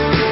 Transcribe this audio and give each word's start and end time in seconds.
Thank 0.00 0.24
you. 0.24 0.29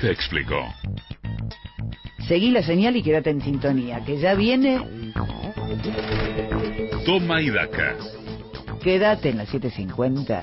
Te 0.00 0.10
explicó. 0.10 0.74
Seguí 2.26 2.50
la 2.50 2.62
señal 2.62 2.96
y 2.96 3.02
quédate 3.02 3.30
en 3.30 3.40
sintonía, 3.40 4.04
que 4.04 4.18
ya 4.18 4.34
viene... 4.34 4.80
Toma 7.04 7.40
y 7.40 7.50
daca. 7.50 7.96
Quédate 8.82 9.30
en 9.30 9.38
la 9.38 9.46
750. 9.46 10.42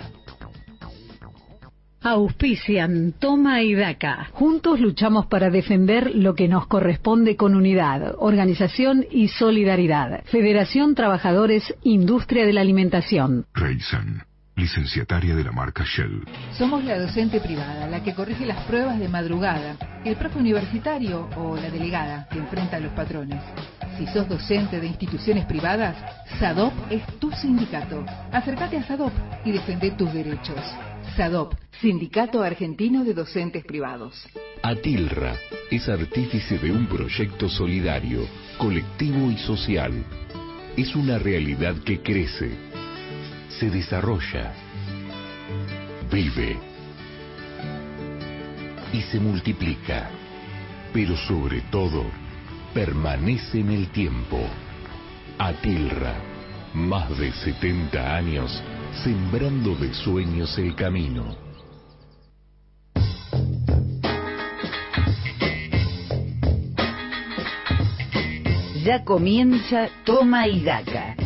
Auspician 2.02 3.14
Toma 3.18 3.64
y 3.64 3.74
Daca. 3.74 4.28
Juntos 4.32 4.80
luchamos 4.80 5.26
para 5.26 5.50
defender 5.50 6.16
lo 6.16 6.36
que 6.36 6.48
nos 6.48 6.68
corresponde 6.68 7.36
con 7.36 7.56
unidad, 7.56 8.16
organización 8.20 9.06
y 9.10 9.30
solidaridad. 9.30 10.24
Federación 10.26 10.94
Trabajadores 10.94 11.74
Industria 11.82 12.46
de 12.46 12.54
la 12.54 12.62
Alimentación. 12.62 13.46
Reisen. 13.56 14.22
Licenciataria 14.56 15.36
de 15.36 15.44
la 15.44 15.52
marca 15.52 15.84
Shell. 15.84 16.24
Somos 16.58 16.84
la 16.84 17.00
docente 17.00 17.40
privada, 17.40 17.88
la 17.88 18.04
que 18.04 18.14
corrige 18.14 18.46
las 18.46 18.64
pruebas 18.66 19.00
de 19.00 19.08
madrugada, 19.08 19.76
el 20.04 20.16
profe 20.16 20.40
universitario 20.40 21.30
o 21.36 21.56
la 21.56 21.70
delegada 21.70 22.28
que 22.32 22.40
enfrenta 22.40 22.78
a 22.78 22.80
los 22.80 22.94
patrones. 22.94 23.42
Si 23.98 24.08
sos 24.08 24.28
docente 24.28 24.80
de 24.80 24.88
instituciones 24.88 25.46
privadas, 25.46 25.96
SADOP 26.40 26.74
es 26.90 27.04
tu 27.20 27.32
sindicato. 27.32 28.06
Acércate 28.32 28.78
a 28.78 28.84
SADOP 28.84 29.14
y 29.46 29.52
defende 29.52 29.92
tus 29.92 30.14
derechos. 30.14 30.60
SADOP, 31.16 31.54
Sindicato 31.80 32.42
Argentino 32.42 33.04
de 33.06 33.14
Docentes 33.14 33.64
Privados. 33.64 34.28
Atilra 34.64 35.36
es 35.72 35.88
artífice 35.88 36.58
de 36.58 36.72
un 36.72 36.88
proyecto 36.88 37.48
solidario, 37.48 38.28
colectivo 38.58 39.32
y 39.32 39.38
social. 39.38 39.94
Es 40.76 40.96
una 40.96 41.18
realidad 41.18 41.76
que 41.86 42.02
crece, 42.02 42.52
se 43.60 43.70
desarrolla, 43.70 44.54
vive 46.12 46.58
y 48.92 49.02
se 49.02 49.20
multiplica, 49.20 50.10
pero 50.94 51.16
sobre 51.16 51.62
todo 51.72 52.04
permanece 52.74 53.60
en 53.60 53.72
el 53.72 53.88
tiempo. 53.90 54.40
Atilra, 55.38 56.16
más 56.74 57.18
de 57.18 57.32
70 57.32 58.16
años 58.16 58.64
sembrando 59.04 59.76
de 59.76 59.94
sueños 59.94 60.58
el 60.58 60.76
camino. 60.76 61.36
Ya 68.84 69.04
comienza 69.04 69.90
Toma 70.06 70.48
y 70.48 70.62
Daca. 70.62 71.25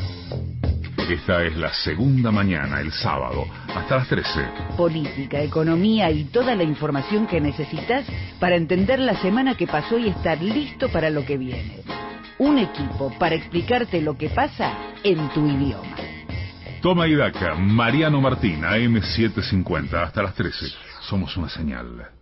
Esta 1.09 1.43
es 1.43 1.57
la 1.57 1.73
segunda 1.73 2.29
mañana, 2.29 2.79
el 2.81 2.91
sábado, 2.91 3.47
hasta 3.75 3.95
las 3.95 4.07
13. 4.09 4.29
Política, 4.77 5.41
economía 5.41 6.11
y 6.11 6.25
toda 6.25 6.53
la 6.53 6.61
información 6.61 7.25
que 7.25 7.41
necesitas 7.41 8.05
para 8.39 8.55
entender 8.55 8.99
la 8.99 9.19
semana 9.19 9.55
que 9.55 9.65
pasó 9.65 9.97
y 9.97 10.09
estar 10.09 10.39
listo 10.39 10.87
para 10.89 11.09
lo 11.09 11.25
que 11.25 11.37
viene. 11.39 11.81
Un 12.37 12.59
equipo 12.59 13.11
para 13.17 13.33
explicarte 13.33 14.03
lo 14.03 14.19
que 14.19 14.29
pasa 14.29 14.71
en 15.03 15.29
tu 15.29 15.47
idioma. 15.47 15.95
Toma 16.79 17.07
y 17.07 17.15
daca, 17.15 17.55
Mariano 17.55 18.21
Martín, 18.21 18.61
AM750, 18.61 20.03
hasta 20.03 20.21
las 20.21 20.35
13. 20.35 20.67
Somos 21.01 21.35
una 21.37 21.49
señal. 21.49 22.18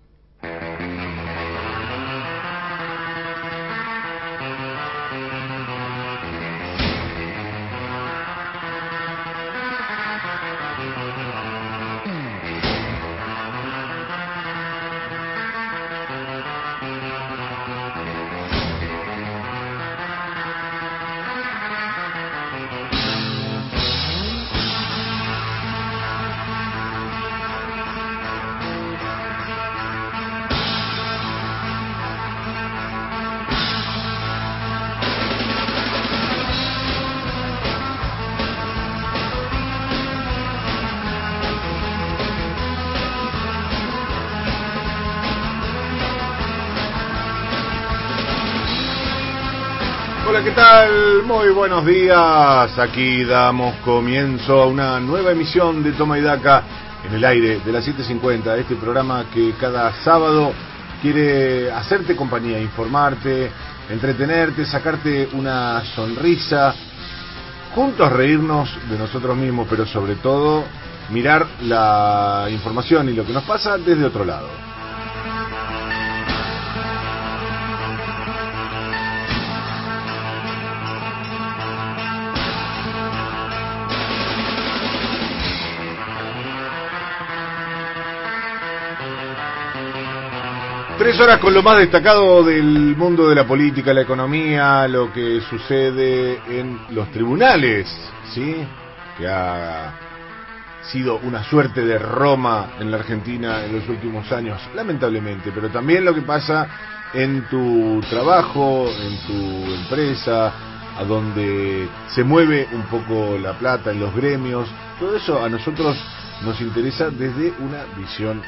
Buenos 51.69 51.85
días. 51.85 52.79
Aquí 52.79 53.25
damos 53.25 53.75
comienzo 53.83 54.61
a 54.61 54.67
una 54.67 55.01
nueva 55.01 55.33
emisión 55.33 55.83
de 55.83 55.91
Toma 55.91 56.17
y 56.17 56.21
Daca 56.21 56.63
en 57.05 57.13
el 57.13 57.25
aire 57.25 57.59
de 57.59 57.71
las 57.73 57.85
7.50. 57.85 58.57
Este 58.57 58.77
programa 58.77 59.25
que 59.33 59.51
cada 59.59 59.91
sábado 60.01 60.53
quiere 61.01 61.69
hacerte 61.69 62.15
compañía, 62.15 62.57
informarte, 62.61 63.51
entretenerte, 63.89 64.65
sacarte 64.65 65.27
una 65.33 65.83
sonrisa, 65.93 66.73
juntos 67.75 68.13
reírnos 68.13 68.69
de 68.89 68.97
nosotros 68.97 69.35
mismos, 69.35 69.67
pero 69.69 69.85
sobre 69.85 70.15
todo 70.15 70.63
mirar 71.09 71.45
la 71.63 72.47
información 72.49 73.09
y 73.09 73.13
lo 73.13 73.25
que 73.25 73.33
nos 73.33 73.43
pasa 73.43 73.77
desde 73.77 74.05
otro 74.05 74.23
lado. 74.23 74.66
Tres 91.07 91.21
horas 91.21 91.39
con 91.39 91.54
lo 91.54 91.63
más 91.63 91.77
destacado 91.77 92.44
del 92.44 92.94
mundo 92.98 93.30
de 93.30 93.36
la 93.36 93.48
política, 93.48 93.94
la 93.94 94.01
economía, 94.01 94.89
lo 94.89 95.13
que 95.13 95.39
sucede 95.39 96.42
en 96.50 96.77
los 96.89 97.09
tribunales, 97.13 97.88
¿sí? 98.33 98.57
Que 99.18 99.25
ha 99.25 99.94
sido 100.92 101.19
una 101.19 101.45
suerte 101.45 101.86
de 101.86 101.98
Roma 101.98 102.71
en 102.81 102.92
la 102.92 102.98
Argentina 102.98 103.63
en 103.63 103.77
los 103.77 103.88
últimos 103.88 104.30
años, 104.33 104.59
lamentablemente, 104.75 105.54
pero 105.56 105.69
también 105.69 106.04
lo 106.04 106.13
que 106.13 106.24
pasa 106.24 106.68
en 107.13 107.48
tu 107.48 108.01
trabajo, 108.10 108.89
en 108.89 109.18
tu 109.27 109.74
empresa, 109.75 110.51
a 110.98 111.06
donde 111.06 111.88
se 112.10 112.25
mueve 112.25 112.68
un 112.74 112.83
poco 112.88 113.38
la 113.38 113.53
plata 113.53 113.92
en 113.92 114.01
los 114.01 114.13
gremios, 114.13 114.68
todo 115.00 115.15
eso 115.15 115.42
a 115.42 115.48
nosotros 115.48 115.95
nos 116.42 116.60
interesa 116.60 117.10
desde 117.10 117.53
una 117.60 117.86
visión 117.98 118.42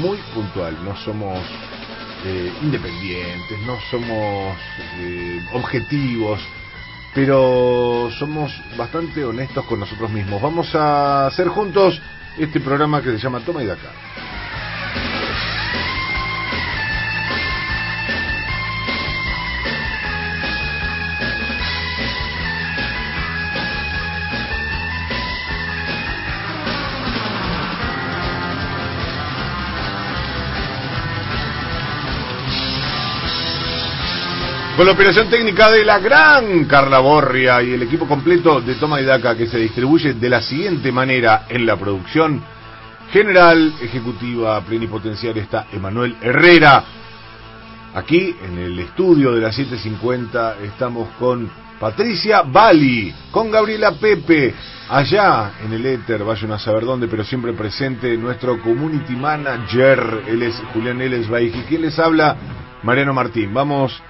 muy 0.00 0.18
puntual, 0.32 0.76
no 0.84 0.96
somos 0.98 1.40
eh, 2.26 2.52
independientes, 2.60 3.58
no 3.60 3.78
somos 3.88 4.56
eh, 4.98 5.40
objetivos, 5.52 6.40
pero 7.14 8.10
somos 8.18 8.52
bastante 8.76 9.24
honestos 9.24 9.64
con 9.66 9.78
nosotros 9.78 10.10
mismos. 10.10 10.42
Vamos 10.42 10.74
a 10.74 11.28
hacer 11.28 11.46
juntos 11.48 12.00
este 12.36 12.58
programa 12.58 13.00
que 13.00 13.12
se 13.12 13.18
llama 13.18 13.40
Toma 13.40 13.62
y 13.62 13.66
Daca. 13.66 14.05
Con 34.76 34.84
la 34.84 34.92
operación 34.92 35.30
técnica 35.30 35.70
de 35.70 35.86
la 35.86 35.98
gran 36.00 36.66
Carla 36.66 36.98
Borria 36.98 37.62
y 37.62 37.72
el 37.72 37.82
equipo 37.82 38.06
completo 38.06 38.60
de 38.60 38.74
Toma 38.74 39.00
y 39.00 39.06
Daca 39.06 39.34
que 39.34 39.46
se 39.46 39.56
distribuye 39.56 40.12
de 40.12 40.28
la 40.28 40.42
siguiente 40.42 40.92
manera 40.92 41.46
en 41.48 41.64
la 41.64 41.76
producción. 41.76 42.42
General, 43.10 43.72
ejecutiva, 43.80 44.60
plenipotenciaria 44.60 45.42
está 45.44 45.68
Emanuel 45.72 46.16
Herrera. 46.20 46.84
Aquí 47.94 48.36
en 48.44 48.58
el 48.58 48.78
estudio 48.78 49.32
de 49.32 49.40
las 49.40 49.56
750 49.56 50.56
estamos 50.64 51.08
con 51.18 51.50
Patricia 51.80 52.42
Bali, 52.42 53.14
con 53.30 53.50
Gabriela 53.50 53.92
Pepe, 53.92 54.52
allá 54.90 55.52
en 55.64 55.72
el 55.72 55.86
éter, 55.86 56.22
vayan 56.22 56.52
a 56.52 56.58
saber 56.58 56.84
dónde, 56.84 57.08
pero 57.08 57.24
siempre 57.24 57.54
presente 57.54 58.14
nuestro 58.18 58.60
community 58.60 59.16
manager, 59.16 60.24
él 60.26 60.42
es 60.42 60.54
Julián 60.74 61.00
Elesbaig, 61.00 61.56
y 61.56 61.62
quien 61.62 61.80
les 61.80 61.98
habla, 61.98 62.36
Mariano 62.82 63.14
Martín. 63.14 63.54
Vamos 63.54 64.02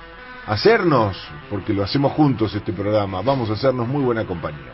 hacernos, 0.47 1.17
porque 1.51 1.73
lo 1.73 1.83
hacemos 1.83 2.13
juntos 2.13 2.55
este 2.55 2.73
programa, 2.73 3.21
vamos 3.23 3.51
a 3.51 3.55
hacernos 3.55 3.87
muy 3.89 4.03
buena 4.03 4.25
compañía. 4.25 4.73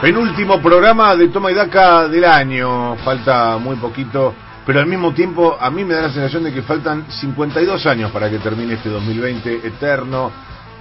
Penúltimo 0.00 0.62
programa 0.62 1.14
de 1.14 1.28
Toma 1.28 1.50
y 1.50 1.54
Daca 1.54 2.08
del 2.08 2.24
año, 2.24 2.96
falta 3.04 3.58
muy 3.58 3.76
poquito, 3.76 4.32
pero 4.64 4.80
al 4.80 4.86
mismo 4.86 5.12
tiempo 5.12 5.58
a 5.60 5.70
mí 5.70 5.84
me 5.84 5.92
da 5.92 6.02
la 6.02 6.10
sensación 6.10 6.44
de 6.44 6.54
que 6.54 6.62
faltan 6.62 7.04
52 7.10 7.84
años 7.84 8.10
para 8.10 8.30
que 8.30 8.38
termine 8.38 8.74
este 8.74 8.88
2020 8.88 9.66
eterno, 9.66 10.32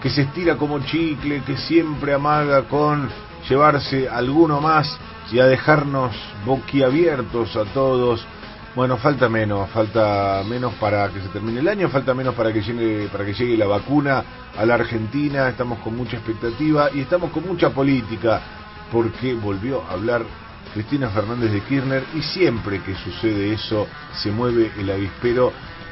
que 0.01 0.09
se 0.09 0.23
estira 0.23 0.55
como 0.55 0.79
chicle, 0.79 1.41
que 1.43 1.57
siempre 1.57 2.13
amaga 2.13 2.63
con 2.63 3.09
llevarse 3.49 4.07
alguno 4.07 4.61
más 4.61 4.97
y 5.31 5.39
a 5.39 5.45
dejarnos 5.45 6.15
boquiabiertos 6.45 7.55
a 7.55 7.65
todos. 7.65 8.25
Bueno, 8.75 8.97
falta 8.97 9.27
menos, 9.27 9.69
falta 9.71 10.43
menos 10.47 10.73
para 10.75 11.09
que 11.09 11.21
se 11.21 11.27
termine 11.29 11.59
el 11.59 11.67
año, 11.67 11.89
falta 11.89 12.13
menos 12.13 12.35
para 12.35 12.53
que 12.53 12.61
llegue, 12.61 13.07
para 13.07 13.25
que 13.25 13.33
llegue 13.33 13.57
la 13.57 13.65
vacuna 13.65 14.23
a 14.57 14.65
la 14.65 14.75
Argentina, 14.75 15.49
estamos 15.49 15.79
con 15.79 15.97
mucha 15.97 16.17
expectativa 16.17 16.89
y 16.93 17.01
estamos 17.01 17.31
con 17.31 17.45
mucha 17.45 17.71
política, 17.71 18.41
porque 18.91 19.33
volvió 19.33 19.83
a 19.89 19.93
hablar 19.93 20.23
Cristina 20.73 21.09
Fernández 21.09 21.51
de 21.51 21.61
Kirchner 21.61 22.03
y 22.15 22.21
siempre 22.21 22.81
que 22.81 22.95
sucede 22.95 23.53
eso 23.53 23.87
se 24.13 24.31
mueve 24.31 24.71
el 24.77 24.89
avispero 24.91 25.51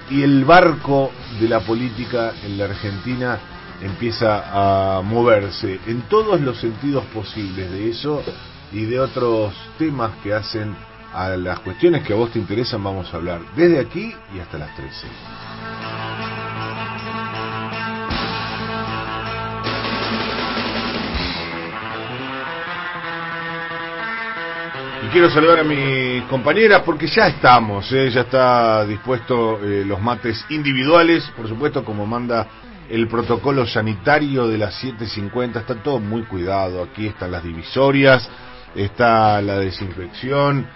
y 0.09 0.21
el 0.21 0.45
barco 0.45 1.11
de 1.39 1.49
la 1.49 1.59
política 1.61 2.33
en 2.43 2.57
la 2.57 2.65
Argentina 2.65 3.39
empieza 3.81 4.97
a 4.97 5.01
moverse 5.01 5.79
en 5.87 6.01
todos 6.03 6.41
los 6.41 6.59
sentidos 6.59 7.05
posibles 7.13 7.71
de 7.71 7.89
eso 7.89 8.23
y 8.71 8.85
de 8.85 8.99
otros 8.99 9.53
temas 9.77 10.11
que 10.23 10.33
hacen 10.33 10.75
a 11.13 11.29
las 11.29 11.59
cuestiones 11.59 12.03
que 12.03 12.13
a 12.13 12.15
vos 12.15 12.31
te 12.31 12.39
interesan 12.39 12.83
vamos 12.83 13.13
a 13.13 13.17
hablar 13.17 13.41
desde 13.55 13.79
aquí 13.79 14.13
y 14.35 14.39
hasta 14.39 14.57
las 14.57 14.75
13. 14.75 15.07
Y 25.03 25.09
quiero 25.09 25.29
saludar 25.29 25.59
a 25.59 25.63
mis 25.63 26.23
compañeras 26.23 26.81
porque 26.83 27.07
ya 27.07 27.27
estamos, 27.27 27.89
¿eh? 27.93 28.09
ya 28.09 28.21
está 28.21 28.85
dispuesto 28.85 29.63
eh, 29.63 29.85
los 29.85 30.01
mates 30.01 30.45
individuales, 30.49 31.23
por 31.37 31.47
supuesto 31.47 31.85
como 31.85 32.05
manda 32.05 32.45
el 32.89 33.07
protocolo 33.07 33.65
sanitario 33.65 34.47
de 34.47 34.57
las 34.57 34.83
7.50, 34.83 35.57
está 35.57 35.75
todo 35.75 35.99
muy 35.99 36.23
cuidado, 36.23 36.83
aquí 36.83 37.07
están 37.07 37.31
las 37.31 37.43
divisorias, 37.43 38.29
está 38.75 39.41
la 39.41 39.57
desinfección, 39.57 40.67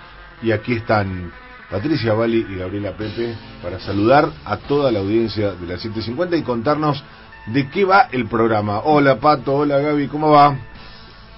y 0.42 0.52
aquí 0.52 0.74
están 0.74 1.32
Patricia 1.70 2.14
Bali 2.14 2.46
y 2.50 2.56
Gabriela 2.56 2.92
Pepe 2.92 3.36
para 3.64 3.80
saludar 3.80 4.30
a 4.44 4.58
toda 4.58 4.92
la 4.92 5.00
audiencia 5.00 5.52
de 5.54 5.68
la 5.68 5.78
750 5.78 6.36
y 6.36 6.42
contarnos 6.42 7.04
de 7.48 7.70
qué 7.70 7.86
va 7.86 8.08
el 8.12 8.28
programa. 8.28 8.80
Hola 8.80 9.20
Pato, 9.20 9.56
hola 9.56 9.80
Gaby, 9.80 10.08
¿cómo 10.08 10.32
va? 10.32 10.56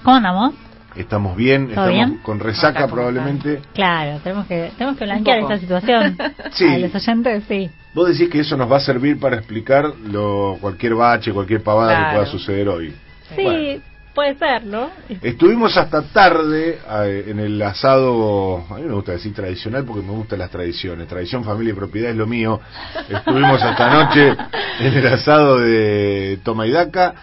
¿Cómo 0.02 0.18
andamos? 0.18 0.56
Estamos 0.96 1.36
bien, 1.36 1.70
estamos 1.70 2.20
con 2.22 2.40
resaca 2.40 2.88
probablemente. 2.88 3.62
Claro, 3.74 4.20
tenemos 4.24 4.46
que 4.48 4.72
tenemos 4.78 4.98
que 4.98 5.06
blanquear 5.06 5.40
esta 5.40 5.60
situación. 5.60 6.18
sí. 6.52 6.68
A 6.68 6.78
los 6.78 6.96
oyentes, 6.96 7.44
sí. 7.48 7.70
Vos 7.94 8.10
decís 8.10 8.30
que 8.30 8.40
eso 8.40 8.58
nos 8.58 8.72
va 8.72 8.78
a 8.78 8.82
servir 8.82 9.20
para 9.20 9.38
explicar 9.38 9.94
lo, 10.06 10.58
cualquier 10.60 10.96
bache, 10.96 11.32
cualquier 11.32 11.62
pavada 11.62 12.10
que 12.10 12.16
pueda 12.16 12.26
suceder 12.26 12.68
hoy. 12.70 12.94
Sí, 13.36 13.82
Puede 14.14 14.36
ser, 14.38 14.64
¿no? 14.66 14.92
Estuvimos 15.24 15.76
hasta 15.76 16.04
tarde 16.04 16.78
eh, 16.88 17.26
en 17.30 17.40
el 17.40 17.60
asado, 17.60 18.64
a 18.70 18.76
mí 18.76 18.84
me 18.84 18.94
gusta 18.94 19.14
decir 19.14 19.34
tradicional 19.34 19.86
porque 19.86 20.04
me 20.04 20.12
gustan 20.12 20.38
las 20.38 20.52
tradiciones, 20.52 21.08
tradición, 21.08 21.44
familia 21.44 21.74
y 21.74 21.76
propiedad 21.76 22.12
es 22.12 22.18
lo 22.18 22.28
mío. 22.28 22.62
Estuvimos 23.10 23.62
hasta 23.64 23.92
anoche 23.92 24.38
en 24.80 24.94
el 24.94 25.08
asado 25.08 25.58
de 25.58 26.40
Toma 26.44 26.68
y 26.68 26.72
Daca 26.72 27.16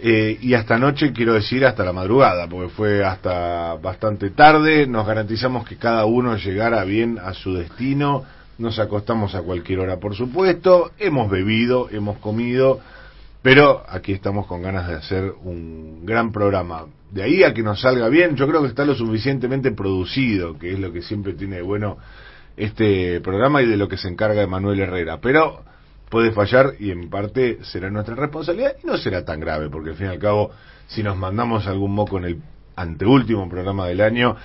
eh, 0.00 0.38
y 0.40 0.54
hasta 0.54 0.76
anoche 0.76 1.12
quiero 1.12 1.32
decir 1.32 1.66
hasta 1.66 1.82
la 1.82 1.92
madrugada 1.92 2.46
porque 2.46 2.68
fue 2.68 3.04
hasta 3.04 3.74
bastante 3.74 4.30
tarde, 4.30 4.86
nos 4.86 5.08
garantizamos 5.08 5.66
que 5.66 5.76
cada 5.76 6.04
uno 6.04 6.36
llegara 6.36 6.84
bien 6.84 7.18
a 7.18 7.34
su 7.34 7.54
destino, 7.54 8.24
nos 8.58 8.78
acostamos 8.78 9.34
a 9.34 9.42
cualquier 9.42 9.80
hora 9.80 9.98
por 9.98 10.14
supuesto, 10.14 10.90
hemos 10.98 11.30
bebido, 11.30 11.88
hemos 11.90 12.18
comido 12.18 12.80
pero 13.42 13.84
aquí 13.88 14.12
estamos 14.12 14.46
con 14.46 14.62
ganas 14.62 14.88
de 14.88 14.94
hacer 14.94 15.32
un 15.44 16.04
gran 16.04 16.32
programa. 16.32 16.86
De 17.10 17.22
ahí 17.22 17.44
a 17.44 17.54
que 17.54 17.62
nos 17.62 17.80
salga 17.80 18.08
bien, 18.08 18.36
yo 18.36 18.48
creo 18.48 18.62
que 18.62 18.68
está 18.68 18.84
lo 18.84 18.94
suficientemente 18.94 19.70
producido, 19.72 20.58
que 20.58 20.72
es 20.72 20.78
lo 20.78 20.92
que 20.92 21.02
siempre 21.02 21.34
tiene 21.34 21.56
de 21.56 21.62
bueno 21.62 21.98
este 22.56 23.20
programa 23.20 23.62
y 23.62 23.66
de 23.66 23.76
lo 23.76 23.88
que 23.88 23.96
se 23.96 24.08
encarga 24.08 24.46
Manuel 24.46 24.80
Herrera. 24.80 25.20
Pero 25.20 25.62
puede 26.10 26.32
fallar 26.32 26.74
y 26.80 26.90
en 26.90 27.08
parte 27.08 27.58
será 27.62 27.90
nuestra 27.90 28.16
responsabilidad 28.16 28.74
y 28.82 28.86
no 28.86 28.96
será 28.96 29.24
tan 29.24 29.40
grave, 29.40 29.70
porque 29.70 29.90
al 29.90 29.96
fin 29.96 30.08
y 30.08 30.10
al 30.10 30.18
cabo, 30.18 30.50
si 30.88 31.02
nos 31.02 31.16
mandamos 31.16 31.66
algún 31.66 31.94
moco 31.94 32.18
en 32.18 32.24
el 32.24 32.42
anteúltimo 32.74 33.48
programa 33.48 33.86
del 33.86 34.00
año, 34.00 34.36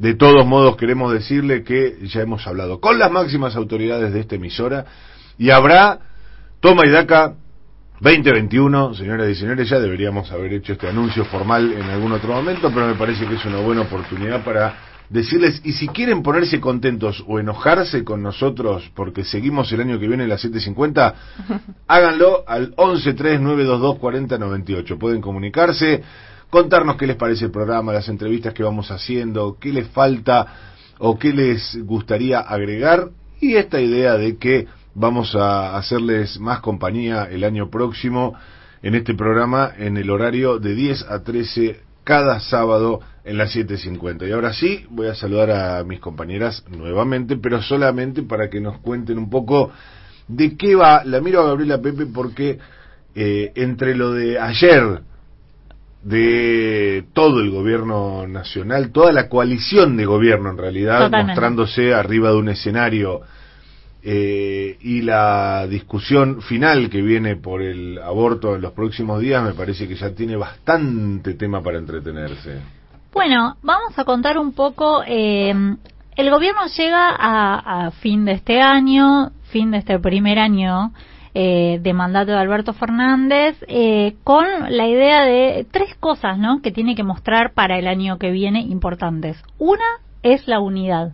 de 0.00 0.14
todos 0.14 0.46
modos 0.46 0.78
queremos 0.78 1.12
decirle 1.12 1.62
que 1.62 1.98
ya 2.04 2.22
hemos 2.22 2.46
hablado 2.46 2.80
con 2.80 2.98
las 2.98 3.10
máximas 3.10 3.54
autoridades 3.54 4.14
de 4.14 4.20
esta 4.20 4.36
emisora 4.36 4.86
y 5.36 5.50
habrá 5.50 5.98
toma 6.60 6.86
y 6.86 6.90
daca 6.90 7.34
2021, 8.00 8.94
señoras 8.94 9.28
y 9.28 9.34
señores, 9.34 9.68
ya 9.68 9.78
deberíamos 9.78 10.32
haber 10.32 10.54
hecho 10.54 10.72
este 10.72 10.88
anuncio 10.88 11.26
formal 11.26 11.74
en 11.74 11.82
algún 11.82 12.12
otro 12.12 12.32
momento, 12.32 12.70
pero 12.72 12.86
me 12.86 12.94
parece 12.94 13.26
que 13.26 13.34
es 13.34 13.44
una 13.44 13.60
buena 13.60 13.82
oportunidad 13.82 14.42
para 14.42 14.74
decirles, 15.10 15.60
y 15.64 15.72
si 15.72 15.88
quieren 15.88 16.22
ponerse 16.22 16.60
contentos 16.60 17.22
o 17.28 17.38
enojarse 17.38 18.02
con 18.02 18.22
nosotros 18.22 18.90
porque 18.94 19.22
seguimos 19.22 19.70
el 19.72 19.82
año 19.82 19.98
que 19.98 20.08
viene 20.08 20.22
en 20.22 20.30
las 20.30 20.42
7.50, 20.42 21.14
háganlo 21.88 22.42
al 22.46 22.74
1139224098. 22.76 24.96
Pueden 24.96 25.20
comunicarse, 25.20 26.02
contarnos 26.50 26.96
qué 26.96 27.06
les 27.06 27.16
parece 27.16 27.46
el 27.46 27.50
programa, 27.50 27.92
las 27.92 28.08
entrevistas 28.08 28.52
que 28.52 28.62
vamos 28.62 28.90
haciendo, 28.90 29.56
qué 29.58 29.72
les 29.72 29.88
falta 29.88 30.46
o 30.98 31.18
qué 31.18 31.32
les 31.32 31.78
gustaría 31.84 32.40
agregar, 32.40 33.10
y 33.40 33.54
esta 33.54 33.80
idea 33.80 34.18
de 34.18 34.36
que 34.36 34.66
Vamos 34.94 35.36
a 35.36 35.76
hacerles 35.76 36.40
más 36.40 36.60
compañía 36.60 37.28
el 37.30 37.44
año 37.44 37.70
próximo 37.70 38.34
en 38.82 38.96
este 38.96 39.14
programa 39.14 39.70
en 39.78 39.96
el 39.96 40.10
horario 40.10 40.58
de 40.58 40.74
10 40.74 41.06
a 41.08 41.22
13 41.22 41.80
cada 42.02 42.40
sábado 42.40 43.00
en 43.24 43.38
las 43.38 43.54
7.50. 43.54 44.28
Y 44.28 44.32
ahora 44.32 44.52
sí, 44.52 44.84
voy 44.90 45.06
a 45.06 45.14
saludar 45.14 45.52
a 45.52 45.84
mis 45.84 46.00
compañeras 46.00 46.64
nuevamente, 46.68 47.36
pero 47.36 47.62
solamente 47.62 48.22
para 48.22 48.50
que 48.50 48.60
nos 48.60 48.78
cuenten 48.78 49.16
un 49.16 49.30
poco 49.30 49.70
de 50.26 50.56
qué 50.56 50.74
va. 50.74 51.04
La 51.04 51.20
miro 51.20 51.42
a 51.42 51.46
Gabriela 51.46 51.80
Pepe 51.80 52.06
porque 52.06 52.58
eh, 53.14 53.52
entre 53.54 53.94
lo 53.94 54.12
de 54.12 54.40
ayer, 54.40 55.02
de 56.02 57.04
todo 57.12 57.40
el 57.40 57.50
gobierno 57.50 58.26
nacional, 58.26 58.90
toda 58.90 59.12
la 59.12 59.28
coalición 59.28 59.96
de 59.96 60.06
gobierno 60.06 60.50
en 60.50 60.58
realidad, 60.58 61.10
mostrándose 61.10 61.92
arriba 61.92 62.30
de 62.30 62.36
un 62.36 62.48
escenario 62.48 63.20
eh, 64.02 64.78
y 64.80 65.02
la 65.02 65.66
discusión 65.66 66.40
final 66.40 66.88
que 66.88 67.02
viene 67.02 67.36
por 67.36 67.60
el 67.60 67.98
aborto 67.98 68.54
en 68.54 68.62
los 68.62 68.72
próximos 68.72 69.20
días 69.20 69.44
me 69.44 69.52
parece 69.52 69.86
que 69.86 69.94
ya 69.94 70.14
tiene 70.14 70.36
bastante 70.36 71.34
tema 71.34 71.62
para 71.62 71.78
entretenerse. 71.78 72.60
Bueno, 73.12 73.56
vamos 73.62 73.98
a 73.98 74.04
contar 74.04 74.38
un 74.38 74.52
poco. 74.52 75.02
Eh, 75.06 75.52
el 76.16 76.30
gobierno 76.30 76.62
llega 76.74 77.14
a, 77.18 77.90
fin 77.90 78.24
de 78.24 78.32
este 78.32 78.60
año, 78.60 79.32
fin 79.50 79.70
de 79.70 79.78
este 79.78 79.98
primer 79.98 80.38
año 80.38 80.92
eh, 81.34 81.78
de 81.80 81.92
mandato 81.92 82.32
de 82.32 82.38
Alberto 82.38 82.72
Fernández, 82.72 83.56
con 84.24 84.46
la 84.68 84.86
idea 84.86 85.24
de 85.24 85.66
tres 85.70 85.94
cosas, 85.98 86.38
¿no? 86.38 86.60
Que 86.62 86.72
tiene 86.72 86.94
que 86.94 87.04
mostrar 87.04 87.52
para 87.52 87.78
el 87.78 87.86
año 87.86 88.18
que 88.18 88.30
viene 88.30 88.60
importantes. 88.60 89.42
Una 89.58 89.84
es 90.22 90.48
la 90.48 90.60
unidad, 90.60 91.12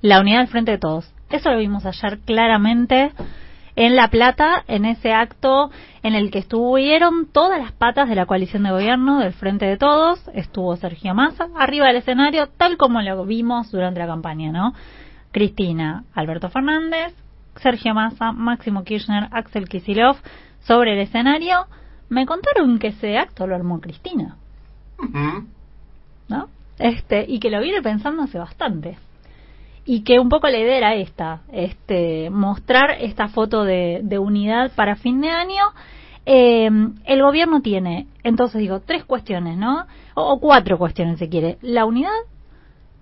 la 0.00 0.20
unidad 0.20 0.40
al 0.40 0.48
frente 0.48 0.72
de 0.72 0.78
todos 0.78 1.12
eso 1.30 1.50
lo 1.50 1.58
vimos 1.58 1.84
ayer 1.84 2.20
claramente 2.20 3.12
en 3.76 3.96
La 3.96 4.08
Plata, 4.08 4.64
en 4.66 4.84
ese 4.84 5.12
acto 5.12 5.70
en 6.02 6.14
el 6.14 6.30
que 6.30 6.38
estuvieron 6.38 7.26
todas 7.30 7.60
las 7.60 7.72
patas 7.72 8.08
de 8.08 8.14
la 8.14 8.26
coalición 8.26 8.62
de 8.62 8.70
gobierno 8.70 9.20
del 9.20 9.34
Frente 9.34 9.66
de 9.66 9.76
Todos, 9.76 10.26
estuvo 10.34 10.74
Sergio 10.76 11.14
Massa 11.14 11.48
arriba 11.56 11.86
del 11.86 11.96
escenario, 11.96 12.48
tal 12.48 12.76
como 12.76 13.02
lo 13.02 13.24
vimos 13.24 13.70
durante 13.70 14.00
la 14.00 14.06
campaña, 14.06 14.50
¿no? 14.50 14.72
Cristina, 15.30 16.04
Alberto 16.14 16.48
Fernández, 16.48 17.14
Sergio 17.60 17.94
Massa, 17.94 18.32
Máximo 18.32 18.84
Kirchner, 18.84 19.28
Axel 19.32 19.68
Kisilov 19.68 20.16
sobre 20.60 20.94
el 20.94 21.00
escenario. 21.00 21.66
Me 22.08 22.26
contaron 22.26 22.78
que 22.78 22.88
ese 22.88 23.18
acto 23.18 23.46
lo 23.46 23.54
armó 23.54 23.80
Cristina. 23.80 24.36
¿No? 26.28 26.48
Este, 26.78 27.24
y 27.28 27.40
que 27.40 27.50
lo 27.50 27.60
viene 27.60 27.82
pensando 27.82 28.22
hace 28.22 28.38
bastante 28.38 28.98
y 29.88 30.02
que 30.02 30.20
un 30.20 30.28
poco 30.28 30.48
la 30.48 30.58
idea 30.58 30.76
era 30.76 30.94
esta, 30.96 31.40
este, 31.50 32.28
mostrar 32.28 32.98
esta 33.00 33.28
foto 33.28 33.64
de, 33.64 34.18
unidad 34.18 34.70
para 34.74 34.96
fin 34.96 35.22
de 35.22 35.30
año. 35.30 35.62
Eh, 36.26 36.68
el 37.06 37.22
gobierno 37.22 37.62
tiene, 37.62 38.06
entonces 38.22 38.60
digo, 38.60 38.80
tres 38.80 39.04
cuestiones, 39.04 39.56
¿no? 39.56 39.86
O, 40.14 40.40
cuatro 40.40 40.76
cuestiones, 40.76 41.18
si 41.18 41.30
quiere. 41.30 41.56
La 41.62 41.86
unidad, 41.86 42.10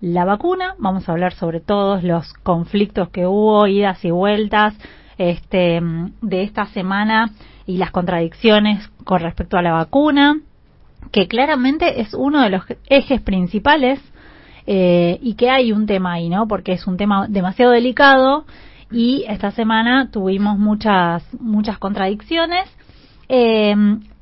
la 0.00 0.24
vacuna, 0.24 0.74
vamos 0.78 1.08
a 1.08 1.12
hablar 1.12 1.32
sobre 1.32 1.60
todos 1.60 2.02
los 2.02 2.32
conflictos 2.42 3.08
que 3.08 3.26
hubo, 3.26 3.66
idas 3.66 4.04
y 4.04 4.10
vueltas, 4.10 4.74
este, 5.18 5.80
de 6.20 6.42
esta 6.42 6.66
semana 6.66 7.30
y 7.66 7.78
las 7.78 7.90
contradicciones 7.90 8.88
con 9.04 9.20
respecto 9.20 9.56
a 9.56 9.62
la 9.62 9.72
vacuna, 9.72 10.40
que 11.12 11.26
claramente 11.26 12.00
es 12.00 12.12
uno 12.14 12.42
de 12.42 12.50
los 12.50 12.62
ejes 12.88 13.20
principales 13.22 14.00
eh, 14.66 15.18
y 15.22 15.34
que 15.34 15.50
hay 15.50 15.72
un 15.72 15.86
tema 15.86 16.14
ahí, 16.14 16.28
¿no? 16.28 16.46
Porque 16.46 16.72
es 16.72 16.86
un 16.86 16.96
tema 16.96 17.26
demasiado 17.28 17.72
delicado 17.72 18.44
y 18.90 19.24
esta 19.28 19.50
semana 19.50 20.10
tuvimos 20.10 20.58
muchas, 20.58 21.24
muchas 21.40 21.78
contradicciones. 21.78 22.68
Eh, 23.28 23.74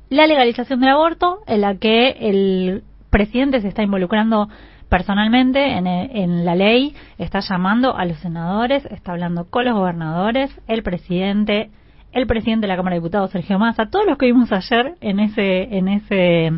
la 0.09 0.27
legalización 0.27 0.79
del 0.79 0.89
aborto, 0.89 1.39
en 1.47 1.61
la 1.61 1.75
que 1.75 2.11
el 2.19 2.83
presidente 3.09 3.61
se 3.61 3.67
está 3.67 3.83
involucrando 3.83 4.49
personalmente 4.95 5.73
en, 5.73 5.87
en, 5.87 6.45
la 6.45 6.55
ley 6.55 6.95
está 7.17 7.41
llamando 7.41 7.97
a 7.97 8.05
los 8.05 8.17
senadores, 8.19 8.85
está 8.85 9.11
hablando 9.11 9.43
con 9.49 9.65
los 9.65 9.73
gobernadores, 9.73 10.57
el 10.67 10.83
presidente, 10.83 11.69
el 12.13 12.25
presidente 12.27 12.61
de 12.61 12.69
la 12.69 12.77
Cámara 12.77 12.93
de 12.93 13.01
Diputados, 13.01 13.31
Sergio 13.31 13.59
Massa, 13.59 13.89
todos 13.89 14.05
los 14.05 14.17
que 14.17 14.27
vimos 14.27 14.53
ayer 14.53 14.95
en 15.01 15.19
ese, 15.19 15.63
en 15.77 15.89
ese 15.89 16.53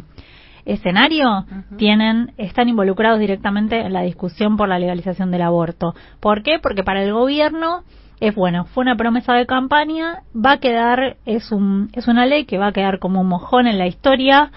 escenario 0.65 1.47
tienen, 1.77 2.33
están 2.37 2.69
involucrados 2.69 3.19
directamente 3.19 3.79
en 3.79 3.91
la 3.91 4.03
discusión 4.03 4.55
por 4.55 4.69
la 4.69 4.77
legalización 4.77 5.31
del 5.31 5.41
aborto. 5.41 5.95
¿Por 6.19 6.43
qué? 6.43 6.59
Porque 6.61 6.83
para 6.83 7.01
el 7.01 7.13
gobierno 7.13 7.85
es 8.19 8.35
bueno, 8.35 8.65
fue 8.65 8.83
una 8.83 8.97
promesa 8.97 9.33
de 9.33 9.47
campaña, 9.47 10.21
va 10.35 10.51
a 10.51 10.59
quedar, 10.59 11.17
es, 11.25 11.51
un, 11.51 11.89
es 11.93 12.07
una 12.07 12.27
ley 12.27 12.45
que 12.45 12.59
va 12.59 12.67
a 12.67 12.71
quedar 12.71 12.99
como 12.99 13.21
un 13.21 13.29
mojón 13.29 13.65
en 13.65 13.79
la 13.79 13.87
historia, 13.87 14.51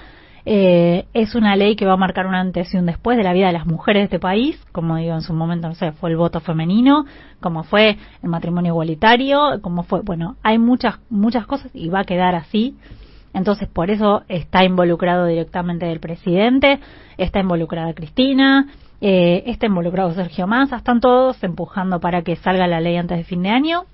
eh, 0.44 1.06
es 1.12 1.35
una 1.35 1.56
ley 1.56 1.76
que 1.76 1.87
va 1.87 1.94
a 1.94 1.99
marcar 1.99 2.26
un 2.26 2.35
antes 2.35 2.73
y 2.73 2.76
un 2.76 2.87
después 2.87 3.16
de 3.16 3.25
la 3.25 3.32
vida 3.32 3.49
de 3.49 3.52
las 3.52 3.66
mujeres 3.66 4.02
de 4.02 4.04
este 4.04 4.18
país, 4.18 4.59
como 4.73 4.97
digo 4.97 5.14
en 5.14 5.23
su 5.23 5.32
momento, 5.32 5.68
no 5.68 5.75
sé, 5.75 5.92
fue 5.92 6.11
el 6.11 6.16
voto 6.16 6.40
femenino, 6.40 7.04
como 7.40 7.62
fue 7.62 7.99
el 8.23 8.28
matrimonio 8.28 8.73
igualitario, 8.73 9.61
como 9.61 9.82
fue, 9.82 10.00
bueno, 10.00 10.37
hay 10.42 10.59
muchas, 10.59 10.99
muchas 11.11 11.47
cosas 11.47 11.70
y 11.75 11.88
va 11.88 12.00
a 12.00 12.04
quedar 12.04 12.35
así. 12.35 12.76
Entonces, 13.32 13.68
por 13.68 13.90
eso 13.90 14.23
está 14.28 14.64
involucrado 14.64 15.26
directamente 15.26 15.90
el 15.90 16.00
presidente, 16.00 16.80
está 17.16 17.40
involucrada 17.40 17.94
Cristina, 17.94 18.66
eh, 19.00 19.44
está 19.47 19.66
involucrado 19.66 20.12
Sergio 20.14 20.47
Massa, 20.47 20.76
están 20.76 21.00
todos 21.00 21.42
empujando 21.44 22.00
para 22.00 22.23
que 22.23 22.37
salga 22.37 22.66
la 22.66 22.80
ley 22.80 22.97
antes 22.97 23.18
de 23.18 23.25
fin 23.25 23.42
de 23.42 23.50
año. 23.50 23.85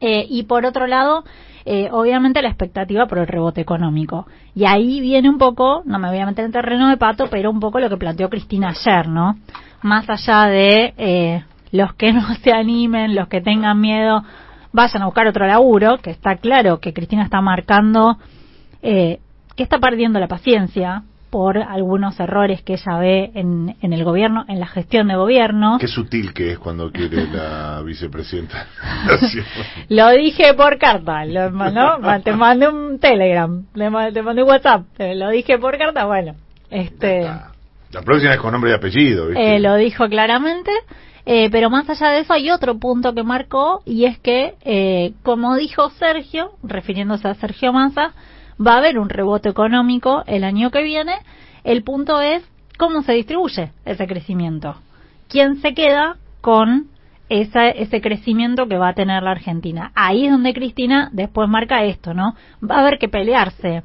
Eh, 0.00 0.26
y 0.28 0.44
por 0.44 0.64
otro 0.66 0.86
lado, 0.86 1.24
eh, 1.64 1.88
obviamente 1.92 2.42
la 2.42 2.48
expectativa 2.48 3.06
por 3.06 3.18
el 3.18 3.26
rebote 3.26 3.60
económico. 3.60 4.26
Y 4.54 4.64
ahí 4.64 5.00
viene 5.00 5.28
un 5.28 5.38
poco, 5.38 5.82
no 5.84 5.98
me 5.98 6.08
voy 6.08 6.18
a 6.18 6.26
meter 6.26 6.44
en 6.44 6.52
terreno 6.52 6.88
de 6.88 6.96
pato, 6.96 7.28
pero 7.30 7.50
un 7.50 7.60
poco 7.60 7.80
lo 7.80 7.88
que 7.88 7.96
planteó 7.96 8.28
Cristina 8.28 8.70
ayer, 8.70 9.08
¿no? 9.08 9.36
Más 9.82 10.08
allá 10.08 10.46
de 10.46 10.94
eh, 10.96 11.44
los 11.72 11.94
que 11.94 12.12
no 12.14 12.34
se 12.36 12.52
animen, 12.52 13.14
los 13.14 13.28
que 13.28 13.40
tengan 13.40 13.80
miedo, 13.80 14.22
vayan 14.72 15.02
a 15.02 15.06
buscar 15.06 15.26
otro 15.26 15.46
laburo, 15.46 15.98
que 15.98 16.10
está 16.10 16.36
claro 16.36 16.80
que 16.80 16.92
Cristina 16.92 17.24
está 17.24 17.40
marcando 17.40 18.18
eh, 18.82 19.20
que 19.56 19.62
está 19.62 19.78
perdiendo 19.78 20.18
la 20.18 20.28
paciencia, 20.28 21.02
por 21.30 21.58
algunos 21.58 22.18
errores 22.18 22.62
que 22.62 22.74
ella 22.74 22.98
ve 22.98 23.30
en, 23.34 23.76
en 23.80 23.92
el 23.92 24.04
gobierno, 24.04 24.44
en 24.48 24.60
la 24.60 24.66
gestión 24.66 25.08
de 25.08 25.16
gobierno. 25.16 25.78
Qué 25.80 25.86
sutil 25.86 26.34
que 26.34 26.52
es 26.52 26.58
cuando 26.58 26.90
quiere 26.90 27.26
la 27.28 27.80
vicepresidenta. 27.82 28.66
lo 29.88 30.10
dije 30.10 30.54
por 30.54 30.78
carta, 30.78 31.24
lo 31.24 31.50
te 32.22 32.32
mandé 32.32 32.68
un 32.68 32.98
telegram, 32.98 33.64
te 33.72 33.90
mandé 33.90 34.42
un 34.42 34.48
WhatsApp, 34.48 34.84
lo 34.98 35.30
dije 35.30 35.58
por 35.58 35.78
carta, 35.78 36.04
bueno, 36.06 36.34
este... 36.70 37.28
La 37.92 38.02
próxima 38.02 38.34
es 38.34 38.40
con 38.40 38.52
nombre 38.52 38.70
y 38.70 38.74
apellido, 38.74 39.32
Eh, 39.32 39.58
lo 39.58 39.74
dijo 39.74 40.08
claramente. 40.08 40.70
Eh, 41.26 41.50
pero 41.50 41.70
más 41.70 41.88
allá 41.88 42.10
de 42.10 42.20
eso 42.20 42.32
hay 42.32 42.50
otro 42.50 42.78
punto 42.78 43.14
que 43.14 43.22
marcó 43.22 43.82
y 43.84 44.06
es 44.06 44.18
que, 44.18 44.54
eh, 44.62 45.12
como 45.22 45.54
dijo 45.56 45.90
Sergio, 45.90 46.52
refiriéndose 46.62 47.28
a 47.28 47.34
Sergio 47.34 47.72
Massa, 47.72 48.14
va 48.64 48.74
a 48.74 48.78
haber 48.78 48.98
un 48.98 49.08
rebote 49.08 49.48
económico 49.48 50.22
el 50.26 50.44
año 50.44 50.70
que 50.70 50.82
viene. 50.82 51.14
El 51.64 51.82
punto 51.82 52.20
es 52.20 52.42
cómo 52.78 53.02
se 53.02 53.12
distribuye 53.12 53.72
ese 53.84 54.06
crecimiento. 54.06 54.76
¿Quién 55.28 55.56
se 55.60 55.74
queda 55.74 56.16
con 56.40 56.88
ese 57.28 58.00
crecimiento 58.00 58.66
que 58.66 58.78
va 58.78 58.88
a 58.88 58.94
tener 58.94 59.22
la 59.22 59.30
Argentina? 59.30 59.92
Ahí 59.94 60.26
es 60.26 60.32
donde 60.32 60.54
Cristina 60.54 61.08
después 61.12 61.48
marca 61.48 61.84
esto, 61.84 62.14
¿no? 62.14 62.34
Va 62.62 62.76
a 62.76 62.80
haber 62.80 62.98
que 62.98 63.08
pelearse 63.08 63.82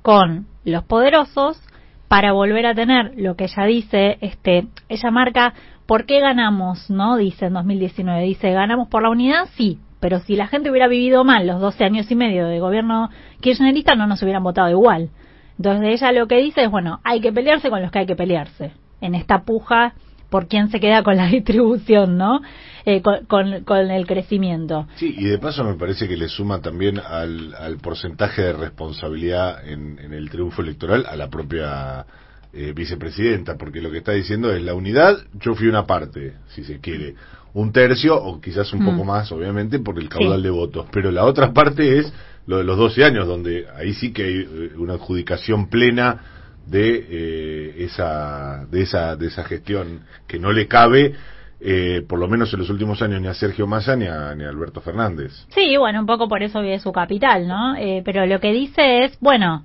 con 0.00 0.46
los 0.64 0.84
poderosos 0.84 1.60
para 2.08 2.32
volver 2.32 2.66
a 2.66 2.74
tener 2.74 3.12
lo 3.16 3.36
que 3.36 3.44
ella 3.44 3.64
dice, 3.64 4.18
este, 4.20 4.66
ella 4.88 5.10
marca, 5.10 5.54
¿por 5.86 6.04
qué 6.06 6.20
ganamos? 6.20 6.90
¿No? 6.90 7.16
Dice 7.16 7.46
en 7.46 7.54
2019, 7.54 8.22
dice, 8.22 8.52
¿ganamos 8.52 8.88
por 8.88 9.02
la 9.02 9.10
unidad? 9.10 9.48
Sí, 9.56 9.78
pero 10.02 10.18
si 10.18 10.34
la 10.34 10.48
gente 10.48 10.68
hubiera 10.68 10.88
vivido 10.88 11.22
mal 11.22 11.46
los 11.46 11.60
12 11.60 11.84
años 11.84 12.10
y 12.10 12.16
medio 12.16 12.48
de 12.48 12.58
gobierno 12.58 13.08
kirchnerista, 13.40 13.94
no 13.94 14.08
nos 14.08 14.20
hubieran 14.20 14.42
votado 14.42 14.68
igual. 14.68 15.10
Entonces 15.56 16.02
ella 16.02 16.10
lo 16.10 16.26
que 16.26 16.38
dice 16.38 16.64
es, 16.64 16.70
bueno, 16.72 17.00
hay 17.04 17.20
que 17.20 17.32
pelearse 17.32 17.70
con 17.70 17.80
los 17.80 17.92
que 17.92 18.00
hay 18.00 18.06
que 18.06 18.16
pelearse, 18.16 18.72
en 19.00 19.14
esta 19.14 19.44
puja 19.44 19.94
por 20.28 20.48
quién 20.48 20.70
se 20.70 20.80
queda 20.80 21.04
con 21.04 21.16
la 21.16 21.26
distribución, 21.30 22.18
¿no? 22.18 22.40
Eh, 22.84 23.00
con, 23.00 23.90
el 23.92 24.06
crecimiento. 24.08 24.88
Sí, 24.96 25.14
y 25.16 25.26
de 25.26 25.38
paso 25.38 25.62
me 25.62 25.74
parece 25.74 26.08
que 26.08 26.16
le 26.16 26.26
suma 26.26 26.60
también 26.60 26.98
al, 26.98 27.76
porcentaje 27.80 28.42
de 28.42 28.54
responsabilidad 28.54 29.64
en, 29.68 30.00
el 30.12 30.30
triunfo 30.30 30.62
electoral 30.62 31.06
a 31.08 31.14
la 31.14 31.30
propia 31.30 32.06
eh, 32.52 32.72
vicepresidenta, 32.74 33.56
porque 33.56 33.80
lo 33.80 33.92
que 33.92 33.98
está 33.98 34.10
diciendo 34.10 34.52
es 34.52 34.62
la 34.62 34.74
unidad, 34.74 35.16
yo 35.34 35.54
fui 35.54 35.68
una 35.68 35.86
parte, 35.86 36.38
si 36.48 36.64
se 36.64 36.80
quiere 36.80 37.14
un 37.54 37.72
tercio 37.72 38.16
o 38.16 38.40
quizás 38.40 38.72
un 38.72 38.84
poco 38.84 39.04
mm. 39.04 39.06
más, 39.06 39.32
obviamente, 39.32 39.78
por 39.78 39.98
el 39.98 40.08
caudal 40.08 40.42
de 40.42 40.50
votos. 40.50 40.86
Pero 40.90 41.10
la 41.10 41.24
otra 41.24 41.52
parte 41.52 41.98
es 41.98 42.12
lo 42.46 42.58
de 42.58 42.64
los 42.64 42.76
12 42.76 43.04
años, 43.04 43.26
donde 43.26 43.66
ahí 43.76 43.92
sí 43.94 44.12
que 44.12 44.24
hay 44.24 44.38
eh, 44.40 44.70
una 44.76 44.94
adjudicación 44.94 45.68
plena 45.68 46.20
de 46.66 47.06
eh, 47.10 47.84
esa 47.84 48.66
de 48.70 48.82
esa 48.82 49.16
de 49.16 49.26
esa 49.26 49.42
gestión 49.44 50.02
que 50.28 50.38
no 50.38 50.52
le 50.52 50.68
cabe 50.68 51.12
eh, 51.60 52.04
por 52.08 52.20
lo 52.20 52.28
menos 52.28 52.52
en 52.52 52.60
los 52.60 52.70
últimos 52.70 53.02
años 53.02 53.20
ni 53.20 53.26
a 53.26 53.34
Sergio 53.34 53.66
Massa 53.66 53.96
ni 53.96 54.06
a, 54.06 54.34
ni 54.34 54.44
a 54.44 54.48
Alberto 54.48 54.80
Fernández. 54.80 55.32
Sí, 55.50 55.76
bueno, 55.76 56.00
un 56.00 56.06
poco 56.06 56.28
por 56.28 56.42
eso 56.42 56.60
vive 56.60 56.78
su 56.78 56.92
capital, 56.92 57.46
¿no? 57.46 57.74
pero 58.04 58.26
lo 58.26 58.40
que 58.40 58.52
dice 58.52 59.04
es, 59.04 59.18
bueno, 59.20 59.64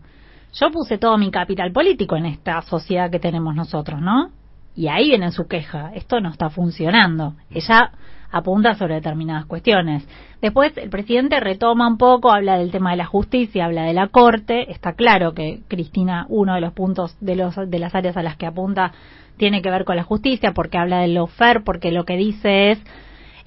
yo 0.54 0.71
puse 0.71 0.97
todo 0.97 1.17
mi 1.17 1.32
capital 1.32 1.71
político 1.71 2.15
en 2.15 2.28
esta 2.28 2.62
sociedad 2.63 3.12
que 3.12 3.19
tenemos 3.19 3.56
nosotros, 3.56 4.02
¿no? 4.02 4.32
Y 4.78 4.90
ahí 4.90 5.10
viene 5.10 5.32
su 5.32 5.48
queja, 5.48 5.92
esto 5.96 6.22
no 6.22 6.30
está 6.30 6.52
funcionando. 6.52 7.34
Ella 7.50 7.94
apunta 8.32 8.76
sobre 8.76 8.94
determinadas 8.94 9.48
cuestiones. 9.48 10.08
Después 10.40 10.78
el 10.78 10.92
presidente 10.92 11.40
retoma 11.40 11.88
un 11.88 11.98
poco, 11.98 12.32
habla 12.32 12.60
del 12.60 12.70
tema 12.70 12.92
de 12.92 12.98
la 12.98 13.06
justicia, 13.06 13.66
habla 13.66 13.86
de 13.86 13.94
la 13.94 14.10
corte. 14.10 14.72
Está 14.72 14.94
claro 14.94 15.34
que 15.34 15.62
Cristina, 15.68 16.28
uno 16.30 16.54
de 16.54 16.62
los 16.62 16.74
puntos 16.74 17.18
de, 17.22 17.36
los, 17.36 17.56
de 17.56 17.80
las 17.80 17.96
áreas 17.96 18.18
a 18.18 18.22
las 18.22 18.38
que 18.38 18.46
apunta 18.46 18.92
tiene 19.38 19.63
que 19.63 19.72
ver 19.72 19.84
con 19.84 19.96
la 19.96 20.04
justicia, 20.04 20.54
porque 20.54 20.78
habla 20.78 21.00
de 21.00 21.08
lo 21.08 21.26
fair, 21.26 21.63
porque 21.63 21.92
lo 21.92 22.06
que 22.06 22.16
dice 22.16 22.70
es 22.70 22.80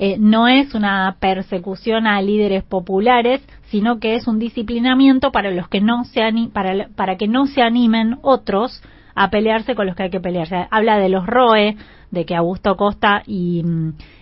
eh, 0.00 0.16
no 0.18 0.48
es 0.48 0.74
una 0.74 1.16
persecución 1.20 2.08
a 2.08 2.20
líderes 2.22 2.64
populares, 2.64 3.40
sino 3.66 4.00
que 4.00 4.16
es 4.16 4.26
un 4.26 4.40
disciplinamiento 4.40 5.30
para 5.30 5.52
los 5.52 5.68
que 5.68 5.80
no 5.80 6.02
se 6.02 6.22
para, 6.52 6.88
para 6.96 7.16
que 7.16 7.28
no 7.28 7.46
se 7.46 7.62
animen 7.62 8.18
otros 8.22 8.82
a 9.20 9.28
pelearse 9.28 9.74
con 9.74 9.86
los 9.86 9.94
que 9.94 10.04
hay 10.04 10.10
que 10.10 10.18
pelearse. 10.18 10.66
Habla 10.70 10.96
de 10.96 11.10
los 11.10 11.26
ROE, 11.26 11.76
de 12.10 12.24
que 12.24 12.34
Augusto 12.34 12.74
Costa 12.78 13.22
y, 13.26 13.62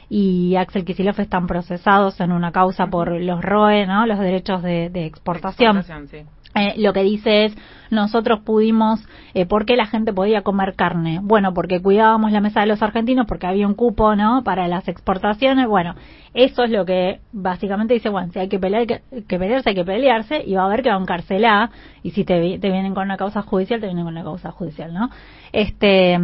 y 0.09 0.57
Axel 0.57 0.85
Kicillof 0.85 1.21
están 1.21 1.47
procesados 1.47 2.21
en 2.21 2.33
una 2.33 2.51
causa 2.51 2.89
por 2.89 3.13
los 3.13 3.41
ROE, 3.41 3.87
¿no? 3.87 4.07
Los 4.07 4.19
derechos 4.19 4.61
de, 4.61 4.87
exportación. 5.07 5.85
Eh, 6.55 6.75
lo 6.79 6.93
que 6.93 7.03
dice 7.03 7.47
es, 7.47 7.57
nosotros 7.91 8.41
pudimos, 8.41 9.01
eh, 9.35 9.47
¿por 9.47 9.65
qué 9.65 9.77
la 9.77 9.87
gente 9.87 10.13
podía 10.13 10.43
comer 10.43 10.75
carne? 10.75 11.21
Bueno, 11.23 11.55
porque 11.55 11.81
cuidábamos 11.81 12.33
la 12.33 12.41
mesa 12.41 12.61
de 12.61 12.67
los 12.67 12.83
argentinos, 12.83 13.27
porque 13.27 13.47
había 13.47 13.67
un 13.67 13.75
cupo, 13.75 14.15
¿no? 14.17 14.43
Para 14.45 14.69
las 14.69 14.89
exportaciones. 14.89 15.67
Bueno, 15.67 15.95
eso 16.35 16.65
es 16.65 16.71
lo 16.71 16.85
que 16.85 17.21
básicamente 17.33 17.95
dice, 17.95 18.09
bueno, 18.09 18.31
si 18.33 18.39
hay 18.39 18.49
que, 18.49 18.59
pelear, 18.59 18.87
que, 18.87 19.01
pelearse, 19.39 19.71
hay 19.71 19.75
que 19.75 19.85
pelearse, 19.85 20.43
y 20.45 20.55
va 20.55 20.63
a 20.63 20.67
haber 20.67 20.83
que 20.83 20.91
encarcelar, 20.91 21.71
y 22.03 22.11
si 22.11 22.25
te, 22.25 22.59
te 22.59 22.71
vienen 22.71 22.95
con 22.95 23.05
una 23.05 23.17
causa 23.17 23.43
judicial, 23.43 23.81
te 23.81 23.87
vienen 23.87 24.05
con 24.05 24.15
una 24.15 24.25
causa 24.25 24.51
judicial, 24.51 24.93
¿no? 24.93 25.11
Este, 25.53 26.19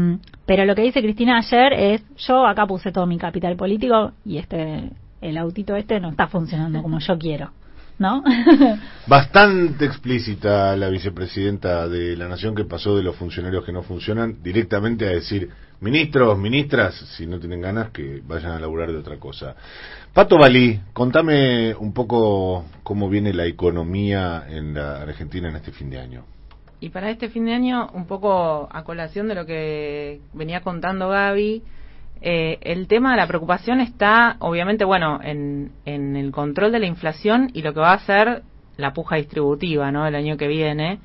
pero 0.46 0.64
lo 0.64 0.74
que 0.74 0.82
dice 0.82 1.00
Cristina 1.00 1.38
ayer 1.38 1.72
es, 1.72 2.04
yo 2.16 2.46
acá 2.46 2.66
puse 2.66 2.92
todo 2.92 3.06
mi 3.06 3.18
capital 3.18 3.56
político, 3.56 4.12
y 4.24 4.38
este, 4.38 4.90
el 5.20 5.38
autito 5.38 5.76
este 5.76 6.00
no 6.00 6.10
está 6.10 6.26
funcionando 6.26 6.82
como 6.82 6.98
yo 6.98 7.18
quiero. 7.18 7.50
¿No? 7.98 8.22
Bastante 9.06 9.84
explícita 9.84 10.76
la 10.76 10.88
vicepresidenta 10.88 11.88
de 11.88 12.16
la 12.16 12.28
Nación 12.28 12.54
que 12.54 12.64
pasó 12.64 12.96
de 12.96 13.02
los 13.02 13.16
funcionarios 13.16 13.64
que 13.64 13.72
no 13.72 13.82
funcionan 13.82 14.42
directamente 14.42 15.06
a 15.06 15.10
decir, 15.10 15.50
ministros, 15.80 16.38
ministras, 16.38 16.94
si 17.16 17.26
no 17.26 17.38
tienen 17.38 17.60
ganas, 17.60 17.90
que 17.90 18.22
vayan 18.26 18.52
a 18.52 18.58
laburar 18.58 18.90
de 18.90 18.98
otra 18.98 19.18
cosa. 19.18 19.54
Pato 20.12 20.38
Balí, 20.38 20.80
contame 20.92 21.74
un 21.74 21.92
poco 21.92 22.64
cómo 22.82 23.08
viene 23.08 23.32
la 23.32 23.46
economía 23.46 24.44
en 24.48 24.74
la 24.74 25.02
Argentina 25.02 25.48
en 25.48 25.56
este 25.56 25.72
fin 25.72 25.90
de 25.90 26.00
año. 26.00 26.24
Y 26.80 26.90
para 26.90 27.10
este 27.10 27.28
fin 27.28 27.46
de 27.46 27.54
año, 27.54 27.88
un 27.94 28.06
poco 28.06 28.68
a 28.70 28.84
colación 28.84 29.28
de 29.28 29.34
lo 29.34 29.46
que 29.46 30.20
venía 30.32 30.60
contando 30.60 31.08
Gaby, 31.08 31.62
eh, 32.20 32.58
el 32.62 32.88
tema 32.88 33.10
de 33.10 33.18
la 33.18 33.26
preocupación 33.26 33.80
está, 33.80 34.36
obviamente, 34.38 34.84
bueno, 34.84 35.20
en, 35.22 35.72
el 35.84 36.30
control 36.32 36.72
de 36.72 36.78
la 36.78 36.86
inflación 36.86 37.50
y 37.52 37.62
lo 37.62 37.74
que 37.74 37.80
va 37.80 37.92
a 37.92 37.98
ser 37.98 38.42
la 38.76 38.92
puja 38.92 39.16
distributiva, 39.16 39.92
¿no? 39.92 40.06
El 40.06 40.14
año 40.14 40.36
que 40.36 40.48
viene, 40.48 41.00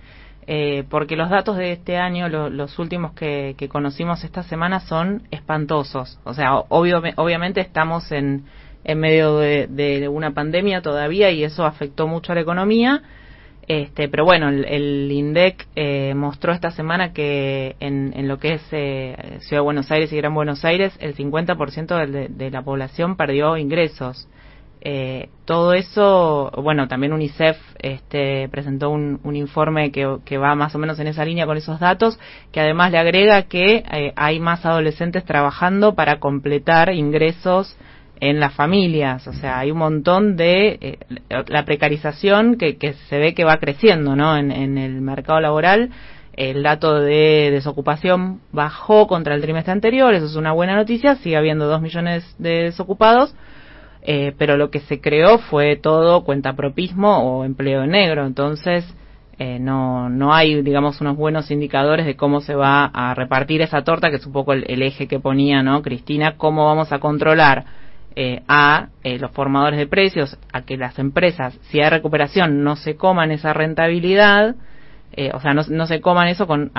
eh, 0.48 0.86
porque 0.90 1.16
los 1.16 1.30
datos 1.30 1.58
de 1.58 1.74
este 1.74 1.98
año, 1.98 2.30
los 2.30 2.80
últimos 2.80 3.12
que, 3.14 3.56
conocimos 3.70 4.24
esta 4.24 4.44
semana, 4.44 4.80
son 4.80 5.24
espantosos. 5.30 6.20
O 6.24 6.34
sea, 6.34 6.56
obviamente 6.70 7.62
estamos 7.62 8.12
en, 8.12 8.46
en 8.84 9.00
medio 9.00 9.38
de, 9.38 10.08
una 10.10 10.32
pandemia 10.32 10.82
todavía 10.82 11.32
y 11.32 11.44
eso 11.44 11.66
afectó 11.66 12.08
mucho 12.08 12.32
a 12.32 12.36
la 12.36 12.42
economía. 12.42 13.02
Este, 13.70 14.10
pero 14.10 14.26
bueno, 14.26 14.50
el, 14.50 15.12
INDEC 15.12 15.68
eh, 15.76 16.16
mostró 16.16 16.54
esta 16.54 16.72
semana 16.72 17.14
que 17.14 17.76
en, 17.80 18.14
en 18.16 18.28
lo 18.28 18.40
que 18.40 18.54
es 18.56 18.64
eh, 18.72 19.38
Ciudad 19.42 19.62
de 19.62 19.64
Buenos 19.64 19.92
Aires 19.92 20.12
y 20.12 20.18
Gran 20.18 20.34
Buenos 20.34 20.66
Aires, 20.66 20.98
el 21.00 21.16
50% 21.16 22.08
de, 22.08 22.30
de, 22.30 22.50
la 22.50 22.64
población 22.64 23.16
perdió 23.16 23.58
ingresos. 23.58 24.28
Eh, 24.82 25.30
todo 25.46 25.74
eso, 25.74 26.50
bueno, 26.64 26.88
también 26.88 27.14
UNICEF 27.14 27.58
este, 27.78 28.50
presentó 28.50 28.90
un, 28.90 29.20
un 29.24 29.36
informe 29.36 29.92
que, 29.92 30.18
que, 30.26 30.40
va 30.40 30.56
más 30.56 30.74
o 30.74 30.80
menos 30.80 30.98
en 30.98 31.06
esa 31.06 31.24
línea 31.24 31.46
con 31.46 31.56
esos 31.56 31.80
datos, 31.80 32.20
que 32.52 32.62
además 32.62 32.92
le 32.92 32.98
agrega 32.98 33.44
que 33.44 33.84
eh, 33.92 34.14
hay 34.16 34.40
más 34.40 34.66
adolescentes 34.66 35.24
trabajando 35.26 35.94
para 35.94 36.20
completar 36.20 36.92
ingresos 36.92 37.78
en 38.20 38.40
las 38.40 38.54
familias, 38.54 39.28
o 39.28 39.34
sea, 39.34 39.60
hay 39.60 39.72
un 39.72 39.78
montón 39.78 40.36
de 40.36 40.78
eh, 40.82 40.98
la 41.48 41.64
precarización 41.64 42.58
que, 42.58 42.78
se 43.08 43.18
ve 43.18 43.34
que 43.34 43.46
va 43.46 43.58
creciendo, 43.58 44.16
¿no? 44.16 44.36
En, 44.36 44.52
en, 44.52 44.78
el 44.78 45.02
mercado 45.02 45.40
laboral, 45.40 45.92
el 46.34 46.64
dato 46.64 47.00
de 47.00 47.50
desocupación 47.52 48.42
bajó 48.52 49.08
contra 49.08 49.36
el 49.36 49.42
trimestre 49.42 49.72
anterior, 49.72 50.14
eso 50.14 50.26
es 50.26 50.36
una 50.36 50.52
buena 50.52 50.76
noticia, 50.76 51.16
sigue 51.16 51.38
habiendo 51.38 51.68
dos 51.68 51.82
millones 51.82 52.36
de 52.40 52.64
desocupados, 52.64 53.34
eh, 54.02 54.34
pero 54.38 54.58
lo 54.58 54.70
que 54.70 54.80
se 54.82 55.00
creó 55.00 55.38
fue 55.38 55.78
todo 55.78 56.24
cuentapropismo 56.24 57.20
o 57.20 57.46
empleo 57.46 57.86
negro, 57.86 58.26
entonces 58.26 58.86
eh, 59.38 59.60
no, 59.60 60.10
no 60.10 60.34
hay, 60.34 60.62
digamos, 60.62 61.00
unos 61.00 61.16
buenos 61.16 61.52
indicadores 61.52 62.06
de 62.06 62.18
cómo 62.18 62.42
se 62.42 62.56
va 62.56 62.86
a 62.86 63.14
repartir 63.14 63.62
esa 63.62 63.84
torta, 63.84 64.10
que 64.10 64.18
es 64.18 64.26
un 64.26 64.34
poco 64.34 64.52
el, 64.52 64.66
el 64.68 64.82
eje 64.82 65.08
que 65.08 65.22
ponía, 65.22 65.64
¿no? 65.64 65.82
Cristina, 65.82 66.36
cómo 66.36 66.66
vamos 66.66 66.92
a 66.92 67.00
controlar 67.00 67.66
eh, 68.16 68.42
a 68.48 68.90
eh, 69.04 69.20
los 69.20 69.32
formadores 69.32 69.80
de 69.80 69.88
precios, 69.88 70.38
a 70.52 70.64
que 70.64 70.78
las 70.78 70.98
empresas, 71.00 71.58
si 71.70 71.80
hay 71.80 71.90
recuperación, 71.90 72.64
no 72.64 72.76
se 72.76 72.96
coman 72.96 73.32
esa 73.32 73.54
rentabilidad, 73.54 74.56
eh, 75.14 75.32
o 75.34 75.40
sea, 75.40 75.54
no, 75.54 75.62
no, 75.70 75.86
se 75.86 76.02
coman 76.02 76.28
eso 76.28 76.48
con, 76.48 76.72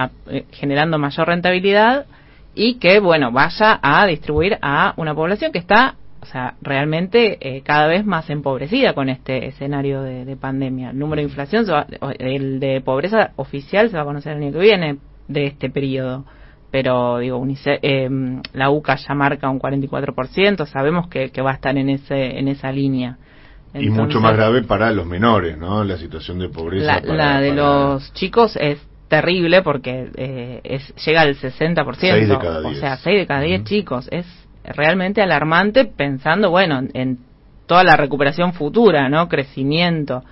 generando 0.51 0.99
mayor 0.99 1.29
rentabilidad 1.29 2.07
y 2.55 2.75
que, 2.75 3.01
bueno, 3.01 3.33
vaya 3.33 3.79
a 3.83 4.07
distribuir 4.07 4.59
a 4.61 4.95
una 4.97 5.15
población 5.15 5.53
que 5.53 5.59
está, 5.59 5.95
o 6.21 6.27
sea, 6.27 6.55
realmente 6.61 7.63
cada 7.65 7.87
vez 7.87 8.05
más 8.05 8.29
empobrecida 8.29 8.93
con 8.93 9.09
este 9.09 9.47
escenario 9.47 10.03
de, 10.03 10.25
de 10.25 10.37
pandemia. 10.37 10.91
El 10.91 10.99
número 10.99 11.21
de 11.21 11.29
inflación, 11.29 11.65
el 12.19 12.61
de 12.61 12.81
pobreza 12.83 13.31
oficial 13.37 13.89
se 13.89 13.97
va 13.97 14.03
a 14.03 14.07
conocer 14.07 14.37
el 14.37 14.43
año 14.43 14.53
que 14.53 14.59
viene 14.59 14.99
de 15.29 15.47
este 15.47 15.71
periodo 15.71 16.27
pero 16.71 17.19
digo, 17.19 17.39
UNICEF, 17.39 17.79
eh, 17.83 18.09
la 18.53 18.71
UCA 18.71 18.97
ya 18.97 19.15
marca 19.15 19.51
un 19.51 19.59
44%, 19.59 20.67
sabemos 20.67 21.09
que, 21.09 21.31
que 21.31 21.43
va 21.43 21.51
a 21.51 21.55
estar 21.55 21.77
en, 21.77 21.91
ese, 21.91 22.39
en 22.39 22.49
esa 22.49 22.71
línea. 22.71 23.17
y 23.75 23.91
mucho 23.91 24.21
más 24.21 24.37
grave 24.37 24.63
para 24.63 24.91
los 24.93 25.07
menores, 25.07 25.59
¿no? 25.59 25.85
La 25.85 25.97
situación 25.97 26.39
de 26.39 26.49
pobreza. 26.49 27.01
La, 27.03 27.41
de 27.41 27.53
los 27.53 28.13
chicos 28.15 28.57
es 28.57 28.79
terrible 29.09 29.63
porque 29.63 30.11
eh, 30.17 30.61
es, 30.63 30.95
llega 31.05 31.23
al 31.23 31.37
60%. 31.37 31.95
6 31.99 32.29
de 32.29 32.39
cada 32.39 32.61
10. 32.61 32.77
O 32.77 32.81
sea, 32.81 32.97
6 32.97 33.19
de 33.19 33.27
cada 33.27 33.41
10 33.41 33.65
chicos. 33.65 34.09
Es 34.13 34.27
realmente 34.65 35.21
alarmante 35.21 35.85
pensando, 35.85 36.51
bueno, 36.51 36.83
en 36.95 37.19
toda 37.67 37.83
la 37.83 37.97
recuperación 37.97 38.53
futura, 38.53 39.09
¿no? 39.09 39.29
Crecimiento. 39.29 40.23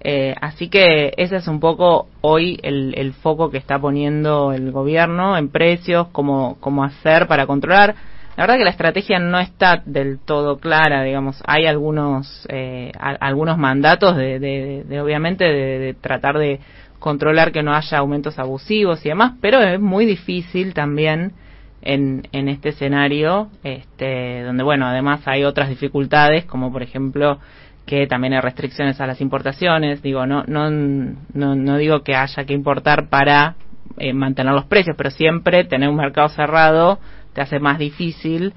Eh, 0.00 0.34
así 0.40 0.68
que 0.68 1.12
ese 1.16 1.36
es 1.36 1.48
un 1.48 1.58
poco 1.58 2.08
hoy 2.20 2.58
el, 2.62 2.94
el, 2.96 3.12
foco 3.12 3.50
que 3.50 3.58
está 3.58 3.78
poniendo 3.78 4.52
el 4.52 4.70
gobierno 4.70 5.36
en 5.36 5.48
precios, 5.48 6.08
cómo, 6.12 6.58
cómo 6.60 6.84
hacer 6.84 7.26
para 7.26 7.46
controlar. 7.46 7.94
La 8.36 8.42
verdad 8.42 8.58
que 8.58 8.64
la 8.64 8.70
estrategia 8.70 9.18
no 9.18 9.40
está 9.40 9.82
del 9.86 10.18
todo 10.18 10.58
clara, 10.58 11.02
digamos, 11.02 11.42
hay 11.46 11.64
algunos, 11.64 12.46
eh, 12.50 12.92
algunos 12.98 13.56
mandatos 13.56 14.14
de, 14.16 14.38
de, 14.38 15.00
obviamente, 15.00 15.44
de, 15.44 15.78
de, 15.78 15.94
tratar 15.94 16.36
de 16.36 16.60
controlar 16.98 17.50
que 17.50 17.62
no 17.62 17.74
haya 17.74 17.98
aumentos 17.98 18.38
abusivos 18.38 19.04
y 19.06 19.08
demás, 19.08 19.32
pero 19.40 19.62
es 19.62 19.80
muy 19.80 20.04
difícil 20.04 20.74
también 20.74 21.32
en, 21.80 22.28
en 22.32 22.48
este 22.48 22.70
escenario, 22.70 23.48
este, 23.62 24.42
donde, 24.42 24.64
bueno, 24.64 24.86
además 24.86 25.22
hay 25.26 25.44
otras 25.44 25.68
dificultades, 25.68 26.44
como 26.44 26.72
por 26.72 26.82
ejemplo, 26.82 27.38
que 27.86 28.06
también 28.06 28.34
hay 28.34 28.40
restricciones 28.40 29.00
a 29.00 29.06
las 29.06 29.20
importaciones. 29.20 30.02
Digo, 30.02 30.26
no, 30.26 30.44
no, 30.46 30.70
no, 30.70 31.54
no 31.54 31.76
digo 31.78 32.02
que 32.02 32.14
haya 32.14 32.44
que 32.44 32.52
importar 32.52 33.08
para 33.08 33.54
eh, 33.96 34.12
mantener 34.12 34.52
los 34.52 34.66
precios, 34.66 34.96
pero 34.96 35.10
siempre 35.10 35.64
tener 35.64 35.88
un 35.88 35.96
mercado 35.96 36.28
cerrado 36.28 36.98
te 37.32 37.40
hace 37.40 37.60
más 37.60 37.78
difícil 37.78 38.52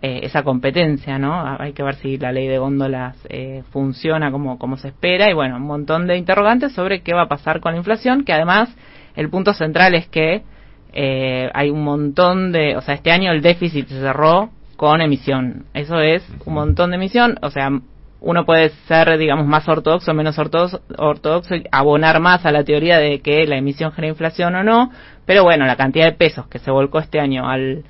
eh, 0.00 0.20
esa 0.24 0.42
competencia, 0.42 1.18
¿no? 1.18 1.56
Hay 1.60 1.74
que 1.74 1.82
ver 1.82 1.94
si 1.96 2.18
la 2.18 2.32
ley 2.32 2.48
de 2.48 2.58
góndolas 2.58 3.16
eh, 3.28 3.62
funciona 3.70 4.32
como, 4.32 4.58
como 4.58 4.76
se 4.76 4.88
espera 4.88 5.30
y 5.30 5.34
bueno, 5.34 5.56
un 5.56 5.66
montón 5.66 6.06
de 6.06 6.16
interrogantes 6.16 6.72
sobre 6.72 7.02
qué 7.02 7.14
va 7.14 7.22
a 7.22 7.28
pasar 7.28 7.60
con 7.60 7.72
la 7.72 7.78
inflación, 7.78 8.24
que 8.24 8.32
además 8.32 8.74
el 9.14 9.30
punto 9.30 9.52
central 9.52 9.94
es 9.94 10.08
que 10.08 10.42
eh, 10.92 11.50
hay 11.54 11.70
un 11.70 11.84
montón 11.84 12.52
de, 12.52 12.76
o 12.76 12.80
sea, 12.80 12.94
este 12.94 13.12
año 13.12 13.30
el 13.30 13.42
déficit 13.42 13.86
se 13.86 14.00
cerró 14.00 14.50
con 14.76 15.00
emisión. 15.00 15.66
Eso 15.74 16.00
es 16.00 16.26
un 16.46 16.54
montón 16.54 16.90
de 16.90 16.96
emisión, 16.96 17.38
o 17.42 17.50
sea, 17.50 17.70
uno 18.22 18.44
puede 18.44 18.70
ser, 18.86 19.18
digamos, 19.18 19.46
más 19.46 19.68
ortodoxo 19.68 20.12
o 20.12 20.14
menos 20.14 20.38
ortodoxo, 20.38 21.54
y 21.56 21.64
abonar 21.72 22.20
más 22.20 22.46
a 22.46 22.52
la 22.52 22.64
teoría 22.64 22.98
de 22.98 23.20
que 23.20 23.46
la 23.46 23.56
emisión 23.56 23.92
genera 23.92 24.12
inflación 24.12 24.54
o 24.54 24.62
no, 24.62 24.90
pero 25.26 25.42
bueno, 25.42 25.66
la 25.66 25.76
cantidad 25.76 26.06
de 26.06 26.12
pesos 26.12 26.46
que 26.46 26.58
se 26.60 26.70
volcó 26.70 27.00
este 27.00 27.18
año 27.18 27.48
al, 27.48 27.84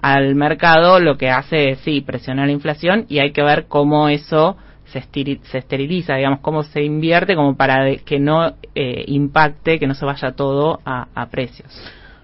al 0.00 0.34
mercado 0.34 1.00
lo 1.00 1.16
que 1.16 1.30
hace 1.30 1.70
es, 1.70 1.78
sí, 1.80 2.02
presionar 2.02 2.46
la 2.46 2.52
inflación 2.52 3.06
y 3.08 3.20
hay 3.20 3.32
que 3.32 3.42
ver 3.42 3.66
cómo 3.68 4.08
eso 4.08 4.56
se, 4.92 5.02
se 5.44 5.58
esteriliza, 5.58 6.16
digamos, 6.16 6.40
cómo 6.40 6.62
se 6.62 6.82
invierte 6.82 7.34
como 7.34 7.56
para 7.56 7.96
que 7.96 8.18
no 8.18 8.54
eh, 8.74 9.04
impacte, 9.06 9.78
que 9.78 9.86
no 9.86 9.94
se 9.94 10.04
vaya 10.04 10.32
todo 10.32 10.80
a, 10.84 11.06
a, 11.14 11.26
precios. 11.30 11.68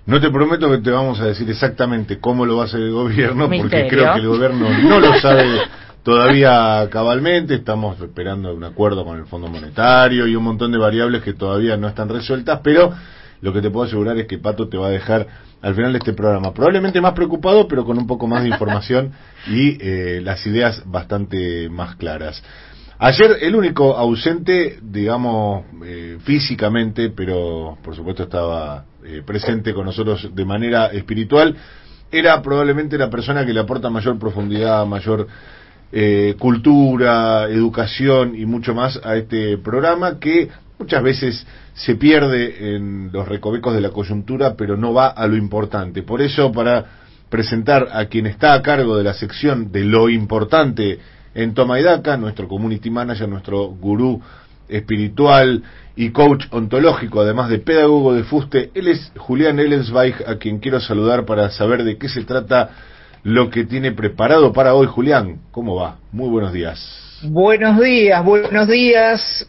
No 0.04 0.20
te 0.20 0.30
prometo 0.30 0.70
que 0.70 0.78
te 0.78 0.90
vamos 0.90 1.20
a 1.20 1.26
decir 1.26 1.48
exactamente 1.48 2.18
cómo 2.18 2.44
lo 2.44 2.56
va 2.56 2.62
a 2.62 2.66
hacer 2.66 2.80
el 2.80 2.92
gobierno, 2.92 3.48
porque 3.48 3.86
creo 3.88 4.12
que 4.12 4.20
el 4.20 4.28
gobierno 4.28 4.68
no 4.82 5.00
lo 5.00 5.14
sabe 5.20 5.44
todavía 6.06 6.88
cabalmente, 6.88 7.56
estamos 7.56 8.00
esperando 8.00 8.54
un 8.54 8.62
acuerdo 8.62 9.04
con 9.04 9.18
el 9.18 9.26
Fondo 9.26 9.48
Monetario 9.48 10.28
y 10.28 10.36
un 10.36 10.44
montón 10.44 10.70
de 10.70 10.78
variables 10.78 11.20
que 11.20 11.34
todavía 11.34 11.76
no 11.76 11.88
están 11.88 12.08
resueltas, 12.08 12.60
pero 12.62 12.92
lo 13.40 13.52
que 13.52 13.60
te 13.60 13.70
puedo 13.72 13.86
asegurar 13.86 14.16
es 14.16 14.28
que 14.28 14.38
Pato 14.38 14.68
te 14.68 14.76
va 14.76 14.86
a 14.86 14.90
dejar 14.90 15.26
al 15.60 15.74
final 15.74 15.92
de 15.92 15.98
este 15.98 16.12
programa, 16.12 16.54
probablemente 16.54 17.00
más 17.00 17.12
preocupado, 17.12 17.66
pero 17.66 17.84
con 17.84 17.98
un 17.98 18.06
poco 18.06 18.28
más 18.28 18.44
de 18.44 18.50
información 18.50 19.14
y 19.48 19.78
eh, 19.80 20.20
las 20.22 20.46
ideas 20.46 20.80
bastante 20.86 21.68
más 21.70 21.96
claras. 21.96 22.40
Ayer 23.00 23.38
el 23.40 23.56
único 23.56 23.96
ausente, 23.96 24.78
digamos, 24.80 25.64
eh, 25.84 26.18
físicamente, 26.22 27.10
pero 27.10 27.78
por 27.82 27.96
supuesto 27.96 28.22
estaba 28.22 28.84
eh, 29.04 29.22
presente 29.26 29.74
con 29.74 29.86
nosotros 29.86 30.30
de 30.32 30.44
manera 30.44 30.86
espiritual, 30.86 31.56
era 32.12 32.40
probablemente 32.42 32.96
la 32.96 33.10
persona 33.10 33.44
que 33.44 33.52
le 33.52 33.58
aporta 33.58 33.90
mayor 33.90 34.20
profundidad, 34.20 34.86
mayor 34.86 35.26
eh, 35.92 36.34
cultura, 36.38 37.44
educación 37.44 38.34
y 38.36 38.46
mucho 38.46 38.74
más 38.74 39.00
a 39.04 39.16
este 39.16 39.58
programa 39.58 40.18
que 40.18 40.48
muchas 40.78 41.02
veces 41.02 41.46
se 41.74 41.94
pierde 41.96 42.76
en 42.76 43.10
los 43.12 43.28
recovecos 43.28 43.74
de 43.74 43.80
la 43.80 43.90
coyuntura, 43.90 44.54
pero 44.56 44.76
no 44.76 44.92
va 44.92 45.08
a 45.08 45.26
lo 45.26 45.36
importante. 45.36 46.02
Por 46.02 46.22
eso, 46.22 46.50
para 46.52 46.84
presentar 47.28 47.88
a 47.92 48.06
quien 48.06 48.26
está 48.26 48.54
a 48.54 48.62
cargo 48.62 48.96
de 48.96 49.04
la 49.04 49.14
sección 49.14 49.72
de 49.72 49.84
lo 49.84 50.08
importante 50.08 50.98
en 51.34 51.54
Toma 51.54 51.76
nuestro 52.18 52.48
community 52.48 52.90
manager, 52.90 53.28
nuestro 53.28 53.66
gurú 53.68 54.22
espiritual 54.68 55.62
y 55.94 56.10
coach 56.10 56.46
ontológico, 56.50 57.20
además 57.20 57.50
de 57.50 57.58
pedagogo 57.58 58.14
de 58.14 58.24
fuste, 58.24 58.70
él 58.74 58.88
es 58.88 59.12
Julián 59.16 59.58
Ellensweig, 59.58 60.14
a 60.26 60.36
quien 60.36 60.58
quiero 60.58 60.80
saludar 60.80 61.24
para 61.24 61.50
saber 61.50 61.84
de 61.84 61.98
qué 61.98 62.08
se 62.08 62.24
trata 62.24 62.70
lo 63.26 63.50
que 63.50 63.64
tiene 63.64 63.90
preparado 63.90 64.52
para 64.52 64.74
hoy, 64.74 64.86
Julián. 64.86 65.40
¿Cómo 65.50 65.74
va? 65.74 65.98
Muy 66.12 66.28
buenos 66.28 66.52
días. 66.52 66.78
Buenos 67.24 67.80
días, 67.80 68.24
buenos 68.24 68.68
días. 68.68 69.48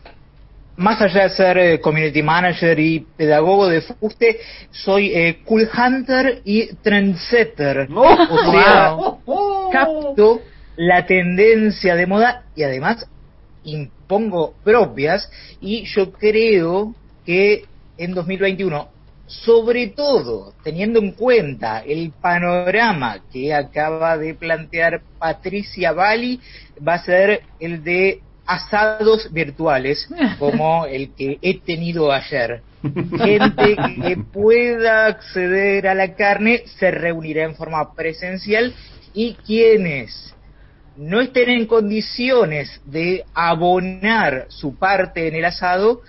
Más 0.77 0.99
allá 0.99 1.23
de 1.23 1.29
ser 1.29 1.57
eh, 1.59 1.79
community 1.79 2.23
manager 2.23 2.79
y 2.79 3.05
pedagogo 3.15 3.67
de 3.67 3.81
fuste, 3.81 4.39
soy 4.71 5.11
eh, 5.13 5.41
cool 5.45 5.69
hunter 5.71 6.41
y 6.43 6.73
trendsetter. 6.77 7.87
o 7.91 8.51
sea, 8.51 8.97
capto 9.71 10.41
la 10.75 11.05
tendencia 11.05 11.95
de 11.95 12.07
moda 12.07 12.45
y 12.55 12.63
además 12.63 13.07
impongo 13.63 14.55
propias 14.63 15.29
y 15.61 15.83
yo 15.85 16.11
creo 16.13 16.95
que 17.27 17.65
en 17.99 18.15
2021 18.15 18.96
sobre 19.27 19.87
todo 19.87 20.53
teniendo 20.63 20.99
en 20.99 21.11
cuenta 21.11 21.79
el 21.79 22.11
panorama 22.11 23.19
que 23.31 23.53
acaba 23.53 24.17
de 24.17 24.33
plantear 24.33 25.01
Patricia 25.19 25.91
Bali, 25.91 26.39
va 26.85 26.95
a 26.95 27.03
ser 27.03 27.41
el 27.59 27.83
de 27.83 28.21
asados 28.45 29.31
virtuales, 29.31 30.07
como 30.39 30.85
el 30.85 31.13
que 31.13 31.37
he 31.41 31.59
tenido 31.59 32.11
ayer. 32.11 32.61
Gente 32.81 33.75
que 33.75 34.17
pueda 34.31 35.07
acceder 35.07 35.87
a 35.87 35.95
la 35.95 36.15
carne 36.15 36.63
se 36.79 36.89
reunirá 36.91 37.43
en 37.43 37.55
forma 37.55 37.93
presencial 37.93 38.73
y 39.13 39.33
quienes 39.45 40.33
no 40.95 41.19
estén 41.21 41.49
en 41.49 41.65
condiciones 41.65 42.81
de 42.85 43.23
abonar 43.33 44.45
su 44.49 44.75
parte 44.75 45.27
en 45.27 45.35
el 45.35 45.45
asado 45.45 46.01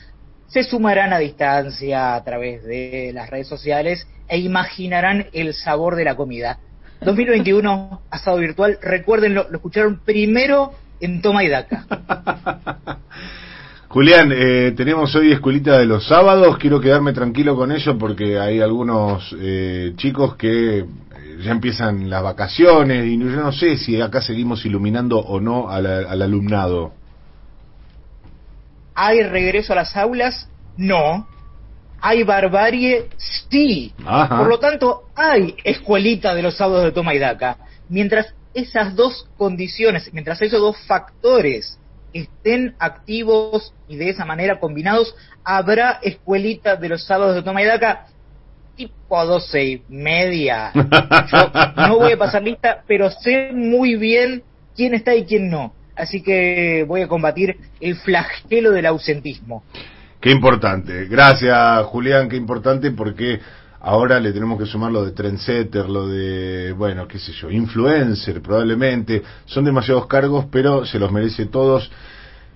se 0.49 0.65
sumarán 0.65 1.13
a 1.13 1.19
distancia 1.19 2.15
a 2.15 2.25
través 2.25 2.65
de 2.65 3.13
las 3.15 3.31
redes 3.31 3.47
sociales 3.47 4.07
e 4.29 4.39
imaginarán 4.39 5.27
el 5.33 5.55
sabor 5.55 5.95
de 5.95 6.05
la 6.05 6.17
comida. 6.17 6.59
2021, 7.03 8.03
asado 8.11 8.39
virtual, 8.39 8.79
recuérdenlo, 8.83 9.47
lo 9.51 9.57
escucharon 9.57 10.01
primero 10.05 10.73
en 11.01 11.23
Toma 11.23 11.45
y 11.45 11.49
Daca. 11.49 11.85
Julián, 13.89 14.31
eh, 14.35 14.75
tenemos 14.77 15.15
hoy 15.15 15.33
escuelita 15.33 15.79
de 15.79 15.87
los 15.87 16.07
sábados, 16.07 16.59
quiero 16.59 16.79
quedarme 16.79 17.15
tranquilo 17.15 17.57
con 17.57 17.73
ello 17.73 17.97
porque 17.97 18.39
hay 18.39 18.61
algunos 18.61 19.35
eh, 19.41 19.95
chicos 19.97 20.37
que 20.37 20.81
eh, 20.81 20.87
ya 21.43 21.53
empiezan 21.53 22.11
las 22.11 22.23
vacaciones 22.23 23.07
y 23.07 23.19
yo 23.19 23.25
no 23.25 23.51
sé 23.51 23.79
si 23.79 23.99
acá 23.99 24.21
seguimos 24.21 24.67
iluminando 24.67 25.19
o 25.19 25.41
no 25.41 25.71
al, 25.71 25.87
al 25.87 26.21
alumnado. 26.21 26.98
¿Hay 29.01 29.23
regreso 29.23 29.75
a 29.75 29.77
las 29.77 29.97
aulas? 29.97 30.49
No. 30.77 31.29
¿Hay 32.01 32.25
barbarie? 32.25 33.09
Sí. 33.17 33.93
Ajá. 34.05 34.39
Por 34.39 34.49
lo 34.49 34.59
tanto, 34.59 35.05
hay 35.15 35.55
escuelita 35.63 36.35
de 36.35 36.43
los 36.43 36.57
sábados 36.57 36.83
de 36.83 36.91
Toma 36.91 37.15
y 37.15 37.21
Daca. 37.21 37.59
Mientras 37.89 38.35
esas 38.55 38.97
dos 38.97 39.29
condiciones, 39.37 40.13
mientras 40.13 40.43
esos 40.43 40.61
dos 40.61 40.77
factores 40.89 41.79
estén 42.13 42.75
activos 42.81 43.73
y 43.87 43.99
de 43.99 44.09
esa 44.09 44.25
manera 44.25 44.59
combinados, 44.59 45.15
habrá 45.45 46.01
escuelita 46.03 46.75
de 46.75 46.89
los 46.89 47.05
sábados 47.05 47.37
de 47.37 47.43
Toma 47.43 47.63
y 47.63 47.67
Daca 47.67 48.07
tipo 48.75 49.17
a 49.17 49.25
doce 49.25 49.65
y 49.65 49.83
media. 49.89 50.73
Yo 50.75 51.87
no 51.87 51.99
voy 51.99 52.15
a 52.15 52.19
pasar 52.19 52.43
lista, 52.43 52.83
pero 52.89 53.13
sé 53.13 53.53
muy 53.53 53.95
bien 53.95 54.43
quién 54.75 54.95
está 54.95 55.15
y 55.15 55.25
quién 55.25 55.51
no. 55.51 55.73
Así 55.99 56.23
que 56.23 56.85
voy 56.87 57.03
a 57.03 57.09
combatir 57.09 57.57
el 57.81 57.97
flagelo 57.97 58.71
del 58.71 58.87
ausentismo. 58.87 59.65
Qué 60.21 60.31
importante. 60.31 61.07
Gracias, 61.07 61.85
Julián, 61.87 62.29
qué 62.29 62.37
importante 62.37 62.93
porque 62.93 63.41
ahora 63.81 64.19
le 64.19 64.33
tenemos 64.33 64.59
que 64.59 64.67
sumar 64.67 64.93
lo 64.93 65.05
de 65.05 65.13
trendsetter, 65.13 65.89
lo 65.89 66.09
de, 66.09 66.73
bueno, 66.73 67.07
qué 67.07 67.19
sé 67.19 67.33
yo, 67.33 67.51
influencer 67.51 68.41
probablemente. 68.41 69.23
Son 69.45 69.65
demasiados 69.65 70.07
cargos, 70.07 70.47
pero 70.51 70.85
se 70.87 70.99
los 70.99 71.13
merece 71.13 71.47
todos. 71.47 71.91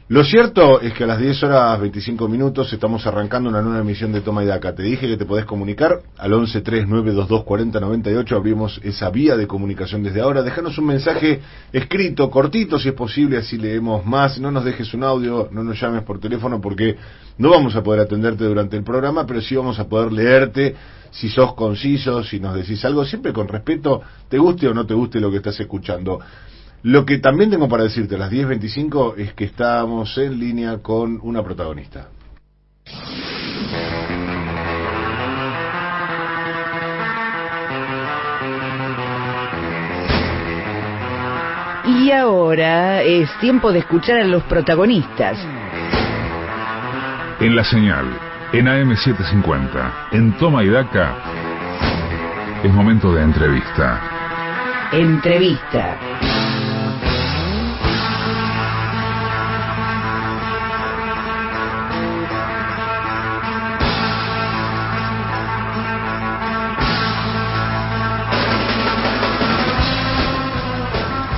Lo 0.08 0.24
cierto 0.24 0.80
es 0.80 0.92
que 0.94 1.04
a 1.04 1.06
las 1.06 1.20
10 1.20 1.44
horas 1.44 1.80
25 1.80 2.28
minutos 2.28 2.72
estamos 2.72 3.06
arrancando 3.06 3.48
una 3.48 3.62
nueva 3.62 3.78
emisión 3.78 4.12
de 4.12 4.20
Toma 4.20 4.42
y 4.42 4.46
Daca. 4.46 4.74
Te 4.74 4.82
dije 4.82 5.06
que 5.06 5.16
te 5.16 5.24
podés 5.24 5.44
comunicar 5.44 6.00
al 6.18 6.32
1139224098. 6.32 8.32
Abrimos 8.32 8.80
esa 8.82 9.10
vía 9.10 9.36
de 9.36 9.46
comunicación 9.46 10.02
desde 10.02 10.20
ahora. 10.20 10.42
Déjanos 10.42 10.76
un 10.76 10.86
mensaje 10.86 11.40
escrito, 11.72 12.28
cortito 12.30 12.80
si 12.80 12.88
es 12.88 12.94
posible, 12.94 13.38
así 13.38 13.56
leemos 13.56 14.04
más. 14.04 14.40
No 14.40 14.50
nos 14.50 14.64
dejes 14.64 14.92
un 14.92 15.04
audio, 15.04 15.48
no 15.52 15.62
nos 15.62 15.80
llames 15.80 16.02
por 16.02 16.18
teléfono 16.18 16.60
porque 16.60 16.96
no 17.38 17.50
vamos 17.50 17.76
a 17.76 17.82
poder 17.82 18.00
atenderte 18.00 18.44
durante 18.44 18.76
el 18.76 18.82
programa, 18.82 19.24
pero 19.24 19.40
sí 19.40 19.54
vamos 19.54 19.78
a 19.78 19.88
poder 19.88 20.12
leerte 20.12 20.74
si 21.12 21.28
sos 21.28 21.54
conciso, 21.54 22.24
si 22.24 22.40
nos 22.40 22.56
decís 22.56 22.84
algo, 22.84 23.04
siempre 23.04 23.32
con 23.32 23.46
respeto, 23.46 24.02
te 24.28 24.38
guste 24.38 24.66
o 24.66 24.74
no 24.74 24.84
te 24.84 24.94
guste 24.94 25.20
lo 25.20 25.30
que 25.30 25.36
estás 25.36 25.60
escuchando. 25.60 26.18
Lo 26.84 27.06
que 27.06 27.18
también 27.18 27.50
tengo 27.50 27.68
para 27.68 27.84
decirte 27.84 28.16
a 28.16 28.18
las 28.18 28.32
10.25 28.32 29.14
es 29.16 29.34
que 29.34 29.44
estamos 29.44 30.18
en 30.18 30.38
línea 30.38 30.78
con 30.78 31.20
una 31.22 31.44
protagonista. 31.44 32.08
Y 41.84 42.10
ahora 42.10 43.02
es 43.02 43.30
tiempo 43.38 43.72
de 43.72 43.78
escuchar 43.80 44.20
a 44.20 44.24
los 44.24 44.42
protagonistas. 44.44 45.38
En 47.38 47.54
la 47.54 47.62
señal, 47.62 48.06
en 48.52 48.66
AM750, 48.66 49.92
en 50.12 50.32
Toma 50.36 50.64
y 50.64 50.68
Daca, 50.68 51.14
es 52.64 52.72
momento 52.72 53.12
de 53.12 53.22
entrevista. 53.22 54.00
Entrevista. 54.92 56.71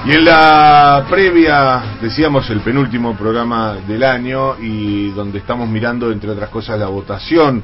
Y 0.06 0.12
en 0.12 0.26
la 0.26 1.06
previa, 1.08 1.96
decíamos, 2.02 2.50
el 2.50 2.60
penúltimo 2.60 3.16
programa 3.16 3.76
del 3.88 4.04
año 4.04 4.54
y 4.60 5.10
donde 5.12 5.38
estamos 5.38 5.66
mirando, 5.66 6.12
entre 6.12 6.28
otras 6.28 6.50
cosas, 6.50 6.78
la 6.78 6.88
votación 6.88 7.62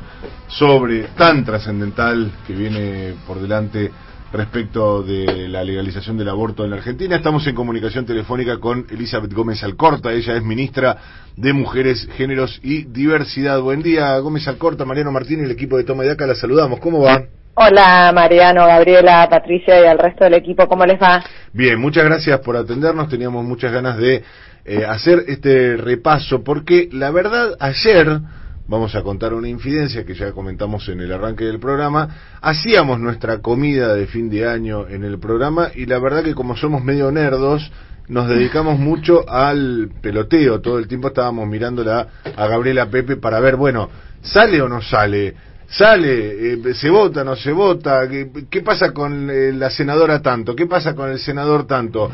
sobre 0.49 1.09
tan 1.19 1.45
trascendental 1.45 2.33
que 2.47 2.55
viene 2.55 3.15
por 3.27 3.43
delante 3.43 3.91
respecto 4.33 5.03
de 5.03 5.49
la 5.49 5.63
legalización 5.63 6.17
del 6.17 6.31
aborto 6.31 6.65
en 6.65 6.71
la 6.71 6.77
Argentina. 6.77 7.17
Estamos 7.17 7.47
en 7.47 7.55
comunicación 7.55 8.07
telefónica 8.07 8.57
con 8.57 8.87
Elizabeth 8.89 9.35
Gómez 9.35 9.63
Alcorta. 9.63 10.11
Ella 10.11 10.37
es 10.37 10.43
ministra 10.43 10.97
de 11.37 11.53
Mujeres, 11.53 12.09
Géneros 12.17 12.59
y 12.63 12.85
Diversidad. 12.85 13.61
Buen 13.61 13.83
día, 13.83 14.17
Gómez 14.19 14.49
Alcorta, 14.49 14.87
Mariano 14.87 15.13
Martín 15.13 15.41
y 15.41 15.43
el 15.43 15.51
equipo 15.51 15.77
de 15.77 15.85
Toma 15.85 16.07
y 16.07 16.09
Daca. 16.09 16.27
La 16.27 16.35
saludamos. 16.35 16.81
¿Cómo 16.81 17.03
va? 17.03 17.23
Hola 17.63 18.11
Mariano, 18.15 18.67
Gabriela, 18.67 19.29
Patricia 19.29 19.79
y 19.83 19.87
al 19.87 19.99
resto 19.99 20.25
del 20.25 20.33
equipo, 20.33 20.67
¿cómo 20.67 20.87
les 20.87 20.99
va? 20.99 21.23
Bien, 21.53 21.79
muchas 21.79 22.07
gracias 22.07 22.41
por 22.41 22.57
atendernos. 22.57 23.11
Teníamos 23.11 23.45
muchas 23.45 23.71
ganas 23.71 23.99
de 23.99 24.25
eh, 24.65 24.87
hacer 24.89 25.25
este 25.29 25.77
repaso 25.77 26.43
porque 26.43 26.89
la 26.91 27.11
verdad 27.11 27.59
ayer, 27.61 28.19
vamos 28.67 28.95
a 28.95 29.03
contar 29.03 29.35
una 29.35 29.47
infidencia 29.47 30.07
que 30.07 30.15
ya 30.15 30.33
comentamos 30.33 30.89
en 30.89 31.03
el 31.03 31.13
arranque 31.13 31.45
del 31.45 31.61
programa, 31.61 32.09
hacíamos 32.41 32.99
nuestra 32.99 33.43
comida 33.43 33.93
de 33.93 34.07
fin 34.07 34.31
de 34.31 34.49
año 34.49 34.89
en 34.89 35.05
el 35.05 35.19
programa 35.19 35.69
y 35.75 35.85
la 35.85 35.99
verdad 35.99 36.25
que 36.25 36.35
como 36.35 36.57
somos 36.57 36.83
medio 36.83 37.13
nerdos, 37.13 37.71
nos 38.09 38.27
dedicamos 38.27 38.79
mucho 38.79 39.29
al 39.29 39.91
peloteo. 40.01 40.63
Todo 40.63 40.79
el 40.79 40.89
tiempo 40.89 41.09
estábamos 41.09 41.47
mirándola 41.47 42.07
a 42.35 42.47
Gabriela 42.47 42.87
Pepe 42.87 43.17
para 43.17 43.39
ver, 43.39 43.57
bueno, 43.57 43.91
¿sale 44.23 44.63
o 44.63 44.69
no 44.71 44.81
sale? 44.81 45.50
Sale, 45.71 46.53
eh, 46.53 46.75
se 46.75 46.91
vota, 46.91 47.25
no 47.25 47.37
se 47.37 47.53
vota, 47.53 48.09
¿qué, 48.09 48.29
qué 48.51 48.61
pasa 48.61 48.93
con 48.93 49.31
eh, 49.31 49.53
la 49.53 49.71
senadora 49.71 50.21
tanto? 50.21 50.55
¿Qué 50.55 50.67
pasa 50.67 50.95
con 50.95 51.11
el 51.11 51.19
senador 51.19 51.67
tanto? 51.67 52.11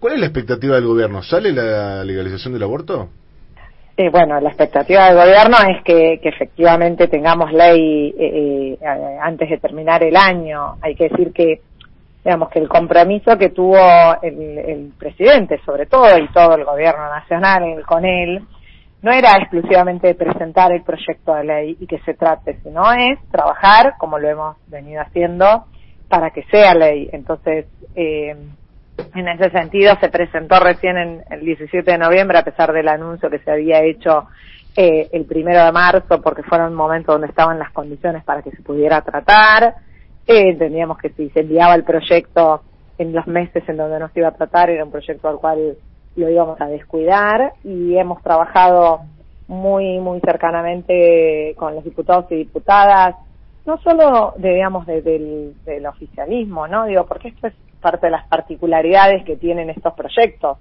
¿Cuál 0.00 0.14
es 0.14 0.20
la 0.20 0.26
expectativa 0.26 0.74
del 0.74 0.86
gobierno? 0.86 1.22
¿Sale 1.22 1.52
la 1.52 2.04
legalización 2.04 2.52
del 2.52 2.62
aborto? 2.62 3.08
Eh, 3.96 4.10
bueno, 4.10 4.40
la 4.40 4.48
expectativa 4.48 5.06
del 5.06 5.16
gobierno 5.16 5.56
es 5.70 5.84
que, 5.84 6.18
que 6.20 6.28
efectivamente 6.30 7.06
tengamos 7.06 7.52
ley 7.52 8.12
eh, 8.18 8.78
eh, 8.80 9.18
antes 9.22 9.48
de 9.48 9.58
terminar 9.58 10.02
el 10.02 10.16
año. 10.16 10.78
Hay 10.82 10.96
que 10.96 11.08
decir 11.08 11.32
que, 11.32 11.60
digamos, 12.24 12.50
que 12.50 12.58
el 12.58 12.68
compromiso 12.68 13.38
que 13.38 13.50
tuvo 13.50 13.78
el, 14.20 14.58
el 14.58 14.92
presidente, 14.98 15.60
sobre 15.64 15.86
todo, 15.86 16.18
y 16.18 16.26
todo 16.32 16.56
el 16.56 16.64
gobierno 16.64 17.08
nacional 17.08 17.82
con 17.86 18.04
él, 18.04 18.42
no 19.04 19.12
era 19.12 19.36
exclusivamente 19.36 20.14
presentar 20.14 20.72
el 20.72 20.82
proyecto 20.82 21.34
de 21.34 21.44
ley 21.44 21.76
y 21.78 21.86
que 21.86 21.98
se 22.06 22.14
trate, 22.14 22.58
sino 22.62 22.90
es 22.94 23.18
trabajar, 23.30 23.96
como 23.98 24.18
lo 24.18 24.26
hemos 24.30 24.56
venido 24.66 25.02
haciendo, 25.02 25.66
para 26.08 26.30
que 26.30 26.42
sea 26.44 26.74
ley. 26.74 27.10
Entonces, 27.12 27.66
eh, 27.94 28.34
en 29.14 29.28
ese 29.28 29.50
sentido, 29.50 29.94
se 30.00 30.08
presentó 30.08 30.58
recién 30.58 30.96
en 30.96 31.22
el 31.28 31.40
17 31.40 31.90
de 31.90 31.98
noviembre, 31.98 32.38
a 32.38 32.44
pesar 32.44 32.72
del 32.72 32.88
anuncio 32.88 33.28
que 33.28 33.40
se 33.40 33.50
había 33.50 33.82
hecho 33.82 34.26
eh, 34.74 35.10
el 35.12 35.26
primero 35.26 35.62
de 35.62 35.72
marzo, 35.72 36.22
porque 36.22 36.42
fueron 36.42 36.72
momentos 36.72 37.14
donde 37.14 37.28
estaban 37.28 37.58
las 37.58 37.72
condiciones 37.72 38.24
para 38.24 38.40
que 38.40 38.52
se 38.52 38.62
pudiera 38.62 39.02
tratar. 39.02 39.74
Eh, 40.26 40.48
entendíamos 40.48 40.96
que 40.96 41.10
si 41.10 41.28
se 41.28 41.40
enviaba 41.40 41.74
el 41.74 41.84
proyecto 41.84 42.62
en 42.96 43.12
los 43.12 43.26
meses 43.26 43.68
en 43.68 43.76
donde 43.76 43.98
no 43.98 44.08
se 44.08 44.20
iba 44.20 44.28
a 44.28 44.34
tratar, 44.34 44.70
era 44.70 44.82
un 44.82 44.90
proyecto 44.90 45.28
al 45.28 45.36
cual 45.36 45.76
lo 46.16 46.28
íbamos 46.28 46.60
a 46.60 46.66
descuidar 46.66 47.54
y 47.64 47.96
hemos 47.96 48.22
trabajado 48.22 49.00
muy 49.48 49.98
muy 50.00 50.20
cercanamente 50.20 51.54
con 51.56 51.74
los 51.74 51.84
diputados 51.84 52.26
y 52.30 52.36
diputadas 52.36 53.16
no 53.66 53.78
solo 53.78 54.34
de, 54.36 54.54
digamos 54.54 54.86
de, 54.86 55.02
del, 55.02 55.86
oficialismo 55.86 56.66
no 56.66 56.86
digo 56.86 57.04
porque 57.06 57.28
esto 57.28 57.48
es 57.48 57.54
parte 57.80 58.06
de 58.06 58.12
las 58.12 58.26
particularidades 58.28 59.24
que 59.24 59.36
tienen 59.36 59.70
estos 59.70 59.92
proyectos 59.94 60.58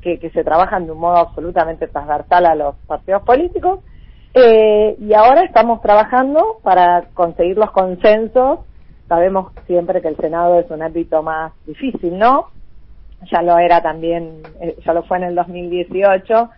que, 0.00 0.18
que 0.18 0.30
se 0.30 0.44
trabajan 0.44 0.86
de 0.86 0.92
un 0.92 0.98
modo 0.98 1.16
absolutamente 1.18 1.88
transversal 1.88 2.46
a 2.46 2.54
los 2.54 2.74
partidos 2.86 3.22
políticos 3.22 3.80
eh, 4.38 4.96
y 5.00 5.14
ahora 5.14 5.44
estamos 5.44 5.80
trabajando 5.80 6.58
para 6.62 7.06
conseguir 7.14 7.56
los 7.56 7.70
consensos. 7.70 8.58
Sabemos 9.08 9.50
siempre 9.66 10.02
que 10.02 10.08
el 10.08 10.16
senado 10.18 10.60
es 10.60 10.70
un 10.70 10.82
ámbito 10.82 11.22
más 11.22 11.52
difícil 11.64 12.18
no 12.18 12.48
ya 13.30 13.42
lo 13.42 13.58
era 13.58 13.82
también, 13.82 14.42
eh, 14.60 14.76
ya 14.84 14.92
lo 14.92 15.02
fue 15.04 15.18
en 15.18 15.24
el 15.24 15.34
2018, 15.34 16.50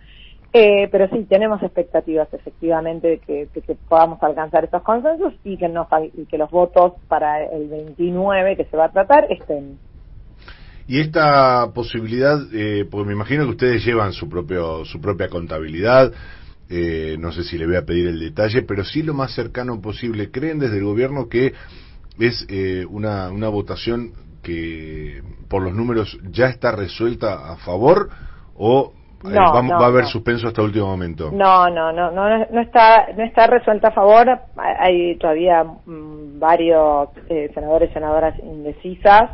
eh, 0.51 0.87
pero 0.91 1.07
sí, 1.09 1.25
tenemos 1.29 1.61
expectativas 1.61 2.27
efectivamente 2.33 3.07
de 3.07 3.19
que, 3.19 3.47
podamos 3.87 4.21
alcanzar 4.23 4.63
estos 4.63 4.81
consensos 4.83 5.33
y 5.43 5.57
que, 5.57 5.69
nos, 5.69 5.87
que 6.29 6.37
los 6.37 6.49
votos 6.49 6.93
para 7.07 7.43
el 7.45 7.67
29 7.67 8.57
que 8.57 8.65
se 8.65 8.77
va 8.77 8.85
a 8.85 8.91
tratar 8.91 9.27
estén. 9.31 9.77
Y 10.87 11.01
esta 11.01 11.71
posibilidad, 11.73 12.39
eh, 12.51 12.85
pues 12.89 13.05
me 13.05 13.13
imagino 13.13 13.43
que 13.43 13.51
ustedes 13.51 13.85
llevan 13.85 14.11
su 14.11 14.27
propio 14.27 14.83
su 14.85 14.99
propia 14.99 15.29
contabilidad 15.29 16.11
eh, 16.69 17.17
no 17.19 17.31
sé 17.31 17.43
si 17.43 17.57
le 17.57 17.65
voy 17.65 17.77
a 17.77 17.85
pedir 17.85 18.07
el 18.07 18.19
detalle, 18.19 18.61
pero 18.61 18.85
sí 18.85 19.01
lo 19.01 19.15
más 19.15 19.33
cercano 19.33 19.81
posible. 19.81 20.29
¿Creen 20.29 20.59
desde 20.59 20.77
el 20.77 20.83
gobierno 20.83 21.27
que 21.27 21.53
es 22.19 22.45
eh, 22.47 22.85
una, 22.87 23.31
una 23.31 23.49
votación 23.49 24.13
que 24.49 25.21
por 25.47 25.61
los 25.61 25.73
números 25.73 26.17
ya 26.31 26.47
está 26.47 26.71
resuelta 26.71 27.51
a 27.51 27.57
favor 27.57 28.09
o 28.55 28.93
eh, 29.25 29.29
No, 29.35 29.53
va, 29.53 29.61
no, 29.61 29.79
va 29.79 29.85
a 29.85 29.87
haber 29.89 30.03
no. 30.03 30.09
suspenso 30.09 30.47
hasta 30.47 30.61
último 30.61 30.87
momento? 30.87 31.29
No, 31.31 31.69
no, 31.69 31.91
no, 31.91 32.09
no, 32.11 32.45
no 32.49 32.61
está, 32.61 33.07
no 33.15 33.23
está 33.23 33.47
resuelta 33.47 33.89
a 33.89 33.91
favor. 33.91 34.25
Hay 34.57 35.17
todavía 35.17 35.63
mm, 35.63 36.39
varios 36.39 37.09
eh, 37.29 37.51
senadores 37.53 37.89
y 37.91 37.93
senadoras 37.93 38.33
indecisas 38.39 39.29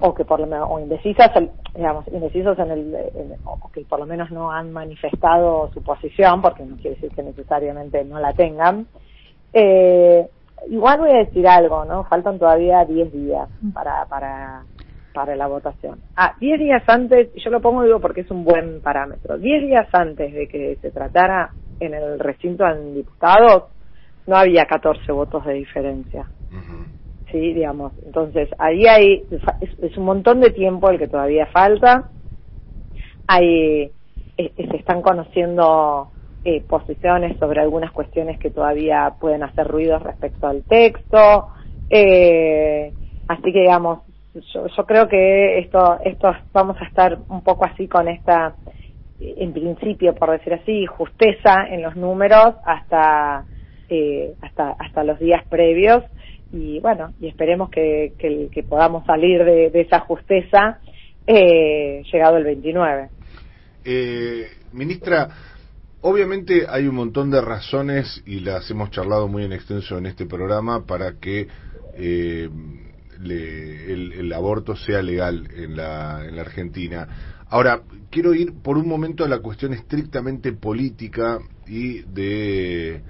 o 0.00 0.14
que 0.14 0.24
por 0.24 0.38
lo 0.40 0.46
menos 0.46 0.68
o 0.70 0.78
indecisas, 0.78 1.30
digamos, 1.74 2.06
indecisos 2.08 2.58
en 2.58 2.70
el, 2.70 2.94
en- 2.94 3.36
o 3.44 3.68
que 3.72 3.82
por 3.82 3.98
lo 4.00 4.06
menos 4.06 4.30
no 4.30 4.50
han 4.50 4.72
manifestado 4.72 5.70
su 5.74 5.82
posición, 5.82 6.40
porque 6.40 6.64
no 6.64 6.76
quiere 6.76 6.90
decir 6.96 7.10
que 7.14 7.22
necesariamente 7.22 8.04
no 8.04 8.18
la 8.20 8.32
tengan. 8.32 8.86
Eh, 9.52 10.28
igual 10.68 11.00
voy 11.00 11.10
a 11.10 11.18
decir 11.18 11.46
algo, 11.46 11.84
¿no? 11.84 12.04
Faltan 12.04 12.38
todavía 12.38 12.84
10 12.84 13.12
días 13.12 13.48
para 13.72 14.04
para 14.06 14.62
para 15.12 15.34
la 15.34 15.48
votación. 15.48 15.98
Ah, 16.16 16.34
10 16.38 16.60
días 16.60 16.82
antes, 16.86 17.34
yo 17.34 17.50
lo 17.50 17.60
pongo 17.60 17.82
digo 17.82 18.00
porque 18.00 18.20
es 18.20 18.30
un 18.30 18.44
buen 18.44 18.80
parámetro. 18.80 19.36
10 19.36 19.62
días 19.62 19.88
antes 19.92 20.32
de 20.32 20.46
que 20.46 20.76
se 20.80 20.90
tratara 20.90 21.50
en 21.80 21.94
el 21.94 22.18
recinto 22.18 22.66
en 22.66 22.94
diputados, 22.94 23.64
no 24.26 24.36
había 24.36 24.66
14 24.66 25.10
votos 25.12 25.44
de 25.44 25.54
diferencia. 25.54 26.26
Sí, 27.32 27.52
digamos. 27.52 27.92
Entonces, 28.04 28.48
ahí 28.58 28.86
hay, 28.86 29.24
es, 29.30 29.78
es 29.82 29.96
un 29.98 30.04
montón 30.04 30.40
de 30.40 30.50
tiempo 30.50 30.88
el 30.88 30.98
que 30.98 31.08
todavía 31.08 31.46
falta. 31.46 32.10
Hay, 33.26 33.90
eh, 34.36 34.52
se 34.56 34.76
están 34.76 35.02
conociendo 35.02 36.10
eh, 36.44 36.62
posiciones 36.62 37.38
sobre 37.38 37.60
algunas 37.60 37.92
cuestiones 37.92 38.38
que 38.38 38.50
todavía 38.50 39.14
pueden 39.20 39.42
hacer 39.42 39.66
ruido 39.66 39.98
respecto 39.98 40.46
al 40.46 40.62
texto. 40.64 41.48
Eh, 41.90 42.92
así 43.26 43.52
que, 43.52 43.60
digamos, 43.60 44.00
yo, 44.54 44.66
yo 44.66 44.86
creo 44.86 45.08
que 45.08 45.58
esto, 45.58 45.98
esto 46.04 46.32
vamos 46.52 46.76
a 46.80 46.84
estar 46.84 47.18
un 47.28 47.42
poco 47.42 47.64
así 47.64 47.88
con 47.88 48.08
esta, 48.08 48.54
en 49.20 49.52
principio, 49.52 50.14
por 50.14 50.30
decir 50.30 50.54
así, 50.54 50.86
justeza 50.86 51.66
en 51.70 51.82
los 51.82 51.96
números 51.96 52.54
hasta, 52.64 53.44
eh, 53.88 54.34
hasta, 54.42 54.70
hasta 54.78 55.04
los 55.04 55.18
días 55.18 55.44
previos 55.48 56.04
y 56.52 56.80
bueno, 56.80 57.12
y 57.20 57.28
esperemos 57.28 57.68
que, 57.68 58.14
que, 58.18 58.62
podamos 58.62 59.04
salir 59.04 59.44
de, 59.44 59.70
de 59.70 59.80
esa 59.82 60.00
justeza 60.00 60.78
eh, 61.26 62.02
llegado 62.10 62.38
el 62.38 62.44
29. 62.44 63.08
Eh, 63.84 64.46
ministra, 64.72 65.28
obviamente 66.00 66.66
hay 66.68 66.86
un 66.86 66.94
montón 66.94 67.30
de 67.30 67.40
razones 67.40 68.22
y 68.26 68.40
las 68.40 68.70
hemos 68.70 68.90
charlado 68.90 69.28
muy 69.28 69.44
en 69.44 69.52
extenso 69.52 69.98
en 69.98 70.06
este 70.06 70.26
programa 70.26 70.84
para 70.86 71.14
que 71.18 71.48
eh, 71.94 72.48
le- 73.20 73.92
el, 73.92 74.12
el 74.12 74.32
aborto 74.32 74.76
sea 74.76 75.02
legal 75.02 75.48
en 75.56 75.76
la, 75.76 76.24
en 76.26 76.36
la 76.36 76.42
Argentina. 76.42 77.08
Ahora, 77.50 77.82
quiero 78.10 78.34
ir 78.34 78.52
por 78.62 78.76
un 78.78 78.86
momento 78.88 79.24
a 79.24 79.28
la 79.28 79.38
cuestión 79.38 79.72
estrictamente 79.72 80.52
política 80.52 81.38
y 81.66 82.00
de 82.02 83.02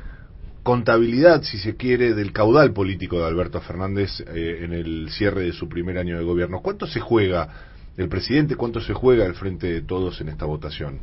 contabilidad, 0.63 1.43
si 1.43 1.59
se 1.59 1.77
quiere, 1.77 2.15
del 2.15 2.33
caudal 2.33 2.73
político 2.73 3.19
de 3.19 3.27
Alberto 3.27 3.61
Fernández 3.61 4.21
eh, 4.21 4.61
en 4.63 4.73
el 4.73 5.09
cierre 5.11 5.43
de 5.43 5.53
su 5.53 5.69
primer 5.69 5.99
año 5.99 6.17
de 6.19 6.25
gobierno. 6.25 6.61
¿Cuánto 6.63 6.87
se 6.87 7.01
juega 7.01 7.49
el 7.97 8.09
presidente, 8.09 8.55
cuánto 8.57 8.81
se 8.81 8.93
juega 8.95 9.25
al 9.27 9.35
frente 9.35 9.67
de 9.67 9.83
todos 9.83 10.21
en 10.21 10.29
esta 10.29 10.45
votación? 10.47 11.01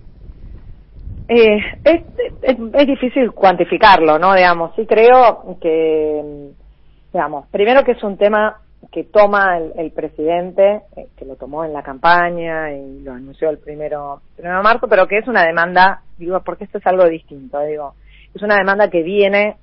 Eh, 1.28 1.58
es, 1.84 2.02
es, 2.42 2.58
es 2.74 2.88
difícil 2.88 3.32
cuantificarlo, 3.32 4.20
¿no? 4.20 4.34
Digamos, 4.36 4.76
sí 4.76 4.86
creo 4.86 5.58
que, 5.60 6.52
digamos, 7.12 7.48
primero 7.48 7.84
que 7.84 7.94
es 7.94 8.04
un 8.04 8.18
tema 8.18 8.62
que 8.92 9.06
toma 9.06 9.58
el, 9.58 9.74
el 9.78 9.92
presidente, 9.92 10.82
eh, 10.96 11.08
que 11.18 11.26
lo 11.26 11.36
tomó 11.36 11.66
en 11.66 11.74
la 11.74 11.82
campaña 11.82 12.72
y 12.72 13.02
lo 13.02 13.14
anunció 13.14 13.50
el 13.50 13.58
primero, 13.58 14.22
primero 14.36 14.58
de 14.58 14.64
marzo, 14.64 14.88
pero 14.88 15.08
que 15.08 15.18
es 15.18 15.28
una 15.28 15.44
demanda, 15.46 16.02
digo, 16.18 16.40
porque 16.42 16.66
esto 16.66 16.78
es 16.78 16.86
algo 16.86 17.06
distinto, 17.10 17.60
digo, 17.62 17.96
es 18.34 18.42
una 18.44 18.58
demanda 18.58 18.90
que 18.90 19.02
viene 19.02 19.58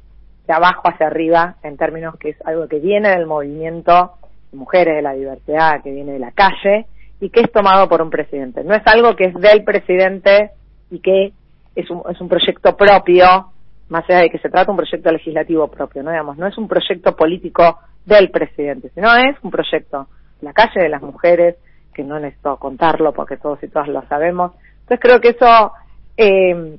de 0.47 0.53
abajo 0.53 0.83
hacia 0.85 1.07
arriba, 1.07 1.57
en 1.63 1.77
términos 1.77 2.17
que 2.19 2.31
es 2.31 2.37
algo 2.45 2.67
que 2.67 2.81
viene 2.81 3.11
del 3.11 3.27
movimiento 3.27 4.15
de 4.51 4.59
mujeres 4.59 4.97
de 4.97 5.03
la 5.03 5.13
diversidad, 5.13 5.83
que 5.83 5.93
viene 5.93 6.13
de 6.13 6.19
la 6.19 6.33
calle, 6.33 6.87
y 7.21 7.31
que 7.31 7.41
es 7.41 7.53
tomado 7.53 7.89
por 7.89 8.03
un 8.03 8.11
presidente. 8.11 8.65
No 8.65 8.75
es 8.75 8.83
algo 8.87 9.15
que 9.15 9.27
es 9.27 9.35
del 9.35 9.63
presidente 9.63 10.51
y 10.91 10.99
que 10.99 11.33
es 11.75 11.89
un, 11.91 12.03
es 12.11 12.21
un 12.21 12.29
proyecto 12.29 12.77
propio, 12.77 13.47
más 13.89 14.05
allá 14.09 14.21
de 14.21 14.31
que 14.31 14.39
se 14.39 14.49
trata 14.51 14.71
un 14.71 14.77
proyecto 14.77 15.11
legislativo 15.11 15.69
propio, 15.69 16.03
¿no? 16.03 16.11
Digamos, 16.11 16.37
no 16.39 16.47
es 16.47 16.57
un 16.59 16.69
proyecto 16.69 17.15
político 17.15 17.79
del 18.07 18.31
presidente, 18.31 18.91
sino 18.95 19.15
es 19.17 19.37
un 19.43 19.51
proyecto 19.51 20.09
la 20.41 20.53
calle 20.53 20.81
de 20.83 20.89
las 20.89 21.03
mujeres, 21.03 21.57
que 21.95 22.03
no 22.03 22.19
necesito 22.19 22.57
contarlo 22.57 23.13
porque 23.13 23.37
todos 23.37 23.63
y 23.63 23.69
todas 23.69 23.87
lo 23.89 24.03
sabemos. 24.09 24.53
Entonces 24.81 24.99
creo 25.01 25.21
que 25.21 25.29
eso, 25.29 25.73
eh, 26.17 26.79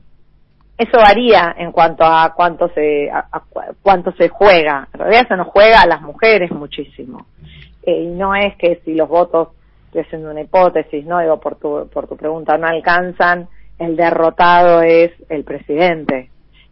eso 0.77 0.97
varía 0.97 1.55
en 1.57 1.71
cuanto 1.71 2.03
a 2.03 2.33
cuánto 2.35 2.67
se, 2.69 3.09
a, 3.09 3.27
a 3.31 3.39
cu- 3.41 3.61
cuánto 3.81 4.11
se 4.13 4.27
juega. 4.29 4.87
En 4.93 4.99
realidad 4.99 5.27
se 5.27 5.37
nos 5.37 5.47
juega 5.47 5.81
a 5.81 5.87
las 5.87 6.01
mujeres 6.01 6.51
muchísimo. 6.51 7.25
Eh, 7.83 8.01
y 8.03 8.07
no 8.07 8.35
es 8.35 8.55
que 8.57 8.81
si 8.83 8.95
los 8.95 9.07
votos, 9.07 9.49
estoy 9.85 10.01
haciendo 10.01 10.31
una 10.31 10.41
hipótesis, 10.41 11.05
¿no? 11.05 11.19
Digo, 11.19 11.39
por 11.39 11.55
tu, 11.57 11.87
por 11.93 12.07
tu 12.07 12.17
pregunta, 12.17 12.57
no 12.57 12.67
alcanzan, 12.67 13.47
el 13.83 13.95
derrotado 13.95 14.81
es 14.81 15.11
el 15.29 15.43
presidente. 15.43 16.29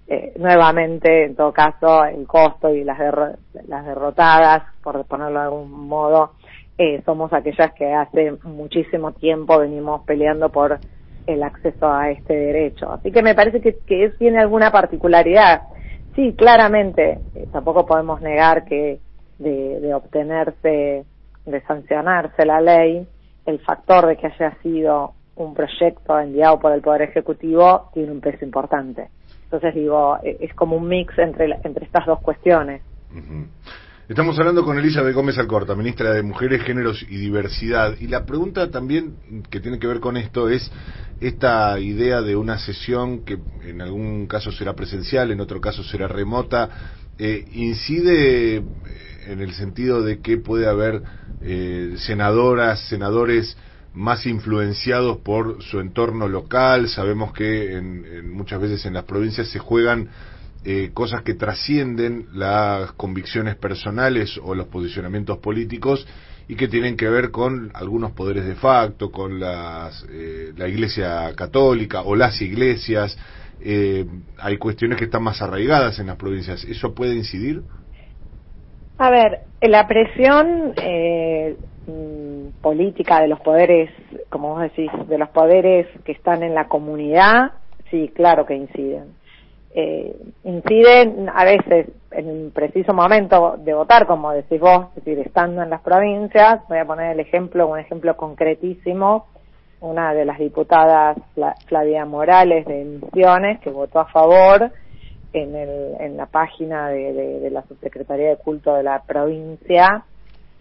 Eh, 0.08 0.34
nuevamente, 0.38 1.26
en 1.26 1.36
todo 1.36 1.54
caso, 1.54 2.04
el 2.06 2.28
costo 2.28 2.70
y 2.74 2.84
las, 2.84 2.98
derro- 3.00 3.38
las 3.68 3.86
derrotadas, 3.86 4.64
por 4.84 5.06
ponerlo 5.06 5.40
de 5.40 5.46
algún 5.46 5.72
modo, 5.88 6.34
eh, 6.78 7.02
somos 7.06 7.32
aquellas 7.34 7.72
que 7.74 7.94
hace 7.94 8.34
muchísimo 8.44 9.14
tiempo 9.14 9.60
venimos 9.60 10.02
peleando 10.06 10.50
por 10.50 10.80
el 11.28 11.44
acceso 11.44 11.92
a 11.92 12.10
este 12.12 12.34
derecho. 12.34 12.92
Así 12.92 13.12
que 13.12 13.22
me 13.22 13.36
parece 13.36 13.62
que, 13.62 13.78
que 13.86 14.10
tiene 14.20 14.40
alguna 14.40 14.72
particularidad. 14.72 15.64
Sí, 16.16 16.34
claramente, 16.36 17.20
eh, 17.36 17.48
tampoco 17.52 17.86
podemos 17.86 18.22
negar 18.22 18.66
que 18.66 19.00
de 19.38 19.94
obtenerse, 19.94 21.06
de 21.46 21.62
sancionarse 21.68 22.46
la 22.46 22.62
ley, 22.62 23.08
el 23.46 23.60
factor 23.60 24.06
de 24.08 24.18
que 24.18 24.28
haya 24.28 24.56
sido 24.62 25.14
un 25.44 25.54
proyecto 25.54 26.20
enviado 26.20 26.60
por 26.60 26.72
el 26.74 26.82
Poder 26.82 27.04
Ejecutivo 27.04 27.90
tiene 27.94 28.12
un 28.12 28.22
peso 28.22 28.46
importante. 28.46 29.10
Entonces 29.44 29.76
digo, 29.76 30.18
eh, 30.24 30.38
es 30.40 30.54
como 30.54 30.78
un 30.78 30.88
mix 30.88 31.18
entre, 31.18 31.60
entre 31.64 31.86
estas 31.86 32.06
dos 32.06 32.20
cuestiones. 32.20 32.82
Estamos 34.08 34.38
hablando 34.40 34.64
con 34.64 34.78
Elizabeth 34.78 35.16
Gómez 35.16 35.38
Alcorta, 35.38 35.76
ministra 35.76 36.12
de 36.12 36.24
Mujeres, 36.24 36.64
Géneros 36.64 37.02
y 37.10 37.18
Diversidad. 37.18 37.96
Y 38.00 38.08
la 38.08 38.26
pregunta 38.26 38.70
también 38.70 39.16
que 39.50 39.60
tiene 39.60 39.80
que 39.80 39.88
ver 39.88 40.00
con 40.00 40.18
esto 40.18 40.50
es 40.50 40.72
esta 41.22 41.80
idea 41.80 42.22
de 42.22 42.36
una 42.36 42.58
sesión 42.58 43.24
que 43.24 43.40
en 43.64 43.82
algún 43.82 44.28
caso 44.28 44.52
será 44.52 44.74
presencial, 44.74 45.32
en 45.32 45.40
otro 45.40 45.62
caso 45.62 45.84
será 45.84 46.08
remota. 46.08 46.70
eh, 47.18 47.46
¿Incide 47.54 48.58
eh, 48.58 48.64
en 49.28 49.40
el 49.40 49.54
sentido 49.54 50.02
de 50.02 50.20
que 50.20 50.38
puede 50.38 50.68
haber 50.68 51.04
eh, 51.42 51.96
senadoras, 51.98 52.88
senadores 52.90 53.56
más 53.94 54.26
influenciados 54.26 55.18
por 55.18 55.62
su 55.64 55.80
entorno 55.80 56.28
local? 56.28 56.88
Sabemos 56.90 57.34
que 57.34 57.74
en- 57.78 58.32
muchas 58.32 58.62
veces 58.62 58.86
en 58.86 58.94
las 58.94 59.04
provincias 59.06 59.50
se 59.50 59.60
juegan 59.60 60.10
eh, 60.64 60.92
cosas 60.94 61.24
que 61.24 61.34
trascienden 61.34 62.28
las 62.34 62.92
convicciones 62.94 63.56
personales 63.56 64.40
o 64.44 64.54
los 64.54 64.68
posicionamientos 64.68 65.40
políticos 65.40 66.06
y 66.48 66.56
que 66.56 66.68
tienen 66.68 66.98
que 66.98 67.10
ver 67.10 67.32
con 67.32 67.72
algunos 67.74 68.12
poderes 68.12 68.46
de 68.46 68.56
facto, 68.56 69.12
con 69.12 69.40
las, 69.40 70.06
eh, 70.12 70.54
la 70.56 70.68
Iglesia 70.68 71.34
Católica 71.36 72.02
o 72.02 72.16
las 72.16 72.42
iglesias. 72.42 73.18
Eh, 73.60 74.06
hay 74.38 74.58
cuestiones 74.58 74.98
que 75.00 75.06
están 75.06 75.24
más 75.24 75.42
arraigadas 75.42 75.98
en 76.00 76.08
las 76.08 76.18
provincias. 76.18 76.64
¿Eso 76.64 76.94
puede 76.94 77.16
incidir? 77.16 77.64
A 78.98 79.10
ver, 79.10 79.40
la 79.62 79.88
presión 79.88 80.74
eh, 80.78 81.58
política 82.62 83.22
de 83.22 83.28
los 83.28 83.40
poderes, 83.42 83.90
como 84.30 84.50
vos 84.50 84.62
decís, 84.62 84.90
de 85.08 85.18
los 85.18 85.30
poderes 85.30 85.88
que 86.06 86.12
están 86.12 86.44
en 86.44 86.54
la 86.54 86.68
comunidad, 86.68 87.52
sí, 87.90 88.12
claro 88.16 88.46
que 88.46 88.56
inciden. 88.56 89.16
Eh, 89.74 90.16
inciden 90.44 91.30
a 91.34 91.46
veces 91.46 91.88
en 92.12 92.28
un 92.28 92.52
preciso 92.52 92.94
momento 92.94 93.56
de 93.58 93.74
votar, 93.74 94.06
como 94.06 94.32
decís 94.32 94.60
vos, 94.60 94.88
es 94.98 95.04
decir, 95.06 95.20
estando 95.26 95.62
en 95.64 95.70
las 95.70 95.82
provincias. 95.82 96.62
Voy 96.68 96.78
a 96.78 96.86
poner 96.86 97.14
el 97.14 97.20
ejemplo, 97.22 97.68
un 97.68 97.80
ejemplo 97.80 98.16
concretísimo. 98.18 99.28
Una 99.80 100.14
de 100.14 100.26
las 100.26 100.38
diputadas, 100.38 101.18
Fla- 101.36 101.56
Flavia 101.66 102.06
Morales 102.06 102.66
de 102.68 102.84
Misiones, 102.84 103.60
que 103.62 103.72
votó 103.72 104.00
a 104.00 104.06
favor 104.06 104.72
en, 105.34 105.56
el, 105.56 105.96
en 106.00 106.18
la 106.18 106.28
página 106.28 106.90
de 106.90 107.50
la 107.50 107.64
Subsecretaría 107.64 108.30
de 108.30 108.38
Culto 108.38 108.76
de 108.76 108.84
la 108.84 109.02
provincia 109.02 110.06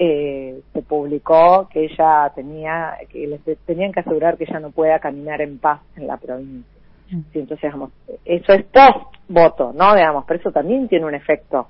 eh, 0.02 0.62
se 0.72 0.80
publicó 0.80 1.68
que 1.70 1.84
ella 1.84 2.32
tenía 2.34 2.96
que 3.10 3.26
les 3.26 3.58
tenían 3.66 3.92
que 3.92 4.00
asegurar 4.00 4.38
que 4.38 4.44
ella 4.44 4.58
no 4.58 4.70
pueda 4.70 4.98
caminar 4.98 5.42
en 5.42 5.58
paz 5.58 5.82
en 5.94 6.06
la 6.06 6.16
provincia. 6.16 6.64
Sí, 7.10 7.38
entonces, 7.40 7.60
digamos, 7.60 7.90
eso 8.24 8.52
es 8.54 8.64
post 8.64 9.14
voto, 9.28 9.74
¿no? 9.74 9.94
Digamos, 9.94 10.24
pero 10.26 10.40
eso 10.40 10.52
también 10.52 10.88
tiene 10.88 11.04
un 11.04 11.14
efecto. 11.14 11.68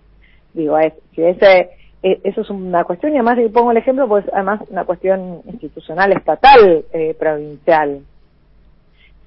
Digo, 0.53 0.79
es, 0.79 0.93
si 1.13 1.25
ese, 1.25 1.71
e, 2.05 2.21
eso 2.23 2.43
es 2.43 2.51
una 2.51 2.85
cuestión, 2.85 3.13
y 3.15 3.17
además, 3.17 3.39
pongo 3.53 3.73
el 3.73 3.79
ejemplo, 3.79 4.07
pues 4.07 4.25
además 4.33 4.61
una 4.71 4.85
cuestión 4.85 5.43
institucional, 5.47 6.13
estatal, 6.13 6.85
eh, 6.93 7.15
provincial. 7.19 8.01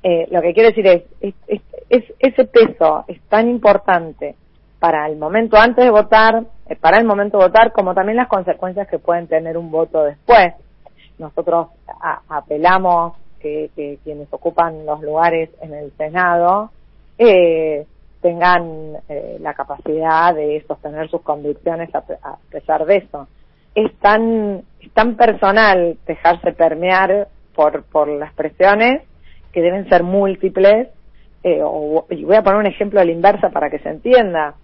Eh, 0.02 0.28
lo 0.32 0.42
que 0.42 0.54
quiero 0.54 0.70
decir 0.70 0.88
es, 0.88 1.04
es, 1.20 1.62
es, 1.90 2.04
ese 2.20 2.46
peso 2.46 3.04
es 3.10 3.20
tan 3.24 3.50
importante 3.50 4.36
para 4.84 5.08
el 5.08 5.16
momento 5.16 5.56
antes 5.56 5.86
de 5.86 5.90
votar, 5.90 6.44
eh, 6.68 6.76
para 6.76 6.98
el 7.00 7.06
momento 7.06 7.38
de 7.38 7.46
votar, 7.46 7.72
como 7.72 7.94
también 7.94 8.18
las 8.18 8.28
consecuencias 8.28 8.86
que 8.90 9.00
pueden 9.00 9.28
tener 9.28 9.58
un 9.58 9.72
voto 9.72 10.04
después. 10.04 10.56
Nosotros 11.18 11.68
apelamos 12.28 13.14
que, 13.40 13.70
quienes 14.04 14.28
ocupan 14.30 14.86
los 14.86 15.02
lugares 15.02 15.52
en 15.62 15.74
el 15.74 15.94
Senado 15.96 16.72
eh, 17.18 17.86
tengan 18.22 18.98
eh, 19.08 19.38
la 19.40 19.54
capacidad 19.54 20.36
de 20.36 20.62
sostener 20.68 21.10
sus 21.10 21.22
convicciones 21.22 21.90
a, 21.96 22.00
a, 22.00 22.38
pesar 22.52 22.86
de 22.86 22.98
eso. 22.98 23.30
Es 23.76 23.90
tan, 24.00 24.64
es 24.82 24.92
tan 24.92 25.16
personal 25.16 25.98
dejarse 26.06 26.52
permear 26.52 27.30
por, 27.56 27.84
por 27.84 28.10
las 28.10 28.34
presiones 28.34 29.02
que 29.54 29.62
deben 29.62 29.88
ser 29.88 30.04
múltiples. 30.04 30.90
Eh, 31.42 31.62
o, 31.64 32.06
y 32.10 32.26
voy 32.26 32.36
a 32.36 32.44
poner 32.44 32.60
un 32.60 32.68
ejemplo 32.68 33.00
a 33.00 33.06
la 33.06 33.14
inversa 33.14 33.50
para 33.50 33.70
que 33.70 33.80
se 33.80 33.88
entienda 33.88 34.56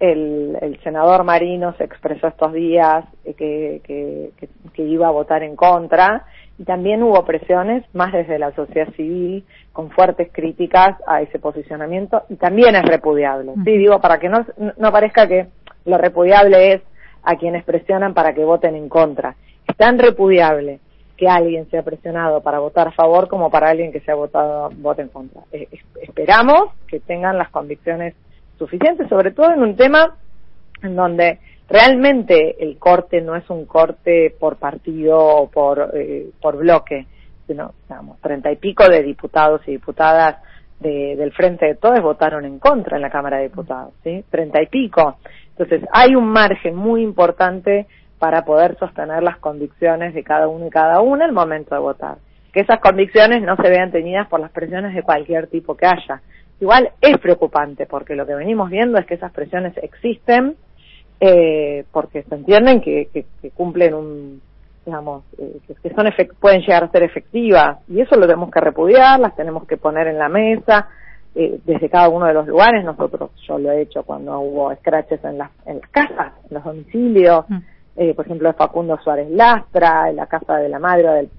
el, 0.00 0.56
el 0.60 0.80
senador 0.82 1.24
Marino 1.24 1.74
se 1.76 1.84
expresó 1.84 2.28
estos 2.28 2.52
días 2.52 3.04
eh, 3.24 3.34
que, 3.34 3.80
que, 3.84 4.30
que, 4.36 4.48
que, 4.72 4.82
iba 4.82 5.08
a 5.08 5.12
votar 5.12 5.42
en 5.42 5.56
contra 5.56 6.24
y 6.58 6.64
también 6.64 7.02
hubo 7.02 7.24
presiones 7.24 7.84
más 7.94 8.12
desde 8.12 8.38
la 8.38 8.52
sociedad 8.52 8.92
civil 8.94 9.44
con 9.72 9.90
fuertes 9.90 10.28
críticas 10.32 10.96
a 11.06 11.22
ese 11.22 11.38
posicionamiento 11.38 12.22
y 12.28 12.36
también 12.36 12.76
es 12.76 12.84
repudiable. 12.84 13.52
Sí, 13.64 13.78
digo, 13.78 14.00
para 14.00 14.18
que 14.18 14.28
no, 14.28 14.44
no 14.76 14.92
parezca 14.92 15.26
que 15.26 15.48
lo 15.84 15.98
repudiable 15.98 16.74
es 16.74 16.82
a 17.22 17.36
quienes 17.36 17.64
presionan 17.64 18.14
para 18.14 18.34
que 18.34 18.44
voten 18.44 18.74
en 18.74 18.88
contra. 18.88 19.36
Es 19.66 19.76
tan 19.76 19.98
repudiable 19.98 20.80
que 21.16 21.28
alguien 21.28 21.68
sea 21.70 21.82
presionado 21.82 22.40
para 22.42 22.60
votar 22.60 22.88
a 22.88 22.92
favor 22.92 23.28
como 23.28 23.50
para 23.50 23.70
alguien 23.70 23.92
que 23.92 24.00
sea 24.00 24.14
votado 24.14 24.70
vote 24.76 25.02
en 25.02 25.08
contra. 25.08 25.42
Eh, 25.52 25.68
esperamos 26.00 26.72
que 26.86 27.00
tengan 27.00 27.36
las 27.36 27.50
convicciones 27.50 28.14
suficiente, 28.58 29.08
sobre 29.08 29.30
todo 29.30 29.52
en 29.52 29.62
un 29.62 29.76
tema 29.76 30.16
en 30.82 30.96
donde 30.96 31.38
realmente 31.68 32.62
el 32.62 32.78
corte 32.78 33.20
no 33.20 33.36
es 33.36 33.48
un 33.50 33.66
corte 33.66 34.34
por 34.38 34.56
partido 34.56 35.18
o 35.18 35.50
por, 35.50 35.90
eh, 35.94 36.30
por 36.40 36.56
bloque, 36.56 37.06
sino, 37.46 37.72
digamos, 37.88 38.20
treinta 38.20 38.50
y 38.50 38.56
pico 38.56 38.88
de 38.88 39.02
diputados 39.02 39.60
y 39.66 39.72
diputadas 39.72 40.36
de, 40.80 41.16
del 41.16 41.32
Frente 41.32 41.66
de 41.66 41.74
Todos 41.74 42.00
votaron 42.00 42.44
en 42.44 42.58
contra 42.58 42.96
en 42.96 43.02
la 43.02 43.10
Cámara 43.10 43.38
de 43.38 43.44
Diputados, 43.44 43.92
¿sí? 44.04 44.24
Treinta 44.30 44.62
y 44.62 44.66
pico. 44.66 45.18
Entonces, 45.50 45.88
hay 45.92 46.14
un 46.14 46.28
margen 46.28 46.76
muy 46.76 47.02
importante 47.02 47.86
para 48.18 48.44
poder 48.44 48.76
sostener 48.78 49.22
las 49.22 49.38
convicciones 49.38 50.14
de 50.14 50.22
cada 50.22 50.48
uno 50.48 50.66
y 50.66 50.70
cada 50.70 51.00
una 51.00 51.24
el 51.24 51.32
momento 51.32 51.74
de 51.74 51.80
votar. 51.80 52.18
Que 52.52 52.60
esas 52.60 52.80
convicciones 52.80 53.42
no 53.42 53.56
se 53.56 53.68
vean 53.68 53.90
tenidas 53.90 54.28
por 54.28 54.40
las 54.40 54.50
presiones 54.50 54.94
de 54.94 55.02
cualquier 55.02 55.48
tipo 55.48 55.76
que 55.76 55.86
haya, 55.86 56.22
Igual 56.60 56.90
es 57.00 57.18
preocupante 57.18 57.86
porque 57.86 58.16
lo 58.16 58.26
que 58.26 58.34
venimos 58.34 58.70
viendo 58.70 58.98
es 58.98 59.06
que 59.06 59.14
esas 59.14 59.32
presiones 59.32 59.76
existen 59.78 60.56
eh, 61.20 61.84
porque 61.92 62.22
se 62.22 62.34
entienden 62.34 62.80
que, 62.80 63.08
que, 63.12 63.26
que 63.40 63.50
cumplen 63.50 63.94
un, 63.94 64.40
digamos, 64.88 65.24
eh, 65.38 65.60
que 65.82 65.94
son 65.94 66.06
pueden 66.40 66.62
llegar 66.62 66.84
a 66.84 66.90
ser 66.90 67.02
efectivas 67.02 67.78
y 67.88 68.00
eso 68.00 68.16
lo 68.16 68.26
tenemos 68.26 68.50
que 68.50 68.60
repudiar, 68.60 69.20
las 69.20 69.36
tenemos 69.36 69.66
que 69.66 69.76
poner 69.76 70.06
en 70.06 70.18
la 70.18 70.28
mesa 70.28 70.88
eh, 71.34 71.60
desde 71.64 71.90
cada 71.90 72.08
uno 72.08 72.26
de 72.26 72.34
los 72.34 72.46
lugares. 72.46 72.84
Nosotros, 72.84 73.30
yo 73.46 73.58
lo 73.58 73.70
he 73.70 73.82
hecho 73.82 74.02
cuando 74.02 74.40
hubo 74.40 74.74
scratches 74.76 75.22
en 75.24 75.38
las, 75.38 75.50
en 75.66 75.80
las 75.80 75.90
casas, 75.90 76.32
en 76.48 76.54
los 76.54 76.64
domicilios. 76.64 77.44
Mm. 77.48 77.58
Eh, 78.00 78.14
por 78.14 78.24
ejemplo, 78.24 78.48
de 78.48 78.54
Facundo 78.54 78.96
Suárez 79.02 79.28
Lastra, 79.28 80.08
en 80.08 80.16
la 80.16 80.26
casa 80.26 80.56
de 80.56 80.68
la 80.68 80.78
madre, 80.78 81.08
del, 81.08 81.30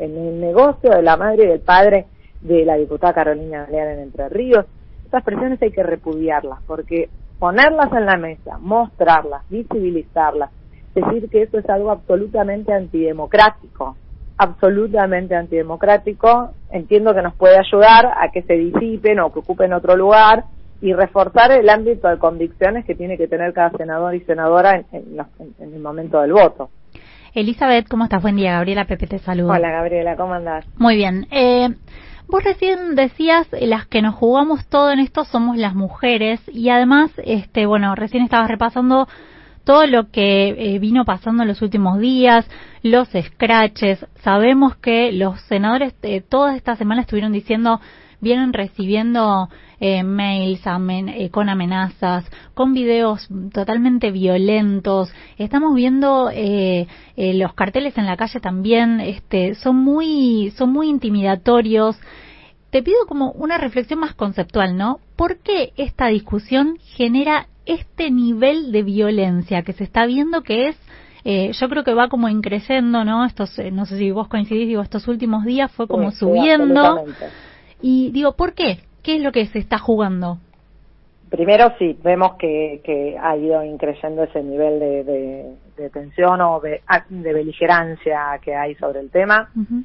en 0.00 0.16
el 0.16 0.40
negocio 0.40 0.90
de 0.90 1.02
la 1.02 1.16
madre 1.16 1.44
y 1.44 1.46
del 1.46 1.60
padre 1.60 2.06
de 2.46 2.64
la 2.64 2.76
diputada 2.76 3.12
Carolina 3.12 3.64
Galeana 3.64 3.92
en 3.94 4.00
Entre 4.00 4.28
Ríos. 4.28 4.66
Estas 5.04 5.24
presiones 5.24 5.60
hay 5.62 5.70
que 5.70 5.82
repudiarlas 5.82 6.60
porque 6.66 7.08
ponerlas 7.38 7.92
en 7.92 8.06
la 8.06 8.16
mesa, 8.16 8.58
mostrarlas, 8.58 9.42
visibilizarlas, 9.50 10.50
decir 10.94 11.28
que 11.28 11.42
eso 11.42 11.58
es 11.58 11.68
algo 11.68 11.90
absolutamente 11.90 12.72
antidemocrático, 12.72 13.96
absolutamente 14.38 15.34
antidemocrático, 15.34 16.50
entiendo 16.70 17.14
que 17.14 17.22
nos 17.22 17.34
puede 17.34 17.58
ayudar 17.58 18.06
a 18.06 18.30
que 18.32 18.42
se 18.42 18.54
disipen 18.54 19.20
o 19.20 19.32
que 19.32 19.40
ocupen 19.40 19.72
otro 19.72 19.96
lugar 19.96 20.44
y 20.80 20.92
reforzar 20.92 21.52
el 21.52 21.68
ámbito 21.68 22.08
de 22.08 22.18
convicciones 22.18 22.84
que 22.84 22.94
tiene 22.94 23.16
que 23.16 23.28
tener 23.28 23.52
cada 23.52 23.70
senador 23.70 24.14
y 24.14 24.20
senadora 24.20 24.84
en, 24.92 25.18
en, 25.38 25.54
en 25.58 25.74
el 25.74 25.80
momento 25.80 26.20
del 26.20 26.32
voto. 26.32 26.70
Elizabeth, 27.34 27.86
¿cómo 27.88 28.04
estás? 28.04 28.22
Buen 28.22 28.36
día, 28.36 28.52
Gabriela 28.52 28.86
Pepe 28.86 29.06
te 29.06 29.18
saluda. 29.18 29.56
Hola, 29.56 29.70
Gabriela, 29.70 30.16
¿cómo 30.16 30.32
andás? 30.32 30.64
Muy 30.78 30.96
bien. 30.96 31.26
Eh, 31.30 31.68
Vos 32.28 32.42
recién 32.42 32.96
decías, 32.96 33.46
eh, 33.52 33.68
las 33.68 33.86
que 33.86 34.02
nos 34.02 34.16
jugamos 34.16 34.66
todo 34.66 34.90
en 34.90 34.98
esto 34.98 35.24
somos 35.24 35.56
las 35.56 35.74
mujeres 35.74 36.40
y 36.52 36.70
además, 36.70 37.12
este, 37.24 37.66
bueno, 37.66 37.94
recién 37.94 38.24
estabas 38.24 38.48
repasando 38.48 39.06
todo 39.62 39.86
lo 39.86 40.10
que 40.10 40.48
eh, 40.48 40.78
vino 40.80 41.04
pasando 41.04 41.42
en 41.42 41.48
los 41.48 41.62
últimos 41.62 41.98
días, 42.00 42.48
los 42.82 43.08
scratches. 43.08 44.04
Sabemos 44.22 44.76
que 44.76 45.12
los 45.12 45.40
senadores 45.42 45.94
eh, 46.02 46.20
todas 46.20 46.56
estas 46.56 46.78
semanas 46.78 47.04
estuvieron 47.04 47.32
diciendo 47.32 47.80
vienen 48.20 48.52
recibiendo 48.52 49.48
eh, 49.80 50.02
mails 50.02 50.60
eh, 50.64 51.30
con 51.30 51.48
amenazas, 51.48 52.24
con 52.54 52.72
videos 52.72 53.28
totalmente 53.52 54.10
violentos. 54.10 55.12
Estamos 55.38 55.74
viendo 55.74 56.30
eh, 56.32 56.86
eh, 57.16 57.34
los 57.34 57.54
carteles 57.54 57.96
en 57.98 58.06
la 58.06 58.16
calle 58.16 58.40
también, 58.40 59.00
este, 59.00 59.54
son 59.54 59.76
muy, 59.76 60.52
son 60.56 60.72
muy 60.72 60.88
intimidatorios. 60.88 61.96
Te 62.70 62.82
pido 62.82 63.06
como 63.06 63.32
una 63.32 63.58
reflexión 63.58 64.00
más 64.00 64.14
conceptual, 64.14 64.76
¿no? 64.76 64.98
¿Por 65.16 65.38
qué 65.38 65.72
esta 65.76 66.08
discusión 66.08 66.78
genera 66.96 67.46
este 67.64 68.10
nivel 68.10 68.70
de 68.72 68.82
violencia 68.82 69.62
que 69.62 69.72
se 69.72 69.84
está 69.84 70.06
viendo 70.06 70.42
que 70.42 70.68
es 70.68 70.76
eh, 71.28 71.50
yo 71.54 71.68
creo 71.68 71.82
que 71.82 71.92
va 71.92 72.08
como 72.08 72.28
increciendo, 72.28 73.04
¿no? 73.04 73.24
Estos, 73.24 73.58
eh, 73.58 73.72
no 73.72 73.84
sé 73.84 73.98
si 73.98 74.12
vos 74.12 74.28
coincidís, 74.28 74.68
digo, 74.68 74.80
estos 74.80 75.08
últimos 75.08 75.44
días 75.44 75.72
fue 75.72 75.88
como 75.88 76.12
sí, 76.12 76.18
subiendo. 76.18 77.04
Sí, 77.04 77.12
y 77.80 78.10
digo, 78.12 78.32
¿por 78.32 78.54
qué? 78.54 78.78
¿Qué 79.02 79.16
es 79.16 79.22
lo 79.22 79.32
que 79.32 79.46
se 79.46 79.58
está 79.58 79.78
jugando? 79.78 80.38
Primero 81.30 81.72
sí, 81.78 81.98
vemos 82.02 82.34
que, 82.34 82.80
que 82.84 83.16
ha 83.20 83.36
ido 83.36 83.64
increciendo 83.64 84.22
ese 84.22 84.42
nivel 84.42 84.78
de, 84.78 85.04
de, 85.04 85.54
de 85.76 85.90
tensión 85.90 86.40
o 86.40 86.60
de, 86.60 86.82
de, 87.08 87.32
beligerancia 87.32 88.38
que 88.42 88.54
hay 88.54 88.74
sobre 88.76 89.00
el 89.00 89.10
tema. 89.10 89.50
Uh 89.56 89.60
-huh. 89.60 89.84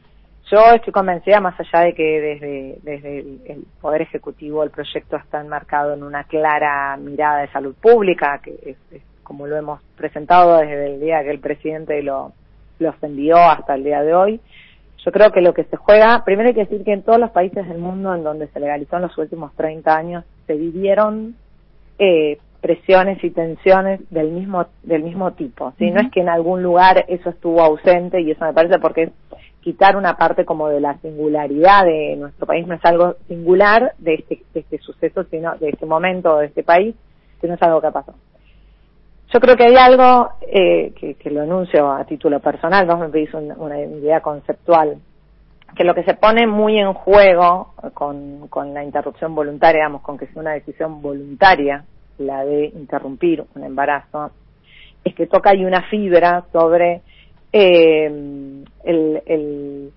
Yo 0.52 0.60
estoy 0.76 0.92
convencida, 0.94 1.40
más 1.40 1.60
allá 1.60 1.86
de 1.86 1.94
que 1.94 2.04
desde, 2.04 2.78
desde 2.84 3.20
el, 3.20 3.42
el, 3.46 3.66
Poder 3.80 4.02
Ejecutivo 4.02 4.64
el 4.64 4.70
proyecto 4.70 5.16
está 5.16 5.40
enmarcado 5.42 5.94
en 5.94 6.04
una 6.04 6.26
clara 6.26 6.98
mirada 6.98 7.40
de 7.40 7.48
salud 7.52 7.74
pública, 7.82 8.40
que 8.44 8.52
es, 8.66 8.78
es 8.92 9.02
como 9.24 9.48
lo 9.48 9.56
hemos 9.56 9.82
presentado 9.96 10.58
desde 10.58 10.94
el 10.94 11.00
día 11.00 11.24
que 11.24 11.32
el 11.32 11.40
presidente 11.40 12.04
lo, 12.04 12.34
lo 12.80 12.94
envió 13.02 13.38
hasta 13.38 13.76
el 13.76 13.84
día 13.84 14.02
de 14.04 14.14
hoy, 14.14 14.42
yo 15.04 15.12
creo 15.12 15.32
que 15.32 15.42
lo 15.42 15.54
que 15.54 15.64
se 15.64 15.78
juega, 15.78 16.24
primero 16.24 16.50
hay 16.50 16.56
que 16.56 16.66
decir 16.66 16.84
que 16.84 16.94
en 16.94 17.02
todos 17.02 17.20
los 17.20 17.32
países 17.32 17.68
del 17.68 17.80
mundo 17.80 18.14
en 18.14 18.24
donde 18.24 18.48
se 18.48 18.60
legalizó 18.60 18.98
en 18.98 19.04
los 19.04 19.18
últimos 19.18 19.54
30 19.56 19.96
años, 19.96 20.24
se 20.46 20.54
vivieron 20.54 21.36
eh, 21.98 22.38
presiones 22.62 23.24
y 23.24 23.32
tensiones 23.32 24.00
del 24.12 24.30
mismo 24.32 24.68
del 24.84 25.04
mismo 25.04 25.32
tipo. 25.32 25.74
¿sí? 25.80 25.86
Uh 25.86 25.88
-huh. 25.90 25.94
No 25.94 26.02
es 26.02 26.12
que 26.12 26.22
en 26.22 26.30
algún 26.30 26.62
lugar 26.62 27.06
eso 27.08 27.32
estuvo 27.32 27.62
ausente 27.62 28.22
y 28.22 28.32
eso 28.32 28.46
me 28.46 28.54
parece 28.54 28.78
porque 28.78 29.04
es 29.04 29.12
quitar 29.62 29.96
una 29.96 30.18
parte 30.18 30.46
como 30.46 30.68
de 30.70 30.80
la 30.80 30.98
singularidad 31.00 31.86
de 31.86 32.16
nuestro 32.18 32.46
país, 32.46 32.68
no 32.68 32.76
es 32.76 32.86
algo 32.86 33.16
singular 33.28 33.94
de 34.00 34.16
este, 34.16 34.42
de 34.54 34.60
este 34.62 34.78
suceso, 34.80 35.24
sino 35.26 35.56
de 35.58 35.70
este 35.70 35.86
momento 35.86 36.38
de 36.38 36.48
este 36.48 36.64
país, 36.64 36.96
sino 37.40 37.54
es 37.54 37.62
algo 37.62 37.82
que 37.82 37.92
pasó. 37.92 38.14
Yo 39.34 39.40
creo 39.40 39.56
que 39.56 39.66
hay 39.66 39.76
algo 39.76 40.32
eh, 40.42 40.94
que, 41.18 41.30
lo 41.30 41.44
anuncio 41.44 41.90
a 41.90 42.04
título 42.04 42.42
personal, 42.42 42.86
vos 42.86 43.00
me 43.00 43.10
pedís 43.10 43.34
una, 43.34 43.56
una, 43.56 43.80
idea 43.80 44.20
conceptual, 44.20 44.98
que 45.76 45.86
lo 45.86 45.96
que 45.96 46.04
se 46.04 46.16
pone 46.16 46.48
muy 46.48 46.78
en 46.78 46.94
juego 46.94 47.74
con, 47.94 48.74
la 48.74 48.84
interrupción 48.84 49.34
voluntaria, 49.34 49.82
digamos, 49.82 50.02
con 50.02 50.18
que 50.18 50.28
sea 50.28 50.42
una 50.42 50.52
decisión 50.52 51.02
voluntaria, 51.02 51.86
la 52.18 52.44
de 52.44 52.66
interrumpir 52.76 53.46
un 53.56 53.64
embarazo, 53.64 54.32
es 55.04 55.16
que 55.16 55.28
toca 55.28 55.52
ahí 55.52 55.64
una 55.64 55.84
fibra 55.84 56.44
sobre 56.52 57.02
eh, 57.54 58.64
el, 58.84 59.94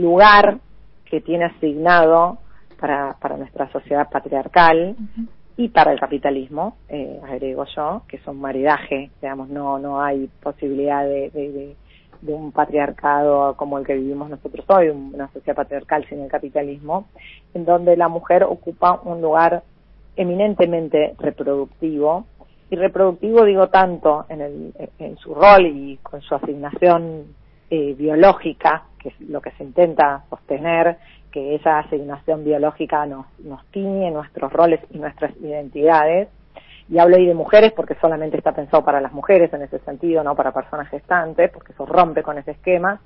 lugar 0.00 0.58
que 1.04 1.20
tiene 1.20 1.46
asignado 1.46 2.38
para, 2.78 3.16
nuestra 3.36 3.68
sociedad 3.72 4.08
patriarcal, 4.08 4.96
y 5.58 5.70
para 5.70 5.92
el 5.92 5.98
capitalismo, 5.98 6.76
eh, 6.88 7.20
agrego 7.28 7.64
yo, 7.74 8.02
que 8.06 8.18
son 8.18 8.40
maridaje, 8.40 9.10
digamos, 9.20 9.48
no, 9.48 9.80
no 9.80 10.00
hay 10.00 10.30
posibilidad 10.40 11.04
de, 11.04 11.74
un 12.28 12.52
patriarcado 12.52 13.56
como 13.56 13.76
el 13.78 13.84
que 13.84 13.94
vivimos 13.94 14.30
nosotros 14.30 14.64
hoy, 14.68 14.88
una 14.88 15.26
sociedad 15.32 15.56
patriarcal 15.56 16.06
sin 16.08 16.20
el 16.20 16.30
capitalismo, 16.30 17.08
en 17.54 17.64
donde 17.64 17.96
la 17.96 18.06
mujer 18.06 18.44
ocupa 18.44 19.00
un 19.02 19.20
lugar 19.20 19.64
eminentemente 20.14 21.16
reproductivo, 21.18 22.26
y 22.70 22.76
reproductivo 22.76 23.44
digo 23.44 23.68
tanto 23.68 24.26
en, 24.28 24.40
el, 24.40 24.74
en 25.00 25.16
su 25.16 25.34
rol 25.34 25.66
y 25.66 25.96
con 26.04 26.22
su 26.22 26.36
asignación 26.36 27.34
eh, 27.68 27.94
biológica, 27.94 28.84
que 29.00 29.08
es 29.08 29.20
lo 29.22 29.40
que 29.40 29.50
se 29.52 29.64
intenta 29.64 30.22
sostener, 30.30 30.98
que 31.32 31.54
esa 31.54 31.78
asignación 31.80 32.44
biológica 32.44 33.06
nos, 33.06 33.26
nos 33.40 33.64
tiñe 33.66 34.10
nuestros 34.10 34.52
roles 34.52 34.80
y 34.90 34.98
nuestras 34.98 35.36
identidades, 35.36 36.28
y 36.90 36.98
hablo 36.98 37.16
ahí 37.16 37.26
de 37.26 37.34
mujeres 37.34 37.72
porque 37.72 37.96
solamente 38.00 38.38
está 38.38 38.52
pensado 38.52 38.84
para 38.84 39.00
las 39.00 39.12
mujeres 39.12 39.52
en 39.52 39.62
ese 39.62 39.78
sentido, 39.80 40.24
no 40.24 40.34
para 40.34 40.52
personas 40.52 40.88
gestantes, 40.88 41.50
porque 41.50 41.72
eso 41.72 41.84
rompe 41.84 42.22
con 42.22 42.38
ese 42.38 42.52
esquema. 42.52 43.00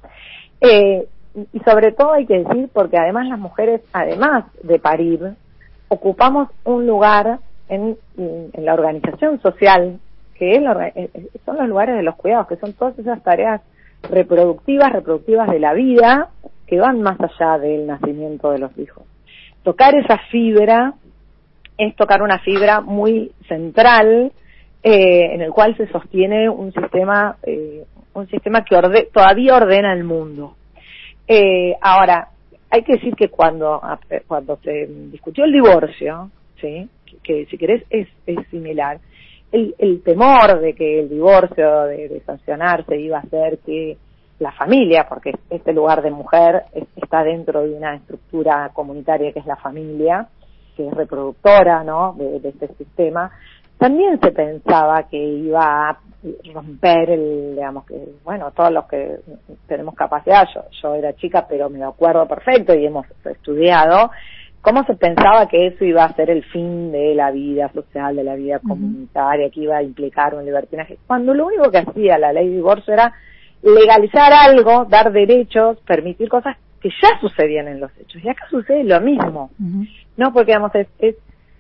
Eh, 0.61 1.07
y 1.53 1.59
sobre 1.61 1.93
todo 1.93 2.13
hay 2.13 2.27
que 2.27 2.45
decir 2.45 2.69
porque 2.73 2.99
además 2.99 3.27
las 3.27 3.39
mujeres, 3.39 3.81
además 3.93 4.45
de 4.63 4.79
parir, 4.79 5.35
ocupamos 5.89 6.49
un 6.65 6.87
lugar 6.87 7.39
en, 7.69 7.97
la 8.55 8.75
organización 8.75 9.41
social, 9.41 9.99
que 10.35 10.57
es 10.57 10.63
eh, 10.63 11.11
eh, 11.15 11.29
son 11.45 11.57
los 11.57 11.69
lugares 11.69 11.97
de 11.97 12.03
los 12.03 12.15
cuidados, 12.17 12.47
que 12.47 12.57
son 12.57 12.75
todas 12.75 12.99
esas 12.99 13.23
tareas 13.23 13.63
reproductivas, 14.03 14.93
reproductivas 14.93 15.51
de 15.51 15.59
la 15.59 15.73
vida, 15.73 16.29
que 16.67 16.79
van 16.79 17.03
más 17.03 17.19
allá 17.21 17.59
del 17.59 17.87
nacimiento 17.87 18.51
de 18.51 18.59
los 18.59 18.77
hijos. 18.79 19.05
Tocar 19.63 19.95
esa 19.95 20.19
fibra 20.31 20.95
es 21.79 21.95
tocar 21.97 22.23
una 22.23 22.39
fibra 22.41 22.81
muy 22.81 23.33
central 23.49 24.33
eh, 24.83 25.35
en 25.35 25.43
el 25.43 25.51
cual 25.51 25.77
se 25.77 25.87
sostiene 25.89 26.49
un 26.49 26.73
sistema 26.73 27.37
eh, 27.43 27.85
un 28.15 28.29
sistema 28.29 28.65
que 28.65 29.09
todavía 29.13 29.57
ordena 29.57 29.93
el 29.93 30.05
mundo. 30.05 30.57
Eh, 31.27 31.75
ahora, 31.81 32.29
hay 32.69 32.83
que 32.83 32.95
decir 32.95 33.15
que 33.15 33.29
cuando 33.29 33.81
cuando 34.27 34.57
se 34.63 34.87
discutió 35.11 35.45
el 35.45 35.53
divorcio, 35.53 36.31
sí, 36.61 36.89
que, 37.23 37.47
si 37.47 37.57
querés 37.57 37.85
es, 37.91 38.09
es 38.27 38.47
similar, 38.51 38.99
el, 39.51 39.75
el, 39.79 40.03
temor 40.03 40.61
de 40.61 40.75
que 40.75 41.01
el 41.01 41.09
divorcio, 41.09 41.83
de, 41.83 42.09
de, 42.09 42.21
sancionarse, 42.21 42.99
iba 42.99 43.19
a 43.19 43.21
hacer 43.21 43.59
que 43.59 43.97
la 44.43 44.53
familia, 44.53 45.07
porque 45.09 45.33
este 45.51 45.73
lugar 45.73 46.03
de 46.03 46.11
mujer 46.11 46.65
está 46.97 47.23
dentro 47.23 47.63
de 47.63 47.75
una 47.75 47.95
estructura 47.95 48.71
comunitaria 48.75 49.33
que 49.33 49.39
es 49.39 49.47
la 49.47 49.57
familia, 49.57 50.27
que 50.77 50.87
es 50.87 50.95
reproductora 50.95 51.85
¿no? 51.85 52.15
de, 52.15 52.49
este 52.49 52.69
sistema, 52.75 53.31
también 53.79 54.21
se 54.21 54.31
pensaba 54.31 55.05
que 55.05 55.17
iba 55.17 55.91
a 55.91 55.99
romper 56.55 57.11
el, 57.11 57.55
digamos 57.55 57.85
que, 57.85 57.97
bueno, 58.23 58.53
todos 58.53 58.71
los 58.71 58.85
que 58.87 59.19
tenemos 59.67 59.95
capacidad, 59.95 60.47
yo, 60.55 60.63
yo 60.81 60.95
era 60.95 61.15
chica 61.15 61.47
pero 61.49 61.69
me 61.69 61.83
acuerdo 61.83 62.27
perfecto 62.29 62.75
y 62.75 62.87
hemos 62.87 63.07
estudiado, 63.25 64.11
cómo 64.61 64.85
se 64.85 64.95
pensaba 64.95 65.49
que 65.49 65.67
eso 65.67 65.85
iba 65.85 66.05
a 66.05 66.15
ser 66.15 66.31
el 66.31 66.45
fin 66.45 66.93
de 66.93 67.15
la 67.15 67.33
vida 67.33 67.71
social, 67.73 68.15
de 68.15 68.25
la 68.25 68.37
vida 68.37 68.61
comunitaria, 68.61 69.51
que 69.51 69.61
iba 69.61 69.79
a 69.79 69.83
implicar 69.83 70.35
un 70.35 70.45
libertinaje, 70.45 70.99
cuando 71.07 71.35
lo 71.35 71.47
único 71.47 71.71
que 71.71 71.79
hacía 71.79 72.19
la 72.19 72.33
ley 72.33 72.49
de 72.49 72.57
divorcio 72.57 72.95
era 72.95 73.13
legalizar 73.63 74.33
algo, 74.33 74.85
dar 74.87 75.13
derechos, 75.13 75.79
permitir 75.87 76.29
cosas 76.29 76.57
que 76.81 76.91
ya 77.01 77.21
sucedían 77.21 77.69
en 77.69 77.81
los 77.81 77.91
hechos. 77.99 78.23
Y 78.23 78.29
acá 78.29 78.47
sucede 78.51 78.85
lo 78.85 79.01
mismo. 79.01 79.51
¿no? 80.17 80.33
Porque, 80.33 80.53
digamos, 80.53 80.73
es, 80.75 80.89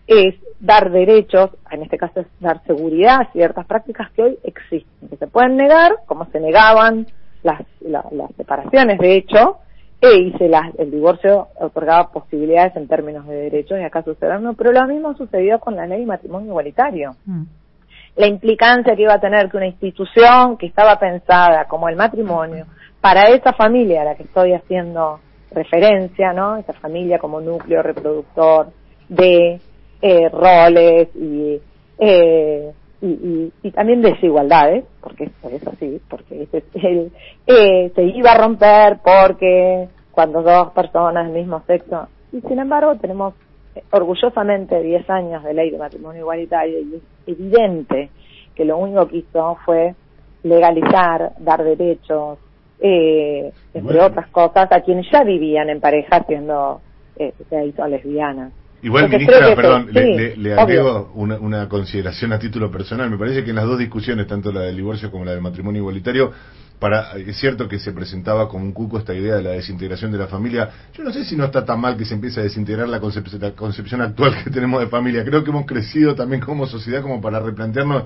es, 0.06 0.34
dar 0.60 0.90
derechos, 0.90 1.50
en 1.70 1.82
este 1.82 1.98
caso 1.98 2.20
es 2.20 2.26
dar 2.40 2.62
seguridad 2.66 3.22
a 3.22 3.32
ciertas 3.32 3.66
prácticas 3.66 4.10
que 4.12 4.22
hoy 4.22 4.38
existen, 4.42 5.08
que 5.08 5.16
se 5.16 5.26
pueden 5.26 5.56
negar, 5.56 5.92
como 6.06 6.26
se 6.26 6.40
negaban 6.40 7.06
las, 7.42 7.62
las 7.80 8.04
separaciones, 8.36 8.98
de 8.98 9.16
hecho, 9.16 9.58
e 10.00 10.16
hice 10.16 10.50
el 10.78 10.90
divorcio 10.90 11.48
otorgaba 11.60 12.10
posibilidades 12.10 12.74
en 12.74 12.88
términos 12.88 13.26
de 13.26 13.36
derechos 13.36 13.78
y 13.78 13.84
acá 13.84 14.02
sucede 14.02 14.36
no, 14.40 14.54
pero 14.54 14.72
lo 14.72 14.84
mismo 14.86 15.14
sucedió 15.16 15.60
con 15.60 15.76
la 15.76 15.86
ley 15.86 16.00
de 16.00 16.06
matrimonio 16.06 16.48
igualitario. 16.48 17.12
Mm. 17.24 17.42
La 18.16 18.26
implicancia 18.26 18.94
que 18.94 19.02
iba 19.02 19.14
a 19.14 19.20
tener 19.20 19.50
que 19.50 19.56
una 19.56 19.66
institución 19.66 20.56
que 20.58 20.66
estaba 20.66 20.98
pensada 20.98 21.64
como 21.66 21.88
el 21.88 21.96
matrimonio 21.96 22.66
para 23.00 23.28
esa 23.28 23.52
familia 23.52 24.02
a 24.02 24.04
la 24.04 24.14
que 24.14 24.24
estoy 24.24 24.52
haciendo 24.52 25.20
referencia, 25.50 26.32
¿no? 26.32 26.56
Esa 26.56 26.72
familia 26.74 27.18
como 27.18 27.40
núcleo 27.40 27.82
reproductor 27.82 28.68
de 29.08 29.60
eh, 30.00 30.28
roles 30.30 31.08
y, 31.14 31.60
eh, 31.98 32.72
y, 33.00 33.52
y, 33.62 33.70
también 33.72 34.02
desigualdades, 34.02 34.84
porque 35.00 35.24
es 35.24 35.66
así, 35.66 36.00
porque 36.08 36.42
ese 36.42 36.58
es 36.58 36.84
el, 36.84 37.12
eh, 37.46 37.92
se 37.94 38.02
iba 38.02 38.32
a 38.32 38.38
romper 38.38 38.98
porque 39.02 39.88
cuando 40.12 40.42
dos 40.42 40.72
personas 40.72 41.26
del 41.26 41.34
mismo 41.34 41.62
sexo, 41.66 42.08
y 42.32 42.40
sin 42.42 42.58
embargo 42.58 42.96
tenemos 42.96 43.34
orgullosamente 43.90 44.82
10 44.82 45.10
años 45.10 45.44
de 45.44 45.54
ley 45.54 45.70
de 45.70 45.78
matrimonio 45.78 46.20
igualitario 46.20 46.80
y 46.80 46.96
es 46.96 47.02
evidente 47.26 48.10
que 48.54 48.64
lo 48.64 48.78
único 48.78 49.08
que 49.08 49.18
hizo 49.18 49.56
fue 49.64 49.94
legalizar, 50.42 51.32
dar 51.38 51.62
derechos, 51.62 52.38
eh, 52.80 53.52
entre 53.74 54.00
otras 54.00 54.28
cosas, 54.28 54.70
a 54.70 54.80
quienes 54.80 55.06
ya 55.10 55.22
vivían 55.22 55.70
en 55.70 55.80
pareja 55.80 56.24
siendo 56.26 56.80
eh, 57.16 57.32
lesbianas. 57.88 58.52
Igual, 58.82 59.08
ministra, 59.08 59.54
perdón, 59.54 59.88
le, 59.92 60.36
le, 60.36 60.54
agrego 60.54 61.12
una, 61.14 61.38
una, 61.38 61.68
consideración 61.68 62.32
a 62.32 62.38
título 62.40 62.68
personal. 62.68 63.08
Me 63.08 63.16
parece 63.16 63.44
que 63.44 63.50
en 63.50 63.56
las 63.56 63.66
dos 63.66 63.78
discusiones, 63.78 64.26
tanto 64.26 64.50
la 64.50 64.62
del 64.62 64.74
divorcio 64.74 65.08
como 65.08 65.24
la 65.24 65.30
del 65.30 65.40
matrimonio 65.40 65.82
igualitario, 65.82 66.32
para, 66.82 67.12
es 67.16 67.36
cierto 67.38 67.68
que 67.68 67.78
se 67.78 67.92
presentaba 67.92 68.48
como 68.48 68.64
un 68.64 68.72
cuco 68.72 68.98
esta 68.98 69.14
idea 69.14 69.36
de 69.36 69.42
la 69.42 69.50
desintegración 69.50 70.10
de 70.10 70.18
la 70.18 70.26
familia. 70.26 70.68
Yo 70.92 71.04
no 71.04 71.12
sé 71.12 71.24
si 71.24 71.36
no 71.36 71.44
está 71.44 71.64
tan 71.64 71.80
mal 71.80 71.96
que 71.96 72.04
se 72.04 72.14
empiece 72.14 72.40
a 72.40 72.42
desintegrar 72.42 72.88
la, 72.88 72.98
la 72.98 73.52
concepción 73.52 74.00
actual 74.00 74.34
que 74.42 74.50
tenemos 74.50 74.80
de 74.80 74.88
familia. 74.88 75.24
Creo 75.24 75.44
que 75.44 75.50
hemos 75.50 75.64
crecido 75.64 76.16
también 76.16 76.42
como 76.42 76.66
sociedad 76.66 77.00
como 77.00 77.20
para 77.20 77.38
replantearnos 77.38 78.02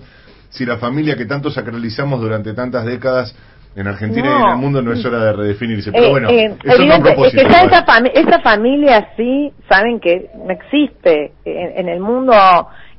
si 0.50 0.66
la 0.66 0.76
familia 0.76 1.16
que 1.16 1.24
tanto 1.24 1.50
sacralizamos 1.50 2.20
durante 2.20 2.52
tantas 2.52 2.84
décadas 2.84 3.34
en 3.74 3.86
Argentina 3.88 4.28
y 4.28 4.42
en 4.42 4.48
el 4.50 4.56
mundo 4.56 4.82
no 4.82 4.92
es 4.92 5.02
hora 5.06 5.24
de 5.24 5.32
redefinirse. 5.32 5.90
Pero 5.90 6.04
eh, 6.04 6.10
bueno, 6.10 6.28
eh, 6.28 6.54
eso 6.62 7.02
propósito. 7.02 7.40
Es 7.40 7.48
que 7.48 7.66
esa, 7.66 7.98
esa, 8.14 8.40
familia 8.40 9.08
sí, 9.16 9.52
saben 9.70 10.00
que 10.00 10.28
no 10.36 10.50
existe. 10.50 11.32
En, 11.46 11.88
el 11.88 12.00
mundo, 12.00 12.34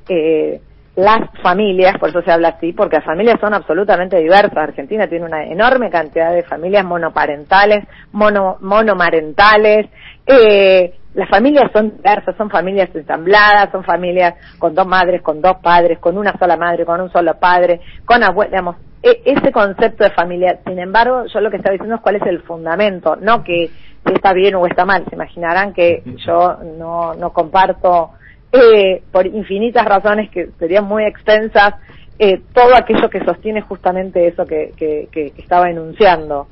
eh, 0.09 0.59
las 0.97 1.29
familias, 1.43 1.95
por 1.99 2.09
eso 2.09 2.23
se 2.23 2.31
habla 2.31 2.49
así, 2.49 2.73
porque 2.73 2.95
las 2.95 3.05
familias 3.05 3.39
son 3.39 3.53
absolutamente 3.53 4.17
diversas. 4.17 4.57
Argentina 4.57 5.07
tiene 5.07 5.25
una 5.25 5.43
enorme 5.43 5.91
cantidad 5.91 6.33
de 6.33 6.41
familias 6.41 6.83
monoparentales, 6.83 7.85
mono, 8.11 8.57
monomarentales. 8.61 9.85
Eh, 10.25 10.95
las 11.13 11.29
familias 11.29 11.71
son 11.71 11.97
diversas, 11.97 12.35
son 12.35 12.49
familias 12.49 12.89
ensambladas, 12.95 13.69
son 13.71 13.83
familias 13.83 14.33
con 14.57 14.73
dos 14.73 14.87
madres, 14.87 15.21
con 15.21 15.39
dos 15.39 15.57
padres, 15.57 15.99
con 15.99 16.17
una 16.17 16.35
sola 16.39 16.57
madre, 16.57 16.83
con 16.83 16.99
un 16.99 17.11
solo 17.11 17.35
padre, 17.35 17.79
con 18.03 18.23
abuelos, 18.23 18.51
digamos, 18.51 18.75
e, 19.03 19.21
ese 19.23 19.51
concepto 19.51 20.03
de 20.03 20.09
familia, 20.09 20.59
sin 20.65 20.79
embargo, 20.79 21.25
yo 21.31 21.39
lo 21.41 21.51
que 21.51 21.57
estaba 21.57 21.73
diciendo 21.73 21.97
es 21.97 22.01
cuál 22.01 22.15
es 22.15 22.23
el 22.23 22.41
fundamento, 22.41 23.15
no 23.17 23.43
que 23.43 23.69
está 24.03 24.33
bien 24.33 24.55
o 24.55 24.65
está 24.65 24.83
mal. 24.83 25.05
Se 25.07 25.15
imaginarán 25.15 25.73
que 25.73 26.01
yo 26.25 26.57
no, 26.79 27.13
no 27.13 27.33
comparto, 27.33 28.13
eh, 28.51 29.03
por 29.11 29.25
infinitas 29.27 29.85
razones 29.85 30.29
que 30.31 30.49
serían 30.59 30.85
muy 30.85 31.03
extensas, 31.05 31.75
eh, 32.19 32.41
todo 32.53 32.75
aquello 32.75 33.09
que 33.09 33.23
sostiene 33.23 33.61
justamente 33.61 34.27
eso 34.27 34.45
que, 34.45 34.73
que, 34.75 35.07
que, 35.11 35.33
estaba 35.37 35.69
enunciando. 35.69 36.47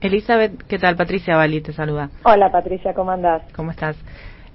Elizabeth, 0.00 0.62
¿qué 0.66 0.78
tal? 0.78 0.96
Patricia 0.96 1.36
Bali 1.36 1.60
te 1.60 1.72
saluda. 1.72 2.10
Hola 2.24 2.50
Patricia, 2.50 2.94
¿cómo 2.94 3.10
andás? 3.10 3.42
¿Cómo 3.54 3.70
estás? 3.70 3.96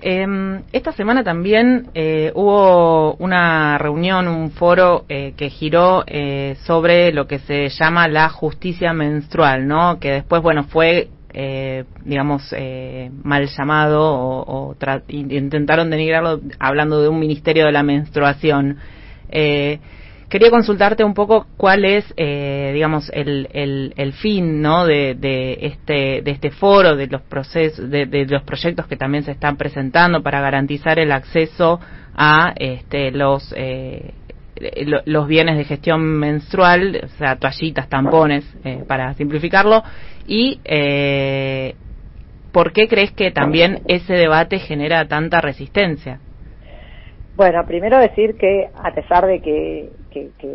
Eh, 0.01 0.61
esta 0.71 0.91
semana 0.91 1.23
también 1.23 1.87
eh, 1.93 2.31
hubo 2.35 3.15
una 3.15 3.77
reunión, 3.77 4.27
un 4.27 4.51
foro 4.51 5.05
eh, 5.09 5.33
que 5.37 5.49
giró 5.49 6.03
eh, 6.05 6.57
sobre 6.65 7.11
lo 7.11 7.27
que 7.27 7.39
se 7.39 7.69
llama 7.69 8.07
la 8.07 8.29
justicia 8.29 8.93
menstrual, 8.93 9.67
¿no? 9.67 9.99
Que 9.99 10.11
después, 10.11 10.41
bueno, 10.41 10.65
fue, 10.65 11.09
eh, 11.37 11.83
digamos, 12.05 12.55
mal 13.23 13.47
llamado 13.47 14.01
o, 14.01 14.71
o 14.71 14.75
intentaron 15.09 15.89
denigrarlo 15.89 16.39
hablando 16.59 17.01
de 17.01 17.09
un 17.09 17.19
ministerio 17.19 17.65
de 17.65 17.71
la 17.71 17.83
menstruación. 17.83 18.77
Eh, 19.29 19.79
quería 20.29 20.49
consultarte 20.49 21.03
un 21.03 21.13
poco 21.13 21.47
cuál 21.57 21.85
es, 21.85 22.05
eh, 22.17 22.71
digamos, 22.73 23.09
el, 23.13 23.49
el, 23.53 23.93
el, 23.97 24.13
fin, 24.13 24.61
¿no? 24.61 24.85
De, 24.85 25.15
de, 25.15 25.57
este 25.61 26.21
de 26.21 26.31
este 26.31 26.51
foro, 26.51 26.95
de 26.95 27.07
los 27.07 27.21
procesos, 27.21 27.89
de, 27.89 28.05
de, 28.05 28.25
los 28.25 28.43
proyectos 28.43 28.87
que 28.87 28.97
también 28.97 29.23
se 29.23 29.31
están 29.31 29.57
presentando 29.57 30.23
para 30.23 30.41
garantizar 30.41 30.99
el 30.99 31.11
acceso 31.11 31.79
a 32.15 32.53
este, 32.55 33.11
los 33.11 33.53
eh, 33.57 34.13
los 35.05 35.27
bienes 35.27 35.57
de 35.57 35.63
gestión 35.63 36.01
menstrual, 36.01 37.01
o 37.03 37.07
sea, 37.17 37.37
toallitas, 37.37 37.89
tampones, 37.89 38.45
eh, 38.63 38.83
para 38.87 39.13
simplificarlo, 39.13 39.83
y 40.27 40.59
eh, 40.63 41.75
¿por 42.51 42.71
qué 42.73 42.87
crees 42.87 43.11
que 43.11 43.31
también 43.31 43.81
ese 43.87 44.13
debate 44.13 44.59
genera 44.59 45.07
tanta 45.07 45.41
resistencia? 45.41 46.19
Bueno, 47.35 47.65
primero 47.65 47.99
decir 47.99 48.35
que 48.37 48.69
a 48.75 48.93
pesar 48.93 49.25
de 49.25 49.41
que 49.41 49.89
que, 50.15 50.29
que 50.39 50.47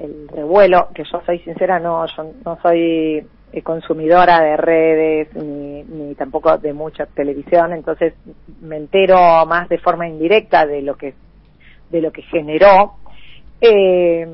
el 0.00 0.28
revuelo, 0.28 0.88
que 0.94 1.04
yo 1.04 1.20
soy 1.24 1.38
sincera, 1.40 1.78
no, 1.78 2.04
yo 2.06 2.32
no 2.44 2.58
soy 2.60 3.24
eh, 3.52 3.62
consumidora 3.62 4.40
de 4.40 4.56
redes 4.56 5.34
ni, 5.36 5.84
ni 5.84 6.14
tampoco 6.16 6.58
de 6.58 6.72
mucha 6.72 7.06
televisión, 7.06 7.72
entonces 7.72 8.14
me 8.60 8.76
entero 8.76 9.46
más 9.46 9.68
de 9.68 9.78
forma 9.78 10.08
indirecta 10.08 10.66
de 10.66 10.82
lo 10.82 10.96
que 10.96 11.14
de 11.90 12.00
lo 12.00 12.12
que 12.12 12.22
generó. 12.22 12.94
Eh, 13.60 14.26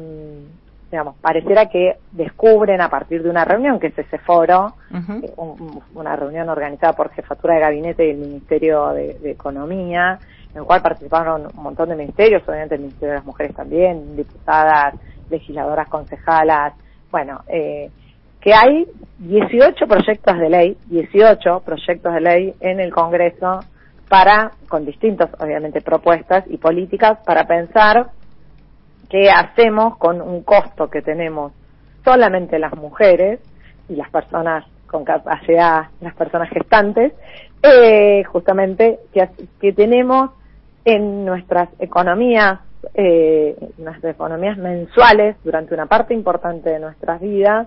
digamos, 0.91 1.17
pareciera 1.21 1.67
que 1.67 1.97
descubren 2.13 2.81
a 2.81 2.89
partir 2.89 3.23
de 3.23 3.29
una 3.29 3.45
reunión, 3.45 3.79
que 3.81 3.89
es 3.89 3.99
ese 3.99 4.19
foro, 4.19 4.75
eh, 5.25 5.33
un- 5.37 5.83
una 5.95 6.15
reunión 6.15 6.49
organizada 6.49 6.93
por 6.93 7.11
Jefatura 7.11 7.55
de 7.55 7.61
Gabinete 7.61 8.07
y 8.07 8.11
el 8.11 8.19
Ministerio 8.19 8.89
de, 8.91 9.15
de 9.19 9.31
Economía, 9.33 10.19
en 10.53 10.59
el 10.61 10.65
cual 10.65 10.81
participaron 10.83 11.49
un 11.55 11.63
montón 11.63 11.89
de 11.89 11.97
ministerios, 11.97 12.43
obviamente 12.49 12.77
el 12.77 12.83
Ministerio 12.83 13.09
de 13.11 13.17
las 13.17 13.27
Mujeres 13.27 13.55
también, 13.55 14.17
diputadas, 14.17 14.95
legisladoras, 15.29 15.89
concejalas, 15.89 16.75
bueno, 17.11 17.41
eh, 17.49 17.91
que 18.41 18.55
hay 18.55 18.87
18 19.19 19.87
proyectos 19.89 20.39
de 20.39 20.49
ley, 20.49 20.77
18 20.87 21.61
proyectos 21.65 22.15
de 22.15 22.21
ley 22.21 22.55
en 22.61 22.79
el 22.79 22.93
Congreso 22.93 23.65
para, 24.09 24.53
con 24.69 24.85
distintas, 24.87 25.31
obviamente, 25.41 25.81
propuestas 25.81 26.45
y 26.49 26.59
políticas 26.59 27.19
para 27.27 27.45
pensar 27.45 28.07
qué 29.09 29.31
hacemos 29.31 29.97
con 29.99 30.21
un 30.21 30.43
costo 30.43 30.89
que 30.89 31.03
tenemos 31.03 31.53
solamente 32.05 32.59
las 32.59 32.75
mujeres 32.77 33.41
y 33.89 33.97
las 33.97 34.11
personas 34.11 34.65
con 34.87 35.05
capacidad, 35.05 35.89
las 36.01 36.15
personas 36.15 36.49
gestantes, 36.51 37.13
eh, 37.63 38.23
justamente 38.25 39.01
que, 39.13 39.29
que 39.61 39.73
tenemos 39.73 40.31
en 40.85 41.25
nuestras 41.25 41.69
economías, 41.81 42.61
eh, 42.95 43.57
nuestras 43.79 44.15
economías 44.15 44.57
mensuales 44.57 45.37
durante 45.43 45.75
una 45.75 45.87
parte 45.87 46.15
importante 46.15 46.71
de 46.71 46.79
nuestras 46.79 47.21
vidas, 47.21 47.67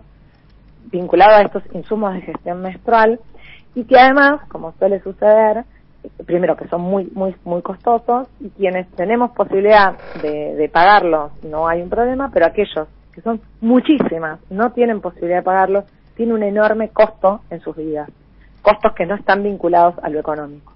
vinculado 0.92 1.36
a 1.36 1.42
estos 1.42 1.64
insumos 1.74 2.14
de 2.14 2.22
gestión 2.22 2.62
menstrual 2.62 3.20
y 3.76 3.84
que 3.84 4.00
además, 4.00 4.42
como 4.48 4.72
suele 4.80 5.02
suceder, 5.02 5.66
primero 6.26 6.56
que 6.56 6.68
son 6.68 6.82
muy 6.82 7.10
muy 7.14 7.36
muy 7.44 7.62
costosos 7.62 8.28
y 8.40 8.50
quienes 8.52 8.88
tenemos 8.92 9.32
posibilidad 9.32 9.98
de, 10.22 10.56
de 10.56 10.70
pagarlos 10.70 11.32
no 11.44 11.68
hay 11.68 11.82
un 11.82 11.90
problema, 11.90 12.30
pero 12.34 12.46
aquellos 12.46 12.88
que 13.14 13.22
son 13.22 13.42
muchísimas 13.62 14.40
no 14.50 14.72
tienen 14.72 15.02
posibilidad 15.02 15.40
de 15.40 15.44
pagarlos 15.44 15.86
tiene 16.16 16.34
un 16.34 16.44
enorme 16.44 16.90
costo 16.90 17.42
en 17.50 17.62
sus 17.62 17.76
vidas, 17.76 18.10
costos 18.62 18.94
que 18.94 19.06
no 19.06 19.16
están 19.16 19.42
vinculados 19.42 19.96
a 20.04 20.10
lo 20.10 20.20
económico. 20.20 20.74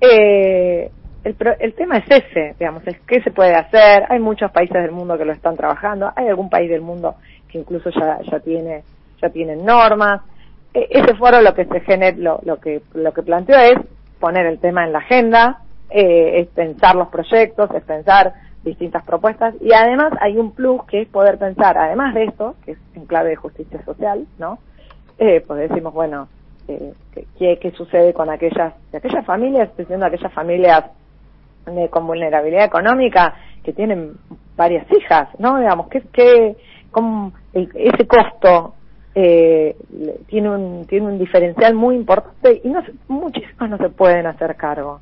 Eh, 0.00 0.90
el, 1.24 1.36
el 1.58 1.74
tema 1.74 1.98
es 1.98 2.04
ese, 2.08 2.54
digamos, 2.58 2.86
es 2.86 2.98
qué 3.00 3.20
se 3.22 3.30
puede 3.30 3.54
hacer. 3.54 4.04
Hay 4.08 4.18
muchos 4.20 4.50
países 4.50 4.80
del 4.80 4.92
mundo 4.92 5.18
que 5.18 5.24
lo 5.24 5.32
están 5.32 5.56
trabajando. 5.56 6.10
Hay 6.16 6.28
algún 6.28 6.48
país 6.48 6.70
del 6.70 6.80
mundo 6.80 7.16
que 7.48 7.58
incluso 7.58 7.90
ya, 7.90 8.20
ya 8.30 8.40
tiene, 8.40 8.84
ya 9.20 9.28
tienen 9.28 9.64
normas. 9.64 10.22
Eh, 10.72 10.86
ese 10.90 11.14
foro 11.16 11.42
lo 11.42 11.54
que 11.54 11.66
se 11.66 11.80
gener, 11.80 12.18
lo, 12.18 12.40
lo 12.44 12.58
que, 12.58 12.80
lo 12.94 13.12
que 13.12 13.22
planteó 13.22 13.58
es 13.58 13.78
poner 14.20 14.46
el 14.46 14.60
tema 14.60 14.84
en 14.84 14.92
la 14.92 14.98
agenda, 14.98 15.62
eh, 15.90 16.40
es 16.40 16.48
pensar 16.48 16.94
los 16.94 17.08
proyectos, 17.08 17.70
es 17.74 17.82
pensar 17.82 18.34
distintas 18.62 19.02
propuestas 19.04 19.54
y 19.60 19.72
además 19.72 20.12
hay 20.20 20.36
un 20.38 20.52
plus 20.52 20.84
que 20.84 21.02
es 21.02 21.08
poder 21.08 21.38
pensar, 21.38 21.76
además 21.78 22.14
de 22.14 22.24
esto, 22.24 22.54
que 22.64 22.72
es 22.72 22.78
en 22.94 23.06
clave 23.06 23.30
de 23.30 23.36
justicia 23.36 23.82
social, 23.84 24.26
¿no? 24.38 24.58
Eh, 25.18 25.42
pues 25.46 25.68
decimos, 25.68 25.92
bueno, 25.94 26.28
eh, 26.68 26.92
¿qué- 27.12 27.26
¿qué, 27.38 27.58
qué 27.58 27.70
sucede 27.72 28.12
con 28.14 28.30
aquellas, 28.30 28.74
de 28.92 28.98
aquellas 28.98 29.24
familias, 29.26 29.68
estoy 29.70 29.86
aquellas 30.06 30.32
familias 30.32 30.84
eh, 31.66 31.88
con 31.90 32.06
vulnerabilidad 32.06 32.64
económica 32.64 33.34
que 33.64 33.72
tienen 33.72 34.14
varias 34.56 34.86
hijas, 34.92 35.28
¿no? 35.38 35.58
Digamos, 35.58 35.88
cómo 36.90 37.32
el- 37.52 37.70
ese 37.74 38.06
costo 38.06 38.74
eh, 39.14 39.76
tiene 40.26 40.50
un 40.50 40.86
tiene 40.86 41.06
un 41.06 41.18
diferencial 41.18 41.74
muy 41.74 41.96
importante 41.96 42.60
y 42.62 42.68
no 42.68 42.80
muchísimos 43.08 43.68
no 43.68 43.78
se 43.78 43.88
pueden 43.88 44.26
hacer 44.26 44.56
cargo. 44.56 45.00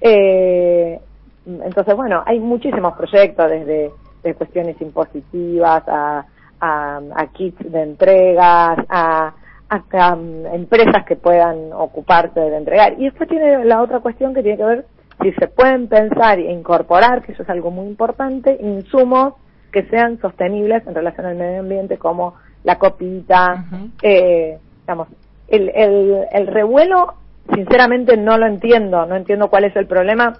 Eh, 0.00 1.00
entonces, 1.46 1.94
bueno, 1.94 2.22
hay 2.26 2.40
muchísimos 2.40 2.94
proyectos 2.96 3.48
desde, 3.48 3.90
de 4.22 4.34
cuestiones 4.34 4.80
impositivas 4.80 5.84
a, 5.86 6.26
a, 6.60 7.00
a 7.14 7.26
kits 7.28 7.70
de 7.70 7.82
entregas, 7.82 8.78
a, 8.88 9.32
a, 9.68 10.16
mm, 10.16 10.46
empresas 10.46 11.04
que 11.06 11.16
puedan 11.16 11.72
ocuparse 11.72 12.40
de 12.40 12.56
entregar. 12.56 12.94
Y 12.98 13.04
después 13.04 13.28
tiene 13.28 13.64
la 13.64 13.80
otra 13.80 14.00
cuestión 14.00 14.34
que 14.34 14.42
tiene 14.42 14.58
que 14.58 14.64
ver 14.64 14.86
si 15.22 15.32
se 15.32 15.48
pueden 15.48 15.88
pensar 15.88 16.38
e 16.38 16.52
incorporar, 16.52 17.22
que 17.22 17.32
eso 17.32 17.42
es 17.42 17.48
algo 17.48 17.70
muy 17.70 17.86
importante, 17.86 18.58
insumos 18.60 19.34
que 19.72 19.84
sean 19.84 20.20
sostenibles 20.20 20.86
en 20.86 20.94
relación 20.94 21.26
al 21.26 21.36
medio 21.36 21.60
ambiente 21.60 21.96
como 21.96 22.34
la 22.66 22.78
copita, 22.78 23.64
eh, 24.02 24.58
digamos, 24.80 25.06
el, 25.46 25.70
el, 25.72 26.24
el 26.32 26.46
revuelo 26.48 27.14
sinceramente 27.54 28.16
no 28.16 28.36
lo 28.36 28.46
entiendo, 28.46 29.06
no 29.06 29.14
entiendo 29.14 29.48
cuál 29.48 29.64
es 29.64 29.76
el 29.76 29.86
problema, 29.86 30.36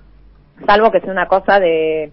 salvo 0.67 0.91
que 0.91 1.01
sea 1.01 1.13
una 1.13 1.29
cosa 1.29 1.61
de, 1.61 2.11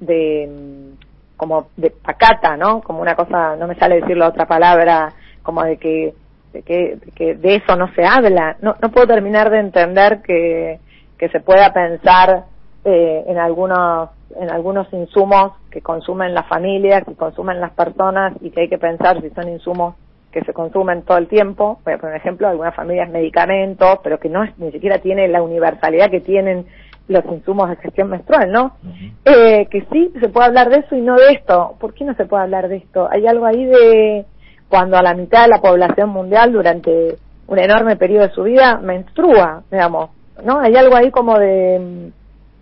de 0.00 0.50
mm, 0.50 1.36
como 1.36 1.68
de 1.76 1.90
pacata, 1.90 2.56
¿no? 2.56 2.80
Como 2.80 3.00
una 3.00 3.14
cosa, 3.14 3.54
no 3.54 3.68
me 3.68 3.76
sale 3.76 4.00
decir 4.00 4.16
la 4.16 4.28
otra 4.28 4.46
palabra, 4.46 5.12
como 5.44 5.62
de 5.62 5.76
que, 5.76 6.12
de 6.52 6.62
que, 6.62 6.96
de 6.96 7.12
que 7.12 7.34
de 7.36 7.54
eso 7.54 7.76
no 7.76 7.86
se 7.94 8.04
habla. 8.04 8.56
No, 8.62 8.74
no 8.82 8.90
puedo 8.90 9.06
terminar 9.06 9.48
de 9.48 9.60
entender 9.60 10.22
que, 10.22 10.80
que 11.16 11.28
se 11.28 11.38
pueda 11.38 11.72
pensar 11.72 12.46
eh, 12.84 13.24
en 13.28 13.38
algunos 13.38 14.10
en 14.40 14.50
algunos 14.50 14.92
insumos 14.92 15.52
que 15.70 15.80
consumen 15.80 16.34
las 16.34 16.46
familias 16.48 17.04
y 17.06 17.14
consumen 17.14 17.60
las 17.60 17.72
personas 17.72 18.34
y 18.40 18.50
que 18.50 18.62
hay 18.62 18.68
que 18.68 18.78
pensar 18.78 19.20
si 19.20 19.30
son 19.30 19.48
insumos 19.48 19.94
que 20.30 20.42
se 20.42 20.52
consumen 20.52 21.02
todo 21.02 21.18
el 21.18 21.28
tiempo. 21.28 21.80
Voy 21.84 21.94
a 21.94 21.98
poner 21.98 22.14
un 22.14 22.20
ejemplo, 22.20 22.48
algunas 22.48 22.74
familias 22.74 23.10
medicamentos, 23.10 23.98
pero 24.02 24.18
que 24.18 24.28
no 24.28 24.42
es, 24.42 24.56
ni 24.58 24.72
siquiera 24.72 24.98
tiene 24.98 25.28
la 25.28 25.42
universalidad 25.42 26.10
que 26.10 26.20
tienen 26.20 26.66
los 27.08 27.24
insumos 27.26 27.68
de 27.68 27.76
gestión 27.76 28.08
menstrual, 28.08 28.50
¿no? 28.50 28.76
eh, 29.24 29.66
que 29.70 29.86
sí 29.92 30.12
se 30.20 30.28
puede 30.28 30.46
hablar 30.46 30.70
de 30.70 30.78
eso 30.78 30.96
y 30.96 31.00
no 31.00 31.16
de 31.16 31.32
esto. 31.32 31.74
¿Por 31.78 31.94
qué 31.94 32.04
no 32.04 32.14
se 32.14 32.24
puede 32.24 32.44
hablar 32.44 32.68
de 32.68 32.76
esto? 32.76 33.08
Hay 33.10 33.26
algo 33.26 33.44
ahí 33.44 33.64
de 33.64 34.24
cuando 34.68 34.96
a 34.96 35.02
la 35.02 35.14
mitad 35.14 35.42
de 35.42 35.48
la 35.48 35.60
población 35.60 36.08
mundial 36.10 36.52
durante 36.52 37.16
un 37.46 37.58
enorme 37.58 37.96
periodo 37.96 38.28
de 38.28 38.34
su 38.34 38.44
vida 38.44 38.78
menstrua, 38.78 39.64
digamos, 39.70 40.10
¿no? 40.44 40.60
Hay 40.60 40.74
algo 40.76 40.96
ahí 40.96 41.10
como 41.10 41.38
de, 41.38 42.10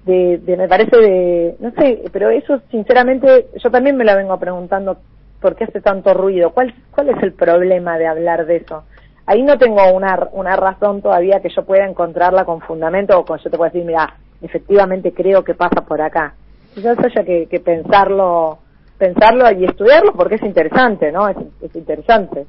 de, 0.05 0.39
de 0.39 0.57
me 0.57 0.69
parece 0.69 0.97
de, 0.97 1.57
no 1.61 1.71
sé, 1.73 2.03
pero 2.13 2.31
eso 2.31 2.61
sinceramente 2.71 3.49
yo 3.63 3.71
también 3.71 3.97
me 3.97 4.05
lo 4.05 4.17
vengo 4.17 4.39
preguntando, 4.39 4.99
¿por 5.41 5.57
qué 5.57 5.65
hace 5.65 5.81
tanto 5.81 6.15
ruido? 6.15 6.51
¿Cuál, 6.51 6.75
cuál 6.91 7.11
es 7.11 7.23
el 7.23 7.33
problema 7.33 7.99
de 7.99 8.07
hablar 8.07 8.47
de 8.47 8.57
eso? 8.57 8.85
Ahí 9.27 9.43
no 9.43 9.59
tengo 9.59 9.93
una, 9.93 10.29
una 10.33 10.57
razón 10.57 11.03
todavía 11.03 11.41
que 11.41 11.51
yo 11.55 11.65
pueda 11.65 11.87
encontrarla 11.87 12.45
con 12.45 12.61
fundamento 12.61 13.19
o 13.19 13.25
con 13.25 13.39
yo 13.39 13.51
te 13.51 13.57
puedo 13.57 13.71
decir, 13.71 13.87
mira, 13.87 14.15
efectivamente 14.43 15.13
creo 15.13 15.45
que 15.45 15.55
pasa 15.55 15.83
por 15.83 16.01
acá. 16.01 16.35
Quizás 16.75 16.99
haya 16.99 17.25
que, 17.25 17.61
pensarlo, 17.65 18.59
pensarlo 18.99 19.51
y 19.53 19.65
estudiarlo 19.65 20.13
porque 20.15 20.37
es 20.37 20.43
interesante, 20.43 21.13
¿no? 21.13 21.29
Es 21.29 21.75
interesante. 21.75 22.47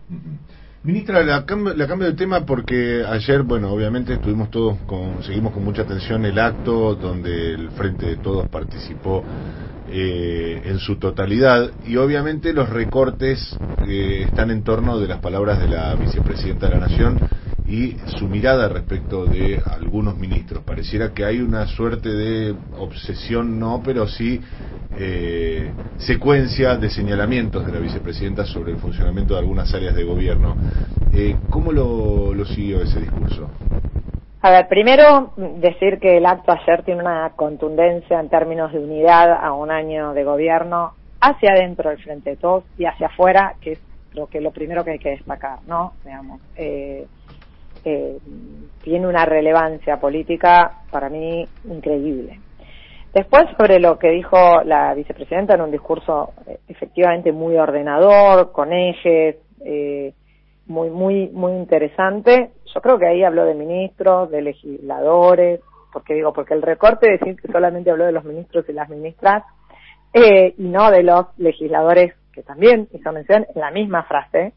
Ministra, 0.84 1.24
la 1.24 1.46
cambio, 1.46 1.76
la 1.76 1.86
cambio 1.86 2.08
de 2.08 2.16
tema 2.16 2.44
porque 2.44 3.06
ayer, 3.08 3.44
bueno, 3.44 3.72
obviamente 3.72 4.14
estuvimos 4.14 4.50
todos, 4.50 4.78
con, 4.88 5.22
seguimos 5.22 5.54
con 5.54 5.64
mucha 5.64 5.84
atención 5.84 6.26
el 6.26 6.40
acto 6.40 6.96
donde 6.96 7.54
el 7.54 7.70
Frente 7.70 8.08
de 8.08 8.16
Todos 8.16 8.48
participó 8.48 9.24
eh, 9.92 10.60
en 10.66 10.80
su 10.80 10.96
totalidad 10.96 11.70
y 11.86 11.98
obviamente 11.98 12.52
los 12.52 12.68
recortes 12.68 13.56
eh, 13.88 14.24
están 14.26 14.50
en 14.50 14.64
torno 14.64 14.98
de 14.98 15.08
las 15.08 15.20
palabras 15.20 15.60
de 15.60 15.68
la 15.68 15.94
vicepresidenta 15.94 16.68
de 16.68 16.74
la 16.74 16.88
Nación 16.88 17.20
y 17.72 17.96
su 18.18 18.28
mirada 18.28 18.68
respecto 18.68 19.26
de 19.26 19.62
algunos 19.66 20.18
ministros. 20.18 20.62
Pareciera 20.64 21.14
que 21.14 21.24
hay 21.24 21.40
una 21.40 21.66
suerte 21.68 22.10
de 22.10 22.54
obsesión, 22.78 23.58
no, 23.62 23.82
pero 23.84 24.08
sí 24.08 24.42
eh, 25.00 25.72
secuencia 25.98 26.76
de 26.76 26.90
señalamientos 26.90 27.66
de 27.66 27.72
la 27.72 27.80
vicepresidenta 27.80 28.44
sobre 28.44 28.74
el 28.74 28.78
funcionamiento 28.78 29.36
de 29.36 29.40
algunas 29.40 29.74
áreas 29.74 29.96
de 29.96 30.04
gobierno. 30.04 30.58
Eh, 31.14 31.38
¿Cómo 31.50 31.72
lo, 31.72 32.34
lo 32.34 32.44
siguió 32.44 32.82
ese 32.82 33.00
discurso? 33.00 33.50
A 34.42 34.52
ver, 34.52 34.68
primero 34.68 35.32
decir 35.38 36.00
que 36.02 36.18
el 36.18 36.26
acto 36.26 36.52
ayer 36.52 36.84
tiene 36.84 37.02
una 37.02 37.32
contundencia 37.38 38.20
en 38.20 38.28
términos 38.28 38.74
de 38.74 38.80
unidad 38.80 39.32
a 39.32 39.54
un 39.54 39.72
año 39.72 40.14
de 40.14 40.26
gobierno 40.26 40.92
hacia 41.22 41.54
adentro 41.54 41.90
del 41.90 42.00
Frente 42.00 42.32
de 42.32 42.36
Todos 42.36 42.66
y 42.78 42.84
hacia 42.84 43.08
afuera, 43.08 43.56
que 43.62 43.74
es 43.74 43.80
lo 44.14 44.28
que 44.28 44.42
lo 44.42 44.52
primero 44.52 44.84
que 44.84 44.92
hay 44.92 45.00
que 45.00 45.12
destacar, 45.12 45.60
¿no? 45.68 45.94
Digamos, 46.04 46.42
eh, 46.56 47.08
eh, 47.84 48.18
tiene 48.84 49.08
una 49.08 49.26
relevancia 49.26 50.00
política 50.00 50.84
para 50.90 51.10
mí 51.10 51.48
increíble. 51.66 52.40
Después, 53.14 53.44
sobre 53.58 53.80
lo 53.80 54.00
que 54.00 54.10
dijo 54.10 54.62
la 54.64 54.94
vicepresidenta 54.94 55.56
en 55.56 55.62
un 55.62 55.72
discurso 55.72 56.32
eh, 56.48 56.60
efectivamente 56.68 57.32
muy 57.32 57.58
ordenador, 57.58 58.52
con 58.52 58.72
ejes, 58.72 59.36
eh, 59.66 60.14
muy, 60.68 60.90
muy, 60.90 61.28
muy 61.30 61.52
interesante. 61.54 62.52
Yo 62.74 62.82
creo 62.82 62.98
que 62.98 63.08
ahí 63.08 63.24
habló 63.24 63.44
de 63.46 63.54
ministros, 63.54 64.32
de 64.32 64.42
legisladores, 64.42 65.60
porque 65.92 66.14
digo, 66.14 66.32
porque 66.32 66.54
el 66.54 66.62
recorte 66.62 67.12
decir 67.12 67.36
que 67.36 67.52
solamente 67.52 67.92
habló 67.92 68.06
de 68.06 68.14
los 68.14 68.24
ministros 68.24 68.68
y 68.70 68.74
las 68.74 68.90
ministras 68.90 69.44
eh, 70.14 70.54
y 70.58 70.64
no 70.64 70.90
de 70.90 71.04
los 71.04 71.26
legisladores 71.38 72.14
que 72.32 72.44
también 72.44 72.88
hizo 72.94 73.12
mención 73.12 73.46
en 73.54 73.62
la 73.62 73.72
misma 73.72 74.04
frase, 74.04 74.54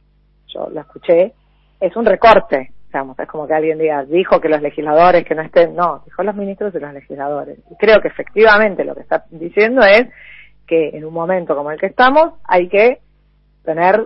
yo 0.46 0.68
lo 0.70 0.80
escuché, 0.80 1.32
es 1.80 1.96
un 1.96 2.04
recorte, 2.04 2.70
digamos, 2.94 3.18
es 3.18 3.26
como 3.26 3.48
que 3.48 3.54
alguien 3.54 3.78
diga, 3.78 4.04
dijo 4.04 4.40
que 4.40 4.48
los 4.48 4.62
legisladores 4.62 5.24
que 5.24 5.34
no 5.34 5.42
estén, 5.42 5.74
no, 5.74 6.02
dijo 6.04 6.22
los 6.22 6.36
ministros 6.36 6.72
y 6.74 6.78
los 6.78 6.92
legisladores. 6.94 7.58
Y 7.68 7.74
creo 7.74 8.00
que 8.00 8.06
efectivamente 8.08 8.84
lo 8.84 8.94
que 8.94 9.00
está 9.00 9.24
diciendo 9.30 9.82
es 9.82 10.06
que 10.64 10.90
en 10.90 11.04
un 11.04 11.12
momento 11.12 11.56
como 11.56 11.72
el 11.72 11.80
que 11.80 11.86
estamos 11.86 12.34
hay 12.44 12.68
que 12.68 13.00
tener 13.64 14.04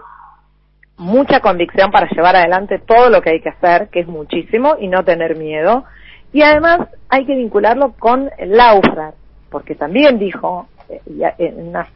mucha 0.97 1.41
convicción 1.41 1.91
para 1.91 2.09
llevar 2.09 2.34
adelante 2.34 2.78
todo 2.78 3.11
lo 3.11 3.20
que 3.20 3.30
hay 3.30 3.41
que 3.43 3.51
hacer, 3.51 3.89
que 3.91 4.01
es 4.01 4.09
muchísimo, 4.09 4.76
y 4.80 4.89
no 4.89 5.05
tener 5.05 5.36
miedo. 5.36 5.84
Y 6.32 6.41
además 6.41 6.89
hay 7.11 7.26
que 7.26 7.36
vincularlo 7.36 7.93
con 7.99 8.30
el 8.39 8.57
Laufrar, 8.57 9.12
porque 9.51 9.74
también 9.74 10.18
dijo, 10.18 10.66
eh, 10.89 11.01
en 11.36 11.68
una, 11.68 11.86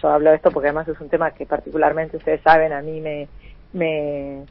yo 0.00 0.08
hablo 0.08 0.30
de 0.30 0.36
esto 0.36 0.50
porque 0.50 0.68
además 0.68 0.88
es 0.88 1.00
un 1.00 1.10
tema 1.10 1.32
que 1.32 1.44
particularmente 1.44 2.16
ustedes 2.16 2.40
saben, 2.40 2.72
a 2.72 2.80
mí 2.80 3.00
me, 3.00 4.44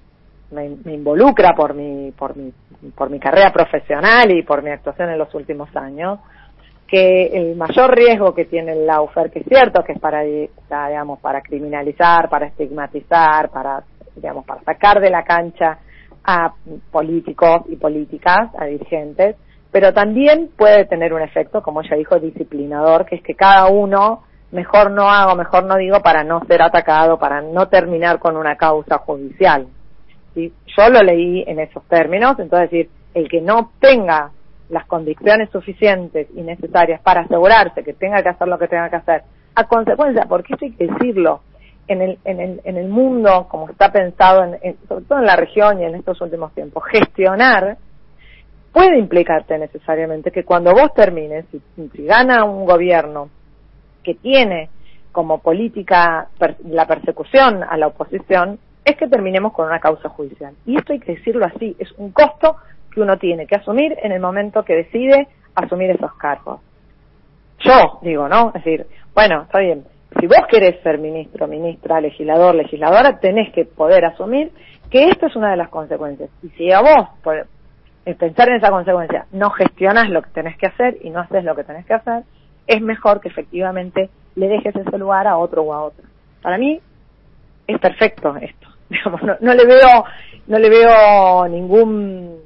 me, 0.53 0.93
involucra 0.93 1.53
por 1.55 1.73
mi, 1.73 2.11
por 2.11 2.35
mi, 2.37 2.53
por 2.95 3.09
mi 3.09 3.19
carrera 3.19 3.51
profesional 3.51 4.31
y 4.31 4.43
por 4.43 4.61
mi 4.63 4.69
actuación 4.69 5.09
en 5.09 5.17
los 5.17 5.33
últimos 5.35 5.75
años, 5.75 6.19
que 6.87 7.25
el 7.33 7.55
mayor 7.55 7.95
riesgo 7.95 8.33
que 8.33 8.45
tiene 8.45 8.73
el 8.73 8.85
Laufer, 8.85 9.31
que 9.31 9.39
es 9.39 9.45
cierto 9.45 9.83
que 9.83 9.93
es 9.93 9.99
para, 9.99 10.21
digamos, 10.21 11.19
para 11.19 11.41
criminalizar, 11.41 12.29
para 12.29 12.47
estigmatizar, 12.47 13.49
para, 13.49 13.83
digamos, 14.15 14.45
para 14.45 14.61
sacar 14.61 14.99
de 14.99 15.09
la 15.09 15.23
cancha 15.23 15.79
a 16.23 16.53
políticos 16.91 17.63
y 17.69 17.75
políticas, 17.75 18.49
a 18.57 18.65
dirigentes, 18.65 19.35
pero 19.71 19.91
también 19.91 20.51
puede 20.55 20.85
tener 20.85 21.13
un 21.13 21.21
efecto, 21.21 21.63
como 21.63 21.81
ella 21.81 21.97
dijo, 21.97 22.19
disciplinador, 22.19 23.05
que 23.05 23.15
es 23.15 23.23
que 23.23 23.33
cada 23.33 23.67
uno 23.67 24.21
mejor 24.51 24.91
no 24.91 25.09
hago, 25.09 25.35
mejor 25.35 25.63
no 25.63 25.77
digo 25.77 25.99
para 26.01 26.23
no 26.23 26.45
ser 26.45 26.61
atacado, 26.61 27.17
para 27.17 27.41
no 27.41 27.67
terminar 27.69 28.19
con 28.19 28.37
una 28.37 28.55
causa 28.55 28.99
judicial. 28.99 29.67
¿Sí? 30.33 30.53
Yo 30.77 30.89
lo 30.89 31.01
leí 31.01 31.43
en 31.47 31.59
esos 31.59 31.83
términos, 31.87 32.37
entonces 32.39 32.71
decir, 32.71 32.89
el 33.13 33.29
que 33.29 33.41
no 33.41 33.71
tenga 33.79 34.31
las 34.69 34.85
condiciones 34.85 35.49
suficientes 35.51 36.27
y 36.35 36.41
necesarias 36.41 37.01
para 37.01 37.21
asegurarse 37.21 37.83
que 37.83 37.93
tenga 37.93 38.21
que 38.23 38.29
hacer 38.29 38.47
lo 38.47 38.57
que 38.57 38.67
tenga 38.67 38.89
que 38.89 38.95
hacer, 38.95 39.23
a 39.55 39.63
consecuencia, 39.65 40.25
porque 40.27 40.53
esto 40.53 40.65
hay 40.65 40.71
que 40.71 40.87
decirlo, 40.87 41.41
en 41.87 42.01
el, 42.01 42.17
en 42.23 42.39
el, 42.39 42.61
en 42.63 42.77
el 42.77 42.87
mundo, 42.87 43.47
como 43.49 43.69
está 43.69 43.91
pensado, 43.91 44.43
en, 44.61 44.77
sobre 44.87 45.05
todo 45.05 45.19
en 45.19 45.25
la 45.25 45.35
región 45.35 45.81
y 45.81 45.85
en 45.85 45.95
estos 45.95 46.19
últimos 46.21 46.53
tiempos, 46.53 46.83
gestionar 46.89 47.77
puede 48.71 48.97
implicarte 48.97 49.57
necesariamente 49.57 50.31
que 50.31 50.43
cuando 50.43 50.71
vos 50.71 50.93
termines, 50.95 51.45
si, 51.51 51.61
si 51.75 52.05
gana 52.05 52.45
un 52.45 52.65
gobierno 52.65 53.29
que 54.01 54.15
tiene 54.15 54.69
como 55.11 55.39
política 55.39 56.27
la 56.65 56.87
persecución 56.87 57.63
a 57.63 57.77
la 57.77 57.87
oposición, 57.87 58.59
es 58.85 58.97
que 58.97 59.07
terminemos 59.07 59.53
con 59.53 59.67
una 59.67 59.79
causa 59.79 60.09
judicial. 60.09 60.53
Y 60.65 60.77
esto 60.77 60.93
hay 60.93 60.99
que 60.99 61.15
decirlo 61.15 61.45
así, 61.45 61.75
es 61.79 61.91
un 61.93 62.11
costo 62.11 62.57
que 62.91 63.01
uno 63.01 63.17
tiene 63.17 63.47
que 63.47 63.55
asumir 63.55 63.95
en 64.01 64.11
el 64.11 64.19
momento 64.19 64.63
que 64.63 64.75
decide 64.75 65.27
asumir 65.55 65.91
esos 65.91 66.13
cargos. 66.15 66.59
Yo 67.59 67.99
digo, 68.01 68.27
¿no? 68.27 68.49
Es 68.49 68.63
decir, 68.63 68.85
bueno, 69.13 69.43
está 69.43 69.59
bien, 69.59 69.85
si 70.19 70.27
vos 70.27 70.45
querés 70.49 70.81
ser 70.83 70.99
ministro, 70.99 71.47
ministra, 71.47 72.01
legislador, 72.01 72.55
legisladora, 72.55 73.19
tenés 73.19 73.51
que 73.53 73.65
poder 73.65 74.05
asumir 74.05 74.51
que 74.91 75.09
esto 75.09 75.27
es 75.27 75.35
una 75.35 75.51
de 75.51 75.57
las 75.57 75.69
consecuencias. 75.69 76.29
Y 76.43 76.49
si 76.49 76.71
a 76.71 76.81
vos, 76.81 77.09
por 77.23 77.47
pensar 78.17 78.49
en 78.49 78.55
esa 78.55 78.69
consecuencia, 78.69 79.25
no 79.31 79.49
gestionas 79.51 80.09
lo 80.09 80.21
que 80.21 80.29
tenés 80.31 80.57
que 80.57 80.67
hacer 80.67 80.97
y 81.01 81.09
no 81.09 81.21
haces 81.21 81.43
lo 81.43 81.55
que 81.55 81.63
tenés 81.63 81.85
que 81.85 81.93
hacer, 81.93 82.23
es 82.67 82.81
mejor 82.81 83.21
que 83.21 83.29
efectivamente 83.29 84.09
le 84.35 84.47
dejes 84.47 84.75
ese 84.75 84.97
lugar 84.97 85.27
a 85.27 85.37
otro 85.37 85.63
o 85.63 85.73
a 85.73 85.83
otra. 85.83 86.05
Para 86.41 86.57
mí 86.57 86.79
es 87.67 87.79
perfecto 87.79 88.35
esto. 88.37 88.62
Digamos, 88.89 89.21
no, 89.23 89.35
no 89.39 89.53
le 89.53 89.65
veo, 89.65 90.05
no 90.47 90.59
le 90.59 90.69
veo 90.69 91.47
ningún 91.47 92.43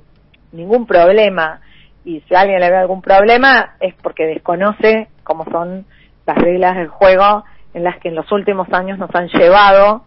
ningún 0.52 0.86
problema. 0.86 1.62
Y 2.04 2.22
si 2.22 2.36
alguien 2.36 2.60
le 2.60 2.70
ve 2.70 2.78
algún 2.78 3.02
problema 3.02 3.76
es 3.80 3.94
porque 3.96 4.26
desconoce 4.26 5.08
cómo 5.24 5.46
son 5.52 5.86
las 6.26 6.38
reglas 6.38 6.76
del 6.76 6.88
juego 6.88 7.44
en 7.74 7.84
las 7.84 8.00
que 8.00 8.10
en 8.10 8.16
los 8.16 8.32
últimos 8.32 8.72
años 8.72 8.98
nos 8.98 9.14
han 9.14 9.28
llevado 9.28 10.04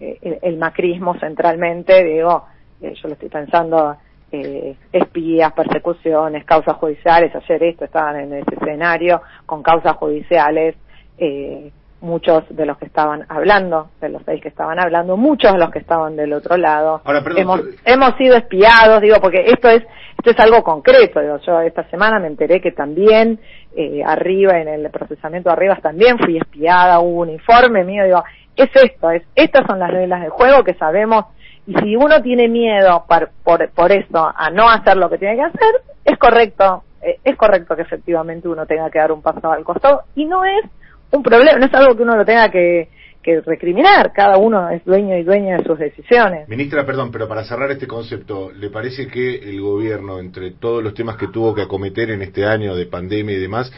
eh, 0.00 0.38
el, 0.42 0.56
macrismo 0.56 1.18
centralmente, 1.18 2.04
digo, 2.04 2.46
eh, 2.80 2.94
yo 2.94 3.08
lo 3.08 3.14
estoy 3.14 3.28
pensando, 3.28 3.96
eh, 4.30 4.76
espías, 4.92 5.52
persecuciones, 5.52 6.44
causas 6.44 6.76
judiciales, 6.76 7.34
ayer 7.34 7.64
esto 7.64 7.84
estaban 7.84 8.20
en 8.20 8.32
ese 8.34 8.54
escenario 8.54 9.20
con 9.44 9.62
causas 9.62 9.96
judiciales, 9.96 10.76
eh, 11.18 11.72
muchos 12.02 12.44
de 12.50 12.66
los 12.66 12.76
que 12.78 12.84
estaban 12.84 13.24
hablando, 13.28 13.90
de 14.00 14.10
los 14.10 14.22
seis 14.26 14.42
que 14.42 14.48
estaban 14.48 14.78
hablando, 14.78 15.16
muchos 15.16 15.52
de 15.52 15.58
los 15.58 15.70
que 15.70 15.78
estaban 15.78 16.16
del 16.16 16.32
otro 16.32 16.56
lado. 16.56 17.00
hemos, 17.36 17.60
hemos 17.84 18.16
sido 18.16 18.36
espiados, 18.36 19.00
digo, 19.00 19.16
porque 19.20 19.44
esto 19.46 19.68
es 19.68 19.82
esto 20.18 20.30
es 20.30 20.38
algo 20.38 20.62
concreto. 20.62 21.20
Digo, 21.20 21.38
yo 21.38 21.60
esta 21.62 21.82
semana 21.90 22.20
me 22.20 22.28
enteré 22.28 22.60
que 22.60 22.70
también 22.70 23.40
eh, 23.76 24.02
arriba, 24.04 24.58
en 24.58 24.68
el 24.68 24.90
procesamiento 24.90 25.48
de 25.48 25.54
arriba, 25.54 25.76
también 25.82 26.18
fui 26.18 26.36
espiada, 26.36 27.00
hubo 27.00 27.22
un 27.22 27.30
informe 27.30 27.82
mío, 27.82 28.04
digo, 28.04 28.22
es 28.54 28.70
esto, 28.74 29.10
es 29.10 29.22
estas 29.34 29.66
son 29.66 29.78
las 29.78 29.90
reglas 29.90 30.20
del 30.20 30.30
juego 30.30 30.62
que 30.62 30.74
sabemos 30.74 31.24
y 31.66 31.74
si 31.74 31.96
uno 31.96 32.20
tiene 32.22 32.48
miedo 32.48 33.04
por, 33.08 33.30
por, 33.42 33.70
por 33.70 33.92
eso 33.92 34.32
a 34.36 34.50
no 34.50 34.68
hacer 34.68 34.96
lo 34.96 35.08
que 35.08 35.18
tiene 35.18 35.36
que 35.36 35.42
hacer, 35.42 35.82
es 36.04 36.18
correcto, 36.18 36.84
eh, 37.00 37.18
es 37.24 37.36
correcto 37.36 37.74
que 37.74 37.82
efectivamente 37.82 38.48
uno 38.48 38.66
tenga 38.66 38.90
que 38.90 38.98
dar 38.98 39.12
un 39.12 39.22
paso 39.22 39.50
al 39.50 39.64
costado 39.64 40.02
y 40.14 40.24
no 40.24 40.44
es 40.44 40.64
un 41.12 41.22
problema, 41.22 41.58
no 41.58 41.66
es 41.66 41.74
algo 41.74 41.96
que 41.96 42.02
uno 42.02 42.16
lo 42.16 42.24
tenga 42.24 42.50
que, 42.50 42.88
que 43.22 43.40
recriminar, 43.40 44.12
cada 44.12 44.36
uno 44.36 44.68
es 44.70 44.84
dueño 44.84 45.16
y 45.16 45.22
dueña 45.22 45.58
de 45.58 45.64
sus 45.64 45.78
decisiones. 45.78 46.48
Ministra, 46.48 46.84
perdón, 46.84 47.10
pero 47.12 47.28
para 47.28 47.44
cerrar 47.44 47.70
este 47.70 47.86
concepto, 47.86 48.50
¿le 48.50 48.68
parece 48.70 49.06
que 49.06 49.36
el 49.36 49.60
gobierno, 49.60 50.18
entre 50.18 50.50
todos 50.50 50.82
los 50.82 50.94
temas 50.94 51.16
que 51.16 51.28
tuvo 51.28 51.54
que 51.54 51.62
acometer 51.62 52.10
en 52.10 52.22
este 52.22 52.44
año 52.44 52.74
de 52.74 52.86
pandemia 52.86 53.36
y 53.36 53.40
demás, 53.40 53.72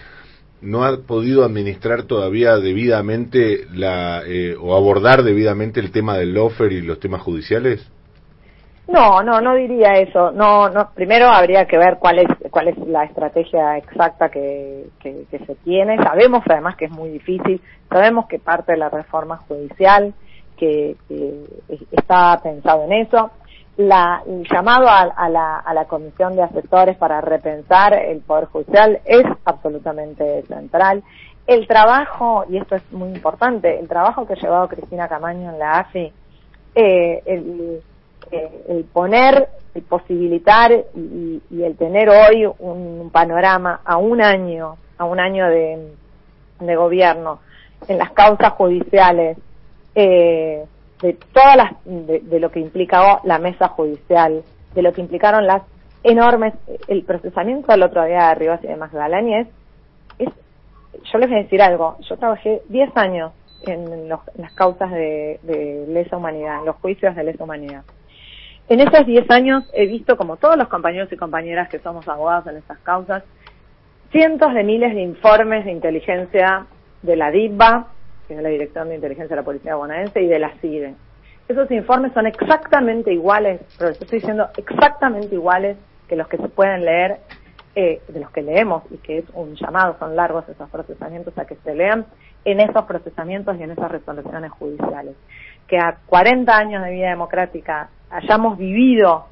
no 0.63 0.85
ha 0.85 0.97
podido 1.03 1.45
administrar 1.45 2.05
todavía 2.05 2.57
debidamente 2.57 3.67
la 3.73 4.23
eh, 4.27 4.57
o 4.59 4.75
abordar 4.75 5.23
debidamente 5.23 5.79
el 5.79 5.91
tema 5.91 6.17
del 6.17 6.33
lofer 6.33 6.73
y 6.73 6.81
los 6.81 6.99
temas 6.99 7.21
judiciales? 7.21 7.87
No, 8.87 9.23
no, 9.23 9.41
no 9.41 9.55
diría 9.55 9.93
eso. 9.95 10.31
No, 10.33 10.69
no. 10.69 10.91
Primero 10.95 11.29
habría 11.29 11.65
que 11.67 11.79
ver 11.79 11.97
cuál 11.99 12.19
es 12.19 12.29
cuál 12.51 12.69
es 12.69 12.79
la 12.87 13.05
estrategia 13.05 13.79
exacta 13.79 14.29
que, 14.29 14.87
que, 15.01 15.27
se 15.31 15.55
tiene. 15.57 15.97
Sabemos 15.97 16.43
además 16.49 16.77
que 16.77 16.87
es 16.87 16.91
muy 16.91 17.09
difícil. 17.09 17.63
Sabemos 17.89 18.27
que 18.27 18.39
parte 18.39 18.73
de 18.73 18.79
la 18.79 18.91
reforma 18.91 19.39
judicial 19.49 20.13
que, 20.57 20.97
está 21.93 22.39
pensado 22.43 22.85
en 22.85 22.93
eso. 22.93 23.31
La, 23.77 24.23
el 24.27 24.47
llamado 24.49 24.87
a, 24.89 25.29
la, 25.29 25.59
a 25.59 25.75
la 25.75 25.87
comisión 25.87 26.37
de 26.37 26.43
asesores 26.43 26.97
para 26.97 27.21
repensar 27.21 27.95
el 27.95 28.21
poder 28.21 28.45
judicial 28.47 29.01
es 29.05 29.25
absolutamente 29.45 30.43
central. 30.43 31.03
El 31.47 31.67
trabajo, 31.67 32.45
y 32.49 32.59
esto 32.59 32.77
es 32.77 32.93
muy 32.93 33.09
importante, 33.09 33.79
el 33.79 33.89
trabajo 33.89 34.27
que 34.27 34.35
ha 34.35 34.37
llevado 34.37 34.69
Cristina 34.69 35.09
Camaño 35.09 35.51
en 35.51 35.59
la 35.59 35.81
AFI, 35.81 36.13
eh, 36.77 37.23
el 37.27 37.83
el 38.69 38.85
poner, 38.85 39.49
el 39.75 39.83
posibilitar 39.83 40.73
y, 40.95 41.41
el 41.63 41.77
tener 41.77 42.09
hoy 42.09 42.47
un 42.59 43.11
panorama 43.13 43.81
a 43.85 43.97
un 43.97 44.21
año, 44.21 44.77
a 44.99 45.05
un 45.05 45.21
año 45.21 45.49
de, 45.49 46.77
gobierno, 46.77 47.41
en 47.89 47.99
las 47.99 48.13
causas 48.13 48.53
judiciales, 48.53 49.37
eh, 49.95 50.65
de 51.01 51.13
todas 51.33 51.57
las, 51.57 51.73
de, 51.85 52.41
lo 52.41 52.51
que 52.51 52.61
implicaba 52.61 53.21
la 53.25 53.39
mesa 53.39 53.69
judicial, 53.69 54.43
de 54.75 54.83
lo 54.83 54.93
que 54.93 55.01
implicaron 55.01 55.47
las 55.47 55.63
enormes, 56.03 56.55
el 56.89 57.03
procesamiento 57.05 57.73
del 57.73 57.83
otro 57.83 58.05
día 58.05 58.29
de 58.29 58.35
Rivas 58.37 58.65
y 58.65 58.69
de 58.69 58.77
Magdalena 58.77 59.47
es, 60.19 60.29
yo 61.13 61.19
les 61.19 61.29
voy 61.29 61.39
a 61.39 61.43
decir 61.43 61.61
algo, 61.61 61.97
yo 62.09 62.17
trabajé 62.17 62.63
10 62.69 62.97
años 62.97 63.33
en, 63.67 64.09
las 64.09 64.53
causas 64.55 64.91
de, 64.91 65.41
de 65.43 65.87
lesa 65.89 66.17
humanidad, 66.17 66.61
en 66.61 66.67
los 66.67 66.77
juicios 66.77 67.15
de 67.15 67.25
lesa 67.25 67.45
humanidad. 67.45 67.83
En 68.67 68.81
esos 68.81 69.05
10 69.05 69.31
años 69.31 69.65
he 69.75 69.87
visto, 69.87 70.17
como 70.17 70.37
todos 70.37 70.57
los 70.57 70.69
compañeros 70.69 71.13
y 71.13 71.17
compañeras 71.17 71.69
que 71.69 71.81
somos 71.81 72.09
abogados 72.09 72.47
en 72.47 72.57
estas 72.57 72.79
causas, 72.79 73.23
cientos 74.11 74.55
de 74.55 74.65
miles 74.65 74.95
de 74.95 75.03
informes 75.03 75.67
de 75.67 75.73
inteligencia 75.73 76.67
de 77.03 77.17
la 77.17 77.31
DIVA, 77.31 77.89
que 78.27 78.35
es 78.35 78.43
la 78.43 78.49
Dirección 78.49 78.89
de 78.89 78.95
Inteligencia 78.95 79.37
de 79.37 79.43
la 79.43 79.45
Policía 79.45 79.75
Bonaerense, 79.75 80.23
y 80.23 80.29
de 80.29 80.39
la 80.39 80.51
CIDE. 80.63 80.95
Esos 81.47 81.71
informes 81.73 82.13
son 82.15 82.27
exactamente 82.27 83.13
iguales, 83.13 83.61
pero 83.79 83.91
estoy 83.91 84.19
diciendo 84.19 84.49
exactamente 84.57 85.35
iguales 85.35 85.77
que 86.09 86.17
los 86.17 86.27
que 86.29 86.39
se 86.39 86.49
pueden 86.49 86.87
leer, 86.87 87.19
eh, 87.75 88.01
de 88.09 88.21
los 88.21 88.31
que 88.31 88.41
leemos, 88.41 88.83
y 88.91 88.97
que 88.97 89.19
es 89.19 89.25
un 89.35 89.57
llamado, 89.57 89.97
son 89.99 90.17
largos 90.17 90.49
esos 90.49 90.71
procesamientos 90.71 91.37
a 91.37 91.45
que 91.45 91.57
se 91.57 91.75
lean 91.75 92.07
en 92.47 92.61
esos 92.61 92.85
procesamientos 92.87 93.59
y 93.59 93.63
en 93.63 93.73
esas 93.73 93.91
resoluciones 93.91 94.53
judiciales. 94.53 95.17
Que 95.69 95.77
a 95.77 95.99
40 96.07 96.57
años 96.57 96.83
de 96.83 96.93
vida 96.93 97.11
democrática 97.11 97.91
hayamos 98.15 98.57
vivido 98.57 99.27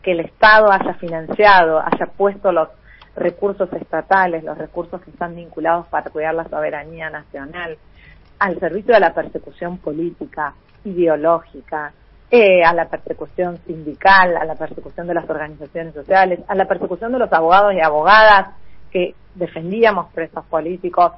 que 0.00 0.12
el 0.12 0.20
Estado 0.20 0.70
haya 0.70 0.94
financiado, 0.94 1.80
haya 1.80 2.06
puesto 2.06 2.52
los 2.52 2.68
recursos 3.16 3.68
estatales, 3.72 4.44
los 4.44 4.56
recursos 4.56 5.02
que 5.02 5.10
están 5.10 5.34
vinculados 5.34 5.88
para 5.88 6.08
cuidar 6.08 6.34
la 6.34 6.48
soberanía 6.48 7.10
nacional, 7.10 7.76
al 8.38 8.60
servicio 8.60 8.94
de 8.94 9.00
la 9.00 9.12
persecución 9.12 9.78
política, 9.78 10.54
ideológica, 10.84 11.92
eh, 12.30 12.62
a 12.62 12.72
la 12.74 12.88
persecución 12.88 13.58
sindical, 13.66 14.36
a 14.36 14.44
la 14.44 14.54
persecución 14.54 15.08
de 15.08 15.14
las 15.14 15.28
organizaciones 15.28 15.94
sociales, 15.94 16.38
a 16.46 16.54
la 16.54 16.66
persecución 16.66 17.10
de 17.10 17.18
los 17.18 17.32
abogados 17.32 17.74
y 17.74 17.80
abogadas 17.80 18.54
que 18.92 19.16
defendíamos 19.34 20.12
presos 20.12 20.44
políticos 20.44 21.12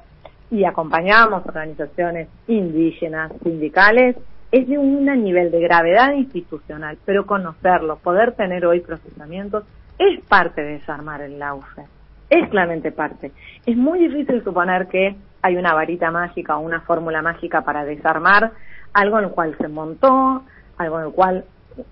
y 0.49 0.65
acompañábamos 0.65 1.45
organizaciones 1.45 2.29
indígenas, 2.47 3.31
sindicales, 3.43 4.15
es 4.51 4.67
de 4.67 4.77
un 4.77 5.05
nivel 5.23 5.51
de 5.51 5.61
gravedad 5.61 6.13
institucional, 6.13 6.97
pero 7.05 7.25
conocerlo, 7.25 7.97
poder 7.97 8.33
tener 8.33 8.65
hoy 8.65 8.81
procesamientos, 8.81 9.63
es 9.97 10.21
parte 10.25 10.61
de 10.61 10.73
desarmar 10.73 11.21
el 11.21 11.39
laufe, 11.39 11.83
es 12.29 12.49
claramente 12.49 12.91
parte. 12.91 13.31
Es 13.65 13.77
muy 13.77 13.99
difícil 13.99 14.43
suponer 14.43 14.87
que 14.87 15.15
hay 15.41 15.55
una 15.55 15.73
varita 15.73 16.11
mágica 16.11 16.57
o 16.57 16.61
una 16.61 16.81
fórmula 16.81 17.21
mágica 17.21 17.61
para 17.61 17.85
desarmar 17.85 18.51
algo 18.93 19.19
en 19.19 19.25
el 19.25 19.31
cual 19.31 19.55
se 19.57 19.67
montó, 19.67 20.43
algo 20.77 20.99
en 20.99 21.05
el 21.05 21.11
cual 21.13 21.45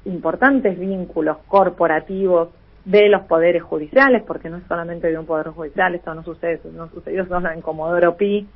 importantes 0.05 0.78
vínculos 0.78 1.38
corporativos 1.47 2.49
de 2.86 3.07
los 3.07 3.22
poderes 3.24 3.64
judiciales, 3.64 4.24
porque 4.26 4.49
no 4.49 4.57
es 4.57 4.64
solamente 4.68 5.07
de 5.10 5.18
un 5.18 5.26
poder 5.26 5.49
judicial, 5.49 5.95
esto 5.95 6.14
no 6.14 6.24
sucede, 6.24 6.60
no 6.74 6.89
sucedió 6.89 7.26
solo 7.26 7.51
en 7.51 7.62
Comodoro 7.62 8.18
Pi, 8.18 8.47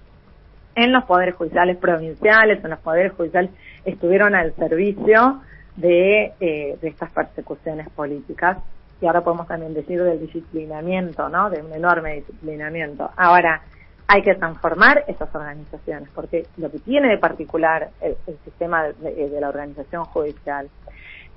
en 0.76 0.92
los 0.92 1.04
poderes 1.06 1.36
judiciales 1.36 1.78
provinciales, 1.78 2.64
en 2.64 2.70
los 2.72 2.80
poderes 2.80 3.14
judiciales, 3.14 3.52
estuvieron 3.86 4.36
al 4.36 4.56
servicio 4.56 5.42
de, 5.76 6.34
eh, 6.40 6.78
de 6.82 6.88
estas 6.88 7.12
persecuciones 7.12 7.90
políticas 7.90 8.58
y 9.02 9.06
ahora 9.06 9.22
podemos 9.22 9.48
también 9.48 9.74
decir 9.74 10.02
del 10.02 10.20
disciplinamiento, 10.20 11.28
¿no? 11.28 11.50
De 11.50 11.62
un 11.62 11.74
enorme 11.74 12.16
disciplinamiento. 12.16 13.12
Ahora, 13.18 13.62
hay 14.08 14.22
que 14.22 14.36
transformar 14.36 15.04
esas 15.08 15.34
organizaciones, 15.34 16.10
porque 16.14 16.46
lo 16.58 16.70
que 16.72 16.80
tiene 16.80 17.10
de 17.10 17.18
particular 17.18 17.90
el, 18.00 18.16
sistema 18.46 18.84
de, 18.84 19.38
la 19.42 19.50
organización 19.50 20.06
judicial 20.06 20.70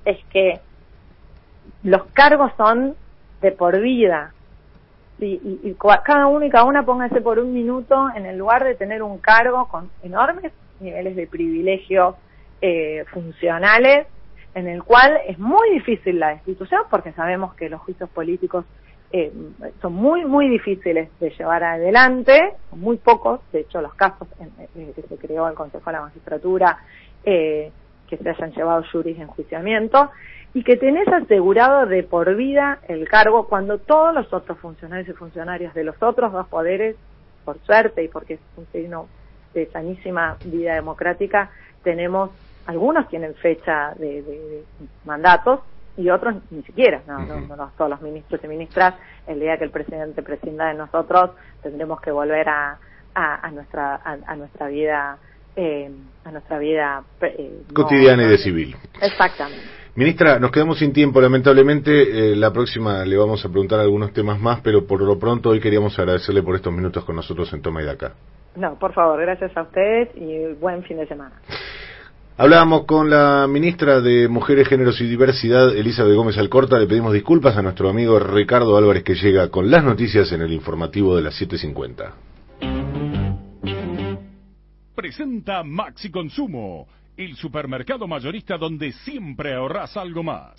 es 0.04 0.18
que 0.26 0.60
los 1.82 2.04
cargos 2.12 2.52
son 2.56 2.94
de 3.40 3.52
por 3.52 3.80
vida. 3.80 4.32
Y, 5.18 5.40
y, 5.62 5.76
cada 6.04 6.26
uno 6.26 6.44
y 6.44 6.50
cada 6.50 6.64
una 6.64 6.84
póngase 6.84 7.22
por 7.22 7.38
un 7.38 7.54
minuto 7.54 8.08
en 8.14 8.26
el 8.26 8.36
lugar 8.36 8.64
de 8.64 8.74
tener 8.74 9.02
un 9.02 9.18
cargo 9.18 9.66
con 9.68 9.90
enormes 10.02 10.52
niveles 10.80 11.16
de 11.16 11.26
privilegio 11.26 12.16
eh, 12.60 13.04
funcionales, 13.12 14.06
en 14.54 14.68
el 14.68 14.82
cual 14.82 15.18
es 15.26 15.38
muy 15.38 15.70
difícil 15.70 16.18
la 16.18 16.30
destitución, 16.30 16.82
porque 16.90 17.12
sabemos 17.12 17.54
que 17.54 17.68
los 17.68 17.80
juicios 17.80 18.08
políticos 18.10 18.64
eh, 19.12 19.32
son 19.80 19.94
muy, 19.94 20.24
muy 20.24 20.48
difíciles 20.48 21.08
de 21.20 21.30
llevar 21.30 21.62
adelante, 21.62 22.54
muy 22.72 22.96
pocos, 22.96 23.40
de 23.52 23.60
hecho 23.60 23.80
los 23.80 23.94
casos 23.94 24.28
en, 24.40 24.92
que 24.92 25.02
se 25.02 25.16
creó 25.16 25.48
el 25.48 25.54
Consejo 25.54 25.84
de 25.86 25.92
la 25.92 26.02
Magistratura, 26.02 26.78
eh, 27.24 27.70
que 28.06 28.16
se 28.16 28.28
hayan 28.28 28.52
llevado 28.52 28.84
juris 28.90 29.18
en 29.18 29.26
juiciamiento, 29.26 30.10
y 30.54 30.64
que 30.64 30.76
tenés 30.76 31.06
asegurado 31.08 31.86
de 31.86 32.02
por 32.02 32.34
vida 32.34 32.78
el 32.88 33.08
cargo 33.08 33.46
cuando 33.46 33.78
todos 33.78 34.14
los 34.14 34.32
otros 34.32 34.58
funcionarios 34.58 35.08
y 35.08 35.12
funcionarias 35.12 35.74
de 35.74 35.84
los 35.84 36.02
otros 36.02 36.32
dos 36.32 36.46
poderes, 36.48 36.96
por 37.44 37.58
suerte 37.60 38.02
y 38.02 38.08
porque 38.08 38.34
es 38.34 38.40
un 38.56 38.66
signo 38.72 39.08
de 39.54 39.66
sanísima 39.66 40.36
vida 40.44 40.74
democrática, 40.74 41.50
tenemos, 41.82 42.30
algunos 42.66 43.08
tienen 43.08 43.34
fecha 43.34 43.92
de, 43.96 44.22
de 44.22 44.64
mandatos, 45.04 45.60
y 45.96 46.10
otros 46.10 46.34
ni 46.50 46.62
siquiera, 46.62 47.02
no, 47.06 47.18
no, 47.20 47.70
todos 47.76 47.90
los 47.90 48.02
ministros 48.02 48.42
y 48.44 48.48
ministras, 48.48 48.94
el 49.26 49.40
día 49.40 49.56
que 49.56 49.64
el 49.64 49.70
presidente 49.70 50.22
prescinda 50.22 50.66
de 50.66 50.74
nosotros, 50.74 51.30
tendremos 51.62 52.00
que 52.00 52.10
volver 52.10 52.48
a, 52.48 52.78
a, 53.14 53.50
nuestra 53.50 54.00
a, 54.04 54.36
nuestra 54.36 54.68
vida 54.68 55.18
eh, 55.56 55.90
a 56.24 56.30
nuestra 56.30 56.58
vida 56.58 57.02
eh, 57.22 57.62
cotidiana 57.72 58.24
y 58.24 58.26
de 58.28 58.38
civil. 58.38 58.76
Exactamente. 59.00 59.64
Ministra, 59.96 60.38
nos 60.38 60.50
quedamos 60.50 60.78
sin 60.78 60.92
tiempo, 60.92 61.22
lamentablemente. 61.22 62.32
Eh, 62.32 62.36
la 62.36 62.52
próxima 62.52 63.02
le 63.06 63.16
vamos 63.16 63.42
a 63.44 63.48
preguntar 63.48 63.80
algunos 63.80 64.12
temas 64.12 64.38
más, 64.38 64.60
pero 64.60 64.86
por 64.86 65.00
lo 65.00 65.18
pronto 65.18 65.48
hoy 65.48 65.60
queríamos 65.60 65.98
agradecerle 65.98 66.42
por 66.42 66.54
estos 66.54 66.72
minutos 66.72 67.02
con 67.04 67.16
nosotros 67.16 67.50
en 67.54 67.62
Toma 67.62 67.80
y 67.82 67.86
Daca. 67.86 68.12
No, 68.56 68.78
por 68.78 68.92
favor, 68.92 69.18
gracias 69.20 69.56
a 69.56 69.62
ustedes 69.62 70.10
y 70.14 70.52
buen 70.60 70.82
fin 70.82 70.98
de 70.98 71.06
semana. 71.06 71.40
Hablábamos 72.36 72.84
con 72.84 73.08
la 73.08 73.46
ministra 73.48 74.02
de 74.02 74.28
Mujeres, 74.28 74.68
Géneros 74.68 75.00
y 75.00 75.06
Diversidad, 75.06 75.74
Elizabeth 75.74 76.14
Gómez 76.14 76.36
Alcorta. 76.36 76.78
Le 76.78 76.86
pedimos 76.86 77.14
disculpas 77.14 77.56
a 77.56 77.62
nuestro 77.62 77.88
amigo 77.88 78.18
Ricardo 78.18 78.76
Álvarez 78.76 79.02
que 79.02 79.14
llega 79.14 79.48
con 79.48 79.70
las 79.70 79.82
noticias 79.82 80.30
en 80.32 80.42
el 80.42 80.52
informativo 80.52 81.16
de 81.16 81.22
las 81.22 81.40
7.50. 81.40 82.95
Presenta 84.96 85.62
Maxi 85.62 86.10
Consumo, 86.10 86.88
el 87.18 87.36
supermercado 87.36 88.08
mayorista 88.08 88.56
donde 88.56 88.92
siempre 88.92 89.54
ahorras 89.54 89.94
algo 89.94 90.22
más. 90.22 90.54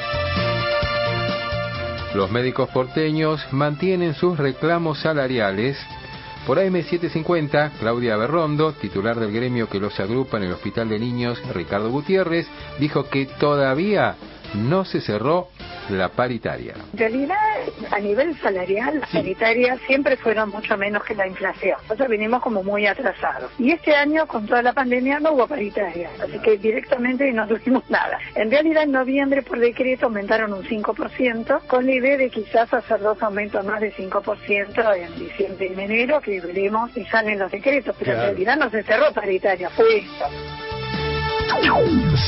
Los 2.15 2.31
médicos 2.31 2.71
porteños 2.71 3.45
mantienen 3.51 4.15
sus 4.15 4.39
reclamos 4.39 5.01
salariales. 5.01 5.77
Por 6.47 6.59
AM750, 6.59 7.73
Claudia 7.81 8.17
Berrondo, 8.17 8.73
titular 8.73 9.19
del 9.19 9.33
gremio 9.33 9.69
que 9.69 9.81
los 9.81 9.99
agrupa 9.99 10.37
en 10.37 10.45
el 10.45 10.53
Hospital 10.53 10.89
de 10.91 11.01
Niños, 11.01 11.43
Ricardo 11.53 11.91
Gutiérrez, 11.91 12.47
dijo 12.79 13.09
que 13.09 13.27
todavía 13.27 14.15
no 14.55 14.85
se 14.85 15.01
cerró 15.01 15.49
la 15.91 16.09
paritaria. 16.09 16.75
En 16.93 16.99
realidad, 16.99 17.37
a 17.91 17.99
nivel 17.99 18.39
salarial, 18.41 19.01
las 19.01 19.11
paritarias 19.11 19.79
siempre 19.87 20.17
fueron 20.17 20.51
mucho 20.51 20.77
menos 20.77 21.05
que 21.05 21.15
la 21.15 21.27
inflación. 21.27 21.79
Nosotros 21.83 22.09
vinimos 22.09 22.43
como 22.43 22.63
muy 22.63 22.87
atrasados. 22.87 23.51
Y 23.59 23.73
este 23.73 23.95
año, 23.95 24.27
con 24.27 24.47
toda 24.47 24.63
la 24.63 24.73
pandemia, 24.73 25.21
no 25.21 25.33
hubo 25.33 25.47
paritaria. 25.47 26.11
Así 26.23 26.39
que 26.41 26.59
directamente 26.59 27.31
no 27.33 27.47
tuvimos 27.47 27.89
nada. 27.91 28.19
En 28.35 28.51
realidad, 28.51 28.85
en 28.85 28.93
noviembre, 28.93 29.43
por 29.43 29.59
decreto, 29.59 30.07
aumentaron 30.07 30.53
un 30.53 30.65
5%, 30.65 31.67
con 31.67 31.87
la 31.87 31.93
idea 31.93 32.17
de 32.17 32.31
quizás 32.31 32.73
hacer 32.73 33.01
dos 33.01 33.23
aumentos 33.23 33.65
más 33.65 33.81
de 33.81 33.93
5% 33.93 34.97
en 34.97 35.19
diciembre 35.19 35.67
y 35.69 35.73
en 35.73 35.81
enero, 35.81 36.21
que 36.21 36.41
veremos 36.41 36.97
y 36.97 37.05
salen 37.07 37.39
los 37.39 37.51
decretos. 37.51 37.95
Pero 37.99 38.13
en 38.13 38.21
realidad 38.21 38.57
no 38.57 38.71
se 38.71 38.83
cerró 38.83 39.13
paritaria, 39.13 39.71
fue 39.71 39.99
esto. 39.99 40.25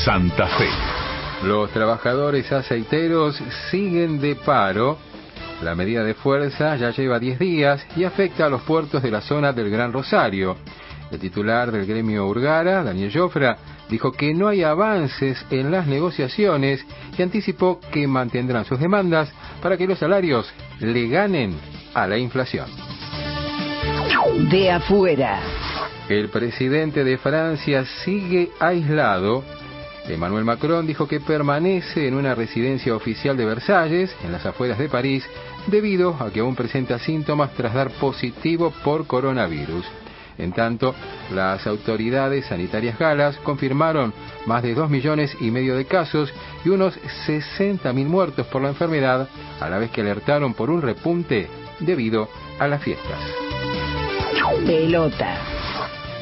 Santa 0.05 0.47
Fe. 0.47 1.06
Los 1.43 1.69
trabajadores 1.71 2.51
aceiteros 2.51 3.41
siguen 3.69 4.19
de 4.19 4.35
paro. 4.35 4.97
La 5.61 5.75
medida 5.75 6.03
de 6.03 6.15
fuerza 6.15 6.75
ya 6.75 6.91
lleva 6.91 7.19
10 7.19 7.39
días 7.39 7.85
y 7.95 8.03
afecta 8.03 8.45
a 8.45 8.49
los 8.49 8.63
puertos 8.63 9.03
de 9.03 9.11
la 9.11 9.21
zona 9.21 9.53
del 9.53 9.69
Gran 9.69 9.93
Rosario. 9.93 10.57
El 11.11 11.19
titular 11.19 11.71
del 11.71 11.85
gremio 11.85 12.27
Urgara, 12.27 12.83
Daniel 12.83 13.11
Jofra, 13.13 13.57
dijo 13.89 14.11
que 14.11 14.33
no 14.33 14.47
hay 14.47 14.63
avances 14.63 15.45
en 15.51 15.71
las 15.71 15.87
negociaciones 15.87 16.85
y 17.17 17.21
anticipó 17.21 17.79
que 17.91 18.07
mantendrán 18.07 18.65
sus 18.65 18.79
demandas 18.79 19.31
para 19.61 19.77
que 19.77 19.87
los 19.87 19.99
salarios 19.99 20.51
le 20.79 21.07
ganen 21.07 21.55
a 21.93 22.07
la 22.07 22.17
inflación. 22.17 22.67
De 24.49 24.71
afuera. 24.71 25.39
El 26.09 26.29
presidente 26.29 27.03
de 27.03 27.17
Francia 27.17 27.85
sigue 28.03 28.49
aislado 28.59 29.43
Emmanuel 30.09 30.45
Macron 30.45 30.87
dijo 30.87 31.07
que 31.07 31.19
permanece 31.19 32.07
en 32.07 32.15
una 32.15 32.33
residencia 32.33 32.95
oficial 32.95 33.35
de 33.35 33.45
Versalles, 33.45 34.15
en 34.23 34.31
las 34.31 34.45
afueras 34.45 34.77
de 34.77 34.89
París, 34.89 35.25
debido 35.67 36.15
a 36.19 36.31
que 36.31 36.39
aún 36.39 36.55
presenta 36.55 36.97
síntomas 36.99 37.53
tras 37.53 37.73
dar 37.73 37.91
positivo 37.91 38.73
por 38.83 39.05
coronavirus. 39.05 39.85
En 40.37 40.51
tanto, 40.53 40.93
las 41.33 41.65
autoridades 41.65 42.45
sanitarias 42.45 42.97
galas 42.99 43.37
confirmaron 43.37 44.13
más 44.45 44.61
de 44.61 44.75
2 44.75 44.89
millones 44.89 45.35
y 45.41 45.49
medio 45.49 45.75
de 45.75 45.85
casos 45.85 46.31
y 46.63 46.69
unos 46.69 46.97
60.000 47.27 48.05
muertos 48.05 48.45
por 48.47 48.61
la 48.61 48.69
enfermedad, 48.69 49.27
a 49.59 49.69
la 49.69 49.79
vez 49.79 49.89
que 49.91 50.01
alertaron 50.01 50.53
por 50.53 50.69
un 50.69 50.81
repunte 50.81 51.47
debido 51.79 52.29
a 52.59 52.67
las 52.67 52.83
fiestas. 52.83 53.19
Pelota. 54.65 55.37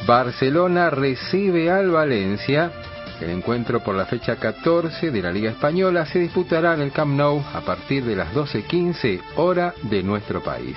Barcelona 0.06 0.88
recibe 0.90 1.70
al 1.70 1.90
Valencia 1.90 2.72
El 3.20 3.30
encuentro 3.30 3.80
por 3.80 3.94
la 3.94 4.04
fecha 4.04 4.36
14 4.36 5.10
de 5.10 5.22
la 5.22 5.32
Liga 5.32 5.50
Española 5.50 6.04
se 6.04 6.18
disputará 6.18 6.74
en 6.74 6.82
el 6.82 6.92
Camp 6.92 7.16
Nou 7.16 7.42
a 7.54 7.62
partir 7.62 8.04
de 8.04 8.14
las 8.14 8.32
12.15 8.34 9.20
hora 9.36 9.72
de 9.82 10.02
nuestro 10.02 10.42
país. 10.42 10.76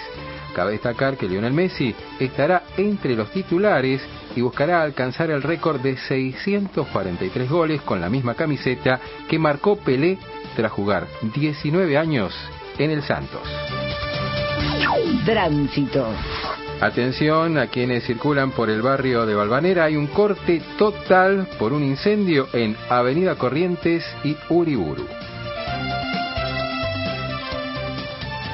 Cabe 0.56 0.72
destacar 0.72 1.18
que 1.18 1.28
Lionel 1.28 1.54
Messi 1.54 1.94
estará 2.18 2.64
entre 2.78 3.16
los 3.16 3.30
titulares 3.32 4.02
y 4.36 4.42
buscará 4.42 4.82
alcanzar 4.82 5.32
el 5.32 5.44
récord 5.44 5.82
de 5.82 5.98
643 5.98 7.50
goles 7.50 7.82
con 7.82 8.00
la 8.00 8.10
misma 8.10 8.36
camiseta 8.36 9.00
que 9.28 9.38
marcó 9.38 9.76
Pelé 9.76 10.18
tras 10.56 10.72
jugar 10.72 11.08
19 11.22 11.98
años 11.98 12.34
en 12.78 12.92
el 12.92 13.04
Santos. 13.04 13.42
Tránsito. 15.26 16.08
Atención 16.82 17.58
a 17.58 17.68
quienes 17.68 18.06
circulan 18.06 18.52
por 18.52 18.70
el 18.70 18.82
barrio 18.82 19.26
de 19.26 19.36
Balvanera, 19.36 19.84
hay 19.84 19.98
un 19.98 20.08
corte 20.08 20.62
total 20.78 21.46
por 21.60 21.74
un 21.74 21.84
incendio 21.84 22.48
en 22.54 22.78
Avenida 22.90 23.36
Corrientes 23.36 24.06
y 24.24 24.38
Uriburu. 24.48 25.06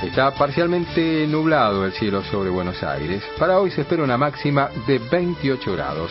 Está 0.03 0.32
parcialmente 0.32 1.28
nublado 1.28 1.86
el 1.86 1.91
cielo 1.93 2.23
sobre 2.23 2.49
Buenos 2.49 2.82
Aires. 2.82 3.23
Para 3.38 3.59
hoy 3.59 3.69
se 3.69 3.82
espera 3.82 4.03
una 4.03 4.17
máxima 4.17 4.69
de 4.88 4.97
28 4.97 5.73
grados. 5.73 6.09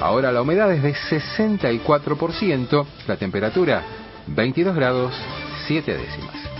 Ahora 0.00 0.32
la 0.32 0.42
humedad 0.42 0.70
es 0.70 0.82
de 0.82 0.92
64%, 0.92 2.86
la 3.06 3.16
temperatura 3.16 3.82
22 4.26 4.74
grados 4.74 5.14
7 5.66 5.96
décimas. 5.96 6.53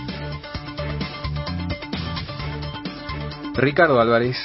Ricardo 3.57 3.99
Álvarez. 4.01 4.35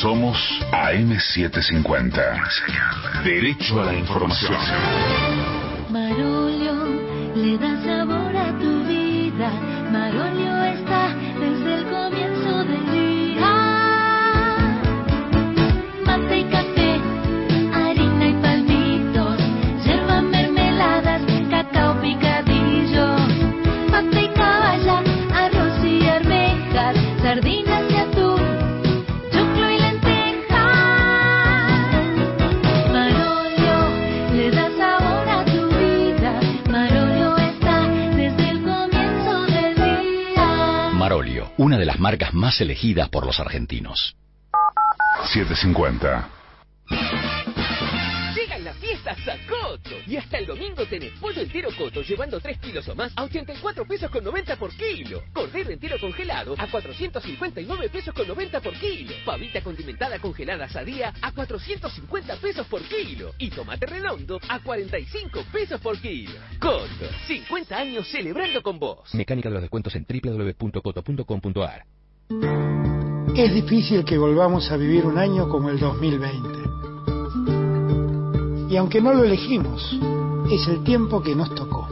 Somos 0.00 0.38
AM750. 0.72 3.22
Derecho 3.22 3.80
a 3.80 3.84
la 3.86 3.94
información. 3.94 4.56
Marolio 5.90 6.74
le 7.34 7.58
da 7.58 7.76
sabor 7.82 8.34
a 8.34 8.58
tu 8.58 8.84
vida. 8.86 9.50
Marolio 9.92 10.64
está 10.64 11.14
desde 11.38 11.74
el 11.74 11.84
comienzo 11.84 12.35
de 41.86 41.92
las 41.92 42.00
marcas 42.00 42.34
más 42.34 42.60
elegidas 42.60 43.08
por 43.10 43.24
los 43.24 43.38
argentinos. 43.38 44.16
750. 45.32 46.28
Llegan 48.34 48.64
las 48.64 48.76
fiestas 48.78 49.16
a 49.28 49.36
Coto 49.86 50.02
y 50.06 50.16
hasta 50.16 50.38
el 50.38 50.46
domingo 50.46 50.84
tenés 50.86 51.12
pollo 51.20 51.42
entero 51.42 51.70
Coto 51.76 52.02
llevando 52.02 52.40
3 52.40 52.58
kilos 52.58 52.88
o 52.88 52.94
más 52.94 53.12
a 53.16 53.24
84 53.24 53.86
pesos 53.86 54.10
con 54.10 54.24
90 54.24 54.56
por 54.56 54.70
kilo. 54.74 55.22
Cordero 55.32 55.70
entero 55.70 55.96
congelado 56.00 56.54
a 56.58 56.66
459 56.66 57.88
pesos 57.88 58.14
con 58.14 58.26
90 58.26 58.60
por 58.60 58.74
kilo. 58.74 59.12
Pavita 59.24 59.62
condimentada 59.62 60.18
congelada 60.18 60.68
sadía 60.68 61.12
a 61.22 61.32
450 61.32 62.36
pesos 62.36 62.66
por 62.66 62.82
kilo. 62.82 63.32
Y 63.38 63.50
tomate 63.50 63.86
redondo 63.86 64.40
a 64.48 64.60
45 64.60 65.44
pesos 65.52 65.80
por 65.80 66.00
kilo. 66.00 66.34
Coto, 66.58 67.08
50 67.26 67.76
años 67.76 68.08
celebrando 68.08 68.62
con 68.62 68.78
vos. 68.78 69.14
Mecánica 69.14 69.48
de 69.48 69.54
los 69.54 69.62
descuentos 69.62 69.94
en 69.94 70.06
www.coto.com.ar. 70.08 71.84
Es 73.36 73.54
difícil 73.54 74.04
que 74.04 74.18
volvamos 74.18 74.70
a 74.70 74.76
vivir 74.76 75.04
un 75.04 75.18
año 75.18 75.48
como 75.48 75.70
el 75.70 75.78
2020. 75.78 76.65
Y 78.68 78.76
aunque 78.76 79.00
no 79.00 79.14
lo 79.14 79.24
elegimos, 79.24 79.96
es 80.50 80.66
el 80.68 80.82
tiempo 80.82 81.22
que 81.22 81.34
nos 81.34 81.54
tocó. 81.54 81.88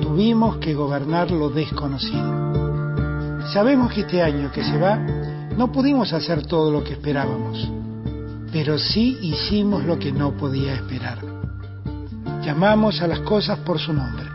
Tuvimos 0.00 0.56
que 0.56 0.74
gobernar 0.74 1.30
lo 1.30 1.48
desconocido. 1.48 3.40
Sabemos 3.52 3.92
que 3.92 4.00
este 4.00 4.22
año 4.22 4.50
que 4.52 4.64
se 4.64 4.78
va 4.78 4.96
no 5.56 5.70
pudimos 5.70 6.12
hacer 6.12 6.46
todo 6.46 6.72
lo 6.72 6.82
que 6.82 6.94
esperábamos, 6.94 7.70
pero 8.52 8.78
sí 8.78 9.18
hicimos 9.20 9.84
lo 9.84 9.98
que 9.98 10.12
no 10.12 10.36
podía 10.36 10.74
esperar. 10.74 11.18
Llamamos 12.42 13.00
a 13.02 13.06
las 13.06 13.20
cosas 13.20 13.58
por 13.60 13.78
su 13.78 13.92
nombre. 13.92 14.26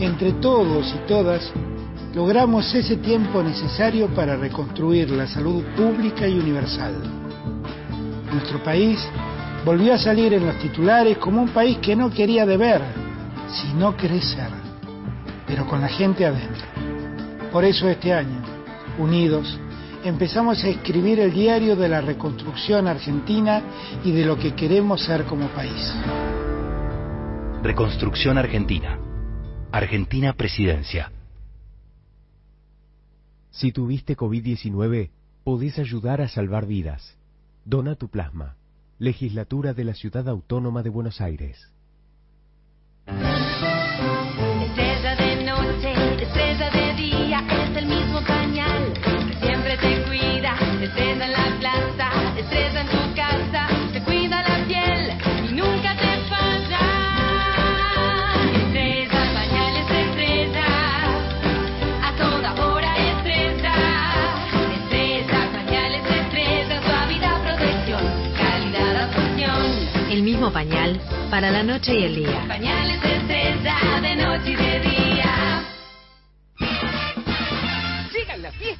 Entre 0.00 0.32
todos 0.32 0.94
y 0.94 1.06
todas, 1.08 1.52
logramos 2.14 2.74
ese 2.74 2.96
tiempo 2.96 3.42
necesario 3.42 4.08
para 4.08 4.36
reconstruir 4.36 5.10
la 5.10 5.26
salud 5.26 5.62
pública 5.76 6.26
y 6.26 6.38
universal. 6.38 7.25
Nuestro 8.36 8.62
país 8.62 8.98
volvió 9.64 9.94
a 9.94 9.98
salir 9.98 10.34
en 10.34 10.44
los 10.44 10.58
titulares 10.58 11.16
como 11.16 11.40
un 11.40 11.48
país 11.48 11.78
que 11.78 11.96
no 11.96 12.10
quería 12.10 12.44
deber, 12.44 12.82
sino 13.48 13.96
crecer, 13.96 14.50
pero 15.46 15.66
con 15.66 15.80
la 15.80 15.88
gente 15.88 16.26
adentro. 16.26 16.66
Por 17.50 17.64
eso 17.64 17.88
este 17.88 18.12
año, 18.12 18.42
unidos, 18.98 19.58
empezamos 20.04 20.62
a 20.62 20.68
escribir 20.68 21.18
el 21.18 21.32
diario 21.32 21.76
de 21.76 21.88
la 21.88 22.02
reconstrucción 22.02 22.86
argentina 22.86 23.62
y 24.04 24.12
de 24.12 24.26
lo 24.26 24.36
que 24.36 24.54
queremos 24.54 25.02
ser 25.02 25.24
como 25.24 25.48
país. 25.48 25.94
Reconstrucción 27.62 28.36
Argentina. 28.36 28.98
Argentina 29.72 30.34
Presidencia. 30.34 31.10
Si 33.48 33.72
tuviste 33.72 34.14
COVID-19, 34.14 35.08
podés 35.42 35.78
ayudar 35.78 36.20
a 36.20 36.28
salvar 36.28 36.66
vidas. 36.66 37.15
Dona 37.68 37.96
tu 37.96 38.08
plasma. 38.08 38.54
Legislatura 39.00 39.74
de 39.74 39.82
la 39.82 39.92
Ciudad 39.92 40.28
Autónoma 40.28 40.84
de 40.84 40.88
Buenos 40.88 41.20
Aires. 41.20 41.58
Estrella 43.08 45.16
de 45.16 45.44
noche, 45.44 45.92
estrella 46.22 46.70
de 46.70 46.94
día, 46.94 47.44
es 47.64 47.76
el 47.76 47.86
mismo 47.86 48.20
pañal 48.24 48.92
que 49.02 49.34
siempre 49.44 49.76
te 49.78 50.00
cuida. 50.04 50.54
Estrella 50.80 51.26
en 51.26 51.32
la 51.32 51.58
plaza, 51.58 52.38
estrella 52.38 52.82
en 52.82 52.95
pañal 70.56 70.98
para 71.30 71.50
la 71.50 71.62
noche 71.62 71.92
y 71.92 72.04
el 72.04 72.14
día. 72.16 72.40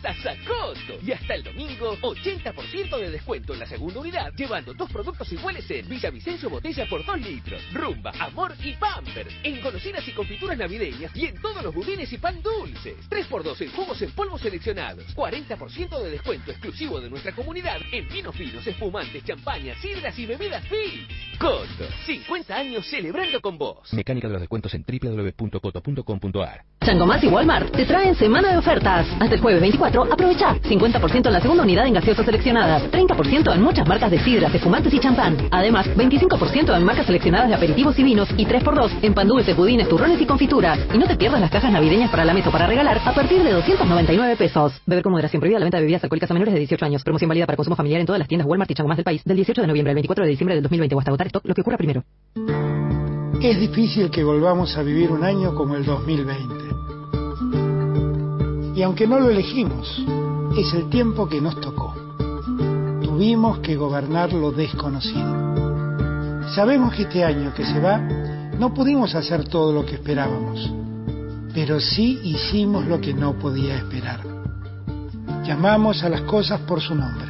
A 0.07 0.15
Coto 0.47 1.05
y 1.05 1.11
hasta 1.11 1.35
el 1.35 1.43
domingo 1.43 1.97
80% 2.01 2.97
de 2.97 3.11
descuento 3.11 3.55
en 3.55 3.59
la 3.59 3.67
segunda 3.67 3.99
unidad 3.99 4.33
llevando 4.37 4.73
dos 4.73 4.89
productos 4.89 5.33
iguales 5.33 5.69
en 5.69 5.89
Villavicencio 5.89 6.49
Botella 6.49 6.87
por 6.89 7.05
2 7.05 7.21
litros, 7.23 7.61
Rumba, 7.73 8.13
Amor 8.21 8.55
y 8.63 8.75
Pampers, 8.75 9.35
en 9.43 9.61
golosinas 9.61 10.07
y 10.07 10.13
confituras 10.13 10.57
navideñas 10.57 11.11
y 11.17 11.27
en 11.27 11.41
todos 11.41 11.61
los 11.61 11.75
budines 11.75 12.13
y 12.13 12.19
pan 12.19 12.41
dulces. 12.41 12.97
3x2 13.11 13.63
en 13.63 13.73
jugos 13.73 14.01
en 14.01 14.13
polvo 14.13 14.39
seleccionados, 14.39 15.05
40% 15.17 16.01
de 16.01 16.11
descuento 16.11 16.53
exclusivo 16.53 17.01
de 17.01 17.11
nuestra 17.11 17.33
comunidad 17.33 17.81
en 17.91 18.09
vinos 18.09 18.37
finos, 18.37 18.65
espumantes, 18.65 19.25
champañas, 19.25 19.77
sidras 19.79 20.17
y 20.17 20.27
bebidas 20.27 20.63
fit. 20.69 21.11
Coto, 21.41 21.85
50 22.07 22.55
años 22.55 22.87
celebrando 22.87 23.41
con 23.41 23.59
vos. 23.59 23.93
Mecánica 23.93 24.29
de 24.29 24.35
los 24.35 24.43
descuentos 24.43 24.73
en 24.75 24.85
www.coto.com.ar. 24.87 26.65
Sangomás 26.81 27.25
y 27.25 27.27
Walmart 27.27 27.73
te 27.73 27.85
traen 27.85 28.15
semana 28.15 28.53
de 28.53 28.59
ofertas. 28.59 29.09
Hasta 29.19 29.35
el 29.35 29.41
jueves 29.41 29.61
24, 29.61 29.96
aprovecha 30.05 30.55
50% 30.57 31.27
en 31.27 31.33
la 31.33 31.41
segunda 31.41 31.63
unidad 31.63 31.87
en 31.87 31.95
gaseosas 31.95 32.25
seleccionadas, 32.25 32.91
30% 32.91 33.55
en 33.55 33.63
muchas 33.63 33.87
marcas 33.87 34.11
de 34.11 34.19
sidras, 34.19 34.55
espumantes 34.55 34.93
y 34.93 34.99
champán. 34.99 35.49
Además, 35.51 35.87
25% 35.97 36.77
en 36.77 36.85
marcas 36.85 37.07
seleccionadas 37.07 37.49
de 37.49 37.55
aperitivos 37.55 37.99
y 37.99 38.03
vinos 38.03 38.29
y 38.37 38.47
3x2 38.47 38.91
en 39.03 39.15
pan 39.15 39.29
dulce, 39.29 39.55
budines, 39.55 39.89
turrones 39.89 40.21
y 40.21 40.27
confituras. 40.27 40.79
Y 40.93 40.99
no 40.99 41.07
te 41.07 41.17
pierdas 41.17 41.41
las 41.41 41.51
cajas 41.51 41.73
navideñas 41.73 42.11
para 42.11 42.25
la 42.25 42.35
mesa 42.35 42.51
para 42.51 42.67
regalar 42.67 43.01
a 43.05 43.15
partir 43.15 43.43
de 43.43 43.53
299 43.53 44.37
pesos. 44.37 44.81
Beber 44.87 45.03
con 45.03 45.13
moderación 45.13 45.41
prohibida 45.41 45.59
la 45.59 45.65
venta 45.65 45.79
de 45.79 45.83
bebidas 45.83 46.05
alcohólicas 46.05 46.31
a 46.31 46.35
menores 46.35 46.55
de 46.55 46.61
18 46.61 46.85
años. 46.85 47.03
Promoción 47.03 47.29
válida 47.29 47.47
para 47.47 47.57
consumo 47.57 47.77
familiar 47.77 48.01
en 48.01 48.07
todas 48.07 48.19
las 48.19 48.29
tiendas 48.29 48.47
Walmart 48.47 48.71
y 48.71 48.75
Sangomás 48.75 48.97
del 48.97 49.05
país 49.05 49.23
del 49.25 49.37
18 49.37 49.61
de 49.61 49.67
noviembre 49.67 49.91
al 49.91 49.97
24 49.97 50.25
de 50.25 50.31
diciembre 50.31 50.55
del 50.55 50.63
2020 50.63 50.95
o 50.95 50.99
hasta 50.99 51.11
agotar 51.11 51.27
stock, 51.29 51.47
lo 51.47 51.55
que 51.55 51.61
ocurra 51.61 51.77
primero. 51.77 52.05
Es 53.43 53.61
difícil 53.61 54.11
que 54.11 54.25
volvamos 54.25 54.77
a 54.77 54.83
vivir 54.83 55.11
un 55.11 55.23
año 55.23 55.55
como 55.55 55.77
el 55.77 55.85
2020. 55.85 56.66
Y 58.77 58.83
aunque 58.83 59.07
no 59.07 59.19
lo 59.19 59.31
elegimos, 59.31 60.05
es 60.55 60.75
el 60.75 60.91
tiempo 60.91 61.27
que 61.27 61.41
nos 61.41 61.59
tocó. 61.63 61.95
Tuvimos 63.03 63.61
que 63.61 63.75
gobernar 63.75 64.35
lo 64.35 64.53
desconocido. 64.53 66.45
Sabemos 66.55 66.95
que 66.95 67.05
este 67.05 67.25
año 67.25 67.55
que 67.55 67.65
se 67.65 67.81
va 67.81 67.97
no 67.97 68.75
pudimos 68.75 69.15
hacer 69.15 69.49
todo 69.49 69.73
lo 69.73 69.87
que 69.87 69.95
esperábamos, 69.95 70.71
pero 71.55 71.81
sí 71.81 72.21
hicimos 72.23 72.85
lo 72.87 73.01
que 73.01 73.15
no 73.15 73.33
podía 73.39 73.77
esperar. 73.77 74.21
Llamamos 75.43 76.03
a 76.03 76.11
las 76.11 76.21
cosas 76.23 76.61
por 76.61 76.83
su 76.83 76.95
nombre. 76.95 77.29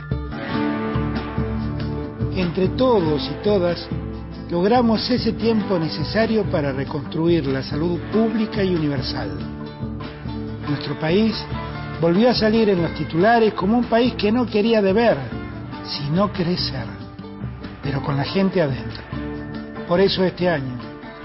Entre 2.35 2.71
todos 2.71 3.23
y 3.31 3.45
todas, 3.45 3.89
logramos 4.51 5.09
ese 5.09 5.33
tiempo 5.33 5.79
necesario 5.79 6.43
para 6.51 6.73
reconstruir 6.73 7.47
la 7.47 7.63
salud 7.63 8.01
pública 8.13 8.65
y 8.65 8.75
universal. 8.75 9.56
Nuestro 10.69 10.99
país 10.99 11.35
volvió 12.01 12.31
a 12.31 12.35
salir 12.35 12.69
en 12.69 12.83
los 12.83 12.95
titulares 12.95 13.55
como 13.55 13.79
un 13.79 13.85
país 13.85 14.15
que 14.15 14.33
no 14.33 14.47
quería 14.47 14.83
deber, 14.83 15.17
sino 15.85 16.33
crecer, 16.33 16.87
pero 17.83 18.03
con 18.03 18.17
la 18.17 18.25
gente 18.25 18.61
adentro. 18.61 19.03
Por 19.87 20.01
eso 20.01 20.25
este 20.25 20.49
año, 20.49 20.77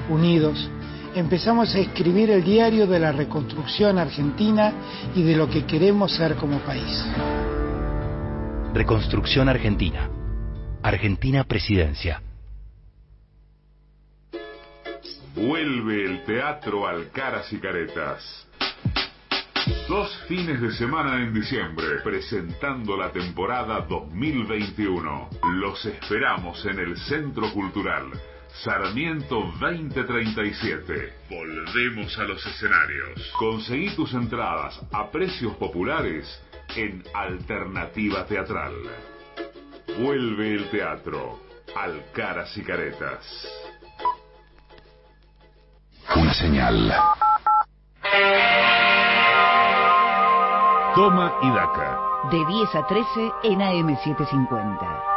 unidos, 0.09 0.69
empezamos 1.15 1.73
a 1.75 1.79
escribir 1.79 2.29
el 2.29 2.43
diario 2.43 2.85
de 2.85 2.99
la 2.99 3.11
reconstrucción 3.11 3.97
argentina 3.97 4.73
y 5.15 5.23
de 5.23 5.35
lo 5.35 5.49
que 5.49 5.65
queremos 5.65 6.13
ser 6.13 6.35
como 6.35 6.59
país. 6.59 7.03
Reconstrucción 8.73 9.49
Argentina. 9.49 10.09
Argentina 10.83 11.43
Presidencia. 11.43 12.21
Vuelve 15.35 16.05
el 16.05 16.23
teatro 16.23 16.87
al 16.87 17.09
Caras 17.09 17.51
y 17.51 17.57
Caretas. 17.57 18.47
Dos 19.87 20.09
fines 20.27 20.59
de 20.61 20.71
semana 20.71 21.21
en 21.21 21.33
diciembre, 21.33 22.01
presentando 22.03 22.97
la 22.97 23.11
temporada 23.11 23.81
2021. 23.81 25.29
Los 25.55 25.85
esperamos 25.85 26.65
en 26.65 26.79
el 26.79 26.97
Centro 26.97 27.51
Cultural. 27.51 28.05
Sarmiento 28.63 29.51
2037. 29.59 31.13
Volvemos 31.29 32.17
a 32.17 32.23
los 32.23 32.45
escenarios. 32.45 33.31
Conseguí 33.37 33.95
tus 33.95 34.13
entradas 34.13 34.79
a 34.91 35.09
precios 35.09 35.55
populares 35.55 36.41
en 36.75 37.03
Alternativa 37.13 38.25
Teatral. 38.25 38.73
Vuelve 39.99 40.55
el 40.55 40.69
teatro 40.69 41.39
al 41.75 42.11
Caras 42.13 42.55
y 42.57 42.63
Caretas. 42.63 43.47
Una 46.15 46.33
señal. 46.33 46.93
Toma 50.95 51.31
y 51.41 51.49
daca. 51.51 51.97
De 52.31 52.45
10 52.45 52.75
a 52.75 52.85
13 52.85 53.31
en 53.43 53.59
AM750. 53.59 55.10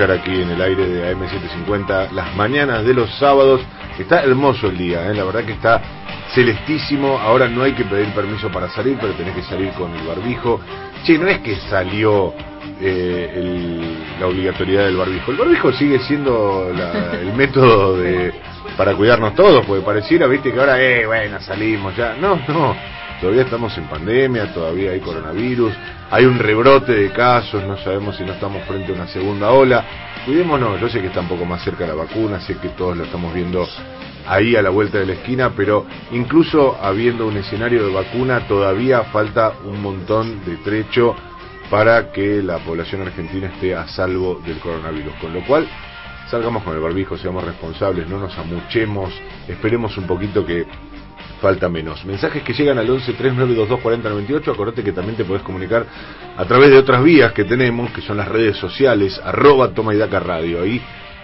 Escuchar 0.00 0.10
aquí 0.18 0.40
en 0.42 0.50
el 0.50 0.60
aire 0.62 0.86
de 0.86 1.14
AM750 1.14 2.10
las 2.12 2.34
mañanas 2.34 2.84
de 2.84 2.94
los 2.94 3.10
sábados. 3.18 3.60
Está 3.98 4.22
hermoso 4.22 4.68
el 4.68 4.78
día, 4.78 5.06
¿eh? 5.10 5.14
la 5.14 5.24
verdad 5.24 5.44
que 5.44 5.52
está 5.52 5.80
celestísimo. 6.34 7.18
Ahora 7.18 7.48
no 7.48 7.62
hay 7.62 7.72
que 7.72 7.84
pedir 7.84 8.06
permiso 8.14 8.50
para 8.50 8.70
salir, 8.70 8.96
pero 9.00 9.12
tenés 9.14 9.34
que 9.34 9.42
salir 9.42 9.70
con 9.72 9.94
el 9.94 10.06
barbijo. 10.06 10.60
Che, 11.04 11.18
no 11.18 11.28
es 11.28 11.38
que 11.40 11.56
salió 11.68 12.32
eh, 12.80 13.32
el- 13.34 13.98
la 14.20 14.26
obligatoriedad 14.26 14.84
del 14.86 14.96
barbijo. 14.96 15.32
El 15.32 15.36
barbijo 15.36 15.72
sigue 15.72 15.98
siendo 16.00 16.70
la- 16.74 17.12
el 17.20 17.32
método 17.34 17.96
de 17.98 18.32
para 18.76 18.94
cuidarnos 18.94 19.34
todos, 19.34 19.66
porque 19.66 19.84
pareciera, 19.84 20.26
viste, 20.26 20.52
que 20.52 20.58
ahora, 20.60 20.80
eh, 20.80 21.04
bueno, 21.04 21.38
salimos 21.40 21.94
ya. 21.96 22.14
No, 22.18 22.40
no, 22.48 22.74
todavía 23.20 23.42
estamos 23.42 23.76
en 23.76 23.84
pandemia, 23.84 24.52
todavía 24.52 24.92
hay 24.92 25.00
coronavirus, 25.00 25.72
hay 26.10 26.24
un 26.24 26.38
rebrote 26.38 26.92
de 26.92 27.10
casos, 27.10 27.62
no 27.64 27.76
sabemos 27.78 28.16
si 28.16 28.24
no 28.24 28.32
estamos 28.32 28.64
frente 28.66 28.92
a 28.92 28.94
una 28.94 29.06
segunda 29.08 29.50
ola. 29.50 29.84
Cuidémonos, 30.24 30.80
yo 30.80 30.88
sé 30.88 31.00
que 31.00 31.08
está 31.08 31.20
un 31.20 31.28
poco 31.28 31.44
más 31.44 31.62
cerca 31.62 31.86
la 31.86 31.94
vacuna, 31.94 32.40
sé 32.40 32.56
que 32.56 32.70
todos 32.70 32.96
lo 32.96 33.04
estamos 33.04 33.32
viendo 33.32 33.66
ahí 34.26 34.56
a 34.56 34.62
la 34.62 34.70
vuelta 34.70 34.98
de 34.98 35.06
la 35.06 35.12
esquina, 35.14 35.52
pero 35.56 35.86
incluso 36.12 36.78
habiendo 36.80 37.26
un 37.26 37.36
escenario 37.36 37.86
de 37.86 37.92
vacuna, 37.92 38.46
todavía 38.48 39.02
falta 39.04 39.52
un 39.64 39.80
montón 39.82 40.44
de 40.44 40.56
trecho 40.56 41.14
para 41.70 42.10
que 42.12 42.42
la 42.42 42.58
población 42.58 43.02
argentina 43.02 43.46
esté 43.46 43.74
a 43.74 43.86
salvo 43.86 44.40
del 44.44 44.58
coronavirus. 44.58 45.14
Con 45.20 45.32
lo 45.32 45.44
cual, 45.46 45.68
salgamos 46.28 46.62
con 46.62 46.74
el 46.74 46.80
barbijo, 46.80 47.16
seamos 47.16 47.44
responsables, 47.44 48.08
no 48.08 48.18
nos 48.18 48.36
amuchemos, 48.36 49.12
esperemos 49.48 49.96
un 49.96 50.06
poquito 50.06 50.44
que 50.44 50.66
falta 51.40 51.68
menos. 51.68 52.04
Mensajes 52.04 52.42
que 52.42 52.52
llegan 52.52 52.78
al 52.78 52.88
11 52.88 53.12
3922 53.14 53.80
4098, 53.80 54.50
acordate 54.50 54.84
que 54.84 54.92
también 54.92 55.16
te 55.16 55.24
podés 55.24 55.42
comunicar 55.42 55.86
a 56.36 56.44
través 56.44 56.70
de 56.70 56.78
otras 56.78 57.02
vías 57.02 57.32
que 57.32 57.44
tenemos, 57.44 57.90
que 57.90 58.00
son 58.02 58.16
las 58.16 58.28
redes 58.28 58.56
sociales, 58.56 59.20
arroba 59.24 59.72
toma 59.74 59.94
y 59.94 59.98
daca 59.98 60.20
radio. 60.20 60.62
Ahí 60.62 60.80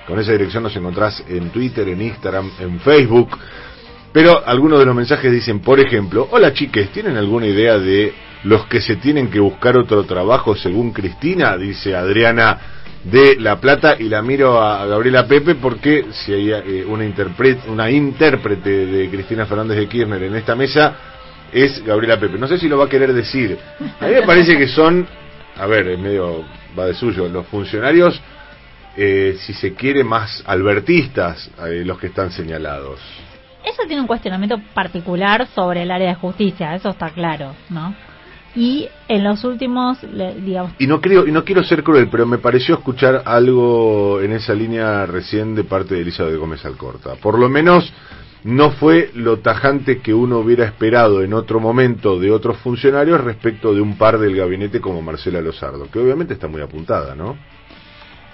con 0.07 0.19
esa 0.19 0.33
dirección 0.33 0.63
nos 0.63 0.77
encontrás 0.77 1.23
en 1.29 1.51
Twitter, 1.51 1.89
en 1.89 2.03
Instagram, 2.03 2.51
en 2.61 2.81
Facebook. 2.81 3.37
Pero 4.13 4.43
algunos 4.47 4.79
de 4.79 4.87
los 4.87 4.95
mensajes 4.95 5.31
dicen, 5.31 5.61
por 5.61 5.79
ejemplo, 5.79 6.29
hola 6.31 6.53
chiques, 6.53 6.91
¿tienen 6.91 7.17
alguna 7.17 7.47
idea 7.47 7.79
de 7.79 8.15
los 8.45 8.67
que 8.67 8.81
se 8.81 8.97
tienen 8.97 9.31
que 9.31 9.41
buscar 9.41 9.77
otro 9.77 10.05
trabajo 10.05 10.57
según 10.57 10.93
Cristina? 10.93 11.57
Dice 11.57 11.95
Adriana 11.95 12.76
de 13.11 13.37
La 13.39 13.61
Plata 13.61 13.97
y 13.99 14.09
la 14.09 14.21
miro 14.21 14.61
a 14.61 14.85
Gabriela 14.87 15.27
Pepe 15.27 15.55
porque 15.55 16.07
si 16.11 16.33
hay 16.33 16.51
eh, 16.51 16.85
una, 16.87 17.05
interpret, 17.05 17.61
una 17.69 17.89
intérprete 17.91 18.87
de 18.87 19.09
Cristina 19.09 19.47
Fernández 19.47 19.79
de 19.79 19.89
Kirchner 19.89 20.25
en 20.25 20.35
esta 20.35 20.57
mesa 20.57 20.97
es 21.53 21.85
Gabriela 21.85 22.19
Pepe. 22.19 22.37
No 22.37 22.49
sé 22.49 22.59
si 22.59 22.69
lo 22.69 22.79
va 22.79 22.87
a 22.87 22.89
querer 22.89 23.13
decir. 23.13 23.57
A 24.01 24.07
mí 24.07 24.13
me 24.13 24.23
parece 24.23 24.59
que 24.59 24.67
son, 24.67 25.07
a 25.57 25.67
ver, 25.67 25.87
es 25.89 25.99
medio 25.99 26.45
va 26.77 26.87
de 26.87 26.95
suyo, 26.95 27.29
los 27.29 27.47
funcionarios, 27.47 28.21
eh, 28.97 29.37
si 29.39 29.53
se 29.55 29.75
quiere, 29.75 30.03
más 30.03 30.43
albertistas, 30.45 31.51
eh, 31.65 31.85
los 31.85 31.99
que 31.99 32.09
están 32.09 32.33
señalados. 32.33 33.01
Eso 33.65 33.83
tiene 33.87 34.01
un 34.01 34.07
cuestionamiento 34.07 34.61
particular 34.75 35.47
sobre 35.55 35.83
el 35.83 35.91
área 35.91 36.09
de 36.09 36.15
justicia, 36.17 36.75
eso 36.75 36.91
está 36.91 37.11
claro, 37.11 37.55
¿no? 37.71 37.95
Y 38.57 38.89
en 39.07 39.23
los 39.23 39.45
últimos, 39.45 39.99
digamos, 40.43 40.73
Y 40.79 40.87
no 40.87 41.01
quiero, 41.01 41.27
y 41.27 41.31
no 41.31 41.45
quiero 41.45 41.63
ser 41.63 41.85
cruel, 41.85 42.09
pero 42.11 42.27
me 42.27 42.39
pareció 42.39 42.77
escuchar 42.77 43.23
algo 43.27 44.21
en 44.23 44.33
esa 44.33 44.55
línea 44.55 45.05
recién 45.05 45.55
de 45.55 45.63
parte 45.63 45.95
de 45.95 46.01
Elizabeth 46.01 46.39
Gómez 46.39 46.65
Alcorta. 46.65 47.15
Por 47.17 47.39
lo 47.39 47.51
menos 47.51 47.93
no 48.45 48.71
fue 48.71 49.11
lo 49.15 49.41
tajante 49.41 49.99
que 49.99 50.15
uno 50.15 50.39
hubiera 50.39 50.65
esperado 50.65 51.23
en 51.23 51.35
otro 51.35 51.61
momento 51.61 52.19
de 52.19 52.31
otros 52.31 52.57
funcionarios 52.59 53.21
respecto 53.21 53.75
de 53.75 53.81
un 53.81 53.99
par 53.99 54.19
del 54.19 54.35
gabinete 54.35 54.81
como 54.81 55.03
Marcela 55.03 55.41
Lozardo, 55.41 55.91
que 55.91 55.99
obviamente 55.99 56.35
está 56.35 56.49
muy 56.49 56.63
apuntada, 56.63 57.15
¿no? 57.15 57.37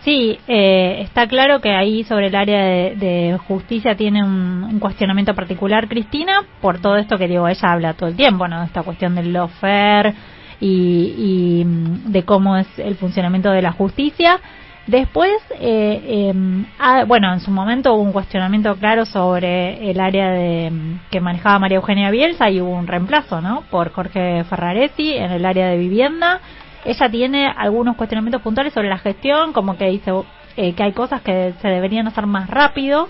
Sí, 0.05 0.37
eh, 0.49 1.01
está 1.03 1.29
claro 1.29 1.61
que 1.61 1.71
ahí 1.71 2.03
sobre 2.03 2.27
el 2.27 2.35
área 2.35 2.61
de, 2.61 3.39
justicia 3.47 3.95
tiene 3.97 4.25
un, 4.25 4.81
cuestionamiento 4.81 5.35
particular 5.35 5.89
Cristina 5.89 6.43
por 6.61 6.81
todo 6.81 6.97
esto 6.97 7.19
que 7.19 7.29
digo, 7.29 7.47
ella 7.47 7.73
habla 7.73 7.95
todo 7.95 8.09
el 8.09 8.17
tiempo, 8.17 8.49
¿no? 8.49 8.65
Esta 8.65 8.83
cuestión 8.83 9.15
del 9.15 9.33
lawfare 9.33 10.15
y, 10.61 11.15
y 11.61 11.65
mm, 11.65 12.11
de 12.11 12.25
cómo 12.25 12.57
es 12.57 12.67
el 12.79 12.97
funcionamiento 12.97 13.53
de 13.53 13.63
la 13.63 13.71
justicia. 13.71 14.41
Después, 14.89 15.31
eh, 15.61 16.33
eh, 16.35 17.05
bueno, 17.07 17.33
en 17.33 17.39
su 17.39 17.53
momento 17.53 17.95
hubo 17.95 18.03
un 18.03 18.13
cuestionamiento 18.13 18.75
claro 18.75 19.07
sobre 19.07 19.89
el 19.89 20.01
área 20.01 20.31
de, 20.33 20.71
mm, 20.73 21.01
que 21.11 21.21
manejaba 21.21 21.61
María 21.61 21.77
Eugenia 21.77 22.11
Bielsa 22.11 22.51
y 22.51 22.61
hubo 22.61 22.73
un 22.73 22.89
reemplazo, 22.89 23.41
¿no? 23.41 23.63
Por 23.71 23.93
Jorge 23.93 24.43
Ferraresi 24.45 25.15
en 25.15 25.31
el 25.31 25.47
área 25.47 25.69
de 25.69 25.77
vivienda. 25.77 26.41
Ella 26.85 27.11
tiene 27.11 27.47
algunos 27.47 27.97
cuestionamientos 27.97 28.43
puntuales 28.43 28.73
sobre 28.73 28.89
la 28.89 28.99
gestión, 28.99 29.53
como 29.53 29.77
que 29.77 29.87
dice 29.87 30.13
eh, 30.57 30.75
que 30.75 30.83
hay 30.83 30.93
cosas 30.93 31.23
que 31.23 31.55
se 31.61 31.69
deberían 31.69 32.07
hacer 32.09 32.27
más 32.27 32.51
rápido. 32.51 33.09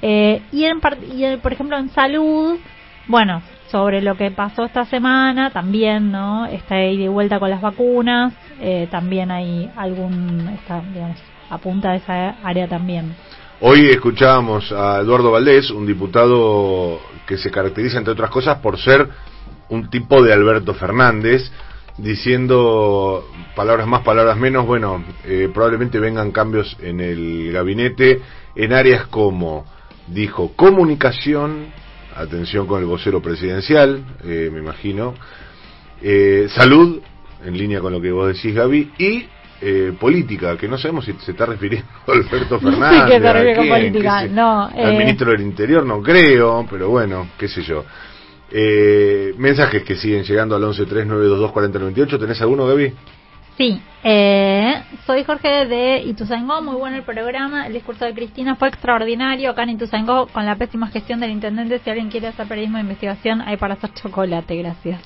Eh, 0.00 0.42
y, 0.50 0.64
en, 0.64 0.80
y 1.14 1.36
por 1.36 1.52
ejemplo, 1.52 1.76
en 1.78 1.90
salud, 1.90 2.58
bueno, 3.06 3.42
sobre 3.70 4.02
lo 4.02 4.16
que 4.16 4.30
pasó 4.30 4.64
esta 4.64 4.84
semana, 4.84 5.50
también, 5.50 6.10
¿no? 6.10 6.46
Está 6.46 6.76
ahí 6.76 6.96
de 6.96 7.08
vuelta 7.08 7.38
con 7.38 7.50
las 7.50 7.60
vacunas, 7.60 8.34
eh, 8.60 8.88
también 8.90 9.30
hay 9.30 9.70
algún, 9.76 10.48
está, 10.60 10.80
digamos, 10.92 11.18
apunta 11.48 11.90
a 11.90 11.96
esa 11.96 12.36
área 12.42 12.66
también. 12.66 13.14
Hoy 13.60 13.90
escuchábamos 13.90 14.72
a 14.72 15.00
Eduardo 15.00 15.30
Valdés, 15.30 15.70
un 15.70 15.86
diputado 15.86 16.98
que 17.26 17.38
se 17.38 17.50
caracteriza, 17.50 17.98
entre 17.98 18.12
otras 18.12 18.30
cosas, 18.30 18.58
por 18.58 18.78
ser 18.78 19.08
un 19.68 19.88
tipo 19.88 20.22
de 20.22 20.32
Alberto 20.32 20.74
Fernández, 20.74 21.50
diciendo 21.98 23.24
palabras 23.54 23.86
más, 23.86 24.02
palabras 24.02 24.36
menos, 24.36 24.66
bueno, 24.66 25.04
eh, 25.24 25.50
probablemente 25.52 25.98
vengan 25.98 26.32
cambios 26.32 26.76
en 26.80 27.00
el 27.00 27.50
gabinete 27.52 28.20
en 28.54 28.72
áreas 28.72 29.06
como, 29.06 29.64
dijo, 30.08 30.52
comunicación, 30.56 31.66
atención 32.16 32.66
con 32.66 32.80
el 32.80 32.86
vocero 32.86 33.20
presidencial, 33.22 34.04
eh, 34.24 34.50
me 34.52 34.58
imagino, 34.60 35.14
eh, 36.02 36.46
salud, 36.50 37.00
en 37.44 37.56
línea 37.58 37.80
con 37.80 37.92
lo 37.92 38.00
que 38.00 38.10
vos 38.12 38.28
decís, 38.34 38.54
Gaby, 38.54 38.92
y 38.98 39.26
eh, 39.60 39.92
política, 39.98 40.56
que 40.56 40.66
no 40.68 40.76
sabemos 40.76 41.04
si 41.04 41.12
se 41.24 41.30
está 41.32 41.46
refiriendo 41.46 41.88
a 42.08 42.12
Alberto 42.12 42.58
No 42.60 42.70
sé 42.70 42.76
Fernández. 42.78 43.20
qué 43.20 43.28
a 43.28 43.54
quién, 43.54 43.68
política, 43.68 44.20
qué 44.22 44.28
sé- 44.28 44.34
no. 44.34 44.62
al 44.66 44.94
eh, 44.94 44.98
ministro 44.98 45.30
del 45.30 45.40
Interior 45.42 45.84
no 45.86 46.02
creo, 46.02 46.66
pero 46.68 46.88
bueno, 46.88 47.28
qué 47.38 47.48
sé 47.48 47.62
yo. 47.62 47.84
Eh, 48.54 49.34
mensajes 49.38 49.82
que 49.82 49.96
siguen 49.96 50.24
llegando 50.24 50.54
al 50.54 50.62
1139224098. 50.62 52.18
¿Tenés 52.18 52.40
alguno, 52.42 52.66
Gaby? 52.66 52.92
Sí, 53.56 53.80
eh, 54.02 54.82
soy 55.06 55.24
Jorge 55.24 55.66
de 55.66 56.02
Ituzaingó, 56.02 56.62
muy 56.62 56.74
bueno 56.76 56.96
el 56.96 57.02
programa, 57.02 57.66
el 57.66 57.74
discurso 57.74 58.04
de 58.04 58.14
Cristina 58.14 58.56
fue 58.56 58.68
extraordinario 58.68 59.50
acá 59.50 59.64
en 59.64 59.70
Ituzaingó 59.70 60.26
con 60.26 60.46
la 60.46 60.56
pésima 60.56 60.88
gestión 60.88 61.20
del 61.20 61.30
intendente, 61.30 61.78
si 61.78 61.90
alguien 61.90 62.08
quiere 62.08 62.28
hacer 62.28 62.46
periodismo 62.48 62.78
de 62.78 62.84
investigación 62.84 63.42
hay 63.42 63.58
para 63.58 63.74
hacer 63.74 63.92
chocolate, 63.92 64.56
gracias. 64.56 65.02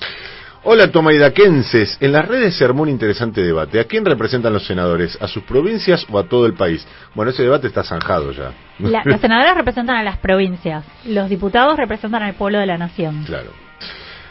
Hola, 0.69 0.91
tomaidaquenses. 0.91 1.95
En 2.01 2.11
las 2.11 2.27
redes 2.27 2.57
se 2.57 2.65
armó 2.65 2.81
un 2.81 2.89
interesante 2.89 3.41
debate. 3.41 3.79
¿A 3.79 3.85
quién 3.85 4.03
representan 4.03 4.51
los 4.51 4.65
senadores? 4.67 5.17
¿A 5.21 5.25
sus 5.29 5.43
provincias 5.43 6.05
o 6.11 6.19
a 6.19 6.27
todo 6.27 6.45
el 6.45 6.55
país? 6.55 6.85
Bueno, 7.15 7.31
ese 7.31 7.43
debate 7.43 7.67
está 7.67 7.85
zanjado 7.85 8.33
ya. 8.33 8.51
La- 8.79 9.01
los 9.05 9.21
senadores 9.21 9.55
representan 9.55 9.95
a 9.95 10.03
las 10.03 10.17
provincias, 10.17 10.83
los 11.05 11.29
diputados 11.29 11.77
representan 11.77 12.21
al 12.21 12.33
pueblo 12.33 12.59
de 12.59 12.65
la 12.65 12.77
nación. 12.77 13.23
Claro. 13.25 13.51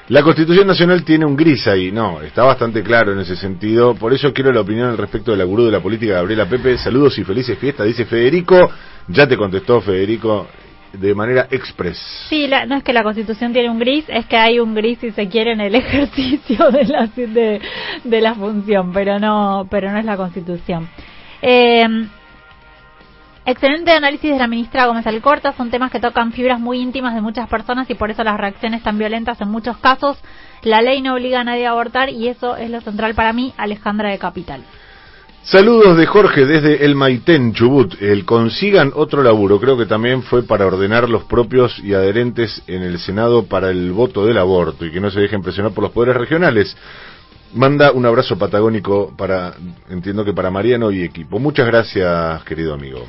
La 0.09 0.23
Constitución 0.23 0.67
Nacional 0.67 1.05
tiene 1.05 1.25
un 1.25 1.37
gris 1.37 1.67
ahí, 1.69 1.91
no, 1.91 2.21
está 2.21 2.45
bastante 2.45 2.83
claro 2.83 3.15
en 3.15 3.21
ese 3.21 3.35
sentido. 3.35 3.95
Por 3.95 4.13
eso 4.13 4.31
quiero 4.35 4.53
la 4.53 4.61
opinión 4.61 4.91
al 4.91 4.99
respecto 4.99 5.31
de 5.31 5.39
la 5.39 5.45
gurú 5.45 5.65
de 5.65 5.73
la 5.73 5.81
política, 5.81 6.17
Gabriela 6.17 6.45
Pepe. 6.45 6.77
Saludos 6.77 7.17
y 7.19 7.25
felices 7.25 7.59
fiestas, 7.59 7.87
dice 7.87 8.05
Federico. 8.05 8.71
Ya 9.09 9.27
te 9.27 9.39
contestó 9.39 9.81
Federico 9.81 10.49
de 10.93 11.15
manera 11.15 11.47
express. 11.51 11.99
Sí, 12.29 12.47
la- 12.47 12.67
no 12.67 12.77
es 12.77 12.83
que 12.83 12.93
la 12.93 13.03
constitución 13.03 13.53
tiene 13.53 13.69
un 13.71 13.79
gris, 13.79 14.05
es 14.09 14.27
que 14.27 14.37
hay 14.37 14.59
un 14.61 14.75
gris 14.75 14.99
si 15.01 15.11
se 15.11 15.29
quiere 15.29 15.53
en 15.53 15.61
el 15.61 15.75
ejercicio 15.83 16.71
de 16.71 16.85
la, 16.85 17.07
de, 17.07 17.61
de 18.05 18.21
la 18.21 18.35
función, 18.35 18.93
pero 18.93 19.19
no, 19.19 19.67
pero 19.71 19.91
no 19.91 19.99
es 19.99 20.05
la 20.05 20.17
constitución. 20.17 20.89
Eh, 21.43 21.87
excelente 23.45 23.93
análisis 23.93 24.31
de 24.33 24.39
la 24.39 24.47
ministra 24.49 24.87
Gómez 24.87 25.07
Alcorta, 25.07 25.53
son 25.53 25.71
temas 25.71 25.91
que 25.93 26.01
tocan 26.01 26.33
fibras 26.33 26.59
muy 26.59 26.81
íntimas 26.81 27.15
de 27.15 27.21
muchas 27.21 27.49
personas 27.49 27.89
y 27.91 27.95
por 27.95 28.11
eso 28.11 28.25
las 28.25 28.37
reacciones 28.39 28.83
tan 28.83 28.99
violentas 28.99 29.41
en 29.41 29.49
muchos 29.49 29.77
casos. 29.79 30.19
La 30.63 30.83
ley 30.83 31.01
no 31.03 31.15
obliga 31.15 31.41
a 31.41 31.45
nadie 31.45 31.67
a 31.67 31.71
abortar 31.71 32.09
y 32.11 32.29
eso 32.29 32.57
es 32.57 32.71
lo 32.71 32.81
central 32.81 33.15
para 33.15 33.33
mí, 33.33 33.53
Alejandra 33.57 34.11
de 34.11 34.19
Capital. 34.19 34.63
Saludos 35.43 35.97
de 35.97 36.07
Jorge 36.07 36.45
desde 36.45 36.85
el 36.85 36.97
Maitén, 36.97 37.53
Chubut. 37.53 38.01
El 38.03 38.25
consigan 38.25 38.93
otro 38.95 39.23
laburo, 39.23 39.61
creo 39.61 39.79
que 39.79 39.87
también 39.87 40.23
fue 40.23 40.43
para 40.43 40.67
ordenar 40.67 41.09
los 41.09 41.25
propios 41.25 41.79
y 41.79 41.95
adherentes 41.95 42.63
en 42.67 42.83
el 42.83 42.99
Senado 42.99 43.45
para 43.47 43.71
el 43.71 43.93
voto 43.93 44.27
del 44.27 44.39
aborto 44.39 44.85
y 44.85 44.91
que 44.91 45.01
no 45.01 45.11
se 45.11 45.21
dejen 45.21 45.43
presionar 45.43 45.73
por 45.73 45.85
los 45.85 45.93
poderes 45.93 46.17
regionales. 46.17 46.77
Manda 47.55 47.93
un 47.93 48.05
abrazo 48.05 48.37
patagónico 48.37 49.15
para, 49.17 49.55
entiendo 49.89 50.25
que 50.25 50.33
para 50.33 50.51
Mariano 50.51 50.91
y 50.91 51.05
equipo. 51.05 51.39
Muchas 51.39 51.67
gracias, 51.67 52.43
querido 52.45 52.75
amigo. 52.75 53.07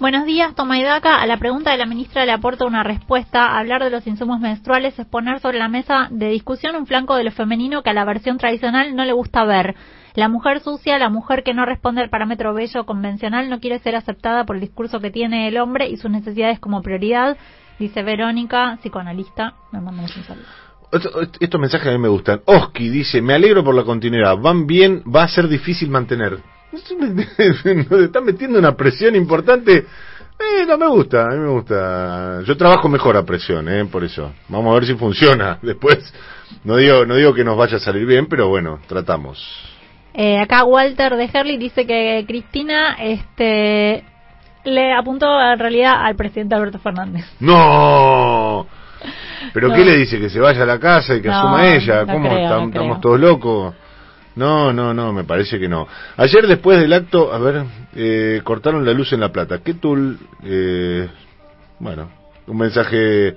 Buenos 0.00 0.24
días, 0.24 0.54
toma 0.54 0.78
y 0.78 0.82
daca. 0.82 1.20
A 1.20 1.26
la 1.26 1.36
pregunta 1.36 1.72
de 1.72 1.76
la 1.76 1.84
ministra 1.84 2.24
le 2.24 2.32
aporta 2.32 2.64
una 2.64 2.82
respuesta. 2.82 3.58
Hablar 3.58 3.84
de 3.84 3.90
los 3.90 4.06
insumos 4.06 4.40
menstruales 4.40 4.98
es 4.98 5.04
poner 5.04 5.40
sobre 5.40 5.58
la 5.58 5.68
mesa 5.68 6.08
de 6.10 6.30
discusión 6.30 6.74
un 6.74 6.86
flanco 6.86 7.16
de 7.16 7.24
lo 7.24 7.30
femenino 7.30 7.82
que 7.82 7.90
a 7.90 7.92
la 7.92 8.06
versión 8.06 8.38
tradicional 8.38 8.96
no 8.96 9.04
le 9.04 9.12
gusta 9.12 9.44
ver. 9.44 9.74
La 10.14 10.28
mujer 10.28 10.60
sucia, 10.60 10.98
la 10.98 11.08
mujer 11.08 11.42
que 11.42 11.54
no 11.54 11.64
responde 11.64 12.00
al 12.02 12.10
parámetro 12.10 12.52
bello 12.52 12.84
convencional, 12.84 13.48
no 13.48 13.60
quiere 13.60 13.78
ser 13.78 13.96
aceptada 13.96 14.44
por 14.44 14.56
el 14.56 14.62
discurso 14.62 15.00
que 15.00 15.10
tiene 15.10 15.48
el 15.48 15.58
hombre 15.58 15.88
y 15.88 15.96
sus 15.96 16.10
necesidades 16.10 16.58
como 16.58 16.82
prioridad, 16.82 17.36
dice 17.78 18.02
Verónica, 18.02 18.78
psicoanalista. 18.80 19.54
Me 19.72 19.80
Estos 21.40 21.60
mensajes 21.60 21.88
a 21.88 21.92
mí 21.92 21.98
me 21.98 22.08
gustan. 22.08 22.40
Oski 22.44 22.88
dice, 22.88 23.22
me 23.22 23.34
alegro 23.34 23.62
por 23.62 23.74
la 23.74 23.84
continuidad, 23.84 24.36
van 24.36 24.66
bien, 24.66 25.02
va 25.04 25.22
a 25.22 25.28
ser 25.28 25.48
difícil 25.48 25.90
mantener. 25.90 26.38
Nos 26.72 28.00
están 28.00 28.24
metiendo 28.24 28.58
una 28.58 28.76
presión 28.76 29.14
importante. 29.16 29.86
Eh, 30.40 30.64
no 30.66 30.78
me 30.78 30.88
gusta, 30.88 31.24
a 31.24 31.28
mí 31.28 31.38
me 31.38 31.50
gusta. 31.50 32.42
Yo 32.46 32.56
trabajo 32.56 32.88
mejor 32.88 33.16
a 33.16 33.24
presión, 33.24 33.68
eh, 33.68 33.84
por 33.84 34.02
eso. 34.04 34.32
Vamos 34.48 34.72
a 34.72 34.74
ver 34.74 34.86
si 34.86 34.94
funciona. 34.94 35.58
Después, 35.62 35.98
no 36.64 36.76
digo, 36.76 37.04
no 37.04 37.14
digo 37.14 37.34
que 37.34 37.44
nos 37.44 37.56
vaya 37.56 37.76
a 37.76 37.80
salir 37.80 38.06
bien, 38.06 38.26
pero 38.26 38.48
bueno, 38.48 38.80
tratamos. 38.88 39.69
Eh, 40.14 40.38
acá 40.38 40.64
Walter 40.64 41.16
de 41.16 41.30
Herley 41.32 41.56
dice 41.56 41.86
que 41.86 42.24
Cristina 42.26 42.96
este, 42.98 44.04
le 44.64 44.92
apuntó 44.92 45.26
en 45.40 45.58
realidad 45.58 46.04
al 46.04 46.16
presidente 46.16 46.54
Alberto 46.54 46.78
Fernández. 46.78 47.24
¡No! 47.40 48.66
¿Pero 49.54 49.68
No. 49.68 49.74
qué 49.74 49.84
le 49.84 49.96
dice? 49.96 50.18
¿Que 50.20 50.28
se 50.28 50.40
vaya 50.40 50.62
a 50.62 50.66
la 50.66 50.78
casa 50.78 51.14
y 51.14 51.22
que 51.22 51.28
No, 51.28 51.34
asuma 51.38 51.66
ella? 51.74 52.04
no 52.04 52.12
¿Cómo 52.12 52.28
creo, 52.28 52.64
estamos 52.66 53.00
todos 53.00 53.20
locos? 53.20 53.74
No, 54.36 54.72
no, 54.72 54.94
no, 54.94 55.12
me 55.12 55.24
parece 55.24 55.58
que 55.58 55.68
no. 55.68 55.86
Ayer 56.16 56.46
después 56.46 56.78
del 56.78 56.92
acto, 56.92 57.32
a 57.32 57.38
ver, 57.38 57.64
eh, 57.94 58.40
cortaron 58.44 58.84
la 58.84 58.92
luz 58.92 59.12
en 59.12 59.20
La 59.20 59.30
Plata. 59.32 59.58
¿Qué 59.64 59.74
tul? 59.74 60.18
Eh, 60.44 61.08
bueno, 61.78 62.10
un 62.46 62.56
mensaje 62.58 63.36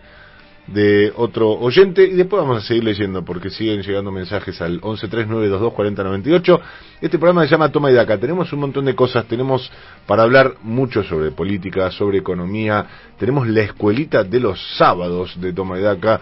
de 0.68 1.12
otro 1.16 1.52
oyente 1.52 2.04
y 2.06 2.14
después 2.14 2.42
vamos 2.42 2.64
a 2.64 2.68
seguir 2.68 2.84
leyendo 2.84 3.26
porque 3.26 3.50
siguen 3.50 3.82
llegando 3.82 4.12
mensajes 4.12 4.62
al 4.62 4.80
1139224098. 4.82 6.60
Este 7.02 7.20
programa 7.20 7.44
se 7.44 7.50
llama 7.50 7.70
Toma 7.70 7.92
y 7.92 7.94
Daca. 7.94 8.18
Tenemos 8.18 8.52
un 8.54 8.62
montón 8.62 8.86
de 8.86 8.96
cosas, 8.96 9.26
tenemos 9.26 9.72
para 10.06 10.24
hablar 10.24 10.56
mucho 10.62 11.04
sobre 11.04 11.32
política, 11.32 11.92
sobre 11.92 12.20
economía, 12.20 12.86
tenemos 13.18 13.48
la 13.48 13.62
escuelita 13.62 14.24
de 14.24 14.40
los 14.40 14.78
sábados 14.78 15.40
de 15.40 15.52
Toma 15.54 15.80
y 15.80 15.82
Daca 15.82 16.22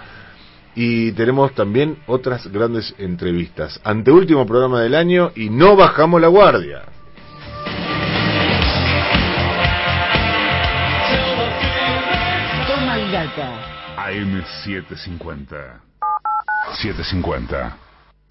y 0.76 1.12
tenemos 1.12 1.54
también 1.54 1.98
otras 2.08 2.48
grandes 2.48 2.96
entrevistas. 2.98 3.80
Anteúltimo 3.84 4.46
programa 4.46 4.82
del 4.82 4.96
año 4.96 5.32
y 5.36 5.50
no 5.50 5.76
bajamos 5.76 6.22
la 6.22 6.28
guardia. 6.28 6.84
Toma 12.68 13.00
y 13.00 13.12
daca. 13.12 13.81
AM750. 14.08 15.82
750. 16.82 17.78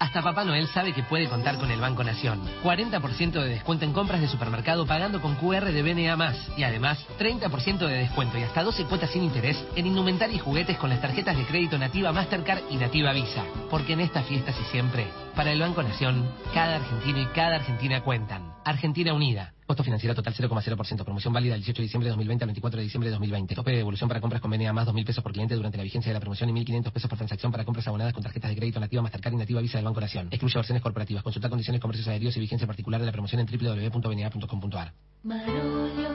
Hasta 0.01 0.23
Papá 0.23 0.43
Noel 0.43 0.67
sabe 0.67 0.93
que 0.93 1.03
puede 1.03 1.29
contar 1.29 1.57
con 1.59 1.69
el 1.69 1.79
Banco 1.79 2.03
Nación. 2.03 2.41
40% 2.63 3.33
de 3.33 3.49
descuento 3.49 3.85
en 3.85 3.93
compras 3.93 4.19
de 4.19 4.27
supermercado 4.27 4.87
pagando 4.87 5.21
con 5.21 5.35
QR 5.35 5.65
de 5.65 5.83
BNA+. 5.83 6.33
Y 6.57 6.63
además, 6.63 7.05
30% 7.19 7.77
de 7.85 7.99
descuento 7.99 8.39
y 8.39 8.41
hasta 8.41 8.63
12 8.63 8.85
cuotas 8.85 9.11
sin 9.11 9.23
interés 9.23 9.63
en 9.75 9.85
indumentaria 9.85 10.35
y 10.35 10.39
juguetes 10.39 10.77
con 10.77 10.89
las 10.89 11.01
tarjetas 11.01 11.37
de 11.37 11.45
crédito 11.45 11.77
Nativa 11.77 12.11
Mastercard 12.11 12.63
y 12.71 12.77
Nativa 12.77 13.13
Visa. 13.13 13.45
Porque 13.69 13.93
en 13.93 13.99
estas 13.99 14.25
fiestas 14.25 14.59
y 14.59 14.63
siempre, 14.71 15.07
para 15.35 15.51
el 15.51 15.61
Banco 15.61 15.83
Nación, 15.83 16.27
cada 16.51 16.77
argentino 16.77 17.19
y 17.19 17.27
cada 17.27 17.57
argentina 17.57 18.01
cuentan. 18.01 18.53
Argentina 18.65 19.13
Unida. 19.13 19.53
Costo 19.71 19.85
financiero 19.85 20.13
total 20.13 20.33
0,0%. 20.33 21.05
Promoción 21.05 21.33
válida 21.33 21.53
del 21.53 21.61
18 21.61 21.77
de 21.77 21.83
diciembre 21.83 22.07
de 22.07 22.09
2020 22.09 22.43
al 22.43 22.47
24 22.47 22.77
de 22.77 22.83
diciembre 22.83 23.07
de 23.07 23.11
2020. 23.11 23.55
Tope 23.55 23.71
de 23.71 23.77
devolución 23.77 24.09
para 24.09 24.19
compras 24.19 24.41
con 24.41 24.51
BNA 24.51 24.73
más 24.73 24.85
2.000 24.85 25.05
pesos 25.05 25.23
por 25.23 25.31
cliente 25.31 25.55
durante 25.55 25.77
la 25.77 25.83
vigencia 25.83 26.09
de 26.09 26.13
la 26.15 26.19
promoción 26.19 26.49
y 26.49 26.65
1.500 26.65 26.91
pesos 26.91 27.09
por 27.09 27.17
transacción 27.17 27.53
para 27.53 27.63
compras 27.63 27.87
abonadas 27.87 28.13
con 28.13 28.21
tarjetas 28.21 28.49
de 28.49 28.57
crédito 28.57 28.81
Nativa 28.81 29.01
Mastercard 29.01 29.33
y 29.33 29.37
Nativa 29.37 29.61
Visa 29.61 29.77
del 29.77 29.85
Banco 29.85 30.01
Nación. 30.01 30.27
Excluye 30.29 30.55
versiones 30.55 30.83
corporativas. 30.83 31.23
Consulta 31.23 31.47
condiciones, 31.47 31.79
comercios 31.79 32.05
aéreos 32.09 32.35
y 32.35 32.41
vigencia 32.41 32.67
particular 32.67 32.99
de 32.99 33.05
la 33.05 33.13
promoción 33.13 33.39
en 33.39 33.47
www.bna.com.ar. 33.47 34.91
Marolio 35.23 36.09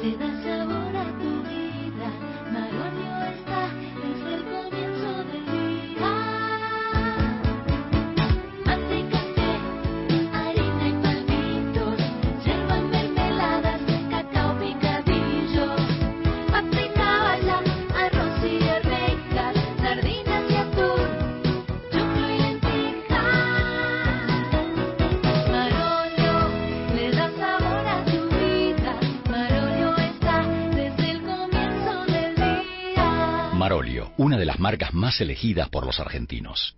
le 0.00 0.16
da 0.16 0.42
sabor 0.44 0.96
a 0.96 1.18
tu 1.18 1.42
vida. 1.42 1.63
Una 34.16 34.38
de 34.38 34.44
las 34.44 34.60
marcas 34.60 34.94
más 34.94 35.20
elegidas 35.20 35.68
por 35.68 35.84
los 35.86 35.98
argentinos. 35.98 36.76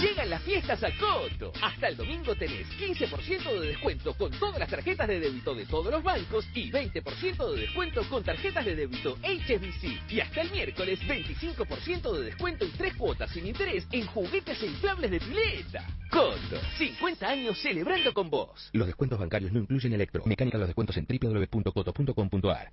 Llegan 0.00 0.30
las 0.30 0.42
fiestas 0.42 0.82
a 0.82 0.90
Coto. 0.96 1.52
Hasta 1.60 1.88
el 1.88 1.96
domingo 1.96 2.34
tenés 2.36 2.66
15% 2.78 3.60
de 3.60 3.66
descuento 3.66 4.14
con 4.14 4.30
todas 4.30 4.58
las 4.60 4.70
tarjetas 4.70 5.08
de 5.08 5.20
débito 5.20 5.54
de 5.54 5.66
todos 5.66 5.92
los 5.92 6.02
bancos 6.02 6.46
y 6.54 6.70
20% 6.70 7.52
de 7.52 7.60
descuento 7.60 8.02
con 8.08 8.22
tarjetas 8.22 8.64
de 8.64 8.76
débito 8.76 9.16
HSBC. 9.22 10.10
Y 10.12 10.20
hasta 10.20 10.42
el 10.42 10.50
miércoles 10.52 11.00
25% 11.00 12.12
de 12.16 12.24
descuento 12.24 12.64
y 12.64 12.70
tres 12.70 12.94
cuotas 12.94 13.30
sin 13.30 13.46
interés 13.46 13.86
en 13.90 14.06
juguetes 14.06 14.62
e 14.62 14.66
inflables 14.66 15.10
de 15.10 15.20
pileta. 15.20 15.84
Coto, 16.10 16.60
50 16.78 17.28
años 17.28 17.58
celebrando 17.60 18.14
con 18.14 18.30
vos. 18.30 18.70
Los 18.72 18.86
descuentos 18.86 19.18
bancarios 19.18 19.52
no 19.52 19.58
incluyen 19.58 19.92
electro. 19.92 20.22
Mecánica 20.24 20.58
de 20.58 20.60
los 20.60 20.68
descuentos 20.68 20.96
en 20.96 21.06
www.coto.com.ar. 21.06 22.72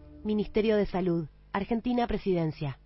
Ministerio 0.23 0.77
de 0.77 0.85
Salud. 0.85 1.27
Argentina 1.53 2.07
Presidencia. 2.07 2.77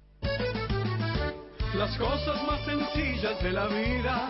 Las 1.76 1.98
cosas 1.98 2.42
más 2.48 2.64
sencillas 2.66 3.42
de 3.44 3.52
la 3.52 3.68
vida 3.68 4.30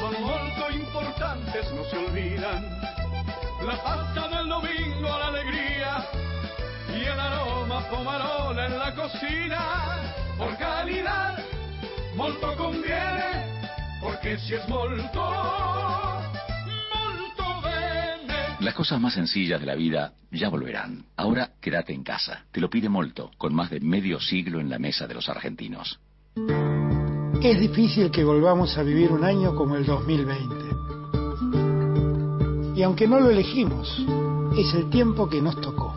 son 0.00 0.22
molto 0.22 0.70
importantes, 0.70 1.72
no 1.72 1.84
se 1.84 1.96
olvidan. 1.96 2.62
La 3.66 3.82
pasta 3.82 4.28
del 4.28 4.48
domingo, 4.48 5.08
la 5.08 5.28
alegría 5.28 6.06
y 6.94 7.04
el 7.04 7.18
aroma 7.18 7.88
pomarola 7.88 8.66
en 8.66 8.78
la 8.78 8.94
cocina. 8.94 10.14
Por 10.36 10.56
calidad, 10.58 11.38
molto 12.14 12.54
conviene, 12.56 13.62
porque 14.02 14.36
si 14.38 14.54
es 14.54 14.68
molto. 14.68 15.85
Las 18.66 18.74
cosas 18.74 19.00
más 19.00 19.14
sencillas 19.14 19.60
de 19.60 19.66
la 19.66 19.76
vida 19.76 20.14
ya 20.32 20.48
volverán. 20.48 21.04
Ahora 21.16 21.52
quédate 21.60 21.92
en 21.92 22.02
casa. 22.02 22.46
Te 22.50 22.60
lo 22.60 22.68
pide 22.68 22.88
Molto, 22.88 23.30
con 23.38 23.54
más 23.54 23.70
de 23.70 23.78
medio 23.78 24.18
siglo 24.18 24.58
en 24.58 24.68
la 24.68 24.80
mesa 24.80 25.06
de 25.06 25.14
los 25.14 25.28
argentinos. 25.28 26.00
Es 27.40 27.60
difícil 27.60 28.10
que 28.10 28.24
volvamos 28.24 28.76
a 28.76 28.82
vivir 28.82 29.12
un 29.12 29.22
año 29.22 29.54
como 29.54 29.76
el 29.76 29.86
2020. 29.86 30.54
Y 32.74 32.82
aunque 32.82 33.06
no 33.06 33.20
lo 33.20 33.30
elegimos, 33.30 34.04
es 34.58 34.74
el 34.74 34.90
tiempo 34.90 35.28
que 35.28 35.40
nos 35.40 35.60
tocó. 35.60 35.94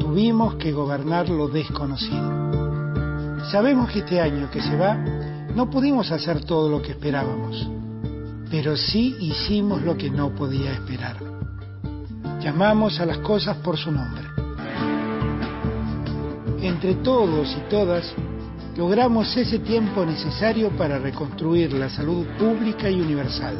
Tuvimos 0.00 0.56
que 0.56 0.72
gobernar 0.72 1.28
lo 1.28 1.46
desconocido. 1.46 3.38
Sabemos 3.52 3.88
que 3.92 4.00
este 4.00 4.20
año 4.20 4.50
que 4.50 4.60
se 4.60 4.76
va 4.76 4.96
no 4.96 5.70
pudimos 5.70 6.10
hacer 6.10 6.44
todo 6.44 6.68
lo 6.68 6.82
que 6.82 6.90
esperábamos, 6.90 7.70
pero 8.50 8.76
sí 8.76 9.14
hicimos 9.20 9.80
lo 9.82 9.96
que 9.96 10.10
no 10.10 10.34
podía 10.34 10.72
esperar. 10.72 11.31
Llamamos 12.42 12.98
a 12.98 13.06
las 13.06 13.18
cosas 13.18 13.56
por 13.58 13.76
su 13.76 13.92
nombre. 13.92 14.24
Entre 16.60 16.94
todos 16.96 17.56
y 17.56 17.70
todas, 17.70 18.12
logramos 18.76 19.36
ese 19.36 19.60
tiempo 19.60 20.04
necesario 20.04 20.70
para 20.70 20.98
reconstruir 20.98 21.72
la 21.72 21.88
salud 21.88 22.26
pública 22.38 22.90
y 22.90 23.00
universal. 23.00 23.56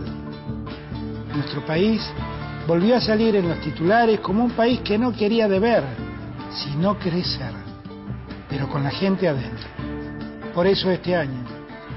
Nuestro 1.32 1.64
país 1.64 2.02
volvió 2.66 2.96
a 2.96 3.00
salir 3.00 3.36
en 3.36 3.48
los 3.48 3.60
titulares 3.60 4.18
como 4.18 4.44
un 4.44 4.50
país 4.50 4.80
que 4.80 4.98
no 4.98 5.12
quería 5.12 5.46
deber, 5.46 5.84
sino 6.52 6.98
crecer, 6.98 7.52
pero 8.48 8.68
con 8.68 8.82
la 8.82 8.90
gente 8.90 9.28
adentro. 9.28 9.68
Por 10.54 10.66
eso 10.66 10.90
este 10.90 11.14
año, 11.14 11.44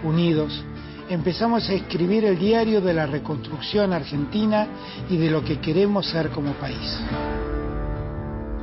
unidos, 0.03 0.63
empezamos 1.09 1.69
a 1.69 1.73
escribir 1.73 2.25
el 2.25 2.37
diario 2.39 2.81
de 2.81 2.93
la 2.93 3.05
reconstrucción 3.05 3.93
argentina 3.93 4.67
y 5.09 5.17
de 5.17 5.29
lo 5.29 5.43
que 5.43 5.59
queremos 5.59 6.09
ser 6.09 6.29
como 6.29 6.53
país. 6.53 6.99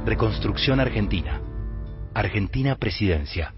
Reconstrucción 0.05 0.81
Argentina. 0.81 1.41
Argentina 2.15 2.77
Presidencia. 2.77 3.55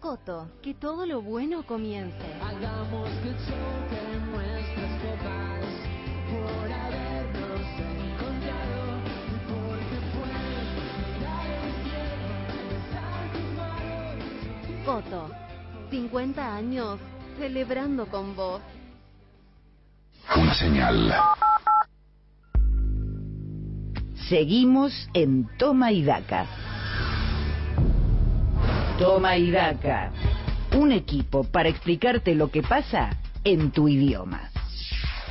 Coto, 0.00 0.48
que 0.60 0.74
todo 0.74 1.06
lo 1.06 1.22
bueno 1.22 1.64
comience. 1.64 2.16
Hagamos 2.42 3.08
que 3.22 3.30
choquen 3.44 4.32
nuestras 4.32 5.00
copas 5.02 5.64
por 6.28 6.72
habernos 6.72 7.60
encontrado 7.78 8.98
y 9.28 9.36
porque 9.46 9.96
fue 10.10 10.32
mirar 11.14 11.46
el 11.46 11.72
cielo, 11.84 12.34
besar 12.68 13.22
tus 13.32 13.48
manos. 13.54 14.84
Coto, 14.84 15.41
50 15.92 16.56
años 16.56 16.98
celebrando 17.38 18.06
con 18.06 18.34
vos. 18.34 18.62
Una 20.34 20.54
señal. 20.54 21.12
Seguimos 24.26 25.10
en 25.12 25.46
Toma 25.58 25.92
y 25.92 26.02
Daca. 26.02 26.46
Toma 28.98 29.36
y 29.36 29.50
Daca. 29.50 30.10
Un 30.74 30.92
equipo 30.92 31.44
para 31.44 31.68
explicarte 31.68 32.34
lo 32.34 32.50
que 32.50 32.62
pasa 32.62 33.10
en 33.44 33.70
tu 33.70 33.86
idioma. 33.86 34.48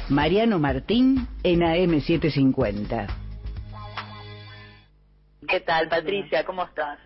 Mariano 0.10 0.60
Martín 0.60 1.28
en 1.42 1.62
AM750. 1.62 3.08
¿Qué 5.48 5.60
tal, 5.62 5.90
Patricia? 5.90 6.46
¿Cómo 6.46 6.64
estás? 6.66 7.00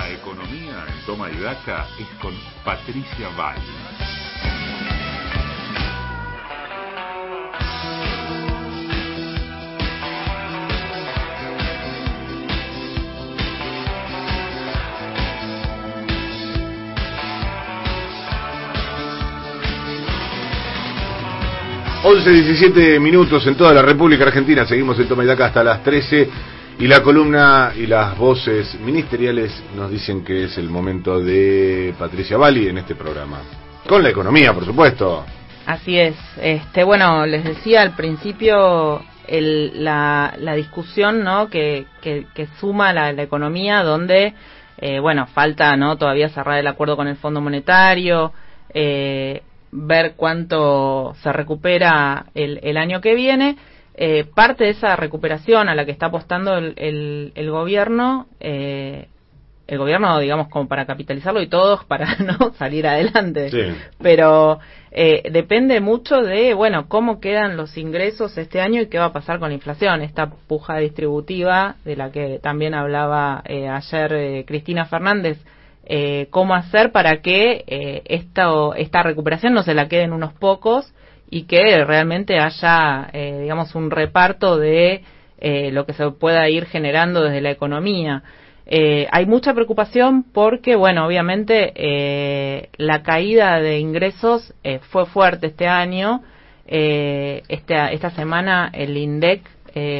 La 0.00 0.08
economía 0.08 0.86
en 0.88 1.04
Toma 1.04 1.30
y 1.30 1.38
Daca 1.38 1.86
es 1.98 2.06
con 2.22 2.32
Patricia 2.64 3.28
Valle. 3.36 3.60
Once 22.02 22.30
17 22.30 22.98
minutos 23.00 23.46
en 23.46 23.54
toda 23.54 23.74
la 23.74 23.82
República 23.82 24.24
Argentina. 24.24 24.64
Seguimos 24.64 24.98
en 24.98 25.08
Toma 25.08 25.24
y 25.24 25.26
Daca 25.26 25.46
hasta 25.46 25.62
las 25.62 25.82
13. 25.82 26.30
Y 26.80 26.88
la 26.88 27.02
columna 27.02 27.74
y 27.76 27.86
las 27.86 28.16
voces 28.16 28.80
ministeriales 28.80 29.52
nos 29.76 29.90
dicen 29.90 30.24
que 30.24 30.44
es 30.44 30.56
el 30.56 30.70
momento 30.70 31.20
de 31.20 31.94
Patricia 31.98 32.38
Bali 32.38 32.68
en 32.68 32.78
este 32.78 32.94
programa. 32.94 33.42
Con 33.86 34.02
la 34.02 34.08
economía, 34.08 34.54
por 34.54 34.64
supuesto. 34.64 35.26
Así 35.66 35.98
es. 35.98 36.16
Este, 36.40 36.82
bueno, 36.82 37.26
les 37.26 37.44
decía 37.44 37.82
al 37.82 37.94
principio 37.94 39.02
el, 39.28 39.84
la, 39.84 40.32
la 40.38 40.54
discusión 40.54 41.22
¿no? 41.22 41.50
que, 41.50 41.84
que, 42.00 42.48
suma 42.58 42.94
la, 42.94 43.12
la 43.12 43.24
economía, 43.24 43.82
donde, 43.82 44.32
eh, 44.78 45.00
bueno, 45.00 45.26
falta 45.26 45.76
no 45.76 45.98
todavía 45.98 46.30
cerrar 46.30 46.60
el 46.60 46.66
acuerdo 46.66 46.96
con 46.96 47.08
el 47.08 47.16
Fondo 47.16 47.42
Monetario, 47.42 48.32
eh, 48.72 49.42
ver 49.70 50.14
cuánto 50.16 51.14
se 51.22 51.30
recupera 51.30 52.24
el, 52.34 52.58
el 52.62 52.78
año 52.78 53.02
que 53.02 53.14
viene. 53.14 53.58
Eh, 53.94 54.24
parte 54.34 54.64
de 54.64 54.70
esa 54.70 54.96
recuperación 54.96 55.68
a 55.68 55.74
la 55.74 55.84
que 55.84 55.92
está 55.92 56.06
apostando 56.06 56.56
el, 56.56 56.74
el, 56.76 57.32
el 57.34 57.50
gobierno, 57.50 58.26
eh, 58.40 59.08
el 59.70 59.78
gobierno, 59.78 60.18
digamos, 60.18 60.48
como 60.48 60.66
para 60.66 60.84
capitalizarlo 60.84 61.40
y 61.40 61.46
todos 61.46 61.84
para 61.84 62.16
no 62.18 62.52
salir 62.54 62.86
adelante. 62.88 63.50
Sí. 63.50 63.78
Pero 64.02 64.58
eh, 64.90 65.22
depende 65.30 65.80
mucho 65.80 66.22
de, 66.22 66.54
bueno, 66.54 66.88
cómo 66.88 67.20
quedan 67.20 67.56
los 67.56 67.78
ingresos 67.78 68.36
este 68.36 68.60
año 68.60 68.82
y 68.82 68.86
qué 68.86 68.98
va 68.98 69.06
a 69.06 69.12
pasar 69.12 69.38
con 69.38 69.50
la 69.50 69.54
inflación. 69.54 70.02
Esta 70.02 70.28
puja 70.28 70.78
distributiva 70.78 71.76
de 71.84 71.94
la 71.94 72.10
que 72.10 72.40
también 72.42 72.74
hablaba 72.74 73.42
eh, 73.46 73.68
ayer 73.68 74.12
eh, 74.12 74.44
Cristina 74.44 74.86
Fernández. 74.86 75.38
Eh, 75.92 76.28
cómo 76.30 76.54
hacer 76.54 76.92
para 76.92 77.20
que 77.20 77.64
esta, 78.04 78.48
esta 78.76 79.02
recuperación 79.02 79.54
no 79.54 79.64
se 79.64 79.74
la 79.74 79.88
queden 79.88 80.12
unos 80.12 80.32
pocos 80.34 80.92
y 81.30 81.44
que 81.44 81.84
realmente 81.84 82.38
haya, 82.38 83.08
eh, 83.12 83.38
digamos, 83.42 83.74
un 83.74 83.90
reparto 83.90 84.58
de 84.58 85.02
eh, 85.38 85.70
lo 85.72 85.86
que 85.86 85.92
se 85.92 86.10
pueda 86.10 86.48
ir 86.48 86.66
generando 86.66 87.22
desde 87.22 87.40
la 87.40 87.50
economía. 87.50 88.22
Eh, 88.66 89.06
hay 89.10 89.26
mucha 89.26 89.54
preocupación 89.54 90.24
porque, 90.24 90.76
bueno, 90.76 91.06
obviamente 91.06 91.72
eh, 91.74 92.68
la 92.76 93.02
caída 93.02 93.60
de 93.60 93.78
ingresos 93.78 94.54
eh, 94.64 94.80
fue 94.90 95.06
fuerte 95.06 95.48
este 95.48 95.66
año. 95.66 96.22
Eh, 96.66 97.42
esta, 97.48 97.90
esta 97.90 98.10
semana 98.10 98.70
el 98.72 98.96
INDEC 98.96 99.42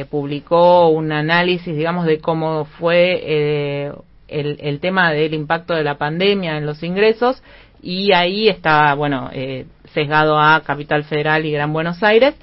publicó 0.09 0.89
un 0.89 1.13
análisis, 1.13 1.73
digamos, 1.73 2.05
de 2.05 2.19
cómo 2.19 2.65
fue 2.65 3.93
el, 4.27 4.57
el 4.59 4.79
tema 4.81 5.13
del 5.13 5.33
impacto 5.33 5.73
de 5.73 5.83
la 5.85 5.97
pandemia 5.97 6.57
en 6.57 6.65
los 6.65 6.83
ingresos 6.83 7.41
y 7.81 8.11
ahí 8.13 8.47
está, 8.47 8.93
bueno, 8.93 9.29
eh, 9.33 9.65
sesgado 9.93 10.39
a 10.39 10.61
Capital 10.61 11.03
Federal 11.03 11.45
y 11.45 11.51
Gran 11.51 11.73
Buenos 11.73 12.01
Aires, 12.03 12.35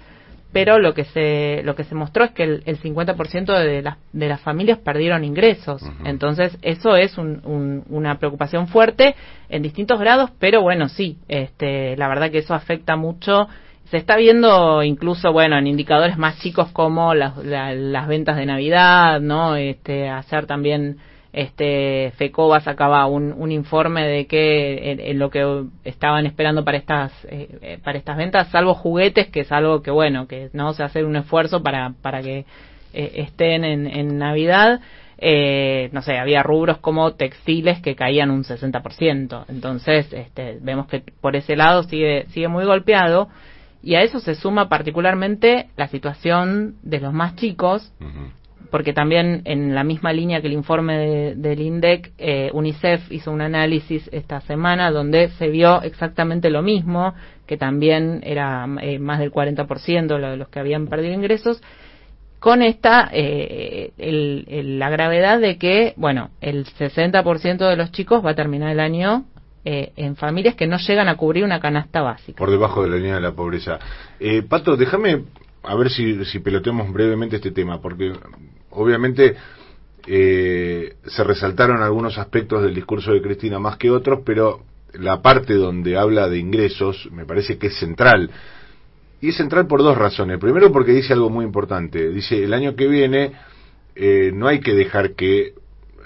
pero 0.52 0.78
lo 0.78 0.94
que 0.94 1.04
se 1.04 1.60
lo 1.64 1.74
que 1.74 1.84
se 1.84 1.94
mostró 1.94 2.24
es 2.24 2.30
que 2.30 2.42
el, 2.44 2.62
el 2.64 2.80
50% 2.80 3.52
de 3.58 3.82
las 3.82 3.98
de 4.12 4.28
las 4.28 4.40
familias 4.40 4.78
perdieron 4.78 5.22
ingresos. 5.24 5.82
Entonces, 6.04 6.56
eso 6.62 6.96
es 6.96 7.18
un, 7.18 7.42
un- 7.44 7.84
una 7.90 8.18
preocupación 8.18 8.66
fuerte 8.68 9.14
en 9.50 9.62
distintos 9.62 10.00
grados, 10.00 10.30
pero 10.38 10.62
bueno, 10.62 10.88
sí, 10.88 11.18
este 11.28 11.96
la 11.96 12.08
verdad 12.08 12.30
que 12.30 12.38
eso 12.38 12.54
afecta 12.54 12.96
mucho 12.96 13.48
se 13.90 13.96
está 13.96 14.16
viendo 14.16 14.82
incluso, 14.82 15.32
bueno, 15.32 15.56
en 15.56 15.66
indicadores 15.66 16.18
más 16.18 16.38
chicos 16.40 16.68
como 16.72 17.14
las, 17.14 17.36
la- 17.38 17.74
las 17.74 18.06
ventas 18.06 18.36
de 18.36 18.44
Navidad, 18.44 19.18
¿no? 19.20 19.56
Este, 19.56 20.08
hacer 20.10 20.44
también, 20.46 20.98
este, 21.32 22.12
FECOBA 22.16 22.60
sacaba 22.60 23.06
un, 23.06 23.32
un 23.32 23.52
informe 23.52 24.06
de 24.06 24.26
que 24.26 24.92
en, 24.92 25.00
en 25.00 25.18
lo 25.18 25.30
que 25.30 25.64
estaban 25.84 26.26
esperando 26.26 26.64
para 26.64 26.78
estas, 26.78 27.12
eh, 27.24 27.58
eh, 27.62 27.78
para 27.82 27.98
estas 27.98 28.16
ventas, 28.16 28.48
salvo 28.48 28.74
juguetes, 28.74 29.28
que 29.28 29.40
es 29.40 29.52
algo 29.52 29.82
que, 29.82 29.90
bueno, 29.90 30.26
que 30.26 30.50
no 30.52 30.72
se 30.72 30.82
hace 30.82 31.04
un 31.04 31.16
esfuerzo 31.16 31.62
para, 31.62 31.92
para 32.02 32.22
que 32.22 32.46
eh, 32.92 33.12
estén 33.16 33.64
en, 33.64 33.86
en 33.86 34.18
Navidad. 34.18 34.80
Eh, 35.20 35.90
no 35.92 36.00
sé, 36.00 36.16
había 36.16 36.44
rubros 36.44 36.78
como 36.78 37.14
textiles 37.14 37.80
que 37.80 37.96
caían 37.96 38.30
un 38.30 38.44
60%. 38.44 39.44
Entonces, 39.48 40.12
este, 40.12 40.58
vemos 40.60 40.86
que 40.86 41.02
por 41.20 41.36
ese 41.36 41.56
lado 41.56 41.82
sigue, 41.82 42.26
sigue 42.28 42.48
muy 42.48 42.64
golpeado. 42.64 43.28
Y 43.82 43.94
a 43.94 44.02
eso 44.02 44.20
se 44.20 44.34
suma 44.34 44.68
particularmente 44.68 45.68
la 45.76 45.88
situación 45.88 46.76
de 46.82 47.00
los 47.00 47.12
más 47.12 47.36
chicos, 47.36 47.92
porque 48.70 48.92
también 48.92 49.42
en 49.44 49.74
la 49.74 49.84
misma 49.84 50.12
línea 50.12 50.40
que 50.40 50.46
el 50.48 50.52
informe 50.52 50.96
de- 50.98 51.34
del 51.36 51.60
INDEC, 51.60 52.12
eh, 52.18 52.50
UNICEF 52.52 53.10
hizo 53.12 53.30
un 53.30 53.40
análisis 53.40 54.08
esta 54.12 54.40
semana 54.42 54.90
donde 54.90 55.28
se 55.30 55.48
vio 55.48 55.82
exactamente 55.82 56.50
lo 56.50 56.62
mismo, 56.62 57.14
que 57.46 57.56
también 57.56 58.20
era 58.24 58.66
eh, 58.82 58.98
más 58.98 59.18
del 59.18 59.30
40% 59.32 60.18
lo 60.18 60.30
de 60.30 60.36
los 60.36 60.48
que 60.48 60.58
habían 60.60 60.86
perdido 60.86 61.14
ingresos, 61.14 61.62
con 62.38 62.62
esta 62.62 63.08
eh, 63.12 63.90
el- 63.98 64.44
el- 64.48 64.78
la 64.78 64.90
gravedad 64.90 65.40
de 65.40 65.56
que, 65.58 65.94
bueno, 65.96 66.30
el 66.40 66.66
60% 66.66 67.68
de 67.68 67.76
los 67.76 67.90
chicos 67.90 68.24
va 68.24 68.30
a 68.30 68.34
terminar 68.34 68.70
el 68.70 68.80
año 68.80 69.24
eh, 69.64 69.92
en 69.96 70.14
familias 70.16 70.54
que 70.54 70.66
no 70.66 70.78
llegan 70.78 71.08
a 71.08 71.16
cubrir 71.16 71.42
una 71.44 71.58
canasta 71.60 72.00
básica. 72.00 72.38
por 72.38 72.50
debajo 72.50 72.84
de 72.84 72.90
la 72.90 72.96
línea 72.96 73.16
de 73.16 73.20
la 73.20 73.32
pobreza. 73.32 73.78
Eh, 74.20 74.42
Pato, 74.42 74.76
déjame 74.76 75.24
a 75.64 75.74
ver 75.74 75.90
si, 75.90 76.24
si 76.24 76.38
peloteamos 76.38 76.90
brevemente 76.92 77.36
este 77.36 77.50
tema, 77.50 77.80
porque 77.82 78.12
obviamente 78.78 79.36
eh, 80.06 80.94
se 81.06 81.24
resaltaron 81.24 81.82
algunos 81.82 82.18
aspectos 82.18 82.62
del 82.62 82.74
discurso 82.74 83.12
de 83.12 83.20
Cristina 83.20 83.58
más 83.58 83.76
que 83.76 83.90
otros, 83.90 84.20
pero 84.24 84.62
la 84.94 85.20
parte 85.22 85.54
donde 85.54 85.96
habla 85.96 86.28
de 86.28 86.38
ingresos 86.38 87.08
me 87.12 87.26
parece 87.26 87.58
que 87.58 87.68
es 87.68 87.78
central. 87.78 88.30
Y 89.20 89.30
es 89.30 89.36
central 89.36 89.66
por 89.66 89.82
dos 89.82 89.98
razones. 89.98 90.38
Primero 90.38 90.70
porque 90.72 90.92
dice 90.92 91.12
algo 91.12 91.28
muy 91.28 91.44
importante. 91.44 92.10
Dice, 92.10 92.42
el 92.42 92.54
año 92.54 92.76
que 92.76 92.86
viene 92.86 93.32
eh, 93.96 94.30
no 94.32 94.46
hay 94.46 94.60
que 94.60 94.74
dejar 94.74 95.14
que, 95.14 95.54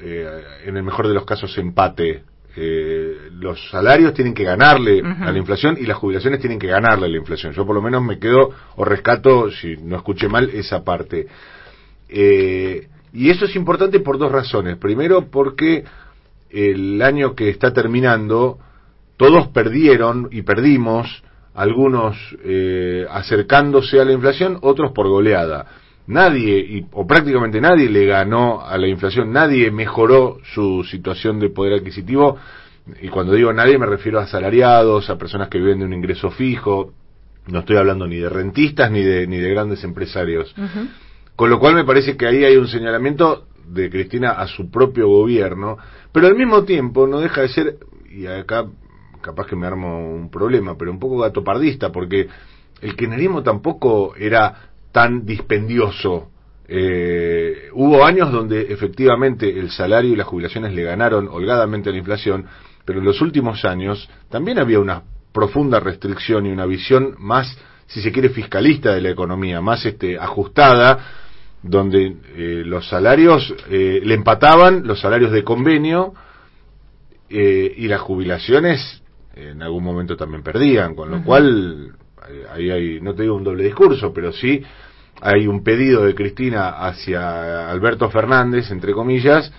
eh, 0.00 0.44
en 0.64 0.76
el 0.76 0.82
mejor 0.82 1.08
de 1.08 1.14
los 1.14 1.26
casos, 1.26 1.52
se 1.52 1.60
empate. 1.60 2.22
Eh, 2.56 3.28
los 3.32 3.70
salarios 3.70 4.12
tienen 4.14 4.34
que 4.34 4.44
ganarle 4.44 5.02
a 5.02 5.32
la 5.32 5.38
inflación 5.38 5.76
y 5.80 5.86
las 5.86 5.96
jubilaciones 5.96 6.38
tienen 6.40 6.58
que 6.58 6.66
ganarle 6.66 7.06
a 7.06 7.08
la 7.08 7.16
inflación. 7.16 7.52
Yo 7.52 7.66
por 7.66 7.74
lo 7.74 7.82
menos 7.82 8.02
me 8.02 8.18
quedo 8.18 8.50
o 8.76 8.84
rescato, 8.84 9.50
si 9.50 9.76
no 9.76 9.96
escuché 9.96 10.28
mal, 10.28 10.50
esa 10.50 10.84
parte. 10.84 11.28
Eh, 12.14 12.88
y 13.14 13.30
eso 13.30 13.46
es 13.46 13.56
importante 13.56 14.00
por 14.00 14.18
dos 14.18 14.30
razones. 14.30 14.76
Primero 14.76 15.30
porque 15.30 15.84
el 16.50 17.00
año 17.00 17.34
que 17.34 17.48
está 17.48 17.72
terminando, 17.72 18.58
todos 19.16 19.48
perdieron 19.48 20.28
y 20.30 20.42
perdimos, 20.42 21.22
algunos 21.54 22.16
eh, 22.44 23.06
acercándose 23.10 24.00
a 24.00 24.04
la 24.04 24.12
inflación, 24.12 24.58
otros 24.60 24.92
por 24.92 25.08
goleada. 25.08 25.66
Nadie, 26.06 26.58
y, 26.58 26.86
o 26.92 27.06
prácticamente 27.06 27.60
nadie 27.60 27.88
le 27.88 28.06
ganó 28.06 28.60
a 28.60 28.76
la 28.76 28.88
inflación, 28.88 29.32
nadie 29.32 29.70
mejoró 29.70 30.38
su 30.54 30.84
situación 30.84 31.38
de 31.40 31.50
poder 31.50 31.74
adquisitivo, 31.74 32.36
y 33.00 33.08
cuando 33.08 33.34
digo 33.34 33.52
nadie 33.52 33.78
me 33.78 33.86
refiero 33.86 34.18
a 34.18 34.24
asalariados, 34.24 35.08
a 35.08 35.16
personas 35.16 35.48
que 35.48 35.58
viven 35.58 35.78
de 35.78 35.84
un 35.84 35.92
ingreso 35.92 36.30
fijo, 36.30 36.92
no 37.46 37.60
estoy 37.60 37.76
hablando 37.76 38.06
ni 38.06 38.16
de 38.16 38.28
rentistas 38.28 38.90
ni 38.90 39.02
de, 39.02 39.26
ni 39.26 39.36
de 39.38 39.50
grandes 39.50 39.84
empresarios. 39.84 40.54
Con 41.36 41.50
lo 41.50 41.58
cual 41.58 41.74
me 41.74 41.84
parece 41.84 42.16
que 42.16 42.26
ahí 42.26 42.44
hay 42.44 42.56
un 42.56 42.68
señalamiento 42.68 43.46
de 43.66 43.90
Cristina 43.90 44.32
a 44.32 44.46
su 44.46 44.70
propio 44.70 45.08
gobierno, 45.08 45.78
pero 46.12 46.26
al 46.26 46.36
mismo 46.36 46.64
tiempo 46.64 47.06
no 47.06 47.20
deja 47.20 47.42
de 47.42 47.48
ser, 47.48 47.76
y 48.10 48.26
acá 48.26 48.66
capaz 49.20 49.46
que 49.46 49.56
me 49.56 49.66
armo 49.66 50.14
un 50.14 50.30
problema, 50.30 50.76
pero 50.76 50.90
un 50.90 50.98
poco 50.98 51.18
gatopardista, 51.18 51.90
porque 51.90 52.28
el 52.80 52.96
kirchnerismo 52.96 53.42
tampoco 53.42 54.14
era 54.16 54.72
tan 54.90 55.24
dispendioso. 55.24 56.28
Eh, 56.68 57.68
hubo 57.72 58.04
años 58.04 58.30
donde 58.32 58.72
efectivamente 58.72 59.48
el 59.48 59.70
salario 59.70 60.12
y 60.12 60.16
las 60.16 60.26
jubilaciones 60.26 60.74
le 60.74 60.82
ganaron 60.82 61.28
holgadamente 61.28 61.88
a 61.88 61.92
la 61.92 61.98
inflación, 61.98 62.46
pero 62.84 62.98
en 62.98 63.04
los 63.04 63.20
últimos 63.20 63.64
años 63.64 64.08
también 64.28 64.58
había 64.58 64.80
una 64.80 65.02
profunda 65.32 65.80
restricción 65.80 66.46
y 66.46 66.50
una 66.50 66.66
visión 66.66 67.14
más, 67.18 67.56
si 67.86 68.02
se 68.02 68.12
quiere, 68.12 68.28
fiscalista 68.28 68.92
de 68.92 69.00
la 69.00 69.10
economía, 69.10 69.60
más 69.60 69.86
este, 69.86 70.18
ajustada, 70.18 71.21
donde 71.62 72.16
eh, 72.36 72.62
los 72.64 72.88
salarios 72.88 73.54
eh, 73.70 74.00
le 74.02 74.14
empataban 74.14 74.86
los 74.86 75.00
salarios 75.00 75.30
de 75.30 75.44
convenio 75.44 76.12
eh, 77.30 77.72
y 77.76 77.86
las 77.88 78.00
jubilaciones 78.00 79.02
en 79.34 79.62
algún 79.62 79.84
momento 79.84 80.16
también 80.16 80.42
perdían, 80.42 80.94
con 80.94 81.10
lo 81.10 81.22
cual 81.22 81.92
eh, 82.28 82.44
ahí 82.52 82.70
hay, 82.70 83.00
no 83.00 83.14
te 83.14 83.22
digo 83.22 83.34
un 83.34 83.44
doble 83.44 83.64
discurso, 83.64 84.12
pero 84.12 84.32
sí 84.32 84.62
hay 85.20 85.46
un 85.46 85.62
pedido 85.62 86.04
de 86.04 86.14
Cristina 86.14 86.70
hacia 86.70 87.70
Alberto 87.70 88.10
Fernández, 88.10 88.70
entre 88.70 88.92
comillas, 88.92 89.52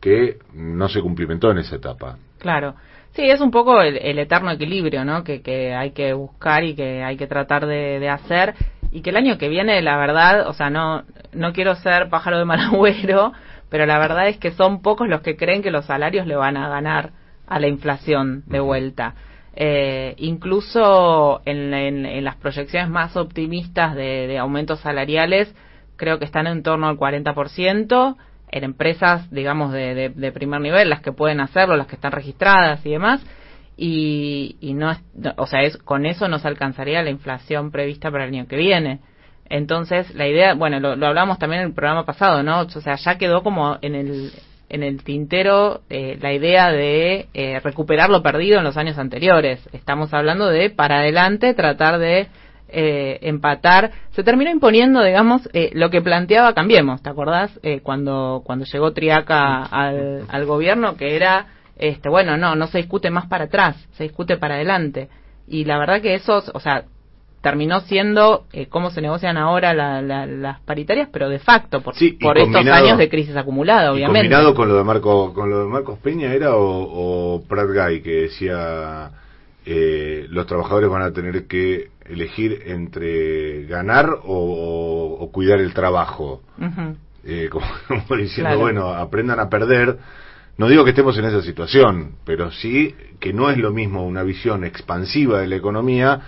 que 0.00 0.38
no 0.52 0.88
se 0.88 1.00
cumplimentó 1.00 1.50
en 1.50 1.58
esa 1.58 1.76
etapa. 1.76 2.18
Claro. 2.38 2.74
Sí, 3.12 3.22
es 3.22 3.40
un 3.40 3.50
poco 3.50 3.80
el, 3.80 3.96
el 3.96 4.18
eterno 4.18 4.50
equilibrio, 4.50 5.04
¿no? 5.04 5.24
Que, 5.24 5.40
que 5.40 5.74
hay 5.74 5.92
que 5.92 6.12
buscar 6.12 6.64
y 6.64 6.74
que 6.74 7.02
hay 7.02 7.16
que 7.16 7.26
tratar 7.26 7.66
de, 7.66 7.98
de 7.98 8.10
hacer. 8.10 8.54
Y 8.90 9.02
que 9.02 9.10
el 9.10 9.16
año 9.16 9.38
que 9.38 9.48
viene, 9.48 9.80
la 9.82 9.96
verdad, 9.96 10.48
o 10.48 10.52
sea, 10.52 10.70
no, 10.70 11.04
no 11.32 11.52
quiero 11.52 11.74
ser 11.76 12.08
pájaro 12.08 12.38
de 12.38 12.44
mal 12.44 12.60
agüero, 12.60 13.32
pero 13.68 13.86
la 13.86 13.98
verdad 13.98 14.28
es 14.28 14.38
que 14.38 14.52
son 14.52 14.82
pocos 14.82 15.08
los 15.08 15.20
que 15.22 15.36
creen 15.36 15.62
que 15.62 15.70
los 15.70 15.86
salarios 15.86 16.26
le 16.26 16.36
van 16.36 16.56
a 16.56 16.68
ganar 16.68 17.10
a 17.46 17.58
la 17.60 17.68
inflación 17.68 18.42
de 18.46 18.60
vuelta. 18.60 19.14
Eh, 19.54 20.14
incluso 20.18 21.40
en, 21.46 21.72
en- 21.72 22.04
en 22.06 22.24
las 22.24 22.36
proyecciones 22.36 22.90
más 22.90 23.16
optimistas 23.16 23.94
de, 23.94 24.26
de 24.26 24.38
aumentos 24.38 24.80
salariales, 24.80 25.54
creo 25.96 26.18
que 26.18 26.26
están 26.26 26.46
en 26.46 26.62
torno 26.62 26.88
al 26.88 26.96
40% 26.96 28.16
en 28.50 28.64
empresas, 28.64 29.30
digamos, 29.30 29.72
de, 29.72 29.94
de, 29.94 30.08
de 30.10 30.32
primer 30.32 30.60
nivel, 30.60 30.90
las 30.90 31.00
que 31.00 31.12
pueden 31.12 31.40
hacerlo, 31.40 31.76
las 31.76 31.86
que 31.86 31.96
están 31.96 32.12
registradas 32.12 32.84
y 32.86 32.90
demás, 32.90 33.24
y, 33.76 34.56
y 34.60 34.74
no, 34.74 34.92
no- 35.14 35.34
o 35.36 35.46
sea, 35.46 35.62
es, 35.62 35.76
con 35.76 36.06
eso 36.06 36.28
no 36.28 36.38
se 36.38 36.48
alcanzaría 36.48 37.02
la 37.02 37.10
inflación 37.10 37.70
prevista 37.70 38.10
para 38.10 38.24
el 38.24 38.34
año 38.34 38.46
que 38.46 38.56
viene. 38.56 39.00
Entonces, 39.48 40.12
la 40.14 40.26
idea, 40.26 40.54
bueno, 40.54 40.80
lo, 40.80 40.96
lo 40.96 41.06
hablamos 41.06 41.38
también 41.38 41.62
en 41.62 41.68
el 41.68 41.74
programa 41.74 42.04
pasado, 42.04 42.42
¿no? 42.42 42.60
O 42.62 42.68
sea, 42.68 42.96
ya 42.96 43.16
quedó 43.16 43.42
como 43.42 43.78
en 43.80 43.94
el, 43.94 44.32
en 44.68 44.82
el 44.82 45.04
tintero 45.04 45.82
eh, 45.88 46.18
la 46.20 46.32
idea 46.32 46.72
de 46.72 47.28
eh, 47.32 47.60
recuperar 47.62 48.10
lo 48.10 48.22
perdido 48.22 48.58
en 48.58 48.64
los 48.64 48.76
años 48.76 48.98
anteriores. 48.98 49.60
Estamos 49.72 50.12
hablando 50.12 50.46
de, 50.48 50.70
para 50.70 50.98
adelante, 50.98 51.54
tratar 51.54 51.98
de 51.98 52.26
eh, 52.68 53.18
empatar. 53.22 53.92
Se 54.10 54.24
terminó 54.24 54.50
imponiendo, 54.50 55.00
digamos, 55.04 55.48
eh, 55.52 55.70
lo 55.74 55.90
que 55.90 56.02
planteaba 56.02 56.52
Cambiemos, 56.54 57.00
¿te 57.02 57.10
acordás? 57.10 57.56
Eh, 57.62 57.80
cuando, 57.84 58.42
cuando 58.44 58.64
llegó 58.64 58.92
Triaca 58.92 59.62
al 59.62 60.44
gobierno, 60.46 60.96
que 60.96 61.14
era, 61.14 61.46
este, 61.76 62.08
bueno, 62.08 62.36
no, 62.36 62.54
no 62.56 62.66
se 62.66 62.78
discute 62.78 63.10
más 63.10 63.26
para 63.26 63.44
atrás, 63.44 63.76
se 63.92 64.04
discute 64.04 64.36
para 64.36 64.54
adelante. 64.56 65.08
Y 65.48 65.64
la 65.64 65.78
verdad 65.78 66.00
que 66.02 66.14
eso, 66.14 66.42
o 66.54 66.60
sea, 66.60 66.84
terminó 67.42 67.80
siendo 67.80 68.46
eh, 68.52 68.66
cómo 68.66 68.90
se 68.90 69.00
negocian 69.00 69.36
ahora 69.36 69.72
la- 69.72 70.02
la- 70.02 70.26
las 70.26 70.60
paritarias, 70.62 71.08
pero 71.12 71.28
de 71.28 71.38
facto, 71.38 71.80
por, 71.80 71.94
Sí, 71.94 72.16
y 72.18 72.24
por 72.24 72.36
estos 72.38 72.66
años 72.66 72.98
de 72.98 73.08
crisis 73.08 73.36
acumulada, 73.36 73.84
Y 73.90 73.94
obviamente. 73.94 74.28
combinado 74.28 74.54
con 74.54 74.68
lo 74.68 74.76
de 74.76 74.82
Marco, 74.84 75.32
con 75.32 75.48
lo 75.50 75.60
de 75.60 75.66
Marcos 75.68 75.98
Peña 76.00 76.32
era 76.32 76.56
o, 76.56 77.36
o 77.36 77.42
Prat 77.46 77.68
Guy 77.68 78.00
que 78.00 78.22
decía 78.22 79.10
eh, 79.64 80.26
los 80.30 80.46
trabajadores 80.46 80.88
van 80.88 81.02
a 81.02 81.12
tener 81.12 81.46
que 81.46 81.88
elegir 82.04 82.62
entre 82.66 83.64
ganar 83.66 84.08
o, 84.10 84.18
o- 84.34 85.22
o 85.24 85.30
cuidar 85.32 85.60
el 85.60 85.74
trabajo. 85.74 86.40
Eh, 87.24 87.48
como, 87.50 87.66
como 87.88 88.16
diciendo, 88.20 88.50
Claro. 88.50 88.60
bueno, 88.60 88.88
aprendan 88.92 89.38
a 89.40 89.48
perder. 89.48 89.98
No 90.58 90.68
digo 90.68 90.84
que 90.84 90.90
estemos 90.90 91.18
en 91.18 91.26
esa 91.26 91.42
situación, 91.42 92.16
pero 92.24 92.50
sí 92.50 92.94
que 93.20 93.32
no 93.32 93.50
es 93.50 93.58
lo 93.58 93.72
mismo 93.72 94.06
una 94.06 94.22
visión 94.22 94.64
expansiva 94.64 95.40
de 95.40 95.48
la 95.48 95.56
economía 95.56 96.20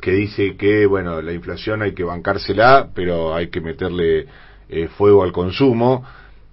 que 0.00 0.12
dice 0.12 0.56
que, 0.56 0.86
bueno, 0.86 1.20
la 1.22 1.32
inflación 1.32 1.82
hay 1.82 1.92
que 1.92 2.04
bancársela, 2.04 2.88
pero 2.94 3.34
hay 3.34 3.48
que 3.48 3.60
meterle 3.60 4.26
eh, 4.68 4.88
fuego 4.88 5.22
al 5.22 5.32
consumo, 5.32 6.04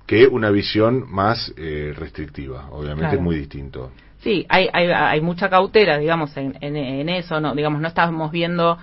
que 0.06 0.27
una 0.27 0.49
visión 0.49 1.06
más 1.11 1.53
eh, 1.56 1.93
restrictiva. 1.97 2.68
Obviamente 2.72 3.01
Claro. 3.01 3.18
es 3.18 3.22
muy 3.22 3.35
distinto. 3.38 3.91
Sí, 4.22 4.45
hay, 4.49 4.68
hay, 4.73 4.88
hay 4.88 5.22
mucha 5.22 5.49
cautela, 5.49 5.97
digamos, 5.97 6.35
en, 6.35 6.57
en, 6.61 6.76
en 6.76 7.10
eso, 7.10 7.39
no, 7.39 7.56
digamos, 7.56 7.80
no 7.80 7.88
estamos 7.88 8.31
viendo 8.31 8.77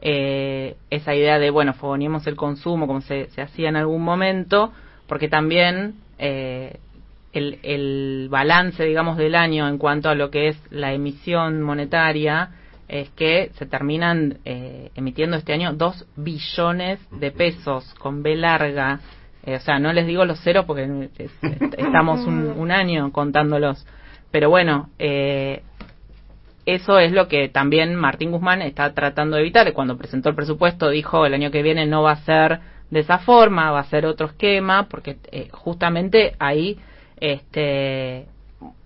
eh, 0.00 0.76
esa 0.88 1.14
idea 1.14 1.38
de, 1.38 1.50
bueno, 1.50 1.74
fogoneemos 1.74 2.26
el 2.26 2.34
consumo 2.34 2.86
como 2.86 3.02
se, 3.02 3.28
se 3.30 3.42
hacía 3.42 3.68
en 3.68 3.76
algún 3.76 4.02
momento, 4.02 4.72
porque 5.06 5.28
también 5.28 5.94
eh, 6.18 6.78
el, 7.32 8.28
balance, 8.30 8.84
digamos, 8.84 9.16
del 9.16 9.34
año 9.34 9.68
en 9.68 9.78
cuanto 9.78 10.08
a 10.08 10.14
lo 10.14 10.30
que 10.30 10.48
es 10.48 10.58
la 10.70 10.92
emisión 10.92 11.62
monetaria 11.62 12.50
es 12.88 13.08
que 13.10 13.50
se 13.54 13.66
terminan 13.66 14.38
eh, 14.44 14.90
emitiendo 14.96 15.36
este 15.36 15.52
año 15.52 15.72
dos 15.74 16.06
billones 16.16 16.98
de 17.12 17.30
pesos 17.30 17.94
con 17.94 18.22
B 18.22 18.34
larga. 18.34 19.00
Eh, 19.46 19.54
o 19.56 19.60
sea, 19.60 19.78
no 19.78 19.92
les 19.92 20.06
digo 20.06 20.24
los 20.24 20.40
ceros 20.42 20.64
porque 20.64 21.08
es- 21.18 21.30
est- 21.44 21.74
estamos 21.78 22.26
un, 22.26 22.48
un 22.48 22.70
año 22.72 23.12
contándolos. 23.12 23.86
Pero 24.32 24.50
bueno, 24.50 24.90
eh, 24.98 25.62
eso 26.66 26.98
es 26.98 27.12
lo 27.12 27.28
que 27.28 27.48
también 27.48 27.94
Martín 27.94 28.32
Guzmán 28.32 28.60
está 28.62 28.92
tratando 28.92 29.36
de 29.36 29.42
evitar. 29.42 29.72
Cuando 29.72 29.96
presentó 29.96 30.28
el 30.28 30.34
presupuesto 30.34 30.90
dijo 30.90 31.24
el 31.26 31.34
año 31.34 31.50
que 31.50 31.62
viene 31.62 31.86
no 31.86 32.02
va 32.02 32.12
a 32.12 32.24
ser 32.24 32.60
de 32.90 33.00
esa 33.00 33.18
forma, 33.18 33.70
va 33.70 33.80
a 33.80 33.84
ser 33.84 34.04
otro 34.04 34.26
esquema, 34.26 34.88
porque 34.88 35.16
eh, 35.30 35.48
justamente 35.52 36.34
hay 36.40 36.78
este, 37.20 38.26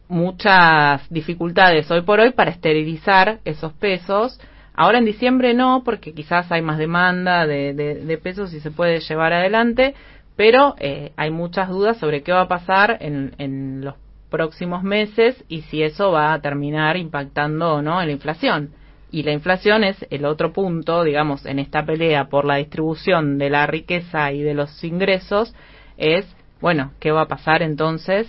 muchas 0.09 1.09
dificultades 1.11 1.91
hoy 1.91 2.03
por 2.03 2.21
hoy 2.21 2.33
para 2.33 2.51
esterilizar 2.51 3.39
esos 3.45 3.73
pesos. 3.75 4.41
Ahora 4.75 4.99
en 4.99 5.05
diciembre 5.05 5.55
no, 5.55 5.83
porque 5.85 6.13
quizás 6.13 6.51
hay 6.51 6.63
más 6.63 6.79
demanda 6.79 7.47
de, 7.47 7.75
de- 7.75 7.95
de 8.05 8.19
pesos 8.19 8.53
y 8.55 8.61
se 8.61 8.71
puede 8.71 9.01
llevar 9.01 9.33
adelante, 9.33 9.95
pero 10.37 10.75
eh, 10.79 11.13
hay 11.17 11.31
muchas 11.31 11.69
dudas 11.69 11.97
sobre 11.99 12.23
qué 12.23 12.33
va 12.33 12.43
a 12.43 12.49
pasar 12.49 12.99
en, 13.01 13.35
en 13.39 13.85
los 13.85 13.95
próximos 14.31 14.83
meses 14.83 15.45
y 15.49 15.63
si 15.63 15.83
eso 15.85 16.11
va 16.11 16.33
a 16.33 16.41
terminar 16.41 16.97
impactando 16.97 17.75
o 17.75 17.83
no 17.83 18.01
en 18.01 18.09
la 18.09 18.13
inflación. 18.13 18.71
Y 19.13 19.23
la 19.23 19.31
inflación 19.31 19.85
es 19.85 20.05
el 20.11 20.25
otro 20.25 20.53
punto, 20.53 21.05
digamos, 21.05 21.47
en 21.47 21.61
esta 21.61 21.87
pelea 21.87 22.25
por 22.25 22.45
la 22.45 22.57
distribución 22.57 23.39
de 23.39 23.49
la 23.49 23.65
riqueza 23.69 24.33
y 24.33 24.43
de 24.43 24.55
los 24.55 24.83
ingresos, 24.83 25.55
es, 25.97 26.27
bueno, 26.65 26.93
¿qué 26.99 27.11
va 27.11 27.21
a 27.21 27.29
pasar 27.29 27.61
entonces 27.61 28.27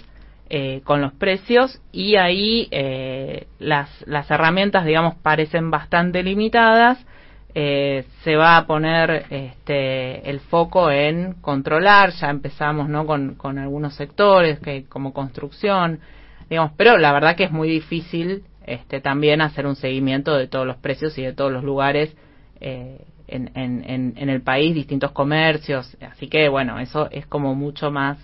eh, 0.49 0.81
con 0.83 0.99
los 0.99 1.13
precios? 1.13 1.81
Y 1.93 2.17
ahí 2.17 2.67
eh, 2.69 3.47
las, 3.59 3.89
las 4.05 4.29
herramientas, 4.29 4.83
digamos, 4.83 5.15
parecen 5.15 5.71
bastante 5.71 6.21
limitadas. 6.21 6.97
Eh, 7.53 8.03
se 8.25 8.35
va 8.35 8.57
a 8.57 8.67
poner 8.67 9.27
este, 9.29 10.29
el 10.29 10.41
foco 10.41 10.91
en 10.91 11.35
controlar, 11.35 12.09
ya 12.09 12.29
empezamos 12.29 12.89
¿no? 12.89 13.05
con, 13.05 13.35
con 13.35 13.57
algunos 13.57 13.95
sectores 13.95 14.59
que 14.59 14.83
como 14.83 15.13
construcción, 15.13 16.01
digamos, 16.49 16.73
pero 16.75 16.97
la 16.97 17.13
verdad 17.13 17.37
que 17.37 17.45
es 17.45 17.51
muy 17.51 17.69
difícil 17.69 18.43
este, 18.65 18.99
también 18.99 19.39
hacer 19.39 19.65
un 19.65 19.77
seguimiento 19.77 20.35
de 20.35 20.47
todos 20.47 20.67
los 20.67 20.75
precios 20.75 21.17
y 21.17 21.21
de 21.21 21.31
todos 21.31 21.53
los 21.53 21.63
lugares 21.63 22.13
eh, 22.59 22.99
en, 23.27 23.51
en, 23.55 24.13
en, 24.17 24.29
el 24.29 24.41
país, 24.41 24.73
distintos 24.75 25.11
comercios, 25.11 25.97
así 26.01 26.27
que 26.27 26.49
bueno, 26.49 26.79
eso 26.79 27.09
es 27.11 27.25
como 27.25 27.55
mucho 27.55 27.91
más 27.91 28.17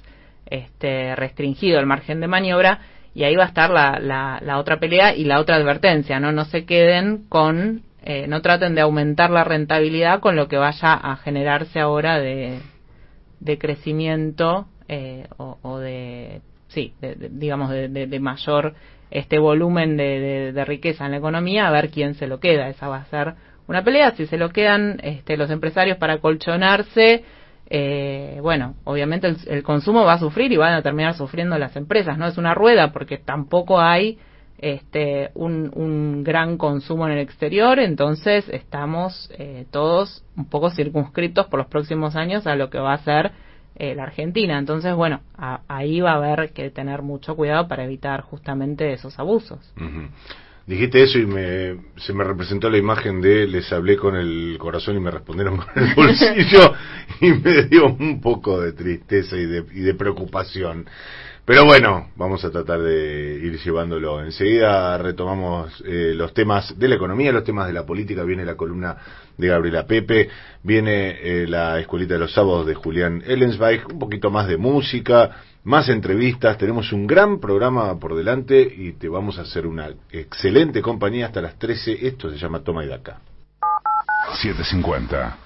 este, 0.46 1.16
restringido 1.16 1.80
el 1.80 1.86
margen 1.86 2.20
de 2.20 2.28
maniobra 2.28 2.80
y 3.14 3.24
ahí 3.24 3.36
va 3.36 3.46
a 3.46 3.48
estar 3.48 3.70
la, 3.70 4.00
la, 4.00 4.40
la 4.42 4.58
otra 4.58 4.80
pelea 4.80 5.16
y 5.16 5.26
la 5.26 5.40
otra 5.40 5.56
advertencia, 5.58 6.20
¿no? 6.20 6.32
No 6.32 6.46
se 6.46 6.66
queden 6.66 7.26
con, 7.28 7.82
eh, 8.04 8.26
no 8.28 8.42
traten 8.42 8.76
de 8.76 8.82
aumentar 8.82 9.32
la 9.32 9.44
rentabilidad 9.44 10.20
con 10.20 10.36
lo 10.36 10.48
que 10.48 10.58
vaya 10.58 10.94
a 10.94 11.18
generarse 11.18 11.80
ahora 11.80 12.20
de, 12.20 12.60
de 13.40 13.58
crecimiento 13.58 14.68
eh, 14.88 15.28
o, 15.38 15.58
o 15.62 15.80
de, 15.80 16.42
sí, 16.70 16.94
de- 17.02 17.16
de- 17.16 17.30
digamos, 17.30 17.70
de, 17.72 18.20
mayor 18.20 18.76
este 19.10 19.40
volumen 19.40 19.98
de 19.98 20.64
riqueza 20.66 21.06
en 21.06 21.12
la 21.12 21.18
economía, 21.18 21.68
a 21.68 21.72
ver 21.72 21.90
quién 21.90 22.14
se 22.14 22.28
lo 22.28 22.40
queda. 22.40 22.70
Esa 22.70 22.88
va 22.88 22.98
a 22.98 23.06
ser 23.06 23.34
una 23.72 23.84
pelea. 23.84 24.12
Si 24.12 24.28
se 24.28 24.38
lo 24.38 24.50
quedan 24.50 25.00
este, 25.02 25.38
los 25.38 25.50
empresarios 25.50 25.98
para 25.98 26.20
colchonarse, 26.20 27.24
eh, 27.70 28.40
bueno, 28.42 28.76
obviamente 28.84 29.28
el, 29.28 29.38
el 29.48 29.64
consumo 29.64 30.06
va 30.06 30.14
a 30.14 30.20
sufrir 30.20 30.52
y 30.52 30.58
van 30.58 30.74
a 30.74 30.82
terminar 30.82 31.16
sufriendo 31.16 31.58
las 31.58 31.76
empresas. 31.76 32.18
No 32.18 32.28
es 32.28 32.38
una 32.38 32.54
rueda 32.54 32.92
porque 32.92 33.18
tampoco 33.18 33.80
hay 33.80 34.20
este, 34.62 35.32
un, 35.34 36.24
gran 36.24 36.58
consumo 36.58 37.08
en 37.08 37.14
el 37.14 37.20
exterior, 37.20 37.80
entonces 37.80 38.48
estamos 38.50 39.32
eh, 39.38 39.66
todos 39.72 40.24
un 40.38 40.46
poco 40.46 40.70
circunscritos 40.70 41.48
por 41.48 41.60
los 41.60 41.68
próximos 41.68 42.16
años 42.16 42.46
a 42.46 42.56
lo 42.56 42.70
que 42.70 42.78
va 42.78 42.94
a 42.94 42.98
ser 43.00 43.32
eh, 43.76 43.96
la 43.96 44.04
Argentina. 44.04 44.60
Entonces, 44.60 44.94
bueno, 44.94 45.22
ahí 45.68 46.00
va 46.00 46.12
a 46.12 46.16
haber 46.18 46.52
que 46.54 46.70
tener 46.70 47.02
mucho 47.02 47.36
cuidado 47.36 47.68
para 47.68 47.84
evitar 47.84 48.22
justamente 48.22 48.94
esos 48.94 49.18
abusos. 49.18 49.74
Dijiste 50.68 51.04
eso 51.04 51.18
y 51.18 51.26
me, 51.26 51.78
se 51.98 52.14
me 52.14 52.24
representó 52.24 52.70
la 52.70 52.78
imagen 52.78 53.20
de 53.20 53.48
les 53.48 53.72
hablé 53.74 53.98
con 53.98 54.16
el 54.16 54.58
corazón 54.60 54.96
y 54.96 55.00
me 55.00 55.10
respondieron 55.10 55.58
con 55.74 55.84
el 55.84 55.96
bolsillo 55.96 56.74
y 57.20 57.34
me 57.34 57.64
dio 57.64 57.88
un 57.88 58.22
poco 58.22 58.62
de 58.62 58.74
tristeza 58.74 59.36
y 59.36 59.46
de, 59.46 59.66
y 59.74 59.82
de 59.82 59.94
preocupación. 59.96 60.86
Pero 61.44 61.66
bueno, 61.66 62.12
vamos 62.16 62.46
a 62.46 62.52
tratar 62.52 62.82
de 62.82 63.40
ir 63.44 63.60
llevándolo. 63.60 64.24
Enseguida 64.24 64.98
retomamos 65.00 65.84
eh, 65.88 66.14
los 66.16 66.34
temas 66.36 66.78
de 66.78 66.88
la 66.88 66.96
economía, 66.96 67.32
los 67.32 67.44
temas 67.44 67.66
de 67.66 67.74
la 67.74 67.84
política. 67.84 68.24
Viene 68.24 68.46
la 68.46 68.56
columna 68.56 68.96
de 69.38 69.48
Gabriela 69.48 69.88
Pepe, 69.88 70.30
viene 70.62 71.18
eh, 71.22 71.48
la 71.48 71.80
escuelita 71.80 72.14
de 72.14 72.20
los 72.20 72.34
sábados 72.34 72.68
de 72.68 72.76
Julián 72.76 73.24
Ellensweig, 73.26 73.92
un 73.92 73.98
poquito 73.98 74.30
más 74.30 74.48
de 74.48 74.58
música, 74.58 75.42
más 75.64 75.90
entrevistas. 75.90 76.58
Tenemos 76.58 76.92
un 76.92 77.08
gran 77.08 77.40
programa 77.40 77.98
por 78.00 78.16
delante 78.16 78.62
y 78.62 78.94
te 78.94 79.10
vamos 79.10 79.38
a 79.38 79.42
hacer 79.42 79.68
una 79.68 79.90
excelente 80.12 80.82
compañía 80.82 81.28
hasta 81.28 81.42
las 81.42 81.58
13. 81.58 82.08
Esto 82.08 82.30
se 82.30 82.38
llama 82.38 82.64
Toma 82.64 82.84
y 82.84 82.88
Daca. 82.88 83.20
750. 84.42 85.38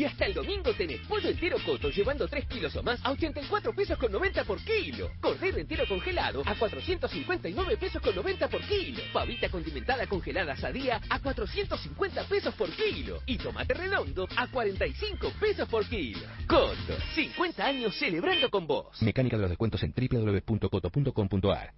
Y 0.00 0.04
hasta 0.06 0.24
el 0.24 0.32
domingo 0.32 0.72
tenés 0.72 1.06
pollo 1.06 1.28
entero 1.28 1.58
Coto 1.62 1.90
llevando 1.90 2.26
3 2.26 2.46
kilos 2.46 2.74
o 2.74 2.82
más 2.82 3.04
a 3.04 3.10
84 3.10 3.74
pesos 3.74 3.98
con 3.98 4.10
90 4.10 4.44
por 4.44 4.58
kilo. 4.60 5.10
Cordero 5.20 5.58
entero 5.58 5.84
congelado 5.86 6.42
a 6.46 6.54
459 6.54 7.76
pesos 7.76 8.00
con 8.00 8.14
90 8.14 8.48
por 8.48 8.62
kilo. 8.62 9.02
Pavita 9.12 9.50
condimentada 9.50 10.06
congelada 10.06 10.56
sadía 10.56 11.02
a 11.10 11.20
450 11.20 12.24
pesos 12.24 12.54
por 12.54 12.70
kilo. 12.70 13.20
Y 13.26 13.36
tomate 13.36 13.74
redondo 13.74 14.26
a 14.36 14.46
45 14.46 15.32
pesos 15.38 15.68
por 15.68 15.86
kilo. 15.86 16.20
Coto, 16.46 16.96
50 17.14 17.62
años 17.62 17.94
celebrando 17.98 18.48
con 18.48 18.66
vos. 18.66 19.02
Mecánica 19.02 19.36
de 19.36 19.42
los 19.42 19.50
descuentos 19.50 19.82
en 19.82 19.92
www.coto.com.ar. 19.92 21.74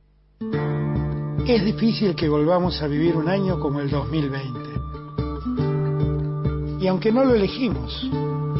Es 1.48 1.64
difícil 1.64 2.14
que 2.14 2.28
volvamos 2.28 2.80
a 2.82 2.86
vivir 2.86 3.16
un 3.16 3.28
año 3.28 3.58
como 3.58 3.80
el 3.80 3.90
2020. 3.90 4.91
Y 6.82 6.88
aunque 6.88 7.12
no 7.12 7.24
lo 7.24 7.36
elegimos, 7.36 8.10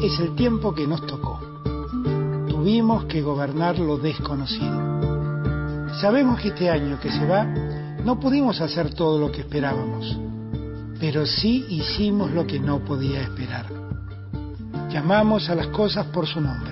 es 0.01 0.17
el 0.21 0.33
tiempo 0.33 0.73
que 0.73 0.87
nos 0.87 1.05
tocó. 1.05 1.41
Tuvimos 2.47 3.03
que 3.03 3.21
gobernar 3.21 3.77
lo 3.77 3.97
desconocido. 3.97 5.91
Sabemos 5.99 6.39
que 6.39 6.47
este 6.47 6.69
año 6.69 6.97
que 7.01 7.11
se 7.11 7.25
va 7.27 7.43
no 7.43 8.21
pudimos 8.21 8.61
hacer 8.61 8.93
todo 8.93 9.19
lo 9.19 9.29
que 9.29 9.41
esperábamos, 9.41 10.17
pero 11.01 11.25
sí 11.25 11.65
hicimos 11.67 12.31
lo 12.31 12.47
que 12.47 12.61
no 12.61 12.79
podía 12.85 13.21
esperar. 13.21 13.65
Llamamos 14.89 15.49
a 15.49 15.55
las 15.55 15.67
cosas 15.67 16.05
por 16.05 16.25
su 16.25 16.39
nombre. 16.39 16.71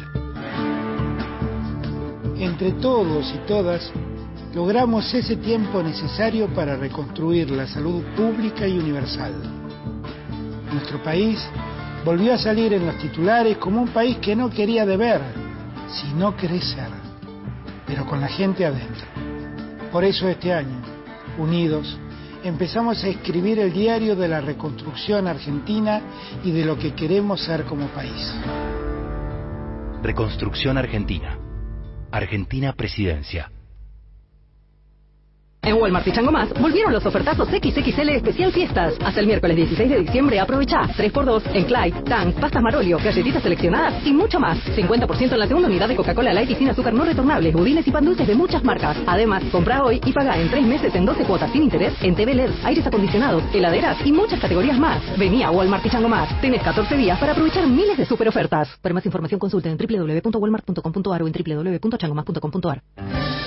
Entre 2.38 2.72
todos 2.74 3.30
y 3.36 3.46
todas, 3.46 3.92
logramos 4.56 5.14
ese 5.14 5.36
tiempo 5.36 5.84
necesario 5.84 6.48
para 6.54 6.78
reconstruir 6.78 7.52
la 7.52 7.68
salud 7.68 8.02
pública 8.16 8.66
y 8.66 8.80
universal. 8.80 9.61
Nuestro 10.72 11.04
país 11.04 11.40
volvió 12.06 12.34
a 12.34 12.38
salir 12.38 12.74
en 12.74 12.86
los 12.86 12.98
titulares 12.98 13.58
como 13.58 13.82
un 13.82 13.90
país 13.90 14.18
que 14.18 14.36
no 14.36 14.50
quería 14.50 14.86
deber, 14.86 15.22
sino 15.90 16.36
crecer, 16.36 16.90
pero 17.86 18.06
con 18.06 18.22
la 18.22 18.28
gente 18.28 18.66
adentro. 18.66 19.06
Por 19.92 20.04
eso 20.04 20.28
este 20.30 20.54
año, 20.54 20.82
unidos, 21.38 22.00
empezamos 22.44 23.04
a 23.04 23.10
escribir 23.10 23.60
el 23.60 23.74
diario 23.74 24.16
de 24.16 24.28
la 24.28 24.42
reconstrucción 24.42 25.28
argentina 25.28 26.02
y 26.44 26.52
de 26.52 26.66
lo 26.66 26.78
que 26.78 26.94
queremos 26.94 27.42
ser 27.44 27.66
como 27.66 27.88
país. 27.88 28.34
Reconstrucción 30.02 30.78
Argentina. 30.78 31.38
Argentina 32.12 32.74
Presidencia. 32.74 33.52
En 35.64 35.76
Walmart 35.76 36.08
y 36.08 36.12
Chango 36.12 36.32
Más 36.32 36.52
volvieron 36.60 36.92
los 36.92 37.06
ofertazos 37.06 37.48
XXL 37.48 38.10
especial 38.10 38.52
fiestas. 38.52 38.96
Hasta 39.06 39.20
el 39.20 39.28
miércoles 39.28 39.56
16 39.56 39.90
de 39.92 40.00
diciembre 40.00 40.40
aprovecha 40.40 40.82
3x2 40.98 41.44
en 41.54 41.66
Clyde, 41.66 42.02
Tang, 42.02 42.34
pastas 42.34 42.64
Marolio, 42.64 42.98
galletitas 42.98 43.44
seleccionadas 43.44 44.04
y 44.04 44.12
mucho 44.12 44.40
más. 44.40 44.58
50% 44.76 45.34
en 45.34 45.40
la 45.40 45.48
segunda 45.48 45.68
unidad 45.68 45.88
de 45.88 45.96
Coca-Cola 45.96 46.34
Light 46.34 46.58
sin 46.58 46.70
azúcar 46.70 46.96
no 46.96 47.06
retornables, 47.06 47.54
budines 47.54 47.88
y 47.88 47.92
pan 47.92 48.06
dulces 48.06 48.28
de 48.28 48.34
muchas 48.34 48.64
marcas. 48.64 48.98
Además, 49.06 49.44
compra 49.52 49.84
hoy 49.84 50.02
y 50.04 50.12
paga 50.12 50.36
en 50.36 50.50
3 50.50 50.66
meses 50.66 50.96
en 50.96 51.06
12 51.06 51.26
cuotas 51.26 51.52
sin 51.52 51.62
interés 51.62 51.94
en 52.02 52.16
TV 52.16 52.34
LED, 52.34 52.50
aires 52.64 52.88
acondicionados, 52.88 53.44
heladeras 53.54 53.98
y 54.04 54.12
muchas 54.12 54.40
categorías 54.40 54.80
más. 54.80 55.04
Vení 55.20 55.44
a 55.44 55.52
Walmart 55.52 55.86
y 55.86 55.92
Chango 55.92 56.10
Más. 56.10 56.42
Tenés 56.42 56.64
14 56.64 56.98
días 56.98 57.20
para 57.20 57.34
aprovechar 57.34 57.68
miles 57.68 57.98
de 57.98 58.08
super 58.08 58.28
ofertas. 58.28 58.68
Para 58.82 58.96
más 58.96 59.06
información 59.06 59.40
consulte 59.40 59.70
en 59.70 59.78
www.walmart.com.ar 59.78 61.22
o 61.22 61.28
en 61.28 61.34
www.changomas.com.ar. 61.34 63.41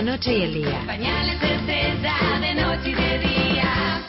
la 0.00 0.12
noche 0.12 0.32
y 0.32 0.42
el 0.42 0.54
día. 0.54 0.82
Pañales 0.86 1.40
de 1.42 1.54
estrella, 1.56 2.40
de 2.40 2.54
noche 2.54 2.88
y 2.88 2.94
de 2.94 3.18
día. 3.18 4.02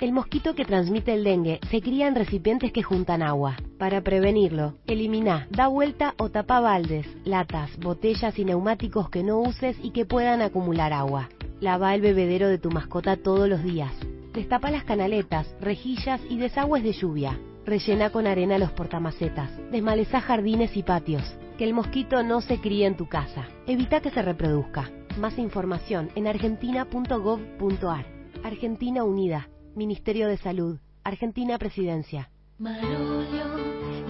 El 0.00 0.10
mosquito 0.10 0.56
que 0.56 0.64
transmite 0.64 1.14
el 1.14 1.22
dengue 1.22 1.60
se 1.70 1.80
cría 1.80 2.08
en 2.08 2.16
recipientes 2.16 2.72
que 2.72 2.82
juntan 2.82 3.22
agua. 3.22 3.56
Para 3.78 4.00
prevenirlo, 4.00 4.74
elimina, 4.88 5.46
da 5.50 5.68
vuelta 5.68 6.14
o 6.18 6.30
tapa 6.30 6.58
baldes, 6.58 7.06
latas, 7.24 7.70
botellas 7.78 8.36
y 8.40 8.44
neumáticos 8.44 9.08
que 9.08 9.22
no 9.22 9.38
uses 9.38 9.76
y 9.80 9.90
que 9.90 10.04
puedan 10.04 10.42
acumular 10.42 10.92
agua. 10.92 11.28
Lava 11.60 11.94
el 11.94 12.00
bebedero 12.00 12.48
de 12.48 12.58
tu 12.58 12.72
mascota 12.72 13.16
todos 13.16 13.48
los 13.48 13.62
días. 13.62 13.92
Destapa 14.32 14.72
las 14.72 14.82
canaletas, 14.82 15.54
rejillas 15.60 16.20
y 16.28 16.38
desagües 16.38 16.82
de 16.82 16.92
lluvia. 16.92 17.38
Rellena 17.64 18.10
con 18.10 18.26
arena 18.26 18.58
los 18.58 18.72
portamacetas. 18.72 19.48
Desmaleza 19.70 20.20
jardines 20.20 20.76
y 20.76 20.82
patios. 20.82 21.22
Que 21.58 21.64
el 21.64 21.74
mosquito 21.74 22.22
no 22.22 22.40
se 22.40 22.60
críe 22.60 22.86
en 22.86 22.96
tu 22.96 23.08
casa. 23.08 23.46
Evita 23.66 24.00
que 24.00 24.10
se 24.10 24.22
reproduzca. 24.22 24.90
Más 25.18 25.38
información 25.38 26.10
en 26.14 26.26
argentina.gov.ar. 26.26 28.06
Argentina 28.42 29.04
Unida. 29.04 29.48
Ministerio 29.74 30.28
de 30.28 30.38
Salud. 30.38 30.78
Argentina 31.04 31.58
Presidencia. 31.58 32.30
Marolio 32.58 33.44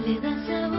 le 0.05 0.19
da 0.19 0.72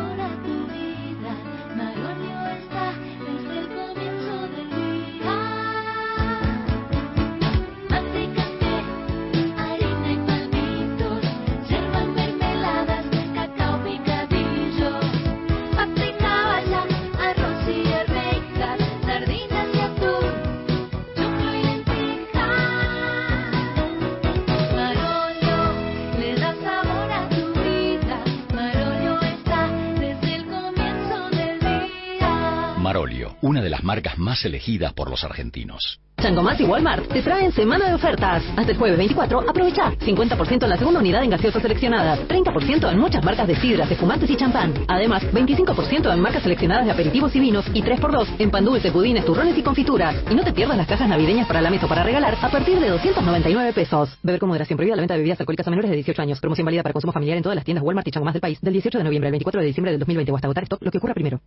una 33.44 33.60
de 33.60 33.68
las 33.68 33.84
marcas 33.84 34.16
más 34.16 34.42
elegidas 34.46 34.94
por 34.94 35.10
los 35.10 35.22
argentinos. 35.22 36.00
Más 36.42 36.58
y 36.58 36.64
Walmart 36.64 37.06
te 37.12 37.20
traen 37.20 37.52
semana 37.52 37.86
de 37.86 37.94
ofertas. 37.94 38.42
Hasta 38.56 38.72
el 38.72 38.78
jueves 38.78 38.96
24, 38.96 39.40
aprovecha 39.46 39.92
50% 39.92 40.62
en 40.62 40.70
la 40.70 40.78
segunda 40.78 41.00
unidad 41.00 41.22
en 41.22 41.28
gaseosas 41.28 41.60
seleccionadas, 41.60 42.20
30% 42.26 42.90
en 42.90 42.98
muchas 42.98 43.22
marcas 43.22 43.46
de 43.46 43.54
sidras, 43.56 43.90
espumantes 43.90 44.30
y 44.30 44.36
champán. 44.36 44.72
Además, 44.88 45.22
25% 45.24 46.10
en 46.10 46.20
marcas 46.20 46.42
seleccionadas 46.42 46.86
de 46.86 46.92
aperitivos 46.92 47.36
y 47.36 47.40
vinos 47.40 47.66
y 47.74 47.82
3x2 47.82 48.36
en 48.38 48.50
pan 48.50 48.64
dulce, 48.64 48.90
budines, 48.90 49.26
turrones 49.26 49.58
y 49.58 49.62
confituras. 49.62 50.16
Y 50.30 50.34
no 50.34 50.42
te 50.42 50.54
pierdas 50.54 50.78
las 50.78 50.86
cajas 50.86 51.06
navideñas 51.06 51.46
para 51.46 51.60
la 51.60 51.68
mesa 51.68 51.86
para 51.86 52.02
regalar 52.02 52.38
a 52.40 52.50
partir 52.50 52.80
de 52.80 52.88
299 52.88 53.74
pesos. 53.74 54.18
Beber 54.22 54.40
con 54.40 54.48
moderación 54.48 54.78
prohibida 54.78 54.96
la 54.96 55.02
venta 55.02 55.14
de 55.14 55.20
bebidas 55.20 55.40
alcohólicas 55.40 55.66
a 55.66 55.70
menores 55.70 55.90
de 55.90 55.96
18 55.96 56.22
años. 56.22 56.40
Promoción 56.40 56.64
válida 56.64 56.82
para 56.82 56.94
consumo 56.94 57.12
familiar 57.12 57.36
en 57.36 57.42
todas 57.42 57.56
las 57.56 57.66
tiendas 57.66 57.84
Walmart 57.84 58.08
y 58.08 58.10
Chango 58.10 58.24
Más 58.24 58.32
del 58.32 58.40
país 58.40 58.58
del 58.62 58.72
18 58.72 58.96
de 58.96 59.04
noviembre 59.04 59.28
al 59.28 59.32
24 59.32 59.60
de 59.60 59.66
diciembre 59.66 59.90
del 59.92 60.00
2020 60.00 60.32
o 60.32 60.36
hasta 60.36 60.46
agotar 60.46 60.64
stock, 60.64 60.82
lo 60.82 60.90
que 60.90 60.96
ocurra 60.96 61.12
primero. 61.12 61.40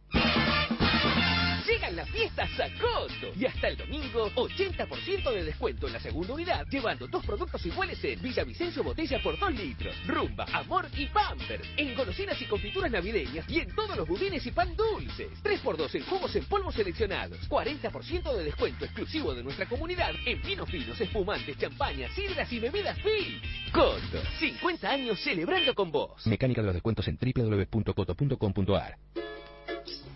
Llegan 2.47 2.67
las 2.67 2.71
fiestas 2.71 2.71
a 2.71 2.81
costo 2.81 3.27
y 3.35 3.45
hasta 3.45 3.67
el 3.67 3.77
domingo 3.77 4.31
80% 4.35 5.31
de 5.31 5.43
descuento 5.43 5.87
en 5.87 5.93
la 5.93 5.99
segunda 5.99 6.33
unidad 6.33 6.65
llevando 6.69 7.07
dos 7.07 7.25
productos 7.25 7.65
iguales 7.65 8.03
en 8.03 8.21
Villavicencio 8.21 8.83
Botella 8.83 9.19
por 9.21 9.37
2 9.37 9.53
litros, 9.53 9.95
Rumba, 10.07 10.45
Amor 10.53 10.87
y 10.95 11.07
Pampers, 11.07 11.67
en 11.77 11.95
golosinas 11.95 12.41
y 12.41 12.45
confituras 12.45 12.91
navideñas 12.91 13.49
y 13.49 13.59
en 13.59 13.73
todos 13.75 13.97
los 13.97 14.07
budines 14.07 14.45
y 14.45 14.51
pan 14.51 14.75
dulces. 14.75 15.29
3x2 15.43 15.95
en 15.95 16.03
jugos 16.05 16.35
en 16.35 16.45
polvo 16.45 16.71
seleccionados, 16.71 17.49
40% 17.49 18.35
de 18.35 18.43
descuento 18.43 18.85
exclusivo 18.85 19.33
de 19.33 19.43
nuestra 19.43 19.65
comunidad 19.67 20.11
en 20.25 20.41
vinos 20.41 20.69
finos, 20.69 20.99
espumantes, 20.99 21.57
champañas, 21.57 22.13
sidras 22.13 22.51
y 22.51 22.59
bebidas 22.59 22.97
fit. 22.99 23.71
Coto, 23.71 24.21
50 24.39 24.89
años 24.89 25.19
celebrando 25.19 25.73
con 25.73 25.91
vos. 25.91 26.25
Mecánica 26.27 26.61
de 26.61 26.67
los 26.67 26.75
descuentos 26.75 27.07
en 27.07 27.17
www.coto.com.ar. 27.17 28.97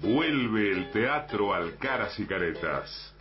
Vuelve 0.01 0.71
el 0.71 0.89
teatro 0.89 1.53
al 1.53 1.77
Caras 1.77 2.19
y 2.19 2.25
Caretas. 2.25 3.13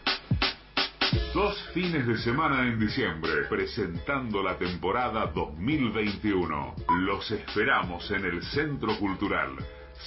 Dos 1.35 1.63
fines 1.75 2.07
de 2.07 2.17
semana 2.17 2.67
en 2.67 2.81
diciembre, 2.81 3.45
presentando 3.51 4.43
la 4.43 4.57
temporada 4.57 5.27
2021. 5.27 6.75
Los 7.01 7.31
esperamos 7.33 8.11
en 8.11 8.25
el 8.25 8.43
Centro 8.45 8.97
Cultural. 8.99 9.51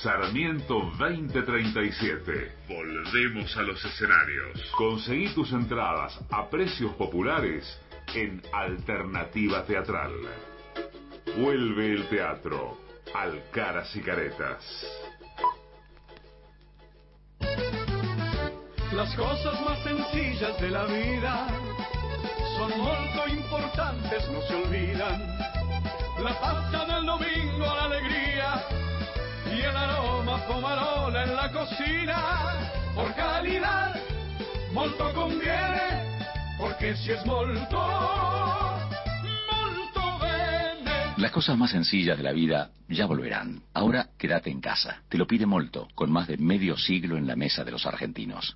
Sarmiento 0.02 0.91
2037. 0.98 2.52
Volvemos 2.68 3.56
a 3.56 3.62
los 3.62 3.86
escenarios. 3.86 4.60
Conseguí 4.76 5.30
tus 5.36 5.52
entradas 5.52 6.20
a 6.32 6.50
precios 6.50 6.95
populares 6.95 7.80
en 8.16 8.41
Alternativa 8.52 9.64
Teatral. 9.64 10.14
Vuelve 11.38 11.94
el 11.94 12.10
teatro 12.10 12.80
al 13.14 13.44
Caras 13.52 13.95
y 13.95 14.02
Caretas. 14.02 15.02
Las 18.95 19.15
cosas 19.15 19.60
más 19.61 19.80
sencillas 19.80 20.61
de 20.61 20.70
la 20.70 20.86
vida 20.86 21.48
son 22.57 22.80
molto 22.80 23.28
importantes, 23.28 24.30
no 24.30 24.40
se 24.41 24.53
olvidan. 24.53 25.36
La 26.24 26.40
pasta 26.40 26.86
del 26.86 27.06
domingo, 27.07 27.65
la 27.65 27.86
alegría 27.86 28.64
y 29.52 29.61
el 29.61 29.76
aroma 29.76 30.38
pomarola 30.45 31.24
en 31.24 31.36
la 31.36 31.52
cocina. 31.52 32.72
Por 32.94 33.15
calidad, 33.15 33.95
molto 34.74 35.11
conviene, 35.15 36.20
porque 36.60 36.95
si 36.95 37.11
es 37.11 37.26
molto, 37.26 37.80
molto 39.52 40.20
bene. 40.20 41.14
Las 41.18 41.32
cosas 41.32 41.57
más 41.57 41.72
sencillas 41.72 42.15
de 42.15 42.24
la 42.24 42.32
vida 42.32 42.70
ya 42.88 43.07
volverán. 43.07 43.64
Ahora 43.74 44.10
quédate 44.20 44.52
en 44.52 44.61
casa. 44.61 45.02
Te 45.10 45.18
lo 45.18 45.26
pide 45.26 45.48
Molto, 45.48 45.88
con 45.95 46.11
más 46.11 46.28
de 46.28 46.38
medio 46.38 46.78
siglo 46.78 47.18
en 47.18 47.26
la 47.26 47.36
mesa 47.36 47.64
de 47.64 47.72
los 47.72 47.88
argentinos. 47.88 48.56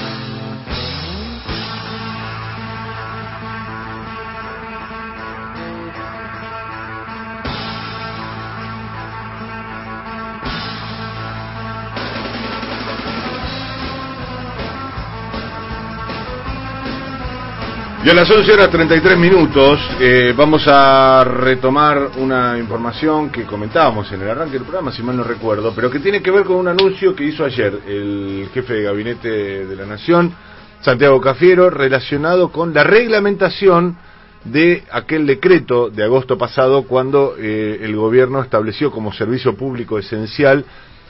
A 18.11 18.13
las 18.13 18.29
11 18.29 18.51
horas 18.51 18.69
33 18.69 19.17
minutos 19.17 19.79
eh, 19.97 20.33
vamos 20.35 20.63
a 20.67 21.23
retomar 21.23 22.11
una 22.17 22.57
información 22.57 23.29
que 23.29 23.45
comentábamos 23.45 24.11
en 24.11 24.21
el 24.21 24.29
arranque 24.29 24.55
del 24.55 24.63
programa, 24.63 24.91
si 24.91 25.01
mal 25.01 25.15
no 25.15 25.23
recuerdo, 25.23 25.71
pero 25.73 25.89
que 25.89 25.99
tiene 25.99 26.21
que 26.21 26.29
ver 26.29 26.43
con 26.43 26.57
un 26.57 26.67
anuncio 26.67 27.15
que 27.15 27.23
hizo 27.23 27.45
ayer 27.45 27.73
el 27.87 28.49
jefe 28.53 28.73
de 28.73 28.83
gabinete 28.83 29.65
de 29.65 29.75
la 29.77 29.85
Nación, 29.85 30.33
Santiago 30.81 31.21
Cafiero, 31.21 31.69
relacionado 31.69 32.51
con 32.51 32.73
la 32.73 32.83
reglamentación 32.83 33.95
de 34.43 34.83
aquel 34.91 35.25
decreto 35.25 35.89
de 35.89 36.03
agosto 36.03 36.37
pasado 36.37 36.83
cuando 36.83 37.35
eh, 37.39 37.79
el 37.81 37.95
gobierno 37.95 38.41
estableció 38.41 38.91
como 38.91 39.13
servicio 39.13 39.55
público 39.55 39.97
esencial 39.97 40.65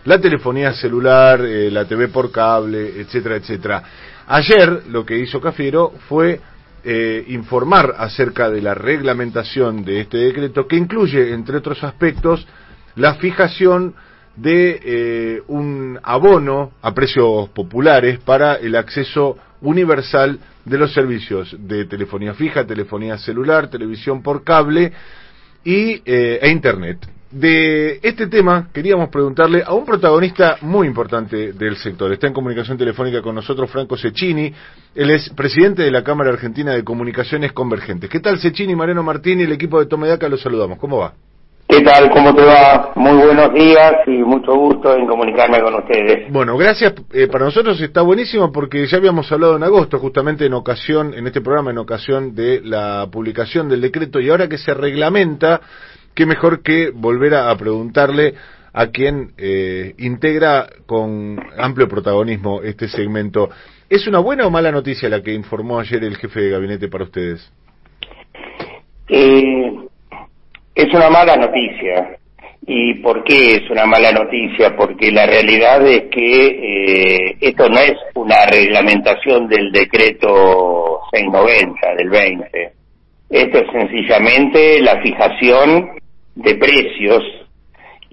la 0.06 0.22
telefonía 0.22 0.72
celular, 0.74 1.42
eh, 1.42 1.72
la 1.72 1.86
TV 1.86 2.10
por 2.10 2.32
cable, 2.32 3.02
etcétera, 3.02 3.38
etcétera. 3.38 3.84
Ayer 4.28 4.84
lo 4.90 5.04
que 5.04 5.18
hizo 5.18 5.42
Cafiero 5.42 5.94
fue 6.08 6.40
eh, 6.84 7.26
informar 7.28 7.96
acerca 7.98 8.50
de 8.50 8.62
la 8.62 8.74
reglamentación 8.74 9.84
de 9.86 10.02
este 10.02 10.18
decreto 10.18 10.68
que 10.68 10.78
incluye, 10.78 11.34
entre 11.34 11.58
otros 11.58 11.84
aspectos, 11.84 12.48
la 12.96 13.16
fijación 13.16 13.94
de 14.36 14.80
eh, 14.84 15.42
un 15.48 16.00
abono 16.04 16.72
a 16.82 16.94
precios 16.94 17.50
populares 17.50 18.20
para 18.20 18.56
el 18.56 18.76
acceso 18.76 19.38
universal 19.62 20.40
de 20.66 20.78
los 20.78 20.94
servicios 20.94 21.56
de 21.60 21.86
telefonía 21.86 22.34
fija, 22.34 22.66
telefonía 22.66 23.18
celular, 23.18 23.70
televisión 23.70 24.22
por 24.22 24.44
cable 24.44 24.94
y, 25.64 26.02
eh, 26.06 26.40
e 26.42 26.50
Internet. 26.50 27.00
De 27.32 28.00
este 28.04 28.28
tema 28.28 28.68
queríamos 28.74 29.08
preguntarle 29.08 29.64
a 29.66 29.74
un 29.74 29.86
protagonista 29.86 30.58
muy 30.62 30.86
importante 30.86 31.54
del 31.54 31.78
sector. 31.78 32.12
Está 32.12 32.28
en 32.28 32.34
comunicación 32.34 32.78
telefónica 32.78 33.22
con 33.22 33.36
nosotros 33.36 33.72
Franco 33.72 33.96
Cecchini. 33.96 34.54
Él 34.94 35.12
es 35.12 35.30
presidente 35.30 35.82
de 35.82 35.92
la 35.92 36.04
Cámara 36.04 36.32
Argentina 36.32 36.74
de 36.74 36.84
Comunicaciones 36.84 37.54
Convergentes. 37.54 38.10
¿Qué 38.10 38.20
tal 38.20 38.38
Cecchini, 38.38 38.76
Mariano 38.76 39.02
Martini, 39.02 39.44
el 39.44 39.54
equipo 39.54 39.80
de 39.80 39.86
Tomedaca? 39.86 40.28
Los 40.28 40.42
saludamos. 40.42 40.78
¿Cómo 40.78 40.98
va? 40.98 41.14
¿Qué 41.72 41.80
tal? 41.80 42.10
¿Cómo 42.10 42.36
te 42.36 42.44
va? 42.44 42.92
Muy 42.96 43.14
buenos 43.26 43.54
días 43.54 43.94
y 44.06 44.22
mucho 44.24 44.54
gusto 44.54 44.94
en 44.94 45.08
comunicarme 45.08 45.62
con 45.62 45.74
ustedes. 45.76 46.30
Bueno, 46.30 46.58
gracias. 46.58 46.96
Eh, 47.14 47.28
para 47.28 47.46
nosotros 47.46 47.80
está 47.80 48.02
buenísimo 48.02 48.52
porque 48.52 48.86
ya 48.88 48.98
habíamos 48.98 49.32
hablado 49.32 49.56
en 49.56 49.64
agosto, 49.64 50.00
justamente 50.00 50.46
en 50.46 50.54
ocasión, 50.54 51.14
en 51.14 51.28
este 51.28 51.40
programa, 51.40 51.72
en 51.72 51.78
ocasión 51.78 52.36
de 52.36 52.60
la 52.62 53.08
publicación 53.10 53.70
del 53.70 53.80
decreto 53.80 54.20
y 54.20 54.30
ahora 54.30 54.50
que 54.50 54.58
se 54.58 54.74
reglamenta, 54.74 55.62
qué 56.22 56.26
mejor 56.28 56.62
que 56.62 56.92
volver 56.92 57.34
a, 57.34 57.58
preguntarle 57.58 58.36
a 58.74 58.92
quien 58.92 59.32
eh, 59.40 59.96
integra 59.98 60.68
con 60.86 61.40
amplio 61.58 61.88
protagonismo 61.88 62.62
este 62.62 62.88
segmento. 62.90 63.50
¿Es 63.90 64.06
una 64.06 64.20
buena 64.20 64.46
o 64.46 64.52
mala 64.52 64.72
noticia 64.72 65.10
la 65.10 65.24
que 65.24 65.34
informó 65.34 65.80
ayer 65.80 66.04
el 66.04 66.16
jefe 66.18 66.42
de 66.42 66.52
gabinete 66.52 66.90
para 66.90 67.06
ustedes? 67.06 67.52
Eh, 69.10 69.74
es 70.76 70.94
una 70.94 71.10
mala 71.10 71.38
noticia. 71.38 72.20
¿Y 72.68 72.94
por 73.02 73.24
qué 73.24 73.56
es 73.56 73.70
una 73.72 73.88
mala 73.88 74.12
noticia? 74.12 74.76
Porque 74.78 75.12
la 75.12 75.26
realidad 75.26 75.84
es 75.88 76.04
que 76.12 76.46
eh, 76.46 77.38
esto 77.42 77.68
no 77.68 77.80
es 77.80 77.96
una 78.14 78.46
reglamentación 78.46 79.48
del 79.48 79.72
decreto 79.72 81.00
690 81.12 81.96
del 81.96 82.10
20. 82.12 82.74
Esto 83.32 83.58
es 83.58 83.72
sencillamente 83.72 84.82
la 84.82 85.02
fijación 85.02 86.01
de 86.36 86.56
precios 86.56 87.24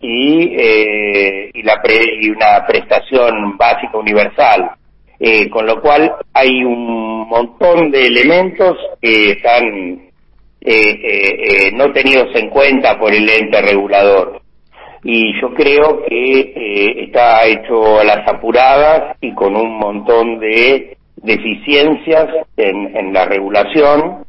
y, 0.01 0.55
eh, 0.59 1.51
y, 1.55 1.63
la 1.63 1.81
pre- 1.83 2.19
y 2.21 2.31
una 2.31 2.65
prestación 2.67 3.57
básica 3.57 3.97
universal. 3.99 4.71
Eh, 5.21 5.51
con 5.51 5.67
lo 5.67 5.81
cual 5.81 6.13
hay 6.33 6.63
un 6.63 7.27
montón 7.29 7.91
de 7.91 8.07
elementos 8.07 8.77
que 9.03 9.33
están 9.33 9.65
eh, 10.61 10.71
eh, 10.71 10.97
eh, 11.03 11.71
no 11.73 11.93
tenidos 11.93 12.29
en 12.37 12.49
cuenta 12.51 12.97
por 13.01 13.13
el 13.13 13.29
ente 13.29 13.61
regulador. 13.61 14.41
Y 15.03 15.33
yo 15.41 15.53
creo 15.55 16.05
que 16.09 16.41
eh, 16.41 17.05
está 17.05 17.47
hecho 17.47 17.99
a 18.01 18.05
las 18.05 18.29
apuradas 18.29 19.17
y 19.21 19.35
con 19.35 19.57
un 19.57 19.77
montón 19.79 20.39
de 20.39 20.97
deficiencias 21.17 22.29
en, 22.57 22.97
en 22.97 23.13
la 23.13 23.25
regulación 23.25 24.25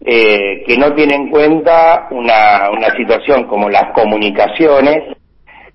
eh, 0.00 0.62
que 0.66 0.76
no 0.78 0.94
tiene 0.94 1.14
en 1.14 1.28
cuenta 1.30 2.08
una, 2.10 2.70
una 2.70 2.90
situación 2.96 3.44
como 3.44 3.68
las 3.68 3.92
comunicaciones, 3.94 5.16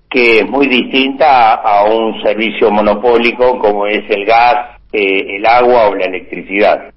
que 0.08 0.38
es 0.40 0.48
muy 0.48 0.66
distinta 0.68 1.54
a, 1.54 1.80
a 1.80 1.84
un 1.84 2.22
servicio 2.22 2.70
monopólico 2.70 3.58
como 3.58 3.86
es 3.86 4.08
el 4.08 4.24
gas, 4.24 4.78
eh, 4.92 5.36
el 5.36 5.46
agua 5.46 5.88
o 5.88 5.94
la 5.94 6.04
electricidad. 6.06 6.90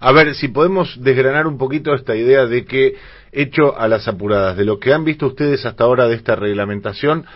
A 0.00 0.12
ver, 0.12 0.34
si 0.34 0.48
podemos 0.48 1.00
desgranar 1.04 1.46
un 1.46 1.56
poquito 1.56 1.94
esta 1.94 2.16
idea 2.16 2.46
de 2.46 2.64
que, 2.64 2.94
hecho 3.30 3.78
a 3.78 3.86
las 3.86 4.08
apuradas, 4.08 4.56
de 4.56 4.64
lo 4.64 4.80
que 4.80 4.92
han 4.92 5.04
visto 5.04 5.26
ustedes 5.28 5.64
hasta 5.66 5.84
ahora 5.84 6.08
de 6.08 6.16
esta 6.16 6.34
reglamentación, 6.34 7.26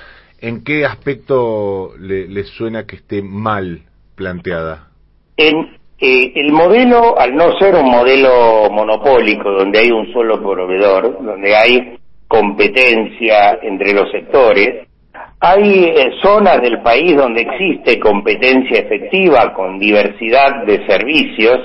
¿en 0.40 0.64
qué 0.64 0.84
aspecto 0.84 1.92
le- 2.00 2.26
les 2.26 2.48
suena 2.48 2.84
que 2.84 2.96
esté 2.96 3.22
mal 3.22 3.82
planteada? 4.16 4.88
En, 5.36 5.76
eh, 6.04 6.32
el 6.34 6.52
modelo, 6.52 7.18
al 7.18 7.34
no 7.34 7.58
ser 7.58 7.74
un 7.74 7.90
modelo 7.90 8.68
monopólico, 8.70 9.50
donde 9.50 9.78
hay 9.78 9.90
un 9.90 10.12
solo 10.12 10.42
proveedor, 10.42 11.24
donde 11.24 11.56
hay 11.56 11.96
competencia 12.28 13.58
entre 13.62 13.94
los 13.94 14.10
sectores, 14.10 14.86
hay 15.40 15.84
eh, 15.84 16.10
zonas 16.22 16.60
del 16.60 16.82
país 16.82 17.16
donde 17.16 17.42
existe 17.42 17.98
competencia 17.98 18.80
efectiva 18.80 19.54
con 19.54 19.78
diversidad 19.78 20.64
de 20.64 20.86
servicios. 20.86 21.58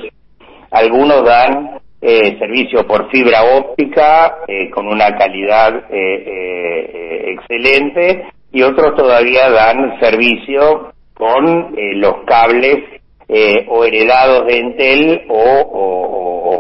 Algunos 0.72 1.26
dan 1.26 1.80
eh, 2.02 2.38
servicio 2.40 2.88
por 2.88 3.12
fibra 3.12 3.44
óptica 3.58 4.38
eh, 4.48 4.70
con 4.70 4.88
una 4.88 5.18
calidad 5.18 5.84
eh, 5.92 7.34
excelente 7.34 8.24
y 8.54 8.62
otros 8.62 8.96
todavía 8.96 9.50
dan 9.50 10.00
servicio 10.00 10.94
con 11.14 11.76
los 11.76 12.24
cables 12.26 12.99
eh, 13.32 13.68
o 13.70 13.86
heredados 13.86 14.48
de 14.48 14.58
Entel 14.58 15.22
o, 15.30 16.58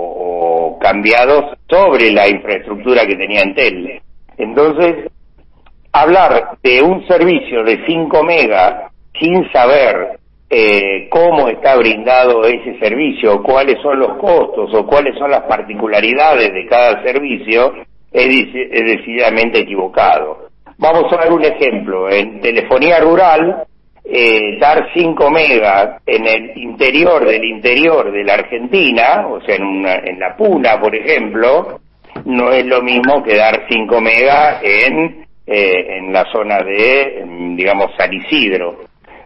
cambiados 0.80 1.58
sobre 1.68 2.12
la 2.12 2.30
infraestructura 2.30 3.08
que 3.08 3.16
tenía 3.16 3.41
Entel. 3.41 4.00
Entonces, 4.38 5.12
hablar 5.91 6.58
de 6.64 6.82
un 6.82 7.06
servicio 7.08 7.64
de 7.64 7.84
5 7.86 8.24
megas 8.24 8.91
sin 9.20 9.52
saber 9.52 10.20
eh, 10.50 11.10
cómo 11.10 11.50
está 11.50 11.76
brindado 11.76 12.46
ese 12.46 12.80
servicio, 12.80 13.44
cuáles 13.44 13.82
son 13.82 14.00
los 14.00 14.18
costos 14.18 14.74
o 14.74 14.86
cuáles 14.86 15.18
son 15.18 15.32
las 15.32 15.41
particularidades 15.44 16.54
de 16.54 16.66
cada 16.68 17.04
servicio, 17.04 17.74
es, 18.12 18.26
es 18.26 18.86
decididamente 18.86 19.60
equivocado. 19.60 20.50
Vamos 20.78 21.12
a 21.12 21.18
dar 21.18 21.34
un 21.34 21.44
ejemplo. 21.44 22.10
En 22.10 22.40
telefonía 22.40 23.00
rural, 23.00 23.66
eh, 24.03 24.57
dar 24.59 24.89
5 24.93 25.30
megas 25.30 26.01
en 26.05 26.26
el 26.27 26.57
interior 26.57 27.26
del 27.26 27.43
interior 27.43 28.11
de 28.11 28.23
la 28.23 28.34
Argentina, 28.35 29.27
o 29.27 29.41
sea, 29.41 29.55
en, 29.55 29.63
una- 29.65 29.95
en 29.95 30.19
la 30.19 30.35
Puna, 30.35 30.80
por 30.80 30.95
ejemplo, 30.95 31.80
no 32.26 32.51
es 32.51 32.65
lo 32.65 32.81
mismo 32.81 33.23
que 33.23 33.35
dar 33.35 33.65
5 33.69 34.01
megas 34.01 34.61
en, 34.63 35.26
eh, 35.45 35.97
en 35.97 36.11
la 36.13 36.26
zona 36.31 36.59
de, 36.63 37.23
digamos, 37.55 37.91
San 37.97 38.13
Isidro. 38.13 38.80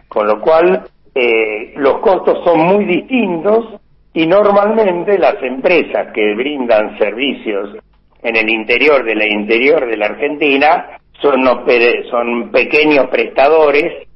Con 0.08 0.26
lo 0.26 0.40
cual, 0.40 0.82
eh, 1.14 1.72
los 1.76 1.98
costos 1.98 2.44
son 2.44 2.60
muy 2.60 2.84
distintos 2.84 3.80
y 4.12 4.26
normalmente 4.26 5.18
las 5.18 5.42
empresas 5.42 6.12
que 6.12 6.34
brindan 6.34 6.96
servicios 6.98 7.76
en 8.22 8.36
el 8.36 8.48
interior 8.48 9.04
de 9.04 9.14
la 9.14 9.26
interior 9.26 9.86
de 9.86 9.96
la 9.96 10.06
Argentina 10.06 10.98
son, 11.20 11.42
son 12.10 12.50
pequeños 12.52 13.06
prestadores 13.08 14.06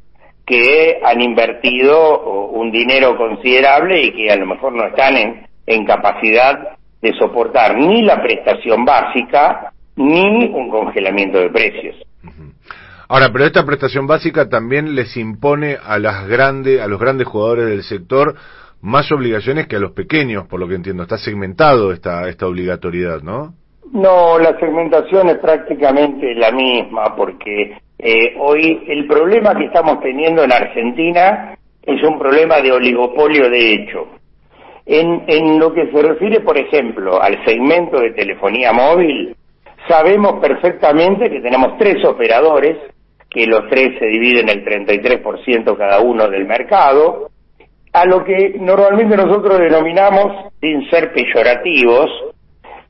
que 0.48 0.98
han 1.04 1.20
invertido 1.20 2.48
un 2.50 2.70
dinero 2.72 3.16
considerable 3.16 4.02
y 4.02 4.12
que 4.12 4.30
a 4.30 4.36
lo 4.36 4.46
mejor 4.46 4.72
no 4.72 4.86
están 4.86 5.16
en, 5.16 5.46
en 5.66 5.84
capacidad 5.84 6.78
de 7.02 7.12
soportar 7.14 7.76
ni 7.76 8.02
la 8.02 8.22
prestación 8.22 8.84
básica 8.84 9.72
ni 9.96 10.46
un 10.46 10.70
congelamiento 10.70 11.38
de 11.38 11.50
precios. 11.50 11.96
Ahora, 13.08 13.30
pero 13.32 13.44
esta 13.44 13.64
prestación 13.64 14.06
básica 14.06 14.48
también 14.48 14.94
les 14.94 15.16
impone 15.16 15.76
a 15.82 15.98
las 15.98 16.26
grandes, 16.28 16.80
a 16.80 16.86
los 16.86 17.00
grandes 17.00 17.26
jugadores 17.26 17.66
del 17.66 17.82
sector 17.82 18.34
más 18.80 19.10
obligaciones 19.10 19.66
que 19.66 19.76
a 19.76 19.80
los 19.80 19.92
pequeños, 19.92 20.46
por 20.46 20.60
lo 20.60 20.68
que 20.68 20.74
entiendo. 20.74 21.02
Está 21.02 21.18
segmentado 21.18 21.92
esta 21.92 22.28
esta 22.28 22.46
obligatoriedad, 22.46 23.22
¿no? 23.22 23.54
No, 23.92 24.38
la 24.38 24.58
segmentación 24.58 25.30
es 25.30 25.38
prácticamente 25.38 26.34
la 26.34 26.52
misma 26.52 27.16
porque 27.16 27.78
eh, 27.98 28.34
hoy 28.38 28.84
el 28.88 29.06
problema 29.06 29.54
que 29.56 29.64
estamos 29.64 30.00
teniendo 30.00 30.44
en 30.44 30.52
Argentina 30.52 31.56
es 31.82 32.02
un 32.02 32.18
problema 32.18 32.60
de 32.60 32.72
oligopolio 32.72 33.50
de 33.50 33.74
hecho. 33.74 34.06
En, 34.86 35.24
en 35.26 35.58
lo 35.58 35.74
que 35.74 35.90
se 35.90 36.02
refiere, 36.02 36.40
por 36.40 36.56
ejemplo, 36.56 37.20
al 37.20 37.44
segmento 37.44 38.00
de 38.00 38.12
telefonía 38.12 38.72
móvil, 38.72 39.36
sabemos 39.88 40.40
perfectamente 40.40 41.28
que 41.28 41.40
tenemos 41.40 41.76
tres 41.78 42.04
operadores, 42.04 42.76
que 43.28 43.46
los 43.46 43.68
tres 43.68 43.98
se 43.98 44.06
dividen 44.06 44.48
el 44.48 44.64
33% 44.64 45.76
cada 45.76 46.00
uno 46.00 46.28
del 46.28 46.46
mercado, 46.46 47.28
a 47.92 48.04
lo 48.06 48.24
que 48.24 48.54
normalmente 48.58 49.16
nosotros 49.16 49.58
denominamos, 49.58 50.52
sin 50.60 50.88
ser 50.88 51.12
peyorativos, 51.12 52.10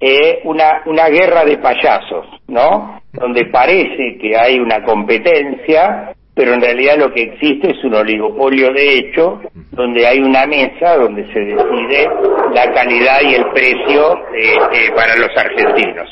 eh, 0.01 0.41
una, 0.45 0.83
una 0.87 1.09
guerra 1.09 1.45
de 1.45 1.59
payasos, 1.59 2.27
¿no? 2.47 3.01
Donde 3.13 3.47
parece 3.47 4.17
que 4.21 4.37
hay 4.37 4.59
una 4.59 4.83
competencia, 4.85 6.15
pero 6.35 6.55
en 6.55 6.61
realidad 6.61 6.99
lo 6.99 7.13
que 7.13 7.23
existe 7.23 7.73
es 7.73 7.83
un 7.85 7.95
oligopolio 7.95 8.73
de 8.73 8.97
hecho, 8.97 9.41
donde 9.73 10.07
hay 10.07 10.21
una 10.21 10.47
mesa 10.47 10.97
donde 10.97 11.27
se 11.33 11.41
decide 11.41 12.09
la 12.55 12.73
calidad 12.73 13.21
y 13.23 13.35
el 13.35 13.47
precio 13.47 14.19
eh, 14.35 14.55
eh, 14.73 14.91
para 14.95 15.17
los 15.17 15.31
argentinos. 15.37 16.09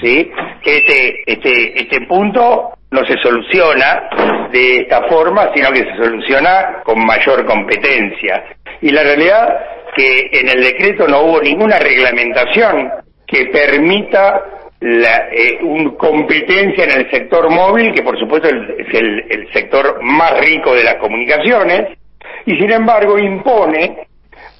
¿Sí? 0.00 0.30
Este, 0.64 1.22
este, 1.26 1.80
este 1.80 2.00
punto 2.06 2.72
no 2.90 3.04
se 3.06 3.16
soluciona 3.22 4.08
de 4.52 4.78
esta 4.82 5.02
forma, 5.08 5.50
sino 5.54 5.70
que 5.70 5.84
se 5.84 5.96
soluciona 5.96 6.82
con 6.84 7.04
mayor 7.04 7.44
competencia. 7.44 8.44
Y 8.80 8.90
la 8.90 9.02
realidad 9.02 9.48
que 9.96 10.28
en 10.32 10.48
el 10.48 10.62
decreto 10.62 11.06
no 11.08 11.22
hubo 11.22 11.40
ninguna 11.40 11.78
reglamentación 11.78 12.90
que 13.26 13.46
permita 13.46 14.44
la 14.80 15.28
eh, 15.32 15.58
un 15.62 15.96
competencia 15.96 16.84
en 16.84 16.90
el 17.00 17.10
sector 17.10 17.50
móvil, 17.50 17.92
que 17.94 18.02
por 18.02 18.18
supuesto 18.18 18.48
es 18.48 18.94
el, 18.94 19.24
el 19.30 19.52
sector 19.52 20.02
más 20.02 20.38
rico 20.40 20.74
de 20.74 20.84
las 20.84 20.96
comunicaciones, 20.96 21.96
y 22.44 22.56
sin 22.56 22.70
embargo 22.70 23.18
impone 23.18 24.06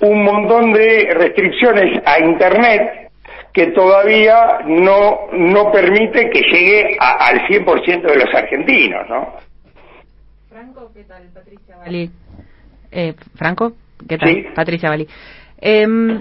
un 0.01 0.23
montón 0.25 0.73
de 0.73 1.11
restricciones 1.15 2.03
a 2.07 2.19
Internet 2.21 3.11
que 3.53 3.69
todavía 3.69 4.59
no, 4.67 5.29
no 5.33 5.71
permite 5.73 6.29
que 6.31 6.41
llegue 6.43 6.97
a- 7.01 7.27
al 7.29 7.47
100% 7.47 8.03
de 8.03 8.17
los 8.17 8.35
argentinos, 8.35 9.09
¿no? 9.09 9.35
Franco, 10.51 10.91
¿qué 10.95 11.05
tal? 11.05 11.23
Patricia 11.33 11.77
Valí. 11.79 12.11
Eh, 12.91 13.15
Franco, 13.35 13.73
¿qué 14.09 14.19
tal? 14.19 14.47
Patricia 14.55 14.89
Valí. 14.91 15.07
Em, 15.59 16.21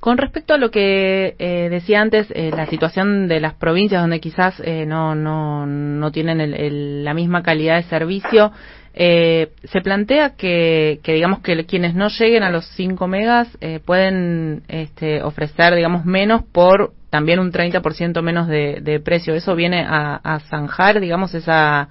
con 0.00 0.16
respecto 0.16 0.54
a 0.54 0.58
lo 0.58 0.70
que 0.70 1.34
eh, 1.38 1.68
decía 1.70 2.00
antes, 2.00 2.28
eh, 2.30 2.50
la 2.54 2.66
situación 2.66 3.26
de 3.26 3.40
las 3.40 3.54
provincias 3.54 4.00
donde 4.00 4.20
quizás 4.20 4.60
eh, 4.64 4.86
no, 4.86 5.14
no, 5.16 5.66
no 5.66 6.12
tienen 6.12 6.40
el- 6.40 6.54
el- 6.54 7.04
la 7.04 7.14
misma 7.14 7.42
calidad 7.42 7.76
de 7.76 7.82
servicio, 7.84 8.52
eh, 8.94 9.50
se 9.64 9.80
plantea 9.80 10.36
que, 10.36 11.00
que 11.02 11.14
digamos 11.14 11.40
que 11.40 11.64
quienes 11.66 11.94
no 11.94 12.08
lleguen 12.08 12.42
a 12.44 12.50
los 12.50 12.64
5 12.76 13.06
megas 13.08 13.48
pueden 13.84 14.62
este, 14.68 15.22
ofrecer 15.22 15.74
digamos 15.74 16.04
menos 16.04 16.42
por 16.44 16.92
también 17.10 17.38
un 17.38 17.50
30% 17.52 18.22
menos 18.22 18.48
de, 18.48 18.80
de 18.80 19.00
precio. 19.00 19.34
Eso 19.34 19.54
viene 19.56 19.84
a, 19.86 20.16
a 20.16 20.40
zanjar 20.40 21.00
digamos 21.00 21.34
esa 21.34 21.88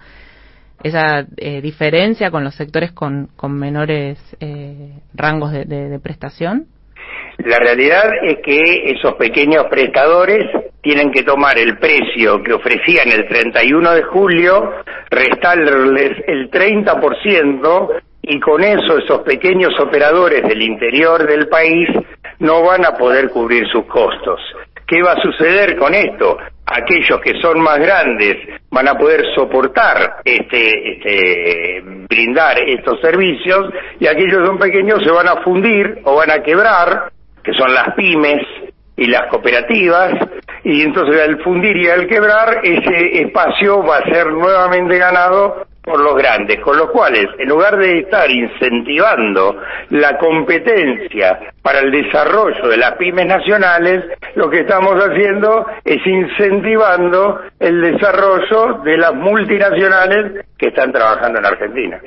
esa 0.84 1.24
diferencia 1.62 2.30
con 2.30 2.44
los 2.44 2.54
sectores 2.56 2.92
con, 2.92 3.30
con 3.36 3.54
menores 3.58 4.20
rangos 5.14 5.52
de- 5.52 5.66
de 5.66 6.00
prestación. 6.00 6.68
La 7.40 7.60
realidad 7.60 8.12
es 8.24 8.38
que 8.44 8.92
esos 8.92 9.14
pequeños 9.14 9.66
prestadores 9.70 10.46
tienen 10.82 11.12
que 11.12 11.24
tomar 11.24 11.58
el 11.58 11.78
precio 11.78 12.42
que 12.44 12.54
ofrecían 12.54 13.12
el 13.12 13.28
31 13.28 13.94
de 13.94 14.04
julio, 14.04 14.74
restarles 15.10 16.18
el 16.28 16.50
30% 16.50 18.02
y 18.24 18.40
con 18.40 18.64
eso 18.64 18.98
esos 18.98 19.20
pequeños 19.22 19.80
operadores 19.80 20.44
del 20.44 20.62
interior 20.62 21.28
del 21.28 21.48
país 21.48 21.88
no 22.40 22.64
van 22.64 22.86
a 22.86 22.92
poder 22.92 23.30
cubrir 23.30 23.68
sus 23.70 23.86
costos. 23.86 24.40
¿Qué 24.88 25.02
va 25.02 25.14
a 25.14 25.22
suceder 25.22 25.78
con 25.78 25.94
esto? 25.94 26.38
Aquellos 26.66 27.20
que 27.22 27.40
son 27.42 27.60
más 27.62 27.78
grandes 27.80 28.38
van 28.72 28.88
a 28.88 28.96
poder 28.96 29.24
soportar 29.36 30.22
este, 30.24 30.94
este, 30.94 31.82
brindar 32.10 32.58
estos 32.68 33.00
servicios 33.02 33.70
y 34.00 34.08
aquellos 34.08 34.40
que 34.40 34.46
son 34.46 34.58
pequeños 34.58 35.04
se 35.04 35.12
van 35.12 35.28
a 35.28 35.44
fundir 35.44 36.00
o 36.04 36.16
van 36.16 36.32
a 36.32 36.42
quebrar, 36.42 37.12
que 37.48 37.54
son 37.54 37.74
las 37.74 37.94
pymes 37.94 38.46
y 38.98 39.08
las 39.08 39.28
cooperativas, 39.30 40.12
y 40.66 40.82
entonces 40.82 41.22
al 41.22 41.42
fundir 41.44 41.78
y 41.78 41.88
al 41.88 42.06
quebrar 42.06 42.60
ese 42.62 43.22
espacio 43.22 43.82
va 43.86 44.00
a 44.00 44.12
ser 44.12 44.28
nuevamente 44.34 44.98
ganado 44.98 45.66
por 45.82 46.02
los 46.02 46.18
grandes, 46.18 46.60
con 46.60 46.76
los 46.76 46.92
cuales, 46.92 47.28
en 47.40 47.48
lugar 47.48 47.78
de 47.78 48.00
estar 48.00 48.30
incentivando 48.30 49.62
la 49.92 50.18
competencia 50.18 51.40
para 51.62 51.80
el 51.80 51.90
desarrollo 51.90 52.68
de 52.68 52.76
las 52.76 52.96
pymes 52.98 53.28
nacionales, 53.28 54.04
lo 54.36 54.50
que 54.50 54.60
estamos 54.60 54.96
haciendo 54.96 55.66
es 55.86 56.06
incentivando 56.06 57.40
el 57.62 57.80
desarrollo 57.80 58.82
de 58.84 58.98
las 58.98 59.14
multinacionales 59.14 60.46
que 60.58 60.68
están 60.68 60.92
trabajando 60.92 61.40
en 61.40 61.46
Argentina. 61.46 62.02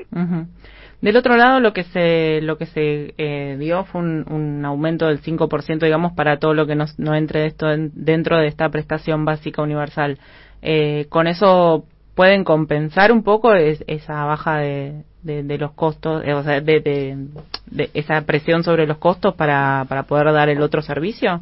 Del 1.01 1.17
otro 1.17 1.37
lado, 1.37 1.61
lo 1.61 1.73
que 1.73 1.85
se 1.85 2.41
lo 2.43 2.59
que 2.59 2.67
se 2.67 3.15
eh, 3.17 3.57
dio 3.59 3.85
fue 3.85 4.03
un, 4.03 4.27
un 4.31 4.65
aumento 4.67 5.07
del 5.09 5.23
5%, 5.23 5.79
digamos, 5.81 6.13
para 6.13 6.39
todo 6.39 6.53
lo 6.53 6.67
que 6.67 6.75
no, 6.75 6.85
no 6.99 7.15
entre 7.15 7.47
esto 7.47 7.71
en- 7.71 7.91
dentro 7.95 8.37
de 8.37 8.49
esta 8.49 8.69
prestación 8.69 9.25
básica 9.25 9.63
universal. 9.63 10.19
Eh, 10.61 11.07
con 11.09 11.27
eso 11.27 11.85
pueden 12.15 12.45
compensar 12.45 13.13
un 13.13 13.23
poco 13.23 13.55
es- 13.55 13.83
esa 13.87 14.25
baja 14.27 14.59
de, 14.59 15.05
de, 15.23 15.57
los 15.59 15.73
costos, 15.73 16.23
eh, 16.25 16.35
o 16.35 16.43
sea, 16.43 16.61
de- 16.61 16.81
de 16.81 17.91
esa 17.95 18.21
presión 18.23 18.63
sobre 18.63 18.87
los 18.87 18.99
costos 18.99 19.35
para, 19.37 19.87
para 19.89 20.03
poder 20.03 20.31
dar 20.35 20.51
el 20.51 20.61
otro 20.61 20.83
servicio. 20.83 21.41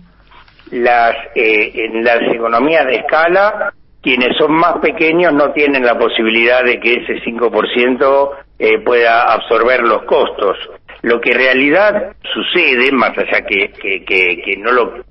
las 0.70 1.14
eh, 1.34 1.72
en 1.86 2.04
las 2.04 2.20
economías 2.32 2.86
de 2.86 2.96
escala 2.96 3.72
quienes 4.02 4.36
son 4.36 4.52
más 4.52 4.78
pequeños 4.78 5.32
no 5.32 5.52
tienen 5.52 5.84
la 5.84 5.98
posibilidad 5.98 6.62
de 6.64 6.78
que 6.78 6.94
ese 6.94 7.22
5% 7.24 8.30
eh, 8.58 8.78
pueda 8.80 9.32
absorber 9.32 9.82
los 9.82 10.04
costos. 10.04 10.56
Lo 11.02 11.20
que 11.20 11.30
en 11.30 11.38
realidad 11.38 12.16
sucede, 12.22 12.90
más 12.92 13.16
allá 13.16 13.44
que, 13.46 13.72
que, 13.72 14.04
que, 14.04 14.42
que 14.44 14.56
no 14.56 14.72
lo 14.72 15.04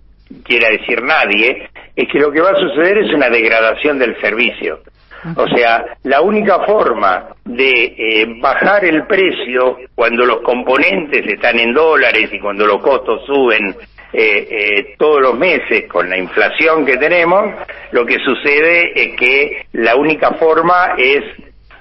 quiera 0.43 0.69
decir 0.69 1.01
nadie, 1.01 1.69
es 1.95 2.07
que 2.11 2.19
lo 2.19 2.31
que 2.31 2.41
va 2.41 2.51
a 2.51 2.55
suceder 2.55 2.97
es 2.97 3.13
una 3.13 3.29
degradación 3.29 3.99
del 3.99 4.19
servicio. 4.19 4.81
O 5.35 5.47
sea, 5.47 5.97
la 6.03 6.21
única 6.21 6.59
forma 6.65 7.29
de 7.43 7.95
eh, 7.97 8.25
bajar 8.39 8.85
el 8.85 9.05
precio 9.07 9.77
cuando 9.95 10.25
los 10.25 10.41
componentes 10.41 11.25
están 11.25 11.59
en 11.59 11.73
dólares 11.73 12.29
y 12.31 12.39
cuando 12.39 12.65
los 12.65 12.81
costos 12.81 13.25
suben 13.25 13.75
eh, 14.13 14.47
eh, 14.49 14.95
todos 14.97 15.21
los 15.21 15.37
meses 15.37 15.85
con 15.87 16.09
la 16.09 16.17
inflación 16.17 16.85
que 16.85 16.97
tenemos, 16.97 17.53
lo 17.91 18.05
que 18.05 18.17
sucede 18.19 18.91
es 18.95 19.17
que 19.17 19.65
la 19.73 19.95
única 19.95 20.31
forma 20.33 20.95
es 20.97 21.23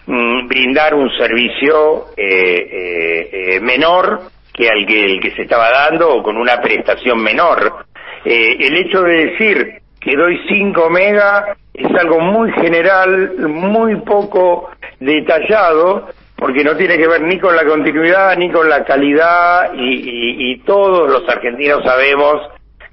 mm, 0.06 0.48
brindar 0.48 0.94
un 0.94 1.10
servicio 1.16 2.06
eh, 2.16 2.68
eh, 2.70 3.30
eh, 3.32 3.60
menor 3.60 4.22
que 4.52 4.68
al 4.68 4.86
que, 4.86 5.04
el 5.04 5.20
que 5.20 5.32
se 5.32 5.42
estaba 5.42 5.70
dando 5.70 6.14
o 6.14 6.22
con 6.22 6.36
una 6.36 6.60
prestación 6.60 7.22
menor. 7.22 7.86
Eh, 8.24 8.56
el 8.58 8.76
hecho 8.76 9.02
de 9.02 9.26
decir 9.26 9.74
que 10.00 10.16
doy 10.16 10.40
5 10.48 10.90
mega 10.90 11.56
es 11.74 11.90
algo 11.94 12.20
muy 12.20 12.50
general, 12.52 13.34
muy 13.38 13.96
poco 13.96 14.70
detallado, 14.98 16.08
porque 16.36 16.62
no 16.64 16.76
tiene 16.76 16.98
que 16.98 17.08
ver 17.08 17.22
ni 17.22 17.38
con 17.38 17.56
la 17.56 17.64
continuidad 17.64 18.36
ni 18.36 18.50
con 18.50 18.68
la 18.68 18.84
calidad 18.84 19.72
y, 19.74 20.52
y- 20.52 20.52
todos 20.66 21.10
los 21.10 21.28
argentinos 21.28 21.82
sabemos 21.84 22.42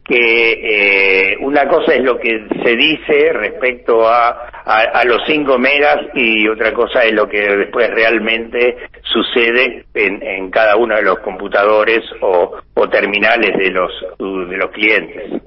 que 0.06 1.32
eh, 1.32 1.38
una 1.40 1.68
cosa 1.68 1.94
es 1.96 2.04
lo 2.04 2.20
que 2.20 2.46
se 2.64 2.76
dice 2.76 3.32
respecto 3.34 4.08
a, 4.08 4.30
a, 4.66 4.82
a 4.94 5.04
los 5.06 5.22
5 5.26 5.58
megas 5.58 5.98
y 6.14 6.48
otra 6.48 6.74
cosa 6.74 7.04
es 7.06 7.14
lo 7.14 7.28
que 7.28 7.40
después 7.40 7.90
realmente 7.90 8.78
sucede 9.04 9.86
en, 9.94 10.22
en 10.22 10.52
cada 10.52 10.76
uno 10.76 10.96
de 10.96 11.04
los 11.04 11.20
computadores 11.20 12.02
o, 12.22 12.58
o 12.74 12.90
terminales 12.90 13.58
de 13.58 13.72
los, 13.72 13.92
de 14.20 14.58
los 14.58 14.72
clientes. 14.72 15.42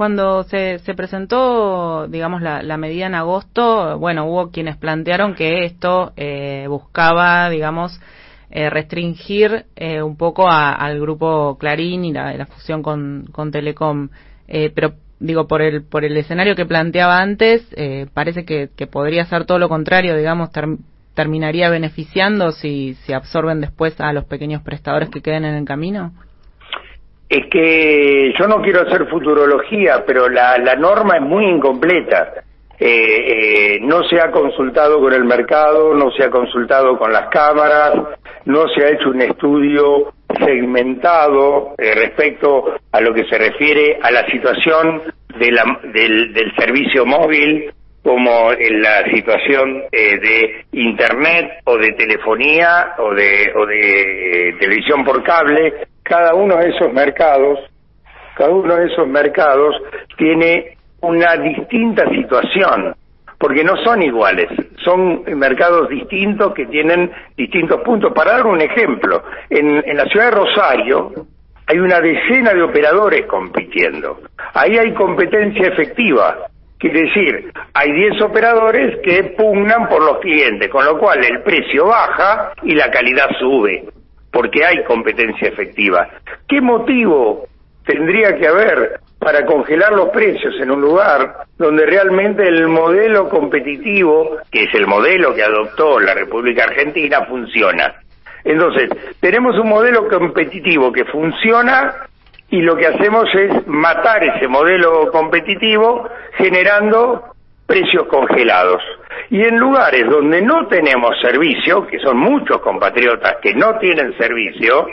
Cuando 0.00 0.44
se, 0.44 0.78
se 0.78 0.94
presentó, 0.94 2.06
digamos, 2.08 2.40
la, 2.40 2.62
la 2.62 2.78
medida 2.78 3.04
en 3.04 3.14
agosto, 3.14 3.98
bueno, 3.98 4.24
hubo 4.24 4.50
quienes 4.50 4.78
plantearon 4.78 5.34
que 5.34 5.66
esto 5.66 6.14
eh, 6.16 6.64
buscaba, 6.70 7.50
digamos, 7.50 8.00
eh, 8.50 8.70
restringir 8.70 9.66
eh, 9.76 10.00
un 10.00 10.16
poco 10.16 10.48
al 10.48 10.98
grupo 10.98 11.58
Clarín 11.58 12.06
y 12.06 12.14
la, 12.14 12.46
fusión 12.46 12.82
con, 12.82 13.28
con 13.30 13.50
Telecom. 13.50 14.08
Eh, 14.48 14.72
pero 14.74 14.94
digo, 15.18 15.46
por 15.46 15.60
el, 15.60 15.82
por 15.82 16.02
el 16.06 16.16
escenario 16.16 16.56
que 16.56 16.64
planteaba 16.64 17.18
antes, 17.18 17.68
eh, 17.76 18.06
parece 18.14 18.46
que, 18.46 18.70
que 18.74 18.86
podría 18.86 19.26
ser 19.26 19.44
todo 19.44 19.58
lo 19.58 19.68
contrario, 19.68 20.16
digamos, 20.16 20.50
ter- 20.50 20.78
terminaría 21.12 21.68
beneficiando 21.68 22.52
si, 22.52 22.94
si 23.04 23.12
absorben 23.12 23.60
después 23.60 24.00
a 24.00 24.14
los 24.14 24.24
pequeños 24.24 24.62
prestadores 24.62 25.10
que 25.10 25.20
queden 25.20 25.44
en 25.44 25.56
el 25.56 25.66
camino. 25.66 26.14
Es 27.30 27.46
que 27.46 28.32
yo 28.36 28.48
no 28.48 28.60
quiero 28.60 28.82
hacer 28.82 29.06
futurología, 29.08 30.04
pero 30.04 30.28
la, 30.28 30.58
norma 30.76 31.14
es 31.16 31.22
muy 31.22 31.46
incompleta. 31.46 32.34
Eh, 32.76 32.86
eh, 33.76 33.78
no 33.82 34.02
se 34.04 34.20
ha 34.20 34.32
consultado 34.32 34.98
con 35.00 35.12
el 35.12 35.24
mercado, 35.24 35.94
no 35.94 36.10
se 36.10 36.24
ha 36.24 36.30
consultado 36.30 36.98
con 36.98 37.12
las 37.12 37.28
cámaras, 37.28 37.92
no 38.46 38.66
se 38.68 38.84
ha 38.84 38.88
hecho 38.88 39.10
un 39.10 39.20
estudio 39.22 40.12
segmentado 40.38 41.74
eh, 41.78 41.94
respecto 41.94 42.74
a 42.90 43.00
lo 43.00 43.12
que 43.14 43.24
se 43.26 43.38
refiere 43.38 43.98
a 44.02 44.10
la 44.10 44.26
situación 44.26 45.02
de 45.38 45.52
la- 45.52 45.78
del, 45.84 46.32
del 46.32 46.52
servicio 46.56 47.04
móvil 47.06 47.70
como 48.02 48.50
en 48.52 48.80
la 48.80 49.04
situación 49.12 49.82
eh, 49.92 50.18
de 50.18 50.64
internet 50.72 51.60
o 51.64 51.76
de 51.76 51.92
telefonía 51.92 52.94
o 52.98 53.14
de, 53.14 53.52
o 53.54 53.66
de 53.66 54.48
eh, 54.48 54.52
televisión 54.58 55.04
por 55.04 55.22
cable, 55.22 55.74
cada 56.10 56.34
uno 56.34 56.56
de 56.56 56.70
esos 56.70 56.92
mercados, 56.92 57.60
cada 58.36 58.50
uno 58.50 58.74
de 58.74 58.86
esos 58.86 59.06
mercados 59.06 59.76
tiene 60.18 60.76
una 61.02 61.36
distinta 61.36 62.04
situación, 62.10 62.96
porque 63.38 63.62
no 63.62 63.76
son 63.84 64.02
iguales, 64.02 64.48
son 64.84 65.22
mercados 65.38 65.88
distintos 65.88 66.52
que 66.52 66.66
tienen 66.66 67.12
distintos 67.36 67.80
puntos. 67.82 68.12
Para 68.12 68.32
dar 68.32 68.46
un 68.48 68.60
ejemplo, 68.60 69.22
en, 69.48 69.84
en 69.86 69.96
la 69.96 70.04
ciudad 70.06 70.26
de 70.26 70.36
Rosario 70.36 71.12
hay 71.68 71.78
una 71.78 72.00
decena 72.00 72.54
de 72.54 72.62
operadores 72.62 73.26
compitiendo. 73.26 74.18
Ahí 74.54 74.76
hay 74.76 74.92
competencia 74.94 75.68
efectiva. 75.68 76.38
Quiere 76.76 77.02
decir, 77.02 77.52
hay 77.72 77.92
10 77.92 78.22
operadores 78.22 78.98
que 79.04 79.34
pugnan 79.38 79.88
por 79.88 80.02
los 80.02 80.18
clientes, 80.18 80.68
con 80.70 80.84
lo 80.84 80.98
cual 80.98 81.24
el 81.24 81.42
precio 81.42 81.86
baja 81.86 82.52
y 82.64 82.74
la 82.74 82.90
calidad 82.90 83.28
sube, 83.38 83.84
porque 84.32 84.64
hay 84.64 84.84
competencia 84.84 85.48
efectiva. 85.48 86.08
¿Qué 86.48 86.60
motivo 86.60 87.46
tendría 87.84 88.36
que 88.36 88.46
haber 88.46 89.00
para 89.18 89.44
congelar 89.44 89.92
los 89.92 90.10
precios 90.10 90.54
en 90.60 90.70
un 90.70 90.80
lugar 90.80 91.44
donde 91.58 91.84
realmente 91.86 92.46
el 92.46 92.68
modelo 92.68 93.28
competitivo, 93.28 94.38
que 94.50 94.64
es 94.64 94.74
el 94.74 94.86
modelo 94.86 95.34
que 95.34 95.42
adoptó 95.42 96.00
la 96.00 96.14
República 96.14 96.64
Argentina, 96.64 97.26
funciona? 97.26 97.94
Entonces, 98.44 98.88
tenemos 99.20 99.58
un 99.58 99.68
modelo 99.68 100.08
competitivo 100.08 100.92
que 100.92 101.04
funciona 101.04 101.94
y 102.48 102.62
lo 102.62 102.76
que 102.76 102.86
hacemos 102.86 103.26
es 103.34 103.66
matar 103.66 104.24
ese 104.24 104.48
modelo 104.48 105.10
competitivo 105.12 106.08
generando 106.36 107.34
precios 107.70 108.04
congelados. 108.08 108.82
Y 109.30 109.42
en 109.42 109.56
lugares 109.56 110.04
donde 110.10 110.42
no 110.42 110.66
tenemos 110.66 111.12
servicio, 111.22 111.86
que 111.86 112.00
son 112.00 112.18
muchos 112.18 112.60
compatriotas 112.62 113.36
que 113.40 113.54
no 113.54 113.78
tienen 113.78 114.16
servicio, 114.18 114.88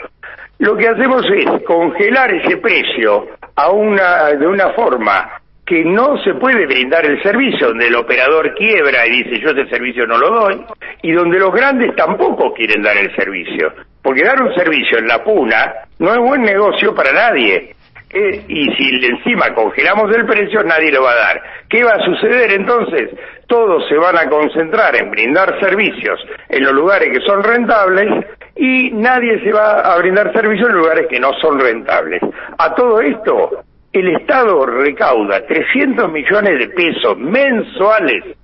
lo 0.60 0.76
que 0.76 0.86
hacemos 0.86 1.24
es 1.34 1.64
congelar 1.64 2.32
ese 2.32 2.58
precio 2.58 3.26
a 3.56 3.70
una, 3.72 4.26
de 4.26 4.46
una 4.46 4.70
forma 4.74 5.40
que 5.66 5.84
no 5.84 6.16
se 6.22 6.34
puede 6.34 6.66
brindar 6.66 7.04
el 7.04 7.20
servicio, 7.20 7.68
donde 7.68 7.88
el 7.88 7.96
operador 7.96 8.54
quiebra 8.54 9.06
y 9.06 9.24
dice 9.24 9.40
yo 9.40 9.50
ese 9.50 9.68
servicio 9.68 10.06
no 10.06 10.16
lo 10.16 10.30
doy, 10.30 10.64
y 11.02 11.12
donde 11.12 11.38
los 11.40 11.52
grandes 11.52 11.96
tampoco 11.96 12.54
quieren 12.54 12.80
dar 12.80 12.96
el 12.96 13.14
servicio. 13.16 13.72
Porque 14.00 14.22
dar 14.22 14.40
un 14.40 14.54
servicio 14.54 14.98
en 14.98 15.08
la 15.08 15.22
puna 15.24 15.74
no 15.98 16.12
es 16.12 16.18
buen 16.18 16.42
negocio 16.42 16.94
para 16.94 17.12
nadie. 17.12 17.74
Eh, 18.10 18.44
y 18.48 18.64
si 18.74 19.06
encima 19.06 19.52
congelamos 19.54 20.14
el 20.16 20.24
precio, 20.24 20.62
nadie 20.62 20.90
lo 20.90 21.02
va 21.02 21.12
a 21.12 21.16
dar. 21.16 21.42
¿Qué 21.68 21.84
va 21.84 21.92
a 21.92 22.04
suceder 22.04 22.52
entonces? 22.52 23.10
Todos 23.46 23.86
se 23.88 23.96
van 23.96 24.16
a 24.16 24.28
concentrar 24.28 24.96
en 24.96 25.10
brindar 25.10 25.60
servicios 25.60 26.18
en 26.48 26.64
los 26.64 26.72
lugares 26.72 27.10
que 27.12 27.24
son 27.26 27.42
rentables 27.42 28.26
y 28.56 28.90
nadie 28.92 29.40
se 29.40 29.52
va 29.52 29.80
a 29.80 29.98
brindar 29.98 30.32
servicios 30.32 30.70
en 30.70 30.76
lugares 30.76 31.06
que 31.08 31.20
no 31.20 31.32
son 31.34 31.60
rentables. 31.60 32.22
A 32.56 32.74
todo 32.74 33.00
esto, 33.00 33.64
el 33.92 34.16
Estado 34.16 34.64
recauda 34.64 35.46
300 35.46 36.10
millones 36.10 36.58
de 36.58 36.68
pesos 36.68 37.18
mensuales 37.18 38.37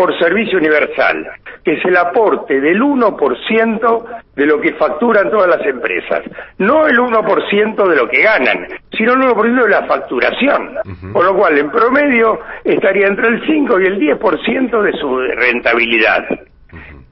por 0.00 0.18
servicio 0.18 0.56
universal, 0.56 1.28
que 1.62 1.74
es 1.74 1.84
el 1.84 1.94
aporte 1.94 2.58
del 2.58 2.80
1% 2.80 4.04
de 4.34 4.46
lo 4.46 4.58
que 4.58 4.72
facturan 4.72 5.30
todas 5.30 5.46
las 5.46 5.66
empresas. 5.66 6.22
No 6.56 6.86
el 6.86 6.98
1% 6.98 7.86
de 7.86 7.96
lo 7.96 8.08
que 8.08 8.22
ganan, 8.22 8.66
sino 8.96 9.12
el 9.12 9.20
1% 9.20 9.62
de 9.62 9.68
la 9.68 9.84
facturación. 9.84 10.78
Con 11.12 11.26
lo 11.26 11.36
cual, 11.36 11.58
en 11.58 11.70
promedio, 11.70 12.40
estaría 12.64 13.08
entre 13.08 13.28
el 13.28 13.46
5 13.46 13.78
y 13.78 13.84
el 13.84 14.00
10% 14.00 14.82
de 14.82 14.92
su 14.92 15.18
rentabilidad. 15.18 16.24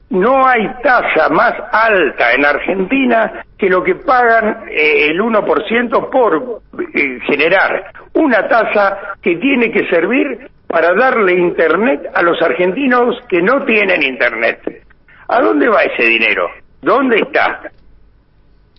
No 0.09 0.47
hay 0.47 0.67
tasa 0.83 1.29
más 1.29 1.53
alta 1.71 2.33
en 2.33 2.47
Argentina 2.47 3.45
que 3.59 3.69
lo 3.69 3.85
que 3.85 3.97
pagan 3.97 4.65
eh, 4.71 5.09
el 5.11 5.21
1% 5.21 6.09
por 6.09 6.63
eh, 6.95 7.19
generar 7.27 7.93
una 8.15 8.49
tasa 8.49 8.99
que 9.21 9.37
tiene 9.37 9.71
que 9.71 9.87
servir 9.91 10.49
para 10.69 10.95
darle 10.95 11.33
internet 11.33 12.11
a 12.15 12.23
los 12.23 12.41
argentinos 12.43 13.17
que 13.29 13.43
no 13.43 13.65
tienen 13.65 14.03
internet. 14.03 14.85
¿A 15.29 15.41
dónde 15.41 15.69
va 15.69 15.83
ese 15.83 16.09
dinero? 16.09 16.49
¿Dónde 16.83 17.17
está? 17.17 17.71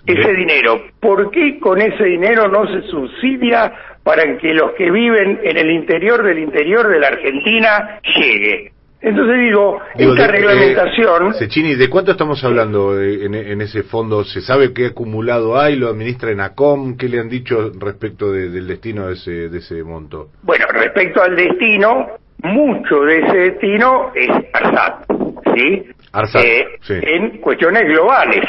Ese 0.05 0.33
dinero, 0.33 0.81
¿por 0.99 1.29
qué 1.29 1.59
con 1.59 1.81
ese 1.81 2.03
dinero 2.03 2.47
no 2.47 2.65
se 2.67 2.87
subsidia 2.87 3.73
para 4.03 4.37
que 4.37 4.53
los 4.53 4.71
que 4.73 4.89
viven 4.89 5.41
en 5.43 5.57
el 5.57 5.69
interior 5.71 6.23
del 6.23 6.39
interior 6.39 6.87
de 6.87 6.99
la 6.99 7.07
Argentina 7.07 7.99
llegue? 8.15 8.71
Entonces 9.01 9.39
digo, 9.39 9.79
Digo, 9.95 10.11
esta 10.13 10.27
de- 10.27 10.31
reglamentación... 10.33 11.27
eh, 11.29 11.33
Sechini, 11.33 11.75
¿de 11.75 11.89
cuánto 11.89 12.11
estamos 12.11 12.43
hablando 12.43 12.99
eh, 13.01 13.25
en, 13.25 13.33
en 13.33 13.61
ese 13.61 13.83
fondo? 13.83 14.23
¿Se 14.25 14.41
sabe 14.41 14.73
qué 14.73 14.87
acumulado 14.87 15.57
hay? 15.57 15.77
¿Lo 15.77 15.87
administra 15.87 16.31
ENACOM? 16.31 16.97
¿Qué 16.97 17.07
le 17.07 17.19
han 17.19 17.29
dicho 17.29 17.71
respecto 17.79 18.31
de- 18.31 18.49
del 18.49 18.67
destino 18.67 19.07
de 19.07 19.13
ese, 19.13 19.31
de 19.49 19.57
ese 19.59 19.83
monto? 19.83 20.29
Bueno, 20.43 20.65
respecto 20.73 21.21
al 21.21 21.35
destino, 21.35 22.07
mucho 22.43 23.01
de 23.03 23.19
ese 23.19 23.37
destino 23.37 24.11
es 24.15 24.29
ARSAT, 24.53 25.05
¿sí? 25.55 25.83
ARSAT, 26.11 26.43
Eh, 26.43 26.65
sí. 26.81 26.93
En 27.01 27.37
cuestiones 27.39 27.83
globales, 27.83 28.43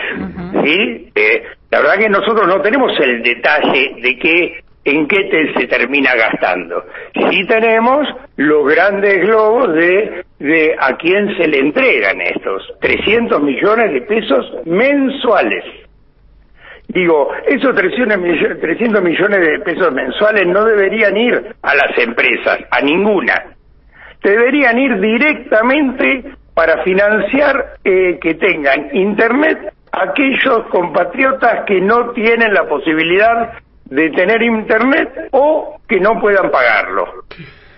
¿sí? 0.65 1.11
Eh, 1.15 1.43
la 1.71 1.81
verdad 1.81 1.99
que 1.99 2.09
nosotros 2.09 2.49
no 2.49 2.61
tenemos 2.61 2.91
el 3.01 3.23
detalle 3.23 3.95
de 4.03 4.19
qué, 4.19 4.61
en 4.85 5.07
qué 5.09 5.25
te- 5.25 5.53
se 5.55 5.67
termina 5.67 6.15
gastando. 6.15 6.85
Sí 7.31 7.47
tenemos 7.47 8.07
los 8.37 8.67
grandes 8.67 9.21
globos 9.27 9.75
de, 9.75 10.25
de 10.39 10.75
a 10.79 10.97
quién 10.97 11.37
se 11.37 11.47
le 11.49 11.59
entregan 11.59 12.21
estos 12.21 12.73
300 12.81 13.43
millones 13.43 13.93
de 13.93 14.01
pesos 14.03 14.53
mensuales. 14.67 15.65
Digo, 16.89 17.31
esos 17.47 17.75
300 17.75 18.19
millones, 18.19 18.61
300 18.61 19.03
millones 19.03 19.41
de 19.41 19.59
pesos 19.61 19.93
mensuales 19.93 20.47
no 20.47 20.65
deberían 20.65 21.17
ir 21.17 21.55
a 21.63 21.75
las 21.75 21.97
empresas, 21.99 22.59
a 22.71 22.81
ninguna. 22.81 23.35
Deberían 24.23 24.77
ir 24.79 24.99
directamente 24.99 26.25
para 26.55 26.83
financiar 26.83 27.77
eh, 27.85 28.19
que 28.21 28.35
tengan 28.35 28.89
Internet 28.95 29.73
aquellos 29.93 30.67
compatriotas 30.71 31.65
que 31.67 31.81
no 31.81 32.11
tienen 32.11 32.53
la 32.55 32.65
posibilidad 32.69 33.53
de 33.91 34.11
tener 34.11 34.43
Internet 34.43 35.29
o 35.33 35.81
que 35.87 36.01
no 36.01 36.21
puedan 36.21 36.51
pagarlo. 36.51 37.25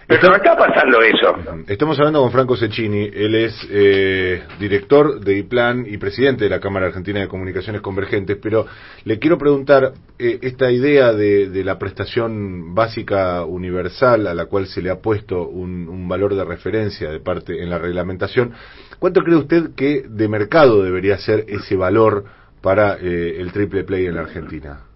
Pero 0.07 0.29
no 0.29 0.37
está 0.37 0.57
pasando 0.57 1.01
eso. 1.01 1.63
Estamos 1.67 1.99
hablando 1.99 2.21
con 2.21 2.31
Franco 2.31 2.55
Cecchini, 2.55 3.09
él 3.15 3.35
es 3.35 3.67
eh, 3.71 4.43
director 4.59 5.21
de 5.21 5.39
IPLAN 5.39 5.87
y 5.89 5.97
presidente 5.97 6.45
de 6.45 6.51
la 6.51 6.61
Cámara 6.61 6.89
Argentina 6.89 7.21
de 7.21 7.29
Comunicaciones 7.29 7.81
Convergentes, 7.81 8.37
pero 8.43 8.67
le 9.05 9.19
quiero 9.19 9.39
preguntar, 9.39 9.93
eh, 10.19 10.39
esta 10.43 10.71
idea 10.71 11.15
de, 11.15 11.49
de 11.49 11.65
la 11.65 11.79
prestación 11.79 12.75
básica 12.75 13.45
universal 13.47 14.27
a 14.27 14.35
la 14.35 14.47
cual 14.47 14.67
se 14.67 14.83
le 14.83 14.91
ha 14.91 15.01
puesto 15.01 15.49
un, 15.49 15.89
un 15.89 16.07
valor 16.07 16.35
de 16.35 16.45
referencia 16.45 17.11
de 17.11 17.21
parte 17.21 17.63
en 17.63 17.71
la 17.71 17.79
reglamentación, 17.79 18.53
¿cuánto 18.99 19.23
cree 19.23 19.37
usted 19.37 19.71
que 19.75 20.05
de 20.07 20.29
mercado 20.29 20.83
debería 20.83 21.17
ser 21.17 21.47
ese 21.49 21.75
valor 21.75 22.25
para 22.61 22.97
eh, 22.97 23.41
el 23.41 23.51
triple 23.53 23.85
play 23.85 24.07
en 24.07 24.17
la 24.17 24.23
Argentina? 24.23 24.92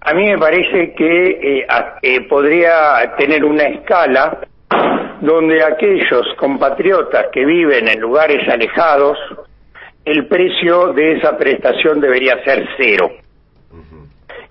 A 0.00 0.14
mí 0.14 0.26
me 0.26 0.38
parece 0.38 0.94
que 0.94 1.60
eh, 1.60 1.66
eh, 2.02 2.20
podría 2.28 3.14
tener 3.16 3.44
una 3.44 3.64
escala 3.64 4.38
donde 5.20 5.62
aquellos 5.62 6.26
compatriotas 6.36 7.26
que 7.32 7.44
viven 7.44 7.88
en 7.88 8.00
lugares 8.00 8.48
alejados, 8.48 9.18
el 10.04 10.26
precio 10.26 10.92
de 10.92 11.18
esa 11.18 11.36
prestación 11.36 12.00
debería 12.00 12.42
ser 12.44 12.66
cero. 12.76 13.10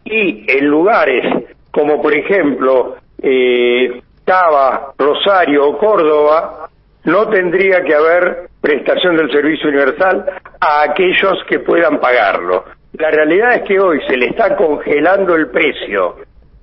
Y 0.04 0.46
en 0.48 0.66
lugares 0.68 1.48
como 1.78 2.02
por 2.02 2.12
ejemplo 2.12 2.96
eh, 3.22 4.02
Cava, 4.26 4.94
Rosario 4.98 5.68
o 5.68 5.78
Córdoba, 5.78 6.70
no 7.04 7.30
tendría 7.30 7.84
que 7.84 7.94
haber 7.94 8.50
prestación 8.60 9.16
del 9.16 9.32
servicio 9.32 9.70
universal 9.70 10.26
a 10.60 10.82
aquellos 10.82 11.44
que 11.48 11.60
puedan 11.60 12.00
pagarlo. 12.00 12.66
La 13.00 13.12
realidad 13.12 13.56
es 13.56 13.62
que 13.64 13.80
hoy 13.80 14.02
se 14.08 14.18
le 14.18 14.28
está 14.28 14.56
congelando 14.56 15.36
el 15.36 15.50
precio 15.50 16.16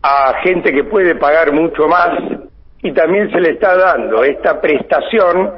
a 0.02 0.34
gente 0.42 0.72
que 0.72 0.82
puede 0.82 1.14
pagar 1.14 1.52
mucho 1.52 1.86
más 1.86 2.18
y 2.82 2.92
también 2.92 3.30
se 3.30 3.40
le 3.40 3.52
está 3.52 3.76
dando 3.76 4.24
esta 4.24 4.60
prestación 4.60 5.52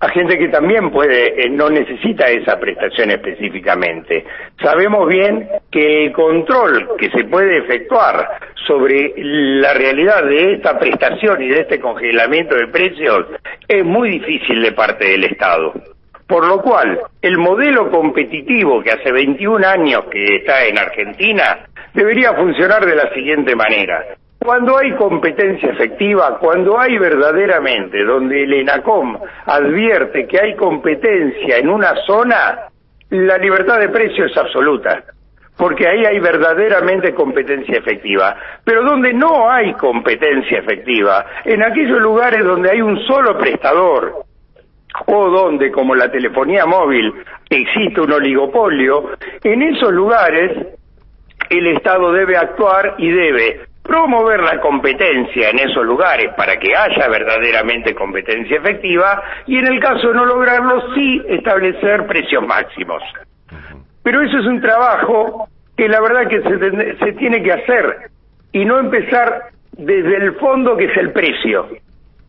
a 0.00 0.08
gente 0.08 0.36
que 0.38 0.48
también 0.48 0.90
puede, 0.90 1.44
eh, 1.44 1.48
no 1.50 1.70
necesita 1.70 2.26
esa 2.26 2.58
prestación 2.58 3.10
específicamente. 3.10 4.24
Sabemos 4.62 5.08
bien 5.08 5.48
que 5.70 6.06
el 6.06 6.12
control 6.12 6.96
que 6.98 7.10
se 7.10 7.24
puede 7.24 7.58
efectuar 7.58 8.38
sobre 8.66 9.12
la 9.16 9.72
realidad 9.74 10.24
de 10.24 10.54
esta 10.54 10.78
prestación 10.78 11.42
y 11.42 11.48
de 11.48 11.60
este 11.60 11.80
congelamiento 11.80 12.54
de 12.54 12.68
precios 12.68 13.26
es 13.68 13.84
muy 13.84 14.10
difícil 14.10 14.62
de 14.62 14.72
parte 14.72 15.06
del 15.06 15.24
Estado. 15.24 15.72
Por 16.26 16.46
lo 16.46 16.62
cual, 16.62 17.00
el 17.20 17.38
modelo 17.38 17.90
competitivo 17.90 18.82
que 18.82 18.92
hace 18.92 19.12
21 19.12 19.66
años 19.66 20.04
que 20.10 20.36
está 20.36 20.64
en 20.64 20.78
Argentina 20.78 21.66
debería 21.92 22.32
funcionar 22.34 22.86
de 22.86 22.96
la 22.96 23.12
siguiente 23.12 23.54
manera. 23.54 24.16
Cuando 24.38 24.76
hay 24.76 24.92
competencia 24.92 25.70
efectiva, 25.70 26.38
cuando 26.38 26.78
hay 26.78 26.98
verdaderamente, 26.98 28.04
donde 28.04 28.42
el 28.42 28.52
ENACOM 28.52 29.18
advierte 29.46 30.26
que 30.26 30.38
hay 30.38 30.54
competencia 30.54 31.58
en 31.58 31.68
una 31.68 31.94
zona, 32.06 32.68
la 33.10 33.38
libertad 33.38 33.80
de 33.80 33.88
precio 33.88 34.26
es 34.26 34.36
absoluta, 34.36 35.02
porque 35.56 35.88
ahí 35.88 36.04
hay 36.04 36.20
verdaderamente 36.20 37.14
competencia 37.14 37.78
efectiva. 37.78 38.36
Pero 38.64 38.82
donde 38.82 39.14
no 39.14 39.50
hay 39.50 39.72
competencia 39.74 40.58
efectiva, 40.58 41.24
en 41.44 41.62
aquellos 41.62 42.00
lugares 42.00 42.44
donde 42.44 42.70
hay 42.70 42.82
un 42.82 42.98
solo 43.06 43.38
prestador, 43.38 44.24
o 45.06 45.30
donde, 45.30 45.70
como 45.70 45.94
la 45.94 46.10
telefonía 46.10 46.66
móvil, 46.66 47.12
existe 47.50 48.00
un 48.00 48.12
oligopolio, 48.12 49.10
en 49.42 49.62
esos 49.62 49.92
lugares 49.92 50.52
el 51.50 51.66
Estado 51.68 52.12
debe 52.12 52.36
actuar 52.36 52.94
y 52.98 53.10
debe 53.10 53.66
promover 53.82 54.40
la 54.40 54.60
competencia 54.60 55.50
en 55.50 55.58
esos 55.58 55.84
lugares 55.84 56.32
para 56.36 56.56
que 56.56 56.74
haya 56.74 57.06
verdaderamente 57.08 57.94
competencia 57.94 58.56
efectiva 58.56 59.22
y 59.46 59.58
en 59.58 59.66
el 59.66 59.78
caso 59.78 60.08
de 60.08 60.14
no 60.14 60.24
lograrlo 60.24 60.94
sí 60.94 61.22
establecer 61.28 62.06
precios 62.06 62.46
máximos. 62.46 63.02
Pero 64.02 64.22
eso 64.22 64.38
es 64.38 64.46
un 64.46 64.60
trabajo 64.60 65.48
que 65.76 65.88
la 65.88 66.00
verdad 66.00 66.28
que 66.28 66.40
se, 66.40 67.12
tiene 67.12 67.42
que 67.42 67.52
hacer 67.52 68.10
y 68.52 68.64
no 68.64 68.78
empezar 68.78 69.50
desde 69.72 70.16
el 70.16 70.34
fondo 70.36 70.76
que 70.76 70.86
es 70.86 70.96
el 70.96 71.12
precio 71.12 71.68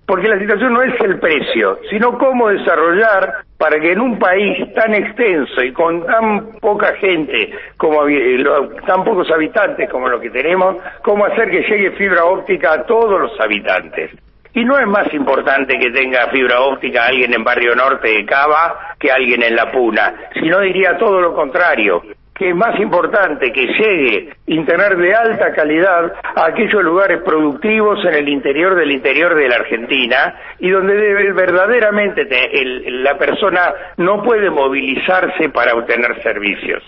porque 0.06 0.28
la 0.28 0.40
situación 0.40 0.74
no 0.74 0.84
es 0.84 0.94
el 1.02 1.20
precio, 1.20 1.80
sino 1.90 2.18
cómo 2.18 2.50
desarrollar 2.50 3.46
para 3.58 3.80
que 3.80 3.94
en 3.94 4.02
un 4.02 4.20
país 4.20 4.74
tan 4.74 4.94
extenso 4.94 5.64
y 5.64 5.72
con 5.72 6.06
tan 6.06 6.52
poca 6.60 6.94
gente, 6.96 7.52
como 7.78 8.08
eh, 8.08 8.44
tan 8.86 9.04
pocos 9.04 9.30
habitantes 9.32 9.90
como 9.90 10.08
lo 10.10 10.20
que 10.20 10.30
tenemos, 10.30 10.78
cómo 11.02 11.26
hacer 11.26 11.50
que 11.50 11.64
llegue 11.64 11.92
fibra 11.92 12.26
óptica 12.26 12.74
a 12.74 12.84
todos 12.84 13.20
los 13.20 13.40
habitantes. 13.40 14.12
Y 14.54 14.64
no 14.64 14.78
es 14.80 14.88
más 14.88 15.14
importante 15.14 15.78
que 15.78 15.92
tenga 15.92 16.28
fibra 16.28 16.62
óptica 16.62 17.08
alguien 17.08 17.34
en 17.34 17.44
Barrio 17.44 17.76
Norte 17.76 18.08
de 18.08 18.26
Cava 18.26 18.96
que 19.00 19.12
alguien 19.12 19.44
en 19.44 19.56
La 19.56 19.72
Puna, 19.72 20.14
sino 20.34 20.62
diría 20.62 20.98
todo 20.98 21.20
lo 21.20 21.34
contrario 21.34 22.02
que 22.36 22.50
es 22.50 22.56
más 22.56 22.78
importante 22.80 23.52
que 23.54 23.66
llegue 23.66 24.34
Internet 24.48 24.98
de 24.98 25.16
alta 25.16 25.54
calidad 25.54 26.14
a 26.36 26.48
aquellos 26.48 26.84
lugares 26.84 27.22
productivos 27.24 28.04
en 28.06 28.14
el 28.14 28.28
interior 28.28 28.76
del 28.76 28.92
interior 28.92 29.34
de 29.36 29.48
la 29.48 29.56
Argentina 29.56 30.36
y 30.60 30.70
donde 30.70 30.96
debe, 30.96 31.32
verdaderamente 31.32 32.28
el, 32.52 33.04
la 33.04 33.18
persona 33.18 33.74
no 33.98 34.22
puede 34.22 34.50
movilizarse 34.50 35.50
para 35.50 35.76
obtener 35.76 36.22
servicios. 36.22 36.84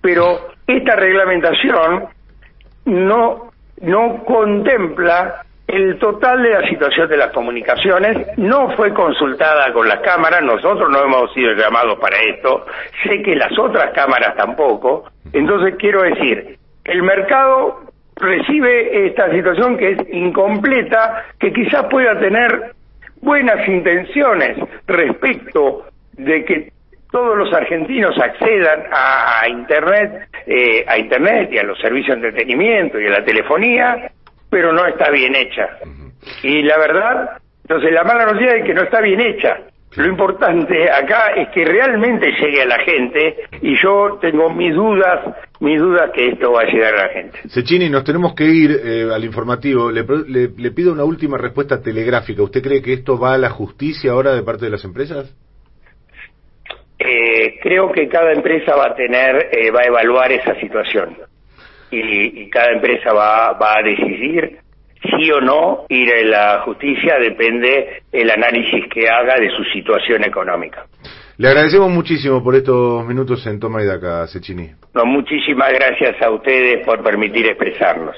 Pero 0.00 0.48
esta 0.66 0.96
reglamentación 0.96 2.06
no, 2.86 3.50
no 3.82 4.24
contempla 4.24 5.45
el 5.66 5.98
total 5.98 6.42
de 6.42 6.50
la 6.50 6.68
situación 6.68 7.08
de 7.08 7.16
las 7.16 7.32
comunicaciones 7.32 8.38
no 8.38 8.70
fue 8.76 8.94
consultada 8.94 9.72
con 9.72 9.88
las 9.88 10.00
cámaras, 10.00 10.42
nosotros 10.42 10.88
no 10.90 11.02
hemos 11.02 11.32
sido 11.34 11.52
llamados 11.54 11.98
para 11.98 12.16
esto, 12.20 12.66
sé 13.02 13.22
que 13.22 13.34
las 13.34 13.56
otras 13.58 13.92
cámaras 13.92 14.36
tampoco, 14.36 15.10
entonces 15.32 15.74
quiero 15.78 16.02
decir, 16.02 16.56
el 16.84 17.02
mercado 17.02 17.80
recibe 18.14 19.06
esta 19.06 19.30
situación 19.30 19.76
que 19.76 19.90
es 19.90 19.98
incompleta, 20.12 21.24
que 21.38 21.52
quizás 21.52 21.84
pueda 21.90 22.18
tener 22.18 22.72
buenas 23.20 23.66
intenciones 23.68 24.56
respecto 24.86 25.86
de 26.12 26.44
que 26.44 26.72
todos 27.10 27.36
los 27.36 27.52
argentinos 27.52 28.16
accedan 28.18 28.84
a, 28.92 29.48
internet, 29.48 30.28
eh, 30.46 30.84
a 30.86 30.98
internet 30.98 31.50
y 31.52 31.58
a 31.58 31.62
los 31.62 31.78
servicios 31.78 32.20
de 32.20 32.28
entretenimiento 32.28 33.00
y 33.00 33.06
a 33.06 33.10
la 33.10 33.24
telefonía, 33.24 34.10
pero 34.50 34.72
no 34.72 34.86
está 34.86 35.10
bien 35.10 35.34
hecha. 35.34 35.78
Y 36.42 36.62
la 36.62 36.78
verdad, 36.78 37.38
entonces 37.62 37.92
la 37.92 38.04
mala 38.04 38.26
noticia 38.26 38.56
es 38.56 38.64
que 38.64 38.74
no 38.74 38.82
está 38.82 39.00
bien 39.00 39.20
hecha. 39.20 39.58
Lo 39.96 40.06
importante 40.06 40.90
acá 40.90 41.28
es 41.36 41.48
que 41.48 41.64
realmente 41.64 42.30
llegue 42.32 42.62
a 42.62 42.66
la 42.66 42.78
gente 42.80 43.36
y 43.62 43.74
yo 43.82 44.18
tengo 44.20 44.50
mis 44.50 44.74
dudas, 44.74 45.34
mis 45.60 45.80
dudas 45.80 46.10
que 46.12 46.28
esto 46.28 46.52
va 46.52 46.62
a 46.62 46.64
llegar 46.66 46.94
a 46.94 47.06
la 47.06 47.08
gente. 47.08 47.38
Sechini, 47.48 47.88
nos 47.88 48.04
tenemos 48.04 48.34
que 48.34 48.44
ir 48.44 48.70
eh, 48.84 49.08
al 49.10 49.24
informativo. 49.24 49.90
Le, 49.90 50.04
le, 50.54 50.70
pido 50.72 50.92
una 50.92 51.04
última 51.04 51.38
respuesta 51.38 51.80
telegráfica. 51.80 52.42
¿Usted 52.42 52.62
cree 52.62 52.82
que 52.82 52.92
esto 52.92 53.18
va 53.18 53.34
a 53.34 53.38
la 53.38 53.48
justicia 53.48 54.12
ahora 54.12 54.34
de 54.34 54.42
parte 54.42 54.66
de 54.66 54.70
las 54.70 54.84
empresas? 54.84 55.34
Eh, 56.98 57.58
creo 57.62 57.90
que 57.90 58.06
cada 58.08 58.32
empresa 58.32 58.76
va 58.76 58.88
a 58.88 58.94
tener, 58.94 59.48
eh, 59.50 59.70
va 59.70 59.80
a 59.80 59.86
evaluar 59.86 60.30
esa 60.30 60.54
situación 60.60 61.16
y, 61.90 62.48
cada 62.50 62.72
empresa 62.72 63.12
va, 63.12 63.52
va 63.52 63.78
a 63.78 63.82
decidir 63.82 64.58
sí 65.02 65.30
o 65.30 65.40
no 65.40 65.84
ir 65.88 66.12
a 66.12 66.22
la 66.22 66.62
justicia, 66.62 67.18
depende 67.18 68.02
el 68.12 68.30
análisis 68.30 68.84
que 68.92 69.08
haga 69.08 69.36
de 69.36 69.50
su 69.50 69.62
situación 69.72 70.24
económica. 70.24 70.86
Le 71.38 71.48
agradecemos 71.48 71.90
muchísimo 71.90 72.42
por 72.42 72.54
estos 72.54 73.04
minutos 73.06 73.46
en 73.46 73.60
Toma 73.60 73.82
y 73.82 73.86
Daca, 73.86 74.26
Sechini. 74.26 74.70
No, 74.94 75.04
muchísimas 75.04 75.70
gracias 75.72 76.20
a 76.22 76.30
ustedes 76.30 76.84
por 76.86 77.02
permitir 77.02 77.46
expresarnos. 77.46 78.16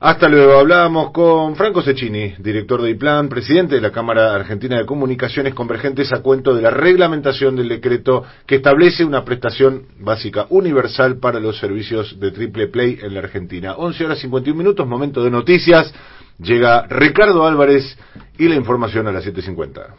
Hasta 0.00 0.28
luego. 0.28 0.60
Hablábamos 0.60 1.10
con 1.10 1.56
Franco 1.56 1.82
Cecchini, 1.82 2.34
director 2.38 2.80
de 2.80 2.90
IPLAN, 2.90 3.28
presidente 3.28 3.74
de 3.74 3.80
la 3.80 3.90
Cámara 3.90 4.32
Argentina 4.32 4.78
de 4.78 4.86
Comunicaciones 4.86 5.54
Convergentes, 5.54 6.12
a 6.12 6.22
cuento 6.22 6.54
de 6.54 6.62
la 6.62 6.70
reglamentación 6.70 7.56
del 7.56 7.68
decreto 7.68 8.24
que 8.46 8.56
establece 8.56 9.04
una 9.04 9.24
prestación 9.24 9.86
básica 9.98 10.46
universal 10.50 11.18
para 11.18 11.40
los 11.40 11.58
servicios 11.58 12.18
de 12.20 12.30
triple 12.30 12.68
play 12.68 12.98
en 13.02 13.14
la 13.14 13.20
Argentina. 13.20 13.74
11 13.74 14.04
horas 14.04 14.20
51 14.20 14.56
minutos, 14.56 14.86
momento 14.86 15.24
de 15.24 15.30
noticias. 15.30 15.92
Llega 16.38 16.86
Ricardo 16.86 17.44
Álvarez 17.44 17.98
y 18.38 18.46
la 18.46 18.54
información 18.54 19.08
a 19.08 19.12
las 19.12 19.26
7.50. 19.26 19.94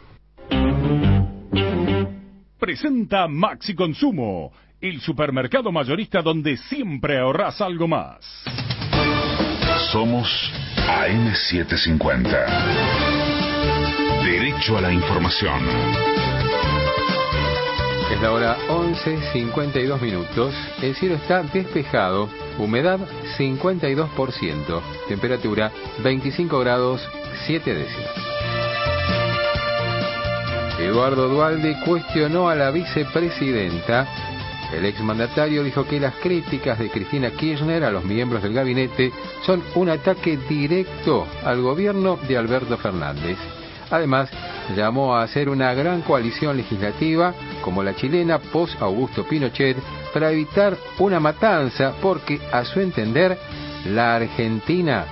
Presenta 2.58 3.28
Maxi 3.28 3.74
Consumo, 3.74 4.50
el 4.80 5.02
supermercado 5.02 5.70
mayorista 5.70 6.22
donde 6.22 6.56
siempre 6.56 7.18
ahorras 7.18 7.60
algo 7.60 7.86
más. 7.86 8.69
Somos 9.92 10.28
AM750. 10.76 12.46
Derecho 14.22 14.78
a 14.78 14.82
la 14.82 14.92
información. 14.92 15.64
Es 18.12 18.20
la 18.20 18.30
hora 18.30 18.56
11.52 18.68 20.00
minutos. 20.00 20.54
El 20.80 20.94
cielo 20.94 21.16
está 21.16 21.42
despejado. 21.42 22.28
Humedad 22.58 23.00
52%. 23.36 24.80
Temperatura 25.08 25.72
25 26.04 26.60
grados 26.60 27.00
7 27.46 27.74
décimas. 27.74 28.30
Eduardo 30.78 31.28
Dualde 31.28 31.76
cuestionó 31.84 32.48
a 32.48 32.54
la 32.54 32.70
vicepresidenta 32.70 34.29
el 34.72 34.84
exmandatario 34.84 35.64
dijo 35.64 35.84
que 35.84 36.00
las 36.00 36.14
críticas 36.16 36.78
de 36.78 36.90
Cristina 36.90 37.30
Kirchner 37.30 37.84
a 37.84 37.90
los 37.90 38.04
miembros 38.04 38.42
del 38.42 38.54
gabinete 38.54 39.12
son 39.44 39.62
un 39.74 39.88
ataque 39.88 40.38
directo 40.48 41.26
al 41.44 41.60
gobierno 41.60 42.18
de 42.28 42.36
Alberto 42.36 42.76
Fernández. 42.78 43.36
Además, 43.90 44.30
llamó 44.76 45.16
a 45.16 45.22
hacer 45.22 45.48
una 45.48 45.74
gran 45.74 46.02
coalición 46.02 46.56
legislativa 46.56 47.34
como 47.62 47.82
la 47.82 47.94
chilena 47.96 48.38
post 48.38 48.80
Augusto 48.80 49.24
Pinochet 49.24 49.76
para 50.14 50.30
evitar 50.30 50.76
una 50.98 51.18
matanza 51.18 51.94
porque, 52.00 52.40
a 52.52 52.64
su 52.64 52.80
entender, 52.80 53.36
la 53.86 54.16
Argentina 54.16 55.06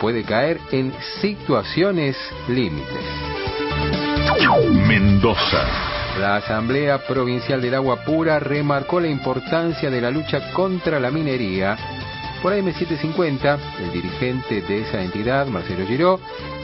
puede 0.00 0.24
caer 0.24 0.58
en 0.70 0.92
situaciones 1.20 2.16
límites. 2.48 3.04
Mendoza. 4.88 6.01
La 6.18 6.36
Asamblea 6.36 6.98
Provincial 7.06 7.60
del 7.60 7.74
Agua 7.74 8.04
Pura 8.04 8.38
remarcó 8.38 9.00
la 9.00 9.08
importancia 9.08 9.90
de 9.90 10.00
la 10.00 10.10
lucha 10.10 10.52
contra 10.52 11.00
la 11.00 11.10
minería. 11.10 11.76
Por 12.42 12.52
AM750, 12.52 13.58
el 13.82 13.92
dirigente 13.92 14.60
de 14.60 14.82
esa 14.82 15.02
entidad, 15.02 15.46
Marcelo 15.46 15.86
Giró, 15.86 16.20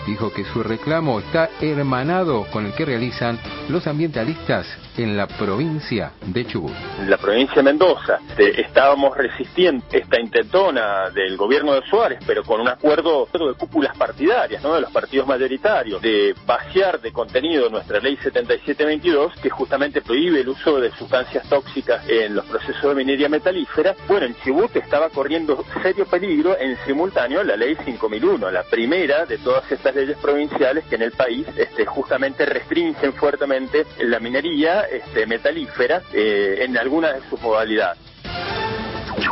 dijo 0.08 0.32
que 0.32 0.44
su 0.44 0.62
reclamo 0.62 1.20
está 1.20 1.50
hermanado 1.60 2.46
con 2.50 2.64
el 2.64 2.72
que 2.72 2.86
realizan 2.86 3.38
los 3.68 3.86
ambientalistas 3.86 4.66
en 4.96 5.16
la 5.16 5.26
provincia 5.26 6.12
de 6.26 6.46
Chubut. 6.46 6.72
La 7.06 7.18
provincia 7.18 7.56
de 7.56 7.62
Mendoza 7.62 8.18
este, 8.30 8.60
estábamos 8.60 9.16
resistiendo 9.16 9.84
esta 9.92 10.20
intentona 10.20 11.10
del 11.10 11.36
gobierno 11.36 11.74
de 11.74 11.82
Suárez, 11.88 12.18
pero 12.26 12.42
con 12.42 12.60
un 12.60 12.68
acuerdo 12.68 13.28
de 13.32 13.54
cúpulas 13.54 13.96
partidarias, 13.96 14.62
¿no? 14.62 14.74
de 14.74 14.80
los 14.80 14.90
partidos 14.90 15.26
mayoritarios, 15.26 16.00
de 16.00 16.34
vaciar 16.46 17.00
de 17.00 17.12
contenido 17.12 17.68
nuestra 17.68 18.00
ley 18.00 18.16
7722, 18.16 19.34
que 19.40 19.50
justamente 19.50 20.00
prohíbe 20.00 20.40
el 20.40 20.48
uso 20.48 20.80
de 20.80 20.90
sustancias 20.92 21.48
tóxicas 21.48 22.08
en 22.08 22.34
los 22.34 22.46
procesos 22.46 22.82
de 22.82 22.94
minería 22.94 23.28
metalífera. 23.28 23.94
Bueno, 24.08 24.26
en 24.26 24.36
Chubut 24.42 24.74
estaba 24.74 25.10
corriendo 25.10 25.64
serio 25.82 26.06
peligro 26.06 26.56
en 26.58 26.76
simultáneo 26.86 27.42
la 27.44 27.56
ley 27.56 27.76
5001, 27.84 28.50
la 28.50 28.62
primera 28.64 29.26
de 29.26 29.38
todas 29.38 29.70
estas 29.70 29.94
leyes 29.98 30.16
provinciales 30.18 30.84
que 30.84 30.94
en 30.94 31.02
el 31.02 31.12
país 31.12 31.46
este, 31.56 31.84
justamente 31.84 32.46
restringen 32.46 33.12
fuertemente 33.14 33.84
la 34.00 34.20
minería 34.20 34.82
este, 34.82 35.26
metalífera 35.26 36.02
eh, 36.12 36.58
en 36.60 36.78
algunas 36.78 37.14
de 37.14 37.28
sus 37.28 37.40
modalidades. 37.40 37.98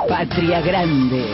Patria 0.08 0.60
Grande. 0.60 1.24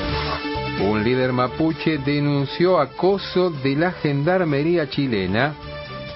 Un 0.80 1.02
líder 1.02 1.32
mapuche 1.32 1.98
denunció 1.98 2.78
acoso 2.78 3.50
de 3.50 3.76
la 3.76 3.92
gendarmería 3.92 4.88
chilena. 4.88 5.54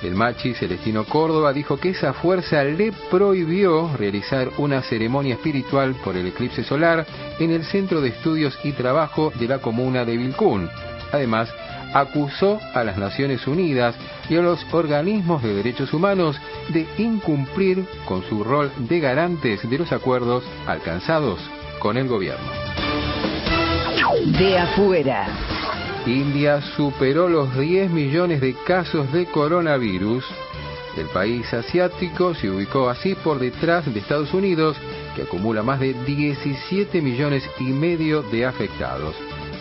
El 0.03 0.15
machi 0.15 0.53
Celestino 0.55 1.05
Córdoba 1.05 1.53
dijo 1.53 1.79
que 1.79 1.91
esa 1.91 2.13
fuerza 2.13 2.63
le 2.65 2.93
prohibió 3.11 3.91
realizar 3.97 4.51
una 4.59 4.83
ceremonia 4.83 5.35
espiritual 5.35 5.95
por 6.05 6.17
el 6.17 6.27
eclipse 6.27 6.65
solar 6.65 7.07
en 7.39 7.51
el 7.51 7.65
Centro 7.65 8.01
de 8.01 8.11
Estudios 8.11 8.59
y 8.63 8.73
Trabajo 8.73 9.33
de 9.35 9.49
la 9.49 9.59
comuna 9.59 10.05
de 10.05 10.17
Vilcún. 10.17 10.69
Además, 11.13 11.49
acusó 12.01 12.61
a 12.75 12.85
las 12.85 12.99
Naciones 12.99 13.47
Unidas 13.47 13.95
y 14.29 14.37
a 14.37 14.43
los 14.43 14.65
organismos 14.73 15.43
de 15.43 15.55
derechos 15.55 15.95
humanos 15.95 16.37
de 16.69 16.87
incumplir 16.99 17.87
con 18.05 18.23
su 18.25 18.45
rol 18.45 18.71
de 18.77 19.01
garantes 19.01 19.69
de 19.69 19.79
los 19.79 19.91
acuerdos 19.93 20.45
alcanzados 20.67 21.41
con 21.79 21.97
el 21.97 22.07
gobierno. 22.07 22.45
De 24.39 24.59
afuera. 24.59 25.27
India 26.07 26.61
superó 26.77 27.29
los 27.29 27.57
10 27.59 27.91
millones 27.91 28.41
de 28.41 28.55
casos 28.67 29.11
de 29.13 29.25
coronavirus. 29.27 30.25
El 30.99 31.07
país 31.07 31.53
asiático 31.53 32.35
se 32.35 32.51
ubicó 32.51 32.89
así 32.89 33.15
por 33.15 33.39
detrás 33.39 33.93
de 33.93 33.99
Estados 33.99 34.33
Unidos, 34.35 34.77
que 35.15 35.23
acumula 35.23 35.63
más 35.63 35.81
de 35.81 35.95
17 35.95 37.01
millones 37.01 37.43
y 37.59 37.65
medio 37.65 38.23
de 38.23 38.47
afectados. 38.47 39.15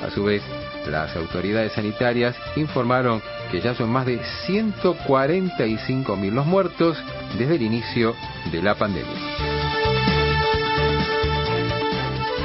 A 0.05 0.11
su 0.11 0.25
vez, 0.25 0.43
las 0.87 1.15
autoridades 1.15 1.73
sanitarias 1.73 2.35
informaron 2.55 3.21
que 3.51 3.61
ya 3.61 3.73
son 3.75 3.89
más 3.89 4.05
de 4.05 4.19
145 4.45 6.15
mil 6.15 6.33
los 6.35 6.45
muertos 6.45 6.97
desde 7.37 7.55
el 7.55 7.61
inicio 7.61 8.15
de 8.51 8.61
la 8.61 8.75
pandemia. 8.75 9.13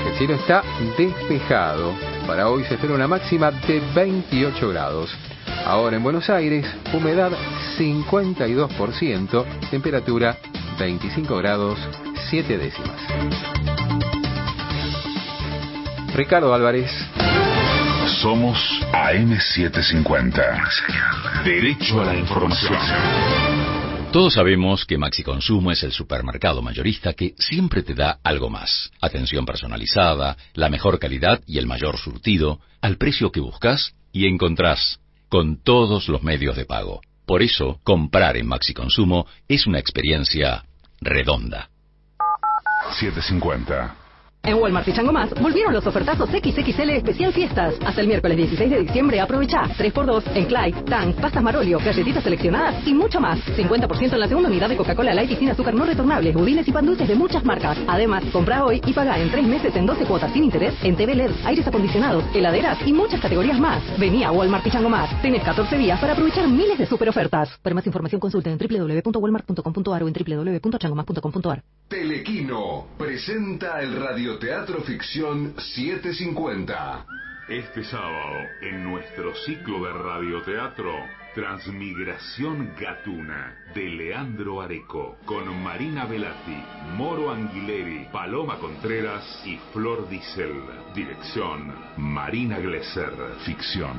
El 0.06 0.14
cielo 0.16 0.34
está 0.34 0.62
despejado. 0.96 1.94
Para 2.26 2.48
hoy 2.48 2.64
se 2.64 2.74
espera 2.74 2.94
una 2.94 3.08
máxima 3.08 3.50
de 3.50 3.80
28 3.94 4.68
grados. 4.68 5.10
Ahora 5.66 5.96
en 5.96 6.02
Buenos 6.02 6.30
Aires, 6.30 6.66
humedad 6.92 7.32
52%, 7.78 9.44
temperatura 9.70 10.36
25 10.78 11.36
grados 11.36 11.78
7 12.30 12.58
décimas. 12.58 12.96
Ricardo 16.14 16.52
Álvarez. 16.52 16.90
Somos 18.18 18.58
AM750. 18.92 21.44
Derecho 21.44 22.00
a 22.00 22.06
la 22.06 22.16
información. 22.16 22.78
Todos 24.12 24.34
sabemos 24.34 24.84
que 24.84 24.98
Maxi 24.98 25.22
Consumo 25.22 25.70
es 25.70 25.82
el 25.84 25.92
supermercado 25.92 26.60
mayorista 26.60 27.12
que 27.12 27.34
siempre 27.38 27.82
te 27.82 27.94
da 27.94 28.18
algo 28.24 28.50
más. 28.50 28.90
Atención 29.00 29.46
personalizada, 29.46 30.36
la 30.54 30.68
mejor 30.68 30.98
calidad 30.98 31.40
y 31.46 31.58
el 31.58 31.66
mayor 31.66 31.98
surtido, 31.98 32.58
al 32.80 32.96
precio 32.96 33.30
que 33.30 33.40
buscas 33.40 33.94
y 34.12 34.26
encontrás, 34.26 34.98
con 35.28 35.62
todos 35.62 36.08
los 36.08 36.22
medios 36.22 36.56
de 36.56 36.64
pago. 36.64 37.00
Por 37.24 37.42
eso, 37.42 37.78
comprar 37.84 38.36
en 38.36 38.48
Maxi 38.48 38.74
Consumo 38.74 39.26
es 39.46 39.66
una 39.66 39.78
experiencia 39.78 40.64
redonda. 41.00 41.70
750. 42.98 43.99
En 44.42 44.56
Walmart 44.56 44.88
y 44.88 44.92
Chango 44.92 45.12
Más 45.12 45.32
volvieron 45.40 45.72
los 45.72 45.86
ofertazos 45.86 46.28
XXL 46.30 46.90
especial 46.90 47.32
fiestas. 47.32 47.74
Hasta 47.84 48.00
el 48.00 48.08
miércoles 48.08 48.36
16 48.38 48.70
de 48.70 48.80
diciembre 48.80 49.20
aprovecha 49.20 49.62
3x2 49.78 50.24
en 50.34 50.46
Clyde, 50.46 50.82
Tang, 50.82 51.12
pastas 51.14 51.42
Marolio, 51.42 51.78
galletitas 51.78 52.24
seleccionadas 52.24 52.86
y 52.86 52.94
mucho 52.94 53.20
más. 53.20 53.38
50% 53.56 54.14
en 54.14 54.20
la 54.20 54.28
segunda 54.28 54.48
unidad 54.48 54.68
de 54.70 54.76
Coca-Cola 54.76 55.14
Light 55.14 55.30
y 55.30 55.36
sin 55.36 55.50
azúcar 55.50 55.74
no 55.74 55.84
retornables, 55.84 56.34
budines 56.34 56.66
y 56.66 56.72
pan 56.72 56.86
de 56.86 57.14
muchas 57.14 57.44
marcas. 57.44 57.78
Además, 57.86 58.24
compra 58.32 58.64
hoy 58.64 58.80
y 58.84 58.92
paga 58.92 59.18
en 59.18 59.30
3 59.30 59.46
meses 59.46 59.76
en 59.76 59.86
12 59.86 60.06
cuotas 60.06 60.32
sin 60.32 60.44
interés 60.44 60.74
en 60.82 60.96
TV 60.96 61.14
LED, 61.14 61.30
aires 61.44 61.66
acondicionados, 61.66 62.24
heladeras 62.34 62.78
y 62.86 62.92
muchas 62.92 63.20
categorías 63.20 63.60
más. 63.60 63.82
Vení 63.98 64.24
a 64.24 64.32
Walmart 64.32 64.66
y 64.66 64.70
Chango 64.70 64.88
Más. 64.88 65.20
Tienes 65.22 65.44
14 65.44 65.76
días 65.76 66.00
para 66.00 66.14
aprovechar 66.14 66.48
miles 66.48 66.78
de 66.78 66.86
super 66.86 67.08
ofertas. 67.08 67.50
Para 67.62 67.74
más 67.74 67.86
información 67.86 68.20
consulta 68.20 68.50
en 68.50 68.58
www.walmart.com.ar 68.58 70.02
o 70.02 70.08
en 70.08 70.14
www.changomas.com.ar. 70.14 71.62
Telequino 71.88 72.86
presenta 72.96 73.80
el 73.82 73.96
radioteatro 74.30 74.82
ficción 74.82 75.54
750. 75.58 77.04
Este 77.48 77.82
sábado, 77.82 78.36
en 78.62 78.84
nuestro 78.84 79.34
ciclo 79.34 79.84
de 79.84 79.92
radioteatro, 79.92 80.92
Transmigración 81.34 82.72
Gatuna, 82.78 83.56
de 83.74 83.88
Leandro 83.88 84.60
Areco, 84.60 85.16
con 85.24 85.60
Marina 85.64 86.04
Velati, 86.04 86.62
Moro 86.96 87.32
Anguileri, 87.32 88.06
Paloma 88.12 88.58
Contreras 88.58 89.42
y 89.44 89.56
Flor 89.72 90.08
Diesel. 90.08 90.62
Dirección, 90.94 91.74
Marina 91.96 92.60
Glesser. 92.60 93.12
Ficción 93.44 93.96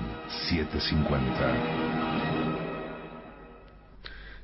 750. 0.47 2.50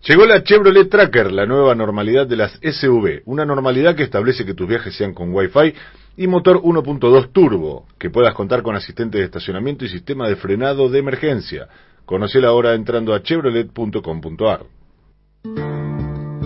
Llegó 0.06 0.26
la 0.26 0.44
Chevrolet 0.44 0.90
Tracker, 0.90 1.32
la 1.32 1.46
nueva 1.46 1.76
normalidad 1.76 2.28
de 2.28 2.38
las 2.38 2.60
SUV, 2.62 3.24
una 3.26 3.46
normalidad 3.46 3.96
que 3.96 4.04
establece 4.04 4.46
que 4.46 4.54
tus 4.54 4.68
viajes 4.68 4.96
sean 4.96 5.14
con 5.14 5.34
Wi-Fi 5.34 5.74
y 6.18 6.28
motor 6.28 6.62
1.2 6.62 7.32
turbo, 7.32 7.86
que 8.00 8.10
puedas 8.10 8.34
contar 8.34 8.64
con 8.64 8.76
asistente 8.76 9.18
de 9.18 9.26
estacionamiento 9.26 9.86
y 9.86 9.90
sistema 9.90 10.28
de 10.28 10.36
frenado 10.36 10.90
de 10.90 11.00
emergencia. 11.00 11.68
Conocela 12.06 12.50
ahora 12.50 12.74
entrando 12.74 13.14
a 13.14 13.22
chevrolet.com.ar. 13.22 14.66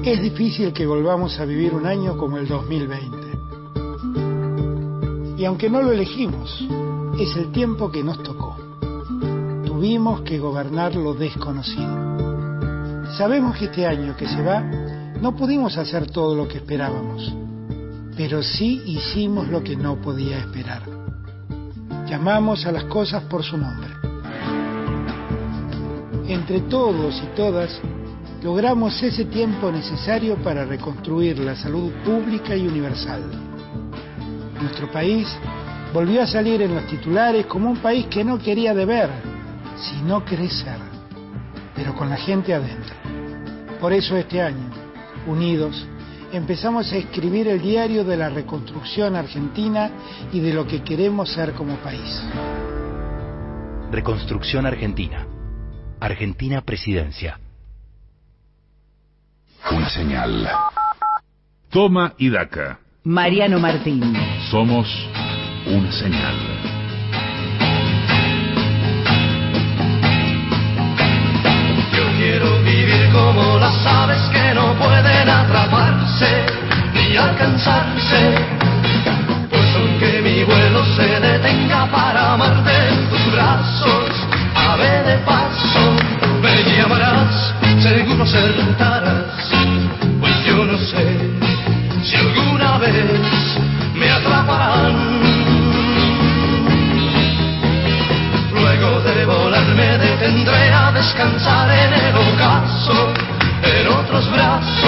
Es 0.04 0.22
difícil 0.22 0.74
que 0.74 0.88
volvamos 0.88 1.40
a 1.40 1.46
vivir 1.46 1.74
un 1.74 1.86
año 1.86 2.18
como 2.18 2.38
el 2.38 2.48
2020. 2.48 3.18
Y 5.38 5.46
aunque 5.46 5.70
no 5.70 5.82
lo 5.82 5.92
elegimos, 5.92 6.68
es 7.20 7.36
el 7.36 7.52
tiempo 7.52 7.92
que 7.92 8.04
nos 8.04 8.24
tocó. 8.24 8.58
Tuvimos 9.66 10.22
que 10.22 10.40
gobernar 10.40 10.96
lo 10.96 11.14
desconocido. 11.14 12.11
Sabemos 13.18 13.58
que 13.58 13.66
este 13.66 13.86
año 13.86 14.16
que 14.16 14.28
se 14.28 14.42
va 14.42 14.62
no 15.22 15.36
pudimos 15.36 15.78
hacer 15.78 16.10
todo 16.10 16.34
lo 16.34 16.48
que 16.48 16.58
esperábamos, 16.58 17.36
pero 18.16 18.42
sí 18.42 18.82
hicimos 18.86 19.50
lo 19.50 19.62
que 19.62 19.76
no 19.76 19.98
podía 20.02 20.40
esperar. 20.40 20.84
Llamamos 22.10 22.66
a 22.66 22.72
las 22.72 22.86
cosas 22.86 23.24
por 23.24 23.44
su 23.44 23.58
nombre. 23.58 23.90
Entre 26.28 26.62
todos 26.62 27.22
y 27.22 27.36
todas, 27.36 27.82
logramos 28.42 29.04
ese 29.04 29.26
tiempo 29.26 29.72
necesario 29.72 30.38
para 30.38 30.64
reconstruir 30.64 31.38
la 31.40 31.56
salud 31.56 31.92
pública 32.06 32.56
y 32.56 32.66
universal. 32.66 33.24
Nuestro 34.62 34.90
país 34.90 35.28
volvió 35.94 36.22
a 36.22 36.28
salir 36.28 36.62
en 36.62 36.74
los 36.74 36.88
titulares 36.88 37.46
como 37.46 37.70
un 37.70 37.78
país 37.78 38.08
que 38.08 38.24
no 38.24 38.40
quería 38.40 38.74
deber, 38.74 39.10
sino 39.76 40.24
crecer, 40.24 40.78
pero 41.76 41.94
con 41.94 42.10
la 42.10 42.18
gente 42.18 42.54
adentro. 42.54 43.01
Por 43.82 43.94
eso 43.94 44.16
este 44.16 44.40
año, 44.40 44.70
unidos, 45.26 45.88
empezamos 46.32 46.94
a 46.94 46.98
escribir 46.98 47.48
el 47.48 47.60
diario 47.60 48.04
de 48.04 48.16
la 48.16 48.30
reconstrucción 48.30 49.16
argentina 49.16 49.90
y 50.32 50.40
de 50.40 50.54
lo 50.54 50.68
que 50.68 50.84
queremos 50.84 51.34
ser 51.34 51.54
como 51.54 51.78
país. 51.78 52.24
Reconstrucción 53.92 54.68
Argentina. 54.68 55.26
Argentina 56.00 56.62
Presidencia. 56.62 57.40
Una 59.72 59.90
señal. 59.90 60.48
Toma 61.72 62.14
y 62.20 62.30
daca. 62.30 62.80
Mariano 63.04 63.60
Martín. 63.60 64.14
Somos 64.52 64.88
una 65.66 65.92
señal. 65.92 66.81
alcanzarse. 77.24 78.36
Pues 79.50 79.76
aunque 79.76 80.22
mi 80.22 80.44
vuelo 80.44 80.84
se 80.96 81.20
detenga 81.20 81.86
para 81.88 82.34
amarte, 82.34 82.78
tus 83.10 83.34
brazos, 83.34 84.10
ave 84.56 85.04
de 85.04 85.18
paso, 85.20 85.96
me 86.42 86.64
llamarás, 86.64 87.54
seguro 87.82 88.26
sentarás. 88.26 89.52
Pues 90.20 90.46
yo 90.46 90.66
no 90.66 90.78
sé 90.78 91.06
si 92.04 92.16
alguna 92.16 92.78
vez 92.78 92.96
me 93.96 94.10
atraparán. 94.10 95.22
Luego 98.54 99.02
de 99.02 99.26
volar 99.26 99.68
me 99.76 99.98
detendré 99.98 100.72
a 100.72 100.92
descansar 100.92 101.70
en 101.70 101.94
el 101.94 102.16
ocaso, 102.16 103.14
en 103.64 103.88
otros 103.88 104.32
brazos 104.32 104.81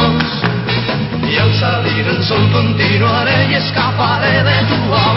sol 2.23 2.49
continuaré 2.51 3.51
y 3.51 3.55
escaparé 3.55 4.43
de 4.43 4.57
tu. 4.67 5.12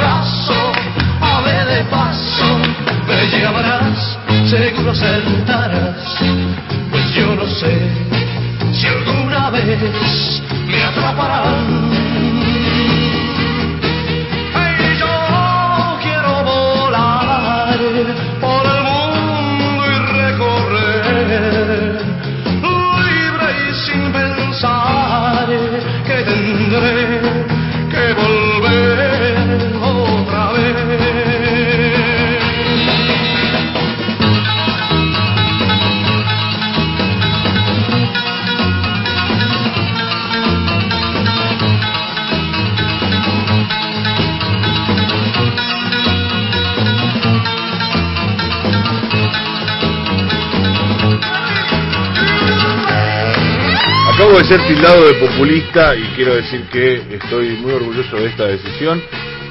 De 54.37 54.45
ser 54.45 54.61
tildado 54.67 55.07
de 55.07 55.15
populista 55.15 55.97
y 55.97 56.03
quiero 56.15 56.37
decir 56.37 56.69
que 56.71 57.17
estoy 57.17 57.57
muy 57.57 57.73
orgulloso 57.73 58.17
de 58.17 58.27
esta 58.27 58.45
decisión 58.45 59.03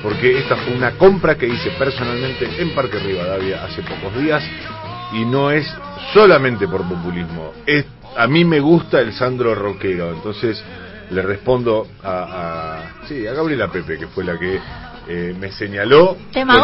porque 0.04 0.38
esta 0.38 0.56
fue 0.58 0.76
una 0.76 0.92
compra 0.92 1.36
que 1.36 1.48
hice 1.48 1.72
personalmente 1.72 2.48
en 2.60 2.70
Parque 2.76 3.00
Rivadavia 3.00 3.66
hace 3.66 3.82
pocos 3.82 4.16
días 4.16 4.44
y 5.12 5.26
no 5.26 5.50
es 5.50 5.68
solamente 6.14 6.68
por 6.68 6.88
populismo. 6.88 7.52
Es, 7.66 7.84
a 8.16 8.28
mí 8.28 8.46
me 8.46 8.60
gusta 8.60 9.02
el 9.02 9.12
Sandro 9.14 9.56
Roquero, 9.56 10.14
entonces 10.14 10.64
le 11.10 11.24
respondo 11.24 11.88
a, 12.04 12.84
sí, 13.08 13.26
a 13.26 13.34
Gabriela 13.34 13.72
Pepe, 13.72 13.98
que 13.98 14.08
fue 14.08 14.24
la 14.24 14.38
que 14.38 14.60
eh, 15.08 15.36
me 15.40 15.52
señaló 15.52 16.18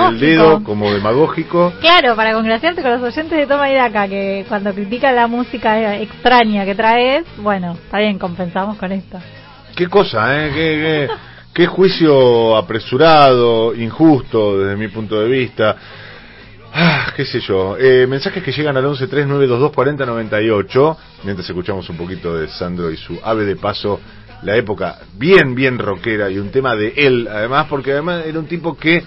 con 0.06 0.14
el 0.16 0.20
dedo 0.20 0.64
como 0.64 0.92
demagógico. 0.92 1.74
Claro, 1.82 2.16
para 2.16 2.34
congraciarte 2.34 2.82
con 2.82 2.92
los 2.92 3.02
oyentes 3.02 3.38
de 3.38 3.48
Toma 3.48 3.70
y 3.72 3.76
Daca, 3.76 4.08
que 4.08 4.46
cuando 4.50 4.74
critican 4.74 5.16
la 5.16 5.28
música 5.28 5.96
extraña 5.98 6.66
que 6.66 6.76
traes, 6.76 7.24
bueno, 7.38 7.74
está 7.74 8.00
bien, 8.00 8.18
compensamos 8.20 8.78
con 8.78 8.92
esto. 8.92 9.18
Qué 9.76 9.88
cosa, 9.88 10.46
¿eh? 10.46 10.50
Qué, 10.54 11.08
qué- 11.08 11.10
qué 11.54 11.68
juicio 11.68 12.56
apresurado, 12.58 13.76
injusto 13.76 14.58
desde 14.60 14.76
mi 14.78 14.88
punto 14.88 15.20
de 15.22 15.28
vista. 15.30 15.76
Ah, 16.74 17.12
qué 17.18 17.26
sé 17.26 17.42
yo. 17.42 17.76
Eh, 17.78 18.08
mensajes 18.08 18.42
que 18.42 18.54
llegan 18.54 18.78
al 18.78 18.86
1139224098, 18.86 20.98
mientras 21.24 21.48
escuchamos 21.50 21.90
un 21.90 21.98
poquito 21.98 22.34
de 22.38 22.48
Sandro 22.48 22.90
y 22.92 22.96
su 22.98 23.20
ave 23.24 23.44
de 23.46 23.56
paso, 23.58 24.00
la 24.44 24.56
época 24.56 25.00
bien, 25.18 25.56
bien 25.56 25.78
rockera 25.78 26.30
y 26.30 26.38
un 26.38 26.50
tema 26.50 26.76
de 26.76 26.94
él, 26.96 27.28
además, 27.30 27.68
porque 27.70 27.92
además 27.92 28.26
era 28.26 28.40
un 28.40 28.48
tipo 28.48 28.76
que 28.78 29.04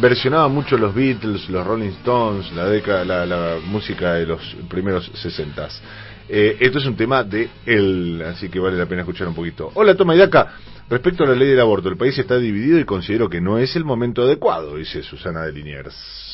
versionaba 0.00 0.48
mucho 0.48 0.76
los 0.76 0.94
Beatles, 0.94 1.48
los 1.48 1.66
Rolling 1.66 1.90
Stones, 2.00 2.52
la, 2.52 2.66
década, 2.66 3.26
la, 3.26 3.58
música 3.66 4.14
de 4.14 4.26
los 4.26 4.56
primeros 4.68 5.10
sesentas. 5.14 5.80
Eh, 6.28 6.56
esto 6.60 6.78
es 6.78 6.86
un 6.86 6.96
tema 6.96 7.24
de 7.24 7.48
él, 7.66 8.22
así 8.24 8.48
que 8.48 8.60
vale 8.60 8.78
la 8.78 8.86
pena 8.86 9.02
escuchar 9.02 9.26
un 9.26 9.34
poquito. 9.34 9.70
Hola, 9.74 9.96
Toma 9.96 10.14
y 10.14 10.18
Daca. 10.18 10.54
Respecto 10.88 11.24
a 11.24 11.26
la 11.28 11.34
ley 11.34 11.48
del 11.48 11.60
aborto, 11.60 11.88
el 11.88 11.96
país 11.96 12.18
está 12.18 12.36
dividido 12.38 12.78
y 12.78 12.84
considero 12.84 13.28
que 13.28 13.40
no 13.40 13.58
es 13.58 13.76
el 13.76 13.84
momento 13.84 14.22
adecuado, 14.22 14.76
dice 14.76 15.02
Susana 15.02 15.42
de 15.42 15.52
Liniers. 15.52 16.29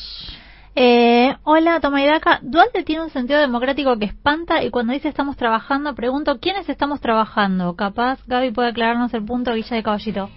Eh, 0.79 1.35
hola, 1.41 1.79
Toma 1.79 2.03
y 2.03 2.05
Daca. 2.05 2.37
Dualde 2.43 2.83
tiene 2.83 3.01
un 3.01 3.09
sentido 3.09 3.39
democrático 3.39 3.97
que 3.97 4.05
espanta 4.05 4.61
y 4.63 4.69
cuando 4.69 4.93
dice 4.93 5.07
estamos 5.09 5.35
trabajando, 5.35 5.95
pregunto, 5.95 6.37
¿quiénes 6.39 6.69
estamos 6.69 7.01
trabajando? 7.01 7.75
Capaz 7.75 8.19
Gaby 8.27 8.51
puede 8.51 8.69
aclararnos 8.69 9.11
el 9.15 9.25
punto 9.25 9.53
Villa 9.53 9.75
de 9.75 9.81
Caballito. 9.81 10.29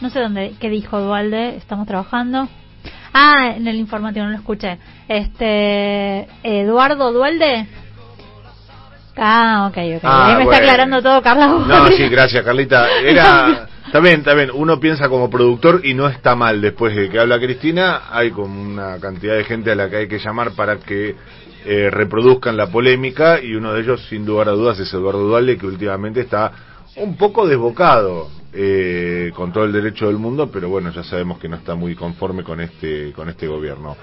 No 0.00 0.08
sé 0.08 0.20
dónde, 0.20 0.54
qué 0.58 0.70
dijo 0.70 0.98
Dualde, 0.98 1.56
estamos 1.56 1.86
trabajando. 1.86 2.48
Ah, 3.12 3.52
en 3.56 3.68
el 3.68 3.76
informativo, 3.76 4.24
no 4.24 4.32
lo 4.32 4.38
escuché. 4.38 4.78
Este, 5.06 6.26
Eduardo 6.42 7.12
Dualde. 7.12 7.66
Ah, 9.18 9.66
ok, 9.68 9.76
ok. 9.96 10.00
Ah, 10.02 10.28
Ahí 10.28 10.36
me 10.38 10.44
bueno. 10.44 10.52
está 10.52 10.64
aclarando 10.64 11.02
todo 11.02 11.20
Carla 11.20 11.46
No, 11.46 11.88
sí, 11.88 12.08
gracias, 12.08 12.42
Carlita. 12.42 12.86
Era, 13.02 13.68
está 13.88 14.00
bien, 14.00 14.16
está 14.16 14.34
bien. 14.34 14.50
Uno 14.52 14.78
piensa 14.78 15.08
como 15.08 15.30
productor 15.30 15.80
y 15.82 15.94
no 15.94 16.08
está 16.08 16.36
mal. 16.36 16.60
Después 16.60 16.94
de 16.94 17.08
que 17.08 17.18
habla 17.18 17.40
Cristina, 17.40 18.02
hay 18.10 18.30
como 18.30 18.60
una 18.60 18.98
cantidad 19.00 19.34
de 19.34 19.44
gente 19.44 19.72
a 19.72 19.74
la 19.74 19.88
que 19.88 19.96
hay 19.96 20.08
que 20.08 20.18
llamar 20.18 20.52
para 20.52 20.76
que 20.76 21.16
eh, 21.64 21.88
reproduzcan 21.90 22.54
la 22.54 22.70
polémica 22.70 23.42
y 23.42 23.54
uno 23.54 23.72
de 23.72 23.80
ellos, 23.80 24.06
sin 24.10 24.26
lugar 24.26 24.50
a 24.50 24.52
dudas, 24.52 24.78
es 24.78 24.92
Eduardo 24.92 25.26
Dualde, 25.26 25.56
que 25.56 25.66
últimamente 25.66 26.20
está 26.20 26.52
un 26.96 27.16
poco 27.16 27.46
desbocado 27.46 28.28
eh, 28.52 29.32
con 29.34 29.52
todo 29.52 29.64
el 29.64 29.72
derecho 29.72 30.08
del 30.08 30.18
mundo, 30.18 30.50
pero 30.52 30.68
bueno, 30.68 30.92
ya 30.92 31.02
sabemos 31.02 31.38
que 31.38 31.48
no 31.48 31.56
está 31.56 31.74
muy 31.74 31.94
conforme 31.94 32.42
con 32.42 32.60
este, 32.60 33.12
con 33.12 33.30
este 33.30 33.46
gobierno. 33.46 33.96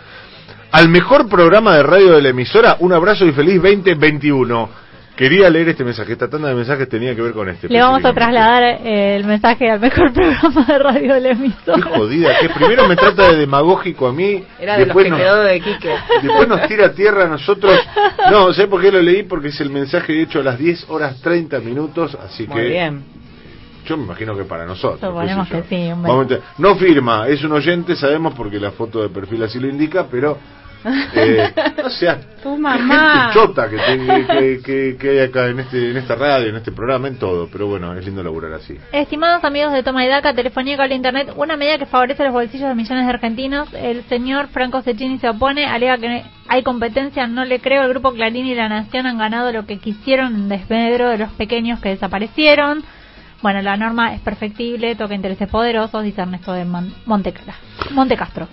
Al 0.71 0.89
mejor 0.89 1.29
programa 1.29 1.75
de 1.75 1.83
radio 1.83 2.13
de 2.13 2.23
la 2.23 2.29
emisora, 2.29 2.77
un 2.79 2.91
abrazo 2.91 3.23
y 3.25 3.33
feliz 3.33 3.61
2021. 3.61 4.84
Quería 5.15 5.49
leer 5.49 5.69
este 5.69 5.85
mensaje, 5.85 6.11
esta 6.11 6.29
tanda 6.29 6.49
de 6.49 6.55
mensajes 6.55 6.89
tenía 6.89 7.15
que 7.15 7.21
ver 7.21 7.31
con 7.31 7.47
este. 7.47 7.69
Le 7.69 7.79
vamos 7.81 8.03
a 8.03 8.13
trasladar 8.13 8.63
eh, 8.63 9.15
el 9.15 9.23
mensaje 9.23 9.69
al 9.71 9.79
mejor 9.79 10.11
programa 10.13 10.65
de 10.65 10.77
radio 10.77 11.13
de 11.13 11.21
la 11.21 11.29
emisora. 11.29 11.77
Qué 11.77 11.81
jodida, 11.97 12.39
que 12.41 12.49
primero 12.49 12.85
me 12.87 12.97
trata 12.97 13.31
de 13.31 13.37
demagógico 13.37 14.07
a 14.07 14.13
mí, 14.13 14.43
Era 14.59 14.73
de 14.73 14.79
los 14.79 14.87
después 14.87 15.05
que 15.05 15.11
nos, 15.11 15.19
quedó 15.19 15.43
de 15.43 15.61
Quique. 15.61 15.95
después 16.21 16.47
nos 16.49 16.67
tira 16.67 16.87
a 16.87 16.91
tierra 16.91 17.23
a 17.23 17.27
nosotros. 17.27 17.79
No, 18.29 18.51
sé 18.51 18.67
por 18.67 18.81
qué 18.81 18.91
lo 18.91 19.01
leí? 19.01 19.23
Porque 19.23 19.47
es 19.47 19.61
el 19.61 19.69
mensaje 19.69 20.21
hecho 20.21 20.41
a 20.41 20.43
las 20.43 20.59
10 20.59 20.89
horas 20.89 21.21
30 21.21 21.59
minutos, 21.59 22.17
así 22.21 22.45
Muy 22.47 22.61
que 22.61 22.67
bien. 22.67 23.03
yo 23.85 23.95
me 23.95 24.03
imagino 24.03 24.35
que 24.35 24.43
para 24.43 24.65
nosotros. 24.65 24.99
Suponemos 24.99 25.47
que 25.47 25.63
sí, 25.63 25.91
hombre. 25.93 26.41
No 26.57 26.75
firma, 26.75 27.29
es 27.29 27.41
un 27.41 27.53
oyente, 27.53 27.95
sabemos 27.95 28.33
porque 28.35 28.59
la 28.59 28.71
foto 28.71 29.01
de 29.01 29.07
perfil 29.07 29.43
así 29.43 29.61
lo 29.61 29.69
indica, 29.69 30.07
pero 30.11 30.37
eh, 31.15 31.53
no 31.81 31.89
sea 31.89 32.17
Tu 32.43 32.57
mamá. 32.57 33.31
gente 33.31 33.39
chota 33.39 33.69
que, 33.69 33.77
te- 33.77 34.27
que, 34.27 34.61
que- 34.63 34.97
que 34.99 35.09
hay 35.09 35.19
acá 35.19 35.47
en 35.47 35.59
este 35.59 35.91
en 35.91 35.97
esta 35.97 36.15
radio, 36.15 36.47
en 36.49 36.55
este 36.57 36.71
programa, 36.71 37.07
en 37.07 37.17
todo, 37.17 37.47
pero 37.51 37.67
bueno, 37.67 37.93
es 37.95 38.05
lindo 38.05 38.21
laburar 38.23 38.53
así. 38.53 38.77
Estimados 38.91 39.43
amigos 39.43 39.73
de 39.73 39.83
Toma 39.83 40.05
y 40.05 40.07
Daca, 40.09 40.33
telefonía 40.33 40.77
con 40.77 40.91
internet, 40.91 41.31
una 41.35 41.57
medida 41.57 41.77
que 41.77 41.85
favorece 41.85 42.23
los 42.23 42.33
bolsillos 42.33 42.69
de 42.69 42.75
millones 42.75 43.05
de 43.05 43.09
argentinos. 43.13 43.67
El 43.73 44.03
señor 44.03 44.47
Franco 44.47 44.81
Cecchini 44.81 45.17
se 45.19 45.29
opone, 45.29 45.65
alega 45.65 45.97
que 45.97 46.23
hay 46.47 46.63
competencia, 46.63 47.25
no 47.27 47.45
le 47.45 47.59
creo. 47.59 47.83
El 47.83 47.89
grupo 47.89 48.13
Clarín 48.13 48.45
y 48.45 48.53
La 48.55 48.69
Nación 48.69 49.07
han 49.07 49.17
ganado 49.17 49.51
lo 49.51 49.65
que 49.65 49.79
quisieron 49.79 50.35
en 50.35 50.49
desmedro 50.49 51.09
de 51.09 51.17
los 51.17 51.31
pequeños 51.33 51.79
que 51.79 51.89
desaparecieron. 51.89 52.83
Bueno, 53.41 53.61
la 53.61 53.77
norma 53.77 54.13
es 54.13 54.21
perfectible, 54.21 54.95
toca 54.95 55.13
intereses 55.13 55.47
poderosos, 55.49 56.03
dice 56.03 56.21
Ernesto 56.21 56.53
de 56.53 56.65
Mon- 56.65 56.93
Montecastro. 57.05 58.47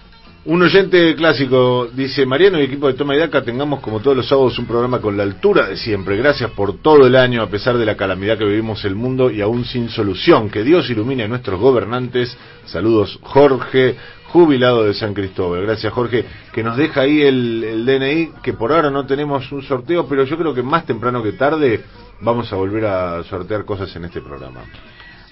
Un 0.45 0.61
oyente 0.61 1.15
clásico 1.15 1.87
dice, 1.95 2.27
Mariano 2.27 2.59
y 2.59 2.65
equipo 2.65 2.89
de 2.89 2.95
Toma 2.95 3.15
y 3.15 3.19
Daca, 3.19 3.45
tengamos 3.45 3.79
como 3.79 4.01
todos 4.01 4.17
los 4.17 4.27
sábados 4.27 4.59
un 4.59 4.67
programa 4.67 5.01
con 5.01 5.17
la 5.17 5.23
altura 5.23 5.69
de 5.69 5.77
siempre. 5.77 6.17
Gracias 6.17 6.51
por 6.51 6.79
todo 6.79 7.07
el 7.07 7.15
año, 7.15 7.43
a 7.43 7.47
pesar 7.47 7.79
de 7.79 7.87
la 7.87 7.97
calamidad 7.97 8.37
que 8.37 8.45
vivimos 8.45 8.85
el 8.85 8.97
mundo 8.97 9.31
y 9.31 9.41
aún 9.41 9.65
sin 9.65 9.89
solución. 9.89 10.51
Que 10.51 10.65
Dios 10.65 10.91
ilumine 10.91 11.23
a 11.23 11.29
nuestros 11.29 11.61
gobernantes. 11.61 12.37
Saludos, 12.65 13.21
Jorge, 13.23 13.95
jubilado 14.33 14.83
de 14.83 14.95
San 14.95 15.15
Cristóbal. 15.15 15.63
Gracias, 15.63 15.93
Jorge, 15.93 16.25
que 16.53 16.65
nos 16.65 16.77
deja 16.77 17.03
ahí 17.03 17.23
el, 17.23 17.63
el 17.63 17.87
DNI, 17.87 18.33
que 18.43 18.55
por 18.55 18.73
ahora 18.73 18.91
no 18.91 19.07
tenemos 19.07 19.53
un 19.53 19.63
sorteo, 19.63 20.09
pero 20.09 20.25
yo 20.25 20.37
creo 20.37 20.53
que 20.53 20.65
más 20.65 20.85
temprano 20.87 21.23
que 21.23 21.35
tarde 21.35 21.85
vamos 22.21 22.53
a 22.53 22.57
volver 22.57 22.87
a 22.87 23.23
sortear 23.23 23.65
cosas 23.65 23.95
en 23.95 24.07
este 24.07 24.21
programa. 24.21 24.63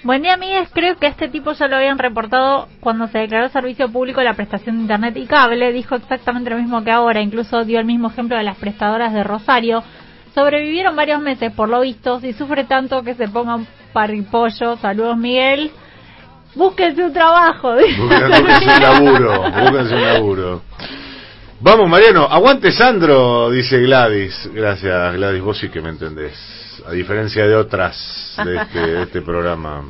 Buen 0.03 0.23
día, 0.23 0.33
amigues. 0.33 0.71
Creo 0.73 0.97
que 0.97 1.05
a 1.05 1.11
este 1.11 1.29
tipo 1.29 1.53
ya 1.53 1.69
lo 1.69 1.77
habían 1.77 1.99
reportado 1.99 2.69
cuando 2.81 3.07
se 3.09 3.19
declaró 3.19 3.51
servicio 3.51 3.93
público 3.93 4.23
la 4.23 4.33
prestación 4.33 4.77
de 4.77 4.83
Internet 4.83 5.15
y 5.19 5.27
cable. 5.27 5.75
Dijo 5.75 5.95
exactamente 5.95 6.49
lo 6.49 6.57
mismo 6.57 6.83
que 6.83 6.91
ahora. 6.91 7.21
Incluso 7.21 7.65
dio 7.65 7.79
el 7.79 7.85
mismo 7.85 8.09
ejemplo 8.09 8.39
de 8.39 8.43
las 8.43 8.57
prestadoras 8.57 9.13
de 9.13 9.23
Rosario. 9.23 9.83
Sobrevivieron 10.35 10.97
varios 10.97 11.21
meses, 11.21 11.53
por 11.53 11.69
lo 11.69 11.83
visto. 11.83 12.19
Si 12.21 12.33
sufre 12.33 12.65
tanto 12.65 13.03
que 13.03 13.15
se 13.15 13.29
ponga 13.29 13.57
un 13.57 13.67
parripollo. 13.93 14.79
Saludos, 14.79 15.19
Miguel. 15.19 15.71
Búsquense 16.55 17.05
un 17.05 17.13
trabajo. 17.13 17.75
Búsquense 17.75 18.65
un 18.65 18.83
laburo, 18.83 19.43
búsquense 19.43 19.95
un 19.95 20.03
laburo. 20.03 20.63
Vamos, 21.61 21.91
Mariano, 21.91 22.25
aguante 22.25 22.73
Sandro, 22.73 23.51
dice 23.51 23.79
Gladys. 23.81 24.49
Gracias, 24.55 25.15
Gladys, 25.15 25.43
vos 25.43 25.59
sí 25.59 25.69
que 25.69 25.83
me 25.83 25.91
entendés. 25.91 26.60
A 26.87 26.93
diferencia 26.93 27.47
de 27.47 27.55
otras 27.57 28.35
de 28.45 28.57
este, 28.57 28.79
de 28.79 29.03
este 29.05 29.23
programa. 29.23 29.83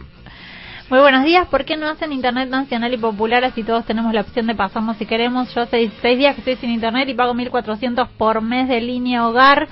Muy 0.88 0.98
buenos 0.98 1.24
días. 1.24 1.46
¿Por 1.46 1.64
qué 1.64 1.76
no 1.76 1.88
hacen 1.88 2.12
internet 2.12 2.48
nacional 2.48 2.92
y 2.92 2.96
popular 2.96 3.44
así 3.44 3.62
todos 3.62 3.84
tenemos 3.86 4.12
la 4.12 4.22
opción 4.22 4.48
de 4.48 4.56
pasarnos 4.56 4.96
si 4.96 5.06
queremos? 5.06 5.54
Yo 5.54 5.62
hace 5.62 5.90
seis 6.02 6.18
días 6.18 6.34
que 6.34 6.40
estoy 6.40 6.56
sin 6.56 6.70
internet 6.70 7.08
y 7.08 7.14
pago 7.14 7.32
1.400 7.32 8.08
por 8.18 8.40
mes 8.42 8.68
de 8.68 8.80
línea 8.80 9.24
hogar, 9.28 9.68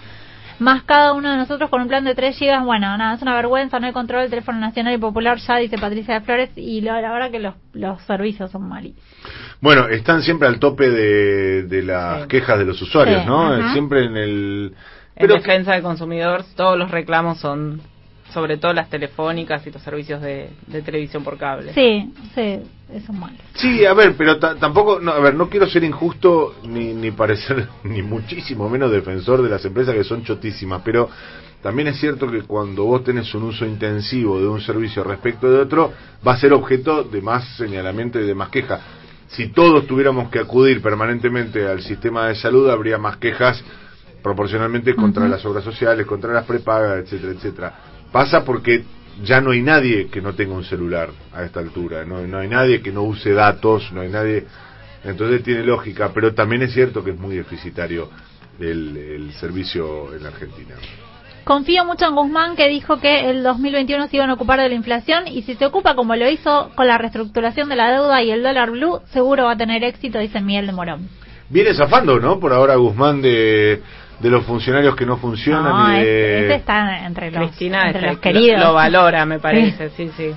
más 0.61 0.85
cada 0.85 1.12
uno 1.15 1.31
de 1.32 1.36
nosotros 1.36 1.70
con 1.70 1.82
un 1.82 1.89
plan 1.89 2.05
de 2.05 2.15
3 2.15 2.36
gigas. 2.36 2.65
Bueno, 2.65 2.97
nada, 2.97 3.15
es 3.15 3.23
una 3.23 3.35
vergüenza, 3.35 3.81
no 3.81 3.86
hay 3.89 3.93
control 3.93 4.23
del 4.23 4.31
teléfono 4.31 4.61
nacional 4.61 4.95
y 4.95 4.99
popular 4.99 5.39
ya, 5.39 5.57
dice 5.57 5.77
Patricia 5.77 6.15
de 6.15 6.20
Flores, 6.20 6.51
y 6.55 6.81
la, 6.82 7.01
la 7.01 7.12
verdad 7.12 7.31
que 7.32 7.40
los, 7.40 7.55
los 7.73 8.01
servicios 8.03 8.53
son 8.53 8.69
malísimos. 8.69 9.03
Bueno, 9.61 9.89
están 9.89 10.23
siempre 10.23 10.47
al 10.47 10.61
tope 10.61 10.89
de, 10.89 11.65
de 11.65 11.82
las 11.82 12.28
quejas 12.28 12.61
de 12.61 12.65
los 12.65 12.81
usuarios, 12.81 13.23
Sí, 13.23 13.27
¿no? 13.27 13.53
ajá. 13.55 13.73
Siempre 13.73 14.05
en 14.05 14.16
el... 14.16 14.74
En 15.19 15.28
defensa 15.28 15.73
del 15.73 15.82
consumidor, 15.82 16.45
todos 16.57 16.78
los 16.78 16.90
reclamos 16.90 17.39
son 17.39 17.81
sobre 18.32 18.59
todo 18.59 18.74
las 18.74 18.90
telefónicas 18.90 19.66
y 19.66 19.70
los 19.70 19.82
servicios 19.82 20.20
de, 20.20 20.51
de 20.66 20.82
televisión 20.82 21.24
por 21.24 21.39
cable. 21.39 21.73
Sí, 21.73 22.12
sí, 22.35 22.61
eso 22.93 23.12
es 23.12 23.12
malo. 23.12 23.36
Sí, 23.55 23.86
a 23.86 23.95
ver, 23.95 24.15
pero 24.19 24.39
ta- 24.39 24.55
tampoco, 24.57 25.01
no, 25.01 25.12
a 25.12 25.19
ver, 25.19 25.35
no 25.35 25.49
quiero 25.49 25.66
ser 25.66 25.82
injusto 25.82 26.57
ni, 26.65 26.93
ni 26.93 27.11
parecer 27.11 27.66
ni 27.85 28.03
muchísimo 28.03 28.69
menos 28.69 28.90
defensor 28.90 29.40
de 29.43 29.49
las 29.49 29.65
empresas 29.65 29.95
que 29.95 30.05
son 30.05 30.24
chotísimas, 30.24 30.82
pero 30.85 31.09
también 31.62 31.89
es 31.89 31.99
cierto 31.99 32.31
que 32.31 32.43
cuando 32.43 32.85
vos 32.85 33.03
tenés 33.03 33.35
un 33.35 33.45
uso 33.45 33.65
intensivo 33.65 34.39
de 34.39 34.47
un 34.47 34.61
servicio 34.61 35.03
respecto 35.03 35.51
de 35.51 35.61
otro, 35.61 35.93
va 36.27 36.35
a 36.35 36.39
ser 36.39 36.53
objeto 36.53 37.05
de 37.05 37.23
más 37.23 37.57
señalamiento 37.57 38.20
y 38.20 38.27
de 38.27 38.35
más 38.35 38.51
queja. 38.51 38.78
Si 39.28 39.49
todos 39.49 39.86
tuviéramos 39.86 40.31
que 40.31 40.39
acudir 40.39 40.82
permanentemente 40.82 41.66
al 41.66 41.81
sistema 41.81 42.28
de 42.28 42.35
salud, 42.35 42.69
habría 42.70 42.99
más 42.99 43.16
quejas 43.16 43.65
proporcionalmente 44.28 44.94
contra 44.94 45.26
las 45.26 45.42
obras 45.46 45.64
sociales, 45.64 46.06
contra 46.06 46.32
las 46.32 46.44
prepagas, 46.44 46.98
etcétera, 46.98 47.32
etcétera. 47.32 47.74
Pasa 48.12 48.44
porque 48.44 48.84
ya 49.24 49.40
no 49.40 49.52
hay 49.52 49.62
nadie 49.62 50.09
que 50.09 50.20
no 50.20 50.34
tenga 50.34 50.55
un 50.55 50.64
celular 50.64 51.09
a 51.32 51.44
esta 51.44 51.60
altura, 51.60 52.05
no, 52.05 52.20
no 52.26 52.38
hay 52.38 52.48
nadie 52.48 52.82
que 52.82 52.92
no 52.92 53.05
use 53.05 53.32
datos, 53.32 53.90
no 53.92 54.02
hay 54.02 54.10
nadie, 54.10 54.44
entonces 55.02 55.42
tiene 55.42 55.64
lógica, 55.64 56.10
pero 56.12 56.34
también 56.34 56.62
es 56.62 56.74
cierto 56.74 57.02
que 57.02 57.12
es 57.12 57.18
muy 57.18 57.36
deficitario 57.36 58.10
el, 58.60 58.96
el 58.96 59.32
servicio 59.32 60.14
en 60.14 60.22
la 60.22 60.28
Argentina. 60.28 60.74
Confío 61.44 61.86
mucho 61.86 62.05
en 62.05 62.14
Guzmán 62.14 62.55
que 62.55 62.68
dijo 62.68 63.00
que 63.00 63.30
el 63.30 63.42
2021 63.42 64.09
se 64.09 64.16
iban 64.16 64.28
a 64.28 64.34
ocupar 64.34 64.60
de 64.60 64.68
la 64.68 64.74
inflación 64.74 65.26
y 65.26 65.40
si 65.42 65.55
se 65.55 65.64
ocupa 65.64 65.94
como 65.94 66.14
lo 66.14 66.28
hizo 66.28 66.70
con 66.74 66.86
la 66.86 66.98
reestructuración 66.98 67.70
de 67.70 67.76
la 67.76 67.90
deuda 67.90 68.22
y 68.22 68.30
el 68.30 68.42
dólar 68.42 68.72
blue, 68.72 69.00
seguro 69.14 69.44
va 69.44 69.52
a 69.52 69.56
tener 69.56 69.82
éxito, 69.82 70.18
dice 70.18 70.42
Miguel 70.42 70.66
de 70.66 70.72
Morón. 70.72 71.09
Viene 71.48 71.72
zafando, 71.72 72.20
¿no? 72.20 72.38
Por 72.38 72.52
ahora 72.52 72.76
Guzmán 72.76 73.22
de, 73.22 73.80
de 74.20 74.31
los 74.31 74.45
funcionarios 74.45 74.97
que 74.97 75.07
no 75.07 75.16
funcionan 75.16 75.65
No, 75.73 75.97
y 75.97 76.05
de... 76.05 76.47
ese 76.47 76.55
está 76.57 77.07
entre 77.07 77.31
los, 77.31 77.40
Cristina 77.49 77.86
entre 77.86 78.01
este, 78.01 78.11
los 78.12 78.19
queridos. 78.19 78.61
lo, 78.61 78.66
lo 78.69 78.74
valora, 78.74 79.24
me 79.27 79.39
parece, 79.39 79.90
sí, 79.90 80.11
sí. 80.16 80.31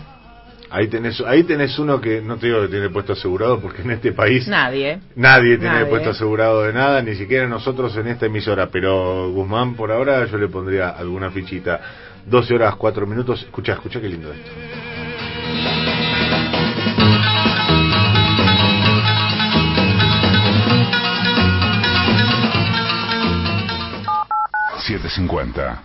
Ahí 0.73 0.87
tenés, 0.87 1.19
ahí 1.27 1.43
tenés 1.43 1.77
uno 1.79 1.99
que 1.99 2.21
no 2.21 2.37
te 2.37 2.45
digo 2.47 2.61
que 2.61 2.69
tiene 2.69 2.89
puesto 2.89 3.11
asegurado 3.11 3.59
porque 3.59 3.81
en 3.81 3.91
este 3.91 4.13
país 4.13 4.47
Nadie. 4.47 4.99
nadie 5.17 5.57
tiene 5.57 5.73
Nadie. 5.75 5.87
puesto 5.87 6.11
asegurado 6.11 6.63
de 6.63 6.71
nada, 6.71 7.01
ni 7.01 7.13
siquiera 7.15 7.45
nosotros 7.47 7.93
en 7.97 8.07
esta 8.07 8.27
emisora, 8.27 8.67
pero 8.71 9.29
Guzmán 9.31 9.75
por 9.75 9.91
ahora 9.91 10.25
yo 10.27 10.37
le 10.37 10.47
pondría 10.47 10.89
alguna 10.91 11.29
fichita. 11.29 11.81
12 12.25 12.53
horas 12.53 12.75
4 12.75 13.05
minutos, 13.07 13.41
escucha, 13.41 13.73
escucha 13.73 13.99
qué 13.99 14.07
lindo 14.07 14.31
esto. 14.31 14.49
750. 24.91 25.83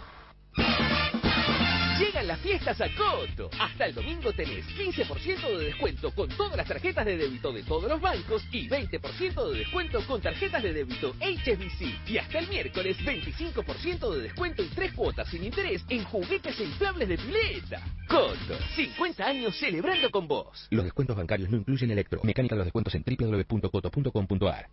Llegan 2.00 2.26
las 2.26 2.40
fiestas 2.40 2.80
a 2.80 2.88
Coto. 2.96 3.48
Hasta 3.60 3.86
el 3.86 3.94
domingo 3.94 4.32
tenés 4.32 4.66
15% 4.76 5.58
de 5.58 5.64
descuento 5.66 6.10
con 6.10 6.28
todas 6.30 6.56
las 6.56 6.66
tarjetas 6.66 7.06
de 7.06 7.16
débito 7.16 7.52
de 7.52 7.62
todos 7.62 7.88
los 7.88 8.00
bancos 8.00 8.42
y 8.50 8.68
20% 8.68 9.52
de 9.52 9.58
descuento 9.58 10.04
con 10.08 10.20
tarjetas 10.20 10.60
de 10.60 10.72
débito 10.72 11.14
HSBC. 11.20 12.08
Y 12.10 12.18
hasta 12.18 12.40
el 12.40 12.48
miércoles 12.48 12.96
25% 12.98 14.12
de 14.12 14.22
descuento 14.22 14.64
y 14.64 14.68
tres 14.70 14.92
cuotas 14.92 15.28
sin 15.28 15.44
interés 15.44 15.84
en 15.88 16.02
juguetes 16.02 16.58
e 16.58 16.64
inflables 16.64 17.08
de 17.08 17.18
pileta. 17.18 17.82
Coto, 18.08 18.58
50 18.74 19.24
años 19.24 19.56
celebrando 19.56 20.10
con 20.10 20.26
vos. 20.26 20.66
Los 20.70 20.84
descuentos 20.84 21.16
bancarios 21.16 21.48
no 21.48 21.58
incluyen 21.58 21.92
electro. 21.92 22.20
Mecánica 22.24 22.56
de 22.56 22.58
los 22.58 22.66
descuentos 22.66 22.92
en 22.96 23.04
www.coto.com.ar. 23.04 24.68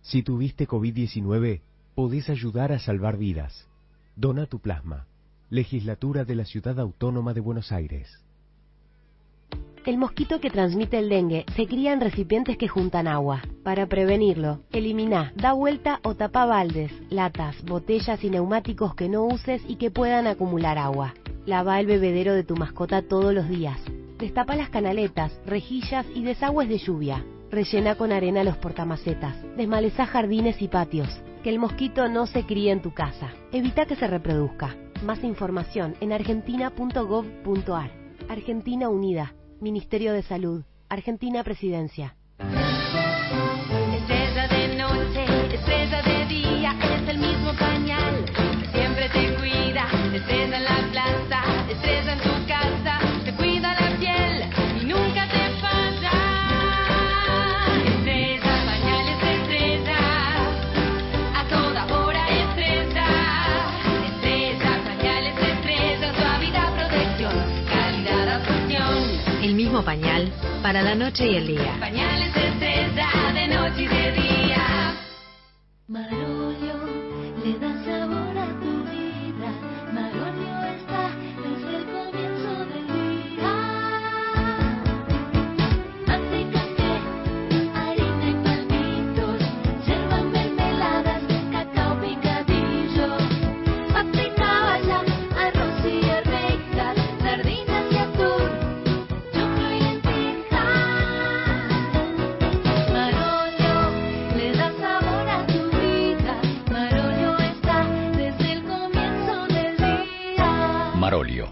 Si 0.00 0.22
tuviste 0.22 0.66
COVID-19, 0.66 1.60
podés 1.94 2.28
ayudar 2.28 2.72
a 2.72 2.78
salvar 2.78 3.16
vidas. 3.16 3.68
Dona 4.16 4.46
tu 4.46 4.60
plasma. 4.60 5.06
Legislatura 5.50 6.24
de 6.24 6.36
la 6.36 6.44
Ciudad 6.44 6.78
Autónoma 6.78 7.34
de 7.34 7.40
Buenos 7.40 7.72
Aires. 7.72 8.22
El 9.84 9.98
mosquito 9.98 10.40
que 10.40 10.50
transmite 10.50 11.00
el 11.00 11.08
dengue 11.08 11.44
se 11.56 11.66
cría 11.66 11.92
en 11.92 12.00
recipientes 12.00 12.56
que 12.56 12.68
juntan 12.68 13.08
agua. 13.08 13.42
Para 13.64 13.86
prevenirlo, 13.86 14.60
elimina, 14.70 15.32
da 15.34 15.52
vuelta 15.52 15.98
o 16.04 16.14
tapa 16.14 16.46
baldes, 16.46 16.92
latas, 17.10 17.60
botellas 17.64 18.22
y 18.22 18.30
neumáticos 18.30 18.94
que 18.94 19.08
no 19.08 19.24
uses 19.24 19.62
y 19.66 19.76
que 19.76 19.90
puedan 19.90 20.28
acumular 20.28 20.78
agua. 20.78 21.12
Lava 21.44 21.80
el 21.80 21.86
bebedero 21.86 22.34
de 22.34 22.44
tu 22.44 22.54
mascota 22.54 23.02
todos 23.02 23.34
los 23.34 23.48
días. 23.48 23.80
Destapa 24.18 24.54
las 24.54 24.70
canaletas, 24.70 25.40
rejillas 25.44 26.06
y 26.14 26.22
desagües 26.22 26.68
de 26.68 26.78
lluvia. 26.78 27.24
Rellena 27.50 27.96
con 27.96 28.12
arena 28.12 28.44
los 28.44 28.56
portamacetas. 28.58 29.36
Desmaleza 29.56 30.06
jardines 30.06 30.62
y 30.62 30.68
patios. 30.68 31.08
Que 31.44 31.50
el 31.50 31.58
mosquito 31.58 32.08
no 32.08 32.26
se 32.26 32.46
críe 32.46 32.72
en 32.72 32.80
tu 32.80 32.94
casa. 32.94 33.30
Evita 33.52 33.84
que 33.84 33.96
se 33.96 34.06
reproduzca. 34.06 34.74
Más 35.04 35.22
información 35.22 35.94
en 36.00 36.14
argentina.gov.ar. 36.14 37.90
Argentina 38.30 38.88
Unida. 38.88 39.34
Ministerio 39.60 40.14
de 40.14 40.22
Salud. 40.22 40.64
Argentina 40.88 41.44
Presidencia. 41.44 42.16
Pañal 69.84 70.32
para 70.62 70.82
la 70.82 70.94
noche 70.94 71.30
y 71.30 71.36
el 71.36 71.46
día. 71.46 71.76
Pañales 71.78 72.34
de 72.34 72.44
de 73.34 73.48
noche 73.48 73.82
y 73.82 73.86
de 73.86 74.12
día. 74.12 74.94
Marolio 75.88 76.74
le 77.44 77.58
da 77.58 77.84
sabor 77.84 78.38
a 78.38 78.43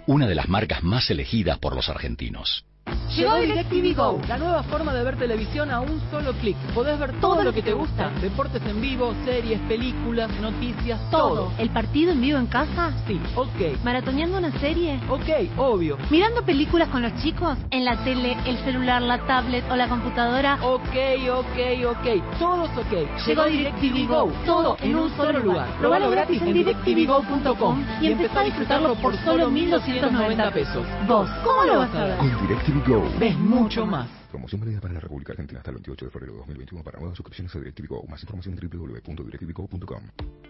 Una 0.07 0.27
de 0.27 0.35
las 0.35 0.49
marcas 0.49 0.83
más 0.83 1.11
elegidas 1.11 1.59
por 1.59 1.75
los 1.75 1.89
argentinos. 1.89 2.65
Llegó 3.11 3.37
DirecTV 3.37 3.95
Go, 3.95 4.21
la 4.27 4.39
nueva 4.39 4.63
forma 4.63 4.95
de 4.95 5.05
ver 5.05 5.17
televisión 5.17 5.71
a 5.71 5.81
un 5.81 6.01
solo 6.11 6.33
clic. 6.33 6.57
Podés 6.75 6.99
ver 6.99 7.13
todo, 7.21 7.43
lo 7.43 7.53
que 7.53 7.63
te 7.63 7.73
gusta. 7.73 8.11
Deportes 8.21 8.63
en 8.65 8.81
vivo, 8.81 9.13
series, 9.25 9.61
películas, 9.69 10.31
noticias, 10.41 10.99
todo. 11.11 11.53
¿El 11.59 11.71
partido 11.71 12.13
en 12.13 12.21
vivo 12.23 12.39
en 12.39 12.47
casa? 12.47 12.93
Sí, 13.07 13.21
ok. 13.35 13.85
¿Maratoneando 13.85 14.39
una 14.39 14.51
serie? 14.61 14.99
Ok, 15.11 15.59
obvio. 15.59 15.99
¿Mirando 16.11 16.43
películas 16.43 16.89
con 16.89 17.03
los 17.03 17.15
chicos? 17.23 17.59
¿En 17.71 17.85
la 17.85 18.03
tele, 18.03 18.37
el 18.47 18.57
celular, 18.65 19.03
la 19.03 19.19
tablet 19.27 19.65
o 19.71 19.77
la 19.77 19.89
computadora? 19.89 20.59
Ok, 20.63 20.97
ok, 21.31 21.87
ok. 21.91 22.39
Todos 22.39 22.71
ok. 22.71 23.27
Llegó 23.27 23.45
DirecTV 23.45 24.09
Go, 24.09 24.33
todo 24.47 24.77
en 24.81 24.97
un 24.97 25.15
solo 25.17 25.39
lugar. 25.39 25.69
Probalo 25.79 26.11
gratis 26.11 26.41
en 26.41 26.55
directvgo.com 26.55 27.85
y 28.01 28.07
empezá 28.07 28.41
a 28.41 28.45
disfrutarlo 28.45 28.95
por 28.95 29.17
solo 29.19 29.51
1.290 29.51 30.53
pesos. 30.53 30.87
¿Vos 31.07 31.29
cómo 31.45 31.65
lo 31.65 31.79
vas 31.81 31.95
a 31.95 32.05
ver? 32.05 32.17
Con 32.17 32.49
DirecTV 32.49 32.89
Go 32.89 32.92
Go. 32.93 33.03
Ves 33.19 33.39
mucho 33.39 33.87
más. 33.87 34.09
Promoción 34.31 34.61
válida 34.61 34.81
para 34.81 34.95
la 34.95 35.01
República 35.01 35.33
Argentina 35.33 35.61
hasta 35.61 35.71
el 35.71 35.77
28 35.77 36.05
de 36.05 36.11
febrero 36.11 36.33
de 36.33 36.39
2021 36.41 36.85
para 36.85 36.99
nuevas 36.99 37.17
suscripciones 37.17 37.55
a 37.55 37.59
DirecTV 37.59 37.87
Go. 37.89 38.05
Más 38.07 38.23
información 38.23 38.59
en 38.61 38.69
www.directvgo.com. 38.69 40.03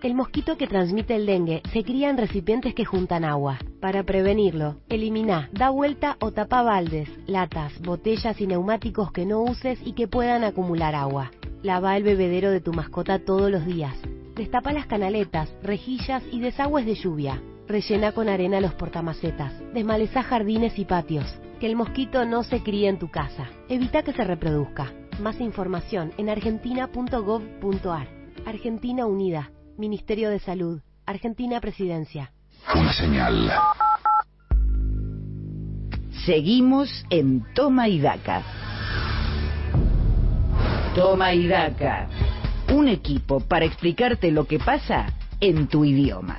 El 0.02 0.14
mosquito 0.14 0.56
que 0.56 0.66
transmite 0.66 1.14
el 1.14 1.26
dengue 1.26 1.62
se 1.72 1.84
cría 1.84 2.10
en 2.10 2.18
recipientes 2.18 2.74
que 2.74 2.84
juntan 2.84 3.24
agua. 3.24 3.58
Para 3.80 4.02
prevenirlo, 4.02 4.80
elimina, 4.88 5.50
da 5.52 5.70
vuelta 5.70 6.16
o 6.20 6.32
tapa 6.32 6.62
baldes, 6.62 7.08
latas, 7.26 7.80
botellas 7.80 8.40
y 8.40 8.46
neumáticos 8.48 9.12
que 9.12 9.24
no 9.24 9.42
uses 9.42 9.78
y 9.84 9.92
que 9.92 10.08
puedan 10.08 10.42
acumular 10.42 10.96
agua. 10.96 11.30
Lava 11.62 11.96
el 11.96 12.02
bebedero 12.02 12.50
de 12.50 12.60
tu 12.60 12.72
mascota 12.72 13.20
todos 13.20 13.50
los 13.52 13.64
días. 13.64 13.96
Destapa 14.34 14.72
las 14.72 14.86
canaletas, 14.86 15.54
rejillas 15.62 16.24
y 16.32 16.40
desagües 16.40 16.86
de 16.86 16.96
lluvia. 16.96 17.40
Rellena 17.68 18.10
con 18.10 18.28
arena 18.28 18.60
los 18.60 18.74
portamacetas. 18.74 19.52
Desmaleza 19.72 20.24
jardines 20.24 20.76
y 20.78 20.84
patios. 20.84 21.40
Que 21.62 21.68
el 21.68 21.76
mosquito 21.76 22.24
no 22.24 22.42
se 22.42 22.60
críe 22.60 22.88
en 22.88 22.98
tu 22.98 23.08
casa. 23.08 23.46
Evita 23.68 24.02
que 24.02 24.12
se 24.12 24.24
reproduzca. 24.24 24.92
Más 25.20 25.40
información 25.40 26.12
en 26.18 26.28
argentina.gov.ar. 26.28 28.08
Argentina 28.44 29.06
Unida. 29.06 29.52
Ministerio 29.78 30.30
de 30.30 30.40
Salud. 30.40 30.80
Argentina 31.06 31.60
Presidencia. 31.60 32.32
Una 32.74 32.92
señal. 32.92 33.52
Seguimos 36.26 37.06
en 37.10 37.44
Toma 37.54 37.88
y 37.88 38.00
Daca. 38.00 38.42
Toma 40.96 41.32
y 41.32 41.46
Daca. 41.46 42.08
Un 42.74 42.88
equipo 42.88 43.38
para 43.38 43.66
explicarte 43.66 44.32
lo 44.32 44.48
que 44.48 44.58
pasa 44.58 45.06
en 45.38 45.68
tu 45.68 45.84
idioma. 45.84 46.38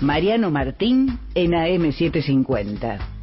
Mariano 0.00 0.50
Martín 0.50 1.16
en 1.36 1.52
AM750. 1.52 3.15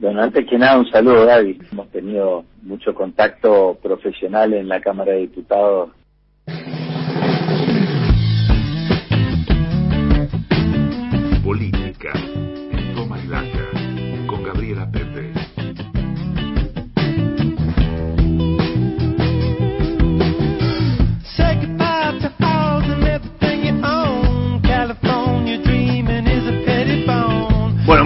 Bueno, 0.00 0.22
antes 0.22 0.46
que 0.48 0.56
nada, 0.56 0.78
un 0.78 0.90
saludo, 0.90 1.26
Gaby. 1.26 1.58
Hemos 1.72 1.90
tenido 1.90 2.44
mucho 2.62 2.94
contacto 2.94 3.78
profesional 3.82 4.54
en 4.54 4.66
la 4.66 4.80
Cámara 4.80 5.12
de 5.12 5.18
Diputados. 5.18 5.90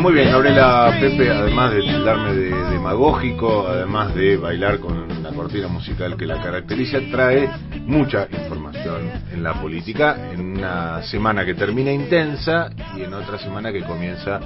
Muy 0.05 0.12
bien, 0.12 0.31
Gabriela 0.31 0.94
Pepe, 1.01 1.31
además 1.31 1.72
de 1.72 1.81
tildarme 1.81 2.35
de 2.35 2.51
demagógico, 2.72 3.66
además 3.66 4.14
de 4.14 4.36
bailar 4.36 4.78
con 4.78 5.22
la 5.22 5.31
cortina 5.31 5.66
musical 5.68 6.18
que 6.18 6.26
la 6.26 6.43
caracteriza, 6.43 6.98
trae 7.10 7.48
mucha 7.86 8.28
información 8.31 9.10
en 9.32 9.43
la 9.43 9.55
política, 9.55 10.31
en 10.31 10.59
una 10.59 11.02
semana 11.05 11.47
que 11.47 11.55
termina 11.55 11.90
intensa 11.90 12.68
y 12.94 13.01
en 13.01 13.14
otra 13.14 13.39
semana 13.39 13.72
que 13.72 13.82
comienza 13.82 14.40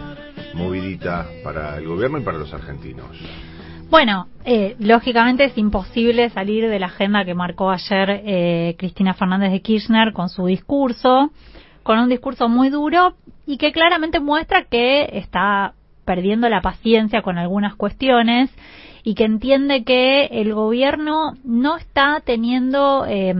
movidita 0.54 1.26
para 1.42 1.76
el 1.76 1.88
gobierno 1.88 2.18
y 2.18 2.22
para 2.22 2.38
los 2.38 2.54
argentinos. 2.54 3.08
Bueno, 3.90 4.28
eh, 4.44 4.76
lógicamente 4.78 5.42
es 5.42 5.58
imposible 5.58 6.30
salir 6.30 6.68
de 6.68 6.78
la 6.78 6.86
agenda 6.86 7.24
que 7.24 7.34
marcó 7.34 7.72
ayer 7.72 8.22
eh, 8.24 8.76
Cristina 8.78 9.12
Fernández 9.12 9.50
de 9.50 9.60
Kirchner 9.60 10.12
con 10.12 10.28
su 10.28 10.46
discurso, 10.46 11.32
con 11.82 11.98
un 11.98 12.08
discurso 12.08 12.48
muy 12.48 12.70
duro 12.70 13.16
y 13.48 13.56
que 13.56 13.72
claramente 13.72 14.20
muestra 14.20 14.64
que 14.64 15.08
está 15.14 15.72
perdiendo 16.04 16.50
la 16.50 16.60
paciencia 16.60 17.22
con 17.22 17.38
algunas 17.38 17.74
cuestiones 17.74 18.50
y 19.02 19.14
que 19.14 19.24
entiende 19.24 19.84
que 19.84 20.26
el 20.26 20.52
gobierno 20.52 21.32
no 21.44 21.78
está 21.78 22.20
teniendo 22.22 23.06
eh, 23.08 23.34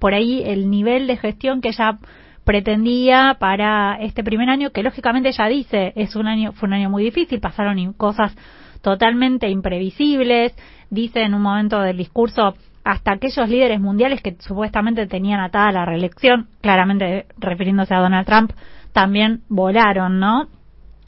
por 0.00 0.14
ahí 0.14 0.42
el 0.44 0.68
nivel 0.68 1.06
de 1.06 1.16
gestión 1.16 1.60
que 1.60 1.68
ella 1.68 1.98
pretendía 2.42 3.36
para 3.38 3.98
este 4.00 4.24
primer 4.24 4.50
año, 4.50 4.70
que 4.70 4.82
lógicamente 4.82 5.28
ella 5.28 5.46
dice 5.46 5.92
es 5.94 6.16
un 6.16 6.26
año 6.26 6.50
fue 6.50 6.66
un 6.66 6.72
año 6.72 6.90
muy 6.90 7.04
difícil, 7.04 7.38
pasaron 7.38 7.92
cosas 7.92 8.36
totalmente 8.82 9.48
imprevisibles, 9.48 10.56
dice 10.90 11.22
en 11.22 11.34
un 11.34 11.42
momento 11.42 11.80
del 11.80 11.98
discurso 11.98 12.56
hasta 12.82 13.12
aquellos 13.12 13.48
líderes 13.48 13.80
mundiales 13.80 14.20
que 14.22 14.34
supuestamente 14.40 15.06
tenían 15.06 15.38
atada 15.38 15.70
la 15.70 15.84
reelección, 15.84 16.48
claramente 16.60 17.26
refiriéndose 17.38 17.94
a 17.94 18.00
Donald 18.00 18.26
Trump, 18.26 18.50
también 18.92 19.42
volaron, 19.48 20.20
¿no? 20.20 20.48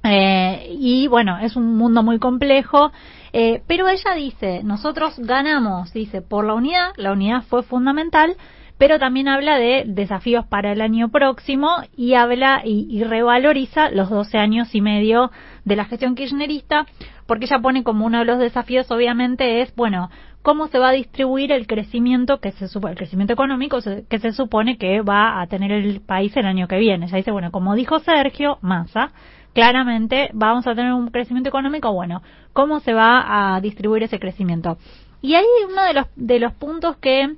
Eh, 0.03 0.77
y 0.79 1.07
bueno, 1.09 1.39
es 1.39 1.57
un 1.57 1.77
mundo 1.77 2.03
muy 2.03 2.19
complejo, 2.19 2.93
eh, 3.33 3.63
pero 3.67 3.89
ella 3.89 4.15
dice, 4.15 4.63
nosotros 4.63 5.19
ganamos, 5.19 5.93
dice, 5.93 6.21
por 6.21 6.45
la 6.45 6.55
unidad, 6.55 6.91
la 6.97 7.13
unidad 7.13 7.43
fue 7.43 7.63
fundamental, 7.63 8.37
pero 8.77 8.99
también 8.99 9.29
habla 9.29 9.57
de 9.57 9.85
desafíos 9.87 10.45
para 10.47 10.73
el 10.73 10.83
año 10.83 11.09
próximo 11.09 11.71
y 11.97 12.15
habla 12.15 12.61
y, 12.65 12.87
y 12.91 13.05
revaloriza 13.05 13.89
los 13.91 14.11
12 14.11 14.37
años 14.37 14.75
y 14.75 14.83
medio 14.83 15.31
de 15.65 15.77
la 15.77 15.87
gestión 15.87 16.15
kirchnerista, 16.15 16.87
porque 17.27 17.47
ella 17.47 17.61
pone 17.61 17.83
como 17.83 18.05
uno 18.05 18.19
de 18.19 18.25
los 18.27 18.39
desafíos, 18.39 18.91
obviamente, 18.91 19.63
es, 19.63 19.75
bueno, 19.75 20.11
cómo 20.45 20.69
se 20.69 20.79
va 20.79 20.91
a 20.91 20.93
distribuir 20.93 21.53
el 21.53 21.67
crecimiento 21.67 22.39
que 22.39 22.53
se 22.53 22.67
el 22.67 22.97
crecimiento 22.97 23.33
económico 23.33 23.79
que 24.11 24.19
se 24.19 24.33
supone 24.33 24.77
que 24.77 25.01
va 25.01 25.41
a 25.41 25.47
tener 25.47 25.73
el 25.73 26.03
país 26.03 26.37
el 26.37 26.45
año 26.45 26.69
que 26.69 26.77
viene. 26.77 27.07
Ella 27.07 27.17
dice, 27.17 27.31
bueno, 27.31 27.51
como 27.51 27.75
dijo 27.75 27.99
Sergio 28.01 28.59
Massa, 28.61 29.13
claramente 29.55 30.29
vamos 30.35 30.67
a 30.67 30.75
tener 30.75 30.93
un 30.93 31.09
crecimiento 31.09 31.49
económico, 31.49 31.91
bueno, 31.95 32.23
¿cómo 32.53 32.81
se 32.81 32.93
va 32.93 33.55
a 33.57 33.61
distribuir 33.63 34.03
ese 34.03 34.21
crecimiento? 34.21 34.77
Y 35.23 35.35
ahí 35.35 35.47
uno 35.67 35.83
de 35.83 35.95
los, 35.95 36.07
de 36.15 36.39
los 36.39 36.53
puntos 36.53 36.99
que 36.99 37.37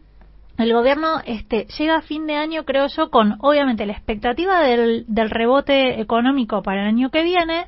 el 0.59 0.73
gobierno 0.73 1.20
este, 1.27 1.69
llega 1.78 1.99
a 1.99 2.03
fin 2.03 2.27
de 2.27 2.35
año, 2.35 2.65
creo 2.65 2.89
yo, 2.89 3.11
con 3.11 3.37
obviamente 3.39 3.87
la 3.87 3.93
expectativa 3.93 4.62
del, 4.62 5.05
del 5.07 5.31
rebote 5.31 6.01
económico 6.01 6.61
para 6.61 6.83
el 6.83 6.89
año 6.89 7.11
que 7.11 7.23
viene 7.23 7.66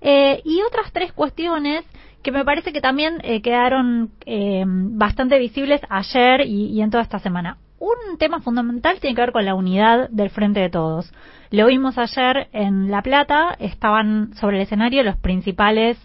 eh, 0.00 0.42
y 0.44 0.62
otras 0.62 0.92
tres 0.92 1.12
cuestiones 1.12 1.84
que 2.24 2.32
me 2.32 2.44
parece 2.44 2.72
que 2.72 2.80
también 2.80 3.18
eh, 3.22 3.40
quedaron 3.42 4.10
eh, 4.26 4.64
bastante 4.66 5.38
visibles 5.38 5.80
ayer 5.88 6.40
y, 6.46 6.66
y 6.72 6.80
en 6.82 6.90
toda 6.90 7.02
esta 7.04 7.20
semana. 7.20 7.58
Un 7.78 8.16
tema 8.18 8.40
fundamental 8.40 8.98
tiene 8.98 9.14
que 9.14 9.20
ver 9.22 9.32
con 9.32 9.44
la 9.44 9.54
unidad 9.54 10.08
del 10.10 10.30
Frente 10.30 10.58
de 10.60 10.70
Todos. 10.70 11.12
Lo 11.50 11.66
vimos 11.66 11.98
ayer 11.98 12.48
en 12.52 12.90
La 12.90 13.02
Plata, 13.02 13.54
estaban 13.58 14.34
sobre 14.34 14.56
el 14.56 14.62
escenario 14.62 15.02
los 15.02 15.16
principales 15.18 15.98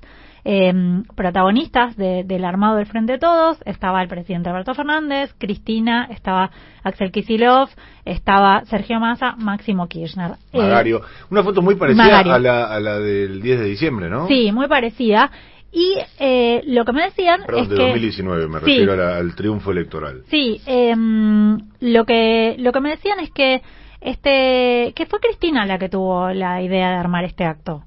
eh, 0.46 0.74
protagonistas 1.16 1.96
de- 1.98 2.24
del 2.24 2.44
armado 2.46 2.78
del 2.78 2.86
Frente 2.88 3.14
de 3.14 3.20
Todos. 3.20 3.58
Estaba 3.66 4.02
el 4.02 4.08
presidente 4.08 4.50
Alberto 4.50 4.74
Fernández, 4.74 5.34
Cristina, 5.38 6.08
estaba 6.12 6.50
Axel 6.84 7.12
Kisilov, 7.12 7.70
estaba 8.06 8.64
Sergio 8.66 9.00
Massa, 9.00 9.36
Máximo 9.38 9.88
Kirchner. 9.88 10.32
Eh, 10.54 10.58
Magario. 10.60 11.02
Una 11.30 11.44
foto 11.44 11.62
muy 11.62 11.76
parecida 11.76 12.20
a 12.20 12.40
la, 12.40 12.64
a 12.66 12.80
la 12.80 13.00
del 13.00 13.42
10 13.42 13.60
de 13.60 13.66
diciembre, 13.66 14.10
¿no? 14.10 14.28
Sí, 14.28 14.52
muy 14.52 14.68
parecida. 14.68 15.30
Y 15.72 15.98
eh, 16.20 16.62
lo 16.66 16.84
que 16.84 16.94
me 16.94 17.04
decían 17.04 17.42
Perdón, 17.46 17.64
es 17.64 17.70
de 17.70 17.76
que 17.76 17.82
2019, 17.84 18.48
me 18.48 18.60
Sí. 18.60 18.66
refiero 18.66 18.96
la- 18.96 19.18
al 19.18 19.36
triunfo 19.36 19.72
electoral. 19.72 20.24
Sí, 20.30 20.62
em, 20.66 21.58
lo 21.80 22.06
que 22.06 22.56
lo 22.58 22.72
que 22.72 22.80
me 22.82 22.90
decían 22.90 23.20
es 23.20 23.30
que 23.32 23.62
este 24.02 24.94
que 24.96 25.06
fue 25.06 25.20
Cristina 25.20 25.66
la 25.66 25.78
que 25.78 25.90
tuvo 25.90 26.30
la 26.32 26.62
idea 26.62 26.90
de 26.90 26.96
armar 26.96 27.24
este 27.26 27.44
acto, 27.44 27.84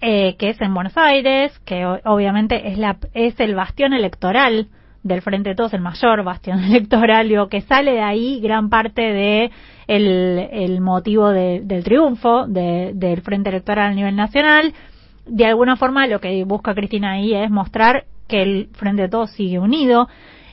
eh, 0.00 0.36
que 0.38 0.50
es 0.50 0.60
en 0.60 0.72
Buenos 0.74 0.96
Aires, 0.96 1.58
que 1.66 1.84
obviamente 2.04 2.68
es 2.70 2.78
la 2.78 2.96
es 3.12 3.38
el 3.40 3.54
bastión 3.54 3.92
electoral 3.92 4.68
del 5.02 5.20
Frente 5.20 5.50
de 5.50 5.56
Todos, 5.56 5.74
el 5.74 5.80
mayor 5.80 6.22
bastión 6.24 6.60
electoral, 6.64 7.28
digo, 7.28 7.48
que 7.48 7.60
sale 7.62 7.92
de 7.92 8.00
ahí 8.02 8.40
gran 8.40 8.70
parte 8.70 9.02
de 9.02 9.50
el, 9.88 10.48
el 10.52 10.80
motivo 10.80 11.28
de- 11.30 11.60
del 11.64 11.82
triunfo 11.84 12.46
de- 12.46 12.92
del 12.94 13.20
Frente 13.22 13.50
Electoral 13.50 13.90
a 13.90 13.94
nivel 13.94 14.14
nacional. 14.16 14.72
De 15.26 15.46
alguna 15.46 15.76
forma 15.76 16.06
lo 16.06 16.20
que 16.20 16.44
busca 16.44 16.74
Cristina 16.74 17.12
ahí 17.12 17.34
es 17.34 17.50
mostrar 17.50 18.04
que 18.28 18.42
el 18.42 18.68
Frente 18.72 19.02
de 19.02 19.08
Todos 19.08 19.30
sigue 19.30 19.58
unido. 19.58 20.08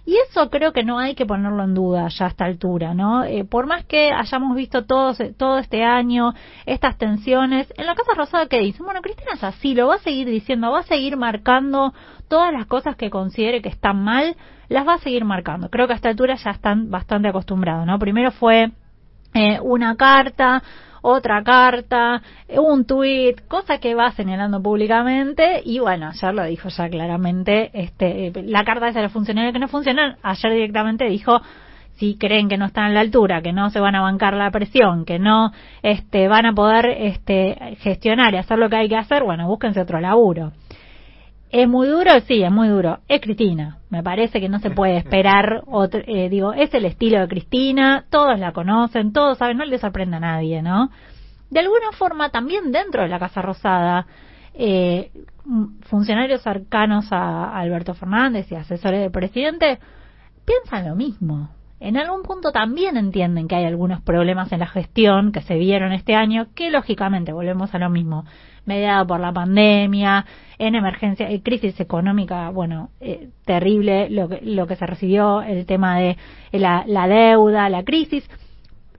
Y 0.06 0.18
eso 0.28 0.50
creo 0.50 0.74
que 0.74 0.84
no 0.84 0.98
hay 0.98 1.14
que 1.14 1.28
ponerlo 1.28 1.64
en 1.64 1.76
duda 1.76 2.08
ya 2.08 2.26
a 2.26 2.30
esta 2.30 2.46
altura, 2.46 2.96
¿no? 2.96 3.24
Eh, 3.26 3.44
por 3.46 3.68
más 3.68 3.86
que 3.86 4.12
hayamos 4.12 4.56
visto 4.56 4.86
todos, 4.86 5.22
todo 5.38 5.60
este 5.60 5.84
año 5.84 6.34
estas 6.66 6.98
tensiones, 6.98 7.72
en 7.78 7.86
la 7.86 7.94
Casa 7.94 8.16
Rosada 8.16 8.48
que 8.48 8.60
dicen, 8.60 8.86
bueno, 8.86 9.02
Cristina 9.02 9.34
es 9.36 9.44
así, 9.44 9.76
lo 9.76 9.88
va 9.88 9.96
a 9.96 10.00
seguir 10.00 10.28
diciendo, 10.28 10.72
va 10.72 10.80
a 10.80 10.84
seguir 10.84 11.16
marcando 11.16 11.94
todas 12.28 12.52
las 12.52 12.66
cosas 12.66 12.96
que 12.96 13.12
considere 13.12 13.62
que 13.62 13.70
están 13.70 14.04
mal, 14.04 14.36
las 14.68 14.88
va 14.88 14.96
a 14.96 15.00
seguir 15.00 15.26
marcando. 15.26 15.70
Creo 15.70 15.86
que 15.86 15.94
a 15.94 15.98
esta 15.98 16.10
altura 16.10 16.36
ya 16.36 16.52
están 16.52 16.90
bastante 16.90 17.28
acostumbrados, 17.28 17.86
¿no? 17.86 18.00
Primero 18.00 18.32
fue 18.32 18.72
eh, 19.36 19.60
una 19.62 19.96
carta, 19.96 20.64
otra 21.02 21.44
carta, 21.44 22.22
eh, 22.48 22.60
un 22.60 22.86
tuit, 22.86 23.42
cosa 23.48 23.80
que 23.80 23.96
va 23.96 24.12
señalando 24.12 24.62
públicamente 24.62 25.62
y 25.64 25.80
bueno, 25.80 26.10
ayer 26.10 26.34
lo 26.34 26.44
dijo 26.44 26.70
ya 26.70 26.90
claramente, 26.90 27.72
este, 27.74 28.32
la 28.44 28.64
carta 28.64 28.92
de 28.92 29.02
los 29.02 29.12
funcionarios 29.12 29.54
que 29.54 29.60
no 29.60 29.68
funcionan, 29.68 30.18
ayer 30.24 30.54
directamente 30.54 31.06
dijo 31.06 31.42
si 32.00 32.18
creen 32.18 32.48
que 32.48 32.58
no 32.58 32.66
están 32.66 32.86
a 32.86 32.90
la 32.90 33.02
altura, 33.02 33.42
que 33.42 33.52
no 33.52 33.70
se 33.70 33.82
van 33.82 33.96
a 33.96 34.02
bancar 34.02 34.34
la 34.34 34.52
presión, 34.52 35.04
que 35.04 35.20
no 35.20 35.52
este, 35.84 36.30
van 36.30 36.46
a 36.46 36.54
poder 36.54 36.86
este, 36.88 37.76
gestionar 37.80 38.34
y 38.34 38.38
hacer 38.38 38.58
lo 38.58 38.70
que 38.70 38.78
hay 38.78 38.88
que 38.88 38.96
hacer, 38.96 39.24
bueno, 39.24 39.48
búsquense 39.48 39.82
otro 39.82 40.00
laburo. 40.00 40.54
Es 41.50 41.68
muy 41.68 41.88
duro, 41.88 42.12
sí, 42.28 42.44
es 42.44 42.52
muy 42.52 42.68
duro. 42.68 43.00
Es 43.08 43.22
Cristina. 43.22 43.80
Me 43.90 44.04
parece 44.04 44.40
que 44.40 44.50
no 44.50 44.60
se 44.60 44.70
puede 44.70 44.98
esperar 44.98 45.64
otro, 45.66 46.02
eh, 46.06 46.30
digo, 46.30 46.54
es 46.54 46.74
el 46.74 46.86
estilo 46.86 47.20
de 47.20 47.28
Cristina, 47.28 48.06
todos 48.10 48.38
la 48.40 48.52
conocen, 48.52 49.14
todos 49.14 49.38
saben, 49.38 49.58
no 49.58 49.66
le 49.66 49.80
sorprende 49.80 50.18
a 50.18 50.20
nadie, 50.20 50.62
¿no? 50.62 50.90
De 51.50 51.60
alguna 51.60 51.92
forma, 51.94 52.30
también 52.30 52.72
dentro 52.72 53.02
de 53.02 53.08
la 53.08 53.18
Casa 53.18 53.42
Rosada, 53.42 54.06
eh, 54.54 55.12
funcionarios 55.84 56.44
cercanos 56.44 57.12
a 57.12 57.58
Alberto 57.58 57.96
Fernández 57.96 58.52
y 58.52 58.56
asesores 58.56 59.02
del 59.02 59.12
presidente 59.12 59.80
piensan 60.46 60.88
lo 60.88 60.96
mismo. 60.96 61.50
En 61.80 61.96
algún 61.96 62.24
punto 62.24 62.52
también 62.52 62.98
entienden 62.98 63.48
que 63.48 63.56
hay 63.56 63.66
algunos 63.66 64.02
problemas 64.02 64.52
en 64.52 64.60
la 64.60 64.68
gestión 64.68 65.32
que 65.32 65.42
se 65.42 65.56
vieron 65.56 65.94
este 65.94 66.14
año, 66.14 66.48
que 66.54 66.70
lógicamente 66.70 67.32
volvemos 67.32 67.74
a 67.74 67.80
lo 67.80 67.90
mismo, 67.90 68.26
mediado 68.70 69.06
por 69.06 69.20
la 69.20 69.34
pandemia, 69.34 70.26
en 70.58 70.76
emergencia, 70.76 71.30
en 71.30 71.42
crisis 71.42 71.78
económica, 71.80 72.50
bueno, 72.52 72.92
eh, 73.02 73.30
terrible 73.46 74.10
lo 74.10 74.30
que, 74.30 74.40
lo 74.42 74.68
que 74.68 74.78
se 74.78 74.86
recibió, 74.86 75.42
el 75.42 75.66
tema 75.66 76.00
de 76.00 76.18
la, 76.54 76.84
la 76.88 77.08
deuda, 77.08 77.70
la 77.70 77.84
crisis, 77.84 78.30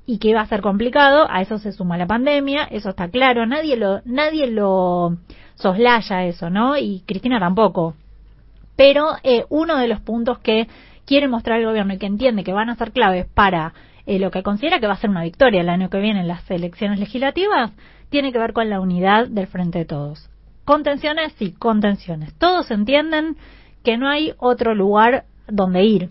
y 0.06 0.18
que 0.18 0.28
iba 0.28 0.40
a 0.40 0.46
ser 0.46 0.60
complicado, 0.60 1.26
a 1.30 1.40
eso 1.40 1.58
se 1.58 1.72
suma 1.72 1.96
la 1.96 2.06
pandemia, 2.06 2.64
eso 2.64 2.90
está 2.90 3.08
claro, 3.08 3.46
nadie 3.46 3.76
lo, 3.76 4.00
nadie 4.04 4.48
lo 4.48 5.16
soslaya 5.54 6.24
eso, 6.24 6.50
¿no? 6.50 6.76
Y 6.76 7.04
Cristina 7.06 7.38
tampoco. 7.38 7.94
Pero 8.76 9.10
eh, 9.22 9.44
uno 9.50 9.76
de 9.76 9.86
los 9.86 10.00
puntos 10.00 10.38
que 10.40 10.66
quiere 11.04 11.28
mostrar 11.28 11.60
el 11.60 11.66
gobierno 11.66 11.94
y 11.94 11.98
que 11.98 12.06
entiende 12.06 12.44
que 12.44 12.52
van 12.52 12.70
a 12.70 12.76
ser 12.76 12.92
claves 12.92 13.26
para 13.34 13.74
eh, 14.06 14.18
lo 14.18 14.30
que 14.30 14.42
considera 14.42 14.80
que 14.80 14.86
va 14.86 14.94
a 14.94 15.00
ser 15.00 15.10
una 15.10 15.22
victoria 15.22 15.60
el 15.60 15.68
año 15.68 15.90
que 15.90 16.00
viene 16.00 16.20
en 16.20 16.28
las 16.28 16.50
elecciones 16.50 16.98
legislativas, 16.98 17.72
tiene 18.10 18.32
que 18.32 18.38
ver 18.38 18.52
con 18.52 18.68
la 18.68 18.80
unidad 18.80 19.28
del 19.28 19.46
frente 19.46 19.78
de 19.78 19.84
todos. 19.84 20.28
Contenciones, 20.64 21.32
sí, 21.38 21.52
contenciones. 21.58 22.34
Todos 22.34 22.70
entienden 22.70 23.36
que 23.82 23.96
no 23.96 24.08
hay 24.08 24.34
otro 24.38 24.74
lugar 24.74 25.24
donde 25.48 25.84
ir, 25.84 26.10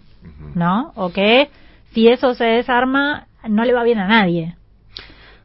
¿no? 0.56 0.92
O 0.96 1.12
que 1.12 1.50
si 1.92 2.08
eso 2.08 2.34
se 2.34 2.46
desarma, 2.46 3.28
no 3.48 3.64
le 3.64 3.74
va 3.74 3.84
bien 3.84 4.00
a 4.00 4.08
nadie. 4.08 4.56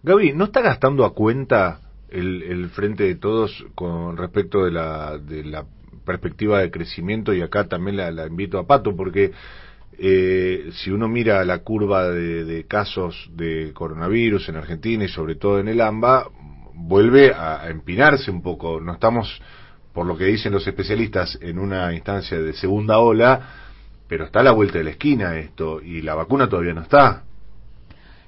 Gaby, 0.02 0.32
¿no 0.32 0.44
está 0.44 0.60
gastando 0.60 1.04
a 1.04 1.14
cuenta 1.14 1.80
el, 2.10 2.42
el 2.42 2.68
frente 2.70 3.04
de 3.04 3.14
todos 3.14 3.64
con 3.74 4.16
respecto 4.16 4.64
de 4.64 4.70
la, 4.70 5.18
de 5.18 5.44
la 5.44 5.64
perspectiva 6.04 6.60
de 6.60 6.70
crecimiento? 6.70 7.32
Y 7.32 7.42
acá 7.42 7.64
también 7.64 7.96
la, 7.96 8.10
la 8.10 8.26
invito 8.26 8.58
a 8.58 8.66
Pato, 8.66 8.96
porque 8.96 9.32
eh, 9.98 10.70
si 10.72 10.90
uno 10.90 11.08
mira 11.08 11.44
la 11.44 11.58
curva 11.60 12.08
de, 12.08 12.44
de 12.44 12.64
casos 12.66 13.30
de 13.34 13.72
coronavirus 13.72 14.48
en 14.48 14.56
Argentina 14.56 15.04
y 15.04 15.08
sobre 15.08 15.36
todo 15.36 15.60
en 15.60 15.68
el 15.68 15.80
AMBA, 15.80 16.28
vuelve 16.74 17.32
a, 17.32 17.68
empinarse 17.68 18.30
un 18.30 18.42
poco. 18.42 18.80
No 18.80 18.94
estamos, 18.94 19.40
por 19.92 20.06
lo 20.06 20.16
que 20.16 20.24
dicen 20.24 20.52
los 20.52 20.66
especialistas, 20.66 21.38
en 21.40 21.58
una 21.58 21.92
instancia 21.94 22.38
de 22.38 22.52
segunda 22.52 22.98
ola, 22.98 23.40
pero 24.08 24.24
está 24.24 24.40
a 24.40 24.44
la 24.44 24.52
vuelta 24.52 24.78
de 24.78 24.84
la 24.84 24.90
esquina 24.90 25.36
esto 25.36 25.80
y 25.80 26.02
la 26.02 26.14
vacuna 26.14 26.48
todavía 26.48 26.74
no 26.74 26.82
está. 26.82 27.22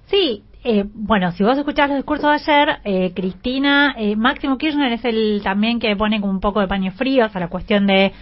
Sí, 0.06 0.42
eh, 0.64 0.84
bueno, 0.94 1.32
si 1.32 1.44
vos 1.44 1.58
escuchás 1.58 1.88
los 1.88 1.98
discursos 1.98 2.30
de 2.30 2.52
ayer, 2.52 2.78
eh, 2.84 3.12
Cristina, 3.14 3.94
eh, 3.98 4.16
Máximo 4.16 4.58
Kirchner 4.58 4.92
es 4.92 5.04
el 5.04 5.40
también 5.42 5.78
que 5.78 5.94
pone 5.96 6.20
como 6.20 6.32
un 6.32 6.40
poco 6.40 6.60
de 6.60 6.68
paño 6.68 6.92
frío 6.92 7.28
a 7.32 7.40
la 7.40 7.48
cuestión 7.48 7.86
de, 7.86 8.12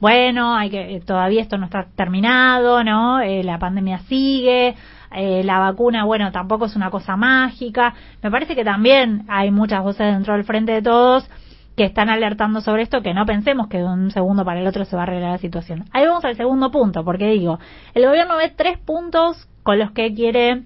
bueno, 0.00 0.54
hay 0.54 0.70
que 0.70 0.96
eh, 0.96 1.00
todavía 1.00 1.40
esto 1.40 1.56
no 1.56 1.66
está 1.66 1.86
terminado, 1.96 2.84
¿no? 2.84 3.20
Eh, 3.20 3.42
la 3.42 3.58
pandemia 3.58 4.00
sigue, 4.00 4.74
eh, 5.14 5.42
la 5.44 5.58
vacuna, 5.58 6.04
bueno, 6.04 6.32
tampoco 6.32 6.66
es 6.66 6.76
una 6.76 6.90
cosa 6.90 7.16
mágica. 7.16 7.94
Me 8.22 8.30
parece 8.30 8.54
que 8.54 8.64
también 8.64 9.24
hay 9.28 9.50
muchas 9.50 9.82
voces 9.82 10.12
dentro 10.12 10.34
del 10.34 10.44
frente 10.44 10.72
de 10.72 10.82
todos 10.82 11.28
que 11.76 11.84
están 11.84 12.08
alertando 12.08 12.60
sobre 12.60 12.82
esto, 12.82 13.02
que 13.02 13.14
no 13.14 13.26
pensemos 13.26 13.68
que 13.68 13.78
de 13.78 13.84
un 13.84 14.10
segundo 14.10 14.44
para 14.44 14.60
el 14.60 14.66
otro 14.66 14.84
se 14.84 14.94
va 14.96 15.02
a 15.02 15.04
arreglar 15.04 15.32
la 15.32 15.38
situación. 15.38 15.84
Ahí 15.92 16.06
vamos 16.06 16.24
al 16.24 16.36
segundo 16.36 16.70
punto, 16.70 17.04
porque 17.04 17.28
digo, 17.30 17.58
el 17.94 18.06
gobierno 18.06 18.36
ve 18.36 18.52
tres 18.54 18.78
puntos 18.78 19.48
con 19.62 19.78
los 19.78 19.90
que 19.90 20.14
quiere 20.14 20.62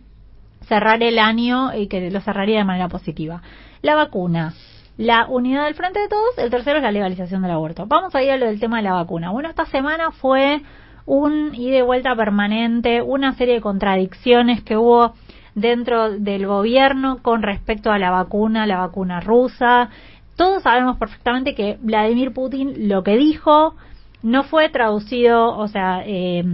cerrar 0.66 1.02
el 1.02 1.18
año 1.18 1.74
y 1.74 1.88
que 1.88 2.10
lo 2.10 2.20
cerraría 2.20 2.58
de 2.58 2.64
manera 2.64 2.88
positiva. 2.88 3.42
La 3.80 3.94
vacuna, 3.94 4.52
la 4.98 5.26
unidad 5.28 5.64
del 5.64 5.74
frente 5.74 6.00
de 6.00 6.08
todos, 6.08 6.36
el 6.36 6.50
tercero 6.50 6.78
es 6.78 6.82
la 6.82 6.92
legalización 6.92 7.40
del 7.40 7.52
aborto. 7.52 7.86
Vamos 7.86 8.14
a 8.14 8.22
ir 8.22 8.30
a 8.30 8.36
lo 8.36 8.46
del 8.46 8.60
tema 8.60 8.78
de 8.78 8.82
la 8.82 8.92
vacuna. 8.92 9.30
Bueno, 9.30 9.48
esta 9.48 9.64
semana 9.66 10.10
fue 10.10 10.60
un 11.08 11.54
ida 11.54 11.78
y 11.78 11.82
vuelta 11.82 12.14
permanente, 12.14 13.00
una 13.00 13.32
serie 13.32 13.54
de 13.54 13.60
contradicciones 13.62 14.62
que 14.62 14.76
hubo 14.76 15.14
dentro 15.54 16.10
del 16.10 16.46
gobierno 16.46 17.18
con 17.22 17.42
respecto 17.42 17.90
a 17.90 17.98
la 17.98 18.10
vacuna, 18.10 18.66
la 18.66 18.78
vacuna 18.78 19.20
rusa. 19.20 19.88
Todos 20.36 20.62
sabemos 20.62 20.98
perfectamente 20.98 21.54
que 21.54 21.78
Vladimir 21.80 22.32
Putin 22.32 22.88
lo 22.88 23.02
que 23.02 23.16
dijo 23.16 23.74
no 24.22 24.42
fue 24.44 24.68
traducido, 24.68 25.56
o 25.56 25.66
sea, 25.68 26.02
eh, 26.04 26.44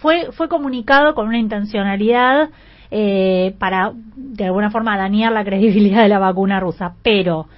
fue, 0.00 0.30
fue 0.30 0.48
comunicado 0.48 1.14
con 1.14 1.26
una 1.26 1.38
intencionalidad 1.38 2.50
eh, 2.92 3.56
para 3.58 3.92
de 4.14 4.44
alguna 4.44 4.70
forma 4.70 4.96
dañar 4.96 5.32
la 5.32 5.44
credibilidad 5.44 6.02
de 6.02 6.08
la 6.08 6.20
vacuna 6.20 6.60
rusa. 6.60 6.94
Pero 7.02 7.48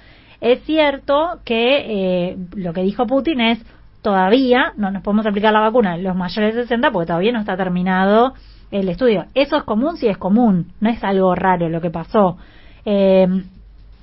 es 0.41 0.63
cierto 0.63 1.39
que 1.45 2.29
eh, 2.31 2.37
lo 2.55 2.73
que 2.73 2.81
dijo 2.81 3.05
Putin 3.05 3.41
es 3.41 3.59
todavía 4.05 4.71
no 4.77 4.91
nos 4.91 5.01
podemos 5.01 5.25
aplicar 5.25 5.51
la 5.51 5.61
vacuna 5.61 5.93
a 5.93 5.97
los 5.97 6.15
mayores 6.15 6.53
de 6.53 6.61
60 6.61 6.91
porque 6.91 7.07
todavía 7.07 7.31
no 7.31 7.39
está 7.39 7.57
terminado 7.57 8.35
el 8.69 8.87
estudio. 8.87 9.25
Eso 9.33 9.57
es 9.57 9.63
común, 9.63 9.97
sí 9.97 10.07
es 10.07 10.19
común, 10.19 10.67
no 10.79 10.91
es 10.91 11.03
algo 11.03 11.33
raro 11.33 11.69
lo 11.69 11.81
que 11.81 11.89
pasó. 11.89 12.37
Eh, 12.85 13.25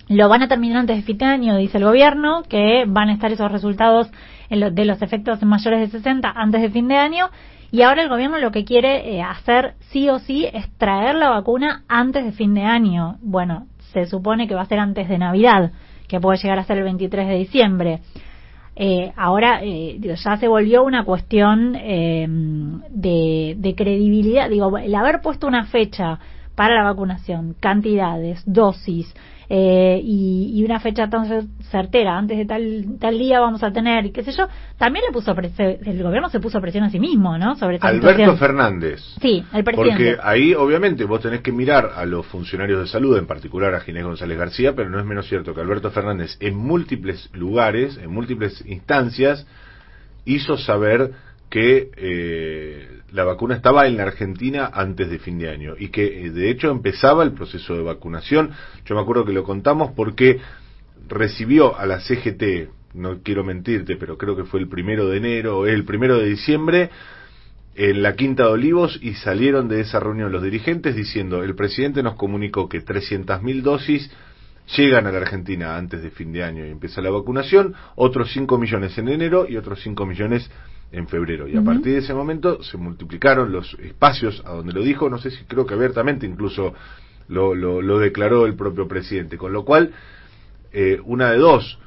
lo 0.09 0.29
van 0.29 0.43
a 0.43 0.49
terminar 0.49 0.79
antes 0.79 0.97
de 0.97 1.03
fin 1.05 1.19
de 1.19 1.25
año, 1.25 1.57
dice 1.57 1.79
el 1.79 1.85
gobierno, 1.85 2.43
que 2.49 2.85
van 2.89 3.11
a 3.11 3.13
estar 3.13 3.31
esos 3.31 3.53
resultados 3.53 4.11
en 4.51 4.75
de 4.75 4.85
los 4.85 5.01
efectos 5.03 5.41
en 5.41 5.49
mayores 5.49 5.79
de 5.79 5.99
60 5.99 6.29
antes 6.35 6.61
de 6.61 6.71
fin 6.71 6.89
de 6.89 6.97
año. 6.97 7.31
Y 7.71 7.83
ahora 7.83 8.03
el 8.03 8.09
gobierno 8.09 8.39
lo 8.39 8.51
que 8.51 8.65
quiere 8.65 9.15
eh, 9.15 9.23
hacer 9.23 9.75
sí 9.93 10.09
o 10.09 10.19
sí 10.19 10.49
es 10.53 10.69
traer 10.79 11.15
la 11.15 11.31
vacuna 11.31 11.85
antes 11.87 12.25
de 12.25 12.33
fin 12.33 12.55
de 12.55 12.65
año. 12.65 13.19
Bueno, 13.23 13.69
se 13.93 14.07
supone 14.07 14.49
que 14.49 14.57
va 14.57 14.63
a 14.63 14.67
ser 14.67 14.81
antes 14.81 15.09
de 15.09 15.17
Navidad, 15.17 15.71
que 16.09 16.19
puede 16.19 16.39
llegar 16.39 16.59
a 16.59 16.65
ser 16.65 16.79
el 16.79 16.85
23 16.85 17.29
de 17.29 17.35
diciembre. 17.37 18.01
Eh, 18.75 19.13
ahora 19.17 19.61
eh, 19.63 19.99
ya 20.01 20.37
se 20.39 20.49
volvió 20.49 20.83
una 20.83 21.05
cuestión 21.05 21.77
eh, 21.77 22.27
de, 22.89 23.55
de 23.59 23.75
credibilidad. 23.75 24.49
Digo, 24.49 24.79
el 24.79 24.95
haber 24.95 25.21
puesto 25.21 25.47
una 25.47 25.67
fecha 25.67 26.19
para 26.55 26.75
la 26.75 26.85
vacunación, 26.85 27.55
cantidades, 27.61 28.43
dosis 28.47 29.13
eh, 29.55 30.01
y, 30.03 30.53
y 30.55 30.65
una 30.65 30.81
fecha 30.81 31.11
tan 31.11 31.27
cer- 31.29 31.47
certera, 31.71 32.17
antes 32.17 32.39
de 32.39 32.47
tal 32.47 32.97
tal 32.99 33.19
día 33.19 33.39
vamos 33.41 33.63
a 33.63 33.71
tener, 33.71 34.07
y 34.07 34.11
qué 34.11 34.23
sé 34.23 34.33
yo, 34.33 34.47
también 34.79 35.05
le 35.07 35.13
puso 35.13 35.33
el 35.33 36.03
gobierno 36.03 36.31
se 36.31 36.41
puso 36.41 36.59
presión 36.61 36.85
a 36.85 36.91
sí 36.91 36.99
mismo, 36.99 37.37
¿no? 37.37 37.55
Sobre 37.57 37.75
esta 37.75 37.89
Alberto 37.89 38.09
situación. 38.11 38.39
Fernández. 38.39 39.01
Sí, 39.21 39.45
el 39.53 39.63
presidente. 39.65 40.15
Porque 40.15 40.17
ahí, 40.23 40.55
obviamente, 40.55 41.05
vos 41.05 41.21
tenés 41.21 41.41
que 41.43 41.53
mirar 41.53 41.91
a 41.95 42.07
los 42.07 42.25
funcionarios 42.27 42.81
de 42.81 42.87
salud, 42.87 43.19
en 43.19 43.27
particular 43.27 43.75
a 43.75 43.81
Ginés 43.81 44.05
González 44.05 44.39
García, 44.39 44.75
pero 44.75 44.89
no 44.89 44.99
es 44.99 45.05
menos 45.05 45.27
cierto 45.29 45.55
que 45.55 45.61
Alberto 45.61 45.91
Fernández, 45.91 46.37
en 46.41 46.57
múltiples 46.57 47.29
lugares, 47.35 47.99
en 47.99 48.11
múltiples 48.11 48.65
instancias, 48.67 49.47
hizo 50.25 50.57
saber 50.57 51.13
que 51.51 51.91
eh, 51.97 52.89
la 53.13 53.25
vacuna 53.25 53.55
estaba 53.55 53.87
en 53.87 53.97
la 53.97 54.05
Argentina 54.05 54.71
antes 54.73 55.11
de 55.11 55.19
fin 55.19 55.39
de 55.39 55.51
año 55.51 55.75
y 55.79 55.89
que, 55.89 56.27
eh, 56.27 56.31
de 56.31 56.51
hecho, 56.51 56.71
empezaba 56.71 57.23
el 57.25 57.33
proceso 57.33 57.75
de 57.75 57.83
vacunación. 57.83 58.51
Yo 58.87 58.95
me 58.95 59.01
acuerdo 59.01 59.25
que 59.25 59.33
lo 59.33 59.45
contamos 59.45 59.93
porque 59.95 60.41
recibió 61.09 61.77
a 61.79 61.87
la 61.87 62.01
CGT, 62.01 62.71
no 62.95 63.23
quiero 63.23 63.45
mentirte, 63.45 63.97
pero 63.97 64.17
creo 64.17 64.37
que 64.37 64.45
fue 64.45 64.61
el 64.61 64.69
primero 64.69 65.09
de 65.09 65.19
enero 65.19 65.67
el 65.67 65.85
primero 65.85 66.19
de 66.19 66.27
diciembre, 66.27 66.91
en 67.75 68.03
la 68.03 68.15
Quinta 68.15 68.45
de 68.45 68.51
Olivos 68.51 68.99
y 69.01 69.15
salieron 69.15 69.69
de 69.69 69.81
esa 69.81 69.99
reunión 69.99 70.31
los 70.31 70.43
dirigentes 70.43 70.95
diciendo 70.95 71.43
el 71.43 71.55
presidente 71.55 72.03
nos 72.03 72.17
comunicó 72.17 72.69
que 72.69 72.85
300.000 72.85 73.63
dosis 73.63 74.11
llegan 74.77 75.07
a 75.07 75.13
la 75.13 75.19
Argentina 75.19 75.77
antes 75.77 76.03
de 76.03 76.11
fin 76.11 76.33
de 76.33 76.45
año 76.45 76.67
y 76.67 76.71
empieza 76.71 77.01
la 77.01 77.11
vacunación, 77.11 77.75
otros 77.97 78.31
5 78.33 78.59
millones 78.59 78.97
en 78.99 79.09
enero 79.09 79.47
y 79.49 79.57
otros 79.57 79.81
5 79.83 80.05
millones 80.07 80.51
en 80.51 80.72
febrero. 81.07 81.49
Y 81.49 81.57
a 81.57 81.63
partir 81.63 81.95
de 81.95 81.99
ese 81.99 82.15
momento 82.15 82.63
se 82.63 82.77
multiplicaron 82.77 83.51
los 83.51 83.75
espacios 83.81 84.43
a 84.47 84.51
donde 84.53 84.73
lo 84.73 84.83
dijo, 84.83 85.09
no 85.09 85.19
sé 85.19 85.31
si 85.31 85.45
creo 85.45 85.67
que 85.67 85.75
abiertamente 85.75 86.27
incluso 86.27 86.75
lo, 87.29 87.55
lo, 87.55 87.99
declaró 87.99 88.47
el 88.47 88.55
propio 88.55 88.87
presidente, 88.87 89.39
con 89.39 89.53
lo 89.53 89.65
cual 89.65 89.93
eh, 90.73 91.01
una 91.05 91.31
de 91.31 91.39
dos, 91.39 91.79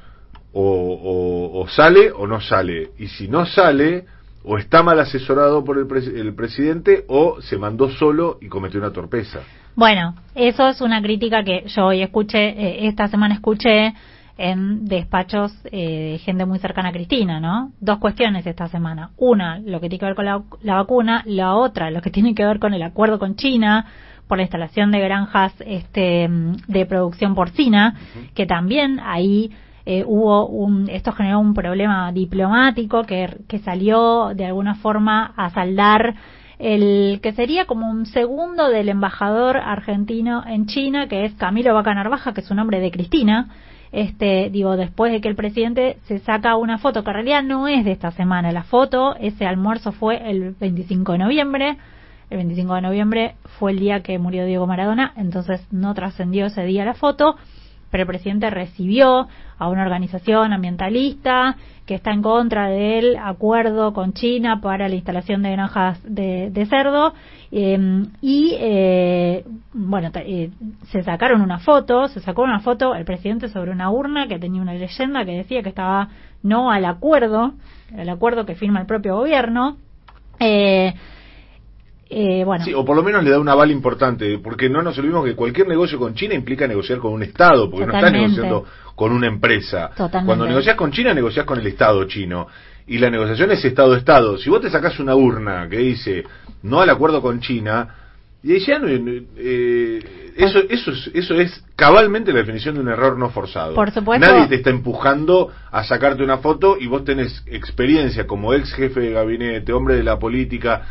o, 0.53 0.61
o- 0.64 1.61
o 1.61 1.67
sale 1.67 2.11
o 2.11 2.25
no 2.27 2.42
sale, 2.42 2.90
y 2.98 3.08
si 3.08 3.27
no 3.27 3.45
sale, 3.45 4.06
o 4.43 4.58
está 4.58 4.82
mal 4.84 5.00
asesorado 5.00 5.64
por 5.64 5.77
el, 5.77 5.85
pres- 5.85 6.14
el 6.16 6.34
presidente, 6.34 7.03
o 7.08 7.42
se 7.42 7.58
mandó 7.58 7.90
solo 7.90 8.38
y 8.42 8.48
cometió 8.48 8.80
una 8.80 8.92
torpeza. 8.92 9.42
Bueno, 9.75 10.16
eso 10.34 10.67
es 10.69 10.82
una 10.82 11.01
crítica 11.01 11.43
que 11.43 11.66
yo 11.67 11.88
hoy 11.88 12.01
escuché, 12.01 12.40
eh, 12.50 12.88
esta 12.88 13.08
semana 13.08 13.35
escuché 13.35 13.93
en 14.38 14.86
despachos 14.86 15.54
eh, 15.66 16.12
de 16.12 16.18
gente 16.20 16.46
muy 16.46 16.60
cercana 16.60 16.90
a 16.90 16.92
Cristina, 16.92 17.40
¿no? 17.40 17.72
Dos 17.80 18.00
cuestiones 18.00 18.46
esta 18.46 18.68
semana. 18.68 19.12
Una, 19.18 19.60
lo 19.60 19.80
que 19.80 19.90
tiene 19.90 20.00
que 20.00 20.06
ver 20.06 20.16
con 20.16 20.26
la, 20.26 20.44
la 20.62 20.76
vacuna. 20.76 21.24
La 21.26 21.56
otra, 21.56 21.90
lo 21.92 22.02
que 22.02 22.10
tiene 22.10 22.36
que 22.36 22.46
ver 22.46 22.60
con 22.60 22.74
el 22.74 22.84
acuerdo 22.84 23.20
con 23.20 23.36
China 23.36 23.86
por 24.28 24.38
la 24.38 24.44
instalación 24.44 24.92
de 24.92 25.00
granjas 25.00 25.54
este, 25.66 26.28
de 26.68 26.86
producción 26.86 27.36
porcina, 27.36 27.96
que 28.34 28.46
también 28.46 29.00
ahí 29.00 29.52
eh, 29.86 30.04
hubo 30.06 30.48
un, 30.48 30.90
esto 30.90 31.12
generó 31.12 31.40
un 31.40 31.54
problema 31.54 32.12
diplomático 32.12 33.04
que, 33.04 33.38
que 33.48 33.60
salió 33.60 34.34
de 34.34 34.46
alguna 34.46 34.76
forma 34.76 35.34
a 35.38 35.52
saldar 35.52 36.16
el 36.58 37.20
que 37.22 37.34
sería 37.34 37.66
como 37.66 37.90
un 37.90 38.06
segundo 38.06 38.70
del 38.70 38.90
embajador 38.90 39.58
argentino 39.58 40.44
en 40.48 40.68
China, 40.68 41.08
que 41.08 41.26
es 41.26 41.34
Camilo 41.36 41.74
Vaca 41.74 41.94
Narvaja, 41.94 42.34
que 42.34 42.42
es 42.42 42.50
un 42.50 42.58
nombre 42.58 42.80
de 42.80 42.92
Cristina. 42.92 43.50
Este, 43.92 44.50
digo, 44.50 44.78
después 44.78 45.12
de 45.12 45.22
que 45.22 45.28
el 45.28 45.36
presidente 45.36 45.98
se 46.04 46.20
saca 46.20 46.56
una 46.58 46.78
foto, 46.78 47.04
que 47.04 47.10
en 47.12 47.16
realidad 47.16 47.44
no 47.44 47.68
es 47.68 47.86
de 47.86 47.92
esta 47.92 48.12
semana, 48.12 48.52
la 48.52 48.64
foto, 48.64 49.16
ese 49.18 49.46
almuerzo 49.46 49.92
fue 49.92 50.30
el 50.30 50.56
25 50.60 51.14
de 51.14 51.18
noviembre, 51.18 51.78
el 52.30 52.38
25 52.38 52.76
de 52.76 52.82
noviembre 52.82 53.36
fue 53.60 53.72
el 53.72 53.80
día 53.80 54.02
que 54.02 54.18
murió 54.18 54.46
Diego 54.46 54.68
Maradona, 54.68 55.14
entonces 55.16 55.66
no 55.72 55.94
trascendió 55.94 56.48
ese 56.48 56.64
día 56.66 56.84
la 56.86 56.96
foto, 56.96 57.36
pero 57.96 58.02
el 58.02 58.08
presidente 58.08 58.50
recibió 58.50 59.30
a 59.58 59.70
una 59.70 59.84
organización 59.84 60.52
ambientalista 60.52 61.56
que 61.86 61.96
está 61.96 62.12
en 62.12 62.22
contra 62.22 62.68
del 62.68 63.16
acuerdo 63.16 63.94
con 63.94 64.12
China 64.12 64.60
para 64.60 64.90
la 64.90 64.96
instalación 64.96 65.42
de 65.42 65.52
granjas 65.52 66.02
de, 66.04 66.50
de 66.52 66.66
cerdo. 66.66 67.14
Eh, 67.54 68.04
y 68.20 68.54
eh, 68.60 69.46
bueno 69.72 70.12
eh, 70.14 70.50
se 70.92 71.04
sacaron 71.04 71.40
una 71.40 71.60
foto 71.60 72.10
se 72.10 72.20
sacó 72.20 72.42
una 72.42 72.60
foto 72.60 72.96
el 72.96 73.06
presidente 73.06 73.48
sobre 73.48 73.72
una 73.72 73.90
urna 73.90 74.28
que 74.28 74.40
tenía 74.40 74.62
una 74.62 74.74
leyenda 74.74 75.24
que 75.24 75.32
decía 75.32 75.64
que 75.64 75.70
estaba 75.70 76.10
no 76.44 76.72
al 76.72 76.84
acuerdo 76.84 77.54
el 77.96 78.10
acuerdo 78.10 78.46
que 78.46 78.56
firma 78.56 78.82
el 78.82 78.88
propio 78.88 79.16
gobierno. 79.16 79.78
Eh, 80.38 80.94
eh, 82.09 82.43
bueno, 82.45 82.64
Sí, 82.66 82.74
o 82.74 82.85
por 82.85 82.95
lo 82.95 83.03
menos 83.03 83.24
le 83.24 83.32
da 83.32 83.40
un 83.40 83.50
aval 83.50 83.72
importante, 83.72 84.38
porque 84.40 84.69
no 84.69 84.82
nos 84.82 84.98
olvidemos 84.98 85.25
que 85.25 85.35
cualquier 85.35 85.67
negocio 85.67 85.98
con 86.00 86.14
China 86.14 86.34
implica 86.35 86.67
negociar 86.67 87.00
con 87.00 87.14
un 87.14 87.24
Estado, 87.24 87.69
porque 87.69 87.85
no 87.88 87.93
estás 87.93 88.11
negociando 88.11 88.66
con 88.95 89.11
una 89.11 89.27
empresa. 89.27 89.90
Totalmente. 89.90 90.25
Cuando 90.25 90.45
negocias 90.48 90.75
con 90.75 90.92
China, 90.92 91.14
negocias 91.14 91.45
con 91.45 91.59
el 91.59 91.67
Estado 91.67 92.03
chino. 92.06 92.48
Y 92.88 93.00
la 93.00 93.09
negociación 93.09 93.51
es 93.51 93.66
Estado-Estado. 93.66 94.38
Si 94.38 94.50
vos 94.50 94.61
te 94.61 94.69
sacás 94.69 95.00
una 95.00 95.16
urna 95.16 95.67
que 95.69 95.77
dice 95.80 96.24
no 96.64 96.82
al 96.82 96.90
acuerdo 96.90 97.22
con 97.22 97.40
China, 97.40 97.95
y 98.43 98.59
ya 98.59 98.77
no- 98.77 98.88
eh, 98.88 100.00
eso, 100.38 100.59
eso, 100.69 100.92
es, 100.92 101.09
eso 101.14 101.34
es 101.34 101.64
cabalmente 101.75 102.32
la 102.32 102.40
definición 102.40 102.75
de 102.75 102.82
un 102.82 102.90
error 102.90 103.17
no 103.17 103.30
forzado. 103.32 103.74
Por 103.74 103.90
supuesto. 103.90 104.25
Nadie 104.25 104.48
te 104.48 104.56
está 104.56 104.69
empujando 104.69 105.51
a 105.72 105.84
sacarte 105.84 106.24
una 106.24 106.38
foto 106.38 106.77
y 106.80 106.85
vos 106.88 107.03
tenés 107.03 107.43
experiencia 107.48 108.27
como 108.27 108.53
ex 108.53 108.72
jefe 108.74 109.00
de 109.00 109.11
gabinete, 109.11 109.74
hombre 109.74 109.95
de 109.95 110.03
la 110.03 110.19
política. 110.19 110.84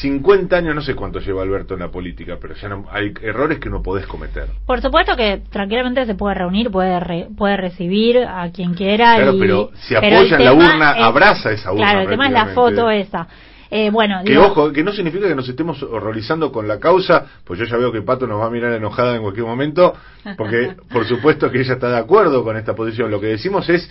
50 0.00 0.56
años, 0.56 0.74
no 0.74 0.80
sé 0.80 0.94
cuánto 0.94 1.20
lleva 1.20 1.42
Alberto 1.42 1.74
en 1.74 1.80
la 1.80 1.90
política, 1.90 2.38
pero 2.40 2.54
ya 2.54 2.68
no, 2.68 2.86
hay 2.90 3.12
errores 3.20 3.58
que 3.58 3.68
no 3.68 3.82
podés 3.82 4.06
cometer. 4.06 4.46
Por 4.66 4.80
supuesto 4.80 5.14
que 5.16 5.42
tranquilamente 5.50 6.06
se 6.06 6.14
puede 6.14 6.34
reunir, 6.34 6.70
puede 6.70 6.98
re- 6.98 7.28
puede 7.36 7.58
recibir 7.58 8.18
a 8.18 8.50
quien 8.50 8.72
quiera. 8.72 9.16
Claro, 9.16 9.34
y- 9.34 9.40
pero 9.40 9.70
si 9.74 9.94
pero 9.94 10.06
el 10.06 10.14
apoyan 10.14 10.44
la 10.44 10.52
urna, 10.54 10.92
es- 10.92 11.04
abraza 11.04 11.52
esa 11.52 11.72
urna 11.72 11.84
Claro, 11.84 12.00
el 12.00 12.08
tema 12.08 12.26
es 12.26 12.32
la 12.32 12.46
foto 12.46 12.90
esa. 12.90 13.28
Eh, 13.70 13.90
bueno, 13.90 14.20
Que 14.24 14.32
digo, 14.32 14.46
ojo, 14.46 14.70
que 14.72 14.82
no 14.82 14.92
significa 14.92 15.28
que 15.28 15.34
nos 15.34 15.48
estemos 15.48 15.82
horrorizando 15.82 16.52
con 16.52 16.68
la 16.68 16.78
causa, 16.78 17.26
pues 17.44 17.58
yo 17.58 17.64
ya 17.66 17.76
veo 17.76 17.90
que 17.92 18.02
Pato 18.02 18.26
nos 18.26 18.40
va 18.40 18.46
a 18.46 18.50
mirar 18.50 18.72
enojada 18.72 19.14
en 19.16 19.22
cualquier 19.22 19.46
momento, 19.46 19.94
porque 20.36 20.74
por 20.90 21.06
supuesto 21.06 21.50
que 21.50 21.60
ella 21.60 21.74
está 21.74 21.88
de 21.90 21.98
acuerdo 21.98 22.44
con 22.44 22.56
esta 22.56 22.74
posición. 22.74 23.10
Lo 23.10 23.20
que 23.20 23.28
decimos 23.28 23.68
es, 23.70 23.90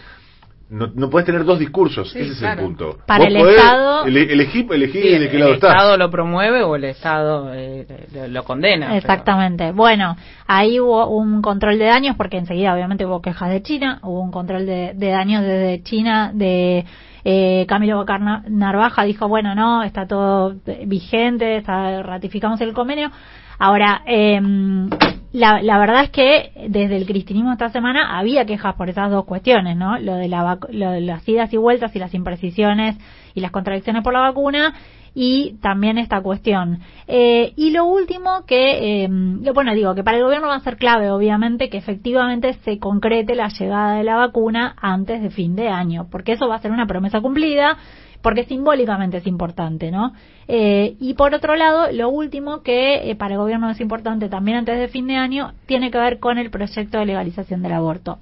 no, 0.71 0.87
no 0.95 1.09
puedes 1.09 1.25
tener 1.25 1.43
dos 1.45 1.59
discursos, 1.59 2.09
Sí, 2.11 2.19
ese 2.19 2.31
es 2.31 2.41
el 2.41 2.57
punto. 2.57 2.97
Para 3.05 3.25
Vos 3.25 3.33
el 3.33 3.39
podés 3.41 3.57
Estado- 3.57 4.05
ele- 4.05 4.33
elegí, 4.33 4.65
elegí 4.71 5.01
Sí, 5.01 5.09
de 5.19 5.29
qué 5.29 5.35
el 5.35 5.39
lado 5.41 5.53
estás. 5.53 5.71
Estado 5.71 5.97
lo 5.97 6.09
promueve 6.09 6.63
o 6.63 6.75
el 6.77 6.85
Estado 6.85 7.53
eh, 7.53 7.85
lo, 8.13 8.27
lo 8.29 8.43
condena. 8.45 8.85
pero- 8.87 8.97
Exactamente. 8.97 9.71
Bueno, 9.73 10.15
ahí 10.47 10.79
hubo 10.79 11.07
un 11.09 11.41
control 11.41 11.77
de 11.77 11.85
daños 11.85 12.15
porque 12.15 12.37
enseguida 12.37 12.73
obviamente 12.73 13.05
hubo 13.05 13.21
quejas 13.21 13.49
de 13.49 13.61
China, 13.61 13.99
hubo 14.03 14.21
un 14.21 14.31
control 14.31 14.65
de, 14.65 14.93
de 14.95 15.09
daños 15.09 15.41
desde 15.43 15.83
China 15.83 16.31
de 16.33 16.85
eh, 17.23 17.65
Camilo 17.67 17.97
Bocar 17.97 18.19
Na- 18.21 18.43
Narvaja 18.47 19.03
dijo, 19.03 19.27
bueno, 19.27 19.53
no, 19.53 19.83
está 19.83 20.07
todo 20.07 20.55
eh, 20.65 20.85
vigente, 20.87 21.57
está, 21.57 22.01
ratificamos 22.01 22.59
el 22.61 22.73
convenio. 22.73 23.11
Ahora, 23.59 24.01
em, 24.07 24.89
la, 25.33 25.61
la 25.61 25.79
verdad 25.79 26.03
es 26.03 26.09
que 26.09 26.51
desde 26.67 26.97
el 26.97 27.05
cristinismo 27.05 27.53
esta 27.53 27.69
semana 27.69 28.17
había 28.17 28.45
quejas 28.45 28.75
por 28.75 28.89
esas 28.89 29.09
dos 29.09 29.25
cuestiones, 29.25 29.77
¿no? 29.77 29.97
Lo 29.97 30.15
de, 30.15 30.27
la 30.27 30.59
lo 30.69 30.91
de 30.91 31.01
las 31.01 31.27
idas 31.27 31.53
y 31.53 31.57
vueltas 31.57 31.95
y 31.95 31.99
las 31.99 32.13
imprecisiones 32.13 32.97
y 33.33 33.39
las 33.39 33.51
contradicciones 33.51 34.03
por 34.03 34.13
la 34.13 34.19
vacuna 34.19 34.73
y 35.13 35.57
también 35.61 35.97
esta 35.97 36.21
cuestión. 36.21 36.79
Eh, 37.07 37.53
y 37.55 37.71
lo 37.71 37.85
último 37.85 38.45
que, 38.45 39.03
eh, 39.03 39.09
bueno, 39.53 39.73
digo 39.73 39.95
que 39.95 40.03
para 40.03 40.17
el 40.17 40.23
gobierno 40.23 40.47
va 40.47 40.55
a 40.55 40.61
ser 40.61 40.77
clave, 40.77 41.11
obviamente, 41.11 41.69
que 41.69 41.77
efectivamente 41.77 42.53
se 42.65 42.79
concrete 42.79 43.35
la 43.35 43.49
llegada 43.49 43.95
de 43.95 44.03
la 44.03 44.15
vacuna 44.15 44.75
antes 44.81 45.21
de 45.21 45.29
fin 45.29 45.55
de 45.55 45.69
año, 45.69 46.07
porque 46.09 46.33
eso 46.33 46.47
va 46.47 46.55
a 46.55 46.61
ser 46.61 46.71
una 46.71 46.87
promesa 46.87 47.21
cumplida, 47.21 47.77
porque 48.21 48.45
simbólicamente 48.45 49.17
es 49.17 49.27
importante, 49.27 49.91
¿no? 49.91 50.13
Eh, 50.47 50.95
y 50.99 51.13
por 51.13 51.33
otro 51.33 51.55
lado, 51.55 51.91
lo 51.91 52.09
último 52.09 52.61
que 52.61 53.09
eh, 53.09 53.15
para 53.15 53.35
el 53.35 53.39
gobierno 53.39 53.69
es 53.69 53.79
importante 53.79 54.29
también 54.29 54.57
antes 54.57 54.79
de 54.79 54.87
fin 54.87 55.07
de 55.07 55.15
año 55.15 55.53
tiene 55.65 55.91
que 55.91 55.97
ver 55.97 56.19
con 56.19 56.37
el 56.37 56.49
proyecto 56.49 56.99
de 56.99 57.05
legalización 57.05 57.61
del 57.61 57.73
aborto. 57.73 58.19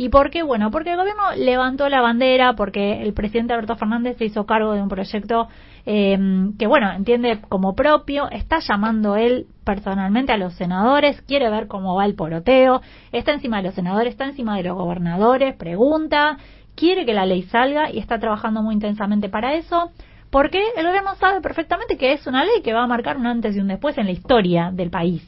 ¿Y 0.00 0.08
por 0.08 0.30
qué? 0.30 0.42
Bueno, 0.42 0.70
porque 0.70 0.92
el 0.92 0.96
gobierno 0.96 1.24
levantó 1.36 1.90
la 1.90 2.00
bandera, 2.00 2.54
porque 2.54 3.02
el 3.02 3.12
presidente 3.12 3.52
Alberto 3.52 3.76
Fernández 3.76 4.16
se 4.16 4.24
hizo 4.24 4.46
cargo 4.46 4.72
de 4.72 4.80
un 4.80 4.88
proyecto 4.88 5.48
eh, 5.84 6.18
que, 6.58 6.66
bueno, 6.66 6.90
entiende 6.90 7.38
como 7.48 7.74
propio, 7.74 8.30
está 8.30 8.60
llamando 8.60 9.16
él 9.16 9.46
personalmente 9.62 10.32
a 10.32 10.38
los 10.38 10.54
senadores, 10.54 11.20
quiere 11.22 11.50
ver 11.50 11.66
cómo 11.66 11.94
va 11.94 12.06
el 12.06 12.14
poroteo, 12.14 12.80
está 13.12 13.32
encima 13.32 13.58
de 13.58 13.64
los 13.64 13.74
senadores, 13.74 14.12
está 14.12 14.24
encima 14.24 14.56
de 14.56 14.62
los 14.62 14.74
gobernadores, 14.74 15.54
pregunta, 15.56 16.38
quiere 16.80 17.04
que 17.04 17.12
la 17.12 17.26
ley 17.26 17.42
salga 17.42 17.92
y 17.92 17.98
está 17.98 18.18
trabajando 18.18 18.62
muy 18.62 18.74
intensamente 18.74 19.28
para 19.28 19.54
eso. 19.54 19.92
Porque 20.30 20.62
el 20.76 20.86
gobierno 20.86 21.14
sabe 21.16 21.40
perfectamente 21.40 21.98
que 21.98 22.12
es 22.14 22.26
una 22.26 22.44
ley 22.44 22.62
que 22.62 22.72
va 22.72 22.84
a 22.84 22.86
marcar 22.86 23.18
un 23.18 23.26
antes 23.26 23.54
y 23.54 23.60
un 23.60 23.68
después 23.68 23.98
en 23.98 24.06
la 24.06 24.12
historia 24.12 24.70
del 24.72 24.88
país. 24.90 25.22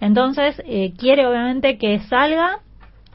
Entonces, 0.00 0.62
eh, 0.66 0.92
quiere 0.96 1.26
obviamente 1.26 1.78
que 1.78 2.00
salga 2.00 2.60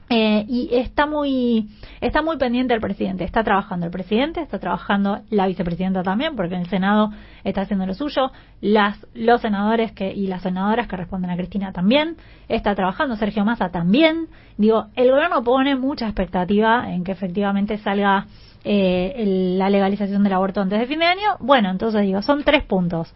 eh, 0.09 0.45
y 0.47 0.69
está 0.71 1.05
muy 1.05 1.67
está 1.99 2.21
muy 2.21 2.37
pendiente 2.37 2.73
el 2.73 2.79
presidente. 2.79 3.23
Está 3.25 3.43
trabajando 3.43 3.85
el 3.85 3.91
presidente 3.91 4.39
está 4.41 4.57
trabajando 4.59 5.19
la 5.29 5.47
vicepresidenta 5.47 6.01
también 6.03 6.35
porque 6.35 6.55
el 6.55 6.67
senado 6.69 7.11
está 7.43 7.61
haciendo 7.61 7.85
lo 7.85 7.93
suyo. 7.93 8.31
Las 8.61 9.05
los 9.13 9.41
senadores 9.41 9.91
que 9.91 10.13
y 10.13 10.27
las 10.27 10.43
senadoras 10.43 10.87
que 10.87 10.95
responden 10.95 11.31
a 11.31 11.35
Cristina 11.35 11.73
también. 11.73 12.15
Está 12.47 12.73
trabajando 12.75 13.15
Sergio 13.17 13.43
Massa 13.43 13.69
también. 13.69 14.27
Digo 14.57 14.85
el 14.95 15.11
gobierno 15.11 15.43
pone 15.43 15.75
mucha 15.75 16.05
expectativa 16.05 16.89
en 16.93 17.03
que 17.03 17.11
efectivamente 17.11 17.77
salga 17.77 18.27
eh, 18.63 19.13
el- 19.17 19.57
la 19.59 19.69
legalización 19.69 20.23
del 20.23 20.33
aborto 20.33 20.61
antes 20.61 20.79
de 20.79 20.87
fin 20.87 20.99
de 20.99 21.05
año. 21.05 21.35
Bueno 21.41 21.69
entonces 21.69 22.01
digo 22.03 22.21
son 22.21 22.43
tres 22.43 22.63
puntos. 22.63 23.13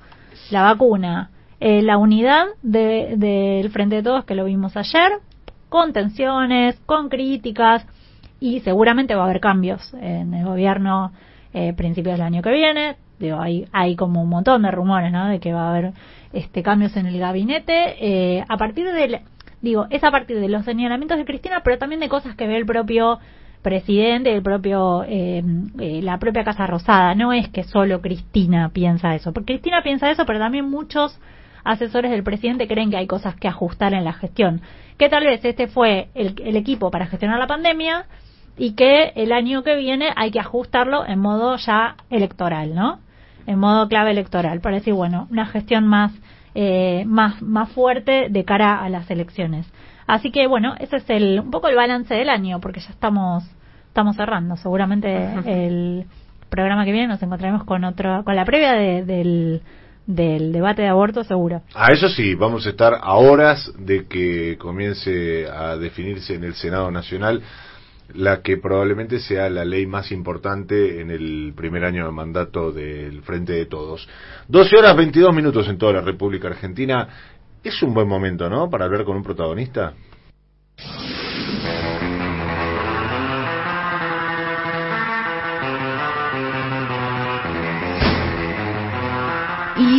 La 0.49 0.63
vacuna 0.63 1.29
eh, 1.61 1.81
la 1.83 1.97
unidad 1.97 2.47
de- 2.63 3.13
del 3.17 3.69
frente 3.69 3.95
de 3.97 4.03
todos 4.03 4.25
que 4.25 4.35
lo 4.35 4.43
vimos 4.45 4.75
ayer 4.75 5.11
con 5.71 5.93
tensiones, 5.93 6.77
con 6.85 7.07
críticas 7.07 7.87
y 8.41 8.59
seguramente 8.59 9.15
va 9.15 9.21
a 9.21 9.25
haber 9.27 9.39
cambios 9.39 9.93
en 9.93 10.33
el 10.33 10.43
gobierno 10.43 11.13
eh, 11.53 11.71
principios 11.71 12.17
del 12.17 12.23
año 12.23 12.41
que 12.41 12.51
viene. 12.51 12.97
Digo, 13.19 13.39
hay, 13.39 13.69
hay 13.71 13.95
como 13.95 14.21
un 14.21 14.27
montón 14.27 14.63
de 14.63 14.71
rumores, 14.71 15.13
¿no? 15.13 15.27
De 15.27 15.39
que 15.39 15.53
va 15.53 15.67
a 15.67 15.69
haber 15.69 15.93
este 16.33 16.61
cambios 16.61 16.97
en 16.97 17.05
el 17.05 17.17
gabinete 17.17 17.95
eh, 18.01 18.43
a 18.49 18.57
partir 18.57 18.91
del 18.91 19.21
digo, 19.61 19.87
es 19.89 20.03
a 20.03 20.11
partir 20.11 20.41
de 20.41 20.49
los 20.49 20.65
señalamientos 20.65 21.17
de 21.17 21.23
Cristina, 21.23 21.61
pero 21.63 21.77
también 21.77 22.01
de 22.01 22.09
cosas 22.09 22.35
que 22.35 22.47
ve 22.47 22.57
el 22.57 22.65
propio 22.65 23.19
presidente, 23.61 24.33
el 24.33 24.43
propio 24.43 25.05
eh, 25.07 25.41
eh, 25.79 26.01
la 26.01 26.19
propia 26.19 26.43
Casa 26.43 26.67
Rosada. 26.67 27.15
No 27.15 27.31
es 27.31 27.47
que 27.47 27.63
solo 27.63 28.01
Cristina 28.01 28.71
piensa 28.73 29.15
eso, 29.15 29.31
porque 29.31 29.53
Cristina 29.53 29.83
piensa 29.83 30.11
eso, 30.11 30.25
pero 30.25 30.39
también 30.39 30.69
muchos 30.69 31.17
asesores 31.63 32.11
del 32.11 32.23
presidente 32.23 32.67
creen 32.67 32.89
que 32.89 32.97
hay 32.97 33.07
cosas 33.07 33.35
que 33.35 33.47
ajustar 33.47 33.93
en 33.93 34.03
la 34.03 34.11
gestión. 34.13 34.61
Que 35.01 35.09
tal 35.09 35.23
vez 35.25 35.43
este 35.43 35.65
fue 35.65 36.09
el, 36.13 36.35
el 36.45 36.55
equipo 36.55 36.91
para 36.91 37.07
gestionar 37.07 37.39
la 37.39 37.47
pandemia 37.47 38.05
y 38.55 38.73
que 38.75 39.13
el 39.15 39.31
año 39.31 39.63
que 39.63 39.75
viene 39.75 40.09
hay 40.15 40.29
que 40.29 40.39
ajustarlo 40.39 41.07
en 41.07 41.17
modo 41.17 41.55
ya 41.57 41.95
electoral, 42.11 42.75
¿no? 42.75 42.99
En 43.47 43.57
modo 43.57 43.87
clave 43.87 44.11
electoral, 44.11 44.61
para 44.61 44.75
decir, 44.75 44.93
bueno, 44.93 45.27
una 45.31 45.47
gestión 45.47 45.87
más, 45.87 46.11
eh, 46.53 47.03
más, 47.07 47.41
más 47.41 47.71
fuerte 47.71 48.27
de 48.29 48.45
cara 48.45 48.79
a 48.83 48.89
las 48.89 49.09
elecciones. 49.09 49.65
Así 50.05 50.29
que, 50.29 50.45
bueno, 50.45 50.75
ese 50.77 50.97
es 50.97 51.09
el, 51.09 51.39
un 51.39 51.49
poco 51.49 51.67
el 51.67 51.75
balance 51.75 52.13
del 52.13 52.29
año, 52.29 52.59
porque 52.61 52.79
ya 52.81 52.91
estamos, 52.91 53.43
estamos 53.87 54.15
cerrando. 54.15 54.55
Seguramente 54.57 55.09
el 55.47 56.05
programa 56.51 56.85
que 56.85 56.91
viene 56.91 57.07
nos 57.07 57.23
encontraremos 57.23 57.63
con 57.63 57.83
otro, 57.85 58.23
con 58.23 58.35
la 58.35 58.45
previa 58.45 58.73
de- 58.73 59.03
del, 59.03 59.61
del 60.15 60.51
debate 60.51 60.83
de 60.83 60.87
aborto, 60.87 61.23
seguro. 61.23 61.61
A 61.73 61.91
eso 61.91 62.09
sí, 62.09 62.35
vamos 62.35 62.65
a 62.65 62.69
estar 62.69 62.93
a 63.01 63.15
horas 63.15 63.71
de 63.77 64.05
que 64.07 64.57
comience 64.57 65.47
a 65.47 65.77
definirse 65.77 66.35
en 66.35 66.43
el 66.43 66.55
Senado 66.55 66.91
Nacional 66.91 67.41
la 68.13 68.41
que 68.41 68.57
probablemente 68.57 69.19
sea 69.19 69.49
la 69.49 69.63
ley 69.63 69.85
más 69.85 70.11
importante 70.11 71.01
en 71.01 71.11
el 71.11 71.53
primer 71.55 71.85
año 71.85 72.05
de 72.05 72.11
mandato 72.11 72.71
del 72.71 73.21
Frente 73.21 73.53
de 73.53 73.65
Todos. 73.65 74.07
12 74.47 74.77
horas 74.77 74.97
22 74.97 75.33
minutos 75.33 75.67
en 75.67 75.77
toda 75.77 75.93
la 75.93 76.01
República 76.01 76.47
Argentina. 76.47 77.07
Es 77.63 77.81
un 77.83 77.93
buen 77.93 78.07
momento, 78.07 78.49
¿no? 78.49 78.69
Para 78.69 78.85
hablar 78.85 79.05
con 79.05 79.17
un 79.17 79.23
protagonista. 79.23 79.93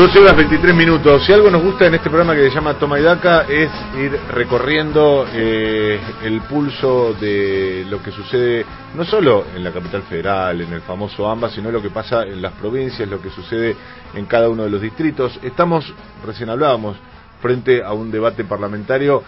Doce 0.00 0.18
horas 0.18 0.34
23 0.34 0.74
minutos. 0.74 1.26
Si 1.26 1.30
algo 1.30 1.50
nos 1.50 1.62
gusta 1.62 1.84
en 1.84 1.94
este 1.94 2.08
programa 2.08 2.34
que 2.34 2.48
se 2.48 2.54
llama 2.54 2.78
Toma 2.78 2.98
y 2.98 3.02
Daca 3.02 3.42
es 3.42 3.70
ir 3.98 4.18
recorriendo 4.30 5.26
eh, 5.30 6.00
el 6.24 6.40
pulso 6.40 7.12
de 7.20 7.84
lo 7.86 8.02
que 8.02 8.10
sucede 8.10 8.64
no 8.94 9.04
solo 9.04 9.44
en 9.54 9.62
la 9.62 9.70
capital 9.72 10.00
federal, 10.04 10.62
en 10.62 10.72
el 10.72 10.80
famoso 10.80 11.28
AMBA, 11.28 11.50
sino 11.50 11.70
lo 11.70 11.82
que 11.82 11.90
pasa 11.90 12.22
en 12.22 12.40
las 12.40 12.54
provincias, 12.54 13.06
lo 13.10 13.20
que 13.20 13.28
sucede 13.28 13.76
en 14.14 14.24
cada 14.24 14.48
uno 14.48 14.62
de 14.62 14.70
los 14.70 14.80
distritos. 14.80 15.38
Estamos, 15.42 15.92
recién 16.24 16.48
hablábamos, 16.48 16.96
frente 17.42 17.84
a 17.84 17.92
un 17.92 18.10
debate 18.10 18.44
parlamentario 18.44 19.22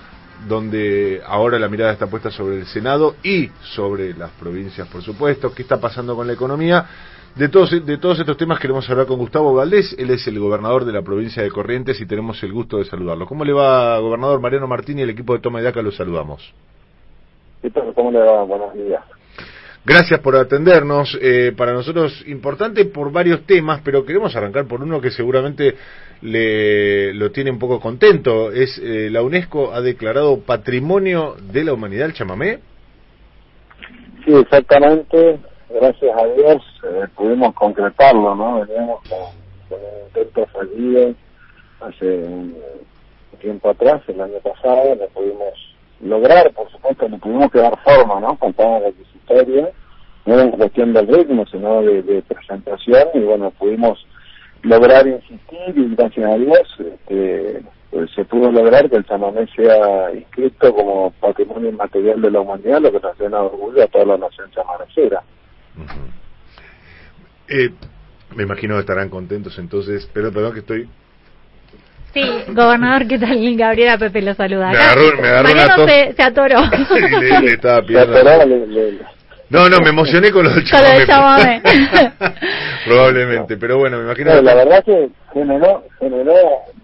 donde 0.49 1.20
ahora 1.26 1.59
la 1.59 1.68
mirada 1.68 1.92
está 1.92 2.07
puesta 2.07 2.31
sobre 2.31 2.60
el 2.60 2.67
Senado 2.67 3.17
y 3.23 3.51
sobre 3.60 4.15
las 4.15 4.31
provincias, 4.31 4.89
por 4.89 5.02
supuesto. 5.02 5.52
¿Qué 5.52 5.60
está 5.60 5.78
pasando 5.78 6.17
con 6.17 6.26
la 6.26 6.33
economía? 6.33 6.86
De 7.36 7.49
todos, 7.49 7.70
de 7.70 7.97
todos 7.97 8.19
estos 8.19 8.36
temas 8.36 8.61
queremos 8.61 8.89
hablar 8.91 9.07
con 9.07 9.17
Gustavo 9.17 9.55
Valdés, 9.55 9.97
él 9.99 10.11
es 10.11 10.27
el 10.27 10.39
gobernador 10.39 10.85
de 10.85 10.93
la 10.93 11.01
provincia 11.01 11.43
de 11.43 11.51
Corrientes 11.51 11.99
y 11.99 12.05
tenemos 12.05 12.43
el 12.43 12.52
gusto 12.52 12.77
de 12.77 12.85
saludarlo. 12.85 13.25
¿Cómo 13.25 13.43
le 13.43 13.55
va, 13.55 13.99
gobernador 14.01 14.39
Mariano 14.39 14.67
Martín 14.67 14.99
y 14.99 15.02
el 15.02 15.09
equipo 15.09 15.33
de 15.33 15.41
Toma 15.41 15.59
y 15.61 15.65
Daca? 15.65 15.81
Los 15.81 15.97
saludamos. 15.97 16.52
¿Qué 17.62 17.70
tal? 17.70 17.94
¿Cómo 17.94 18.11
le 18.11 18.19
va? 18.19 18.43
Buenos 18.43 18.75
días. 18.75 19.02
Gracias 19.83 20.20
por 20.20 20.36
atendernos. 20.36 21.19
Eh, 21.23 21.55
para 21.57 21.73
nosotros 21.73 22.23
importante 22.27 22.85
por 22.85 23.11
varios 23.11 23.47
temas, 23.47 23.81
pero 23.83 24.05
queremos 24.05 24.36
arrancar 24.36 24.67
por 24.67 24.83
uno 24.83 25.01
que 25.01 25.11
seguramente 25.11 25.75
le 26.20 27.15
lo 27.15 27.31
tiene 27.31 27.51
un 27.51 27.59
poco 27.59 27.81
contento. 27.81 28.52
Es 28.52 28.78
eh, 28.78 29.09
la 29.11 29.23
UNESCO 29.23 29.73
ha 29.73 29.81
declarado 29.81 30.41
Patrimonio 30.41 31.36
de 31.51 31.65
la 31.65 31.73
Humanidad 31.73 32.07
el 32.09 32.12
chamamé. 32.12 32.59
Sí, 34.27 34.35
exactamente. 34.35 35.41
Gracias 35.75 36.17
a 36.17 36.26
Dios 36.26 36.62
eh, 36.84 37.07
pudimos 37.17 37.55
concretarlo, 37.55 38.34
¿no? 38.34 38.60
Veníamos 38.60 39.01
con, 39.09 39.78
un 39.78 40.07
intento 40.07 40.47
fallido 40.47 41.15
hace 41.81 42.07
un 42.25 42.55
tiempo 43.41 43.70
atrás, 43.70 44.02
el 44.09 44.20
año 44.20 44.39
pasado, 44.42 44.94
lo 44.94 45.09
pudimos 45.09 45.75
lograr, 46.01 46.52
por 46.52 46.70
supuesto, 46.70 47.09
le 47.09 47.18
tuvimos 47.18 47.51
que 47.51 47.59
dar 47.59 47.78
forma, 47.78 48.20
¿no? 48.20 48.36
Faltaba 48.36 48.81
requisitoria, 48.81 49.70
no 50.26 50.34
era 50.34 50.51
cuestión 50.51 50.92
del 50.92 51.09
ritmo, 51.09 51.47
sino 51.47 51.81
de, 51.83 52.02
de 52.02 52.23
presentación, 52.23 53.09
y 53.15 53.20
bueno, 53.20 53.51
pudimos 53.52 54.05
lograr 54.62 55.07
insistir 55.07 55.76
y 55.76 55.94
gracias 55.94 56.31
a 56.31 56.36
Dios 56.36 56.76
este, 56.78 57.62
pues, 57.91 58.10
se 58.15 58.25
pudo 58.25 58.51
lograr 58.51 58.89
que 58.89 58.97
el 58.97 59.07
chamamé 59.07 59.47
sea 59.57 60.12
inscrito 60.15 60.75
como 60.75 61.10
patrimonio 61.20 61.70
inmaterial 61.70 62.20
de 62.20 62.31
la 62.31 62.41
humanidad, 62.41 62.81
lo 62.81 62.92
que 62.92 63.01
nos 63.01 63.18
llena 63.18 63.39
de 63.39 63.47
orgullo 63.47 63.83
a 63.83 63.89
toda 63.89 64.05
la 64.05 64.18
nación 64.18 64.51
chamanecera. 64.52 65.23
Eh, 67.49 67.70
me 68.34 68.44
imagino 68.44 68.75
que 68.75 68.81
estarán 68.81 69.09
contentos 69.09 69.59
entonces, 69.59 70.09
pero 70.12 70.33
perdón 70.33 70.55
que 70.55 70.60
estoy... 70.60 70.89
Sí, 72.15 72.23
gobernador, 72.49 73.09
¿qué 73.09 73.18
tal? 73.18 73.57
Gabriela 73.57 73.97
Pepe 73.97 74.20
lo 74.20 74.34
saluda. 74.34 74.68
Me 74.70 74.76
agarró- 74.76 75.20
me 75.20 75.28
agarró 75.28 75.51
una 75.52 75.55
Mariano 75.67 75.76
tos. 75.76 75.91
se, 75.91 76.12
se 76.12 76.23
atoró. 76.23 76.60
Le, 77.20 77.41
le 77.41 77.52
estaba 77.55 77.83
No, 79.49 79.68
no, 79.70 79.78
me 79.81 79.89
emocioné 79.89 80.31
con 80.31 80.44
lo 80.44 80.51
del 80.51 80.62
Con 80.70 80.83
lo 80.83 80.89
del 80.91 81.07
chamamé. 81.07 81.62
chamamé. 81.62 82.12
Probablemente, 82.84 83.57
pero 83.57 83.78
bueno, 83.78 83.97
me 83.99 84.05
imagino... 84.05 84.34
No, 84.34 84.42
la 84.42 84.55
verdad 84.55 84.84
que 84.84 85.09
generó, 85.33 85.84
generó 85.99 86.34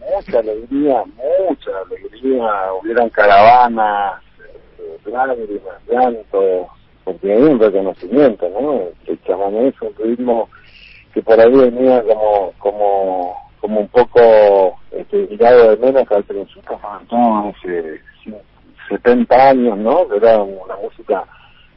mucha 0.01 0.39
alegría, 0.39 1.03
mucha 1.47 1.71
alegría, 1.87 2.73
hubieron 2.81 3.11
caravanas, 3.11 4.23
eh, 4.79 5.11
lágrimas, 5.11 5.75
llanto, 5.91 6.69
porque 7.09 7.33
hay 7.33 7.43
un 7.43 7.59
reconocimiento, 7.59 8.47
¿no? 8.51 8.83
El 9.07 9.23
chamamé 9.23 9.73
un 9.81 9.95
ritmo 9.99 10.47
que 11.15 11.23
por 11.23 11.41
ahí 11.41 11.51
venía 11.51 12.03
como, 12.03 12.53
como, 12.59 13.35
como 13.63 13.81
un 13.81 13.89
poco 13.89 14.79
este, 14.91 15.27
tirado 15.29 15.71
de 15.71 15.77
menos 15.79 16.05
al 16.11 16.23
principio, 16.25 16.79
sobre 16.79 17.07
todo 17.09 17.49
hace 17.49 18.01
70 18.91 19.49
años, 19.49 19.79
¿no? 19.79 20.07
Era 20.15 20.43
una 20.43 20.77
música, 20.83 21.25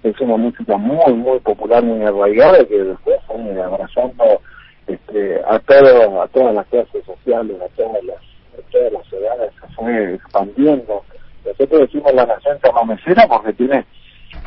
es 0.03 0.19
una 0.19 0.35
música 0.35 0.75
muy, 0.75 1.13
muy 1.13 1.39
popular, 1.39 1.81
muy 1.81 2.05
arraigada, 2.05 2.65
que 2.65 2.83
después 2.83 3.17
fue 3.25 3.63
abrazando 3.63 4.41
este, 4.85 5.41
a 5.47 5.57
todo, 5.59 6.23
a 6.23 6.27
todas 6.27 6.53
las 6.53 6.67
clases 6.67 7.05
sociales, 7.05 7.55
a 7.61 7.69
todas 7.77 8.03
las, 8.03 8.17
a 8.17 8.69
todas 8.69 8.91
las 8.91 9.13
edades, 9.13 9.53
se 9.61 9.75
fue 9.75 10.15
expandiendo. 10.15 11.03
Nosotros 11.45 11.81
decimos 11.81 12.13
la 12.15 12.25
nación 12.25 12.59
chamamecera 12.61 13.25
porque 13.29 13.53
tiene 13.53 13.85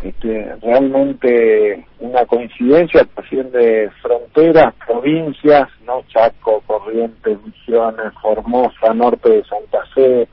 este, 0.03 0.55
realmente 0.63 1.85
una 2.01 2.25
coincidencia 2.27 3.05
también 3.15 3.51
de 3.53 3.91
fronteras, 4.03 4.75
provincias, 4.87 5.69
no 5.87 6.03
Chaco, 6.09 6.63
Corrientes, 6.67 7.39
Misiones, 7.45 8.13
Formosa, 8.21 8.95
norte 8.95 9.31
de 9.31 9.45
Santa 9.45 9.85
Fe, 9.95 10.29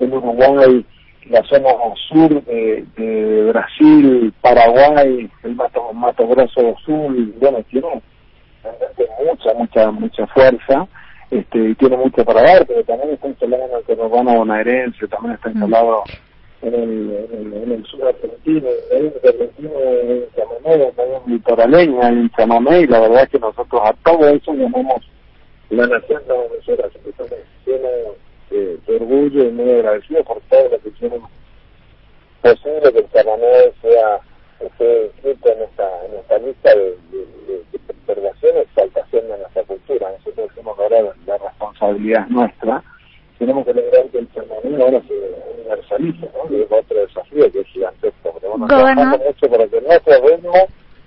en 0.00 0.12
Uruguay, 0.12 0.84
la 1.30 1.42
zona 1.44 1.68
sur 2.08 2.42
de, 2.44 2.84
de 2.96 3.44
Brasil, 3.52 4.32
Paraguay, 4.40 5.28
el 5.42 5.54
Mato, 5.54 5.92
Mato 5.92 6.26
Grosso 6.28 6.76
Sur, 6.84 7.14
y 7.16 7.34
bueno, 7.40 7.58
tiene 7.70 7.88
mucha, 9.24 9.54
mucha, 9.54 9.90
mucha 9.90 10.26
fuerza, 10.28 10.86
este, 11.30 11.58
y 11.58 11.74
tiene 11.74 11.96
mucho 11.96 12.24
para 12.24 12.42
dar, 12.42 12.66
pero 12.66 12.82
también 12.84 13.10
está 13.14 13.28
instalado 13.28 13.64
en 13.64 13.76
el 13.76 13.84
conurbano 13.84 14.38
bonaerense, 14.38 15.08
también 15.08 15.34
está 15.34 15.50
instalado 15.50 16.04
en 16.62 16.74
el, 16.74 17.28
en 17.30 17.52
el, 17.52 17.62
en 17.62 17.72
el 17.72 17.84
sur 17.86 18.06
argentino, 18.06 18.68
hay 18.92 19.02
un 19.02 19.12
argentino 19.24 19.70
en 19.80 20.24
chamamé, 20.34 20.92
también 20.92 21.22
litoraleña 21.26 22.08
en 22.08 22.30
chamamé, 22.30 22.80
y 22.80 22.86
la 22.86 23.00
verdad 23.00 23.28
que 23.28 23.38
nosotros 23.38 23.80
a 23.84 23.92
todo 24.04 24.28
eso 24.28 24.52
llamamos 24.54 25.08
la 25.70 25.86
nación 25.86 26.22
chamamecera, 26.26 26.86
así 26.86 26.98
que 26.98 27.10
estamos 27.10 27.32
llenos 27.66 28.16
de, 28.50 28.76
de 28.86 28.96
orgullo 28.96 29.44
y 29.44 29.50
muy 29.52 29.70
agradecidos 29.70 30.26
por 30.26 30.40
todo 30.48 30.68
lo 30.70 30.78
que 30.80 30.88
hicieron 30.88 31.22
posible 32.42 32.92
que 32.92 32.98
el 32.98 33.10
chamamé 33.12 33.72
sea 33.82 34.20
esté 34.60 35.06
inscrito 35.06 35.52
en 35.52 35.62
esta, 35.62 36.06
en 36.06 36.14
esta 36.18 36.38
lista 36.38 36.74
de, 36.74 36.96
de, 37.10 37.18
de, 37.46 37.62
de 37.72 37.78
de 39.12 39.38
nuestra 39.38 39.62
cultura. 39.64 40.10
Nosotros 40.10 40.48
decimos 40.48 40.76
que 40.76 40.82
ahora 40.82 41.14
la 41.26 41.38
responsabilidad 41.38 42.24
es 42.24 42.30
nuestra, 42.30 42.82
tenemos 43.38 43.64
que 43.64 43.74
lograr 43.74 44.06
que 44.10 44.18
el 44.18 44.28
chamamé 44.32 44.82
ahora 44.82 45.00
se 45.06 45.14
universalice, 45.60 46.28
¿no? 46.34 46.56
Y 46.56 46.62
es 46.62 46.72
otro 46.72 47.00
desafío 47.00 47.52
que 47.52 47.60
es 47.60 47.66
gigantesco, 47.68 48.32
porque 48.32 48.46
vamos 48.46 48.68
Gobernador. 48.68 48.94
trabajando 48.96 49.24
mucho 49.24 49.48
para 49.50 49.66
que 49.68 49.80
nuestro 49.80 50.28
ritmo 50.28 50.52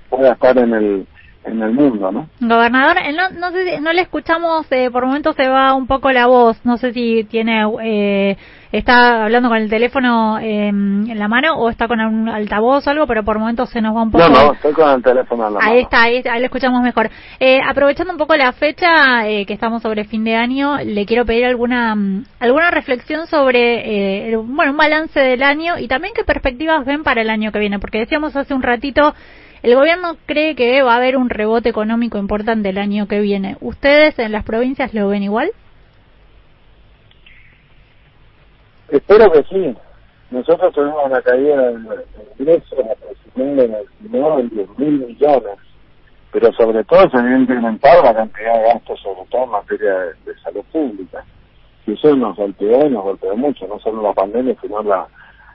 pueda 0.09 0.31
estar 0.33 0.57
en 0.57 0.73
el 0.73 1.07
en 1.43 1.61
el 1.61 1.71
mundo, 1.71 2.11
¿no? 2.11 2.27
Gobernador, 2.39 2.97
eh, 3.03 3.13
no, 3.13 3.29
no 3.39 3.51
sé 3.51 3.75
si, 3.75 3.81
no 3.81 3.91
le 3.93 4.01
escuchamos, 4.01 4.65
eh, 4.71 4.89
por 4.91 5.05
momentos 5.05 5.35
se 5.35 5.47
va 5.47 5.73
un 5.73 5.87
poco 5.87 6.11
la 6.11 6.27
voz, 6.27 6.57
no 6.63 6.77
sé 6.77 6.93
si 6.93 7.23
tiene, 7.23 7.63
eh, 7.83 8.37
está 8.71 9.23
hablando 9.25 9.49
con 9.49 9.57
el 9.57 9.69
teléfono 9.69 10.37
eh, 10.39 10.67
en 10.69 11.17
la 11.19 11.27
mano 11.27 11.55
o 11.55 11.69
está 11.69 11.87
con 11.87 11.99
un 11.99 12.29
altavoz 12.29 12.85
o 12.85 12.89
algo, 12.91 13.07
pero 13.07 13.23
por 13.23 13.39
momentos 13.39 13.69
se 13.71 13.81
nos 13.81 13.95
va 13.95 14.03
un 14.03 14.11
poco. 14.11 14.29
No, 14.29 14.29
no, 14.45 14.53
estoy 14.53 14.73
con 14.73 14.87
el 14.89 15.01
teléfono 15.01 15.47
en 15.47 15.53
la 15.55 15.59
mano. 15.59 15.71
Ahí 15.71 15.79
está, 15.81 16.03
ahí, 16.03 16.21
ahí 16.29 16.39
lo 16.39 16.45
escuchamos 16.45 16.81
mejor. 16.83 17.09
Eh, 17.39 17.59
aprovechando 17.67 18.13
un 18.13 18.19
poco 18.19 18.35
la 18.35 18.51
fecha, 18.53 19.27
eh, 19.27 19.45
que 19.47 19.53
estamos 19.53 19.81
sobre 19.81 20.05
fin 20.05 20.23
de 20.23 20.35
año, 20.35 20.77
le 20.77 21.05
quiero 21.07 21.25
pedir 21.25 21.45
alguna 21.45 21.95
alguna 22.39 22.69
reflexión 22.71 23.25
sobre, 23.27 23.79
eh, 23.79 24.29
el- 24.29 24.37
bueno, 24.37 24.71
un 24.73 24.77
balance 24.77 25.19
del 25.19 25.41
año 25.43 25.79
y 25.79 25.87
también 25.87 26.13
qué 26.15 26.23
perspectivas 26.23 26.85
ven 26.85 27.03
para 27.03 27.21
el 27.21 27.29
año 27.31 27.51
que 27.51 27.59
viene, 27.59 27.79
porque 27.79 27.97
decíamos 27.99 28.35
hace 28.35 28.53
un 28.53 28.61
ratito, 28.63 29.13
el 29.63 29.75
gobierno 29.75 30.17
cree 30.25 30.55
que 30.55 30.81
va 30.81 30.93
a 30.93 30.97
haber 30.97 31.17
un 31.17 31.29
rebote 31.29 31.69
económico 31.69 32.17
importante 32.17 32.69
el 32.69 32.77
año 32.77 33.07
que 33.07 33.19
viene. 33.19 33.57
¿Ustedes 33.61 34.17
en 34.19 34.31
las 34.31 34.43
provincias 34.43 34.93
lo 34.93 35.07
ven 35.07 35.23
igual? 35.23 35.51
Espero 38.89 39.31
que 39.31 39.43
sí. 39.43 39.75
Nosotros 40.31 40.73
tuvimos 40.73 41.05
una 41.05 41.21
caída 41.21 41.71
en 41.71 41.87
el 41.87 42.05
ingreso 42.39 42.75
aproximadamente 42.79 43.81
en 44.41 44.49
10 44.49 44.77
mil 44.77 45.07
millones, 45.07 45.57
pero 46.31 46.51
sobre 46.53 46.83
todo 46.85 47.09
se 47.09 47.17
había 47.17 47.37
incrementado 47.37 48.03
la 48.03 48.13
cantidad 48.13 48.53
de 48.53 48.63
gastos, 48.63 48.99
sobre 49.01 49.29
todo 49.29 49.43
en 49.43 49.49
materia 49.49 49.93
de, 49.93 50.13
de 50.25 50.39
salud 50.41 50.63
pública. 50.71 51.23
Y 51.85 51.93
eso 51.93 52.15
nos 52.15 52.35
golpeó 52.35 52.85
y 52.85 52.89
nos 52.89 53.03
golpeó 53.03 53.35
mucho, 53.35 53.67
no 53.67 53.79
solo 53.79 54.01
la 54.01 54.13
pandemia, 54.13 54.55
sino 54.61 54.81
la, 54.83 55.07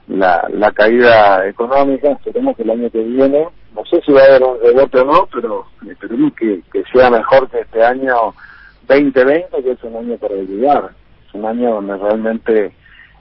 la, 0.08 0.46
la 0.52 0.72
caída 0.72 1.46
económica. 1.46 2.12
Esperemos 2.12 2.56
que 2.56 2.62
el 2.62 2.70
año 2.70 2.90
que 2.90 3.02
viene, 3.02 3.48
no 3.76 3.84
sé 3.84 4.00
si 4.00 4.12
va 4.12 4.22
a 4.22 4.24
haber 4.24 4.42
un 4.42 4.58
rebote 4.60 5.00
o 5.00 5.04
no, 5.04 5.28
pero 5.32 5.66
esperemos 5.86 6.32
que, 6.34 6.62
que 6.72 6.82
sea 6.92 7.10
mejor 7.10 7.48
que 7.50 7.60
este 7.60 7.84
año 7.84 8.34
2020, 8.88 9.62
que 9.62 9.70
es 9.70 9.82
un 9.84 9.96
año 9.96 10.16
para 10.16 10.34
olvidar. 10.34 10.90
Es 11.28 11.34
un 11.34 11.44
año 11.44 11.74
donde 11.74 11.96
realmente 11.98 12.72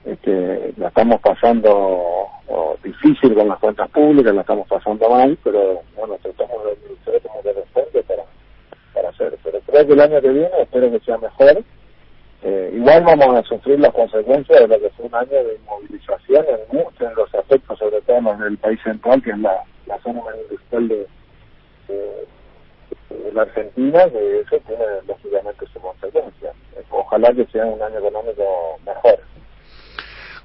este, 0.06 0.74
la 0.77 0.88
estamos 0.88 1.19
pasando 1.19 2.30
difícil 2.84 3.34
con 3.34 3.48
las 3.48 3.59
cuentas 3.59 3.90
públicas, 3.90 4.34
la 4.34 4.42
estamos 4.42 4.67
pasando 4.67 5.09
mal, 5.09 5.38
pero 5.43 5.82
bueno, 5.98 6.16
tratamos 6.22 6.64
de, 6.66 6.95
tratamos 7.03 7.43
de 7.43 7.53
responder 7.53 8.03
para, 8.03 8.24
para 8.93 9.09
hacer. 9.09 9.38
Pero 9.43 9.59
creo 9.66 9.88
que 9.88 9.93
el 9.93 10.00
año 10.00 10.22
que 10.22 10.30
viene 10.30 10.50
espero 10.61 10.92
que 10.92 11.00
sea 11.00 11.17
mejor. 11.17 11.64
Eh, 12.43 12.72
igual 12.75 13.03
vamos 13.03 13.35
a 13.38 13.43
sufrir 13.43 13.80
las 13.80 13.93
consecuencias 13.93 14.59
de 14.59 14.67
lo 14.67 14.80
que 14.80 14.89
fue 14.91 15.05
un 15.05 15.15
año 15.15 15.31
de 15.31 15.57
movilización 15.65 16.45
en 16.47 16.77
muchos 16.77 17.09
de 17.09 17.15
los 17.15 17.33
aspectos, 17.33 17.80
sobre 17.80 18.01
todo 18.01 18.17
en 18.17 18.41
el 18.43 18.57
país 18.57 18.80
central, 18.83 19.22
que 19.23 19.31
es 19.31 19.39
la, 19.39 19.64
la 19.88 19.99
zona 19.99 20.22
industrial 20.43 20.88
de, 20.88 21.07
la 23.33 23.41
Argentina, 23.41 24.05
que 24.09 24.39
eso 24.39 24.57
tiene 24.65 24.85
lógicamente 25.07 25.65
su 25.73 25.80
consecuencia. 25.80 26.51
Ojalá 26.89 27.33
que 27.33 27.45
sea 27.47 27.65
un 27.65 27.81
año 27.81 27.97
económico 27.97 28.43
mejor. 28.85 29.19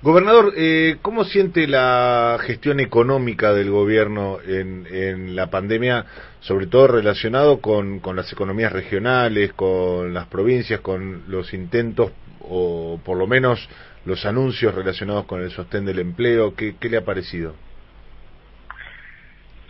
Gobernador, 0.03 0.53
eh, 0.57 0.97
¿cómo 1.03 1.25
siente 1.25 1.69
la 1.69 2.39
gestión 2.41 2.81
económica 2.81 3.53
del 3.53 3.71
gobierno 3.71 4.39
en 4.45 5.37
la 5.37 5.51
pandemia, 5.51 6.07
sobre 6.41 6.67
todo 6.67 6.89
relacionado 6.89 7.61
con, 7.61 8.01
con 8.01 8.17
las 8.17 8.33
economías 8.33 8.73
regionales, 8.73 9.53
con 9.53 10.15
las 10.15 10.27
provincias, 10.27 10.81
con 10.81 11.25
los 11.29 11.53
intentos 11.55 12.13
o 12.41 12.99
por 13.05 13.17
lo 13.17 13.27
menos 13.27 13.69
los 14.05 14.25
anuncios 14.25 14.75
relacionados 14.75 15.27
con 15.27 15.43
el 15.43 15.51
sostén 15.51 15.85
del 15.85 15.99
empleo? 15.99 16.55
¿Qué, 16.55 16.77
qué 16.81 16.89
le 16.89 16.97
ha 16.97 17.05
parecido? 17.05 17.55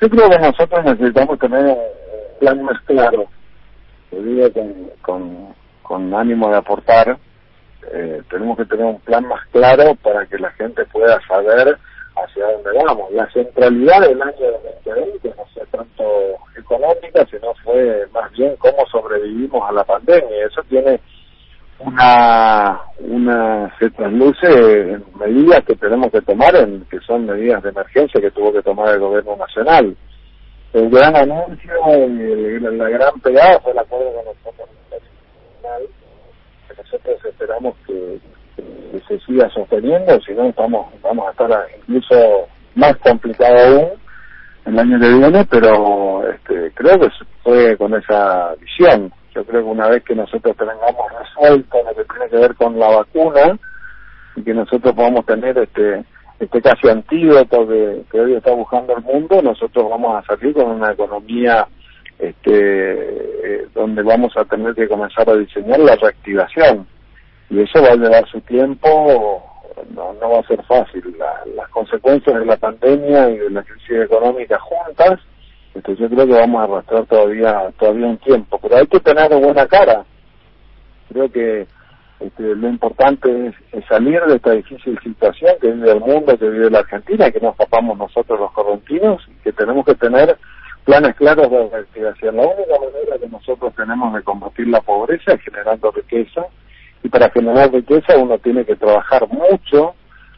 Yo 0.00 0.08
creo 0.08 0.30
que 0.30 0.38
nosotros 0.38 0.84
necesitamos 0.84 1.38
tener 1.38 1.64
un 1.66 2.38
plan 2.38 2.62
más 2.62 2.80
claro, 2.82 3.28
con, 4.54 4.90
con, 5.02 5.54
con 5.82 6.14
ánimo 6.14 6.50
de 6.50 6.56
aportar, 6.56 7.18
eh, 7.92 8.22
tenemos 8.30 8.56
que 8.56 8.64
tener 8.64 8.84
un 8.84 9.00
plan 9.00 9.26
más 9.26 9.44
claro 9.52 9.94
para 9.96 10.26
que 10.26 10.38
la 10.38 10.50
gente 10.52 10.84
pueda 10.86 11.18
saber 11.26 11.78
hacia 12.24 12.46
dónde 12.52 12.70
vamos. 12.84 13.10
La 13.12 13.30
centralidad 13.32 14.00
del 14.00 14.22
año 14.22 14.52
2020 14.84 15.28
no 15.36 15.44
fue 15.54 15.66
tanto 15.70 16.04
económica, 16.56 17.26
sino 17.30 17.54
fue 17.64 18.06
más 18.12 18.30
bien 18.32 18.54
cómo 18.56 18.86
sobrevivimos 18.90 19.68
a 19.68 19.72
la 19.72 19.84
pandemia. 19.84 20.46
Eso 20.46 20.62
tiene 20.68 21.00
una, 21.78 22.80
una 22.98 23.74
se 23.78 23.90
trasluce 23.90 24.46
en 24.48 25.04
medidas 25.18 25.64
que 25.66 25.76
tenemos 25.76 26.10
que 26.10 26.20
tomar, 26.22 26.54
en, 26.56 26.84
que 26.90 27.00
son 27.00 27.26
medidas 27.26 27.62
de 27.62 27.70
emergencia 27.70 28.20
que 28.20 28.30
tuvo 28.30 28.52
que 28.52 28.62
tomar 28.62 28.88
el 28.94 29.00
gobierno 29.00 29.36
nacional. 29.36 29.96
El 30.72 30.90
gran 30.90 31.16
anuncio, 31.16 31.72
la 32.60 32.88
gran 32.88 33.20
pegada 33.20 33.58
fue 33.60 33.72
el 33.72 33.78
acuerdo 33.78 34.12
con 34.14 34.24
nosotros 34.26 34.68
nacional 34.90 35.82
nosotros 36.90 37.24
esperamos 37.24 37.76
que, 37.86 38.18
se 39.06 39.18
siga 39.20 39.48
sosteniendo, 39.50 40.20
si 40.20 40.32
no 40.32 40.52
vamos, 40.56 40.86
vamos 41.02 41.28
a 41.28 41.30
estar 41.30 41.66
incluso 41.78 42.48
más 42.74 42.96
complicado 42.98 43.56
aún 43.56 43.88
el 44.66 44.78
año 44.78 45.00
que 45.00 45.08
viene, 45.08 45.44
pero 45.46 46.28
este, 46.28 46.70
creo 46.74 46.98
que 47.00 47.08
fue 47.42 47.76
con 47.76 47.94
esa 47.94 48.54
visión. 48.60 49.12
Yo 49.34 49.44
creo 49.44 49.62
que 49.62 49.70
una 49.70 49.88
vez 49.88 50.04
que 50.04 50.14
nosotros 50.14 50.56
tengamos 50.56 51.06
resuelto 51.18 51.78
lo 51.84 51.94
que 51.94 52.04
tiene 52.04 52.28
que 52.30 52.36
ver 52.36 52.54
con 52.56 52.78
la 52.78 52.88
vacuna 52.88 53.58
y 54.36 54.42
que 54.42 54.54
nosotros 54.54 54.94
podamos 54.94 55.24
tener 55.26 55.56
este 55.58 56.04
este 56.40 56.62
casi 56.62 56.88
antídoto 56.88 57.68
que, 57.68 58.02
que 58.10 58.18
hoy 58.18 58.34
está 58.34 58.50
buscando 58.52 58.96
el 58.96 59.02
mundo, 59.02 59.42
nosotros 59.42 59.90
vamos 59.90 60.16
a 60.16 60.26
salir 60.26 60.54
con 60.54 60.70
una 60.70 60.92
economía 60.92 61.68
este, 62.18 63.62
eh, 63.64 63.66
donde 63.74 64.02
vamos 64.02 64.32
a 64.36 64.44
tener 64.46 64.74
que 64.74 64.88
comenzar 64.88 65.28
a 65.28 65.36
diseñar 65.36 65.78
la 65.80 65.96
reactivación. 65.96 66.86
Y 67.50 67.60
eso 67.60 67.82
va 67.82 67.88
a 67.88 67.96
llevar 67.96 68.28
su 68.28 68.40
tiempo, 68.42 69.42
no, 69.90 70.12
no 70.14 70.30
va 70.30 70.38
a 70.38 70.46
ser 70.46 70.62
fácil. 70.64 71.02
La, 71.18 71.42
las 71.56 71.68
consecuencias 71.70 72.38
de 72.38 72.46
la 72.46 72.56
pandemia 72.56 73.28
y 73.28 73.38
de 73.38 73.50
la 73.50 73.62
crisis 73.64 74.02
económica 74.04 74.56
juntas, 74.60 75.18
este, 75.74 75.96
yo 75.96 76.08
creo 76.08 76.26
que 76.26 76.32
vamos 76.32 76.60
a 76.60 76.64
arrastrar 76.64 77.06
todavía, 77.06 77.72
todavía 77.76 78.06
un 78.06 78.18
tiempo. 78.18 78.58
Pero 78.62 78.76
hay 78.76 78.86
que 78.86 79.00
tener 79.00 79.28
buena 79.34 79.66
cara. 79.66 80.04
Creo 81.08 81.28
que 81.28 81.66
este, 82.20 82.54
lo 82.54 82.68
importante 82.68 83.48
es, 83.48 83.54
es, 83.72 83.84
salir 83.86 84.20
de 84.22 84.36
esta 84.36 84.52
difícil 84.52 84.96
situación 85.02 85.56
que 85.60 85.72
vive 85.72 85.90
el 85.90 86.00
mundo, 86.00 86.38
que 86.38 86.48
vive 86.48 86.70
la 86.70 86.80
Argentina, 86.80 87.32
que 87.32 87.40
nos 87.40 87.56
tapamos 87.56 87.98
nosotros 87.98 88.38
los 88.38 88.52
correntinos, 88.52 89.26
y 89.26 89.42
que 89.42 89.52
tenemos 89.52 89.84
que 89.84 89.96
tener 89.96 90.38
planes 90.84 91.16
claros 91.16 91.50
de 91.50 91.68
reactivación. 91.68 92.36
La 92.36 92.46
única 92.46 92.74
manera 92.78 93.18
que 93.18 93.28
nosotros 93.28 93.74
tenemos 93.74 94.14
de 94.14 94.22
combatir 94.22 94.68
la 94.68 94.80
pobreza 94.80 95.32
es 95.32 95.42
generando 95.42 95.90
riqueza 95.90 96.46
y 97.02 97.08
para 97.08 97.30
generar 97.30 97.72
riqueza 97.72 98.16
uno 98.16 98.38
tiene 98.38 98.64
que 98.64 98.76
trabajar 98.76 99.26
mucho 99.28 99.94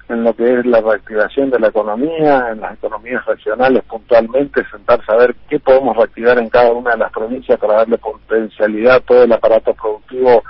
en 0.09 0.25
lo 0.25 0.35
que 0.35 0.45
es 0.45 0.67
la 0.67 0.81
reactivación 0.81 1.51
de 1.51 1.59
la 1.59 1.69
economía, 1.69 2.51
en 2.53 2.61
las 2.61 2.75
economías 2.75 3.25
regionales 3.25 3.83
puntualmente, 3.85 4.65
sentarse 4.71 5.11
a 5.11 5.17
ver 5.17 5.35
qué 5.49 5.59
podemos 5.59 5.97
reactivar 5.97 6.39
en 6.39 6.51
cada 6.51 6.73
una 6.73 6.93
de 6.93 6.99
las 6.99 7.13
provincias 7.13 7.59
para 7.59 7.79
darle 7.79 7.99
potencialidad 7.99 8.97
a 8.97 9.01
todo 9.01 9.23
el 9.25 9.33
aparato 9.33 9.73
productivo 9.75 10.43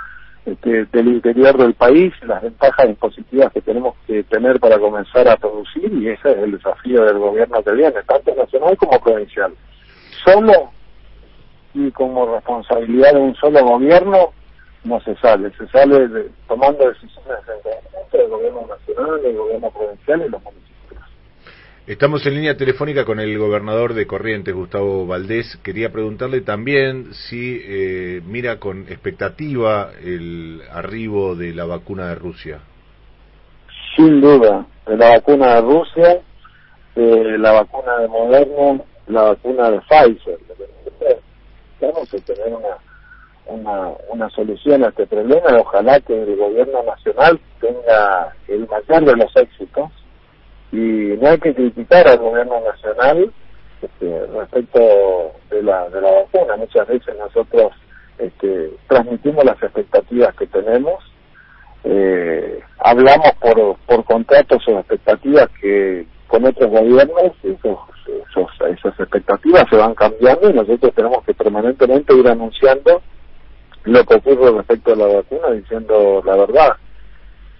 este, 0.45 0.85
del 0.91 1.07
interior 1.07 1.57
del 1.57 1.73
país, 1.75 2.11
las 2.23 2.41
ventajas 2.41 2.89
impositivas 2.89 3.53
que 3.53 3.61
tenemos 3.61 3.95
que 4.05 4.23
tener 4.23 4.59
para 4.59 4.77
comenzar 4.77 5.27
a 5.29 5.37
producir 5.37 5.91
y 5.93 6.09
ese 6.09 6.31
es 6.31 6.37
el 6.39 6.51
desafío 6.51 7.05
del 7.05 7.17
gobierno 7.17 7.63
que 7.63 7.71
viene, 7.71 8.03
tanto 8.05 8.35
nacional 8.35 8.75
como 8.77 8.99
provincial. 8.99 9.53
Solo 10.25 10.71
y 11.73 11.89
como 11.91 12.35
responsabilidad 12.35 13.13
de 13.13 13.19
un 13.19 13.35
solo 13.35 13.63
gobierno 13.63 14.33
no 14.83 14.99
se 15.01 15.15
sale, 15.15 15.51
se 15.57 15.67
sale 15.67 16.07
de, 16.07 16.29
tomando 16.47 16.87
decisiones 16.87 17.39
entre 18.03 18.23
el 18.23 18.29
gobierno 18.29 18.67
nacional, 18.67 19.19
el 19.23 19.37
gobierno 19.37 19.71
provincial 19.71 20.23
y 20.25 20.29
los 20.29 20.43
municipios. 20.43 20.73
Estamos 21.85 22.25
en 22.25 22.35
línea 22.35 22.55
telefónica 22.55 23.03
con 23.03 23.19
el 23.19 23.37
gobernador 23.37 23.93
de 23.93 24.07
Corrientes, 24.07 24.53
Gustavo 24.53 25.05
Valdés. 25.05 25.57
Quería 25.63 25.91
preguntarle 25.91 26.41
también 26.41 27.13
si 27.13 27.61
eh, 27.61 28.21
mira 28.25 28.57
con 28.59 28.83
expectativa 28.83 29.91
el 30.01 30.61
arribo 30.71 31.35
de 31.35 31.53
la 31.53 31.65
vacuna 31.65 32.07
de 32.07 32.15
Rusia. 32.15 32.59
Sin 33.95 34.21
duda, 34.21 34.65
de 34.87 34.97
la 34.97 35.09
vacuna 35.09 35.55
de 35.55 35.61
Rusia, 35.61 36.21
de 36.95 37.37
la 37.37 37.51
vacuna 37.51 37.97
de 37.99 38.07
Moderna, 38.07 38.83
la 39.07 39.23
vacuna 39.23 39.71
de 39.71 39.81
Pfizer. 39.81 40.39
Tenemos 41.79 42.09
que 42.09 42.19
tener 42.21 42.47
una, 42.47 42.77
una, 43.45 43.91
una 44.09 44.29
solución 44.29 44.83
a 44.83 44.89
este 44.89 45.07
problema. 45.07 45.57
Ojalá 45.59 45.99
que 46.01 46.21
el 46.21 46.35
gobierno 46.35 46.83
nacional 46.83 47.39
tenga 47.59 48.33
el 48.47 48.67
mayor 48.67 49.05
de 49.05 49.15
los 49.15 49.35
éxitos. 49.35 49.91
Y 50.71 51.17
no 51.21 51.29
hay 51.29 51.37
que 51.39 51.53
criticar 51.53 52.07
al 52.07 52.17
gobierno 52.17 52.59
nacional 52.61 53.31
este, 53.81 54.25
respecto 54.27 54.79
de 55.51 55.61
la, 55.61 55.89
de 55.89 56.01
la 56.01 56.11
vacuna. 56.11 56.55
Muchas 56.57 56.87
veces 56.87 57.15
nosotros 57.17 57.73
este, 58.17 58.71
transmitimos 58.87 59.43
las 59.43 59.61
expectativas 59.61 60.35
que 60.35 60.47
tenemos, 60.47 61.03
eh, 61.83 62.61
hablamos 62.79 63.31
por, 63.41 63.75
por 63.85 64.05
contratos 64.05 64.65
o 64.67 64.79
expectativas 64.79 65.49
que 65.59 66.05
con 66.27 66.45
otros 66.45 66.71
gobiernos, 66.71 67.33
esos, 67.43 67.77
esas 68.69 68.99
expectativas 68.99 69.65
se 69.69 69.75
van 69.75 69.93
cambiando 69.93 70.49
y 70.49 70.53
nosotros 70.53 70.93
tenemos 70.95 71.23
que 71.25 71.33
permanentemente 71.33 72.15
ir 72.15 72.27
anunciando 72.27 73.01
lo 73.85 74.03
que 74.05 74.15
ocurre 74.15 74.51
respecto 74.51 74.93
a 74.93 74.95
la 74.95 75.07
vacuna, 75.07 75.51
diciendo 75.51 76.21
la 76.25 76.35
verdad. 76.35 76.75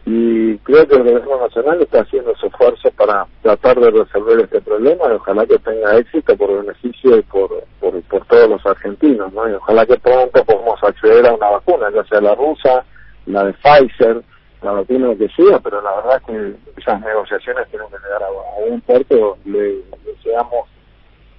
Y 0.06 0.58
creo 0.60 0.86
que 0.86 0.96
el 0.96 1.04
gobierno 1.04 1.40
nacional 1.40 1.82
está 1.82 2.02
haciendo 2.02 2.36
su 2.36 2.48
esfuerzo 2.48 2.92
para 2.92 3.26
tratar 3.42 3.80
de 3.80 3.90
resolver 3.90 4.42
este 4.42 4.60
problema 4.60 5.06
y 5.08 5.14
ojalá 5.14 5.46
que 5.46 5.58
tenga 5.60 5.98
éxito 5.98 6.36
por 6.36 6.62
beneficio 6.62 7.18
y 7.18 7.22
por, 7.22 7.64
por, 7.80 8.02
por 8.04 8.26
todos 8.26 8.50
los 8.50 8.66
argentinos, 8.66 9.32
¿no? 9.32 9.50
Y 9.50 9.54
ojalá 9.54 9.86
que 9.86 9.98
pronto 9.98 10.44
podamos 10.44 10.84
acceder 10.84 11.26
a 11.26 11.34
una 11.34 11.50
vacuna, 11.52 11.90
ya 11.94 12.04
sea 12.04 12.20
la 12.20 12.36
rusa, 12.36 12.84
la 13.28 13.46
de 13.46 13.54
Pfizer, 13.54 14.22
la 14.62 14.72
vacuna 14.72 15.16
que 15.16 15.30
sea, 15.30 15.60
pero 15.60 15.82
la 15.82 15.96
verdad 15.96 16.18
es 16.18 16.24
que 16.24 16.82
esas 16.82 17.02
negociaciones 17.02 17.68
tienen 17.70 17.88
que 17.88 17.98
llegar 17.98 18.24
a, 18.24 18.28
a 18.28 18.66
un 18.70 18.82
puerto 18.82 19.38
le 19.46 19.84
deseamos 20.06 20.68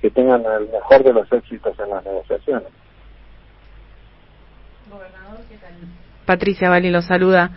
que 0.00 0.10
tengan 0.10 0.42
el 0.44 0.68
mejor 0.68 1.02
de 1.02 1.12
los 1.12 1.30
éxitos 1.32 1.78
en 1.78 1.90
las 1.90 2.04
negociaciones. 2.04 2.68
Patricia 6.24 6.70
Bali 6.70 6.90
lo 6.90 7.02
saluda. 7.02 7.50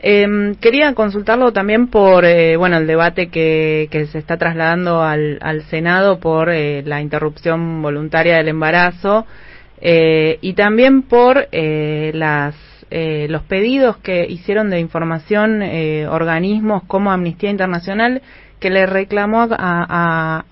Eh, 0.00 0.54
quería 0.60 0.92
consultarlo 0.94 1.52
también 1.52 1.88
por 1.88 2.24
eh, 2.26 2.56
bueno 2.56 2.76
el 2.76 2.86
debate 2.86 3.28
que, 3.28 3.88
que 3.90 4.06
se 4.06 4.18
está 4.18 4.36
trasladando 4.36 5.02
al, 5.02 5.38
al 5.40 5.62
Senado 5.64 6.20
por 6.20 6.50
eh, 6.50 6.82
la 6.84 7.00
interrupción 7.00 7.80
voluntaria 7.82 8.36
del 8.36 8.48
embarazo 8.48 9.26
eh, 9.80 10.38
y 10.42 10.52
también 10.52 11.02
por 11.02 11.48
eh, 11.50 12.10
las 12.14 12.54
eh, 12.90 13.26
los 13.30 13.42
pedidos 13.44 13.96
que 13.96 14.26
hicieron 14.28 14.70
de 14.70 14.78
información 14.80 15.60
organismos 16.08 16.84
como 16.86 17.10
Amnistía 17.10 17.50
Internacional 17.50 18.20
que 18.60 18.70
le 18.70 18.86
reclamó 18.86 19.42
a, 19.42 19.48
a- 19.50 20.44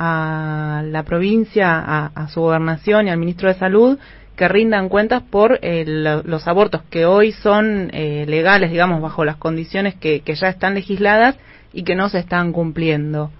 a 0.79 0.83
la 0.83 1.03
provincia, 1.05 1.79
a, 1.79 2.07
a 2.15 2.29
su 2.29 2.41
gobernación 2.41 3.07
y 3.07 3.11
al 3.11 3.19
ministro 3.19 3.49
de 3.49 3.55
Salud 3.55 3.99
que 4.37 4.49
rindan 4.49 4.89
cuentas 4.89 5.23
por 5.23 5.59
eh, 5.63 5.85
lo- 5.87 6.23
los 6.23 6.47
abortos 6.49 6.83
que 6.91 7.07
hoy 7.07 7.33
son 7.33 7.91
eh, 7.93 8.25
legales, 8.27 8.71
digamos, 8.71 9.01
bajo 9.01 9.25
las 9.25 9.37
condiciones 9.37 9.95
que, 9.95 10.21
que 10.21 10.35
ya 10.35 10.49
están 10.49 10.75
legisladas 10.75 11.39
y 11.73 11.85
que 11.85 11.95
no 11.95 12.09
se 12.09 12.19
están 12.19 12.53
cumpliendo. 12.53 13.31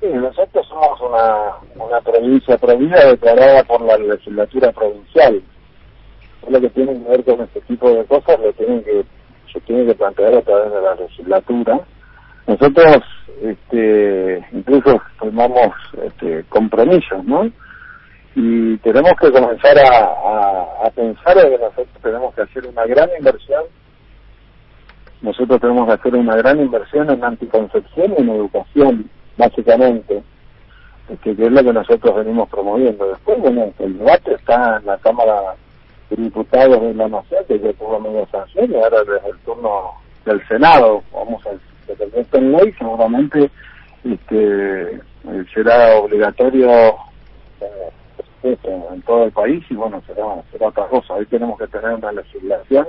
Sí, 0.00 0.08
nosotros 0.08 0.66
somos 0.68 1.00
una, 1.00 1.84
una 1.86 2.00
provincia 2.00 2.58
prohibida 2.58 3.06
declarada 3.06 3.62
por 3.64 3.80
la 3.82 3.96
legislatura 3.96 4.72
provincial. 4.72 5.40
Lo 6.48 6.60
que 6.60 6.70
tiene 6.70 6.92
que 6.94 7.08
ver 7.08 7.24
con 7.24 7.40
este 7.42 7.60
tipo 7.62 7.88
de 7.90 8.04
cosas, 8.04 8.38
lo 8.40 8.52
tienen 8.54 8.82
que, 8.82 9.04
se 9.52 9.60
tiene 9.60 9.86
que 9.86 9.94
plantear 9.94 10.34
a 10.34 10.42
través 10.42 10.72
de 10.72 10.80
la 10.82 10.94
legislatura. 10.96 11.80
Nosotros, 12.48 12.96
este, 13.42 14.44
incluso 14.52 15.00
firmamos 15.20 15.68
este, 16.04 16.44
compromisos, 16.48 17.24
¿no? 17.24 17.48
Y 18.34 18.76
tenemos 18.78 19.12
que 19.20 19.30
comenzar 19.30 19.78
a, 19.78 20.04
a, 20.04 20.86
a 20.86 20.90
pensar 20.90 21.36
en 21.38 21.50
que 21.50 21.58
nosotros 21.58 22.02
tenemos 22.02 22.34
que 22.34 22.42
hacer 22.42 22.66
una 22.66 22.86
gran 22.86 23.10
inversión. 23.18 23.64
Nosotros 25.20 25.60
tenemos 25.60 25.86
que 25.86 25.92
hacer 25.92 26.14
una 26.16 26.36
gran 26.36 26.60
inversión 26.60 27.10
en 27.10 27.22
anticoncepción 27.22 28.14
y 28.16 28.22
en 28.22 28.30
educación, 28.30 29.10
básicamente, 29.36 30.22
que, 31.22 31.30
es 31.30 31.38
lo 31.38 31.62
que 31.62 31.72
nosotros 31.72 32.16
venimos 32.16 32.48
promoviendo. 32.48 33.06
Después, 33.08 33.38
bueno, 33.38 33.72
el 33.78 33.98
debate 33.98 34.34
está 34.34 34.78
en 34.78 34.86
la 34.86 34.98
Cámara 34.98 35.54
de 36.10 36.16
Diputados 36.16 36.80
de 36.80 36.94
la 36.94 37.08
Nación, 37.08 37.44
que 37.46 37.58
ya 37.60 37.72
tuvo 37.74 38.00
medio 38.00 38.26
sanción, 38.32 38.70
y 38.70 38.74
ahora 38.74 39.00
desde 39.00 39.28
el 39.28 39.38
turno 39.44 39.92
del 40.24 40.46
Senado, 40.48 41.02
vamos 41.12 41.44
a 41.46 41.50
que 41.86 41.94
convierte 41.96 42.38
en 42.38 42.52
ley, 42.52 42.72
seguramente 42.78 43.50
este, 44.04 44.94
eh, 44.94 45.44
será 45.52 45.96
obligatorio 45.96 46.70
eh, 47.60 47.90
en, 48.42 49.02
todo 49.02 49.24
el 49.24 49.32
país 49.32 49.64
y 49.70 49.74
bueno, 49.74 50.02
será, 50.06 50.24
será 50.50 50.68
otra 50.68 50.86
cosa. 50.86 51.14
Hoy 51.14 51.26
tenemos 51.26 51.58
que 51.58 51.66
tener 51.68 51.94
una 51.94 52.12
legislación 52.12 52.86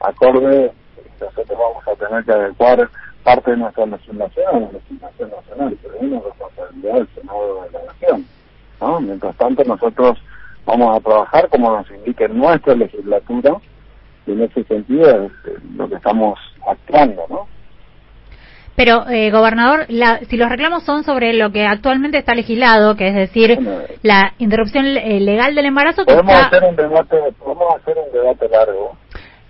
acorde, 0.00 0.72
nosotros 1.20 1.58
vamos 1.58 1.88
a 1.88 2.06
tener 2.06 2.24
que 2.24 2.32
adecuar 2.32 2.90
parte 3.22 3.50
de 3.52 3.56
nuestra 3.56 3.86
legislación 3.86 4.46
a 4.46 4.60
la 4.60 4.72
legislación 4.72 5.30
nacional, 5.30 5.78
pero 5.82 5.94
es 5.94 6.02
una 6.02 6.20
responsabilidad 6.20 6.94
del 6.94 7.08
Senado 7.14 7.62
de 7.64 7.70
la 7.70 7.84
Nación. 7.84 8.26
¿no? 8.80 9.00
Mientras 9.00 9.36
tanto, 9.36 9.64
nosotros 9.64 10.18
vamos 10.66 10.96
a 10.96 11.00
trabajar 11.00 11.48
como 11.48 11.70
nos 11.70 11.90
indique 11.90 12.28
nuestra 12.28 12.74
legislatura 12.74 13.56
y 14.26 14.32
en 14.32 14.42
ese 14.42 14.64
sentido 14.64 15.26
es 15.26 15.32
eh, 15.46 15.58
lo 15.76 15.88
que 15.88 15.96
estamos 15.96 16.38
actuando, 16.66 17.26
¿no? 17.28 17.46
Pero, 18.76 19.08
eh, 19.08 19.30
gobernador, 19.30 19.86
la- 19.88 20.18
si 20.28 20.36
los 20.36 20.48
reclamos 20.48 20.82
son 20.82 21.04
sobre 21.04 21.32
lo 21.32 21.52
que 21.52 21.64
actualmente 21.64 22.18
está 22.18 22.34
legislado, 22.34 22.96
que 22.96 23.08
es 23.08 23.14
decir, 23.14 23.58
la 24.02 24.34
interrupción 24.38 24.86
eh, 24.86 25.20
legal 25.20 25.54
del 25.54 25.66
embarazo, 25.66 26.04
Podemos 26.04 26.34
está... 26.34 26.46
hacer 26.48 26.64
un 26.64 26.74
debate, 26.76 27.16
podemos 27.38 27.76
hacer 27.76 27.96
un 28.04 28.12
debate 28.12 28.48
largo, 28.48 28.96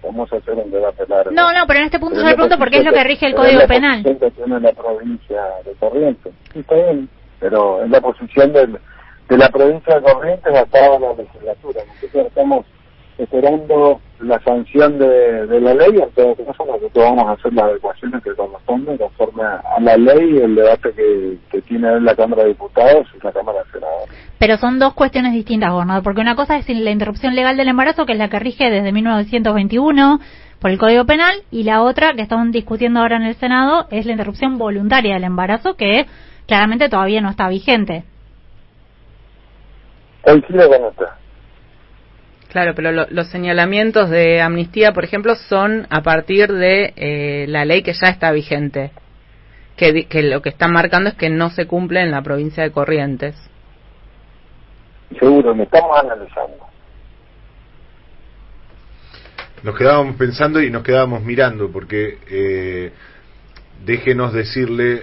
podemos 0.02 0.30
hacer 0.32 0.54
un 0.54 0.70
debate 0.70 1.04
largo. 1.08 1.30
No, 1.30 1.52
no, 1.54 1.66
pero 1.66 1.78
en 1.80 1.86
este 1.86 1.98
punto 1.98 2.16
yo 2.20 2.26
le 2.26 2.34
pregunto 2.34 2.58
porque 2.58 2.78
es 2.78 2.84
lo 2.84 2.92
que 2.92 3.02
rige 3.04 3.26
el 3.26 3.34
Código 3.34 3.60
la 3.60 3.66
Penal. 3.66 4.02
que 4.02 4.30
tiene 4.30 4.60
la 4.60 4.72
provincia 4.72 5.42
de 5.64 5.72
Corrientes. 5.80 6.32
Sí, 6.52 6.58
está 6.60 6.74
bien, 6.74 7.08
pero 7.40 7.82
es 7.82 7.90
la 7.90 8.00
posición 8.02 8.52
del, 8.52 8.78
de 9.30 9.38
la 9.38 9.48
provincia 9.48 9.94
de 9.94 10.02
Corrientes 10.02 10.52
basada 10.52 10.96
en 10.96 11.02
la 11.02 11.12
legislatura. 11.14 11.80
Nosotros 11.94 12.26
estamos 12.26 12.66
esperando 13.18 14.00
la 14.20 14.40
sanción 14.40 14.98
de, 14.98 15.46
de 15.46 15.60
la 15.60 15.74
ley, 15.74 16.00
en 16.00 16.10
todo 16.12 16.34
caso 16.34 16.64
nosotros 16.64 16.92
vamos 16.94 17.26
a 17.26 17.32
hacer 17.32 17.52
las 17.52 17.64
adecuaciones 17.66 18.22
que 18.22 18.34
corresponden 18.34 18.96
conforme 18.96 19.42
a, 19.42 19.80
la 19.80 19.96
ley 19.96 20.34
y 20.34 20.38
el 20.38 20.54
debate 20.54 20.92
que, 20.92 21.38
que 21.50 21.62
tiene 21.62 22.00
la 22.00 22.14
Cámara 22.14 22.42
de 22.42 22.50
Diputados 22.50 23.06
y 23.14 23.24
la 23.24 23.32
Cámara 23.32 23.58
de 23.58 23.70
Senadores. 23.70 24.14
Pero 24.38 24.56
son 24.56 24.78
dos 24.78 24.94
cuestiones 24.94 25.32
distintas, 25.32 25.70
gobernador, 25.70 26.02
porque 26.02 26.20
una 26.20 26.36
cosa 26.36 26.56
es 26.56 26.68
la 26.68 26.90
interrupción 26.90 27.34
legal 27.34 27.56
del 27.56 27.68
embarazo, 27.68 28.06
que 28.06 28.12
es 28.12 28.18
la 28.18 28.28
que 28.28 28.38
rige 28.38 28.70
desde 28.70 28.92
1921 28.92 30.20
por 30.60 30.70
el 30.70 30.78
Código 30.78 31.04
Penal, 31.04 31.36
y 31.50 31.64
la 31.64 31.82
otra 31.82 32.14
que 32.14 32.22
estamos 32.22 32.50
discutiendo 32.50 33.00
ahora 33.00 33.16
en 33.16 33.24
el 33.24 33.34
Senado 33.34 33.86
es 33.90 34.06
la 34.06 34.12
interrupción 34.12 34.58
voluntaria 34.58 35.14
del 35.14 35.24
embarazo, 35.24 35.74
que 35.76 36.06
claramente 36.46 36.88
todavía 36.88 37.20
no 37.20 37.30
está 37.30 37.48
vigente. 37.48 38.04
Coincido 40.22 40.68
con 40.68 40.84
usted. 40.84 41.06
Claro, 42.54 42.72
pero 42.76 42.92
lo- 42.92 43.08
los 43.10 43.26
señalamientos 43.30 44.10
de 44.10 44.40
amnistía, 44.40 44.92
por 44.92 45.02
ejemplo, 45.02 45.34
son 45.34 45.88
a 45.90 46.02
partir 46.02 46.52
de 46.52 46.92
eh, 46.94 47.46
la 47.48 47.64
ley 47.64 47.82
que 47.82 47.92
ya 47.94 48.06
está 48.06 48.30
vigente, 48.30 48.92
que, 49.76 49.92
di- 49.92 50.04
que 50.04 50.22
lo 50.22 50.40
que 50.40 50.50
están 50.50 50.72
marcando 50.72 51.10
es 51.10 51.16
que 51.16 51.28
no 51.30 51.50
se 51.50 51.66
cumple 51.66 52.00
en 52.00 52.12
la 52.12 52.22
provincia 52.22 52.62
de 52.62 52.70
Corrientes. 52.70 53.34
Seguro, 55.18 55.52
me 55.52 55.64
estamos 55.64 55.98
analizando. 55.98 56.58
Nos 59.64 59.76
quedábamos 59.76 60.14
pensando 60.14 60.62
y 60.62 60.70
nos 60.70 60.84
quedábamos 60.84 61.24
mirando, 61.24 61.72
porque 61.72 62.18
eh, 62.30 62.92
déjenos 63.84 64.32
decirle, 64.32 65.02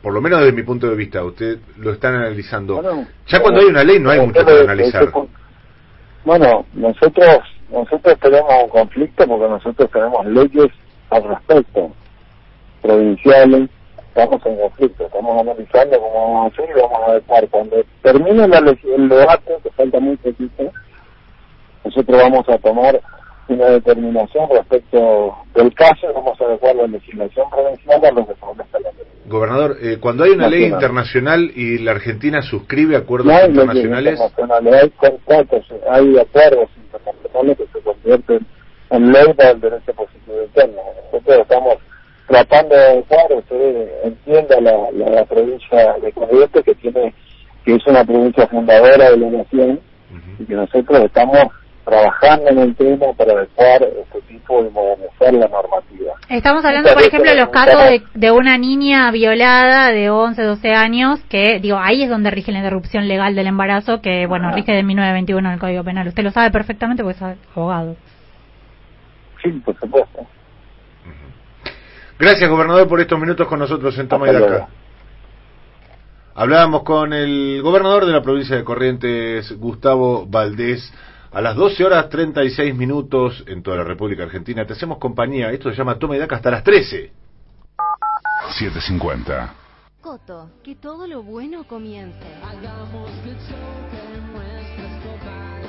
por 0.00 0.14
lo 0.14 0.20
menos 0.20 0.38
desde 0.38 0.52
mi 0.52 0.62
punto 0.62 0.88
de 0.88 0.94
vista, 0.94 1.24
usted 1.24 1.58
lo 1.78 1.90
están 1.90 2.14
analizando. 2.14 2.80
Bueno, 2.80 3.08
ya 3.26 3.40
cuando 3.40 3.58
hay 3.62 3.66
una 3.66 3.82
ley 3.82 3.98
no 3.98 4.10
hay 4.10 4.20
mucho 4.20 4.44
para 4.44 4.60
analizar. 4.60 5.08
Bueno, 6.24 6.64
nosotros 6.74 7.40
nosotros 7.70 8.18
tenemos 8.20 8.52
un 8.62 8.68
conflicto 8.68 9.26
porque 9.26 9.48
nosotros 9.48 9.90
tenemos 9.90 10.26
leyes 10.26 10.68
al 11.10 11.24
respecto, 11.24 11.90
provinciales, 12.82 13.70
estamos 14.08 14.44
en 14.46 14.56
conflicto, 14.58 15.06
estamos 15.06 15.40
analizando 15.40 15.98
cómo 15.98 16.14
vamos 16.14 16.44
a 16.44 16.54
hacer 16.54 16.76
y 16.76 16.80
vamos 16.80 17.00
a 17.00 17.10
adecuar. 17.12 17.48
Cuando 17.48 17.76
termine 18.02 18.46
la 18.46 18.58
el 18.58 19.08
debate, 19.08 19.56
que 19.62 19.70
falta 19.70 19.98
muy 19.98 20.16
poquito, 20.16 20.70
nosotros 21.84 22.22
vamos 22.22 22.48
a 22.48 22.58
tomar 22.58 23.00
una 23.48 23.66
determinación 23.66 24.48
respecto 24.50 25.34
del 25.54 25.74
caso 25.74 26.08
y 26.10 26.14
vamos 26.14 26.40
a 26.40 26.44
adecuar 26.44 26.76
la 26.76 26.86
legislación 26.86 27.50
provincial 27.50 28.04
a 28.04 28.10
lo 28.12 28.26
que 28.26 28.32
establece 28.32 28.70
la 28.72 28.90
ley. 28.92 29.06
Gobernador, 29.26 29.76
eh, 29.82 29.98
cuando 30.00 30.24
hay 30.24 30.30
una 30.30 30.48
ley 30.48 30.60
Nacional. 30.70 30.80
internacional 30.82 31.52
y 31.54 31.78
la 31.78 31.90
Argentina 31.92 32.42
suscribe 32.42 32.96
acuerdos 32.96 33.32
No 33.32 33.46
internacionales, 33.46 34.20
internacionales, 34.20 34.82
hay 34.82 34.90
contratos, 34.90 35.64
hay 35.90 36.18
acuerdos 36.18 36.68
internacionales 36.76 37.56
que 37.58 37.66
se 37.66 37.80
convierten 37.84 38.46
en 38.90 39.12
ley 39.12 39.32
para 39.34 39.50
el 39.50 39.60
derecho 39.60 39.92
positivo 39.94 40.42
interno. 40.42 40.82
Nosotros 41.12 41.38
estamos 41.42 41.74
tratando 42.28 42.74
de 42.74 42.82
adecuar, 42.82 43.32
usted 43.36 43.88
entienda 44.04 44.60
la, 44.60 44.90
la, 44.92 45.10
la 45.10 45.24
provincia 45.24 45.94
de 46.00 46.12
Corrientes 46.12 46.64
que 46.64 46.74
tiene, 46.76 47.14
que 47.64 47.74
es 47.74 47.86
una 47.86 48.04
provincia 48.04 48.46
fundadora 48.48 49.10
de 49.10 49.16
la 49.16 49.30
nación 49.30 49.80
y 50.38 50.44
que 50.44 50.54
nosotros 50.54 51.00
estamos 51.04 51.44
trabajando 51.84 52.48
en 52.50 52.58
el 52.58 52.76
tema 52.76 53.06
para 53.16 53.32
adecuar 53.32 53.82
este 53.82 54.20
tipo 54.22 54.62
de 54.62 54.70
modernizar 54.70 55.32
la 55.34 55.48
normativa. 55.48 56.14
Estamos 56.28 56.64
hablando, 56.64 56.92
por 56.92 57.02
ejemplo, 57.02 57.30
de 57.30 57.36
los 57.36 57.48
casos 57.50 57.82
de, 57.84 58.02
de 58.14 58.30
una 58.30 58.58
niña 58.58 59.10
violada 59.10 59.90
de 59.90 60.10
11, 60.10 60.42
12 60.42 60.74
años, 60.74 61.20
que, 61.28 61.58
digo, 61.60 61.78
ahí 61.78 62.02
es 62.02 62.10
donde 62.10 62.30
rige 62.30 62.52
la 62.52 62.58
interrupción 62.58 63.08
legal 63.08 63.34
del 63.34 63.46
embarazo, 63.48 64.00
que, 64.00 64.26
bueno, 64.26 64.52
rige 64.52 64.72
de 64.72 64.82
1921 64.82 65.48
en 65.48 65.54
el 65.54 65.60
Código 65.60 65.84
Penal. 65.84 66.08
Usted 66.08 66.22
lo 66.22 66.30
sabe 66.30 66.50
perfectamente 66.50 67.02
porque 67.02 67.16
es 67.16 67.38
abogado. 67.54 67.96
Sí, 69.42 69.50
por 69.64 69.76
supuesto. 69.78 70.26
Gracias, 72.18 72.48
gobernador, 72.48 72.86
por 72.86 73.00
estos 73.00 73.18
minutos 73.18 73.48
con 73.48 73.58
nosotros 73.58 73.98
en 73.98 74.06
Toma 74.06 74.30
y 74.30 74.32
Daca. 74.32 74.68
Hablábamos 76.34 76.82
con 76.84 77.12
el 77.12 77.60
gobernador 77.62 78.06
de 78.06 78.12
la 78.12 78.22
provincia 78.22 78.56
de 78.56 78.64
Corrientes, 78.64 79.52
Gustavo 79.58 80.24
Valdés, 80.26 80.94
a 81.32 81.40
las 81.40 81.56
12 81.56 81.84
horas 81.84 82.08
36 82.10 82.74
minutos 82.74 83.42
en 83.46 83.62
toda 83.62 83.78
la 83.78 83.84
República 83.84 84.24
Argentina. 84.24 84.66
Te 84.66 84.74
hacemos 84.74 84.98
compañía. 84.98 85.50
Esto 85.50 85.70
se 85.70 85.76
llama 85.76 85.98
Toma 85.98 86.16
y 86.16 86.18
Daca 86.18 86.36
hasta 86.36 86.50
las 86.50 86.62
13. 86.62 87.10
750. 88.58 89.54
Coto, 90.02 90.50
que 90.62 90.74
todo 90.74 91.06
lo 91.06 91.22
bueno 91.22 91.64
comience. 91.64 92.18
Hagamos 92.42 93.10
que 93.24 93.30
choquen 93.30 94.32
nuestras 94.32 95.02
copas 95.04 95.66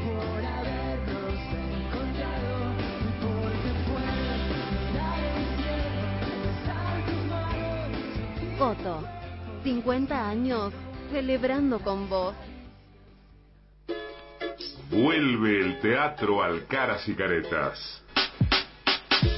por 0.00 0.44
habernos 0.44 1.34
encontrado 1.74 2.54
y 3.00 3.10
porque 3.20 3.70
puedes 3.90 4.70
mirar 4.70 5.20
el 5.34 5.46
cielo, 5.58 6.30
besar 6.44 7.04
tus 7.04 7.22
manos. 7.28 8.58
Coto, 8.58 8.94
50 9.64 10.28
años 10.28 10.72
celebrando 11.10 11.80
con 11.80 12.08
vos. 12.08 12.34
Vuelve 14.94 15.58
el 15.58 15.80
teatro 15.80 16.40
al 16.40 16.68
Caras 16.68 17.08
y 17.08 17.16
Caretas. 17.16 18.04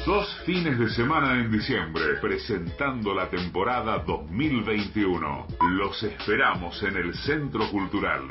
Dos 0.05 0.43
fines 0.45 0.79
de 0.79 0.91
semana 0.91 1.41
en 1.41 1.51
diciembre, 1.51 2.17
presentando 2.21 3.15
la 3.15 3.31
temporada 3.31 4.01
2021. 4.01 5.47
Los 5.71 6.03
esperamos 6.03 6.83
en 6.83 6.97
el 6.99 7.15
Centro 7.15 7.71
Cultural. 7.71 8.29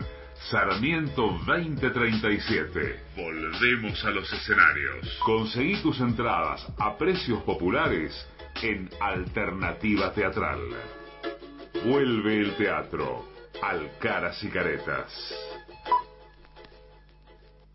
Sarmiento 0.52 1.36
2037. 1.48 3.00
Volvemos 3.18 4.06
a 4.06 4.12
los 4.12 4.32
escenarios. 4.32 5.18
Conseguí 5.26 5.78
tus 5.82 6.00
entradas 6.02 6.64
a 6.78 6.96
precios 6.96 7.42
populares 7.42 8.14
en 8.62 8.88
Alternativa 9.02 10.14
Teatral. 10.14 10.60
Vuelve 11.86 12.42
el 12.42 12.56
teatro 12.56 13.26
al 13.64 13.98
Caras 13.98 14.44
y 14.44 14.50
Caretas. 14.50 15.55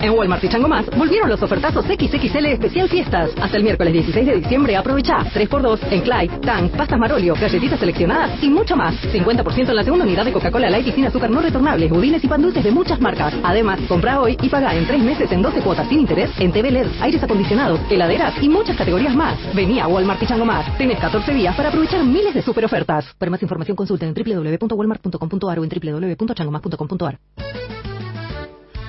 En 0.00 0.12
Walmart 0.12 0.42
y 0.42 0.48
Chango 0.48 0.66
Más 0.66 0.86
volvieron 0.96 1.28
los 1.28 1.42
ofertazos 1.42 1.84
XXL 1.84 2.46
especial 2.46 2.88
fiestas. 2.88 3.30
Hasta 3.40 3.58
el 3.58 3.62
miércoles 3.62 3.92
16 3.92 4.26
de 4.26 4.36
diciembre 4.36 4.74
aprovecha 4.74 5.18
3x2 5.34 5.78
en 5.90 6.00
Clyde, 6.00 6.38
Tang, 6.40 6.70
pastas 6.70 6.98
Marolio, 6.98 7.34
galletitas 7.34 7.78
seleccionadas 7.78 8.42
y 8.42 8.48
mucho 8.48 8.76
más. 8.76 8.94
50% 9.12 9.68
en 9.68 9.76
la 9.76 9.84
segunda 9.84 10.06
unidad 10.06 10.24
de 10.24 10.32
Coca-Cola 10.32 10.70
Light 10.70 10.86
y 10.86 10.92
sin 10.92 11.04
azúcar 11.04 11.30
no 11.30 11.42
retornables, 11.42 11.90
budines 11.90 12.24
y 12.24 12.28
pan 12.28 12.40
dulces 12.40 12.64
de 12.64 12.70
muchas 12.70 12.98
marcas. 12.98 13.34
Además, 13.42 13.78
compra 13.88 14.20
hoy 14.20 14.38
y 14.40 14.48
paga 14.48 14.74
en 14.74 14.86
3 14.86 15.02
meses 15.02 15.30
en 15.32 15.42
12 15.42 15.60
cuotas 15.60 15.86
sin 15.88 16.00
interés 16.00 16.30
en 16.38 16.50
TV 16.50 16.70
LED, 16.70 16.86
aires 17.00 17.22
acondicionados, 17.22 17.80
heladeras 17.90 18.42
y 18.42 18.48
muchas 18.48 18.76
categorías 18.76 19.14
más. 19.14 19.38
Vení 19.54 19.80
a 19.80 19.86
Walmart 19.86 20.22
y 20.22 20.26
Chango 20.26 20.46
Más. 20.46 20.78
Tenés 20.78 20.98
14 20.98 21.34
días 21.34 21.54
para 21.54 21.68
aprovechar 21.68 22.02
miles 22.04 22.32
de 22.32 22.40
super 22.40 22.64
ofertas. 22.64 23.04
Para 23.18 23.30
más 23.30 23.42
información 23.42 23.76
consulta 23.76 24.06
en 24.06 24.14
www.walmart.com.ar 24.14 25.58
o 25.58 25.64
en 25.64 25.68
www.changomas.com.ar. 25.68 27.18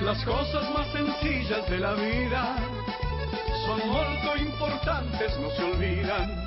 Las 0.04 0.24
cosas 0.24 0.72
sencillas 1.22 1.70
de 1.70 1.78
la 1.78 1.94
vida 1.94 2.56
son 3.66 3.88
molto 3.88 4.36
importantes, 4.36 5.38
no 5.38 5.50
se 5.50 5.62
olvidan. 5.62 6.44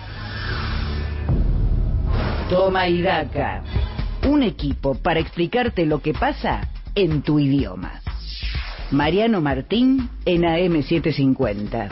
Toma 2.48 2.88
y 2.88 3.02
Daca. 3.02 3.64
Un 4.30 4.44
equipo 4.44 4.94
para 4.94 5.20
explicarte 5.20 5.88
lo 5.88 6.00
que 6.00 6.14
pasa 6.14 6.70
en 6.94 7.24
tu 7.24 7.40
idioma. 7.40 8.02
Mariano 8.92 9.42
Martín 9.42 10.12
en 10.26 10.44
AM750. 10.44 11.90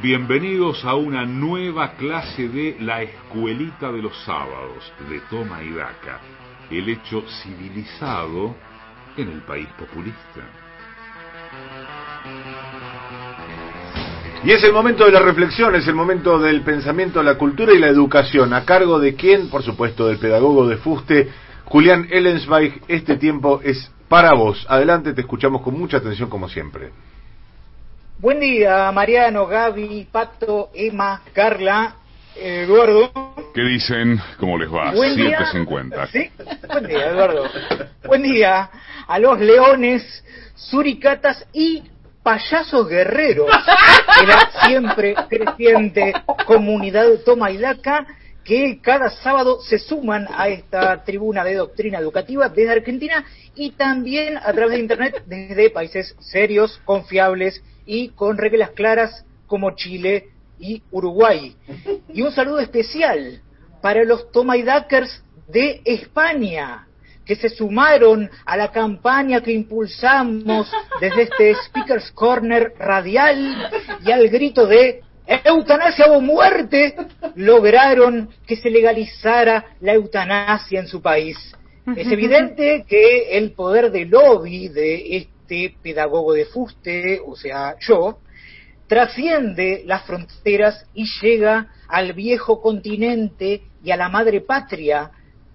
Bienvenidos 0.00 0.82
a 0.86 0.94
una 0.94 1.26
nueva 1.26 1.96
clase 1.96 2.48
de 2.48 2.78
La 2.80 3.02
Escuelita 3.02 3.92
de 3.92 4.00
los 4.00 4.16
Sábados 4.24 4.90
de 5.10 5.20
Toma 5.28 5.62
y 5.62 5.74
Daca, 5.74 6.18
el 6.70 6.88
hecho 6.88 7.22
civilizado 7.42 8.56
en 9.16 9.30
el 9.30 9.40
país 9.42 9.68
populista. 9.78 10.42
Y 14.44 14.52
es 14.52 14.62
el 14.62 14.72
momento 14.72 15.04
de 15.04 15.12
la 15.12 15.20
reflexión, 15.20 15.74
es 15.74 15.88
el 15.88 15.94
momento 15.94 16.38
del 16.38 16.62
pensamiento, 16.62 17.22
la 17.22 17.36
cultura 17.36 17.72
y 17.72 17.78
la 17.78 17.88
educación. 17.88 18.52
¿A 18.52 18.64
cargo 18.64 19.00
de 19.00 19.14
quién? 19.14 19.48
Por 19.48 19.62
supuesto, 19.62 20.06
del 20.06 20.18
pedagogo 20.18 20.68
de 20.68 20.76
Fuste, 20.76 21.28
Julián 21.64 22.06
Ellensweig. 22.10 22.82
Este 22.86 23.16
tiempo 23.16 23.60
es 23.64 23.90
para 24.08 24.34
vos. 24.34 24.64
Adelante, 24.68 25.14
te 25.14 25.22
escuchamos 25.22 25.62
con 25.62 25.76
mucha 25.78 25.96
atención 25.96 26.30
como 26.30 26.48
siempre. 26.48 26.90
Buen 28.18 28.40
día, 28.40 28.90
Mariano, 28.92 29.46
Gaby, 29.46 30.08
Pato, 30.12 30.70
Emma, 30.74 31.22
Carla, 31.32 31.96
Eduardo. 32.36 33.35
¿Qué 33.56 33.62
dicen? 33.62 34.20
¿Cómo 34.38 34.58
les 34.58 34.68
va? 34.68 34.92
Buen 34.92 35.16
día. 35.16 35.38
Siéntese 35.38 35.56
en 35.56 35.64
cuenta. 35.64 36.06
¿Sí? 36.08 36.30
Buen 36.70 36.86
día, 36.88 37.06
Eduardo. 37.06 37.48
Buen 38.04 38.22
día 38.22 38.68
a 39.08 39.18
los 39.18 39.40
leones, 39.40 40.22
suricatas 40.54 41.42
y 41.54 41.82
payasos 42.22 42.86
guerreros 42.86 43.48
de 43.48 44.26
la 44.26 44.50
siempre 44.66 45.14
creciente 45.30 46.12
comunidad 46.44 47.06
Toma 47.24 47.50
y 47.50 47.56
Daca 47.56 48.06
que 48.44 48.78
cada 48.82 49.08
sábado 49.08 49.58
se 49.62 49.78
suman 49.78 50.28
a 50.36 50.48
esta 50.48 51.02
tribuna 51.02 51.42
de 51.42 51.54
doctrina 51.54 51.98
educativa 51.98 52.50
desde 52.50 52.72
Argentina 52.72 53.24
y 53.54 53.70
también 53.70 54.36
a 54.36 54.52
través 54.52 54.72
de 54.72 54.80
Internet 54.80 55.22
desde 55.24 55.70
países 55.70 56.14
serios, 56.20 56.78
confiables 56.84 57.64
y 57.86 58.10
con 58.10 58.36
reglas 58.36 58.72
claras 58.72 59.24
como 59.46 59.70
Chile 59.70 60.28
y 60.58 60.82
Uruguay. 60.90 61.56
Y 62.12 62.20
un 62.20 62.32
saludo 62.32 62.60
especial 62.60 63.40
para 63.86 64.02
los 64.02 64.32
Tomaidakers 64.32 65.22
de 65.46 65.80
España, 65.84 66.88
que 67.24 67.36
se 67.36 67.48
sumaron 67.48 68.28
a 68.44 68.56
la 68.56 68.72
campaña 68.72 69.40
que 69.42 69.52
impulsamos 69.52 70.68
desde 71.00 71.22
este 71.22 71.54
Speaker's 71.66 72.10
Corner 72.10 72.72
radial 72.80 73.70
y 74.04 74.10
al 74.10 74.28
grito 74.28 74.66
de 74.66 75.02
eutanasia 75.44 76.06
o 76.06 76.20
muerte, 76.20 76.96
lograron 77.36 78.28
que 78.44 78.56
se 78.56 78.70
legalizara 78.70 79.64
la 79.80 79.94
eutanasia 79.94 80.80
en 80.80 80.88
su 80.88 81.00
país. 81.00 81.38
Es 81.94 82.10
evidente 82.10 82.84
que 82.88 83.38
el 83.38 83.52
poder 83.52 83.92
de 83.92 84.04
lobby 84.04 84.66
de 84.66 85.16
este 85.16 85.76
pedagogo 85.80 86.32
de 86.32 86.46
fuste, 86.46 87.20
o 87.24 87.36
sea, 87.36 87.76
yo, 87.78 88.18
trasciende 88.88 89.84
las 89.86 90.02
fronteras 90.06 90.84
y 90.92 91.06
llega 91.22 91.68
al 91.88 92.12
viejo 92.12 92.60
continente 92.60 93.62
y 93.82 93.90
a 93.90 93.96
la 93.96 94.08
madre 94.08 94.40
patria, 94.40 95.10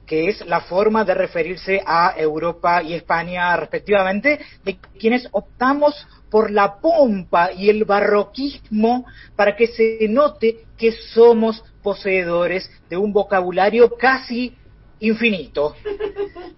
que 0.05 0.27
es 0.27 0.45
la 0.45 0.61
forma 0.61 1.05
de 1.05 1.13
referirse 1.13 1.81
a 1.85 2.13
Europa 2.17 2.83
y 2.83 2.93
España 2.93 3.55
respectivamente, 3.55 4.39
de 4.63 4.77
quienes 4.99 5.27
optamos 5.31 5.95
por 6.29 6.51
la 6.51 6.79
pompa 6.79 7.51
y 7.51 7.69
el 7.69 7.85
barroquismo 7.85 9.05
para 9.35 9.55
que 9.55 9.67
se 9.67 10.07
note 10.09 10.65
que 10.77 10.91
somos 10.91 11.63
poseedores 11.83 12.69
de 12.89 12.97
un 12.97 13.11
vocabulario 13.11 13.95
casi 13.97 14.55
infinito. 15.01 15.75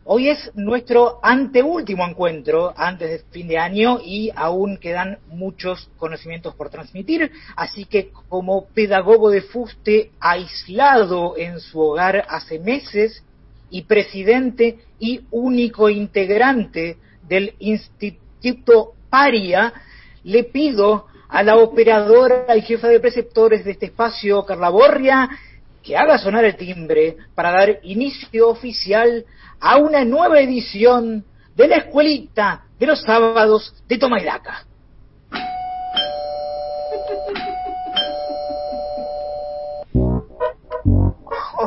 Hoy 0.06 0.30
es 0.30 0.52
nuestro 0.56 1.20
anteúltimo 1.24 2.06
encuentro 2.06 2.74
antes 2.76 3.10
de 3.10 3.20
fin 3.32 3.48
de 3.48 3.58
año 3.58 4.00
y 4.04 4.32
aún 4.36 4.78
quedan 4.78 5.18
muchos 5.30 5.90
conocimientos 5.98 6.54
por 6.56 6.70
transmitir, 6.70 7.32
así 7.56 7.86
que 7.86 8.12
como 8.28 8.66
pedagogo 8.66 9.30
de 9.30 9.42
fuste 9.42 10.12
aislado 10.20 11.36
en 11.38 11.60
su 11.60 11.80
hogar 11.80 12.26
hace 12.30 12.60
meses 12.60 13.24
y 13.70 13.84
presidente 13.84 14.80
y 15.00 15.22
único 15.32 15.90
integrante 15.90 16.98
del 17.28 17.56
Instituto 17.60 18.94
Paria, 19.10 19.74
le 20.26 20.44
pido 20.44 21.08
a 21.30 21.44
la 21.44 21.56
operadora 21.56 22.56
y 22.56 22.62
jefa 22.62 22.90
de 22.90 23.00
preceptores 23.00 23.64
de 23.64 23.72
este 23.72 23.88
espacio, 23.88 24.46
Carla 24.46 24.70
Borria, 24.70 25.30
que 25.84 25.98
haga 25.98 26.18
sonar 26.18 26.46
el 26.46 26.56
timbre 26.56 27.18
para 27.36 27.52
dar 27.52 27.80
inicio 27.84 28.50
oficial 28.50 29.26
a 29.60 29.78
una 29.78 30.06
nueva 30.06 30.40
edición 30.40 31.26
de 31.56 31.68
la 31.68 31.78
escuelita 31.78 32.64
de 32.80 32.88
los 32.88 33.02
sábados 33.02 33.74
de 33.88 33.98
Toma 33.98 34.20
y 34.22 34.26
Daca. 34.26 34.66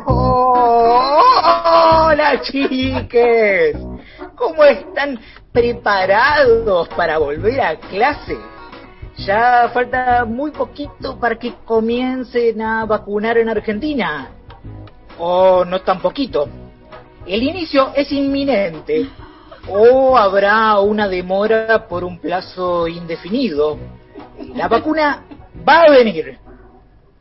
Oh, 0.09 1.21
hola 2.09 2.41
chiques, 2.43 3.77
¿cómo 4.35 4.65
están 4.65 5.19
preparados 5.53 6.89
para 6.91 7.19
volver 7.19 7.61
a 7.61 7.77
clase? 7.77 8.56
Ya 9.19 9.71
falta 9.73 10.25
muy 10.25 10.51
poquito 10.51 11.19
para 11.19 11.37
que 11.37 11.55
comiencen 11.65 12.61
a 12.61 12.85
vacunar 12.85 13.39
en 13.39 13.49
Argentina. 13.49 14.29
O 15.19 15.65
no 15.65 15.81
tan 15.81 16.01
poquito. 16.01 16.49
El 17.27 17.43
inicio 17.43 17.93
es 17.95 18.13
inminente. 18.13 19.09
O 19.69 20.17
habrá 20.17 20.79
una 20.81 21.09
demora 21.09 21.89
por 21.89 22.05
un 22.05 22.19
plazo 22.19 22.87
indefinido. 22.87 23.79
La 24.55 24.69
vacuna 24.69 25.25
va 25.67 25.83
a 25.83 25.91
venir, 25.91 26.39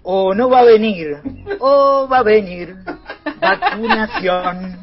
o 0.04 0.34
no 0.36 0.50
va 0.50 0.60
a 0.60 0.64
venir, 0.64 1.18
o 1.60 2.08
va 2.08 2.20
a 2.20 2.24
venir 2.24 2.76
vacunación. 3.40 4.78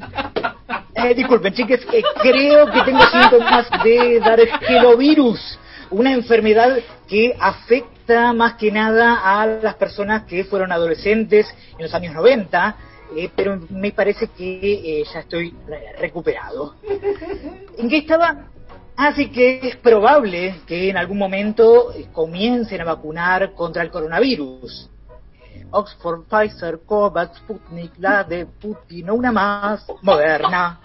Eh, 0.95 1.15
disculpen, 1.15 1.53
chiques, 1.53 1.87
eh, 1.93 2.03
creo 2.21 2.71
que 2.71 2.83
tengo 2.83 3.03
síntomas 3.07 3.69
de 3.85 4.21
Dargelovirus, 4.21 5.59
una 5.93 6.12
enfermedad 6.12 6.79
que 7.09 7.35
afecta 7.39 8.33
más 8.33 8.55
que 8.55 8.71
nada 8.73 9.21
a 9.41 9.47
las 9.47 9.75
personas 9.77 10.25
que 10.25 10.45
fueron 10.45 10.73
adolescentes 10.73 11.47
en 11.79 11.83
los 11.85 11.95
años 11.95 12.15
90, 12.15 12.77
eh, 13.17 13.31
pero 13.37 13.59
me 13.71 13.93
parece 13.93 14.27
que 14.29 15.01
eh, 15.01 15.05
ya 15.12 15.21
estoy 15.21 15.55
re- 15.67 15.93
recuperado. 15.99 16.75
¿En 17.79 17.89
qué 17.89 17.99
estaba? 17.99 18.47
Así 18.97 19.31
que 19.31 19.61
es 19.69 19.77
probable 19.77 20.57
que 20.67 20.91
en 20.91 20.97
algún 20.97 21.19
momento 21.19 21.93
eh, 21.93 22.07
comiencen 22.12 22.81
a 22.81 22.85
vacunar 22.85 23.53
contra 23.55 23.83
el 23.83 23.91
coronavirus. 23.91 24.89
Oxford, 25.71 26.25
Pfizer, 26.29 26.81
Covax, 26.85 27.39
Sputnik, 27.39 27.93
la 27.99 28.25
de 28.25 28.45
Putin, 28.47 29.07
no 29.07 29.15
una 29.15 29.33
más, 29.33 29.87
Moderna, 30.03 30.81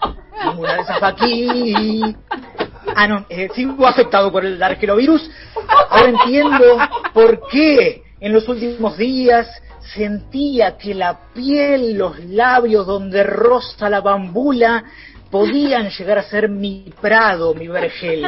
ninguna 0.46 0.74
de 0.74 0.80
esas 0.80 1.02
aquí. 1.02 2.00
Ah, 2.94 3.06
no, 3.06 3.24
eh, 3.28 3.48
sigo 3.54 3.86
afectado 3.86 4.30
por 4.32 4.44
el 4.44 4.62
arquelovirus. 4.62 5.30
Ahora 5.90 6.08
entiendo 6.08 6.78
por 7.12 7.48
qué 7.48 8.02
en 8.20 8.32
los 8.32 8.48
últimos 8.48 8.96
días 8.96 9.46
sentía 9.94 10.76
que 10.76 10.94
la 10.94 11.18
piel, 11.34 11.96
los 11.96 12.18
labios 12.24 12.86
donde 12.86 13.22
roza 13.22 13.88
la 13.88 14.00
bambula 14.00 14.84
podían 15.30 15.90
llegar 15.90 16.18
a 16.18 16.22
ser 16.22 16.48
mi 16.48 16.92
prado, 17.00 17.54
mi 17.54 17.68
vergel. 17.68 18.26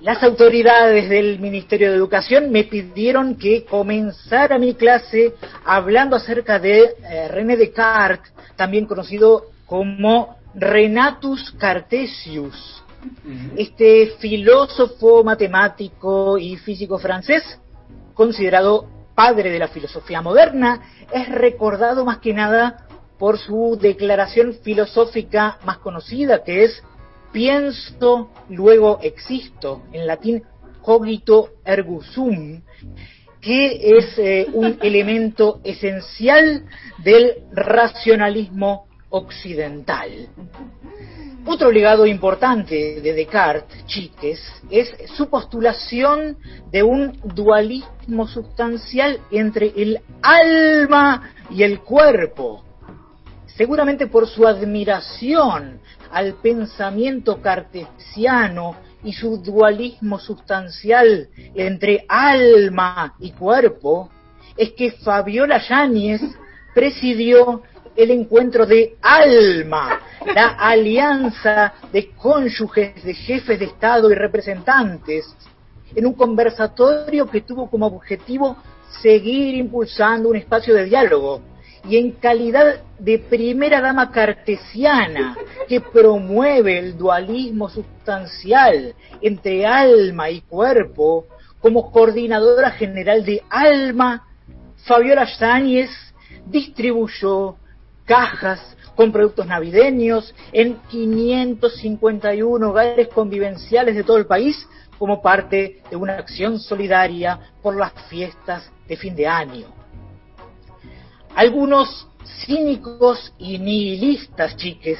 Las 0.00 0.22
autoridades 0.22 1.08
del 1.08 1.40
Ministerio 1.40 1.90
de 1.90 1.96
Educación 1.96 2.52
me 2.52 2.62
pidieron 2.64 3.34
que 3.36 3.64
comenzara 3.64 4.56
mi 4.56 4.74
clase 4.74 5.34
hablando 5.64 6.14
acerca 6.14 6.60
de 6.60 6.94
eh, 7.10 7.28
René 7.28 7.56
Descartes, 7.56 8.32
también 8.54 8.86
conocido 8.86 9.46
como 9.66 10.36
Renatus 10.58 11.52
Cartesius, 11.58 12.82
este 13.58 14.14
filósofo, 14.18 15.22
matemático 15.22 16.38
y 16.38 16.56
físico 16.56 16.98
francés, 16.98 17.60
considerado 18.14 18.88
padre 19.14 19.50
de 19.50 19.58
la 19.58 19.68
filosofía 19.68 20.22
moderna, 20.22 20.80
es 21.12 21.28
recordado 21.28 22.06
más 22.06 22.18
que 22.18 22.32
nada 22.32 22.86
por 23.18 23.38
su 23.38 23.78
declaración 23.78 24.54
filosófica 24.62 25.58
más 25.66 25.76
conocida, 25.78 26.42
que 26.42 26.64
es 26.64 26.82
pienso, 27.32 28.30
luego 28.48 28.98
existo, 29.02 29.82
en 29.92 30.06
latín 30.06 30.42
cogito 30.80 31.50
ergo 31.66 32.02
sum, 32.02 32.62
que 33.42 33.98
es 33.98 34.18
eh, 34.18 34.46
un 34.54 34.78
elemento 34.80 35.60
esencial 35.64 36.64
del 37.04 37.44
racionalismo 37.52 38.85
occidental. 39.16 40.28
Otro 41.48 41.70
legado 41.70 42.06
importante 42.06 43.00
de 43.00 43.12
Descartes, 43.12 43.86
chiques, 43.86 44.40
es 44.68 44.92
su 45.16 45.28
postulación 45.30 46.38
de 46.72 46.82
un 46.82 47.20
dualismo 47.22 48.26
sustancial 48.26 49.20
entre 49.30 49.72
el 49.76 50.00
alma 50.22 51.30
y 51.50 51.62
el 51.62 51.80
cuerpo. 51.80 52.64
Seguramente 53.46 54.08
por 54.08 54.26
su 54.26 54.44
admiración 54.44 55.80
al 56.10 56.34
pensamiento 56.34 57.40
cartesiano 57.40 58.76
y 59.04 59.12
su 59.12 59.38
dualismo 59.38 60.18
sustancial 60.18 61.28
entre 61.54 62.04
alma 62.08 63.14
y 63.20 63.30
cuerpo, 63.30 64.10
es 64.56 64.72
que 64.72 64.90
Fabiola 64.90 65.58
Yáñez 65.58 66.22
presidió 66.74 67.62
el 67.96 68.10
encuentro 68.10 68.66
de 68.66 68.96
alma, 69.00 70.00
la 70.34 70.48
alianza 70.48 71.74
de 71.92 72.10
cónyuges, 72.10 73.02
de 73.02 73.14
jefes 73.14 73.58
de 73.58 73.66
Estado 73.66 74.10
y 74.10 74.14
representantes, 74.14 75.34
en 75.94 76.06
un 76.06 76.14
conversatorio 76.14 77.28
que 77.28 77.40
tuvo 77.40 77.70
como 77.70 77.86
objetivo 77.86 78.56
seguir 79.02 79.54
impulsando 79.54 80.28
un 80.28 80.36
espacio 80.36 80.74
de 80.74 80.84
diálogo 80.84 81.40
y 81.88 81.96
en 81.96 82.12
calidad 82.12 82.80
de 82.98 83.18
primera 83.18 83.80
dama 83.80 84.10
cartesiana 84.10 85.36
que 85.68 85.80
promueve 85.80 86.78
el 86.78 86.98
dualismo 86.98 87.68
sustancial 87.68 88.94
entre 89.20 89.66
alma 89.66 90.30
y 90.30 90.40
cuerpo, 90.40 91.26
como 91.60 91.90
coordinadora 91.90 92.70
general 92.72 93.24
de 93.24 93.42
Alma, 93.48 94.26
Fabiola 94.84 95.26
Yáñez 95.38 95.90
distribuyó 96.46 97.56
cajas 98.06 98.76
con 98.94 99.12
productos 99.12 99.46
navideños 99.46 100.34
en 100.52 100.78
551 100.88 102.70
hogares 102.70 103.08
convivenciales 103.08 103.94
de 103.94 104.04
todo 104.04 104.16
el 104.16 104.26
país 104.26 104.66
como 104.98 105.20
parte 105.20 105.82
de 105.90 105.96
una 105.96 106.14
acción 106.14 106.58
solidaria 106.58 107.38
por 107.62 107.76
las 107.76 107.92
fiestas 108.08 108.70
de 108.88 108.96
fin 108.96 109.14
de 109.14 109.26
año. 109.26 109.66
Algunos 111.34 112.08
cínicos 112.46 113.34
y 113.38 113.58
nihilistas, 113.58 114.56
chiques, 114.56 114.98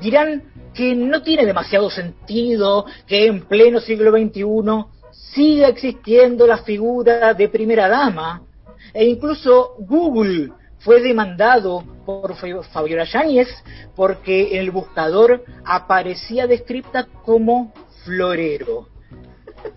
dirán 0.00 0.42
que 0.74 0.94
no 0.96 1.22
tiene 1.22 1.46
demasiado 1.46 1.88
sentido 1.88 2.84
que 3.06 3.26
en 3.26 3.42
pleno 3.42 3.78
siglo 3.78 4.10
XXI 4.10 5.12
siga 5.12 5.68
existiendo 5.68 6.46
la 6.46 6.58
figura 6.58 7.32
de 7.34 7.48
primera 7.48 7.88
dama 7.88 8.42
e 8.92 9.04
incluso 9.04 9.76
Google 9.78 10.50
fue 10.84 11.00
demandado 11.00 11.84
por 12.04 12.34
Fabiola 12.36 13.04
Yáñez 13.04 13.48
porque 13.94 14.58
el 14.58 14.70
buscador 14.70 15.44
aparecía 15.64 16.46
descrita 16.46 17.06
como 17.24 17.72
florero. 18.04 18.88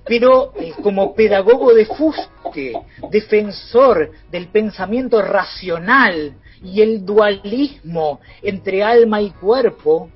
Pero 0.05 0.53
eh, 0.55 0.73
como 0.81 1.13
pedagogo 1.13 1.73
de 1.73 1.85
fuste, 1.85 2.73
defensor 3.11 4.11
del 4.31 4.47
pensamiento 4.47 5.21
racional 5.21 6.35
y 6.63 6.81
el 6.81 7.05
dualismo 7.05 8.19
entre 8.41 8.83
alma 8.83 9.21
y 9.21 9.29
cuerpo, 9.29 10.09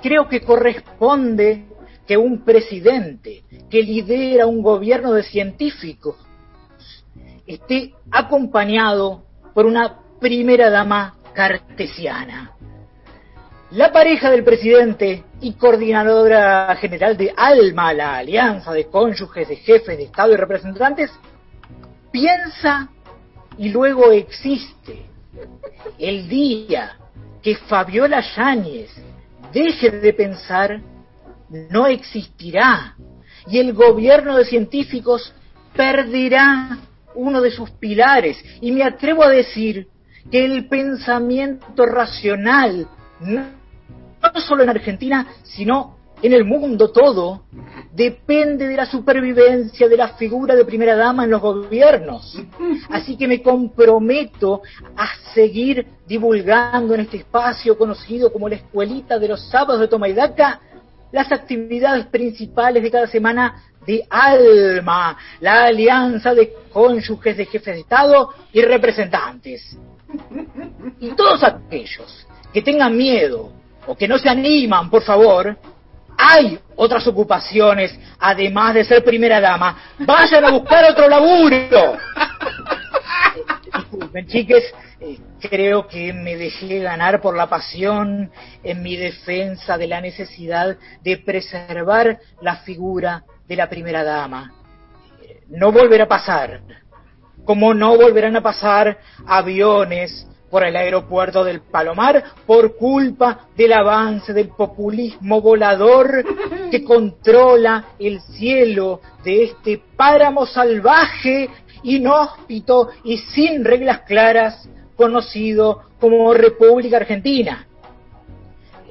creo 0.00 0.28
que 0.28 0.42
corresponde 0.42 1.64
que 2.06 2.16
un 2.16 2.44
presidente 2.44 3.42
que 3.68 3.82
lidera 3.82 4.46
un 4.46 4.62
gobierno 4.62 5.12
de 5.12 5.24
científicos 5.24 6.16
esté 7.46 7.94
acompañado 8.10 9.24
por 9.54 9.66
una 9.66 9.99
primera 10.20 10.70
dama 10.70 11.14
cartesiana. 11.34 12.52
La 13.72 13.92
pareja 13.92 14.30
del 14.30 14.44
presidente 14.44 15.24
y 15.40 15.52
coordinadora 15.54 16.76
general 16.76 17.16
de 17.16 17.32
ALMA, 17.36 17.94
la 17.94 18.16
alianza 18.16 18.72
de 18.72 18.86
cónyuges, 18.86 19.48
de 19.48 19.56
jefes 19.56 19.96
de 19.96 20.04
Estado 20.04 20.32
y 20.32 20.36
representantes, 20.36 21.10
piensa 22.10 22.88
y 23.56 23.68
luego 23.68 24.10
existe. 24.10 25.06
El 25.98 26.28
día 26.28 26.96
que 27.42 27.56
Fabiola 27.56 28.20
Yáñez 28.36 28.90
deje 29.52 29.90
de 29.90 30.12
pensar, 30.12 30.80
no 31.48 31.86
existirá. 31.86 32.96
Y 33.46 33.58
el 33.58 33.72
gobierno 33.72 34.36
de 34.36 34.44
científicos 34.44 35.32
perderá 35.74 36.78
uno 37.14 37.40
de 37.40 37.50
sus 37.50 37.70
pilares. 37.70 38.36
Y 38.60 38.72
me 38.72 38.82
atrevo 38.82 39.22
a 39.22 39.28
decir 39.28 39.88
que 40.30 40.44
el 40.44 40.68
pensamiento 40.68 41.86
racional, 41.86 42.86
no, 43.20 43.44
solo 44.46 44.62
en 44.62 44.70
Argentina, 44.70 45.26
sino 45.42 45.96
en 46.22 46.32
el 46.32 46.44
mundo 46.44 46.90
todo, 46.90 47.44
depende 47.92 48.66
de 48.66 48.76
la 48.76 48.86
supervivencia 48.86 49.88
de 49.88 49.96
la 49.96 50.08
figura 50.10 50.54
de 50.54 50.64
primera 50.64 50.94
dama 50.94 51.24
en 51.24 51.30
los 51.30 51.40
gobiernos. 51.40 52.38
Así 52.90 53.16
que 53.16 53.26
me 53.26 53.42
comprometo 53.42 54.62
a 54.96 55.08
seguir 55.34 55.86
divulgando 56.06 56.94
en 56.94 57.00
este 57.00 57.18
espacio 57.18 57.76
conocido 57.78 58.32
como 58.32 58.48
la 58.48 58.56
escuelita 58.56 59.18
de 59.18 59.28
los 59.28 59.48
sábados 59.48 59.80
de 59.80 59.88
Tomaidaca 59.88 60.60
las 61.12 61.32
actividades 61.32 62.06
principales 62.06 62.82
de 62.82 62.90
cada 62.90 63.06
semana 63.06 63.64
de 63.86 64.06
ALMA, 64.08 65.18
la 65.40 65.64
alianza 65.64 66.34
de 66.34 66.52
cónyuges 66.72 67.36
de 67.36 67.46
jefes 67.46 67.74
de 67.74 67.80
Estado 67.80 68.30
y 68.52 68.62
representantes. 68.62 69.76
Y 71.00 71.10
todos 71.10 71.42
aquellos 71.42 72.26
que 72.52 72.62
tengan 72.62 72.96
miedo 72.96 73.52
o 73.86 73.96
que 73.96 74.08
no 74.08 74.18
se 74.18 74.28
animan, 74.28 74.90
por 74.90 75.02
favor, 75.02 75.56
hay 76.16 76.58
otras 76.76 77.06
ocupaciones, 77.06 77.98
además 78.18 78.74
de 78.74 78.84
ser 78.84 79.02
primera 79.02 79.40
dama. 79.40 79.94
Vayan 80.00 80.44
a 80.44 80.50
buscar 80.50 80.84
otro 80.90 81.08
laburo. 81.08 81.96
Disculpen, 83.74 84.26
chiques, 84.26 84.64
eh, 85.00 85.18
creo 85.40 85.86
que 85.86 86.12
me 86.12 86.36
dejé 86.36 86.80
ganar 86.80 87.20
por 87.20 87.36
la 87.36 87.48
pasión 87.48 88.30
en 88.62 88.82
mi 88.82 88.96
defensa 88.96 89.78
de 89.78 89.86
la 89.86 90.00
necesidad 90.00 90.76
de 91.02 91.16
preservar 91.18 92.18
la 92.42 92.56
figura 92.56 93.24
de 93.48 93.56
la 93.56 93.68
primera 93.68 94.04
dama. 94.04 94.52
Eh, 95.22 95.40
no 95.48 95.72
volverá 95.72 96.04
a 96.04 96.08
pasar. 96.08 96.60
Como 97.44 97.74
no 97.74 97.96
volverán 97.96 98.36
a 98.36 98.42
pasar 98.42 98.98
aviones 99.26 100.26
por 100.50 100.64
el 100.64 100.76
aeropuerto 100.76 101.44
del 101.44 101.60
Palomar 101.60 102.24
por 102.44 102.76
culpa 102.76 103.48
del 103.56 103.72
avance 103.72 104.32
del 104.32 104.48
populismo 104.48 105.40
volador 105.40 106.24
que 106.70 106.82
controla 106.84 107.90
el 107.98 108.20
cielo 108.20 109.00
de 109.24 109.44
este 109.44 109.80
páramo 109.96 110.44
salvaje, 110.46 111.48
inhóspito 111.84 112.90
y 113.04 113.16
sin 113.18 113.64
reglas 113.64 114.00
claras 114.00 114.68
conocido 114.96 115.84
como 116.00 116.34
República 116.34 116.96
Argentina. 116.96 117.66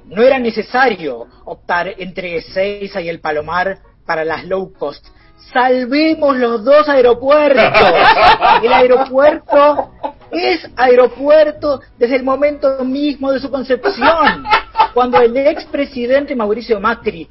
No 0.05 0.23
era 0.23 0.39
necesario 0.39 1.27
optar 1.45 1.93
entre 1.97 2.37
Ezeiza 2.37 2.99
y 3.01 3.09
el 3.09 3.19
Palomar 3.19 3.79
para 4.05 4.25
las 4.25 4.45
low 4.45 4.73
cost. 4.73 5.05
Salvemos 5.51 6.37
los 6.37 6.63
dos 6.63 6.87
aeropuertos. 6.87 7.63
El 8.63 8.73
aeropuerto 8.73 9.91
es 10.31 10.69
aeropuerto 10.75 11.81
desde 11.97 12.17
el 12.17 12.23
momento 12.23 12.83
mismo 12.85 13.31
de 13.31 13.39
su 13.39 13.49
concepción. 13.49 14.43
Cuando 14.93 15.19
el 15.19 15.35
expresidente 15.37 16.35
Mauricio 16.35 16.79
Macri 16.79 17.27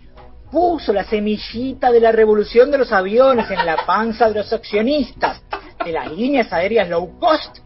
puso 0.50 0.92
la 0.92 1.05
semillita 1.05 1.92
de 1.92 2.00
la 2.00 2.10
revolución 2.10 2.70
de 2.70 2.78
los 2.78 2.92
aviones 2.92 3.50
en 3.50 3.64
la 3.64 3.76
panza 3.86 4.28
de 4.28 4.40
los 4.40 4.52
accionistas 4.52 5.42
de 5.84 5.92
las 5.92 6.10
líneas 6.10 6.52
aéreas 6.52 6.88
low 6.88 7.18
cost, 7.18 7.58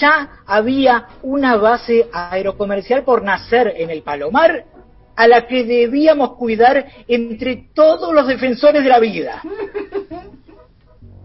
ya 0.00 0.42
había 0.46 1.06
una 1.22 1.56
base 1.56 2.08
aerocomercial 2.12 3.04
por 3.04 3.22
nacer 3.22 3.74
en 3.76 3.90
el 3.90 4.02
Palomar 4.02 4.64
a 5.16 5.28
la 5.28 5.46
que 5.46 5.64
debíamos 5.64 6.36
cuidar 6.36 6.86
entre 7.06 7.68
todos 7.74 8.12
los 8.14 8.26
defensores 8.26 8.82
de 8.82 8.88
la 8.88 8.98
vida. 8.98 9.42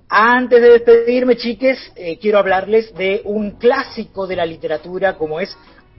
Antes 0.10 0.61
de 0.61 0.69
despedirme, 0.69 1.36
chiques, 1.36 1.92
eh, 1.98 2.18
quiero 2.18 2.40
hablarles 2.40 2.94
de 2.95 3.22
un 3.26 3.52
clásico 3.52 4.26
de 4.26 4.38
la 4.38 4.45
literatura 4.45 5.18
como 5.18 5.42
es 5.42 5.56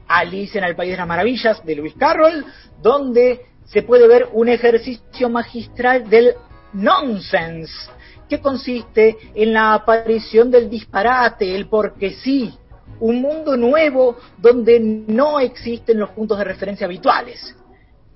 Alice 0.06 0.56
en 0.56 0.64
el 0.64 0.74
País 0.74 0.92
de 0.92 0.96
las 0.96 1.06
Maravillas 1.06 1.62
de 1.62 1.76
Lewis 1.76 1.92
Carroll, 1.98 2.46
donde 2.80 3.42
se 3.66 3.82
puede 3.82 4.08
ver 4.08 4.28
un 4.32 4.48
ejercicio 4.48 5.28
magistral 5.28 6.08
del 6.08 6.32
nonsense, 6.72 7.90
que 8.30 8.40
consiste 8.40 9.18
en 9.34 9.52
la 9.52 9.74
aparición 9.74 10.50
del 10.50 10.70
disparate, 10.70 11.54
el 11.54 11.68
porque 11.68 12.12
sí, 12.12 12.54
un 13.00 13.20
mundo 13.20 13.58
nuevo 13.58 14.16
donde 14.38 14.80
no 14.80 15.38
existen 15.38 15.98
los 15.98 16.10
puntos 16.10 16.38
de 16.38 16.44
referencia 16.44 16.86
habituales. 16.86 17.54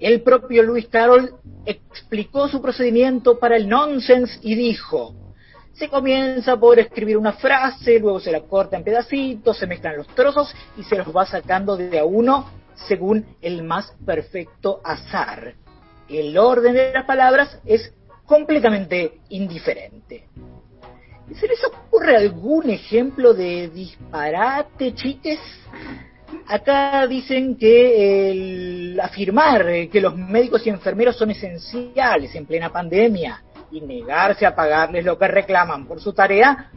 El 0.00 0.22
propio 0.22 0.62
Lewis 0.62 0.88
Carroll 0.88 1.34
explicó 1.66 2.48
su 2.48 2.62
procedimiento 2.62 3.38
para 3.38 3.56
el 3.56 3.68
nonsense 3.68 4.38
y 4.40 4.54
dijo, 4.54 5.14
se 5.72 5.88
comienza 5.88 6.56
por 6.56 6.78
escribir 6.78 7.16
una 7.16 7.32
frase, 7.32 7.98
luego 7.98 8.20
se 8.20 8.30
la 8.30 8.40
corta 8.40 8.76
en 8.76 8.84
pedacitos, 8.84 9.56
se 9.56 9.66
mezclan 9.66 9.96
los 9.96 10.06
trozos 10.08 10.54
y 10.76 10.82
se 10.82 10.96
los 10.96 11.14
va 11.14 11.24
sacando 11.26 11.76
de 11.76 11.98
a 11.98 12.04
uno 12.04 12.50
según 12.88 13.24
el 13.40 13.62
más 13.62 13.92
perfecto 14.04 14.80
azar. 14.84 15.54
El 16.08 16.36
orden 16.36 16.74
de 16.74 16.92
las 16.92 17.04
palabras 17.04 17.58
es 17.64 17.92
completamente 18.26 19.20
indiferente. 19.30 20.28
¿Se 21.34 21.48
les 21.48 21.64
ocurre 21.64 22.16
algún 22.16 22.68
ejemplo 22.68 23.32
de 23.32 23.68
disparate, 23.68 24.94
chiques? 24.94 25.38
Acá 26.48 27.06
dicen 27.06 27.56
que 27.56 28.30
el 28.30 29.00
afirmar 29.00 29.88
que 29.90 30.00
los 30.00 30.16
médicos 30.16 30.66
y 30.66 30.70
enfermeros 30.70 31.16
son 31.16 31.30
esenciales 31.30 32.34
en 32.34 32.44
plena 32.44 32.70
pandemia 32.70 33.42
y 33.72 33.80
negarse 33.80 34.46
a 34.46 34.54
pagarles 34.54 35.04
lo 35.04 35.18
que 35.18 35.26
reclaman 35.26 35.86
por 35.86 36.00
su 36.00 36.12
tarea 36.12 36.70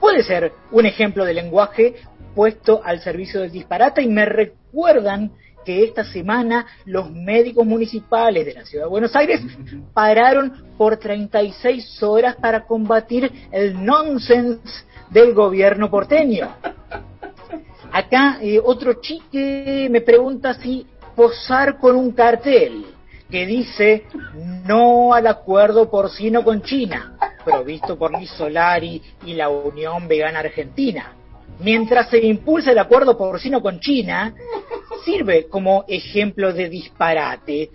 puede 0.00 0.22
ser 0.22 0.52
un 0.70 0.86
ejemplo 0.86 1.24
de 1.24 1.34
lenguaje 1.34 1.96
puesto 2.34 2.80
al 2.84 3.00
servicio 3.00 3.40
del 3.40 3.50
disparate 3.50 4.02
y 4.02 4.08
me 4.08 4.24
recuerdan 4.24 5.32
que 5.64 5.82
esta 5.82 6.04
semana 6.04 6.66
los 6.84 7.10
médicos 7.10 7.66
municipales 7.66 8.46
de 8.46 8.54
la 8.54 8.64
ciudad 8.64 8.84
de 8.84 8.90
Buenos 8.90 9.16
Aires 9.16 9.40
pararon 9.92 10.64
por 10.78 10.96
36 10.96 12.02
horas 12.04 12.36
para 12.36 12.64
combatir 12.64 13.30
el 13.50 13.84
nonsense 13.84 14.84
del 15.10 15.34
gobierno 15.34 15.90
porteño. 15.90 16.54
Acá 17.90 18.38
eh, 18.40 18.60
otro 18.62 19.00
chique 19.00 19.88
me 19.90 20.02
pregunta 20.02 20.54
si 20.54 20.86
posar 21.16 21.78
con 21.78 21.96
un 21.96 22.12
cartel 22.12 22.84
que 23.30 23.46
dice 23.46 24.04
no 24.66 25.14
al 25.14 25.26
acuerdo 25.26 25.90
porcino 25.90 26.44
con 26.44 26.62
China, 26.62 27.16
provisto 27.44 27.96
por 27.96 28.18
Liz 28.18 28.30
Solari 28.30 29.00
y 29.24 29.34
la 29.34 29.48
Unión 29.48 30.08
Vegana 30.08 30.40
Argentina. 30.40 31.12
Mientras 31.60 32.10
se 32.10 32.18
impulsa 32.18 32.72
el 32.72 32.78
acuerdo 32.78 33.16
porcino 33.16 33.62
con 33.62 33.80
China, 33.80 34.34
sirve 35.04 35.46
como 35.48 35.84
ejemplo 35.88 36.52
de 36.52 36.68
disparate. 36.68 37.70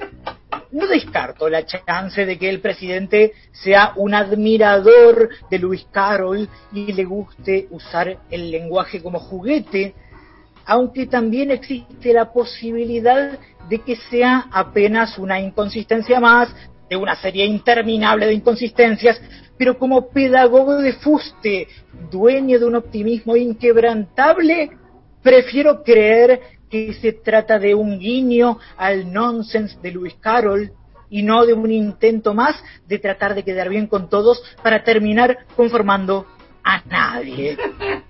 No 0.71 0.87
descarto 0.87 1.49
la 1.49 1.65
chance 1.65 2.25
de 2.25 2.37
que 2.37 2.49
el 2.49 2.61
presidente 2.61 3.33
sea 3.51 3.93
un 3.95 4.13
admirador 4.13 5.29
de 5.49 5.59
Luis 5.59 5.85
Carroll 5.91 6.47
y 6.71 6.93
le 6.93 7.03
guste 7.03 7.67
usar 7.71 8.19
el 8.29 8.51
lenguaje 8.51 9.01
como 9.01 9.19
juguete, 9.19 9.95
aunque 10.65 11.07
también 11.07 11.51
existe 11.51 12.13
la 12.13 12.31
posibilidad 12.31 13.39
de 13.69 13.79
que 13.79 13.95
sea 13.95 14.47
apenas 14.51 15.17
una 15.17 15.39
inconsistencia 15.39 16.19
más 16.19 16.53
de 16.89 16.97
una 16.97 17.15
serie 17.15 17.45
interminable 17.45 18.25
de 18.25 18.33
inconsistencias, 18.33 19.21
pero 19.57 19.77
como 19.77 20.09
pedagogo 20.09 20.75
de 20.77 20.93
fuste, 20.93 21.67
dueño 22.11 22.59
de 22.59 22.65
un 22.65 22.75
optimismo 22.75 23.35
inquebrantable, 23.35 24.71
prefiero 25.21 25.83
creer 25.83 26.41
que 26.69 26.93
se 26.93 27.13
trata 27.13 27.59
de 27.59 27.75
un 27.75 27.99
guiño 27.99 28.57
al 28.75 29.11
nonsense 29.11 29.77
de 29.81 29.91
Lewis 29.91 30.15
Carroll 30.19 30.71
y 31.09 31.23
no 31.23 31.45
de 31.45 31.53
un 31.53 31.71
intento 31.71 32.33
más 32.33 32.55
de 32.87 32.99
tratar 32.99 33.35
de 33.35 33.43
quedar 33.43 33.69
bien 33.69 33.87
con 33.87 34.09
todos 34.09 34.41
para 34.63 34.83
terminar 34.83 35.45
conformando 35.55 36.25
a 36.63 36.81
nadie. 36.85 37.57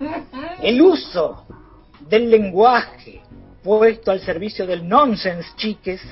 El 0.62 0.80
uso 0.80 1.46
del 2.12 2.30
lenguaje 2.30 3.22
puesto 3.62 4.10
al 4.10 4.20
servicio 4.20 4.66
del 4.66 4.86
nonsense, 4.86 5.48
chiques, 5.56 6.02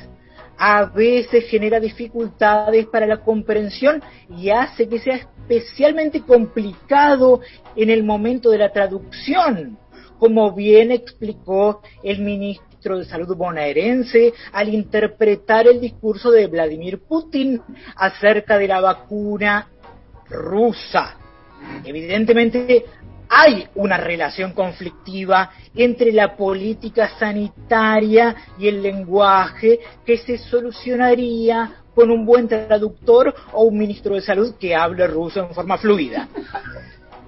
a 0.56 0.86
veces 0.86 1.44
genera 1.50 1.78
dificultades 1.78 2.86
para 2.86 3.06
la 3.06 3.18
comprensión 3.18 4.02
y 4.30 4.48
hace 4.48 4.88
que 4.88 4.98
sea 4.98 5.16
especialmente 5.16 6.22
complicado 6.22 7.42
en 7.76 7.90
el 7.90 8.02
momento 8.02 8.48
de 8.48 8.56
la 8.56 8.72
traducción, 8.72 9.76
como 10.18 10.54
bien 10.54 10.90
explicó 10.90 11.82
el 12.02 12.20
ministro 12.20 12.98
de 12.98 13.04
Salud 13.04 13.36
bonaerense 13.36 14.32
al 14.52 14.70
interpretar 14.70 15.68
el 15.68 15.82
discurso 15.82 16.30
de 16.30 16.46
Vladimir 16.46 17.02
Putin 17.02 17.60
acerca 17.96 18.56
de 18.56 18.68
la 18.68 18.80
vacuna 18.80 19.68
rusa. 20.30 21.18
Evidentemente 21.84 22.86
hay 23.32 23.68
una 23.76 23.96
relación 23.96 24.52
conflictiva 24.52 25.50
entre 25.76 26.12
la 26.12 26.36
política 26.36 27.08
sanitaria 27.16 28.34
y 28.58 28.66
el 28.66 28.82
lenguaje 28.82 29.78
que 30.04 30.18
se 30.18 30.36
solucionaría 30.36 31.76
con 31.94 32.10
un 32.10 32.26
buen 32.26 32.48
traductor 32.48 33.32
o 33.52 33.62
un 33.62 33.78
ministro 33.78 34.16
de 34.16 34.20
salud 34.20 34.56
que 34.58 34.74
hable 34.74 35.06
ruso 35.06 35.40
en 35.40 35.54
forma 35.54 35.78
fluida. 35.78 36.28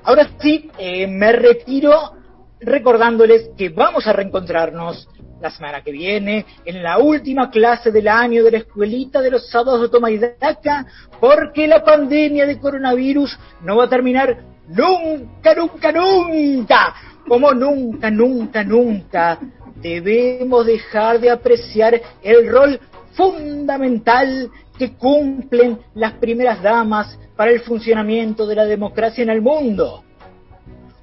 Ahora 0.02 0.28
sí, 0.40 0.68
eh, 0.76 1.06
me 1.06 1.30
retiro 1.30 2.14
recordándoles 2.60 3.50
que 3.56 3.68
vamos 3.68 4.04
a 4.08 4.12
reencontrarnos 4.12 5.08
la 5.40 5.50
semana 5.50 5.82
que 5.82 5.92
viene 5.92 6.46
en 6.64 6.82
la 6.82 6.98
última 6.98 7.50
clase 7.50 7.92
del 7.92 8.08
año 8.08 8.42
de 8.42 8.50
la 8.52 8.58
escuelita 8.58 9.20
de 9.20 9.30
los 9.30 9.48
sábados 9.48 9.82
de 9.82 9.88
toma 9.88 10.10
y 10.10 10.18
daca, 10.18 10.86
porque 11.20 11.68
la 11.68 11.84
pandemia 11.84 12.46
de 12.46 12.58
coronavirus 12.58 13.38
no 13.62 13.76
va 13.76 13.84
a 13.84 13.88
terminar 13.88 14.51
nunca, 14.68 15.54
nunca, 15.54 15.92
nunca, 15.92 16.94
como 17.26 17.52
nunca, 17.52 18.10
nunca, 18.10 18.64
nunca, 18.64 19.38
debemos 19.76 20.66
dejar 20.66 21.20
de 21.20 21.30
apreciar 21.30 22.00
el 22.22 22.48
rol 22.48 22.80
fundamental 23.14 24.50
que 24.78 24.94
cumplen 24.94 25.78
las 25.94 26.14
primeras 26.14 26.62
damas 26.62 27.18
para 27.36 27.50
el 27.50 27.60
funcionamiento 27.60 28.46
de 28.46 28.54
la 28.54 28.64
democracia 28.64 29.22
en 29.22 29.30
el 29.30 29.42
mundo. 29.42 30.04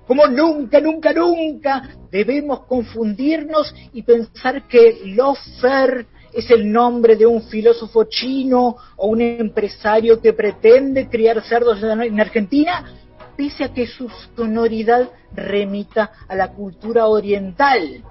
Como 0.07 0.25
nunca, 0.25 0.79
nunca, 0.79 1.13
nunca 1.13 1.89
debemos 2.11 2.61
confundirnos 2.61 3.73
y 3.93 4.01
pensar 4.01 4.67
que 4.67 5.01
Lofer 5.05 6.07
es 6.33 6.49
el 6.49 6.71
nombre 6.71 7.15
de 7.15 7.25
un 7.25 7.43
filósofo 7.43 8.05
chino 8.05 8.75
o 8.97 9.07
un 9.07 9.21
empresario 9.21 10.19
que 10.19 10.33
pretende 10.33 11.07
criar 11.07 11.43
cerdos 11.43 11.81
en 11.83 12.19
Argentina 12.19 12.98
pese 13.39 13.63
a 13.63 13.73
que 13.73 13.87
su 13.87 14.09
sonoridad 14.35 15.09
remita 15.33 16.11
a 16.27 16.35
la 16.35 16.49
cultura 16.49 17.07
oriental. 17.07 18.03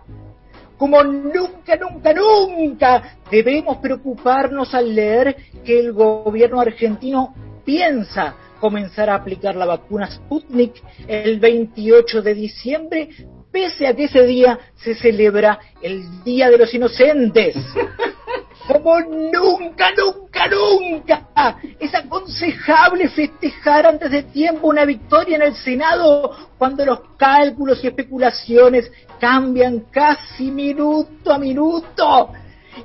Como 0.79 1.05
nunca, 1.05 1.77
nunca, 1.77 2.15
nunca 2.15 3.19
debemos 3.31 3.77
preocuparnos 3.77 4.75
al 4.75 4.95
leer 4.95 5.37
que 5.67 5.81
el 5.81 5.93
gobierno 5.93 6.63
argentino 6.63 7.35
piensa 7.63 8.37
comenzar 8.59 9.11
a 9.11 9.17
aplicar 9.17 9.55
la 9.55 9.67
vacuna 9.67 10.11
Sputnik 10.11 10.83
el 11.07 11.39
28 11.39 12.23
de 12.23 12.35
diciembre, 12.35 13.09
pese 13.53 13.87
a 13.87 13.95
que 13.95 14.05
ese 14.05 14.23
día 14.23 14.59
se 14.77 14.95
celebra 14.95 15.59
el 15.83 16.25
Día 16.25 16.49
de 16.49 16.57
los 16.57 16.73
Inocentes. 16.73 17.55
Como 18.69 19.01
nunca, 19.01 19.89
nunca, 19.97 20.47
nunca 20.47 21.59
es 21.81 21.95
aconsejable 21.95 23.09
festejar 23.09 23.87
antes 23.87 24.11
de 24.11 24.25
tiempo 24.25 24.69
una 24.69 24.85
victoria 24.85 25.37
en 25.37 25.43
el 25.43 25.55
Senado 25.55 26.37
cuando 26.59 26.85
los 26.85 27.01
cálculos 27.17 27.83
y 27.83 27.87
especulaciones 27.87 28.93
cambian 29.19 29.87
casi 29.91 30.51
minuto 30.51 31.33
a 31.33 31.39
minuto. 31.39 32.31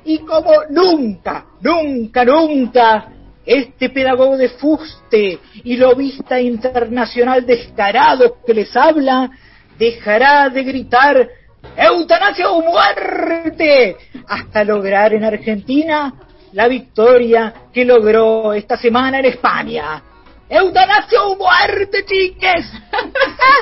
Y 0.06 0.20
como 0.20 0.52
nunca, 0.70 1.44
nunca, 1.60 2.24
nunca, 2.24 3.12
este 3.44 3.90
pedagogo 3.90 4.38
de 4.38 4.48
fuste 4.48 5.38
y 5.64 5.76
lobista 5.76 6.40
internacional 6.40 7.44
descarado 7.44 8.38
que 8.46 8.54
les 8.54 8.74
habla 8.74 9.30
dejará 9.78 10.48
de 10.48 10.64
gritar 10.64 11.28
eutanasia 11.76 12.50
o 12.50 12.62
muerte 12.62 13.96
hasta 14.28 14.64
lograr 14.64 15.12
en 15.14 15.24
Argentina 15.24 16.12
la 16.52 16.68
victoria 16.68 17.52
que 17.72 17.84
logró 17.84 18.52
esta 18.52 18.76
semana 18.76 19.18
en 19.18 19.26
España. 19.26 20.02
Eutanasia 20.48 21.22
o 21.24 21.36
muerte, 21.36 22.04
chiques. 22.04 22.70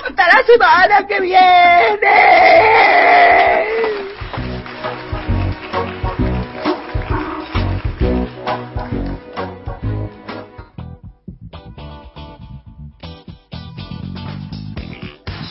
Hasta 0.05 0.27
la 0.27 0.43
semana 0.45 1.07
que 1.07 1.21
viene. 1.21 2.13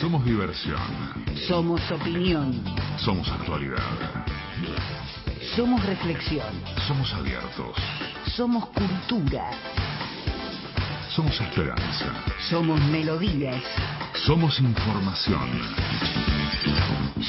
Somos 0.00 0.24
diversión. 0.24 1.21
Somos 1.36 1.80
opinión. 1.90 2.62
Somos 2.98 3.28
actualidad. 3.30 3.78
Somos 5.56 5.84
reflexión. 5.84 6.46
Somos 6.86 7.12
abiertos. 7.14 7.76
Somos 8.36 8.66
cultura. 8.68 9.50
Somos 11.08 11.40
esperanza. 11.40 12.06
Somos 12.48 12.80
melodías. 12.90 13.62
Somos 14.24 14.60
información. 14.60 15.48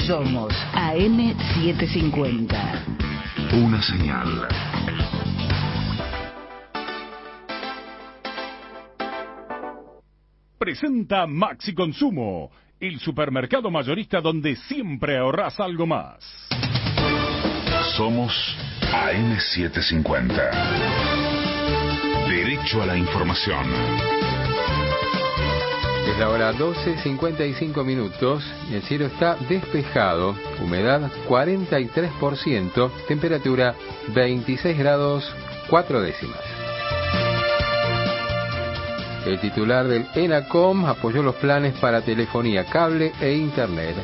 Somos 0.06 0.54
AM750. 0.74 2.56
Una 3.64 3.82
señal. 3.82 4.48
Presenta 10.58 11.26
Maxi 11.26 11.74
Consumo, 11.74 12.50
el 12.86 13.00
supermercado 13.00 13.70
mayorista 13.70 14.20
donde 14.20 14.56
siempre 14.56 15.16
ahorras 15.16 15.58
algo 15.60 15.86
más. 15.86 16.18
Somos 17.96 18.32
AM750. 18.92 20.50
Derecho 22.28 22.82
a 22.82 22.86
la 22.86 22.96
información. 22.96 23.66
Es 26.08 26.18
la 26.18 26.28
hora 26.28 26.52
12.55 26.52 27.84
minutos 27.84 28.44
y 28.70 28.74
el 28.74 28.82
cielo 28.82 29.06
está 29.06 29.36
despejado, 29.48 30.36
humedad 30.62 31.10
43%, 31.28 32.90
temperatura 33.08 33.74
26 34.14 34.78
grados 34.78 35.34
4 35.68 36.00
décimas. 36.02 36.63
El 39.26 39.40
titular 39.40 39.88
del 39.88 40.06
ENACOM 40.14 40.84
apoyó 40.84 41.22
los 41.22 41.36
planes 41.36 41.74
para 41.78 42.02
telefonía, 42.02 42.64
cable 42.66 43.12
e 43.20 43.32
internet. 43.32 43.96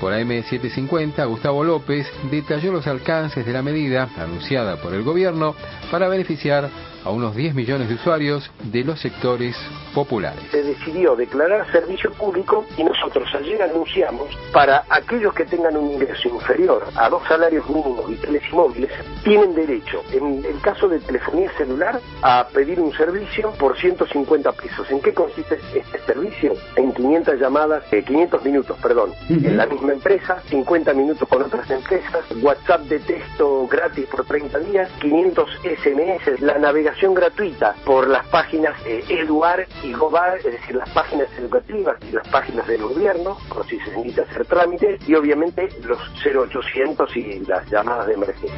Por 0.00 0.12
AM750, 0.12 1.26
Gustavo 1.26 1.64
López 1.64 2.06
detalló 2.30 2.72
los 2.72 2.86
alcances 2.86 3.44
de 3.44 3.52
la 3.52 3.62
medida 3.62 4.08
anunciada 4.16 4.76
por 4.76 4.94
el 4.94 5.02
gobierno 5.02 5.56
para 5.90 6.08
beneficiar 6.08 6.68
a 7.04 7.10
unos 7.10 7.36
10 7.36 7.54
millones 7.54 7.88
de 7.88 7.94
usuarios 7.94 8.50
de 8.64 8.84
los 8.84 9.00
sectores 9.00 9.56
populares. 9.94 10.42
se 10.50 10.62
decidió 10.62 11.14
declarar 11.14 11.70
servicio 11.70 12.10
público 12.12 12.64
y 12.76 12.84
nosotros 12.84 13.28
ayer 13.34 13.62
anunciamos 13.62 14.28
para 14.52 14.84
aquellos 14.88 15.34
que 15.34 15.44
tengan 15.44 15.76
un 15.76 15.92
ingreso 15.92 16.28
inferior 16.28 16.84
a 16.96 17.08
dos 17.08 17.22
salarios 17.28 17.68
mínimos 17.68 18.10
y 18.10 18.54
móviles 18.54 18.90
tienen 19.22 19.54
derecho, 19.54 20.02
en 20.12 20.44
el 20.44 20.60
caso 20.60 20.88
de 20.88 20.98
telefonía 21.00 21.50
celular, 21.56 22.00
a 22.22 22.46
pedir 22.52 22.80
un 22.80 22.92
servicio 22.92 23.52
por 23.52 23.76
150 23.78 24.52
pesos. 24.52 24.90
¿En 24.90 25.00
qué 25.00 25.12
consiste 25.12 25.58
este 25.74 25.98
servicio? 26.06 26.54
En 26.76 26.92
500 26.92 27.40
llamadas, 27.40 27.84
eh, 27.92 28.02
500 28.02 28.44
minutos, 28.44 28.76
perdón, 28.82 29.12
en 29.28 29.56
la 29.56 29.66
misma 29.66 29.92
empresa, 29.92 30.42
50 30.48 30.92
minutos 30.94 31.28
con 31.28 31.42
otras 31.42 31.70
empresas, 31.70 32.24
WhatsApp 32.42 32.82
de 32.82 32.98
texto 33.00 33.66
gratis 33.66 34.06
por 34.06 34.24
30 34.24 34.58
días, 34.60 34.90
500 35.00 35.50
SMS, 35.62 36.40
la 36.40 36.58
navegación 36.58 36.93
gratuita 37.02 37.74
por 37.84 38.08
las 38.08 38.26
páginas 38.28 38.74
eh, 38.86 39.04
Eduar 39.08 39.66
y 39.82 39.92
Gobar, 39.92 40.38
es 40.38 40.44
decir, 40.44 40.76
las 40.76 40.88
páginas 40.90 41.28
educativas 41.36 41.96
y 42.08 42.12
las 42.12 42.26
páginas 42.28 42.66
del 42.66 42.82
gobierno, 42.82 43.36
por 43.48 43.66
si 43.66 43.78
se 43.80 43.90
necesita 43.90 44.22
hacer 44.22 44.46
trámites, 44.46 45.08
y 45.08 45.14
obviamente 45.14 45.68
los 45.84 45.98
0800 46.24 47.16
y 47.16 47.40
las 47.40 47.68
llamadas 47.70 48.06
de 48.06 48.14
emergencia. 48.14 48.54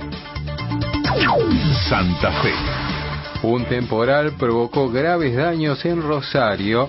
Santa 1.89 2.31
Fe. 2.42 2.52
Un 3.42 3.65
temporal 3.66 4.32
provocó 4.39 4.90
graves 4.90 5.36
daños 5.36 5.84
en 5.84 6.02
Rosario. 6.02 6.89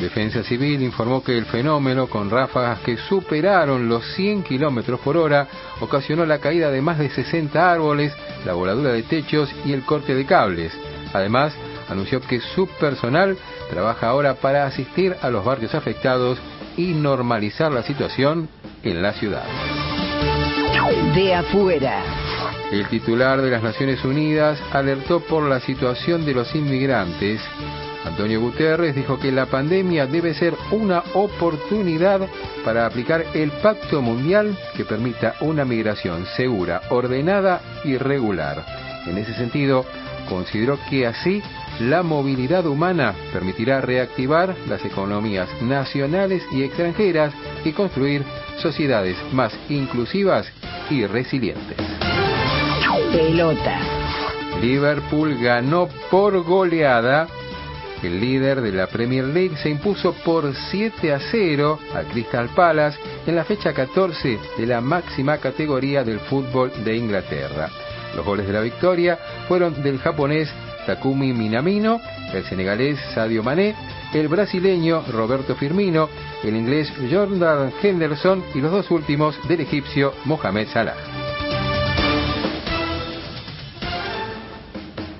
Defensa 0.00 0.42
Civil 0.42 0.82
informó 0.82 1.22
que 1.22 1.38
el 1.38 1.46
fenómeno, 1.46 2.08
con 2.08 2.28
ráfagas 2.28 2.80
que 2.80 2.96
superaron 2.96 3.88
los 3.88 4.04
100 4.14 4.42
kilómetros 4.42 5.00
por 5.00 5.16
hora, 5.16 5.46
ocasionó 5.80 6.26
la 6.26 6.38
caída 6.38 6.70
de 6.70 6.82
más 6.82 6.98
de 6.98 7.10
60 7.10 7.72
árboles, 7.72 8.12
la 8.44 8.54
voladura 8.54 8.92
de 8.92 9.02
techos 9.02 9.54
y 9.64 9.72
el 9.72 9.84
corte 9.84 10.14
de 10.14 10.26
cables. 10.26 10.72
Además, 11.12 11.54
anunció 11.88 12.20
que 12.20 12.40
su 12.40 12.66
personal 12.66 13.36
trabaja 13.70 14.08
ahora 14.08 14.34
para 14.34 14.66
asistir 14.66 15.16
a 15.22 15.30
los 15.30 15.44
barrios 15.44 15.74
afectados 15.74 16.38
y 16.76 16.92
normalizar 16.92 17.72
la 17.72 17.82
situación 17.82 18.48
en 18.82 19.02
la 19.02 19.12
ciudad. 19.12 19.44
De 21.14 21.34
afuera. 21.34 22.02
El 22.70 22.88
titular 22.88 23.40
de 23.40 23.50
las 23.50 23.62
Naciones 23.62 24.04
Unidas 24.04 24.60
alertó 24.72 25.20
por 25.20 25.48
la 25.48 25.60
situación 25.60 26.26
de 26.26 26.34
los 26.34 26.54
inmigrantes. 26.54 27.40
Antonio 28.04 28.40
Guterres 28.40 28.94
dijo 28.94 29.18
que 29.18 29.32
la 29.32 29.46
pandemia 29.46 30.06
debe 30.06 30.34
ser 30.34 30.54
una 30.70 31.02
oportunidad 31.14 32.20
para 32.64 32.86
aplicar 32.86 33.24
el 33.34 33.50
pacto 33.50 34.02
mundial 34.02 34.56
que 34.76 34.84
permita 34.84 35.34
una 35.40 35.64
migración 35.64 36.26
segura, 36.36 36.82
ordenada 36.90 37.60
y 37.84 37.96
regular. 37.96 38.64
En 39.06 39.18
ese 39.18 39.34
sentido, 39.34 39.84
consideró 40.28 40.78
que 40.88 41.06
así 41.06 41.42
la 41.80 42.02
movilidad 42.02 42.66
humana 42.66 43.14
permitirá 43.32 43.80
reactivar 43.80 44.54
las 44.68 44.84
economías 44.84 45.48
nacionales 45.62 46.42
y 46.52 46.62
extranjeras 46.62 47.34
y 47.64 47.72
construir 47.72 48.24
sociedades 48.58 49.16
más 49.32 49.52
inclusivas 49.68 50.46
y 50.90 51.06
resilientes. 51.06 51.76
Pelota. 53.12 53.78
Liverpool 54.60 55.36
ganó 55.40 55.88
por 56.10 56.42
goleada. 56.42 57.26
El 58.04 58.20
líder 58.20 58.60
de 58.60 58.70
la 58.70 58.86
Premier 58.86 59.24
League 59.24 59.56
se 59.56 59.70
impuso 59.70 60.12
por 60.12 60.54
7 60.54 61.14
a 61.14 61.18
0 61.18 61.78
a 61.94 62.02
Crystal 62.02 62.50
Palace 62.54 62.98
en 63.26 63.34
la 63.34 63.44
fecha 63.44 63.72
14 63.72 64.38
de 64.58 64.66
la 64.66 64.82
máxima 64.82 65.38
categoría 65.38 66.04
del 66.04 66.20
fútbol 66.20 66.70
de 66.84 66.96
Inglaterra. 66.96 67.70
Los 68.14 68.26
goles 68.26 68.46
de 68.46 68.52
la 68.52 68.60
victoria 68.60 69.18
fueron 69.48 69.82
del 69.82 69.98
japonés 69.98 70.52
Takumi 70.84 71.32
Minamino, 71.32 71.98
el 72.34 72.44
senegalés 72.44 73.00
Sadio 73.14 73.42
Mané, 73.42 73.74
el 74.12 74.28
brasileño 74.28 75.02
Roberto 75.10 75.54
Firmino, 75.54 76.10
el 76.42 76.56
inglés 76.56 76.92
Jordan 77.10 77.72
Henderson 77.82 78.44
y 78.54 78.60
los 78.60 78.70
dos 78.70 78.90
últimos 78.90 79.36
del 79.48 79.60
egipcio 79.60 80.12
Mohamed 80.26 80.68
Salah. 80.68 81.33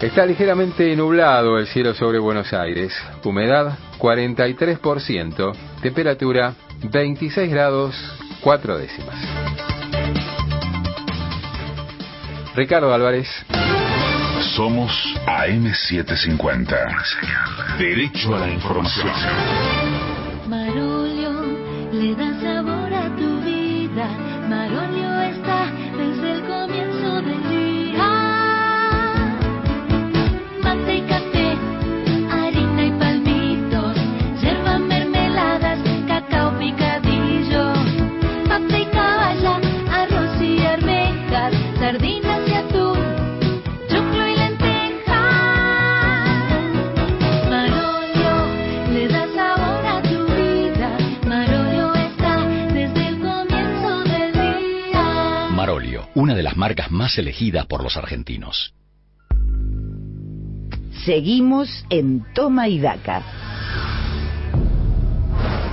Está 0.00 0.26
ligeramente 0.26 0.94
nublado 0.96 1.58
el 1.58 1.66
cielo 1.66 1.94
sobre 1.94 2.18
Buenos 2.18 2.52
Aires. 2.52 2.92
Humedad 3.24 3.78
43%. 3.98 5.54
Temperatura 5.80 6.54
26 6.82 7.50
grados 7.50 7.94
4 8.40 8.78
décimas. 8.78 9.16
Ricardo 12.54 12.92
Álvarez. 12.92 13.28
Somos 14.54 14.90
AM750. 15.26 17.78
Derecho 17.78 18.34
a 18.34 18.40
la 18.40 18.50
información. 18.50 20.13
Una 56.24 56.34
de 56.34 56.42
las 56.42 56.56
marcas 56.56 56.90
más 56.90 57.18
elegidas 57.18 57.66
por 57.66 57.82
los 57.82 57.98
argentinos. 57.98 58.72
Seguimos 61.04 61.84
en 61.90 62.24
Toma 62.32 62.66
y 62.66 62.78
Daca. 62.78 63.20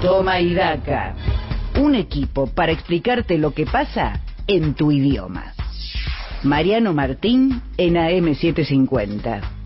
Toma 0.02 0.42
y 0.42 0.54
Daca. 0.54 1.16
Un 1.80 1.96
equipo 1.96 2.48
para 2.48 2.74
explicarte 2.74 3.38
lo 3.38 3.54
que 3.54 3.66
pasa 3.66 4.20
en 4.46 4.74
tu 4.74 4.92
idioma. 4.92 5.54
Mariano 6.44 6.94
Martín 6.94 7.62
en 7.78 7.94
AM750. 7.94 9.61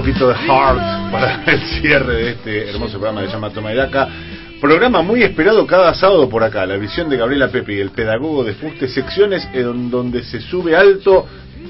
Poquito 0.00 0.28
de 0.28 0.34
heart 0.34 1.12
para 1.12 1.44
el 1.46 1.60
cierre 1.60 2.14
de 2.14 2.30
este 2.30 2.70
hermoso 2.70 2.92
programa 2.92 3.20
que 3.20 3.26
se 3.26 3.34
llama 3.34 3.50
Toma 3.50 3.70
y 3.70 3.76
Daca. 3.76 4.08
Programa 4.58 5.02
muy 5.02 5.22
esperado 5.22 5.66
cada 5.66 5.92
sábado 5.94 6.26
por 6.26 6.42
acá, 6.42 6.64
la 6.64 6.78
visión 6.78 7.10
de 7.10 7.18
Gabriela 7.18 7.48
Pepe, 7.48 7.78
el 7.78 7.90
pedagogo 7.90 8.42
de 8.42 8.54
Fuste, 8.54 8.88
secciones 8.88 9.46
en 9.52 9.90
donde 9.90 10.22
se 10.22 10.40
sube 10.40 10.74
alto 10.74 11.26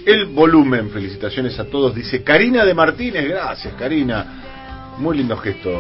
el 0.07 0.27
volumen. 0.27 0.91
Felicitaciones 0.91 1.59
a 1.59 1.65
todos, 1.65 1.93
dice 1.93 2.23
Karina 2.23 2.65
de 2.65 2.73
Martínez, 2.73 3.29
gracias 3.29 3.75
Karina. 3.75 4.50
Muy 5.01 5.17
lindo 5.17 5.35
gesto 5.39 5.71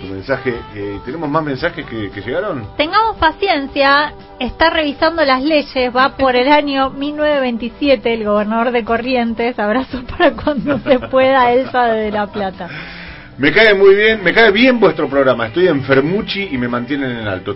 tu 0.00 0.06
mensaje. 0.06 0.54
Eh, 0.72 1.00
¿Tenemos 1.04 1.28
más 1.28 1.42
mensajes 1.42 1.84
que, 1.84 2.12
que 2.12 2.20
llegaron? 2.20 2.64
Tengamos 2.76 3.16
paciencia, 3.16 4.14
está 4.38 4.70
revisando 4.70 5.24
las 5.24 5.42
leyes, 5.42 5.94
va 5.94 6.16
por 6.16 6.36
el 6.36 6.46
año 6.46 6.90
1927 6.90 8.14
el 8.14 8.24
gobernador 8.24 8.70
de 8.70 8.84
Corrientes, 8.84 9.58
abrazo 9.58 10.04
para 10.08 10.32
cuando 10.34 10.78
se 10.78 11.00
pueda, 11.00 11.50
Elsa 11.50 11.86
de 11.86 12.12
La 12.12 12.28
Plata. 12.28 12.68
Me 13.38 13.52
cae 13.52 13.74
muy 13.74 13.96
bien, 13.96 14.22
me 14.22 14.32
cae 14.32 14.52
bien 14.52 14.78
vuestro 14.78 15.08
programa. 15.08 15.46
Estoy 15.46 15.66
enfermuchi 15.66 16.48
y 16.52 16.58
me 16.58 16.68
mantienen 16.68 17.18
en 17.18 17.28
alto. 17.28 17.46